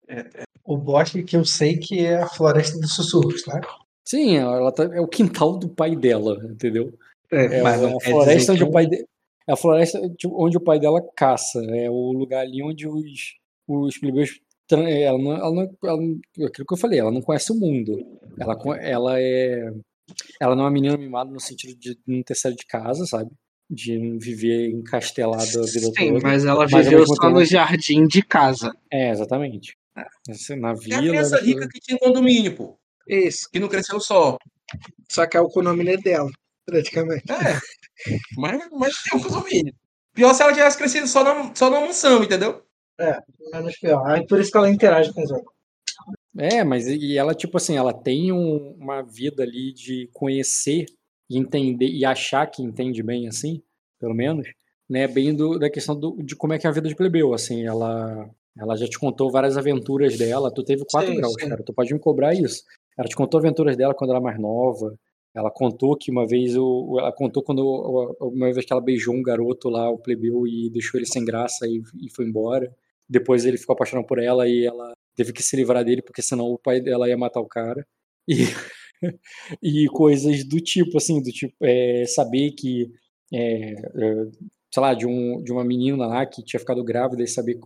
O 0.63 0.77
bosque 0.77 1.23
que 1.23 1.35
eu 1.35 1.45
sei 1.45 1.77
que 1.77 2.05
é 2.05 2.18
a 2.18 2.27
floresta 2.27 2.80
dos 2.80 2.93
sussurros, 2.93 3.45
né? 3.47 3.61
Sim, 4.05 4.38
ela 4.38 4.72
tá, 4.72 4.84
é 4.84 4.99
o 4.99 5.07
quintal 5.07 5.57
do 5.57 5.69
pai 5.69 5.95
dela, 5.95 6.38
entendeu? 6.43 6.93
É, 7.31 7.61
mas 7.61 7.81
a 7.81 7.89
não 7.89 7.97
quer 7.97 8.11
floresta 8.11 8.51
onde 8.51 8.63
que 8.63 8.69
o 8.69 8.72
pai 8.72 8.85
de... 8.85 9.05
é 9.47 9.53
a 9.53 9.55
floresta 9.55 9.99
onde 10.26 10.57
o 10.57 10.61
pai 10.61 10.80
dela 10.80 11.01
caça. 11.15 11.61
É 11.69 11.89
o 11.89 12.11
lugar 12.11 12.41
ali 12.41 12.61
onde 12.61 12.88
os, 12.88 13.38
os 13.68 13.97
plebeus. 13.97 14.39
É, 14.80 15.03
Ela 15.03 15.18
não, 15.18 15.31
ela 15.34 15.52
não, 15.52 15.77
ela 15.84 15.98
não- 16.02 16.45
aquilo 16.48 16.65
que 16.68 16.73
eu 16.73 16.77
falei, 16.77 16.99
ela 16.99 17.11
não 17.11 17.22
conhece 17.22 17.52
o 17.52 17.56
mundo. 17.56 17.98
Ela, 18.39 18.57
ela 18.80 19.19
é. 19.19 19.72
Ela 20.39 20.56
não 20.56 20.64
é 20.64 20.65
uma 20.65 20.72
menina 20.72 20.98
mimada 20.98 21.31
no 21.31 21.39
sentido 21.39 21.77
de 21.80 21.98
não 22.06 22.22
ter 22.23 22.35
saído 22.35 22.57
de 22.57 22.65
casa, 22.65 23.06
sabe? 23.06 23.31
De 23.69 23.98
não 23.98 24.19
viver 24.19 24.69
encastelada 24.69 25.43
a 25.43 25.45
vida 25.65 25.68
Sim, 25.68 25.91
toda. 26.14 26.19
mas 26.22 26.43
ela 26.45 26.68
Mas, 26.69 26.85
viveu 26.85 27.06
só 27.07 27.30
no 27.30 27.45
jardim 27.45 28.06
de 28.06 28.22
casa. 28.22 28.73
É, 28.91 29.11
exatamente. 29.11 29.76
Essa- 30.27 30.56
Na 30.56 30.69
É 30.69 30.72
a 30.72 30.76
vila. 30.76 30.99
criança 30.99 31.39
rica 31.41 31.68
que 31.69 31.80
tinha 31.80 31.98
condomínio, 31.98 32.56
pô. 32.56 32.77
Isso. 33.07 33.48
Que 33.52 33.60
não 33.60 33.68
cresceu 33.69 33.99
só. 33.99 34.38
Só 35.10 35.26
que 35.26 35.38
é 35.38 35.41
o 35.41 35.48
condomínio 35.49 35.99
dela, 36.02 36.30
praticamente. 36.65 37.23
É. 37.31 37.60
Mas, 38.38 38.61
mas 38.72 38.93
tem 39.03 39.19
um 39.19 39.23
condomínio. 39.23 39.73
Pior 40.14 40.34
se 40.34 40.41
ela 40.43 40.53
tivesse 40.53 40.77
crescido 40.77 41.07
só 41.07 41.23
na, 41.23 41.53
só 41.56 41.69
na 41.69 41.80
mansão, 41.81 42.22
entendeu? 42.23 42.64
Menos 43.53 43.77
pior. 43.77 44.05
Aí 44.07 44.25
por 44.25 44.39
isso 44.39 44.51
que 44.51 44.57
ela 44.57 44.69
interage 44.69 45.13
com 45.13 45.23
os 45.23 45.31
outros. 45.31 45.51
É, 46.37 46.63
mas 46.63 46.87
e 46.87 47.17
ela, 47.17 47.33
tipo 47.35 47.57
assim, 47.57 47.75
ela 47.75 47.93
tem 47.93 48.31
um- 48.31 48.75
uma 48.79 49.01
vida 49.01 49.43
ali 49.43 49.73
de 49.73 50.09
conhecer 50.13 50.85
e 51.29 51.37
entender 51.37 51.87
e 51.87 52.05
achar 52.05 52.45
que 52.47 52.63
entende 52.63 53.03
bem, 53.03 53.27
assim, 53.27 53.61
pelo 53.99 54.13
menos, 54.13 54.47
né? 54.89 55.07
Bem 55.07 55.35
do, 55.35 55.59
da 55.59 55.69
questão 55.69 55.93
do, 55.99 56.17
de 56.23 56.35
como 56.35 56.53
é 56.53 56.59
que 56.59 56.65
é 56.65 56.69
a 56.69 56.73
vida 56.73 56.87
de 56.87 56.95
plebeu, 56.95 57.33
assim, 57.33 57.65
ela, 57.65 58.29
ela 58.57 58.75
já 58.77 58.87
te 58.87 58.97
contou 58.97 59.29
várias 59.29 59.57
aventuras 59.57 60.17
dela, 60.17 60.51
tu 60.53 60.63
teve 60.63 60.83
quatro 60.89 61.11
Sim, 61.11 61.17
graus, 61.17 61.35
sim. 61.39 61.49
cara, 61.49 61.63
tu 61.63 61.73
pode 61.73 61.93
me 61.93 61.99
cobrar 61.99 62.33
isso. 62.33 62.63
Ela 62.97 63.07
te 63.07 63.15
contou 63.15 63.39
aventuras 63.39 63.75
dela 63.75 63.93
quando 63.93 64.11
ela 64.11 64.19
era 64.19 64.23
mais 64.23 64.39
nova, 64.39 64.97
ela 65.33 65.49
contou 65.51 65.95
que 65.97 66.11
uma 66.11 66.25
vez, 66.27 66.55
o, 66.57 66.97
ela 66.99 67.11
contou 67.11 67.41
quando, 67.43 67.61
uma 68.21 68.51
vez 68.51 68.65
que 68.65 68.71
ela 68.73 68.81
beijou 68.81 69.13
um 69.15 69.23
garoto 69.23 69.69
lá, 69.69 69.89
o 69.89 69.97
plebeu, 69.97 70.45
e 70.47 70.69
deixou 70.69 70.97
ele 70.99 71.05
sem 71.07 71.23
graça 71.23 71.67
e, 71.67 71.81
e 72.01 72.09
foi 72.09 72.25
embora. 72.25 72.73
Depois 73.11 73.45
ele 73.45 73.57
ficou 73.57 73.73
apaixonado 73.73 74.07
por 74.07 74.23
ela 74.23 74.47
e 74.47 74.65
ela 74.65 74.93
teve 75.17 75.33
que 75.33 75.43
se 75.43 75.57
livrar 75.57 75.83
dele, 75.83 76.01
porque 76.01 76.21
senão 76.21 76.45
o 76.45 76.57
pai 76.57 76.79
dela 76.79 77.09
ia 77.09 77.17
matar 77.17 77.41
o 77.41 77.47
cara. 77.47 77.85
E, 78.25 78.35
e 79.61 79.85
coisas 79.88 80.47
do 80.47 80.61
tipo, 80.61 80.97
assim, 80.97 81.21
do 81.21 81.29
tipo, 81.29 81.53
é, 81.61 82.05
saber 82.05 82.51
que, 82.51 82.89
é, 83.33 83.73
é, 83.73 83.75
sei 84.73 84.81
lá, 84.81 84.93
de, 84.93 85.05
um, 85.05 85.43
de 85.43 85.51
uma 85.51 85.65
menina 85.65 86.07
lá 86.07 86.25
que 86.25 86.41
tinha 86.41 86.59
ficado 86.59 86.81
grávida 86.85 87.21
e 87.21 87.27
saber 87.27 87.59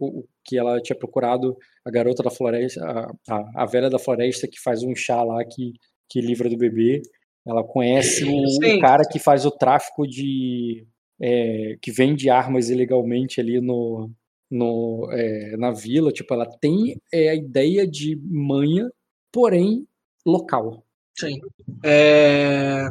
que 0.43 0.57
ela 0.57 0.81
tinha 0.81 0.97
procurado 0.97 1.55
a 1.85 1.91
garota 1.91 2.23
da 2.23 2.31
floresta, 2.31 2.83
a, 2.83 3.11
a, 3.29 3.63
a 3.63 3.65
velha 3.67 3.89
da 3.89 3.99
floresta 3.99 4.47
que 4.47 4.59
faz 4.59 4.81
um 4.81 4.95
chá 4.95 5.21
lá 5.21 5.45
que, 5.45 5.73
que 6.09 6.21
livra 6.21 6.49
do 6.49 6.57
bebê. 6.57 7.03
Ela 7.45 7.63
conhece 7.63 8.23
o 8.25 8.79
cara 8.79 9.03
que 9.07 9.19
faz 9.19 9.45
o 9.45 9.51
tráfico 9.51 10.07
de. 10.07 10.87
é, 11.21 11.75
que 11.79 11.91
vende 11.91 12.31
armas 12.31 12.71
ilegalmente 12.71 13.39
ali 13.39 13.61
no, 13.61 14.09
no, 14.49 15.09
é, 15.11 15.57
na 15.57 15.71
vila, 15.71 16.11
tipo, 16.11 16.33
ela 16.33 16.45
tem 16.59 16.95
é, 17.13 17.29
a 17.29 17.35
ideia 17.35 17.87
de 17.87 18.15
manha, 18.23 18.89
porém 19.31 19.85
local. 20.25 20.83
Sim. 21.17 21.39
É, 21.83 22.87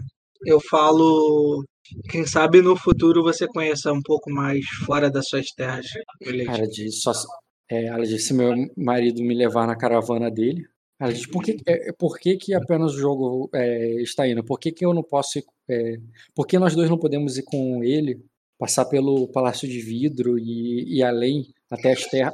eu 0.47 0.61
falo. 0.61 1.65
Quem 2.11 2.27
sabe 2.27 2.63
no 2.63 2.77
futuro 2.77 3.23
você 3.23 3.47
conheça 3.47 3.93
um 3.93 4.01
pouco 4.03 4.31
mais 4.31 4.65
fora 4.87 5.11
das 5.11 5.29
suas 5.29 5.47
terras. 5.51 5.87
Ela 6.23 6.67
diz, 6.67 7.03
só, 7.03 7.13
se- 7.13 7.27
é, 7.71 7.85
ela 7.85 8.05
disse 8.07 8.29
se 8.29 8.35
meu 8.35 8.55
marido 8.77 9.23
me 9.23 9.35
levar 9.35 9.67
na 9.67 9.77
caravana 9.77 10.31
dele. 10.31 10.65
Ela 10.99 11.13
diz, 11.13 11.27
por 11.27 11.43
que, 11.43 11.57
é, 11.67 11.93
por 11.93 12.19
que, 12.19 12.37
que 12.37 12.55
apenas 12.55 12.95
o 12.95 12.99
jogo 12.99 13.51
é, 13.55 14.01
está 14.03 14.27
indo? 14.27 14.43
Por 14.45 14.59
que, 14.59 14.73
que 14.73 14.85
eu 14.87 14.95
não 14.95 15.03
posso 15.03 15.39
ir, 15.39 15.45
é, 15.69 15.97
por 16.35 16.47
que 16.47 16.59
nós 16.59 16.75
dois 16.75 16.89
não 16.89 16.99
podemos 16.99 17.37
ir 17.37 17.43
com 17.43 17.85
ele, 17.85 18.19
passar 18.59 18.85
pelo 18.87 19.29
Palácio 19.29 19.69
de 19.69 19.81
Vidro 19.81 20.39
e, 20.39 20.99
e 20.99 21.03
além, 21.03 21.47
até 21.71 21.93
as, 21.93 22.05
terra, 22.07 22.33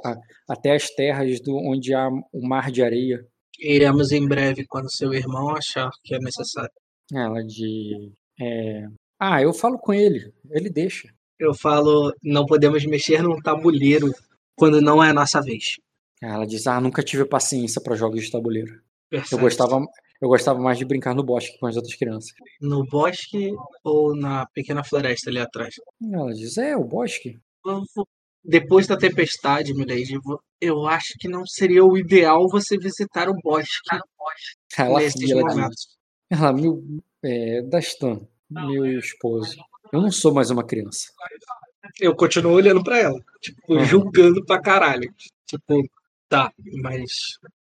até 0.48 0.74
as 0.74 0.90
terras 0.90 1.40
do, 1.40 1.56
onde 1.56 1.94
há 1.94 2.08
o 2.32 2.46
mar 2.46 2.70
de 2.70 2.82
areia? 2.82 3.24
Iremos 3.58 4.12
em 4.12 4.26
breve 4.26 4.64
quando 4.66 4.90
seu 4.90 5.12
irmão 5.12 5.50
achar 5.50 5.90
que 6.02 6.14
é 6.14 6.18
necessário. 6.18 6.72
Ela 7.12 7.42
de. 7.44 8.12
é, 8.40 8.86
ah, 9.18 9.42
eu 9.42 9.52
falo 9.52 9.78
com 9.78 9.92
ele, 9.92 10.32
ele 10.50 10.70
deixa. 10.70 11.12
Eu 11.38 11.54
falo, 11.54 12.14
não 12.22 12.46
podemos 12.46 12.84
mexer 12.84 13.22
num 13.22 13.40
tabuleiro 13.40 14.12
quando 14.54 14.80
não 14.80 15.02
é 15.02 15.10
a 15.10 15.14
nossa 15.14 15.40
vez. 15.40 15.76
Ela 16.22 16.46
diz, 16.46 16.66
ah, 16.66 16.80
nunca 16.80 17.02
tive 17.02 17.24
paciência 17.24 17.80
para 17.80 17.96
jogos 17.96 18.24
de 18.24 18.30
tabuleiro. 18.30 18.74
Eu 19.10 19.20
Percebe? 19.20 19.42
gostava, 19.42 19.80
eu 20.20 20.28
gostava 20.28 20.58
mais 20.60 20.76
de 20.78 20.84
brincar 20.84 21.14
no 21.14 21.22
bosque 21.22 21.58
com 21.58 21.66
as 21.66 21.76
outras 21.76 21.94
crianças. 21.94 22.30
No 22.60 22.84
bosque 22.84 23.54
ou 23.82 24.14
na 24.14 24.46
pequena 24.46 24.84
floresta 24.84 25.30
ali 25.30 25.38
atrás? 25.38 25.74
Ela 26.12 26.32
diz, 26.32 26.58
é, 26.58 26.76
o 26.76 26.84
bosque. 26.84 27.38
Depois 28.44 28.86
da 28.86 28.96
tempestade, 28.96 29.74
Milady, 29.74 30.18
eu 30.60 30.86
acho 30.86 31.14
que 31.18 31.28
não 31.28 31.46
seria 31.46 31.84
o 31.84 31.96
ideal 31.96 32.48
você 32.48 32.78
visitar 32.78 33.28
o 33.28 33.34
bosque 33.42 33.80
Ela 34.76 34.98
nesses 35.00 35.30
ela 35.30 35.42
diz, 35.44 35.54
momentos. 35.54 35.98
ela, 36.30 36.52
meu, 36.52 36.82
é, 37.22 37.62
Dastan, 37.62 38.20
meu 38.50 38.98
esposo, 38.98 39.56
eu 39.92 40.00
não 40.00 40.10
sou 40.10 40.32
mais 40.32 40.50
uma 40.50 40.64
criança. 40.64 41.12
Eu 41.98 42.14
continuo 42.14 42.52
olhando 42.52 42.82
pra 42.82 42.98
ela, 42.98 43.18
tipo, 43.40 43.74
Aham. 43.74 43.84
julgando 43.84 44.44
pra 44.44 44.60
caralho. 44.60 45.12
Tipo, 45.46 45.82
tá, 46.28 46.52
mas 46.82 47.10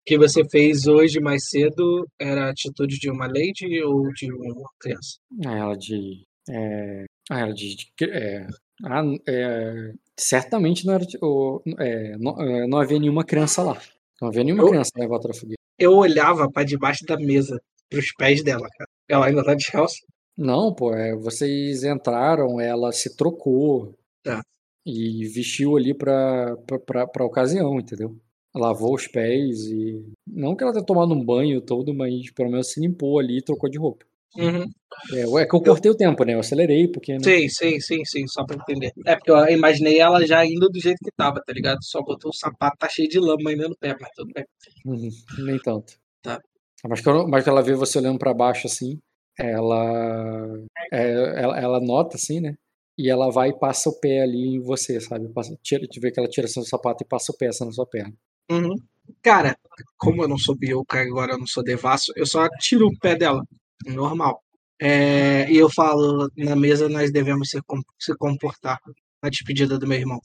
que 0.04 0.18
você 0.18 0.42
fez 0.48 0.86
hoje 0.86 1.20
mais 1.20 1.48
cedo 1.48 2.06
era 2.18 2.46
a 2.46 2.50
atitude 2.50 2.98
de 2.98 3.10
uma 3.10 3.26
lady 3.26 3.82
ou 3.82 4.08
de 4.12 4.32
uma 4.32 4.68
criança? 4.80 5.16
Aí 5.46 5.58
ela 5.58 5.76
diz, 5.76 6.22
é, 6.50 7.04
aí 7.30 7.42
ela 7.42 7.54
diz, 7.54 7.76
que- 7.96 8.04
é, 8.04 8.46
ah, 8.84 9.02
é, 9.28 9.92
certamente 10.18 10.84
não, 10.86 10.94
era, 10.94 11.06
de- 11.06 11.18
o- 11.22 11.62
é, 11.78 12.16
não, 12.18 12.40
é, 12.40 12.66
não 12.66 12.78
havia 12.78 12.98
nenhuma 12.98 13.24
criança 13.24 13.62
lá. 13.62 13.80
Não 14.20 14.28
havia 14.28 14.44
nenhuma 14.44 14.64
Eu- 14.64 14.68
criança 14.68 14.90
em 14.98 15.06
volta 15.08 15.28
da 15.28 15.34
fogueira. 15.34 15.56
Eu 15.78 15.92
olhava 15.94 16.50
pra 16.50 16.62
debaixo 16.64 17.04
da 17.06 17.16
mesa, 17.16 17.60
pros 17.88 18.12
pés 18.14 18.42
dela, 18.44 18.68
cara. 18.76 18.88
Ela 19.08 19.26
ainda 19.26 19.44
tá 19.44 19.54
descalça? 19.54 19.96
Não, 20.36 20.74
pô, 20.74 20.94
é, 20.94 21.14
vocês 21.16 21.84
entraram, 21.84 22.60
ela 22.60 22.90
se 22.92 23.16
trocou 23.16 23.94
Tá. 24.22 24.42
e 24.86 25.26
vestiu 25.28 25.76
ali 25.76 25.92
pra, 25.92 26.56
pra, 26.66 26.78
pra, 26.78 27.06
pra 27.06 27.24
ocasião, 27.24 27.78
entendeu? 27.78 28.16
Lavou 28.54 28.94
os 28.94 29.06
pés 29.06 29.66
e. 29.66 30.04
Não 30.26 30.54
que 30.54 30.62
ela 30.62 30.72
tenha 30.72 30.84
tomado 30.84 31.14
um 31.14 31.24
banho 31.24 31.60
todo, 31.60 31.94
mas 31.94 32.30
pelo 32.32 32.50
menos 32.50 32.70
se 32.70 32.80
limpou 32.80 33.18
ali 33.18 33.38
e 33.38 33.42
trocou 33.42 33.70
de 33.70 33.78
roupa. 33.78 34.04
Uhum. 34.36 34.64
É, 35.12 35.42
é 35.42 35.46
que 35.46 35.54
eu 35.54 35.62
cortei 35.62 35.90
o 35.90 35.96
tempo, 35.96 36.24
né? 36.24 36.34
Eu 36.34 36.40
acelerei, 36.40 36.88
porque. 36.88 37.14
né? 37.14 37.20
Sim, 37.22 37.48
sim, 37.48 37.80
sim, 37.80 38.04
sim, 38.04 38.26
só 38.26 38.44
pra 38.44 38.56
entender. 38.56 38.92
É 39.06 39.16
porque 39.16 39.30
eu 39.30 39.48
imaginei 39.48 39.98
ela 39.98 40.26
já 40.26 40.44
indo 40.44 40.68
do 40.68 40.80
jeito 40.80 40.98
que 41.02 41.10
tava, 41.16 41.42
tá 41.44 41.52
ligado? 41.52 41.78
Só 41.82 42.02
botou 42.02 42.30
o 42.30 42.34
sapato, 42.34 42.76
tá 42.78 42.88
cheio 42.88 43.08
de 43.08 43.18
lama 43.18 43.50
ainda 43.50 43.68
no 43.68 43.76
pé, 43.76 43.96
mas 44.00 44.10
tudo 44.14 44.30
bem. 44.34 44.44
Uhum, 44.86 45.10
nem 45.44 45.58
tanto. 45.58 45.94
Tá. 46.22 46.40
Mas 46.88 47.00
quando, 47.00 47.28
mas 47.28 47.46
ela 47.46 47.62
vê 47.62 47.74
você 47.74 47.98
olhando 47.98 48.18
pra 48.18 48.34
baixo 48.34 48.66
assim, 48.66 48.98
ela, 49.38 50.46
é, 50.92 51.42
ela 51.42 51.58
ela 51.58 51.80
nota 51.80 52.16
assim, 52.16 52.40
né? 52.40 52.54
E 52.98 53.08
ela 53.10 53.30
vai 53.30 53.50
e 53.50 53.58
passa 53.58 53.88
o 53.88 53.98
pé 53.98 54.22
ali 54.22 54.56
em 54.56 54.60
você, 54.60 55.00
sabe? 55.00 55.28
Passa, 55.32 55.56
tira, 55.62 55.86
te 55.86 55.98
vê 56.00 56.10
que 56.10 56.20
ela 56.20 56.28
tira 56.28 56.46
seu 56.46 56.62
sapato 56.62 57.02
e 57.02 57.06
passa 57.06 57.32
o 57.32 57.36
pé 57.36 57.48
assim 57.48 57.64
na 57.64 57.72
sua 57.72 57.86
perna. 57.86 58.14
Uhum. 58.52 58.74
Cara, 59.22 59.56
como 59.96 60.22
eu 60.22 60.28
não 60.28 60.38
sou 60.38 60.56
Bioka 60.56 61.00
agora 61.00 61.32
eu 61.32 61.38
não 61.38 61.46
sou 61.46 61.62
devasso, 61.62 62.12
eu 62.16 62.26
só 62.26 62.48
tiro 62.60 62.86
o 62.86 62.98
pé 62.98 63.16
dela. 63.16 63.42
Normal. 63.86 64.42
É, 64.80 65.50
e 65.50 65.56
eu 65.56 65.70
falo, 65.70 66.28
na 66.36 66.56
mesa 66.56 66.88
nós 66.88 67.12
devemos 67.12 67.50
se, 67.50 67.58
se 67.98 68.14
comportar 68.16 68.78
na 69.22 69.30
despedida 69.30 69.78
do 69.78 69.86
meu 69.86 69.98
irmão. 69.98 70.20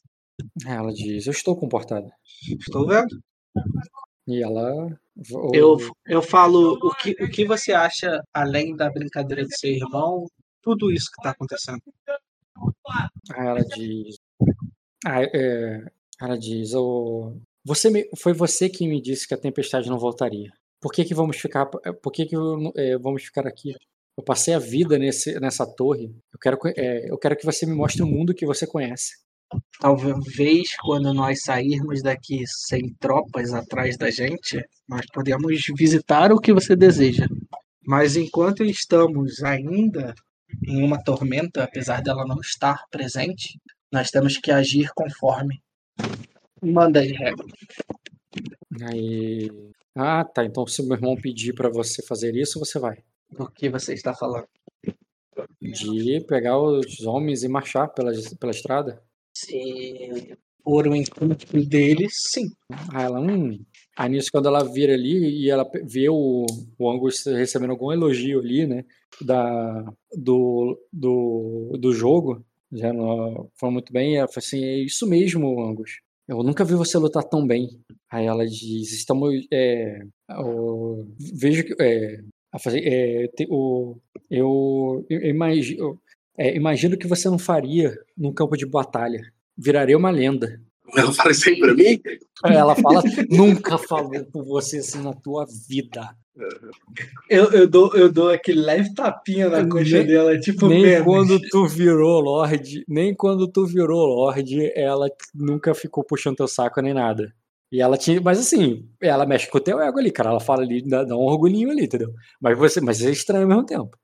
Ela 0.66 0.92
diz, 0.92 1.28
eu 1.28 1.32
estou 1.32 1.56
comportada. 1.56 2.10
Estou 2.60 2.88
vendo. 2.88 3.20
E 4.28 4.44
ela. 4.44 4.90
Eu, 5.54 5.78
eu 6.06 6.22
falo 6.22 6.74
o 6.74 6.94
que, 6.96 7.12
o 7.24 7.30
que 7.30 7.46
você 7.46 7.72
acha, 7.72 8.22
além 8.34 8.76
da 8.76 8.90
brincadeira 8.90 9.44
de 9.46 9.58
ser 9.58 9.74
irmão, 9.76 10.28
tudo 10.62 10.92
isso 10.92 11.10
que 11.16 11.24
tá 11.24 11.32
acontecendo. 11.32 11.82
Ela 13.36 13.62
diz. 13.62 14.16
Ah, 15.06 15.24
é, 15.24 15.86
ela 16.20 16.38
diz, 16.38 16.74
"Ô, 16.74 17.38
você 17.68 17.90
me- 17.90 18.10
foi 18.18 18.34
você 18.34 18.70
que 18.70 18.88
me 18.88 19.02
disse 19.02 19.28
que 19.28 19.34
a 19.34 19.38
tempestade 19.38 19.90
não 19.90 20.00
voltaria. 20.00 20.50
Por 20.82 20.92
que 20.94 21.04
que 21.06 21.14
vamos 21.14 21.38
ficar, 21.38 21.66
por 21.66 22.12
que 22.12 22.26
que 22.26 22.36
é, 22.78 22.98
vamos 22.98 23.24
ficar 23.24 23.48
aqui? 23.48 23.74
Eu 24.18 24.24
passei 24.24 24.54
a 24.54 24.60
vida 24.60 24.98
nesse, 24.98 25.40
nessa 25.40 25.66
torre. 25.66 26.06
Eu 26.34 26.40
quero, 26.42 26.58
é, 26.78 27.12
eu 27.12 27.18
quero 27.18 27.36
que 27.38 27.46
você 27.46 27.66
me 27.66 27.76
mostre 27.76 28.02
o 28.04 28.08
mundo 28.08 28.34
que 28.34 28.46
você 28.46 28.66
conhece. 28.68 29.12
Talvez 29.80 30.76
quando 30.82 31.14
nós 31.14 31.44
sairmos 31.44 32.02
daqui 32.02 32.44
sem 32.48 32.94
tropas 33.00 33.54
atrás 33.54 33.98
da 33.98 34.10
gente, 34.10 34.64
nós 34.90 35.06
podemos 35.14 35.64
visitar 35.78 36.32
o 36.32 36.40
que 36.40 36.52
você 36.54 36.76
deseja. 36.76 37.26
Mas 37.86 38.16
enquanto 38.18 38.64
estamos 38.64 39.42
ainda 39.44 40.14
em 40.68 40.84
uma 40.84 41.02
tormenta, 41.04 41.64
apesar 41.64 42.02
dela 42.02 42.26
não 42.26 42.40
estar 42.42 42.84
presente, 42.90 43.60
nós 43.92 44.10
temos 44.12 44.38
que 44.38 44.52
agir 44.52 44.90
conforme. 44.96 45.62
Manda 46.62 47.00
aí, 47.00 47.12
regra. 47.12 47.46
Aí, 48.90 49.50
ah, 49.96 50.24
tá. 50.24 50.46
Então 50.46 50.66
se 50.68 50.84
meu 50.84 50.96
irmão 50.96 51.16
pedir 51.16 51.54
pra 51.54 51.70
você 51.70 52.06
fazer 52.06 52.36
isso, 52.36 52.60
você 52.60 52.80
vai. 52.80 52.98
Do 53.32 53.50
que 53.52 53.70
você 53.70 53.94
está 53.94 54.14
falando? 54.14 54.48
De 55.62 56.22
pegar 56.28 56.60
os 56.60 57.02
homens 57.06 57.44
e 57.44 57.48
marchar 57.48 57.94
pela, 57.94 58.12
pela 58.40 58.52
estrada. 58.52 59.02
Se 59.36 60.38
for 60.64 60.88
o 60.88 60.96
encontro 60.96 61.66
deles, 61.66 62.12
sim. 62.32 62.46
Aí 62.94 63.06
ela, 63.06 63.20
hum. 63.20 63.60
Aí 63.96 64.10
nisso, 64.10 64.30
quando 64.32 64.48
ela 64.48 64.64
vira 64.64 64.94
ali 64.94 65.44
e 65.44 65.50
ela 65.50 65.70
vê 65.84 66.10
o, 66.10 66.46
o 66.78 66.90
Angus 66.92 67.26
recebendo 67.26 67.72
algum 67.72 67.92
elogio 67.92 68.40
ali, 68.40 68.66
né? 68.66 68.86
Da, 69.22 69.84
do, 70.16 70.80
do, 70.92 71.78
do 71.80 71.94
jogo, 71.94 72.46
já 72.72 72.94
não 72.94 73.50
foi 73.56 73.70
muito 73.72 73.92
bem. 73.92 74.18
Ela 74.18 74.28
fala 74.28 74.40
assim: 74.40 74.64
é 74.64 74.78
isso 74.80 75.08
mesmo, 75.08 75.64
Angus. 75.64 76.00
Eu 76.28 76.44
nunca 76.44 76.66
vi 76.66 76.74
você 76.76 76.98
lutar 76.98 77.24
tão 77.24 77.46
bem. 77.46 77.80
Aí 78.12 78.26
ela 78.26 78.46
diz: 78.46 78.92
estamos. 78.92 79.34
É, 79.52 80.00
o- 80.40 81.06
vejo 81.34 81.64
que. 81.64 81.76
É, 81.82 82.20
a 82.52 82.60
fazer, 82.60 82.82
é, 82.86 83.28
te- 83.28 83.48
o, 83.50 83.98
eu, 84.30 85.06
eu 85.10 85.22
imagino, 85.30 86.00
é, 86.38 86.56
imagino 86.56 86.98
que 86.98 87.08
você 87.08 87.30
não 87.30 87.38
faria 87.40 87.98
num 88.18 88.34
campo 88.34 88.56
de 88.58 88.66
batalha. 88.66 89.22
Viraria 89.58 89.98
uma 89.98 90.10
lenda. 90.12 90.62
Ela 90.96 91.12
fala 91.12 91.32
isso 91.32 91.50
aí 91.50 91.60
pra 91.60 91.74
mim? 91.74 92.00
Ela 92.46 92.76
fala, 92.76 93.02
nunca 93.30 93.78
falou 93.78 94.24
por 94.26 94.44
você 94.46 94.78
assim 94.78 95.02
na 95.02 95.14
tua 95.14 95.46
vida. 95.68 96.16
Eu, 97.30 97.52
eu, 97.52 97.68
dou, 97.68 97.94
eu 97.96 98.12
dou 98.12 98.30
aquele 98.30 98.62
leve 98.62 98.94
tapinha 98.94 99.50
na 99.50 99.68
coxa 99.68 99.98
Nem- 99.98 100.08
dela, 100.08 100.40
tipo 100.40 100.68
nem 100.68 100.82
memes. 100.82 101.04
quando 101.04 101.40
tu 101.50 101.66
virou 101.68 102.20
Lorde, 102.20 102.84
nem 102.88 103.14
quando 103.14 103.48
tu 103.48 103.66
virou 103.66 104.06
Lorde, 104.06 104.72
ela 104.76 105.08
nunca 105.34 105.74
ficou 105.74 106.04
puxando 106.04 106.38
teu 106.38 106.48
saco 106.48 106.82
nem 106.82 106.94
nada. 106.94 107.34
E 107.72 107.82
ela 107.82 107.98
tinha, 107.98 108.22
mas 108.22 108.40
assim, 108.40 108.88
ela 109.02 109.26
mexe 109.26 109.50
com 109.50 109.58
o 109.58 109.62
teu 109.62 109.82
ego 109.82 110.00
ali, 110.00 110.10
cara. 110.12 110.30
Ela 110.30 110.40
fala 110.40 110.62
ali, 110.64 110.82
dá, 110.88 111.04
dá 111.04 111.16
um 111.18 111.22
orgulhinho 111.26 111.70
ali, 111.70 111.84
entendeu? 111.84 112.14
Mas 112.40 112.58
você, 112.58 112.80
mas 112.80 113.02
é 113.02 113.12
estranho 113.12 113.44
ao 113.44 113.50
mesmo 113.50 113.66
tempo. 113.66 113.98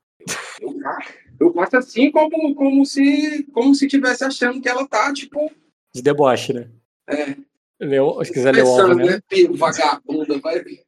Eu 0.62 0.74
faço- 0.82 1.14
Eu 1.40 1.54
faço 1.54 1.78
assim 1.78 2.12
como, 2.12 2.54
como, 2.56 2.86
se, 2.86 3.44
como 3.54 3.74
se 3.74 3.88
tivesse 3.88 4.24
achando 4.24 4.62
que 4.62 4.68
ela 4.70 4.86
tá, 4.88 5.12
tipo, 5.14 5.50
De 5.96 6.02
deboche, 6.02 6.54
né? 6.54 6.70
É. 7.10 7.36
Leu, 7.80 8.24
se 8.24 8.32
quiser 8.32 8.54
ler 8.54 8.64
o 8.64 8.66
pensando, 8.66 8.96
né? 8.96 9.06
né? 9.06 9.20
Vagabunda, 9.58 10.40
vai 10.40 10.62
ver. 10.62 10.82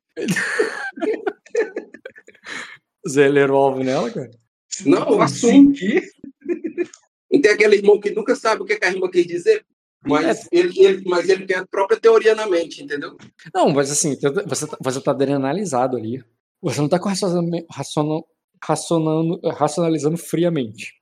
Você 3.03 3.27
ler 3.27 3.51
o 3.51 3.55
alvo 3.55 3.83
nela, 3.83 4.09
cara? 4.11 4.31
Não, 4.85 5.09
eu 5.09 5.21
assumo. 5.21 5.75
Seguir? 5.75 6.03
E 7.31 7.39
tem 7.39 7.51
aquele 7.51 7.75
irmão 7.77 7.99
que 7.99 8.11
nunca 8.11 8.35
sabe 8.35 8.61
o 8.61 8.65
que, 8.65 8.77
que 8.77 8.85
a 8.85 8.89
irmã 8.91 9.09
quis 9.09 9.25
dizer, 9.25 9.65
mas, 10.05 10.47
ele, 10.51 10.79
ele, 10.79 11.03
mas 11.05 11.27
ele 11.29 11.45
tem 11.45 11.57
a 11.57 11.65
própria 11.65 11.99
teoria 11.99 12.35
na 12.35 12.47
mente, 12.47 12.83
entendeu? 12.83 13.17
Não, 13.53 13.69
mas 13.69 13.91
assim, 13.91 14.15
você 14.47 14.67
tá, 14.67 14.77
você 14.79 15.01
tá 15.01 15.11
adrenalizado 15.11 15.97
ali. 15.97 16.23
Você 16.61 16.79
não 16.81 16.89
tá 16.89 16.99
com 16.99 17.09
raciona- 17.09 17.63
raciona- 17.71 18.21
racionando, 18.63 19.39
racionalizando 19.49 20.17
friamente. 20.17 20.93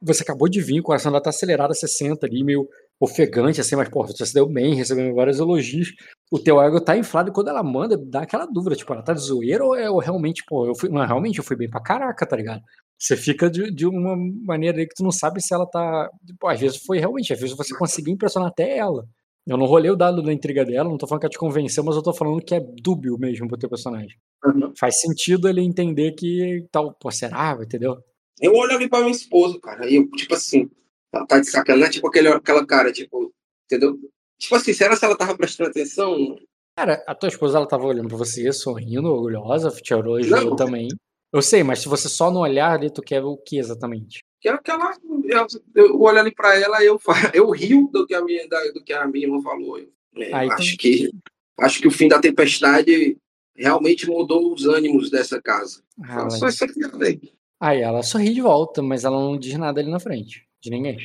Você 0.00 0.22
acabou 0.22 0.48
de 0.48 0.60
vir, 0.60 0.80
o 0.80 0.82
coração 0.82 1.12
já 1.12 1.20
tá 1.20 1.30
acelerado 1.30 1.70
a 1.72 1.74
60 1.74 2.26
ali, 2.26 2.42
meio 2.42 2.68
ofegante, 3.00 3.60
assim, 3.60 3.76
mas, 3.76 3.88
pô, 3.88 4.04
você 4.04 4.26
se 4.26 4.34
deu 4.34 4.46
bem, 4.46 4.74
recebendo 4.74 5.14
vários 5.14 5.38
elogios. 5.38 5.92
O 6.30 6.38
teu 6.38 6.60
ego 6.60 6.80
tá 6.80 6.96
inflado 6.96 7.30
e 7.30 7.32
quando 7.32 7.48
ela 7.48 7.62
manda, 7.62 7.96
dá 7.96 8.22
aquela 8.22 8.46
dúvida, 8.46 8.74
tipo, 8.74 8.92
ela 8.92 9.02
tá 9.02 9.12
de 9.12 9.20
zoeira 9.20 9.64
ou, 9.64 9.74
é, 9.74 9.88
ou 9.88 9.98
realmente, 9.98 10.42
pô, 10.46 10.66
eu 10.66 10.74
fui, 10.74 10.88
não, 10.88 11.06
realmente 11.06 11.38
eu 11.38 11.44
fui 11.44 11.56
bem 11.56 11.70
pra 11.70 11.80
caraca, 11.80 12.26
tá 12.26 12.36
ligado? 12.36 12.62
Você 12.98 13.16
fica 13.16 13.48
de, 13.48 13.70
de 13.70 13.86
uma 13.86 14.16
maneira 14.16 14.78
aí 14.78 14.86
que 14.86 14.94
tu 14.94 15.04
não 15.04 15.12
sabe 15.12 15.40
se 15.40 15.54
ela 15.54 15.64
tá. 15.66 16.10
Pô, 16.40 16.48
às 16.48 16.58
vezes 16.58 16.82
foi 16.84 16.98
realmente, 16.98 17.32
às 17.32 17.40
vezes 17.40 17.56
você 17.56 17.76
conseguiu 17.76 18.12
impressionar 18.12 18.48
até 18.50 18.76
ela. 18.76 19.06
Eu 19.46 19.56
não 19.56 19.66
rolei 19.66 19.90
o 19.90 19.96
dado 19.96 20.20
da 20.20 20.32
intriga 20.32 20.64
dela, 20.64 20.90
não 20.90 20.98
tô 20.98 21.06
falando 21.06 21.20
que 21.20 21.26
ela 21.26 21.32
te 21.32 21.38
convenceu, 21.38 21.82
mas 21.82 21.96
eu 21.96 22.02
tô 22.02 22.12
falando 22.12 22.42
que 22.42 22.54
é 22.54 22.60
dúbio 22.60 23.16
mesmo 23.16 23.48
pro 23.48 23.56
teu 23.56 23.68
personagem. 23.68 24.18
Uhum. 24.44 24.72
Faz 24.78 25.00
sentido 25.00 25.48
ele 25.48 25.62
entender 25.62 26.12
que 26.12 26.66
tal, 26.70 26.92
pô, 26.92 27.10
será, 27.10 27.56
entendeu? 27.62 27.96
Eu 28.40 28.54
olho 28.54 28.76
ali 28.76 28.88
pra 28.88 29.00
minha 29.00 29.12
esposa, 29.12 29.58
cara, 29.62 29.88
e 29.88 29.94
eu, 29.94 30.10
tipo 30.10 30.34
assim, 30.34 30.68
ela 31.12 31.26
tá 31.26 31.38
de 31.40 31.50
sacanagem, 31.50 31.92
tipo 31.94 32.08
aquele, 32.08 32.28
aquela 32.28 32.66
cara, 32.66 32.92
tipo, 32.92 33.32
entendeu? 33.66 33.98
Tipo 34.38 34.54
assim, 34.56 34.72
será 34.72 34.94
se 34.96 35.04
ela 35.04 35.16
tava 35.16 35.36
prestando 35.36 35.70
atenção? 35.70 36.36
Cara, 36.76 37.02
a 37.06 37.14
tua 37.14 37.28
esposa 37.28 37.58
ela 37.58 37.66
tava 37.66 37.86
olhando 37.86 38.08
pra 38.08 38.16
você, 38.16 38.52
sorrindo, 38.52 39.08
orgulhosa, 39.12 39.70
te 39.70 39.92
elogiou 39.92 40.50
Não. 40.50 40.56
também. 40.56 40.88
Eu 41.32 41.42
sei, 41.42 41.62
mas 41.62 41.80
se 41.80 41.88
você 41.88 42.08
só 42.08 42.30
no 42.30 42.40
olhar 42.40 42.72
ali, 42.72 42.90
tu 42.90 43.02
quer 43.02 43.22
o 43.22 43.36
que 43.36 43.58
exatamente? 43.58 44.20
Que 44.40 44.48
é 44.48 44.52
aquela. 44.52 44.94
Eu, 45.24 45.46
eu 45.74 46.00
olho 46.00 46.20
ali 46.20 46.32
pra 46.32 46.56
ela 46.58 46.82
eu, 46.84 46.98
eu 47.34 47.50
rio 47.50 47.88
do 47.92 48.06
que 48.06 48.14
a 48.14 48.22
minha, 48.24 48.48
da- 48.48 48.70
do 48.72 48.82
que 48.82 48.92
a 48.92 49.06
minha 49.06 49.26
irmã 49.26 49.42
falou. 49.42 49.78
Eu, 49.78 49.88
é, 50.16 50.32
Ah, 50.32 50.44
então- 50.44 50.56
acho, 50.56 50.76
que, 50.78 51.10
acho 51.58 51.80
que 51.80 51.88
o 51.88 51.90
fim 51.90 52.08
da 52.08 52.20
tempestade 52.20 53.16
realmente 53.56 54.08
mudou 54.08 54.54
os 54.54 54.64
ânimos 54.66 55.10
dessa 55.10 55.42
casa. 55.42 55.82
Ah, 56.02 56.20
ela- 56.20 56.30
Só 56.30 56.46
isso 56.48 56.64
aqui 56.64 56.80
eu 56.80 56.90
falei. 56.90 57.20
Aí 57.60 57.80
ela 57.80 58.02
sorri 58.04 58.32
de 58.32 58.40
volta, 58.40 58.80
mas 58.80 59.04
ela 59.04 59.18
não 59.18 59.36
diz 59.36 59.52
nada 59.58 59.80
ali 59.80 59.90
na 59.90 59.98
frente, 59.98 60.46
de 60.60 60.70
ninguém. 60.70 60.98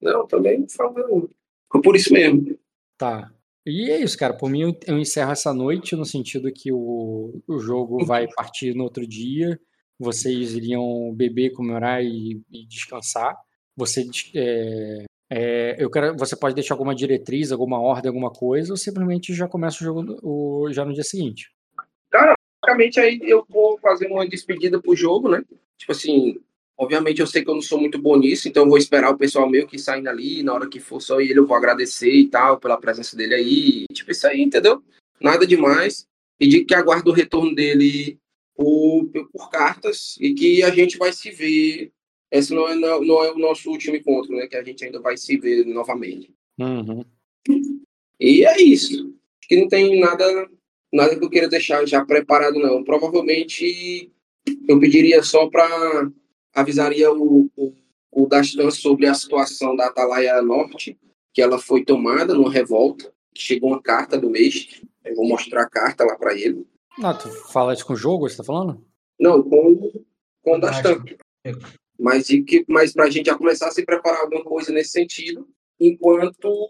Não, 0.00 0.26
também 0.26 0.60
não 0.60 0.68
falo. 0.68 1.30
Foi 1.70 1.82
por 1.82 1.94
isso 1.96 2.12
mesmo. 2.12 2.58
Tá. 2.98 3.30
E 3.66 3.90
é 3.90 4.00
isso, 4.00 4.16
cara. 4.18 4.34
Por 4.34 4.50
mim, 4.50 4.62
eu- 4.86 4.96
encerro 4.98 5.30
essa 5.32 5.52
noite 5.52 5.94
no 5.94 6.04
sentido 6.04 6.50
que 6.52 6.72
o, 6.72 7.40
o 7.46 7.58
jogo 7.58 8.04
vai 8.04 8.26
partir 8.28 8.74
no 8.74 8.84
outro 8.84 9.06
dia. 9.06 9.60
Vocês 9.98 10.54
iriam 10.54 11.12
beber, 11.14 11.52
comemorar 11.52 12.02
e, 12.02 12.40
e 12.50 12.66
descansar. 12.66 13.36
Você, 13.76 14.06
é, 14.34 15.04
é, 15.30 15.76
eu 15.78 15.90
quero, 15.90 16.16
você 16.16 16.34
pode 16.34 16.54
deixar 16.54 16.74
alguma 16.74 16.94
diretriz, 16.94 17.52
alguma 17.52 17.78
ordem, 17.78 18.08
alguma 18.08 18.30
coisa, 18.30 18.72
ou 18.72 18.76
simplesmente 18.78 19.34
já 19.34 19.46
começa 19.46 19.76
o 19.82 19.84
jogo 19.84 20.02
no- 20.02 20.18
o- 20.22 20.72
já 20.72 20.84
no 20.84 20.94
dia 20.94 21.04
seguinte. 21.04 21.50
Basicamente, 22.62 22.98
aí 23.00 23.18
eu 23.22 23.44
vou 23.48 23.78
fazer 23.78 24.06
uma 24.08 24.26
despedida 24.28 24.80
pro 24.80 24.96
jogo, 24.96 25.28
né? 25.28 25.42
Tipo 25.78 25.92
assim, 25.92 26.40
obviamente 26.80 27.20
eu 27.20 27.26
sei 27.26 27.44
que 27.44 27.50
eu 27.50 27.54
não 27.54 27.60
sou 27.60 27.78
muito 27.78 27.98
bom 27.98 28.16
nisso, 28.16 28.48
então 28.48 28.66
vou 28.66 28.78
esperar 28.78 29.10
o 29.10 29.18
pessoal 29.18 29.48
meu 29.48 29.66
que 29.66 29.78
saindo 29.78 30.08
ali, 30.08 30.42
na 30.42 30.54
hora 30.54 30.68
que 30.68 30.80
for 30.80 30.98
só 30.98 31.20
ele, 31.20 31.38
eu 31.38 31.46
vou 31.46 31.54
agradecer 31.54 32.10
e 32.10 32.26
tal, 32.26 32.58
pela 32.58 32.80
presença 32.80 33.14
dele 33.14 33.34
aí. 33.34 33.84
Tipo, 33.92 34.10
isso 34.10 34.26
aí, 34.26 34.40
entendeu? 34.40 34.82
Nada 35.20 35.46
demais. 35.46 36.06
E 36.40 36.48
digo 36.48 36.66
que 36.66 36.74
aguardo 36.74 37.10
o 37.10 37.14
retorno 37.14 37.54
dele 37.54 38.18
por, 38.56 39.10
por 39.30 39.50
cartas 39.50 40.16
e 40.18 40.32
que 40.32 40.62
a 40.62 40.70
gente 40.70 40.96
vai 40.96 41.12
se 41.12 41.30
ver. 41.30 41.92
Esse 42.30 42.54
não 42.54 42.66
é, 42.66 42.74
não, 42.74 43.04
não 43.04 43.24
é 43.24 43.30
o 43.30 43.38
nosso 43.38 43.70
último 43.70 43.96
encontro, 43.96 44.34
né? 44.34 44.46
Que 44.46 44.56
a 44.56 44.62
gente 44.62 44.82
ainda 44.82 45.00
vai 45.00 45.18
se 45.18 45.36
ver 45.36 45.66
novamente. 45.66 46.32
Uhum. 46.58 47.04
E 48.18 48.46
é 48.46 48.58
isso. 48.62 49.00
Acho 49.02 49.48
que 49.48 49.60
não 49.60 49.68
tem 49.68 50.00
nada, 50.00 50.48
nada 50.90 51.18
que 51.18 51.22
eu 51.22 51.28
queira 51.28 51.48
deixar 51.48 51.84
já 51.86 52.02
preparado, 52.06 52.58
não. 52.58 52.82
Provavelmente 52.82 54.10
eu 54.66 54.80
pediria 54.80 55.22
só 55.22 55.46
para 55.50 56.10
avisaria 56.54 57.12
o, 57.12 57.50
o, 57.56 57.74
o 58.10 58.26
Dastan 58.26 58.70
sobre 58.70 59.06
a 59.06 59.14
situação 59.14 59.76
da 59.76 59.86
Atalaia 59.86 60.40
Norte, 60.42 60.98
que 61.32 61.40
ela 61.40 61.58
foi 61.58 61.84
tomada 61.84 62.34
numa 62.34 62.50
revolta. 62.50 63.12
Chegou 63.36 63.70
uma 63.70 63.82
carta 63.82 64.18
do 64.18 64.30
mês. 64.30 64.82
Eu 65.04 65.14
vou 65.14 65.28
mostrar 65.28 65.62
a 65.62 65.70
carta 65.70 66.04
lá 66.04 66.16
para 66.16 66.34
ele. 66.34 66.66
Ah, 67.02 67.14
tu 67.14 67.30
fala 67.52 67.72
isso 67.72 67.86
com 67.86 67.94
o 67.94 67.96
jogo, 67.96 68.28
você 68.28 68.36
tá 68.36 68.44
falando? 68.44 68.84
Não, 69.18 69.42
com, 69.42 69.92
com 70.42 70.56
o 70.56 70.60
Dastan. 70.60 71.02
É. 71.44 71.52
Mas, 71.98 72.26
que, 72.26 72.64
mas 72.66 72.92
para 72.92 73.04
a 73.04 73.10
gente 73.10 73.26
já 73.26 73.36
começar 73.36 73.68
a 73.68 73.70
se 73.70 73.84
preparar 73.84 74.22
alguma 74.22 74.42
coisa 74.42 74.72
nesse 74.72 74.90
sentido, 74.90 75.46
enquanto 75.78 76.68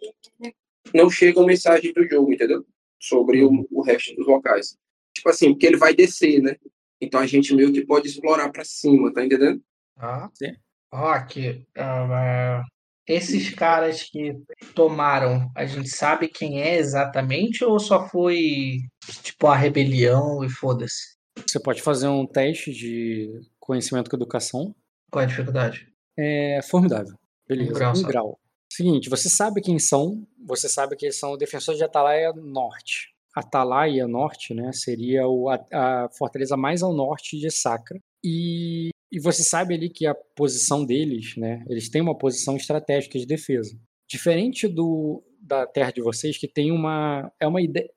não 0.95 1.09
chega 1.09 1.41
a 1.41 1.47
mensagem 1.47 1.93
do 1.93 2.07
jogo, 2.07 2.33
entendeu? 2.33 2.65
Sobre 3.01 3.43
o, 3.43 3.67
o 3.71 3.83
resto 3.83 4.15
dos 4.17 4.27
locais. 4.27 4.77
Tipo 5.15 5.29
assim, 5.29 5.53
porque 5.53 5.67
ele 5.67 5.77
vai 5.77 5.95
descer, 5.95 6.43
né? 6.43 6.57
Então 7.01 7.21
a 7.21 7.27
gente 7.27 7.55
meio 7.55 7.73
que 7.73 7.85
pode 7.85 8.09
explorar 8.09 8.51
para 8.51 8.65
cima, 8.65 9.13
tá 9.13 9.25
entendendo? 9.25 9.63
Tá. 10.01 10.31
Sim. 10.35 10.53
Ó, 10.93 11.09
aqui. 11.11 11.67
ah, 11.77 12.63
esses 13.07 13.51
caras 13.55 14.03
que 14.05 14.35
tomaram, 14.75 15.51
a 15.57 15.67
gente 15.67 15.89
sabe 15.89 16.29
quem 16.29 16.63
é 16.63 16.77
exatamente 16.77 17.65
ou 17.65 17.79
só 17.79 18.09
foi 18.09 18.79
tipo 19.23 19.47
a 19.47 19.57
rebelião 19.57 20.45
e 20.45 20.49
foda-se? 20.49 21.17
Você 21.47 21.61
pode 21.61 21.83
fazer 21.83 22.09
um 22.09 22.27
teste 22.27 22.73
de 22.73 23.31
conhecimento 23.59 24.09
com 24.11 24.17
educação. 24.17 24.75
Qual 25.11 25.23
é 25.23 25.25
a 25.25 25.29
dificuldade? 25.29 25.89
É 26.19 26.61
formidável. 26.63 27.15
Beleza. 27.49 27.71
Um 27.71 27.75
grau 27.75 27.93
Um 27.97 28.03
grau. 28.03 28.41
Seguinte, 28.73 29.09
você 29.11 29.29
sabe 29.29 29.61
quem 29.61 29.79
são, 29.81 30.25
você 30.47 30.69
sabe 30.69 30.95
que 30.97 31.07
eles 31.07 31.19
são 31.19 31.37
defensores 31.37 31.79
de 31.79 31.85
Atalaia 31.85 32.33
Norte. 32.33 33.09
Atalaia 33.35 34.07
Norte, 34.07 34.55
né, 34.55 34.73
seria 34.73 35.27
o- 35.27 35.49
a, 35.49 35.59
a 35.73 36.09
fortaleza 36.17 36.57
mais 36.57 36.83
ao 36.83 36.93
norte 36.93 37.39
de 37.39 37.51
Sacra. 37.51 37.99
E, 38.25 38.91
e 39.13 39.19
você 39.19 39.43
sabe 39.43 39.75
ali 39.75 39.89
que 39.89 40.07
a 40.07 40.15
posição 40.15 40.85
deles, 40.85 41.37
né, 41.37 41.65
eles 41.69 41.89
têm 41.89 42.01
uma 42.01 42.17
posição 42.17 42.57
estratégica 42.57 43.19
de 43.19 43.27
defesa. 43.27 43.77
Diferente 44.09 44.69
do 44.69 45.23
da 45.41 45.67
terra 45.67 45.91
de 45.91 46.03
vocês, 46.03 46.37
que 46.37 46.47
tem 46.47 46.71
uma 46.71 47.33
é 47.41 47.47
uma 47.47 47.61
ideia, 47.61 47.91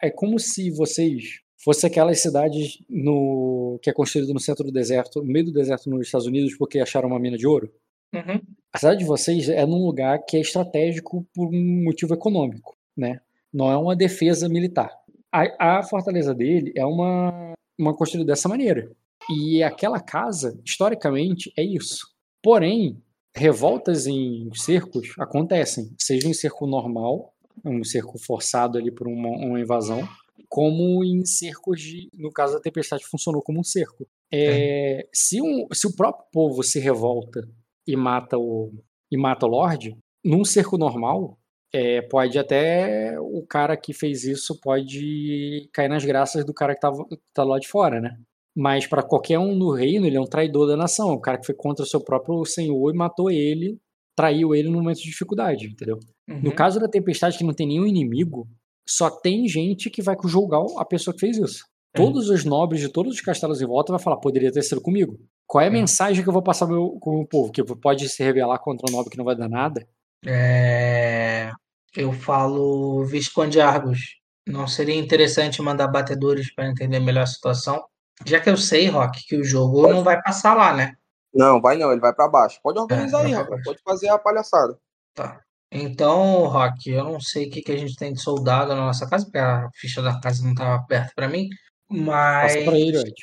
é 0.00 0.10
como 0.10 0.38
se 0.38 0.70
vocês 0.70 1.40
fosse 1.62 1.86
aquelas 1.86 2.20
cidades 2.20 2.78
no 2.88 3.78
que 3.82 3.88
é 3.88 3.92
construída 3.92 4.32
no 4.32 4.40
centro 4.40 4.64
do 4.64 4.72
deserto, 4.72 5.22
no 5.22 5.32
meio 5.32 5.46
do 5.46 5.52
deserto 5.52 5.88
nos 5.88 6.06
Estados 6.06 6.26
Unidos, 6.26 6.56
porque 6.56 6.80
acharam 6.80 7.08
uma 7.08 7.20
mina 7.20 7.36
de 7.36 7.46
ouro. 7.46 7.72
Uhum. 8.14 8.40
A 8.72 8.78
cidade 8.78 8.98
de 8.98 9.04
vocês 9.04 9.48
é 9.48 9.64
num 9.64 9.86
lugar 9.86 10.18
que 10.26 10.36
é 10.36 10.40
estratégico 10.40 11.26
por 11.34 11.48
um 11.48 11.84
motivo 11.84 12.14
econômico, 12.14 12.76
né? 12.96 13.20
Não 13.52 13.70
é 13.70 13.76
uma 13.76 13.96
defesa 13.96 14.48
militar. 14.48 14.90
A, 15.30 15.78
a 15.78 15.82
fortaleza 15.82 16.34
dele 16.34 16.72
é 16.76 16.84
uma, 16.84 17.54
uma 17.78 17.96
construída 17.96 18.26
dessa 18.26 18.48
maneira. 18.48 18.90
E 19.30 19.62
aquela 19.62 20.00
casa, 20.00 20.58
historicamente, 20.64 21.52
é 21.56 21.62
isso. 21.62 22.06
Porém, 22.42 23.00
revoltas 23.34 24.06
em 24.06 24.50
cercos 24.54 25.14
acontecem, 25.18 25.94
seja 25.98 26.28
em 26.28 26.34
cerco 26.34 26.66
normal, 26.66 27.32
um 27.64 27.84
cerco 27.84 28.18
forçado 28.18 28.78
ali 28.78 28.90
por 28.90 29.06
uma, 29.06 29.28
uma 29.28 29.60
invasão, 29.60 30.06
como 30.48 31.04
em 31.04 31.24
cercos 31.24 31.80
de. 31.80 32.08
No 32.14 32.30
caso 32.30 32.54
da 32.54 32.60
tempestade, 32.60 33.06
funcionou 33.06 33.42
como 33.42 33.60
um 33.60 33.64
cerco. 33.64 34.06
É, 34.32 35.06
se, 35.12 35.40
um, 35.40 35.66
se 35.72 35.86
o 35.86 35.94
próprio 35.94 36.26
povo 36.32 36.62
se 36.62 36.78
revolta 36.78 37.46
e 37.86 37.96
mata 37.96 38.38
o, 38.38 38.72
e 39.10 39.16
mata 39.16 39.46
o 39.46 39.48
Lorde, 39.48 39.96
num 40.24 40.44
cerco 40.44 40.76
normal, 40.76 41.38
é, 41.72 42.02
pode 42.02 42.38
até. 42.38 43.18
O 43.20 43.44
cara 43.46 43.76
que 43.76 43.92
fez 43.92 44.24
isso 44.24 44.58
pode 44.60 45.68
cair 45.72 45.88
nas 45.88 46.04
graças 46.04 46.44
do 46.44 46.52
cara 46.52 46.74
que, 46.74 46.80
que 46.80 47.22
tá 47.32 47.44
lá 47.44 47.58
de 47.58 47.68
fora, 47.68 48.00
né? 48.00 48.18
Mas 48.54 48.86
para 48.86 49.02
qualquer 49.02 49.38
um 49.38 49.54
no 49.54 49.70
reino, 49.72 50.06
ele 50.06 50.16
é 50.16 50.20
um 50.20 50.26
traidor 50.26 50.66
da 50.66 50.76
nação. 50.76 51.10
O 51.12 51.20
cara 51.20 51.38
que 51.38 51.46
foi 51.46 51.54
contra 51.54 51.84
o 51.84 51.88
seu 51.88 52.00
próprio 52.00 52.44
senhor 52.44 52.92
e 52.92 52.96
matou 52.96 53.30
ele, 53.30 53.78
traiu 54.14 54.54
ele 54.54 54.68
no 54.68 54.78
momento 54.78 54.98
de 54.98 55.04
dificuldade, 55.10 55.66
entendeu? 55.68 55.98
No 56.28 56.50
Uhum. 56.50 56.54
caso 56.54 56.78
da 56.78 56.86
tempestade, 56.88 57.38
que 57.38 57.44
não 57.44 57.54
tem 57.54 57.66
nenhum 57.66 57.86
inimigo, 57.86 58.46
só 58.86 59.08
tem 59.10 59.48
gente 59.48 59.88
que 59.88 60.02
vai 60.02 60.14
julgar 60.26 60.62
a 60.78 60.84
pessoa 60.84 61.14
que 61.14 61.20
fez 61.20 61.38
isso. 61.38 61.64
Uhum. 61.96 62.04
Todos 62.04 62.28
os 62.28 62.44
nobres 62.44 62.80
de 62.80 62.88
todos 62.90 63.14
os 63.14 63.20
castelos 63.22 63.62
em 63.62 63.66
volta 63.66 63.92
vai 63.92 64.00
falar, 64.02 64.16
poderia 64.18 64.52
ter 64.52 64.62
sido 64.62 64.80
comigo. 64.82 65.18
Qual 65.46 65.62
é 65.62 65.66
a 65.66 65.70
Uhum. 65.70 65.74
mensagem 65.78 66.22
que 66.22 66.28
eu 66.28 66.32
vou 66.32 66.42
passar 66.42 66.66
meu, 66.66 66.98
com 67.00 67.20
o 67.22 67.26
povo? 67.26 67.50
Que 67.52 67.62
pode 67.64 68.06
se 68.08 68.22
rebelar 68.22 68.58
contra 68.60 68.86
um 68.90 68.94
nobre 68.94 69.10
que 69.10 69.18
não 69.18 69.24
vai 69.24 69.36
dar 69.36 69.48
nada? 69.48 69.86
É, 70.26 71.50
Eu 71.96 72.12
falo 72.12 73.04
Visconde 73.04 73.60
Argos. 73.60 73.98
Não 74.46 74.66
seria 74.66 74.94
interessante 74.94 75.60
mandar 75.62 75.88
batedores 75.88 76.52
para 76.54 76.68
entender 76.68 76.98
melhor 77.00 77.22
a 77.22 77.26
situação? 77.26 77.84
Já 78.24 78.40
que 78.40 78.50
eu 78.50 78.56
sei, 78.56 78.88
Rock, 78.88 79.24
que 79.26 79.36
o 79.36 79.44
jogo 79.44 79.88
não 79.88 80.04
vai 80.04 80.20
passar 80.22 80.54
lá, 80.54 80.74
né? 80.74 80.94
Não, 81.34 81.60
vai 81.60 81.76
não, 81.76 81.90
ele 81.90 82.00
vai 82.00 82.12
pra 82.14 82.28
baixo. 82.28 82.60
Pode 82.62 82.78
organizar 82.78 83.22
É, 83.22 83.26
aí, 83.26 83.32
rapaz. 83.32 83.62
Pode 83.64 83.78
fazer 83.82 84.08
a 84.08 84.18
palhaçada. 84.18 84.78
Tá. 85.14 85.40
Então, 85.70 86.44
Rock, 86.46 86.90
eu 86.90 87.04
não 87.04 87.18
sei 87.18 87.48
o 87.48 87.50
que, 87.50 87.62
que 87.62 87.72
a 87.72 87.76
gente 87.78 87.96
tem 87.96 88.12
de 88.12 88.20
soldado 88.20 88.74
na 88.74 88.82
nossa 88.86 89.08
casa, 89.08 89.24
porque 89.24 89.38
a 89.38 89.70
ficha 89.74 90.02
da 90.02 90.20
casa 90.20 90.42
não 90.42 90.50
estava 90.52 90.82
perto 90.86 91.14
para 91.14 91.28
mim. 91.28 91.48
Mas 91.90 92.52
Passa 92.54 92.64
pra 92.64 92.78
ele, 92.78 92.98
Ed. 92.98 93.14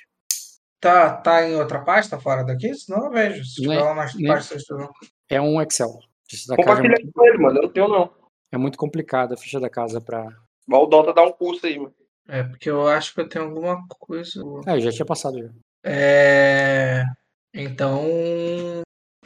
tá, 0.79 1.15
tá 1.17 1.47
em 1.47 1.55
outra 1.55 1.79
pasta 1.83 2.19
fora 2.19 2.43
daqui? 2.43 2.73
Senão 2.73 3.05
eu 3.05 3.11
vejo. 3.11 3.43
Se 3.45 3.61
tiver 3.61 3.75
é- 3.75 3.81
lá 3.83 3.93
mais 3.93 4.13
não 4.15 4.31
é- 4.31 4.35
pastas, 4.35 4.63
tu 4.63 4.75
não. 4.75 4.89
É 5.29 5.39
um 5.39 5.61
Excel. 5.61 5.99
É 6.51 6.55
Compartilha 6.55 6.95
muito, 6.99 7.11
com 7.13 7.25
ele, 7.25 7.37
mano. 7.37 7.57
Eu 7.59 7.61
não 7.63 7.69
tenho, 7.69 7.87
não. 7.87 8.11
é 8.51 8.57
muito 8.57 8.77
complicada 8.77 9.35
a 9.35 9.37
ficha 9.37 9.59
da 9.59 9.69
casa 9.69 10.01
pra. 10.01 10.25
Mas 10.67 10.79
o 10.81 10.85
Dota 10.87 11.13
dá 11.13 11.23
um 11.23 11.31
curso 11.31 11.65
aí, 11.65 11.77
mano. 11.77 11.93
É, 12.29 12.43
porque 12.43 12.69
eu 12.69 12.87
acho 12.87 13.13
que 13.13 13.21
eu 13.21 13.27
tenho 13.27 13.45
alguma 13.45 13.85
coisa. 13.87 14.41
Ah, 14.67 14.75
eu 14.77 14.81
já 14.81 14.91
tinha 14.91 15.05
passado 15.05 15.39
já. 15.41 15.49
É, 15.83 17.03
Então, 17.53 18.05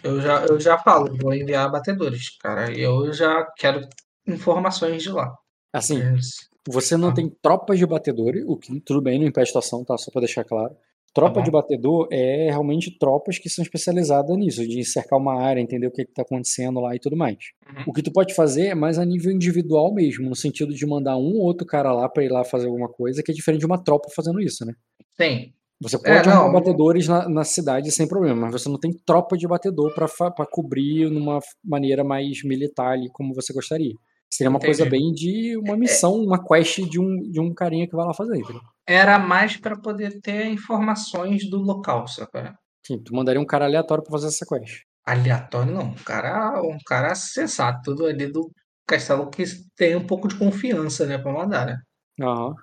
eu 0.03 0.22
já, 0.22 0.45
eu 0.45 0.59
já 0.59 0.77
falo, 0.77 1.15
vou 1.17 1.33
enviar 1.33 1.69
batedores, 1.69 2.38
cara. 2.38 2.72
E 2.72 2.82
eu 2.82 3.11
já 3.14 3.43
quero 3.57 3.88
informações 4.25 5.03
de 5.03 5.09
lá. 5.11 5.35
Assim, 5.73 5.99
Eles- 5.99 6.48
Você 6.69 6.95
não 6.95 7.09
Ah. 7.09 7.14
tem 7.14 7.30
tropas 7.41 7.77
de 7.77 7.85
batedor, 7.85 8.33
o 8.48 8.56
que 8.56 8.80
tudo 8.80 9.01
bem, 9.01 9.19
não 9.19 9.27
impede 9.27 9.43
a 9.43 9.48
situação, 9.48 9.83
tá? 9.83 9.98
Só 9.98 10.09
pra 10.09 10.22
deixar 10.22 10.45
claro. 10.45 10.73
Tropa 11.14 11.35
Tá 11.35 11.40
bom. 11.42 11.43
de 11.45 11.51
batedor 11.51 12.08
é 12.11 12.48
realmente 12.50 12.98
tropas 12.98 13.38
que 13.38 13.48
são 13.48 13.61
especializadas 13.61 14.35
nisso, 14.35 14.67
de 14.67 14.83
cercar 14.83 15.19
uma 15.19 15.40
área, 15.40 15.61
entender 15.61 15.85
o 15.88 15.92
que, 15.92 16.06
que 16.06 16.14
tá 16.14 16.24
acontecendo 16.24 16.80
lá 16.80 16.95
e 16.95 17.00
tudo 17.00 17.16
mais. 17.16 17.38
Uhum. 17.67 17.83
O 17.88 17.93
que 17.93 18.01
tu 18.01 18.11
pode 18.11 18.33
fazer 18.33 18.67
é 18.67 18.75
mais 18.75 18.98
a 18.98 19.06
nível 19.06 19.32
individual 19.32 19.93
mesmo, 19.93 20.27
no 20.27 20.35
sentido 20.35 20.74
de 20.74 20.85
mandar 20.88 21.16
um 21.17 21.35
ou 21.35 21.42
outro 21.43 21.67
cara 21.67 21.93
lá 21.93 22.09
pra 22.09 22.24
ir 22.24 22.30
lá 22.30 22.43
fazer 22.43 22.66
alguma 22.66 22.90
coisa, 22.90 23.22
que 23.22 23.32
é 23.32 23.33
diferente 23.35 23.59
de 23.59 23.66
uma 23.67 23.77
tropa 23.83 24.09
fazendo 24.16 24.42
isso, 24.42 24.66
né? 24.66 24.74
Sim, 25.16 25.53
Você 25.82 25.98
É, 25.98 26.00
pode 26.00 26.30
não, 26.30 26.43
arrumar 26.43 26.59
batedores 26.61 27.08
na, 27.08 27.30
na 27.30 27.43
cidade 27.43 27.92
sem 27.92 28.08
problema, 28.08 28.35
mas 28.48 28.51
você 28.61 28.69
não 28.69 28.80
tem 28.80 28.92
tropa 29.06 29.38
de 29.38 29.48
batedor 29.48 29.93
pra 29.93 30.08
cobrir 30.50 31.09
numa 31.11 31.40
maneira 31.64 32.03
mais 32.03 32.43
militar 32.43 32.93
ali, 32.93 33.09
como 33.11 33.33
você 33.35 33.53
gostaria. 33.53 33.93
Seria 34.32 34.50
uma 34.50 34.59
coisa 34.59 34.83
Entendi. 34.88 35.03
bem 35.03 35.14
de 35.14 35.58
uma 35.58 35.77
missão, 35.77 36.16
uma 36.16 36.43
quest 36.43 36.80
de 36.90 37.00
um, 37.00 37.22
de 37.30 37.40
um 37.40 37.53
carinha 37.53 37.88
que 37.88 37.95
vai 37.95 38.03
lá 38.06 38.14
fazer, 38.16 38.35
entendeu? 38.38 38.61
Era 38.87 39.17
mais 39.19 39.57
para 39.57 39.79
poder 39.79 40.19
ter 40.21 40.47
informações 40.47 41.49
do 41.49 41.57
local, 41.57 42.07
sacou? 42.07 42.41
Sim, 42.85 43.01
tu 43.01 43.15
mandaria 43.15 43.41
um 43.41 43.45
cara 43.45 43.65
aleatório 43.65 44.03
pra 44.03 44.11
fazer 44.11 44.27
essa 44.27 44.45
quest. 44.45 44.83
Aleatório 45.05 45.73
não, 45.73 45.85
um 45.87 45.95
cara, 45.95 46.61
um 46.61 46.77
cara 46.85 47.15
sensato, 47.15 47.81
tudo 47.83 48.05
ali 48.05 48.31
do 48.31 48.51
castelo 48.87 49.29
que 49.29 49.43
tem 49.75 49.95
um 49.95 50.05
pouco 50.05 50.27
de 50.27 50.37
confiança, 50.37 51.05
né, 51.05 51.17
para 51.17 51.31
mandar, 51.31 51.65
né? 51.65 51.77
Aham. 52.21 52.53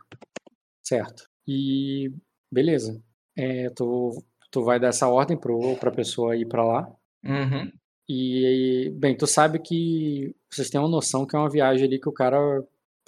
Certo. 0.83 1.25
E 1.47 2.13
beleza. 2.51 3.01
É, 3.37 3.71
tu, 3.71 4.23
tu 4.51 4.63
vai 4.63 4.79
dar 4.79 4.89
essa 4.89 5.09
ordem 5.09 5.39
pro, 5.39 5.77
pra 5.77 5.91
pessoa 5.91 6.37
ir 6.37 6.47
pra 6.47 6.65
lá. 6.65 6.89
Uhum. 7.25 7.71
E, 8.09 8.91
bem, 8.97 9.17
tu 9.17 9.27
sabe 9.27 9.61
que 9.61 10.35
vocês 10.51 10.69
têm 10.69 10.81
uma 10.81 10.89
noção 10.89 11.25
que 11.27 11.37
é 11.37 11.39
uma 11.39 11.49
viagem 11.49 11.87
ali 11.87 12.01
que 12.01 12.09
o 12.09 12.13
cara 12.13 12.39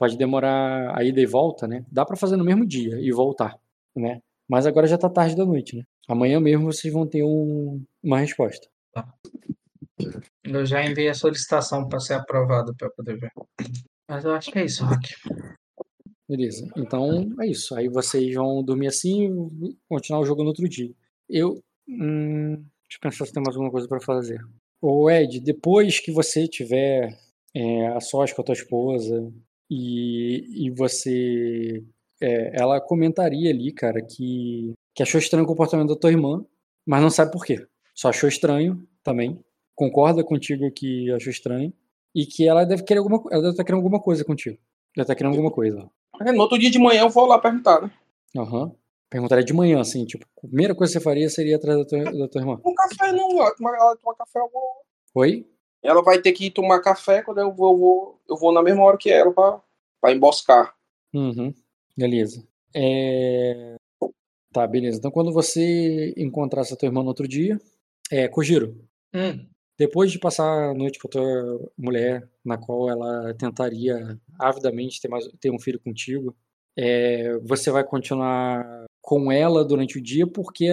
pode 0.03 0.17
demorar 0.19 0.99
a 0.99 1.05
ida 1.05 1.21
e 1.21 1.27
volta, 1.27 1.69
né? 1.69 1.85
Dá 1.89 2.05
pra 2.05 2.17
fazer 2.17 2.37
no 2.37 2.43
mesmo 2.45 2.67
dia 2.67 2.99
e 3.01 3.13
voltar, 3.13 3.57
né? 3.95 4.21
Mas 4.49 4.67
agora 4.67 4.89
já 4.89 4.99
tá 4.99 5.09
tarde 5.09 5.37
da 5.37 5.47
noite, 5.47 5.77
né? 5.77 5.85
Amanhã 6.09 6.41
mesmo 6.41 6.65
vocês 6.73 6.93
vão 6.93 7.07
ter 7.07 7.23
um- 7.23 7.81
uma 8.03 8.19
resposta. 8.19 8.67
Eu 10.43 10.67
já 10.67 10.85
enviei 10.85 11.09
a 11.09 11.15
solicitação 11.15 11.89
para 11.89 12.01
ser 12.01 12.15
aprovado 12.15 12.75
para 12.77 12.91
poder 12.91 13.17
ver. 13.17 13.31
Mas 14.11 14.25
eu 14.25 14.33
acho 14.33 14.51
que 14.51 14.59
é 14.59 14.65
isso, 14.65 14.85
Rock. 14.85 15.15
Beleza. 16.29 16.69
Então 16.77 17.29
é 17.41 17.47
isso. 17.47 17.73
Aí 17.77 17.89
vocês 17.89 18.35
vão 18.35 18.61
dormir 18.65 18.89
assim 18.89 19.29
e 19.63 19.77
continuar 19.89 20.19
o 20.21 20.25
jogo 20.27 20.43
no 20.43 20.49
outro 20.49 20.69
dia. 20.69 20.91
Eu. 21.31 21.63
Hum, 21.89 22.57
deixa 22.57 22.97
eu 22.97 23.01
pensar 23.01 23.25
se 23.25 23.33
tem 23.33 23.41
mais 23.41 23.55
alguma 23.55 23.71
coisa 23.71 23.87
pra 23.87 24.01
fazer. 24.01 24.41
Ô 24.81 25.09
Ed, 25.09 25.39
depois 25.39 26.01
que 26.01 26.11
você 26.11 26.49
tiver 26.49 27.17
é, 27.55 27.87
a 27.87 28.01
sós 28.01 28.33
com 28.33 28.43
a 28.43 28.45
tua 28.45 28.55
esposa 28.55 29.33
e, 29.75 30.67
e 30.67 30.70
você. 30.70 31.83
é, 32.20 32.60
ela 32.60 32.81
comentaria 32.81 33.51
ali, 33.51 33.73
cara, 33.73 34.02
que, 34.02 34.75
que 34.94 35.02
achou 35.02 35.18
estranho 35.18 35.44
o 35.44 35.49
comportamento 35.49 35.89
da 35.89 35.97
tua 35.97 36.10
irmã, 36.10 36.44
mas 36.86 37.01
não 37.01 37.10
sabe 37.10 37.33
por 37.33 37.44
quê. 37.44 37.67
Só 37.94 38.10
achou 38.10 38.28
estranho 38.28 38.86
também. 39.02 39.42
Concorda 39.75 40.23
contigo 40.23 40.70
que 40.70 41.10
achou 41.12 41.31
estranho. 41.31 41.73
E 42.15 42.26
que 42.26 42.47
ela 42.47 42.65
deve 42.65 42.83
querer 42.83 42.99
alguma 42.99 43.23
Ela 43.31 43.41
deve 43.41 43.52
estar 43.52 43.65
querendo 43.65 43.78
alguma 43.78 43.99
coisa 43.99 44.23
contigo. 44.23 44.59
Deve 44.94 45.05
estar 45.05 45.15
querendo 45.15 45.33
alguma 45.33 45.51
coisa. 45.51 45.91
É, 46.20 46.31
no 46.31 46.42
outro 46.42 46.59
dia 46.59 46.70
de 46.70 46.78
manhã 46.78 47.02
eu 47.02 47.09
vou 47.09 47.25
lá 47.25 47.39
perguntar, 47.39 47.81
né? 47.81 47.91
Aham. 48.36 48.73
Perguntaria 49.09 49.44
de 49.44 49.52
manhã, 49.55 49.81
assim, 49.81 50.05
tipo, 50.05 50.26
a 50.39 50.47
primeira 50.47 50.75
coisa 50.75 50.92
que 50.92 50.99
você 50.99 51.05
faria 51.05 51.28
seria 51.31 51.57
atrás 51.57 51.78
da 51.78 51.84
tua, 51.86 52.05
da 52.05 52.28
tua 52.28 52.41
irmã. 52.41 52.60
Um 52.65 52.75
café 52.75 53.12
não, 53.12 53.31
ela 53.41 53.55
toma, 53.55 53.70
ela 53.76 53.97
toma 53.97 54.15
café, 54.17 54.39
eu 54.39 54.51
vou. 54.51 54.62
Oi? 55.15 55.47
Ela 55.83 56.02
vai 56.02 56.20
ter 56.20 56.33
que 56.33 56.47
ir 56.47 56.51
tomar 56.51 56.81
café 56.81 57.23
quando 57.23 57.39
eu 57.39 57.52
vou, 57.52 57.73
eu 57.73 57.78
vou, 57.78 58.20
eu 58.31 58.36
vou 58.36 58.52
na 58.52 58.62
mesma 58.62 58.83
hora 58.85 58.97
que 58.97 59.11
ela 59.11 59.33
pra 60.01 60.12
emboscar. 60.12 60.75
Uhum. 61.12 61.52
Beleza. 61.97 62.47
É... 62.75 63.77
Tá, 64.52 64.67
beleza. 64.67 64.99
Então 64.99 65.11
quando 65.11 65.33
você 65.33 66.15
encontrar 66.17 66.62
essa 66.62 66.77
tua 66.77 66.86
irmã 66.86 67.02
no 67.02 67.09
outro 67.09 67.27
dia, 67.27 67.59
é, 68.11 68.28
Kojiro, 68.28 68.77
Hum, 69.15 69.47
depois 69.78 70.11
de 70.11 70.19
passar 70.19 70.70
a 70.70 70.75
noite 70.75 70.99
com 70.99 71.09
a 71.09 71.11
tua 71.11 71.70
mulher, 71.77 72.27
na 72.44 72.57
qual 72.57 72.89
ela 72.89 73.35
tentaria 73.35 74.19
avidamente 74.39 75.01
ter, 75.01 75.09
mais, 75.09 75.28
ter 75.41 75.51
um 75.51 75.59
filho 75.59 75.78
contigo, 75.81 76.35
é, 76.77 77.36
você 77.43 77.70
vai 77.70 77.85
continuar 77.85 78.86
com 79.02 79.31
ela 79.31 79.65
durante 79.65 79.99
o 79.99 80.02
dia 80.02 80.27
porque 80.27 80.70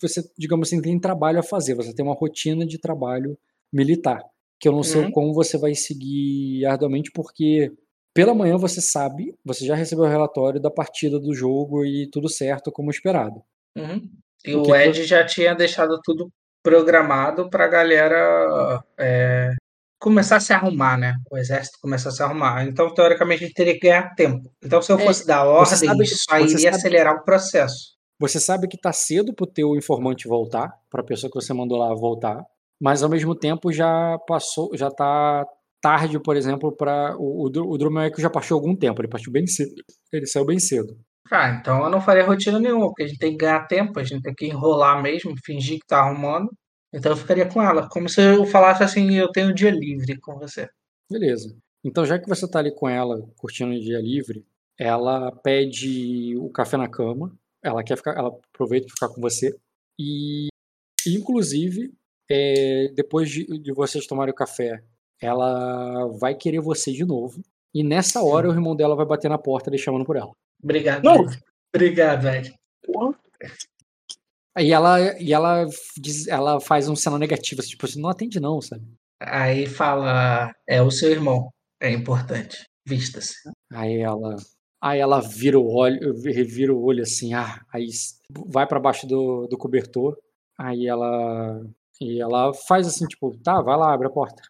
você, 0.00 0.22
digamos 0.38 0.68
assim, 0.68 0.80
tem 0.80 0.98
trabalho 0.98 1.38
a 1.40 1.42
fazer, 1.42 1.74
você 1.74 1.94
tem 1.94 2.04
uma 2.04 2.14
rotina 2.14 2.64
de 2.64 2.78
trabalho 2.78 3.38
militar, 3.72 4.22
que 4.62 4.68
eu 4.68 4.72
não 4.72 4.84
sei 4.84 5.02
Uhum. 5.02 5.10
como 5.10 5.34
você 5.34 5.58
vai 5.58 5.74
seguir 5.74 6.64
arduamente, 6.66 7.10
porque 7.12 7.72
pela 8.14 8.32
manhã 8.32 8.56
você 8.56 8.80
sabe, 8.80 9.34
você 9.44 9.66
já 9.66 9.74
recebeu 9.74 10.04
o 10.04 10.08
relatório 10.08 10.60
da 10.60 10.70
partida 10.70 11.18
do 11.18 11.34
jogo 11.34 11.84
e 11.84 12.08
tudo 12.12 12.28
certo 12.28 12.70
como 12.70 12.88
esperado. 12.88 13.42
Uhum. 13.76 14.08
E 14.46 14.54
O 14.54 14.62
o, 14.62 14.76
Ed 14.76 15.02
já 15.04 15.26
tinha 15.26 15.52
deixado 15.54 15.98
tudo 16.04 16.28
programado 16.62 17.50
pra 17.50 17.66
galera 17.66 18.80
é, 18.96 19.50
começar 20.00 20.36
a 20.36 20.40
se 20.40 20.52
arrumar, 20.52 20.96
né? 20.96 21.14
O 21.30 21.36
exército 21.36 21.78
começar 21.82 22.10
a 22.10 22.12
se 22.12 22.22
arrumar. 22.22 22.64
Então, 22.64 22.92
teoricamente, 22.94 23.42
a 23.42 23.46
gente 23.48 23.56
teria 23.56 23.74
que 23.74 23.80
ganhar 23.80 24.14
tempo. 24.14 24.48
Então, 24.64 24.80
se 24.80 24.92
eu 24.92 24.98
É, 24.98 25.04
fosse 25.04 25.26
dar 25.26 25.44
você 25.44 25.74
ordem, 25.74 25.88
sabe- 25.88 26.04
isso 26.04 26.24
aí 26.30 26.44
iria 26.44 26.58
sabe- 26.58 26.76
acelerar 26.76 27.16
o 27.16 27.24
processo. 27.24 27.92
Você 28.20 28.38
sabe 28.38 28.68
que 28.68 28.76
tá 28.78 28.92
cedo 28.92 29.34
pro 29.34 29.46
teu 29.46 29.74
informante 29.76 30.28
voltar, 30.28 30.72
pra 30.88 31.02
pessoa 31.02 31.28
que 31.30 31.40
você 31.40 31.52
mandou 31.52 31.78
lá 31.78 31.92
voltar, 31.94 32.44
mas 32.82 33.00
ao 33.00 33.08
mesmo 33.08 33.32
tempo 33.32 33.72
já 33.72 34.18
passou, 34.26 34.76
já 34.76 34.90
tá 34.90 35.46
tarde, 35.80 36.20
por 36.20 36.36
exemplo, 36.36 36.72
para 36.72 37.16
o, 37.16 37.44
o, 37.44 37.46
o 37.46 37.78
Drummond 37.78 38.12
já 38.18 38.28
partiu 38.28 38.56
algum 38.56 38.74
tempo, 38.74 39.00
ele 39.00 39.08
partiu 39.08 39.30
bem 39.30 39.46
cedo. 39.46 39.72
Ele 40.12 40.26
saiu 40.26 40.44
bem 40.44 40.58
cedo. 40.58 40.98
Ah, 41.30 41.50
então 41.50 41.84
eu 41.84 41.88
não 41.88 42.00
faria 42.00 42.26
rotina 42.26 42.58
nenhuma, 42.58 42.88
porque 42.88 43.04
a 43.04 43.06
gente 43.06 43.20
tem 43.20 43.30
que 43.30 43.36
ganhar 43.38 43.68
tempo, 43.68 44.00
a 44.00 44.02
gente 44.02 44.22
tem 44.22 44.34
que 44.34 44.46
enrolar 44.46 45.00
mesmo, 45.00 45.32
fingir 45.44 45.78
que 45.78 45.86
tá 45.86 46.00
arrumando. 46.00 46.50
Então 46.92 47.12
eu 47.12 47.16
ficaria 47.16 47.46
com 47.46 47.62
ela, 47.62 47.88
como 47.88 48.08
se 48.08 48.20
eu 48.20 48.44
falasse 48.46 48.82
assim, 48.82 49.14
eu 49.14 49.30
tenho 49.30 49.54
dia 49.54 49.70
livre 49.70 50.18
com 50.18 50.36
você. 50.36 50.68
Beleza. 51.08 51.56
Então, 51.84 52.04
já 52.04 52.18
que 52.18 52.28
você 52.28 52.50
tá 52.50 52.58
ali 52.58 52.74
com 52.74 52.88
ela, 52.88 53.22
curtindo 53.36 53.72
o 53.72 53.80
dia 53.80 54.00
livre, 54.00 54.44
ela 54.76 55.30
pede 55.30 56.36
o 56.36 56.50
café 56.50 56.76
na 56.76 56.88
cama. 56.88 57.32
Ela 57.62 57.84
quer 57.84 57.96
ficar, 57.96 58.18
ela 58.18 58.36
aproveita 58.52 58.88
para 58.88 58.94
ficar 58.94 59.14
com 59.14 59.20
você. 59.20 59.56
E, 59.98 60.48
inclusive, 61.06 61.92
é, 62.32 62.88
depois 62.94 63.30
de, 63.30 63.44
de 63.58 63.72
vocês 63.72 64.06
tomarem 64.06 64.32
o 64.32 64.36
café, 64.36 64.82
ela 65.20 66.06
vai 66.18 66.34
querer 66.34 66.60
você 66.60 66.92
de 66.92 67.04
novo. 67.04 67.42
E 67.74 67.82
nessa 67.82 68.22
hora, 68.22 68.48
o 68.48 68.52
irmão 68.52 68.74
dela 68.74 68.96
vai 68.96 69.06
bater 69.06 69.28
na 69.28 69.38
porta, 69.38 69.70
ele 69.70 69.78
chamando 69.78 70.04
por 70.04 70.16
ela. 70.16 70.32
Obrigado, 70.62 71.02
Não. 71.02 71.26
Obrigado, 71.74 72.28
Ed. 72.28 72.54
Aí 74.54 74.70
ela, 74.70 75.18
e 75.20 75.32
ela, 75.32 75.66
diz, 75.96 76.28
ela 76.28 76.60
faz 76.60 76.88
um 76.88 76.94
sinal 76.94 77.18
negativo, 77.18 77.60
assim, 77.60 77.70
tipo 77.70 77.86
assim, 77.86 78.00
não 78.00 78.10
atende 78.10 78.38
não, 78.38 78.60
sabe? 78.60 78.84
Aí 79.20 79.66
fala, 79.66 80.52
é 80.68 80.82
o 80.82 80.90
seu 80.90 81.10
irmão, 81.10 81.50
é 81.80 81.90
importante, 81.90 82.66
vista-se. 82.86 83.34
Aí 83.72 84.00
ela, 84.00 84.36
aí 84.82 85.00
ela 85.00 85.20
vira 85.20 85.58
o 85.58 85.66
olho, 85.66 86.20
revira 86.22 86.74
o 86.74 86.82
olho 86.82 87.02
assim, 87.02 87.32
ah, 87.32 87.64
aí 87.72 87.88
vai 88.46 88.66
pra 88.66 88.80
baixo 88.80 89.06
do, 89.06 89.46
do 89.46 89.56
cobertor. 89.56 90.18
Aí 90.58 90.86
ela, 90.86 91.64
e 92.02 92.20
ela 92.20 92.52
faz 92.66 92.86
assim, 92.86 93.06
tipo, 93.06 93.36
tá, 93.42 93.60
vai 93.60 93.76
lá, 93.76 93.92
abre 93.92 94.06
a 94.06 94.10
porta. 94.10 94.42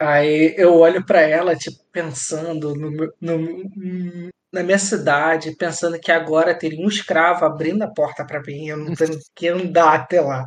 Aí 0.00 0.54
eu 0.56 0.74
olho 0.76 1.04
pra 1.04 1.20
ela, 1.22 1.56
tipo, 1.56 1.78
pensando 1.92 2.74
no, 2.74 2.90
no- 3.20 4.30
na 4.52 4.62
minha 4.62 4.78
cidade, 4.78 5.56
pensando 5.56 5.98
que 5.98 6.10
agora 6.10 6.56
teria 6.56 6.84
um 6.84 6.88
escravo 6.88 7.44
abrindo 7.44 7.82
a 7.82 7.92
porta 7.92 8.24
pra 8.24 8.40
mim, 8.42 8.68
eu 8.68 8.76
não 8.76 8.94
tenho 8.94 9.18
que 9.34 9.48
andar 9.48 9.94
até 9.94 10.20
lá. 10.20 10.46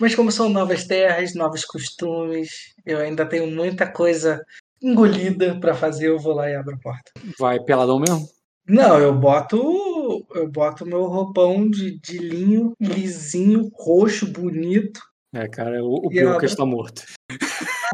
Mas 0.00 0.14
como 0.14 0.30
são 0.30 0.48
novas 0.48 0.84
terras, 0.86 1.34
novos 1.34 1.64
costumes, 1.64 2.74
eu 2.84 2.98
ainda 2.98 3.26
tenho 3.26 3.46
muita 3.46 3.90
coisa 3.90 4.44
engolida 4.82 5.58
pra 5.60 5.74
fazer, 5.74 6.08
eu 6.08 6.18
vou 6.18 6.34
lá 6.34 6.50
e 6.50 6.54
abro 6.54 6.74
a 6.74 6.78
porta. 6.78 7.12
Vai 7.38 7.60
peladão 7.60 7.98
mesmo? 7.98 8.28
Não, 8.68 8.98
eu 9.00 9.12
boto 9.14 9.56
eu 10.34 10.48
boto 10.48 10.86
meu 10.86 11.04
roupão 11.06 11.68
de, 11.68 11.98
de 11.98 12.18
linho 12.18 12.74
lisinho, 12.80 13.70
roxo, 13.74 14.26
bonito. 14.30 15.00
É, 15.34 15.48
cara, 15.48 15.82
o, 15.82 16.06
o 16.06 16.12
ela- 16.12 16.30
Bioca 16.32 16.46
está 16.46 16.64
morto. 16.66 17.04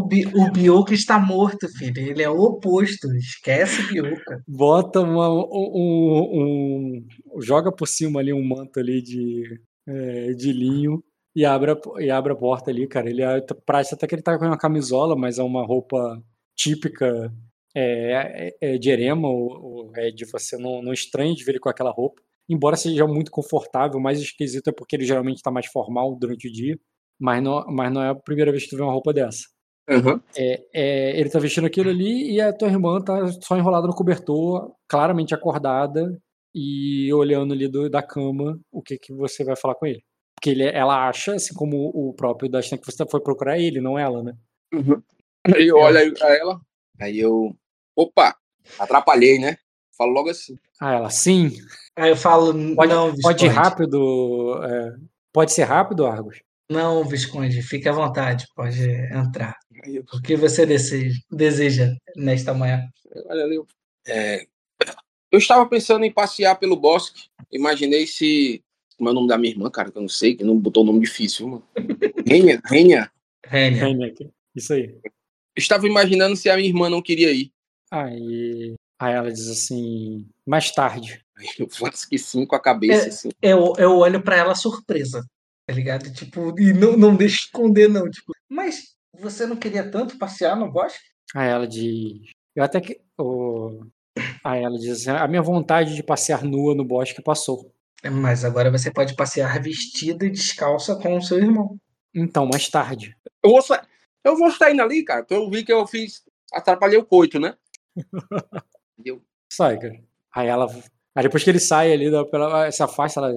O, 0.00 0.04
Bi, 0.06 0.26
o 0.26 0.50
Bioka 0.50 0.94
está 0.94 1.18
morto, 1.18 1.68
filho. 1.68 1.98
Ele 2.00 2.22
é 2.22 2.30
o 2.30 2.40
oposto. 2.40 3.08
Esquece 3.16 3.82
Bioka. 3.92 4.42
Bota 4.46 5.00
uma, 5.00 5.28
um, 5.28 6.28
um- 6.32 7.06
Joga 7.40 7.70
por 7.72 7.86
cima 7.86 8.20
ali 8.20 8.32
um 8.32 8.44
manto 8.46 8.78
ali 8.80 9.00
de, 9.02 9.60
é, 9.86 10.32
de 10.32 10.52
linho 10.52 11.02
e 11.34 11.44
abre, 11.44 11.72
a, 11.72 11.76
e 12.00 12.10
abre 12.10 12.32
a 12.32 12.36
porta 12.36 12.70
ali, 12.70 12.86
cara. 12.86 13.08
Ele 13.08 13.22
é, 13.22 13.40
parece 13.64 13.94
até 13.94 14.06
que 14.06 14.14
ele 14.14 14.22
tá 14.22 14.38
com 14.38 14.44
uma 14.46 14.58
camisola, 14.58 15.16
mas 15.16 15.38
é 15.38 15.42
uma 15.42 15.64
roupa 15.64 16.22
típica 16.56 17.32
é, 17.74 18.52
é, 18.60 18.74
é 18.74 18.78
de 18.78 18.90
erema, 18.90 19.28
ou, 19.28 19.62
ou 19.62 19.92
é 19.96 20.10
de 20.10 20.24
você 20.24 20.56
não, 20.56 20.82
não 20.82 20.92
estranha 20.92 21.34
de 21.34 21.44
ver 21.44 21.52
ele 21.52 21.60
com 21.60 21.68
aquela 21.68 21.90
roupa. 21.90 22.20
Embora 22.48 22.76
seja 22.76 23.06
muito 23.06 23.30
confortável, 23.30 23.98
o 23.98 24.02
mais 24.02 24.18
esquisito 24.20 24.68
é 24.68 24.72
porque 24.72 24.96
ele 24.96 25.04
geralmente 25.04 25.42
tá 25.42 25.50
mais 25.50 25.66
formal 25.66 26.16
durante 26.18 26.48
o 26.48 26.52
dia. 26.52 26.78
Mas 27.18 27.42
não, 27.42 27.64
mas 27.66 27.92
não 27.92 28.02
é 28.02 28.10
a 28.10 28.14
primeira 28.14 28.50
vez 28.50 28.64
que 28.64 28.70
tu 28.70 28.76
vê 28.76 28.82
uma 28.82 28.92
roupa 28.92 29.12
dessa. 29.12 29.40
Uhum. 29.90 30.20
É, 30.36 30.62
é, 30.72 31.18
ele 31.20 31.30
tá 31.30 31.38
vestindo 31.38 31.66
aquilo 31.66 31.88
ali 31.90 32.32
e 32.32 32.40
a 32.40 32.52
tua 32.52 32.68
irmã 32.68 33.00
tá 33.00 33.26
só 33.42 33.56
enrolada 33.56 33.86
no 33.86 33.94
cobertor, 33.94 34.72
claramente 34.86 35.34
acordada 35.34 36.20
e 36.54 37.12
olhando 37.12 37.54
ali 37.54 37.66
do- 37.68 37.88
da 37.88 38.02
cama 38.02 38.58
o 38.70 38.82
que, 38.82 38.98
que 38.98 39.12
você 39.14 39.42
vai 39.44 39.56
falar 39.56 39.74
com 39.74 39.86
ele. 39.86 40.02
Porque 40.36 40.50
ele, 40.50 40.64
ela 40.64 41.08
acha, 41.08 41.34
assim 41.34 41.54
como 41.54 41.90
o 41.94 42.12
próprio 42.14 42.50
Dastan, 42.50 42.76
que 42.76 42.84
você 42.86 43.04
foi 43.10 43.20
procurar 43.20 43.58
ele, 43.58 43.80
não 43.80 43.98
ela, 43.98 44.22
né? 44.22 44.34
Uhum. 44.72 45.02
Aí 45.54 45.66
eu 45.66 45.76
olho 45.78 45.98
aí 45.98 46.12
pra 46.12 46.36
ela, 46.36 46.60
aí 47.00 47.18
eu. 47.18 47.56
Opa, 47.96 48.36
atrapalhei, 48.78 49.38
né? 49.38 49.56
Falo 49.96 50.12
logo 50.12 50.28
assim. 50.30 50.56
Ah, 50.80 50.94
ela, 50.94 51.10
sim. 51.10 51.50
Aí 51.96 52.10
eu 52.10 52.16
falo, 52.16 52.52
Pode- 52.76 52.92
não, 52.92 53.12
Pode 53.20 53.44
ir 53.46 53.48
rápido. 53.48 54.62
é, 54.64 54.94
pode 55.32 55.52
ser 55.52 55.64
rápido, 55.64 56.06
Argos? 56.06 56.40
Não, 56.70 57.02
Visconde, 57.04 57.62
fique 57.62 57.88
à 57.88 57.92
vontade, 57.92 58.46
pode 58.54 58.82
entrar. 59.12 59.56
O 60.12 60.20
que 60.20 60.36
você 60.36 60.66
deseja, 60.66 61.18
deseja 61.30 61.94
nesta 62.16 62.52
manhã? 62.52 62.82
olha 63.26 63.44
ali. 63.44 63.56
eu- 63.56 63.66
É, 64.06 64.46
eu 65.32 65.38
estava 65.38 65.66
pensando 65.66 66.04
em 66.04 66.12
passear 66.12 66.56
pelo 66.58 66.76
bosque. 66.76 67.28
Imaginei 67.50 68.06
se. 68.06 68.62
Como 68.96 69.08
é 69.08 69.12
o 69.12 69.14
nome 69.14 69.28
da 69.28 69.38
minha 69.38 69.52
irmã, 69.52 69.70
cara, 69.70 69.90
que 69.92 69.96
eu 69.96 70.02
não 70.02 70.08
sei, 70.08 70.34
que 70.34 70.42
não 70.44 70.58
botou 70.58 70.82
o 70.82 70.86
nome 70.86 71.00
difícil, 71.00 71.46
mano. 71.48 71.64
Rênia, 72.26 72.60
Rênia. 72.64 73.10
Rênia. 73.46 73.84
Heineck. 73.84 74.28
Isso 74.56 74.72
aí. 74.72 74.92
Eu 75.04 75.10
estava 75.60 75.86
imaginando 75.86 76.34
se 76.36 76.50
a 76.50 76.56
minha 76.56 76.68
irmã 76.68 76.90
não 76.90 77.00
queria 77.00 77.30
ir. 77.32 77.50
Aí, 77.90 78.74
aí 78.98 79.14
ela 79.14 79.30
diz 79.32 79.48
assim, 79.48 80.26
mais 80.44 80.70
tarde. 80.72 81.24
Eu 81.58 81.68
faço 81.70 82.08
que 82.08 82.18
sim 82.18 82.44
com 82.44 82.56
a 82.56 82.60
cabeça, 82.60 83.04
É. 83.04 83.08
assim. 83.08 83.28
Eu, 83.40 83.72
eu 83.78 83.96
olho 83.98 84.20
pra 84.20 84.36
ela 84.36 84.54
surpresa, 84.56 85.24
tá 85.68 85.74
ligado? 85.74 86.10
Tipo, 86.12 86.58
e 86.58 86.72
não, 86.72 86.96
não 86.96 87.14
deixo 87.14 87.40
esconder, 87.44 87.88
não. 87.88 88.10
Tipo, 88.10 88.32
mas 88.48 88.94
você 89.20 89.46
não 89.46 89.54
queria 89.56 89.88
tanto 89.90 90.16
passear 90.18 90.56
no 90.56 90.72
bosque? 90.72 91.04
Aí 91.34 91.48
ela 91.48 91.66
diz. 91.68 92.32
Eu 92.56 92.64
até 92.64 92.80
que. 92.80 92.98
o- 93.18 93.84
Aí 94.42 94.62
ela 94.64 94.76
diz 94.78 94.90
assim: 95.02 95.10
a 95.10 95.28
minha 95.28 95.42
vontade 95.42 95.94
de 95.94 96.02
passear 96.02 96.42
nua 96.42 96.74
no 96.74 96.84
bosque 96.84 97.22
passou. 97.22 97.70
Mas 98.10 98.44
agora 98.44 98.70
você 98.70 98.90
pode 98.90 99.14
passear 99.14 99.60
vestida 99.62 100.24
e 100.24 100.30
descalça 100.30 100.96
com 100.96 101.16
o 101.16 101.22
seu 101.22 101.38
irmão. 101.38 101.76
Então, 102.14 102.46
mais 102.46 102.68
tarde. 102.68 103.14
Eu 103.44 103.50
vou, 103.50 103.60
sa... 103.62 103.86
eu 104.24 104.36
vou 104.36 104.50
saindo 104.50 104.80
ali, 104.82 105.04
cara, 105.04 105.22
porque 105.22 105.34
eu 105.34 105.50
vi 105.50 105.64
que 105.64 105.72
eu 105.72 105.86
fiz. 105.86 106.22
Atrapalhei 106.52 106.98
o 106.98 107.04
coito, 107.04 107.38
né? 107.38 107.54
E 109.04 109.08
eu, 109.10 109.22
Sai, 109.52 109.78
cara. 109.78 110.00
Aí 110.34 110.48
ela. 110.48 110.66
Aí 111.14 111.22
depois 111.22 111.44
que 111.44 111.50
ele 111.50 111.60
sai 111.60 111.92
ali, 111.92 112.10
pela, 112.30 112.70
se 112.72 112.82
afasta, 112.82 113.20
ela. 113.20 113.32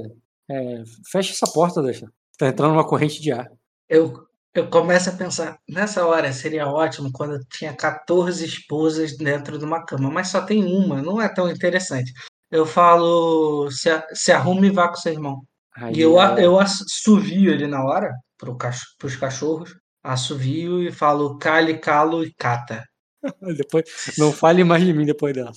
é, 0.49 0.83
fecha 1.11 1.33
essa 1.33 1.51
porta, 1.51 1.81
deixa. 1.81 2.11
Tá 2.41 2.47
entrando 2.47 2.73
uma 2.73 2.83
corrente 2.87 3.21
de 3.21 3.31
ar. 3.31 3.51
Eu, 3.87 4.25
eu 4.51 4.67
começo 4.67 5.11
a 5.11 5.13
pensar, 5.13 5.59
nessa 5.69 6.03
hora 6.07 6.33
seria 6.33 6.65
ótimo 6.67 7.11
quando 7.13 7.35
eu 7.35 7.39
tinha 7.47 7.71
14 7.71 8.43
esposas 8.43 9.15
dentro 9.15 9.59
de 9.59 9.63
uma 9.63 9.85
cama, 9.85 10.09
mas 10.09 10.29
só 10.29 10.41
tem 10.41 10.63
uma, 10.65 11.03
não 11.03 11.21
é 11.21 11.31
tão 11.31 11.47
interessante. 11.51 12.11
Eu 12.49 12.65
falo, 12.65 13.69
se, 13.69 13.89
se 14.13 14.31
arrume 14.31 14.69
e 14.69 14.71
vá 14.71 14.87
com 14.87 14.95
seu 14.95 15.13
irmão. 15.13 15.43
Aí 15.75 15.97
E 15.97 16.01
eu, 16.01 16.19
ela- 16.19 16.41
eu 16.41 16.59
assovio 16.59 17.53
ali 17.53 17.67
na 17.67 17.85
hora, 17.85 18.11
pro 18.39 18.57
cach, 18.57 18.79
pros 18.97 19.15
cachorros, 19.15 19.75
assovio 20.03 20.81
e 20.81 20.91
falo 20.91 21.37
cale, 21.37 21.77
calo 21.77 22.23
e 22.25 22.33
cata. 22.33 22.83
Depois, 23.55 23.85
não 24.17 24.31
fale 24.31 24.63
mais 24.63 24.83
de 24.83 24.91
mim 24.93 25.05
depois 25.05 25.35
dela. 25.35 25.51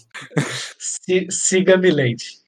Si- 0.78 1.28
Siga-me, 1.30 1.90
Leite. 1.90 2.43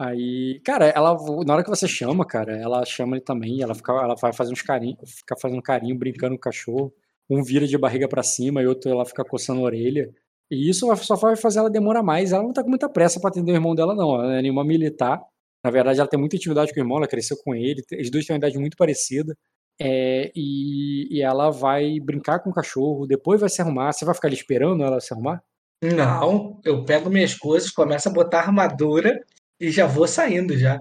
Aí, 0.00 0.58
cara, 0.64 0.86
ela, 0.86 1.14
na 1.44 1.52
hora 1.52 1.62
que 1.62 1.68
você 1.68 1.86
chama, 1.86 2.24
cara, 2.24 2.56
ela 2.56 2.82
chama 2.86 3.16
ele 3.16 3.24
também, 3.24 3.60
ela 3.60 3.74
fica, 3.74 3.92
ela 3.92 4.14
vai 4.14 4.32
fazer 4.32 4.50
uns 4.50 4.62
carinho, 4.62 4.96
fica 5.04 5.36
fazendo 5.38 5.60
carinho, 5.60 5.94
brincando 5.98 6.30
com 6.30 6.36
o 6.36 6.40
cachorro. 6.40 6.90
Um 7.28 7.42
vira 7.42 7.66
de 7.66 7.76
barriga 7.76 8.08
pra 8.08 8.22
cima 8.22 8.62
e 8.62 8.66
outro 8.66 8.90
ela 8.90 9.04
fica 9.04 9.22
coçando 9.22 9.60
a 9.60 9.64
orelha. 9.64 10.10
E 10.50 10.70
isso 10.70 10.86
só 10.96 11.16
vai 11.16 11.36
fazer 11.36 11.58
ela 11.58 11.68
demorar 11.68 12.02
mais. 12.02 12.32
Ela 12.32 12.42
não 12.42 12.52
tá 12.52 12.62
com 12.62 12.70
muita 12.70 12.88
pressa 12.88 13.20
pra 13.20 13.28
atender 13.28 13.52
o 13.52 13.54
irmão 13.54 13.74
dela, 13.74 13.94
não. 13.94 14.14
Ela 14.14 14.38
é 14.38 14.42
nenhuma 14.42 14.64
militar. 14.64 15.20
Na 15.62 15.70
verdade, 15.70 16.00
ela 16.00 16.08
tem 16.08 16.18
muita 16.18 16.36
intimidade 16.36 16.72
com 16.72 16.80
o 16.80 16.82
irmão, 16.82 16.96
ela 16.96 17.06
cresceu 17.06 17.36
com 17.44 17.54
ele. 17.54 17.82
Os 18.00 18.10
dois 18.10 18.24
têm 18.24 18.34
uma 18.34 18.38
idade 18.38 18.58
muito 18.58 18.78
parecida. 18.78 19.36
É, 19.78 20.32
e, 20.34 21.14
e 21.14 21.20
ela 21.20 21.50
vai 21.50 22.00
brincar 22.00 22.38
com 22.40 22.48
o 22.48 22.54
cachorro, 22.54 23.06
depois 23.06 23.38
vai 23.38 23.50
se 23.50 23.60
arrumar. 23.60 23.92
Você 23.92 24.06
vai 24.06 24.14
ficar 24.14 24.28
ali 24.28 24.36
esperando 24.36 24.82
ela 24.82 24.98
se 24.98 25.12
arrumar? 25.12 25.42
Não, 25.84 26.58
eu 26.64 26.84
pego 26.86 27.10
minhas 27.10 27.34
coisas, 27.34 27.70
começo 27.70 28.08
a 28.08 28.12
botar 28.12 28.40
armadura 28.40 29.20
e 29.60 29.70
já 29.70 29.86
vou 29.86 30.08
saindo 30.08 30.56
já. 30.56 30.78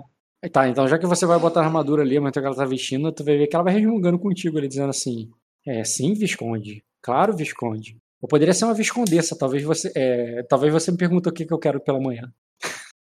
Tá, 0.51 0.69
então 0.69 0.87
já 0.87 0.97
que 0.97 1.05
você 1.05 1.25
vai 1.25 1.37
botar 1.37 1.61
a 1.61 1.65
armadura 1.65 2.01
ali, 2.01 2.17
mas 2.19 2.31
que 2.31 2.39
ela 2.39 2.55
tá 2.55 2.63
vestindo, 2.63 3.11
tu 3.11 3.25
vai 3.25 3.37
ver 3.37 3.47
que 3.47 3.55
ela 3.55 3.65
vai 3.65 3.73
resmungando 3.73 4.17
contigo 4.17 4.57
ali, 4.57 4.69
dizendo 4.69 4.89
assim: 4.89 5.29
É, 5.67 5.83
sim, 5.83 6.13
Visconde. 6.13 6.81
Claro, 7.01 7.35
Visconde. 7.35 7.97
Eu 8.21 8.27
poderia 8.27 8.53
ser 8.53 8.65
uma 8.65 8.73
viscondessa, 8.73 9.37
talvez 9.37 9.63
você. 9.63 9.91
É, 9.95 10.43
talvez 10.43 10.71
você 10.71 10.91
me 10.91 10.97
pergunte 10.97 11.27
o 11.27 11.31
que, 11.31 11.45
que 11.45 11.53
eu 11.53 11.59
quero 11.59 11.81
pela 11.81 11.99
manhã. 11.99 12.31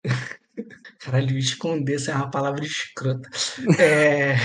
Caralho, 1.00 1.28
viscondessa 1.28 2.12
é 2.12 2.14
uma 2.14 2.30
palavra 2.30 2.64
escrota. 2.64 3.28
É... 3.78 4.36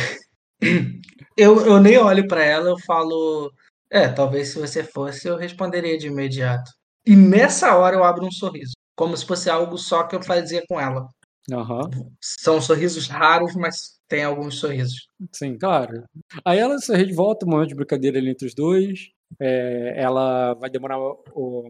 eu, 1.38 1.66
eu 1.66 1.80
nem 1.80 1.98
olho 1.98 2.28
pra 2.28 2.44
ela, 2.44 2.70
eu 2.70 2.78
falo. 2.80 3.52
É, 3.90 4.08
talvez 4.08 4.50
se 4.50 4.60
você 4.60 4.84
fosse, 4.84 5.28
eu 5.28 5.38
responderia 5.38 5.98
de 5.98 6.08
imediato. 6.08 6.72
E 7.06 7.16
nessa 7.16 7.76
hora 7.76 7.96
eu 7.96 8.04
abro 8.04 8.26
um 8.26 8.32
sorriso. 8.32 8.74
Como 9.00 9.16
se 9.16 9.26
fosse 9.26 9.50
algo 9.50 9.78
só 9.78 10.04
que 10.04 10.14
eu 10.14 10.22
fazia 10.22 10.62
com 10.68 10.78
ela. 10.78 11.08
Aham. 11.50 11.90
São 12.20 12.62
sorrisos 12.62 13.08
raros, 13.08 13.56
mas 13.56 13.98
tem 14.10 14.26
alguns 14.26 14.60
sorrisos. 14.60 15.08
Sim, 15.32 15.58
claro. 15.58 16.04
Aí 16.44 16.60
ela 16.60 16.78
sorri 16.80 17.06
de 17.06 17.14
volta, 17.14 17.46
um 17.46 17.50
momento 17.52 17.70
de 17.70 17.76
brincadeira 17.76 18.20
ali 18.20 18.32
entre 18.32 18.46
os 18.46 18.54
dois. 18.54 19.08
É, 19.40 19.94
ela 19.96 20.54
vai 20.56 20.70
demorar 20.70 20.98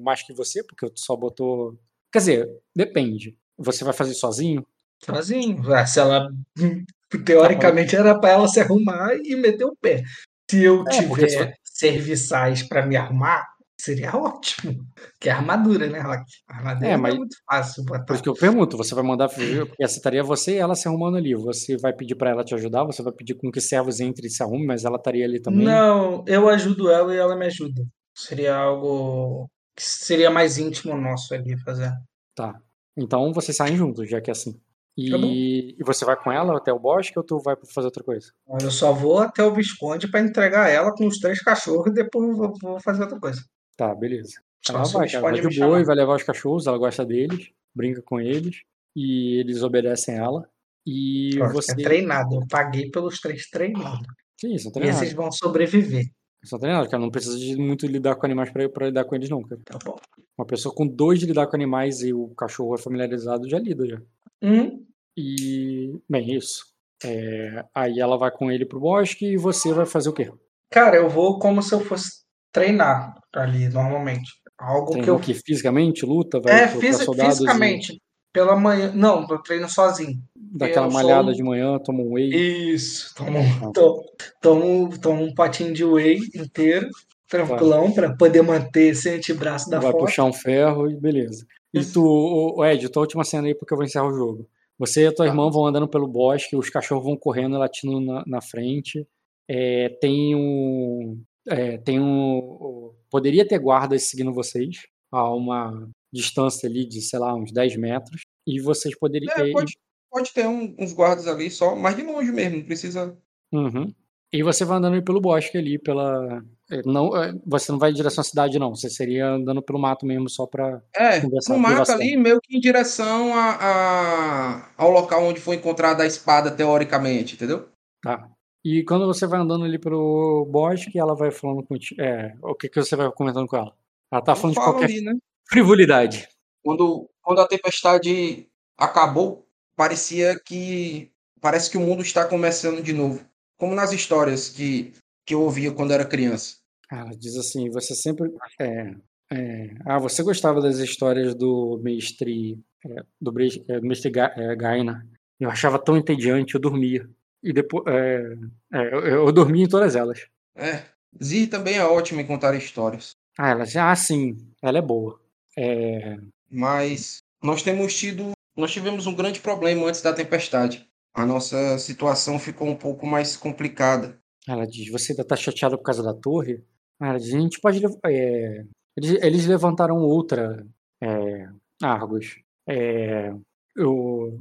mais 0.01 0.23
que 0.23 0.33
você, 0.33 0.63
porque 0.63 0.89
tu 0.89 0.99
só 0.99 1.15
botou. 1.15 1.77
Quer 2.11 2.17
dizer, 2.17 2.49
depende. 2.75 3.37
Você 3.59 3.83
vai 3.83 3.93
fazer 3.93 4.15
sozinho? 4.15 4.65
Sozinho. 5.05 5.61
Se 5.85 5.99
ela. 5.99 6.31
Teoricamente 7.25 7.95
era 7.95 8.19
pra 8.19 8.31
ela 8.31 8.47
se 8.47 8.59
arrumar 8.59 9.13
e 9.23 9.35
meter 9.35 9.65
o 9.65 9.77
pé. 9.79 10.01
Se 10.49 10.63
eu 10.63 10.83
É, 10.87 11.03
porque 11.03 11.29
se 11.29 11.37
tiver 11.37 11.53
serviçais 11.63 12.63
pra 12.63 12.83
me 12.87 12.97
arrumar, 12.97 13.45
seria 13.81 14.11
ótimo. 14.17 14.85
Que 15.19 15.29
é 15.29 15.31
armadura, 15.31 15.87
né, 15.89 15.99
Rock? 15.99 16.23
Armadura 16.47 16.87
É, 16.87 16.95
não 16.95 17.01
mas- 17.03 17.13
é 17.13 17.17
muito 17.17 17.35
fácil 17.49 17.85
Por 17.85 17.97
botar. 17.99 18.13
isso 18.13 18.23
que 18.23 18.29
eu 18.29 18.33
pergunto, 18.33 18.77
você 18.77 18.93
vai 18.95 19.03
mandar. 19.03 19.29
Porque 19.29 19.71
essa 19.79 19.97
estaria 19.97 20.23
você 20.23 20.53
e 20.55 20.57
ela 20.57 20.75
se 20.75 20.87
arrumando 20.87 21.17
ali. 21.17 21.33
Você 21.35 21.77
vai 21.77 21.93
pedir 21.93 22.15
pra 22.15 22.29
ela 22.31 22.43
te 22.43 22.53
ajudar, 22.55 22.83
você 22.85 23.01
vai 23.03 23.13
pedir 23.13 23.35
com 23.35 23.51
que 23.51 23.61
servos 23.61 23.99
entre 23.99 24.27
e 24.27 24.29
se 24.29 24.43
arrume, 24.43 24.65
mas 24.65 24.85
ela 24.85 24.97
estaria 24.97 25.25
ali 25.25 25.41
também. 25.41 25.65
Não, 25.65 26.23
eu 26.27 26.47
ajudo 26.49 26.89
ela 26.91 27.13
e 27.13 27.17
ela 27.17 27.35
me 27.35 27.45
ajuda. 27.45 27.83
Seria 28.15 28.55
algo 28.55 29.49
que 29.75 29.83
seria 29.83 30.29
mais 30.29 30.57
íntimo 30.57 30.95
nosso 30.97 31.33
ali 31.33 31.57
fazer. 31.61 31.91
Tá. 32.35 32.55
Então 32.97 33.31
vocês 33.33 33.55
saem 33.55 33.77
juntos, 33.77 34.09
já 34.09 34.19
que 34.19 34.29
é 34.29 34.33
assim. 34.33 34.59
E, 34.97 35.09
Tá 35.11 35.17
e 35.17 35.77
você 35.85 36.03
vai 36.03 36.21
com 36.21 36.29
ela 36.29 36.57
até 36.57 36.73
o 36.73 36.79
bosque 36.79 37.17
ou 37.17 37.23
tu 37.23 37.39
vai 37.39 37.55
fazer 37.73 37.85
outra 37.85 38.03
coisa? 38.03 38.27
Eu 38.61 38.69
só 38.69 38.91
vou 38.91 39.19
até 39.19 39.41
o 39.41 39.53
Visconde 39.53 40.11
pra 40.11 40.19
entregar 40.19 40.67
ela 40.69 40.91
com 40.93 41.07
os 41.07 41.19
três 41.19 41.39
cachorros 41.41 41.87
e 41.87 41.93
depois 41.93 42.35
vou 42.35 42.79
fazer 42.83 43.03
outra 43.03 43.17
coisa. 43.17 43.39
Tá, 43.79 43.95
beleza. 43.95 44.41
Só 44.61 44.73
Ela 44.73 44.83
vai, 44.83 45.09
cara, 45.09 45.21
vai 45.21 45.33
de 45.39 45.63
e 45.63 45.83
vai 45.85 45.95
levar 45.95 46.17
os 46.17 46.23
cachorros, 46.23 46.67
ela 46.67 46.77
gosta 46.77 47.05
deles, 47.05 47.49
brinca 47.73 48.01
com 48.01 48.19
eles 48.19 48.61
e 48.93 49.39
eles 49.39 49.63
obedecem 49.63 50.17
ela. 50.17 50.49
E 50.85 51.41
Ó, 51.41 51.47
você. 51.47 51.71
É 51.71 51.75
treinado. 51.75 52.35
Eu 52.35 52.47
paguei 52.49 52.91
pelos 52.91 53.21
três 53.21 53.49
treinados. 53.49 54.05
Que 54.37 54.53
isso, 54.53 54.69
não 54.75 54.83
E 54.83 54.89
esses 54.89 55.13
vão 55.13 55.31
sobreviver. 55.31 56.11
Só 56.43 56.59
tem 56.59 56.71
nada, 56.71 56.89
cara. 56.89 57.01
Não 57.01 57.09
precisa 57.09 57.39
de 57.39 57.55
muito 57.55 57.87
lidar 57.87 58.15
com 58.15 58.25
animais 58.25 58.51
pra, 58.51 58.67
pra 58.67 58.87
lidar 58.87 59.05
com 59.05 59.15
eles, 59.15 59.29
não, 59.29 59.41
cara. 59.43 59.61
Tá 59.63 59.79
bom. 59.85 59.95
Uma 60.37 60.45
pessoa 60.45 60.75
com 60.75 60.85
dois 60.85 61.17
de 61.21 61.25
lidar 61.25 61.47
com 61.47 61.55
animais 61.55 62.01
e 62.01 62.13
o 62.13 62.27
cachorro 62.35 62.75
é 62.75 62.77
familiarizado 62.77 63.47
já 63.47 63.57
lida 63.57 63.87
já. 63.87 64.01
Hum, 64.43 64.85
E. 65.15 65.97
Bem, 66.09 66.35
isso. 66.35 66.65
É, 67.01 67.63
aí 67.73 67.97
ela 68.01 68.17
vai 68.17 68.29
com 68.29 68.51
ele 68.51 68.65
pro 68.65 68.77
bosque 68.77 69.25
e 69.25 69.37
você 69.37 69.71
vai 69.71 69.85
fazer 69.85 70.09
o 70.09 70.13
quê? 70.13 70.29
cara, 70.69 70.97
eu 70.97 71.09
vou 71.09 71.39
como 71.39 71.63
se 71.63 71.73
eu 71.73 71.79
fosse 71.79 72.27
treinar 72.51 73.13
ali, 73.35 73.69
normalmente. 73.69 74.29
Algo 74.57 75.01
que 75.01 75.09
eu. 75.09 75.15
o 75.15 75.19
quê? 75.19 75.33
Fisicamente? 75.33 76.05
Luta? 76.05 76.39
Vai 76.41 76.63
É, 76.63 76.67
fisi- 76.67 77.03
soldados 77.05 77.35
e 77.35 77.37
fisicamente. 77.39 78.01
Pela 78.33 78.55
manhã. 78.55 78.91
Não, 78.93 79.25
eu 79.29 79.39
treino 79.41 79.67
sozinho. 79.69 80.21
dá 80.35 80.65
aquela 80.67 80.87
Eu 80.87 80.91
sou 80.91 81.01
malhada 81.01 81.29
um- 81.29 81.33
de 81.33 81.43
manhã, 81.43 81.79
toma 81.79 82.01
um 82.03 82.13
whey. 82.13 82.29
Isso. 82.73 83.13
Tomo, 83.15 83.39
to- 83.73 84.03
tomo, 84.41 84.99
tomo 84.99 85.23
um 85.23 85.33
potinho 85.33 85.73
de 85.73 85.83
whey 85.85 86.19
inteiro, 86.35 86.87
tranquilão, 87.27 87.91
pra 87.91 88.15
poder 88.15 88.41
manter 88.41 88.89
esse 88.89 89.09
antebraço 89.09 89.69
da 89.69 89.79
vai 89.79 89.91
foto. 89.91 90.01
puxar 90.05 90.25
um 90.25 90.33
ferro 90.33 90.89
e 90.89 90.95
beleza. 90.95 91.45
E 91.73 91.83
tu, 91.85 92.03
o, 92.03 92.59
o 92.59 92.65
Ed, 92.65 92.89
tua 92.89 93.01
última 93.03 93.23
cena 93.23 93.47
aí 93.47 93.55
porque 93.55 93.73
eu 93.73 93.77
vou 93.77 93.85
encerrar 93.85 94.07
o 94.07 94.13
jogo. 94.13 94.47
Você 94.77 95.03
e 95.03 95.07
a 95.07 95.13
tua 95.13 95.25
Tá. 95.25 95.31
irmã 95.31 95.49
vão 95.51 95.65
andando 95.67 95.87
pelo 95.87 96.07
bosque, 96.07 96.55
os 96.55 96.69
cachorros 96.69 97.03
vão 97.03 97.15
correndo, 97.17 97.57
latindo 97.57 97.99
na, 98.01 98.23
na 98.25 98.41
frente. 98.41 99.07
É, 99.47 99.89
tem 100.01 100.35
um. 100.35 101.21
É, 101.49 101.77
tem 101.77 101.99
um. 101.99 102.93
Poderia 103.09 103.47
ter 103.47 103.59
guardas 103.59 104.03
seguindo 104.03 104.33
vocês 104.33 104.77
a 105.11 105.29
uma 105.33 105.89
distância 106.13 106.67
ali 106.69 106.85
de, 106.85 107.01
sei 107.01 107.19
lá, 107.19 107.33
uns 107.35 107.51
10 107.51 107.75
metros. 107.77 108.21
E 108.47 108.59
vocês 108.61 108.97
poderiam. 108.97 109.31
É, 109.35 109.51
pode, 109.51 109.73
pode 110.11 110.33
ter 110.33 110.47
um- 110.47 110.75
uns 110.79 110.93
guardas 110.93 111.27
ali 111.27 111.49
só, 111.51 111.75
mas 111.75 111.95
de 111.95 112.03
longe 112.03 112.31
mesmo, 112.31 112.57
não 112.57 112.65
precisa. 112.65 113.17
Uhum. 113.51 113.93
E 114.31 114.43
você 114.43 114.63
vai 114.63 114.77
andando 114.77 115.01
pelo 115.03 115.19
bosque 115.19 115.57
ali, 115.57 115.79
pela. 115.79 116.43
é, 116.71 116.81
Não, 116.85 117.17
é, 117.17 117.33
você 117.47 117.71
não 117.71 117.79
vai 117.79 117.89
em 117.89 117.95
direção 117.95 118.21
à 118.21 118.23
cidade, 118.23 118.59
não. 118.59 118.75
Você 118.75 118.87
seria 118.87 119.27
andando 119.27 119.59
pelo 119.61 119.79
mato 119.79 120.05
mesmo, 120.05 120.29
só 120.29 120.45
pra. 120.45 120.83
É, 120.95 121.19
Conversar, 121.19 121.53
no 121.53 121.59
mato 121.59 121.91
ali, 121.91 122.15
meio 122.15 122.39
que 122.39 122.55
em 122.55 122.59
direção 122.59 123.33
a, 123.33 123.57
a- 123.59 124.71
ao 124.77 124.91
local 124.91 125.23
onde 125.23 125.39
foi 125.39 125.55
encontrada 125.55 126.03
a 126.03 126.05
espada, 126.05 126.51
teoricamente, 126.51 127.33
entendeu? 127.35 127.69
Tá. 128.03 128.29
E 128.63 128.83
quando 128.83 129.05
você 129.05 129.25
vai 129.25 129.39
andando 129.39 129.63
ali 129.63 129.79
pelo 129.79 130.45
bosque, 130.45 130.99
ela 130.99 131.15
vai 131.15 131.31
falando 131.31 131.63
contigo. 131.63 132.01
É, 132.01 132.35
o 132.41 132.53
que, 132.53 132.67
que 132.67 132.81
você 132.81 132.95
vai 132.95 133.09
comentando 133.11 133.47
com 133.47 133.55
ela? 133.55 133.73
Ela 134.11 134.21
tá 134.21 134.35
falando 134.35 134.55
de 134.55 134.61
qualquer 134.61 134.85
ali, 134.85 135.01
né? 135.01 135.13
frivolidade. 135.49 136.27
Quando, 136.63 137.09
quando 137.21 137.39
a 137.39 137.47
tempestade 137.47 138.47
acabou, 138.77 139.47
parecia 139.75 140.39
que. 140.39 141.11
Parece 141.41 141.71
que 141.71 141.77
o 141.77 141.81
mundo 141.81 142.01
está 142.01 142.25
começando 142.25 142.83
de 142.83 142.91
novo. 142.91 143.25
Como 143.57 143.73
nas 143.73 143.93
histórias 143.93 144.49
que, 144.49 144.93
que 145.25 145.33
eu 145.33 145.41
ouvia 145.41 145.71
quando 145.71 145.91
era 145.91 146.03
criança. 146.03 146.57
Ela 146.91 147.11
diz 147.11 147.37
assim: 147.37 147.69
você 147.69 147.95
sempre. 147.95 148.29
É, 148.59 148.93
é, 149.31 149.69
ah, 149.85 149.99
você 149.99 150.21
gostava 150.21 150.61
das 150.61 150.79
histórias 150.79 151.33
do 151.33 151.79
mestre. 151.81 152.59
é, 152.85 153.03
do, 153.21 153.33
é, 153.69 153.79
do 153.79 153.87
mestre 153.87 154.11
Ga, 154.11 154.33
é, 154.35 154.55
Gaina. 154.55 155.07
Eu 155.39 155.49
achava 155.49 155.79
tão 155.79 155.95
entediante, 155.95 156.55
eu 156.55 156.59
dormia. 156.59 157.09
E 157.43 157.53
depois. 157.53 157.83
é, 157.87 158.33
é, 158.73 158.93
eu, 158.93 159.05
eu 159.05 159.31
dormia 159.31 159.63
em 159.65 159.69
todas 159.69 159.95
elas. 159.95 160.27
É. 160.55 160.83
Zir 161.23 161.49
também 161.49 161.75
é 161.77 161.83
ótimo 161.85 162.21
em 162.21 162.25
contar 162.27 162.53
histórias. 162.55 163.15
Ah, 163.37 163.49
ela 163.49 163.63
diz: 163.63 163.75
ah, 163.75 163.95
sim, 163.95 164.37
ela 164.61 164.77
é 164.77 164.81
boa. 164.81 165.19
É, 165.57 166.17
Mas 166.49 167.19
nós 167.41 167.63
temos 167.63 167.95
tido. 167.97 168.31
Nós 168.55 168.71
tivemos 168.71 169.07
um 169.07 169.15
grande 169.15 169.39
problema 169.39 169.87
antes 169.87 170.01
da 170.01 170.13
tempestade. 170.13 170.87
A 171.13 171.25
nossa 171.25 171.77
situação 171.79 172.37
ficou 172.37 172.67
um 172.67 172.75
pouco 172.75 173.07
mais 173.07 173.35
complicada. 173.37 174.19
Ela 174.47 174.65
diz: 174.67 174.91
Você 174.91 175.13
ainda 175.13 175.25
tá 175.25 175.35
chateado 175.35 175.77
por 175.77 175.83
causa 175.83 176.03
da 176.03 176.13
torre? 176.13 176.63
Ela 177.01 177.17
diz: 177.17 177.33
A 177.33 177.39
gente 177.39 177.59
pode. 177.61 177.81
é, 178.05 178.65
Eles, 178.97 179.23
eles 179.23 179.45
levantaram 179.47 179.97
outra 179.97 180.65
é, 181.01 181.47
Argos. 181.81 182.39
É, 182.67 183.33
eu, 183.75 184.37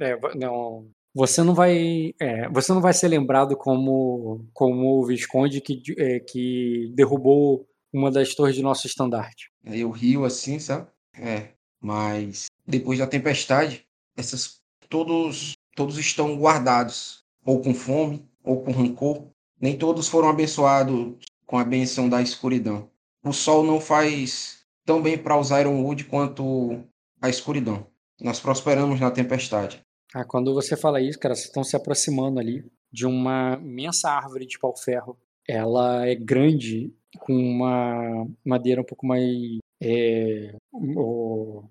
é, 0.00 0.12
é, 0.12 0.36
não, 0.36 0.88
você 1.16 1.42
não 1.42 1.54
vai. 1.54 2.14
é, 2.20 2.46
você 2.50 2.74
não 2.74 2.82
vai 2.82 2.92
ser 2.92 3.08
lembrado 3.08 3.56
como, 3.56 4.44
como 4.52 5.00
o 5.00 5.06
Visconde 5.06 5.62
que, 5.62 5.82
é, 5.96 6.20
que 6.20 6.92
derrubou 6.94 7.66
uma 7.90 8.10
das 8.10 8.34
torres 8.34 8.54
de 8.54 8.62
nosso 8.62 8.86
estandarte. 8.86 9.50
Aí 9.64 9.80
Eu 9.80 9.90
rio 9.90 10.26
assim, 10.26 10.58
sabe? 10.58 10.86
É. 11.18 11.48
Mas 11.80 12.48
depois 12.66 12.98
da 12.98 13.06
tempestade, 13.06 13.86
essas 14.14 14.60
todos 14.90 15.54
todos 15.74 15.98
estão 15.98 16.36
guardados, 16.36 17.24
ou 17.44 17.60
com 17.62 17.72
fome, 17.72 18.22
ou 18.44 18.62
com 18.62 18.72
rancor. 18.72 19.26
Nem 19.58 19.76
todos 19.76 20.08
foram 20.08 20.28
abençoados 20.28 21.14
com 21.46 21.56
a 21.56 21.64
benção 21.64 22.10
da 22.10 22.20
escuridão. 22.20 22.90
O 23.24 23.32
sol 23.32 23.64
não 23.64 23.80
faz 23.80 24.66
tão 24.84 25.00
bem 25.00 25.16
para 25.16 25.38
os 25.38 25.50
Ironwood 25.50 26.04
quanto 26.04 26.84
a 27.22 27.30
escuridão. 27.30 27.86
Nós 28.20 28.38
prosperamos 28.38 29.00
na 29.00 29.10
tempestade. 29.10 29.85
Ah, 30.16 30.24
quando 30.24 30.54
você 30.54 30.78
fala 30.78 30.98
isso, 30.98 31.18
cara, 31.18 31.34
vocês 31.34 31.48
estão 31.48 31.62
se 31.62 31.76
aproximando 31.76 32.40
ali 32.40 32.64
de 32.90 33.04
uma 33.04 33.60
imensa 33.62 34.08
árvore 34.08 34.46
de 34.46 34.58
pau-ferro. 34.58 35.14
Ela 35.46 36.06
é 36.06 36.14
grande, 36.14 36.90
com 37.18 37.34
uma 37.34 38.26
madeira 38.42 38.80
um 38.80 38.84
pouco 38.84 39.06
mais, 39.06 39.58
é, 39.78 40.56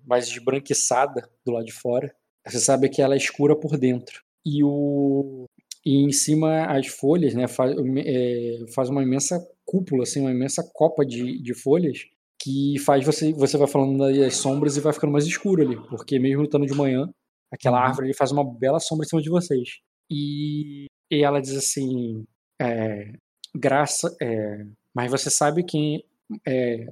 mais 0.06 0.28
esbranquiçada 0.28 1.28
do 1.44 1.50
lado 1.50 1.64
de 1.64 1.72
fora. 1.72 2.14
Você 2.46 2.60
sabe 2.60 2.88
que 2.88 3.02
ela 3.02 3.14
é 3.14 3.16
escura 3.16 3.56
por 3.56 3.76
dentro. 3.76 4.22
E, 4.44 4.62
o, 4.62 5.46
e 5.84 6.04
em 6.04 6.12
cima 6.12 6.66
as 6.66 6.86
folhas, 6.86 7.34
né, 7.34 7.48
faz, 7.48 7.74
é, 7.96 8.64
faz 8.72 8.88
uma 8.88 9.02
imensa 9.02 9.44
cúpula, 9.64 10.04
assim, 10.04 10.20
uma 10.20 10.30
imensa 10.30 10.62
copa 10.72 11.04
de, 11.04 11.42
de 11.42 11.52
folhas 11.52 12.06
que 12.40 12.78
faz 12.78 13.04
você, 13.04 13.32
você 13.32 13.56
vai 13.56 13.66
falando 13.66 13.98
das 13.98 14.36
sombras 14.36 14.76
e 14.76 14.80
vai 14.80 14.92
ficando 14.92 15.12
mais 15.12 15.26
escuro 15.26 15.62
ali, 15.62 15.76
porque 15.88 16.16
mesmo 16.16 16.44
estando 16.44 16.64
de 16.64 16.74
manhã, 16.74 17.10
aquela 17.52 17.78
Uhum. 17.78 17.84
árvore 17.86 18.06
ele 18.08 18.14
faz 18.14 18.30
uma 18.32 18.44
bela 18.44 18.78
sombra 18.80 19.04
em 19.06 19.08
cima 19.08 19.22
de 19.22 19.30
vocês. 19.30 19.78
E, 20.10 20.86
e 21.10 21.22
ela 21.22 21.40
diz 21.40 21.56
assim, 21.56 22.24
é, 22.60 23.12
graça, 23.54 24.14
é, 24.20 24.64
mas 24.94 25.10
você 25.10 25.30
sabe 25.30 25.64
que, 25.64 26.04
é, 26.46 26.86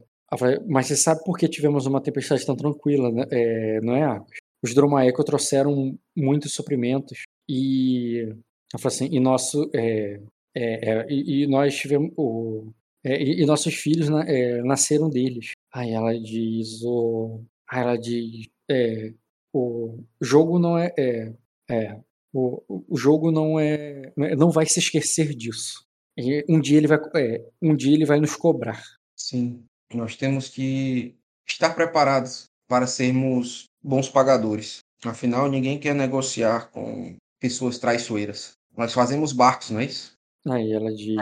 mas 0.67 0.87
você 0.89 0.97
sabe 0.97 1.23
por 1.25 1.39
que 1.39 1.49
tivemos 1.49 1.87
uma 1.87 2.03
tempestade 2.03 2.45
tão 2.45 2.57
tranquila, 2.57 3.11
né? 3.11 3.25
É, 3.31 3.81
não 3.81 3.95
é, 3.95 4.03
Arcos? 4.03 4.39
Os 4.63 4.75
Dromaeco 4.75 5.23
trouxeram 5.25 5.97
muitos 6.17 6.53
suprimentos 6.55 7.23
e 7.49 8.21
ela 8.73 8.79
fala 8.81 8.95
assim, 8.95 9.09
e 9.13 9.21
nosso, 9.21 9.71
é, 9.75 10.21
é, 10.57 10.91
é, 10.91 11.07
e, 11.11 11.43
e 11.43 11.47
nós 11.47 11.77
tivemos 11.77 12.11
o, 12.17 12.73
e, 13.05 13.43
e 13.43 13.47
nossos 13.47 13.75
filhos 13.75 14.09
na- 14.09 14.25
nasceram 14.65 15.11
deles. 15.11 15.53
Aí 15.73 15.91
ela 15.93 16.19
diz 16.19 16.83
o. 16.83 17.43
Aí 17.71 17.81
ela 17.83 17.97
diz. 17.99 18.47
O 19.57 20.05
jogo 20.21 20.59
não 20.59 20.77
é. 20.77 20.93
é, 20.99 21.33
é, 21.71 22.01
o, 22.33 22.85
o 22.89 22.99
jogo 22.99 23.31
não 23.31 23.61
é. 23.61 24.13
Não 24.37 24.51
vai 24.51 24.67
se 24.67 24.81
esquecer 24.81 25.33
disso. 25.33 25.87
E 26.19 26.45
um 26.49 26.61
dia 26.61 26.79
ele 26.79 26.89
vai. 26.89 26.99
é, 27.17 27.49
um 27.63 27.77
dia 27.77 27.95
ele 27.95 28.05
vai 28.05 28.19
nos 28.19 28.35
cobrar. 28.35 28.83
Sim, 29.17 29.65
nós 29.93 30.17
temos 30.17 30.49
que 30.49 31.17
estar 31.47 31.73
preparados 31.75 32.47
para 32.67 32.89
sermos 32.89 33.67
bons 33.81 34.09
pagadores. 34.09 34.81
Afinal, 35.05 35.49
ninguém 35.49 35.79
quer 35.79 35.95
negociar 35.95 36.71
com 36.73 37.17
pessoas 37.39 37.79
traiçoeiras. 37.79 38.55
Nós 38.77 38.93
fazemos 38.93 39.33
barcos, 39.33 39.71
não 39.71 39.79
é 39.79 39.85
isso? 39.85 40.17
Aí 40.49 40.73
ela 40.73 40.93
diz. 40.93 41.17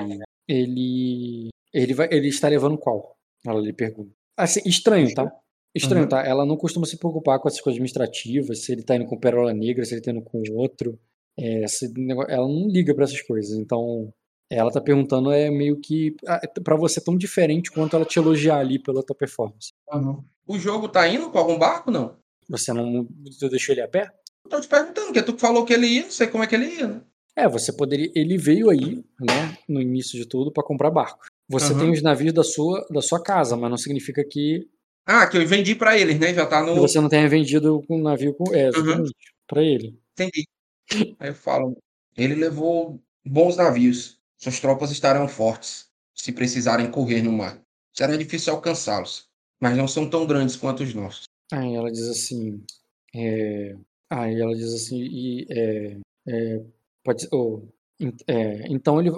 Ele. 0.48 1.50
Ele, 1.72 1.94
vai, 1.94 2.08
ele 2.10 2.28
está 2.28 2.48
levando 2.48 2.78
qual? 2.78 3.14
Ela 3.46 3.60
lhe 3.60 3.72
pergunta. 3.72 4.10
Assim, 4.36 4.60
estranho, 4.64 5.12
tá? 5.14 5.30
Estranho, 5.74 6.04
Uhum. 6.04 6.08
tá? 6.08 6.22
Ela 6.26 6.44
não 6.44 6.56
costuma 6.56 6.84
se 6.86 6.98
preocupar 6.98 7.38
com 7.38 7.48
essas 7.48 7.60
coisas 7.60 7.76
administrativas, 7.76 8.64
se 8.64 8.72
ele 8.72 8.82
tá 8.82 8.94
indo 8.96 9.06
com 9.06 9.18
pérola 9.18 9.52
negra, 9.54 9.84
se 9.84 9.94
ele 9.94 10.02
tá 10.02 10.10
indo 10.10 10.22
com 10.22 10.42
outro. 10.52 10.98
É, 11.38 11.64
nego- 11.96 12.24
ela 12.28 12.46
não 12.46 12.68
liga 12.68 12.94
pra 12.94 13.04
essas 13.04 13.22
coisas. 13.22 13.56
Então, 13.58 14.12
ela 14.50 14.70
tá 14.70 14.80
perguntando 14.82 15.32
é 15.32 15.50
meio 15.50 15.78
que 15.80 16.14
ah, 16.26 16.40
pra 16.62 16.76
você 16.76 17.00
tão 17.00 17.16
diferente 17.16 17.70
quanto 17.70 17.96
ela 17.96 18.04
te 18.04 18.18
elogiar 18.18 18.58
ali 18.58 18.78
pela 18.78 19.02
tua 19.02 19.16
performance. 19.16 19.72
O 20.46 20.58
jogo 20.58 20.88
tá 20.88 21.08
indo 21.08 21.30
com 21.30 21.38
algum 21.38 21.58
barco, 21.58 21.90
não? 21.90 22.16
Você 22.50 22.72
não 22.72 23.08
você 23.24 23.48
deixou 23.48 23.72
ele 23.74 23.80
a 23.80 23.88
pé? 23.88 24.10
Tô 24.50 24.60
te 24.60 24.68
perguntando, 24.68 25.06
porque 25.06 25.22
tu 25.22 25.38
falou 25.38 25.64
que 25.64 25.72
ele 25.72 25.86
ia, 25.86 26.02
não 26.02 26.10
sei 26.10 26.26
como 26.26 26.44
é 26.44 26.46
que 26.46 26.54
ele 26.54 26.66
ia, 26.66 26.86
né? 26.88 27.00
É, 27.34 27.48
você 27.48 27.72
poderia. 27.72 28.10
Ele 28.14 28.36
veio 28.36 28.68
aí, 28.68 28.96
né, 29.18 29.56
no 29.66 29.80
início 29.80 30.18
de 30.18 30.26
tudo, 30.26 30.52
pra 30.52 30.62
comprar 30.62 30.90
barco. 30.90 31.24
Você 31.48 31.72
Aham. 31.72 31.78
tem 31.80 31.90
os 31.92 32.02
navios 32.02 32.34
da 32.34 32.42
sua, 32.44 32.86
da 32.90 33.00
sua 33.00 33.22
casa, 33.22 33.56
mas 33.56 33.70
não 33.70 33.78
significa 33.78 34.22
que 34.22 34.68
Ah, 35.04 35.26
que 35.26 35.36
eu 35.36 35.46
vendi 35.46 35.74
pra 35.74 35.98
eles, 35.98 36.18
né? 36.18 36.32
Já 36.32 36.46
tá 36.46 36.64
que 36.64 36.70
no. 36.70 36.80
você 36.80 37.00
não 37.00 37.08
tenha 37.08 37.28
vendido 37.28 37.82
um 37.88 38.00
navio 38.00 38.34
com. 38.34 38.54
É, 38.54 38.68
exatamente, 38.68 39.14
pra 39.46 39.62
ele. 39.62 39.98
Entendi. 40.12 40.46
Aí 41.18 41.28
eu 41.30 41.34
falo, 41.34 41.76
ele 42.16 42.34
levou 42.34 43.00
bons 43.24 43.56
navios. 43.56 44.18
Suas 44.36 44.58
tropas 44.60 44.90
estarão 44.90 45.28
fortes, 45.28 45.88
se 46.14 46.32
precisarem 46.32 46.90
correr 46.90 47.22
no 47.22 47.32
mar. 47.32 47.60
Será 47.92 48.16
difícil 48.16 48.52
alcançá-los, 48.52 49.28
mas 49.60 49.76
não 49.76 49.86
são 49.86 50.08
tão 50.08 50.26
grandes 50.26 50.56
quanto 50.56 50.82
os 50.82 50.92
nossos. 50.94 51.24
Aí 51.52 51.74
ela 51.74 51.90
diz 51.90 52.08
assim. 52.08 52.62
É, 53.14 53.76
aí 54.10 54.40
ela 54.40 54.54
diz 54.54 54.72
assim. 54.72 55.00
E, 55.00 55.46
é, 55.50 55.96
é, 56.28 56.60
pode, 57.04 57.28
en- 58.00 58.12
é, 58.26 58.66
então 58.68 59.00
ele. 59.00 59.10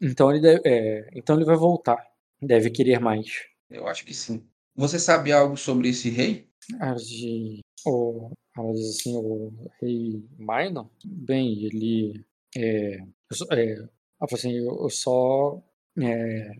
então 0.00 0.30
ele 0.30 0.40
deve, 0.40 0.60
é, 0.66 1.08
então 1.14 1.36
ele 1.36 1.44
vai 1.44 1.56
voltar. 1.56 1.98
Deve 2.40 2.70
querer 2.70 3.00
mais. 3.00 3.26
Eu 3.70 3.86
acho 3.86 4.04
que 4.04 4.14
sim. 4.14 4.42
Você 4.78 4.96
sabe 4.96 5.32
algo 5.32 5.56
sobre 5.56 5.88
esse 5.88 6.08
rei? 6.08 6.48
Diz, 6.96 7.60
o, 7.84 8.30
ela 8.56 8.72
diz 8.72 8.90
assim, 8.90 9.16
o 9.16 9.52
rei 9.82 10.24
Minor, 10.38 10.88
bem, 11.04 11.64
ele 11.64 12.24
é, 12.56 12.98
é, 13.50 13.76
assim, 14.20 14.52
eu, 14.52 14.88
só 14.88 15.60
é, 16.00 16.52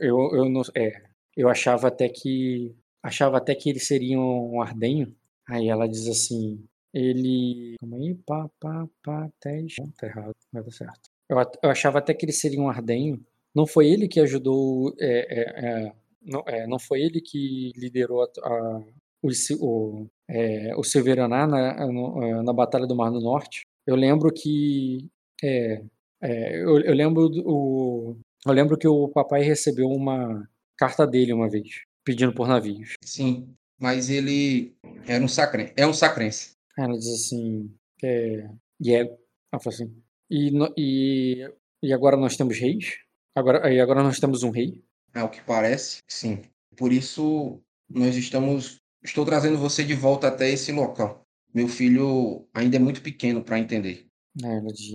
eu, 0.00 0.18
eu 0.34 0.48
não 0.48 0.62
é, 0.76 1.00
eu 1.36 1.48
achava 1.48 1.86
até 1.86 2.08
que 2.08 2.74
achava 3.04 3.38
até 3.38 3.54
que 3.54 3.70
ele 3.70 3.78
seria 3.78 4.18
um 4.18 4.60
ardenho. 4.60 5.14
Aí 5.48 5.68
ela 5.68 5.88
diz 5.88 6.08
assim, 6.08 6.66
ele, 6.92 7.76
calma 7.78 7.98
aí, 7.98 8.14
pá, 8.26 8.50
pá, 8.58 8.88
pá, 9.00 9.30
10, 9.44 9.74
não, 9.78 9.92
tá 9.92 10.08
errado, 10.08 10.34
vai 10.52 10.64
dar 10.64 10.72
certo. 10.72 11.08
Eu, 11.28 11.38
eu 11.62 11.70
achava 11.70 11.98
até 12.00 12.14
que 12.14 12.24
ele 12.24 12.32
seria 12.32 12.60
um 12.60 12.68
ardenho. 12.68 13.24
Não 13.54 13.64
foi 13.64 13.88
ele 13.88 14.08
que 14.08 14.18
ajudou, 14.18 14.92
é, 14.98 15.40
é, 15.40 15.86
é, 15.86 15.92
não, 16.22 16.42
é, 16.46 16.66
não 16.66 16.78
foi 16.78 17.00
ele 17.02 17.20
que 17.20 17.72
liderou 17.76 18.22
a, 18.22 18.26
a- 18.48 18.82
o, 19.22 19.28
o, 19.60 20.06
é, 20.28 20.74
o 20.76 20.82
Silveraná 20.82 21.46
na, 21.46 21.86
no- 21.86 22.22
eh, 22.22 22.42
na 22.42 22.52
Batalha 22.52 22.86
do 22.86 22.96
Mar 22.96 23.10
do 23.10 23.20
Norte. 23.20 23.62
Eu 23.86 23.94
lembro 23.96 24.32
que 24.32 25.08
é, 25.42 25.82
é, 26.22 26.56
eu, 26.62 26.80
eu 26.80 26.94
lembro 26.94 27.30
o, 27.44 28.16
eu 28.46 28.52
lembro 28.52 28.78
que 28.78 28.88
o 28.88 29.08
papai 29.08 29.42
recebeu 29.42 29.88
uma 29.88 30.48
carta 30.78 31.06
dele 31.06 31.32
uma 31.32 31.48
vez 31.50 31.82
pedindo 32.04 32.32
por 32.34 32.48
navios. 32.48 32.94
Sim, 33.04 33.54
mas 33.78 34.08
ele 34.10 34.74
era 35.06 35.22
um 35.22 35.28
sacren 35.28 35.72
é 35.76 35.86
um 35.86 35.92
sacrense. 35.92 36.52
Ela 36.78 36.96
diz 36.96 37.08
assim, 37.08 37.70
é, 38.02 38.48
e 38.80 38.94
é, 38.94 39.00
ela 39.00 39.60
fala 39.62 39.74
assim, 39.74 40.02
e, 40.30 40.50
e, 40.78 41.50
e 41.82 41.92
agora 41.92 42.16
nós 42.16 42.36
temos 42.36 42.58
reis? 42.58 42.98
Agora, 43.34 43.72
e 43.72 43.78
agora 43.80 44.02
nós 44.02 44.18
temos 44.18 44.42
um 44.42 44.50
rei? 44.50 44.82
Ao 45.14 45.28
que 45.28 45.40
parece, 45.42 45.98
sim. 46.06 46.42
Por 46.76 46.92
isso, 46.92 47.60
nós 47.88 48.16
estamos. 48.16 48.80
Estou 49.02 49.24
trazendo 49.24 49.58
você 49.58 49.84
de 49.84 49.94
volta 49.94 50.28
até 50.28 50.50
esse 50.50 50.70
local. 50.72 51.26
Meu 51.52 51.66
filho 51.66 52.46
ainda 52.54 52.76
é 52.76 52.78
muito 52.78 53.02
pequeno 53.02 53.42
para 53.42 53.58
entender. 53.58 54.06
Ela 54.42 54.72
diz, 54.72 54.90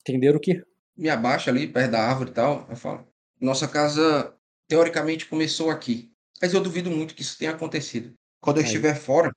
entender 0.00 0.34
o 0.34 0.40
quê? 0.40 0.62
Me 0.96 1.08
abaixa 1.08 1.50
ali, 1.50 1.66
perto 1.66 1.90
da 1.90 2.06
árvore 2.06 2.30
e 2.30 2.34
tal. 2.34 2.66
Eu 2.68 2.76
falo: 2.76 3.06
Nossa 3.40 3.66
casa, 3.66 4.34
teoricamente, 4.68 5.26
começou 5.26 5.70
aqui. 5.70 6.12
Mas 6.40 6.54
eu 6.54 6.62
duvido 6.62 6.90
muito 6.90 7.14
que 7.14 7.22
isso 7.22 7.38
tenha 7.38 7.50
acontecido. 7.50 8.14
Quando 8.40 8.58
eu 8.58 8.62
Aí. 8.62 8.66
estiver 8.66 8.94
fora, 8.94 9.30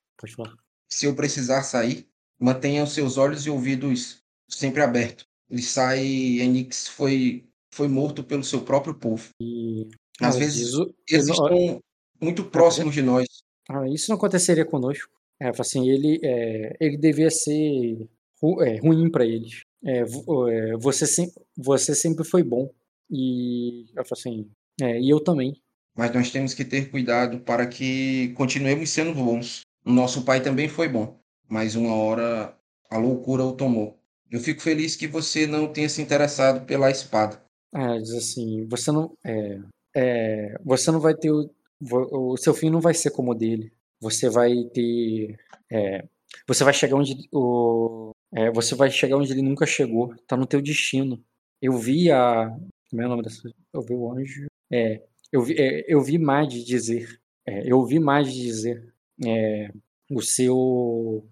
se 0.88 1.06
eu 1.06 1.16
precisar 1.16 1.64
sair, 1.64 2.08
mantenha 2.40 2.83
os 2.83 2.93
seus 2.93 3.17
olhos 3.17 3.45
e 3.45 3.50
ouvidos 3.50 4.24
sempre 4.48 4.82
abertos. 4.82 5.25
Ele 5.50 5.61
sai, 5.61 6.00
Enix 6.40 6.88
foi, 6.88 7.48
foi 7.74 7.88
morto 7.88 8.24
pelo 8.24 8.43
seu 8.43 8.61
próprio 8.61 8.93
povo. 8.93 9.30
E 9.42 9.90
Às 10.22 10.38
vezes, 10.38 10.74
eles 11.09 11.27
eu 11.30 11.35
não- 11.35 11.45
estão 11.45 11.83
muito 12.22 12.45
próximos 12.45 12.93
de 12.93 13.01
nós. 13.01 13.27
Ah, 13.69 13.88
isso 13.90 14.09
não 14.09 14.17
aconteceria 14.17 14.66
conosco. 14.66 15.09
É, 15.40 15.50
assim, 15.58 15.90
ele, 15.90 16.19
é, 16.24 16.75
ele 16.80 16.98
devia 16.98 17.30
ser 17.32 18.08
ru- 18.42 18.61
é, 18.61 18.77
ruim 18.77 19.09
para 19.09 19.25
eles. 19.25 19.64
É, 19.83 20.00
é, 20.00 20.77
você, 20.77 21.06
sem, 21.08 21.32
você 21.58 21.93
sempre 21.95 22.24
foi 22.24 22.43
bom. 22.43 22.69
E 23.09 23.85
fala 23.95 24.06
assim, 24.11 24.50
é, 24.82 25.00
e 25.00 25.09
eu 25.09 25.19
também. 25.19 25.53
Mas 25.95 26.14
nós 26.14 26.32
temos 26.32 26.53
que 26.53 26.66
ter 26.66 26.90
cuidado 26.90 27.40
para 27.40 27.67
que 27.67 28.33
continuemos 28.35 28.90
sendo 28.90 29.14
bons. 29.14 29.61
Nosso 29.85 30.24
pai 30.24 30.42
também 30.42 30.67
foi 30.69 30.88
bom, 30.88 31.19
mas 31.48 31.75
uma 31.75 31.93
hora 31.93 32.58
a 32.90 32.98
loucura 32.98 33.43
o 33.43 33.53
tomou. 33.53 34.00
Eu 34.32 34.40
fico 34.40 34.61
feliz 34.61 34.95
que 34.95 35.08
você 35.08 35.45
não 35.45 35.72
tenha 35.72 35.90
se 35.90 36.01
interessado 36.01 36.66
pela 36.66 36.90
espada. 36.90 37.43
Ah, 37.72 37.83
ela 37.83 38.01
diz 38.01 38.11
assim, 38.14 38.66
você 38.67 38.92
não, 38.92 39.16
é, 39.24 39.59
é, 39.95 40.55
você 40.63 40.91
não 40.91 40.99
vai 40.99 41.15
ter 41.15 41.31
o, 41.31 41.49
o 41.81 42.38
seu 42.38 42.53
fim 42.53 42.69
não 42.69 42.81
vai 42.81 42.93
ser 42.93 43.11
como 43.11 43.31
o 43.31 43.35
dele. 43.35 43.72
Você 43.99 44.30
vai 44.30 44.51
ter, 44.73 45.38
é, 45.72 46.05
você 46.47 46.63
vai 46.63 46.73
chegar 46.73 46.95
onde 46.97 47.27
o, 47.31 48.11
é, 48.33 48.51
você 48.51 48.75
vai 48.75 48.89
chegar 48.91 49.17
onde 49.17 49.31
ele 49.31 49.41
nunca 49.41 49.65
chegou. 49.65 50.15
Tá 50.27 50.35
no 50.38 50.45
teu 50.45 50.61
destino. 50.61 51.23
Eu 51.61 51.77
vi 51.77 52.11
a, 52.11 52.49
como 52.89 53.01
é 53.01 53.05
o 53.05 53.09
nome 53.09 53.23
dessa? 53.23 53.49
Eu 53.73 53.81
vi 53.81 53.93
o 53.95 54.11
anjo. 54.11 54.47
É, 54.72 55.01
eu 55.31 55.41
vi, 55.41 55.55
é, 55.59 55.85
eu 55.88 56.01
vi 56.01 56.17
de 56.49 56.63
dizer. 56.63 57.19
É, 57.45 57.69
eu 57.69 57.77
ouvi 57.80 57.99
de 58.30 58.41
dizer. 58.41 58.93
É, 59.25 59.72
o 60.09 60.22
seu, 60.22 61.25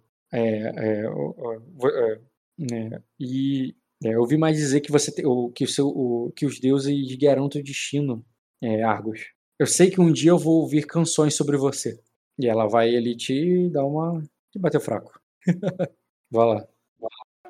né, 2.58 3.02
e 3.20 3.76
eu 4.04 4.20
ouvi 4.22 4.38
mais 4.38 4.58
dizer 4.58 4.82
que 4.82 4.92
você 4.92 5.12
te- 5.12 5.26
o, 5.26 5.50
que 5.52 5.64
o 5.64 5.68
seu 5.68 5.88
o, 5.88 6.32
que 6.36 6.46
os 6.46 6.60
deuses 6.60 7.16
guiarão 7.16 7.50
teu 7.50 7.62
destino, 7.64 8.26
é, 8.62 8.84
Argos. 8.84 9.22
Eu 9.58 9.68
sei 9.68 9.90
que 9.90 10.02
um 10.02 10.12
dia 10.12 10.32
eu 10.32 10.40
vou 10.40 10.62
ouvir 10.62 10.86
canções 10.86 11.36
sobre 11.36 11.58
você. 11.58 12.00
E 12.40 12.48
ela 12.48 12.68
vai 12.68 12.96
ali 12.96 13.16
te 13.16 13.70
dar 13.70 13.86
uma 13.86 14.24
te 14.52 14.60
bater 14.60 14.82
fraco. 14.82 15.20
vai 16.32 16.48
lá. 16.48 16.68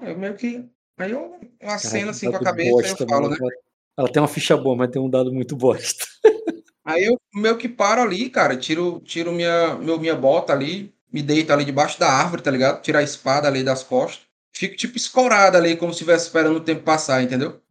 Eu 0.01 0.17
meio 0.17 0.35
que. 0.35 0.69
Aí 0.98 1.11
eu 1.11 1.40
Cara, 1.59 1.75
aceno 1.75 2.11
assim 2.11 2.30
com 2.30 2.38
a 2.38 2.43
cabeça 2.43 2.69
e 2.69 2.72
bosta, 2.72 3.03
eu 3.03 3.07
falo, 3.07 3.30
né? 3.30 3.38
Ela, 3.98 4.11
tem 4.11 4.22
uma 4.22 4.27
ficha 4.27 4.56
boa, 4.56 4.75
mas 4.75 4.90
tem 4.90 5.01
um 5.01 5.09
dado 5.09 5.33
muito 5.33 5.56
bosta. 5.56 6.06
Aí 6.83 7.06
eu 7.06 7.19
meio 7.33 7.57
que 7.57 7.69
paro 7.69 8.01
ali, 8.01 8.30
cara, 8.30 8.57
tiro, 8.57 8.99
tiro 9.01 9.31
minha, 9.31 9.75
meu, 9.75 9.99
minha 9.99 10.15
bota 10.15 10.51
ali, 10.51 10.93
me 11.11 11.22
deito 11.22 11.53
ali 11.53 11.64
debaixo 11.64 11.99
da 11.99 12.07
árvore, 12.07 12.41
tá 12.41 12.49
ligado? 12.49 12.81
Tiro 12.81 12.98
a 12.98 13.03
espada 13.03 13.48
ali 13.48 13.64
das 13.64 13.83
costas. 13.83 14.25
Fico 14.51 14.75
tipo 14.75 14.98
escorado 14.98 15.57
ali, 15.57 15.77
como 15.77 15.93
se 15.93 15.98
estivesse 15.98 16.25
esperando 16.25 16.57
o 16.57 16.64
tempo 16.64 16.83
passar, 16.83 17.23
entendeu? 17.23 17.61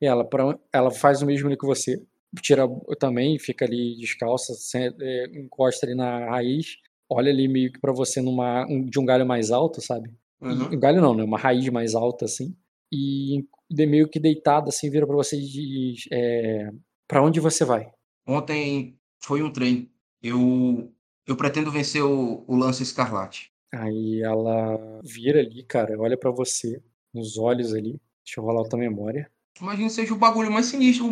E 0.00 0.06
ela, 0.06 0.24
pra, 0.24 0.56
ela 0.72 0.90
faz 0.90 1.20
o 1.20 1.26
mesmo 1.26 1.48
ali 1.48 1.56
que 1.56 1.66
você. 1.66 2.00
Tira 2.40 2.64
também, 2.98 3.38
fica 3.38 3.64
ali 3.64 3.96
descalça, 3.96 4.52
é, 5.00 5.24
encosta 5.38 5.86
ali 5.86 5.94
na 5.94 6.30
raiz, 6.30 6.76
olha 7.08 7.30
ali 7.30 7.46
meio 7.48 7.72
que 7.72 7.80
pra 7.80 7.92
você 7.92 8.20
numa, 8.20 8.66
um- 8.68 8.84
de 8.84 8.98
um 8.98 9.04
galho 9.04 9.26
mais 9.26 9.50
alto, 9.50 9.80
sabe? 9.80 10.10
Uhum. 10.40 10.74
um 10.74 10.78
galho 10.78 11.00
não, 11.00 11.14
né? 11.14 11.22
Uma 11.24 11.38
raiz 11.38 11.66
mais 11.68 11.94
alta, 11.94 12.24
assim. 12.26 12.54
E 12.92 13.44
de 13.70 13.86
meio 13.86 14.08
que 14.08 14.20
deitada, 14.20 14.68
assim, 14.68 14.90
vira 14.90 15.06
pra 15.06 15.16
você 15.16 15.36
e 15.36 15.46
diz: 15.46 16.04
é, 16.12 16.70
Pra 17.08 17.22
onde 17.22 17.40
você 17.40 17.64
vai? 17.64 17.90
Ontem 18.26 18.98
foi 19.22 19.42
um 19.42 19.50
treino. 19.52 19.88
Eu, 20.22 20.92
eu 21.26 21.36
pretendo 21.36 21.70
vencer 21.70 22.02
o, 22.02 22.44
o 22.46 22.56
lance 22.56 22.82
escarlate. 22.82 23.50
Aí 23.72 24.20
ela 24.22 25.00
vira 25.02 25.40
ali, 25.40 25.62
cara, 25.64 25.98
olha 26.00 26.16
pra 26.16 26.30
você, 26.30 26.80
nos 27.12 27.36
olhos 27.38 27.74
ali. 27.74 28.00
Deixa 28.24 28.40
eu 28.40 28.44
rolar 28.44 28.62
a 28.64 28.68
tua 28.68 28.78
memória. 28.78 29.30
Imagina 29.60 29.88
que 29.88 29.94
seja 29.94 30.14
o 30.14 30.18
bagulho 30.18 30.50
mais 30.50 30.66
sinistro 30.66 31.10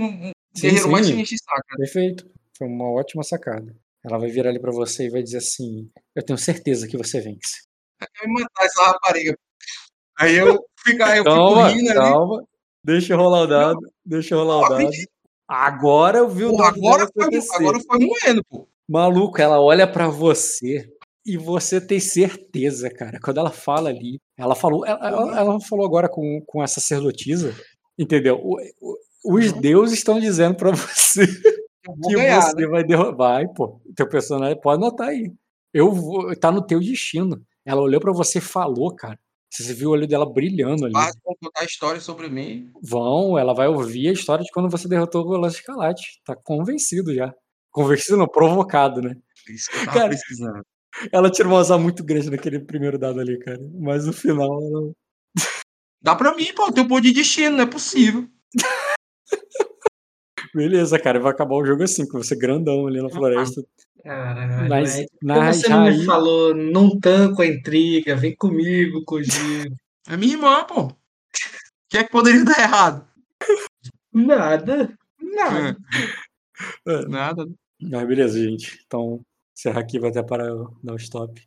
Guerreiro 0.61 0.91
mais 0.91 1.07
sim. 1.07 1.25
saca. 1.37 1.77
Perfeito. 1.77 2.31
Foi 2.57 2.67
uma 2.67 2.91
ótima 2.91 3.23
sacada. 3.23 3.75
Ela 4.05 4.19
vai 4.19 4.31
virar 4.31 4.51
ali 4.51 4.61
pra 4.61 4.73
você 4.73 5.07
e 5.07 5.11
vai 5.11 5.23
dizer 5.23 5.39
assim: 5.39 5.91
Eu 6.15 6.23
tenho 6.25 6.39
certeza 6.39 6.87
que 6.89 6.97
você 6.97 7.21
vence. 7.21 7.63
Vai 8.01 8.27
me 8.27 8.43
matar 8.43 8.65
essa 8.67 8.83
rapariga. 8.85 9.37
Aí 10.19 10.37
eu 10.37 10.65
fico, 10.85 11.03
aí 11.03 11.19
eu 11.19 11.25
fico 11.25 11.35
Calma, 11.37 11.69
rindo 11.69 11.91
ali. 11.91 11.99
calma. 11.99 12.45
Deixa 12.85 13.13
eu 13.15 13.17
rolar 13.19 13.43
o 13.43 13.47
dado. 13.47 13.79
Deixa 14.05 14.35
eu 14.35 14.39
rolar 14.41 14.59
o 14.59 14.69
dado. 14.69 14.91
Agora 15.49 16.19
eu 16.19 16.29
vi 16.29 16.45
o 16.45 16.51
Pô, 16.51 16.57
dado 16.57 16.77
agora, 16.77 17.09
foi, 17.13 17.25
agora 17.57 17.79
foi 17.81 17.99
moendo, 17.99 18.45
pô. 18.45 18.69
Maluco, 18.89 19.41
ela 19.41 19.61
olha 19.61 19.87
pra 19.91 20.09
você 20.09 20.89
e 21.25 21.37
você 21.37 21.81
tem 21.81 22.01
certeza, 22.01 22.91
cara. 22.91 23.19
Quando 23.23 23.39
ela 23.39 23.51
fala 23.51 23.89
ali, 23.91 24.19
ela 24.37 24.55
falou, 24.55 24.85
ela, 24.85 25.07
ela- 25.07 25.39
ela 25.39 25.61
falou 25.61 25.87
agora 25.87 26.09
com, 26.09 26.43
com 26.47 26.61
a 26.61 26.67
sacerdotisa, 26.67 27.55
entendeu? 27.99 28.37
O- 28.43 28.59
o- 28.81 28.99
os 29.25 29.53
deuses 29.53 29.99
estão 29.99 30.19
dizendo 30.19 30.57
pra 30.57 30.71
você 30.75 31.27
que 31.83 32.15
ganhar, 32.15 32.43
você 32.43 32.57
né? 32.57 32.67
vai 32.67 32.85
derrotar. 32.85 33.17
Vai, 33.17 33.49
pô. 33.49 33.81
Teu 33.97 34.09
personagem 34.09 34.61
pode 34.61 34.83
anotar 34.83 35.09
aí. 35.09 35.33
Eu 35.73 35.93
vou, 35.93 36.35
tá 36.37 36.51
no 36.51 36.65
teu 36.65 36.81
destino. 36.81 37.45
Ela 37.65 37.81
olhou 37.81 38.01
pra 38.01 38.13
você 38.13 38.39
e 38.39 38.43
falou, 38.43 38.95
cara. 38.95 39.19
Você 39.51 39.75
viu 39.75 39.91
o 39.91 39.93
olho 39.93 40.07
dela 40.07 40.25
brilhando 40.25 40.87
ali. 40.87 40.95
Vão 40.95 41.37
contar 41.39 41.65
histórias 41.65 42.05
sobre 42.05 42.29
mim. 42.29 42.71
Vão, 42.83 43.39
ela 43.39 43.53
vai 43.53 43.69
ouvir 43.69 44.09
a 44.09 44.13
história 44.13 44.43
de 44.43 44.51
quando 44.51 44.71
você 44.71 44.89
derrotou 44.89 45.27
o 45.27 45.37
Lance 45.37 45.57
Escalate. 45.57 46.23
Tá 46.25 46.35
convencido 46.35 47.15
já. 47.15 47.35
Convencido 47.71 48.17
não, 48.17 48.27
provocado, 48.27 49.03
né? 49.03 49.15
Isso 49.51 49.71
que 49.71 49.77
eu 49.77 49.85
tava 49.85 49.99
Cara, 49.99 50.09
pesquisando. 50.09 50.65
Ela 51.13 51.31
tirou 51.31 51.53
um 51.53 51.57
azar 51.57 51.79
muito 51.79 52.03
grande 52.03 52.31
naquele 52.31 52.61
primeiro 52.61 52.99
dado 52.99 53.21
ali, 53.21 53.39
cara. 53.39 53.61
Mas 53.79 54.07
no 54.07 54.13
final 54.15 54.49
ela. 54.49 54.93
Dá 56.01 56.17
pra 56.17 56.35
mim, 56.35 56.53
pô. 56.55 56.67
Eu 56.67 56.73
tenho 56.73 56.89
poder 56.89 57.09
de 57.09 57.15
destino, 57.15 57.57
não 57.57 57.65
é 57.65 57.67
possível. 57.67 58.27
Beleza, 60.55 60.99
cara. 60.99 61.19
Vai 61.19 61.33
acabar 61.33 61.55
o 61.55 61.65
jogo 61.65 61.83
assim, 61.83 62.07
com 62.07 62.19
você 62.19 62.37
grandão 62.37 62.87
ali 62.87 63.01
na 63.01 63.09
floresta. 63.09 63.63
Caralho, 64.03 64.69
Mas 64.69 65.57
você 65.57 65.69
não 65.69 65.85
me 65.85 66.05
falou, 66.05 66.55
não 66.55 66.99
tanco 66.99 67.41
a 67.41 67.47
intriga, 67.47 68.17
vem 68.17 68.35
comigo, 68.35 69.05
Kojiro. 69.05 69.73
É 70.09 70.17
minha 70.17 70.33
irmã, 70.35 70.65
pô. 70.65 70.87
O 70.87 70.97
que 71.89 71.99
é 71.99 72.05
que 72.05 72.11
poderia 72.11 72.45
dar 72.45 72.59
errado? 72.59 73.09
Nada, 74.13 74.93
nada. 75.21 75.77
É, 76.87 77.09
Nada. 77.09 77.45
Mas 77.81 78.07
beleza, 78.07 78.39
gente. 78.39 78.81
Então, 78.87 79.21
encerrar 79.57 79.81
aqui, 79.81 79.99
vai 79.99 80.11
até 80.11 80.23
para 80.23 80.45
eu 80.45 80.77
dar 80.81 80.93
o 80.93 80.97
stop. 80.97 81.43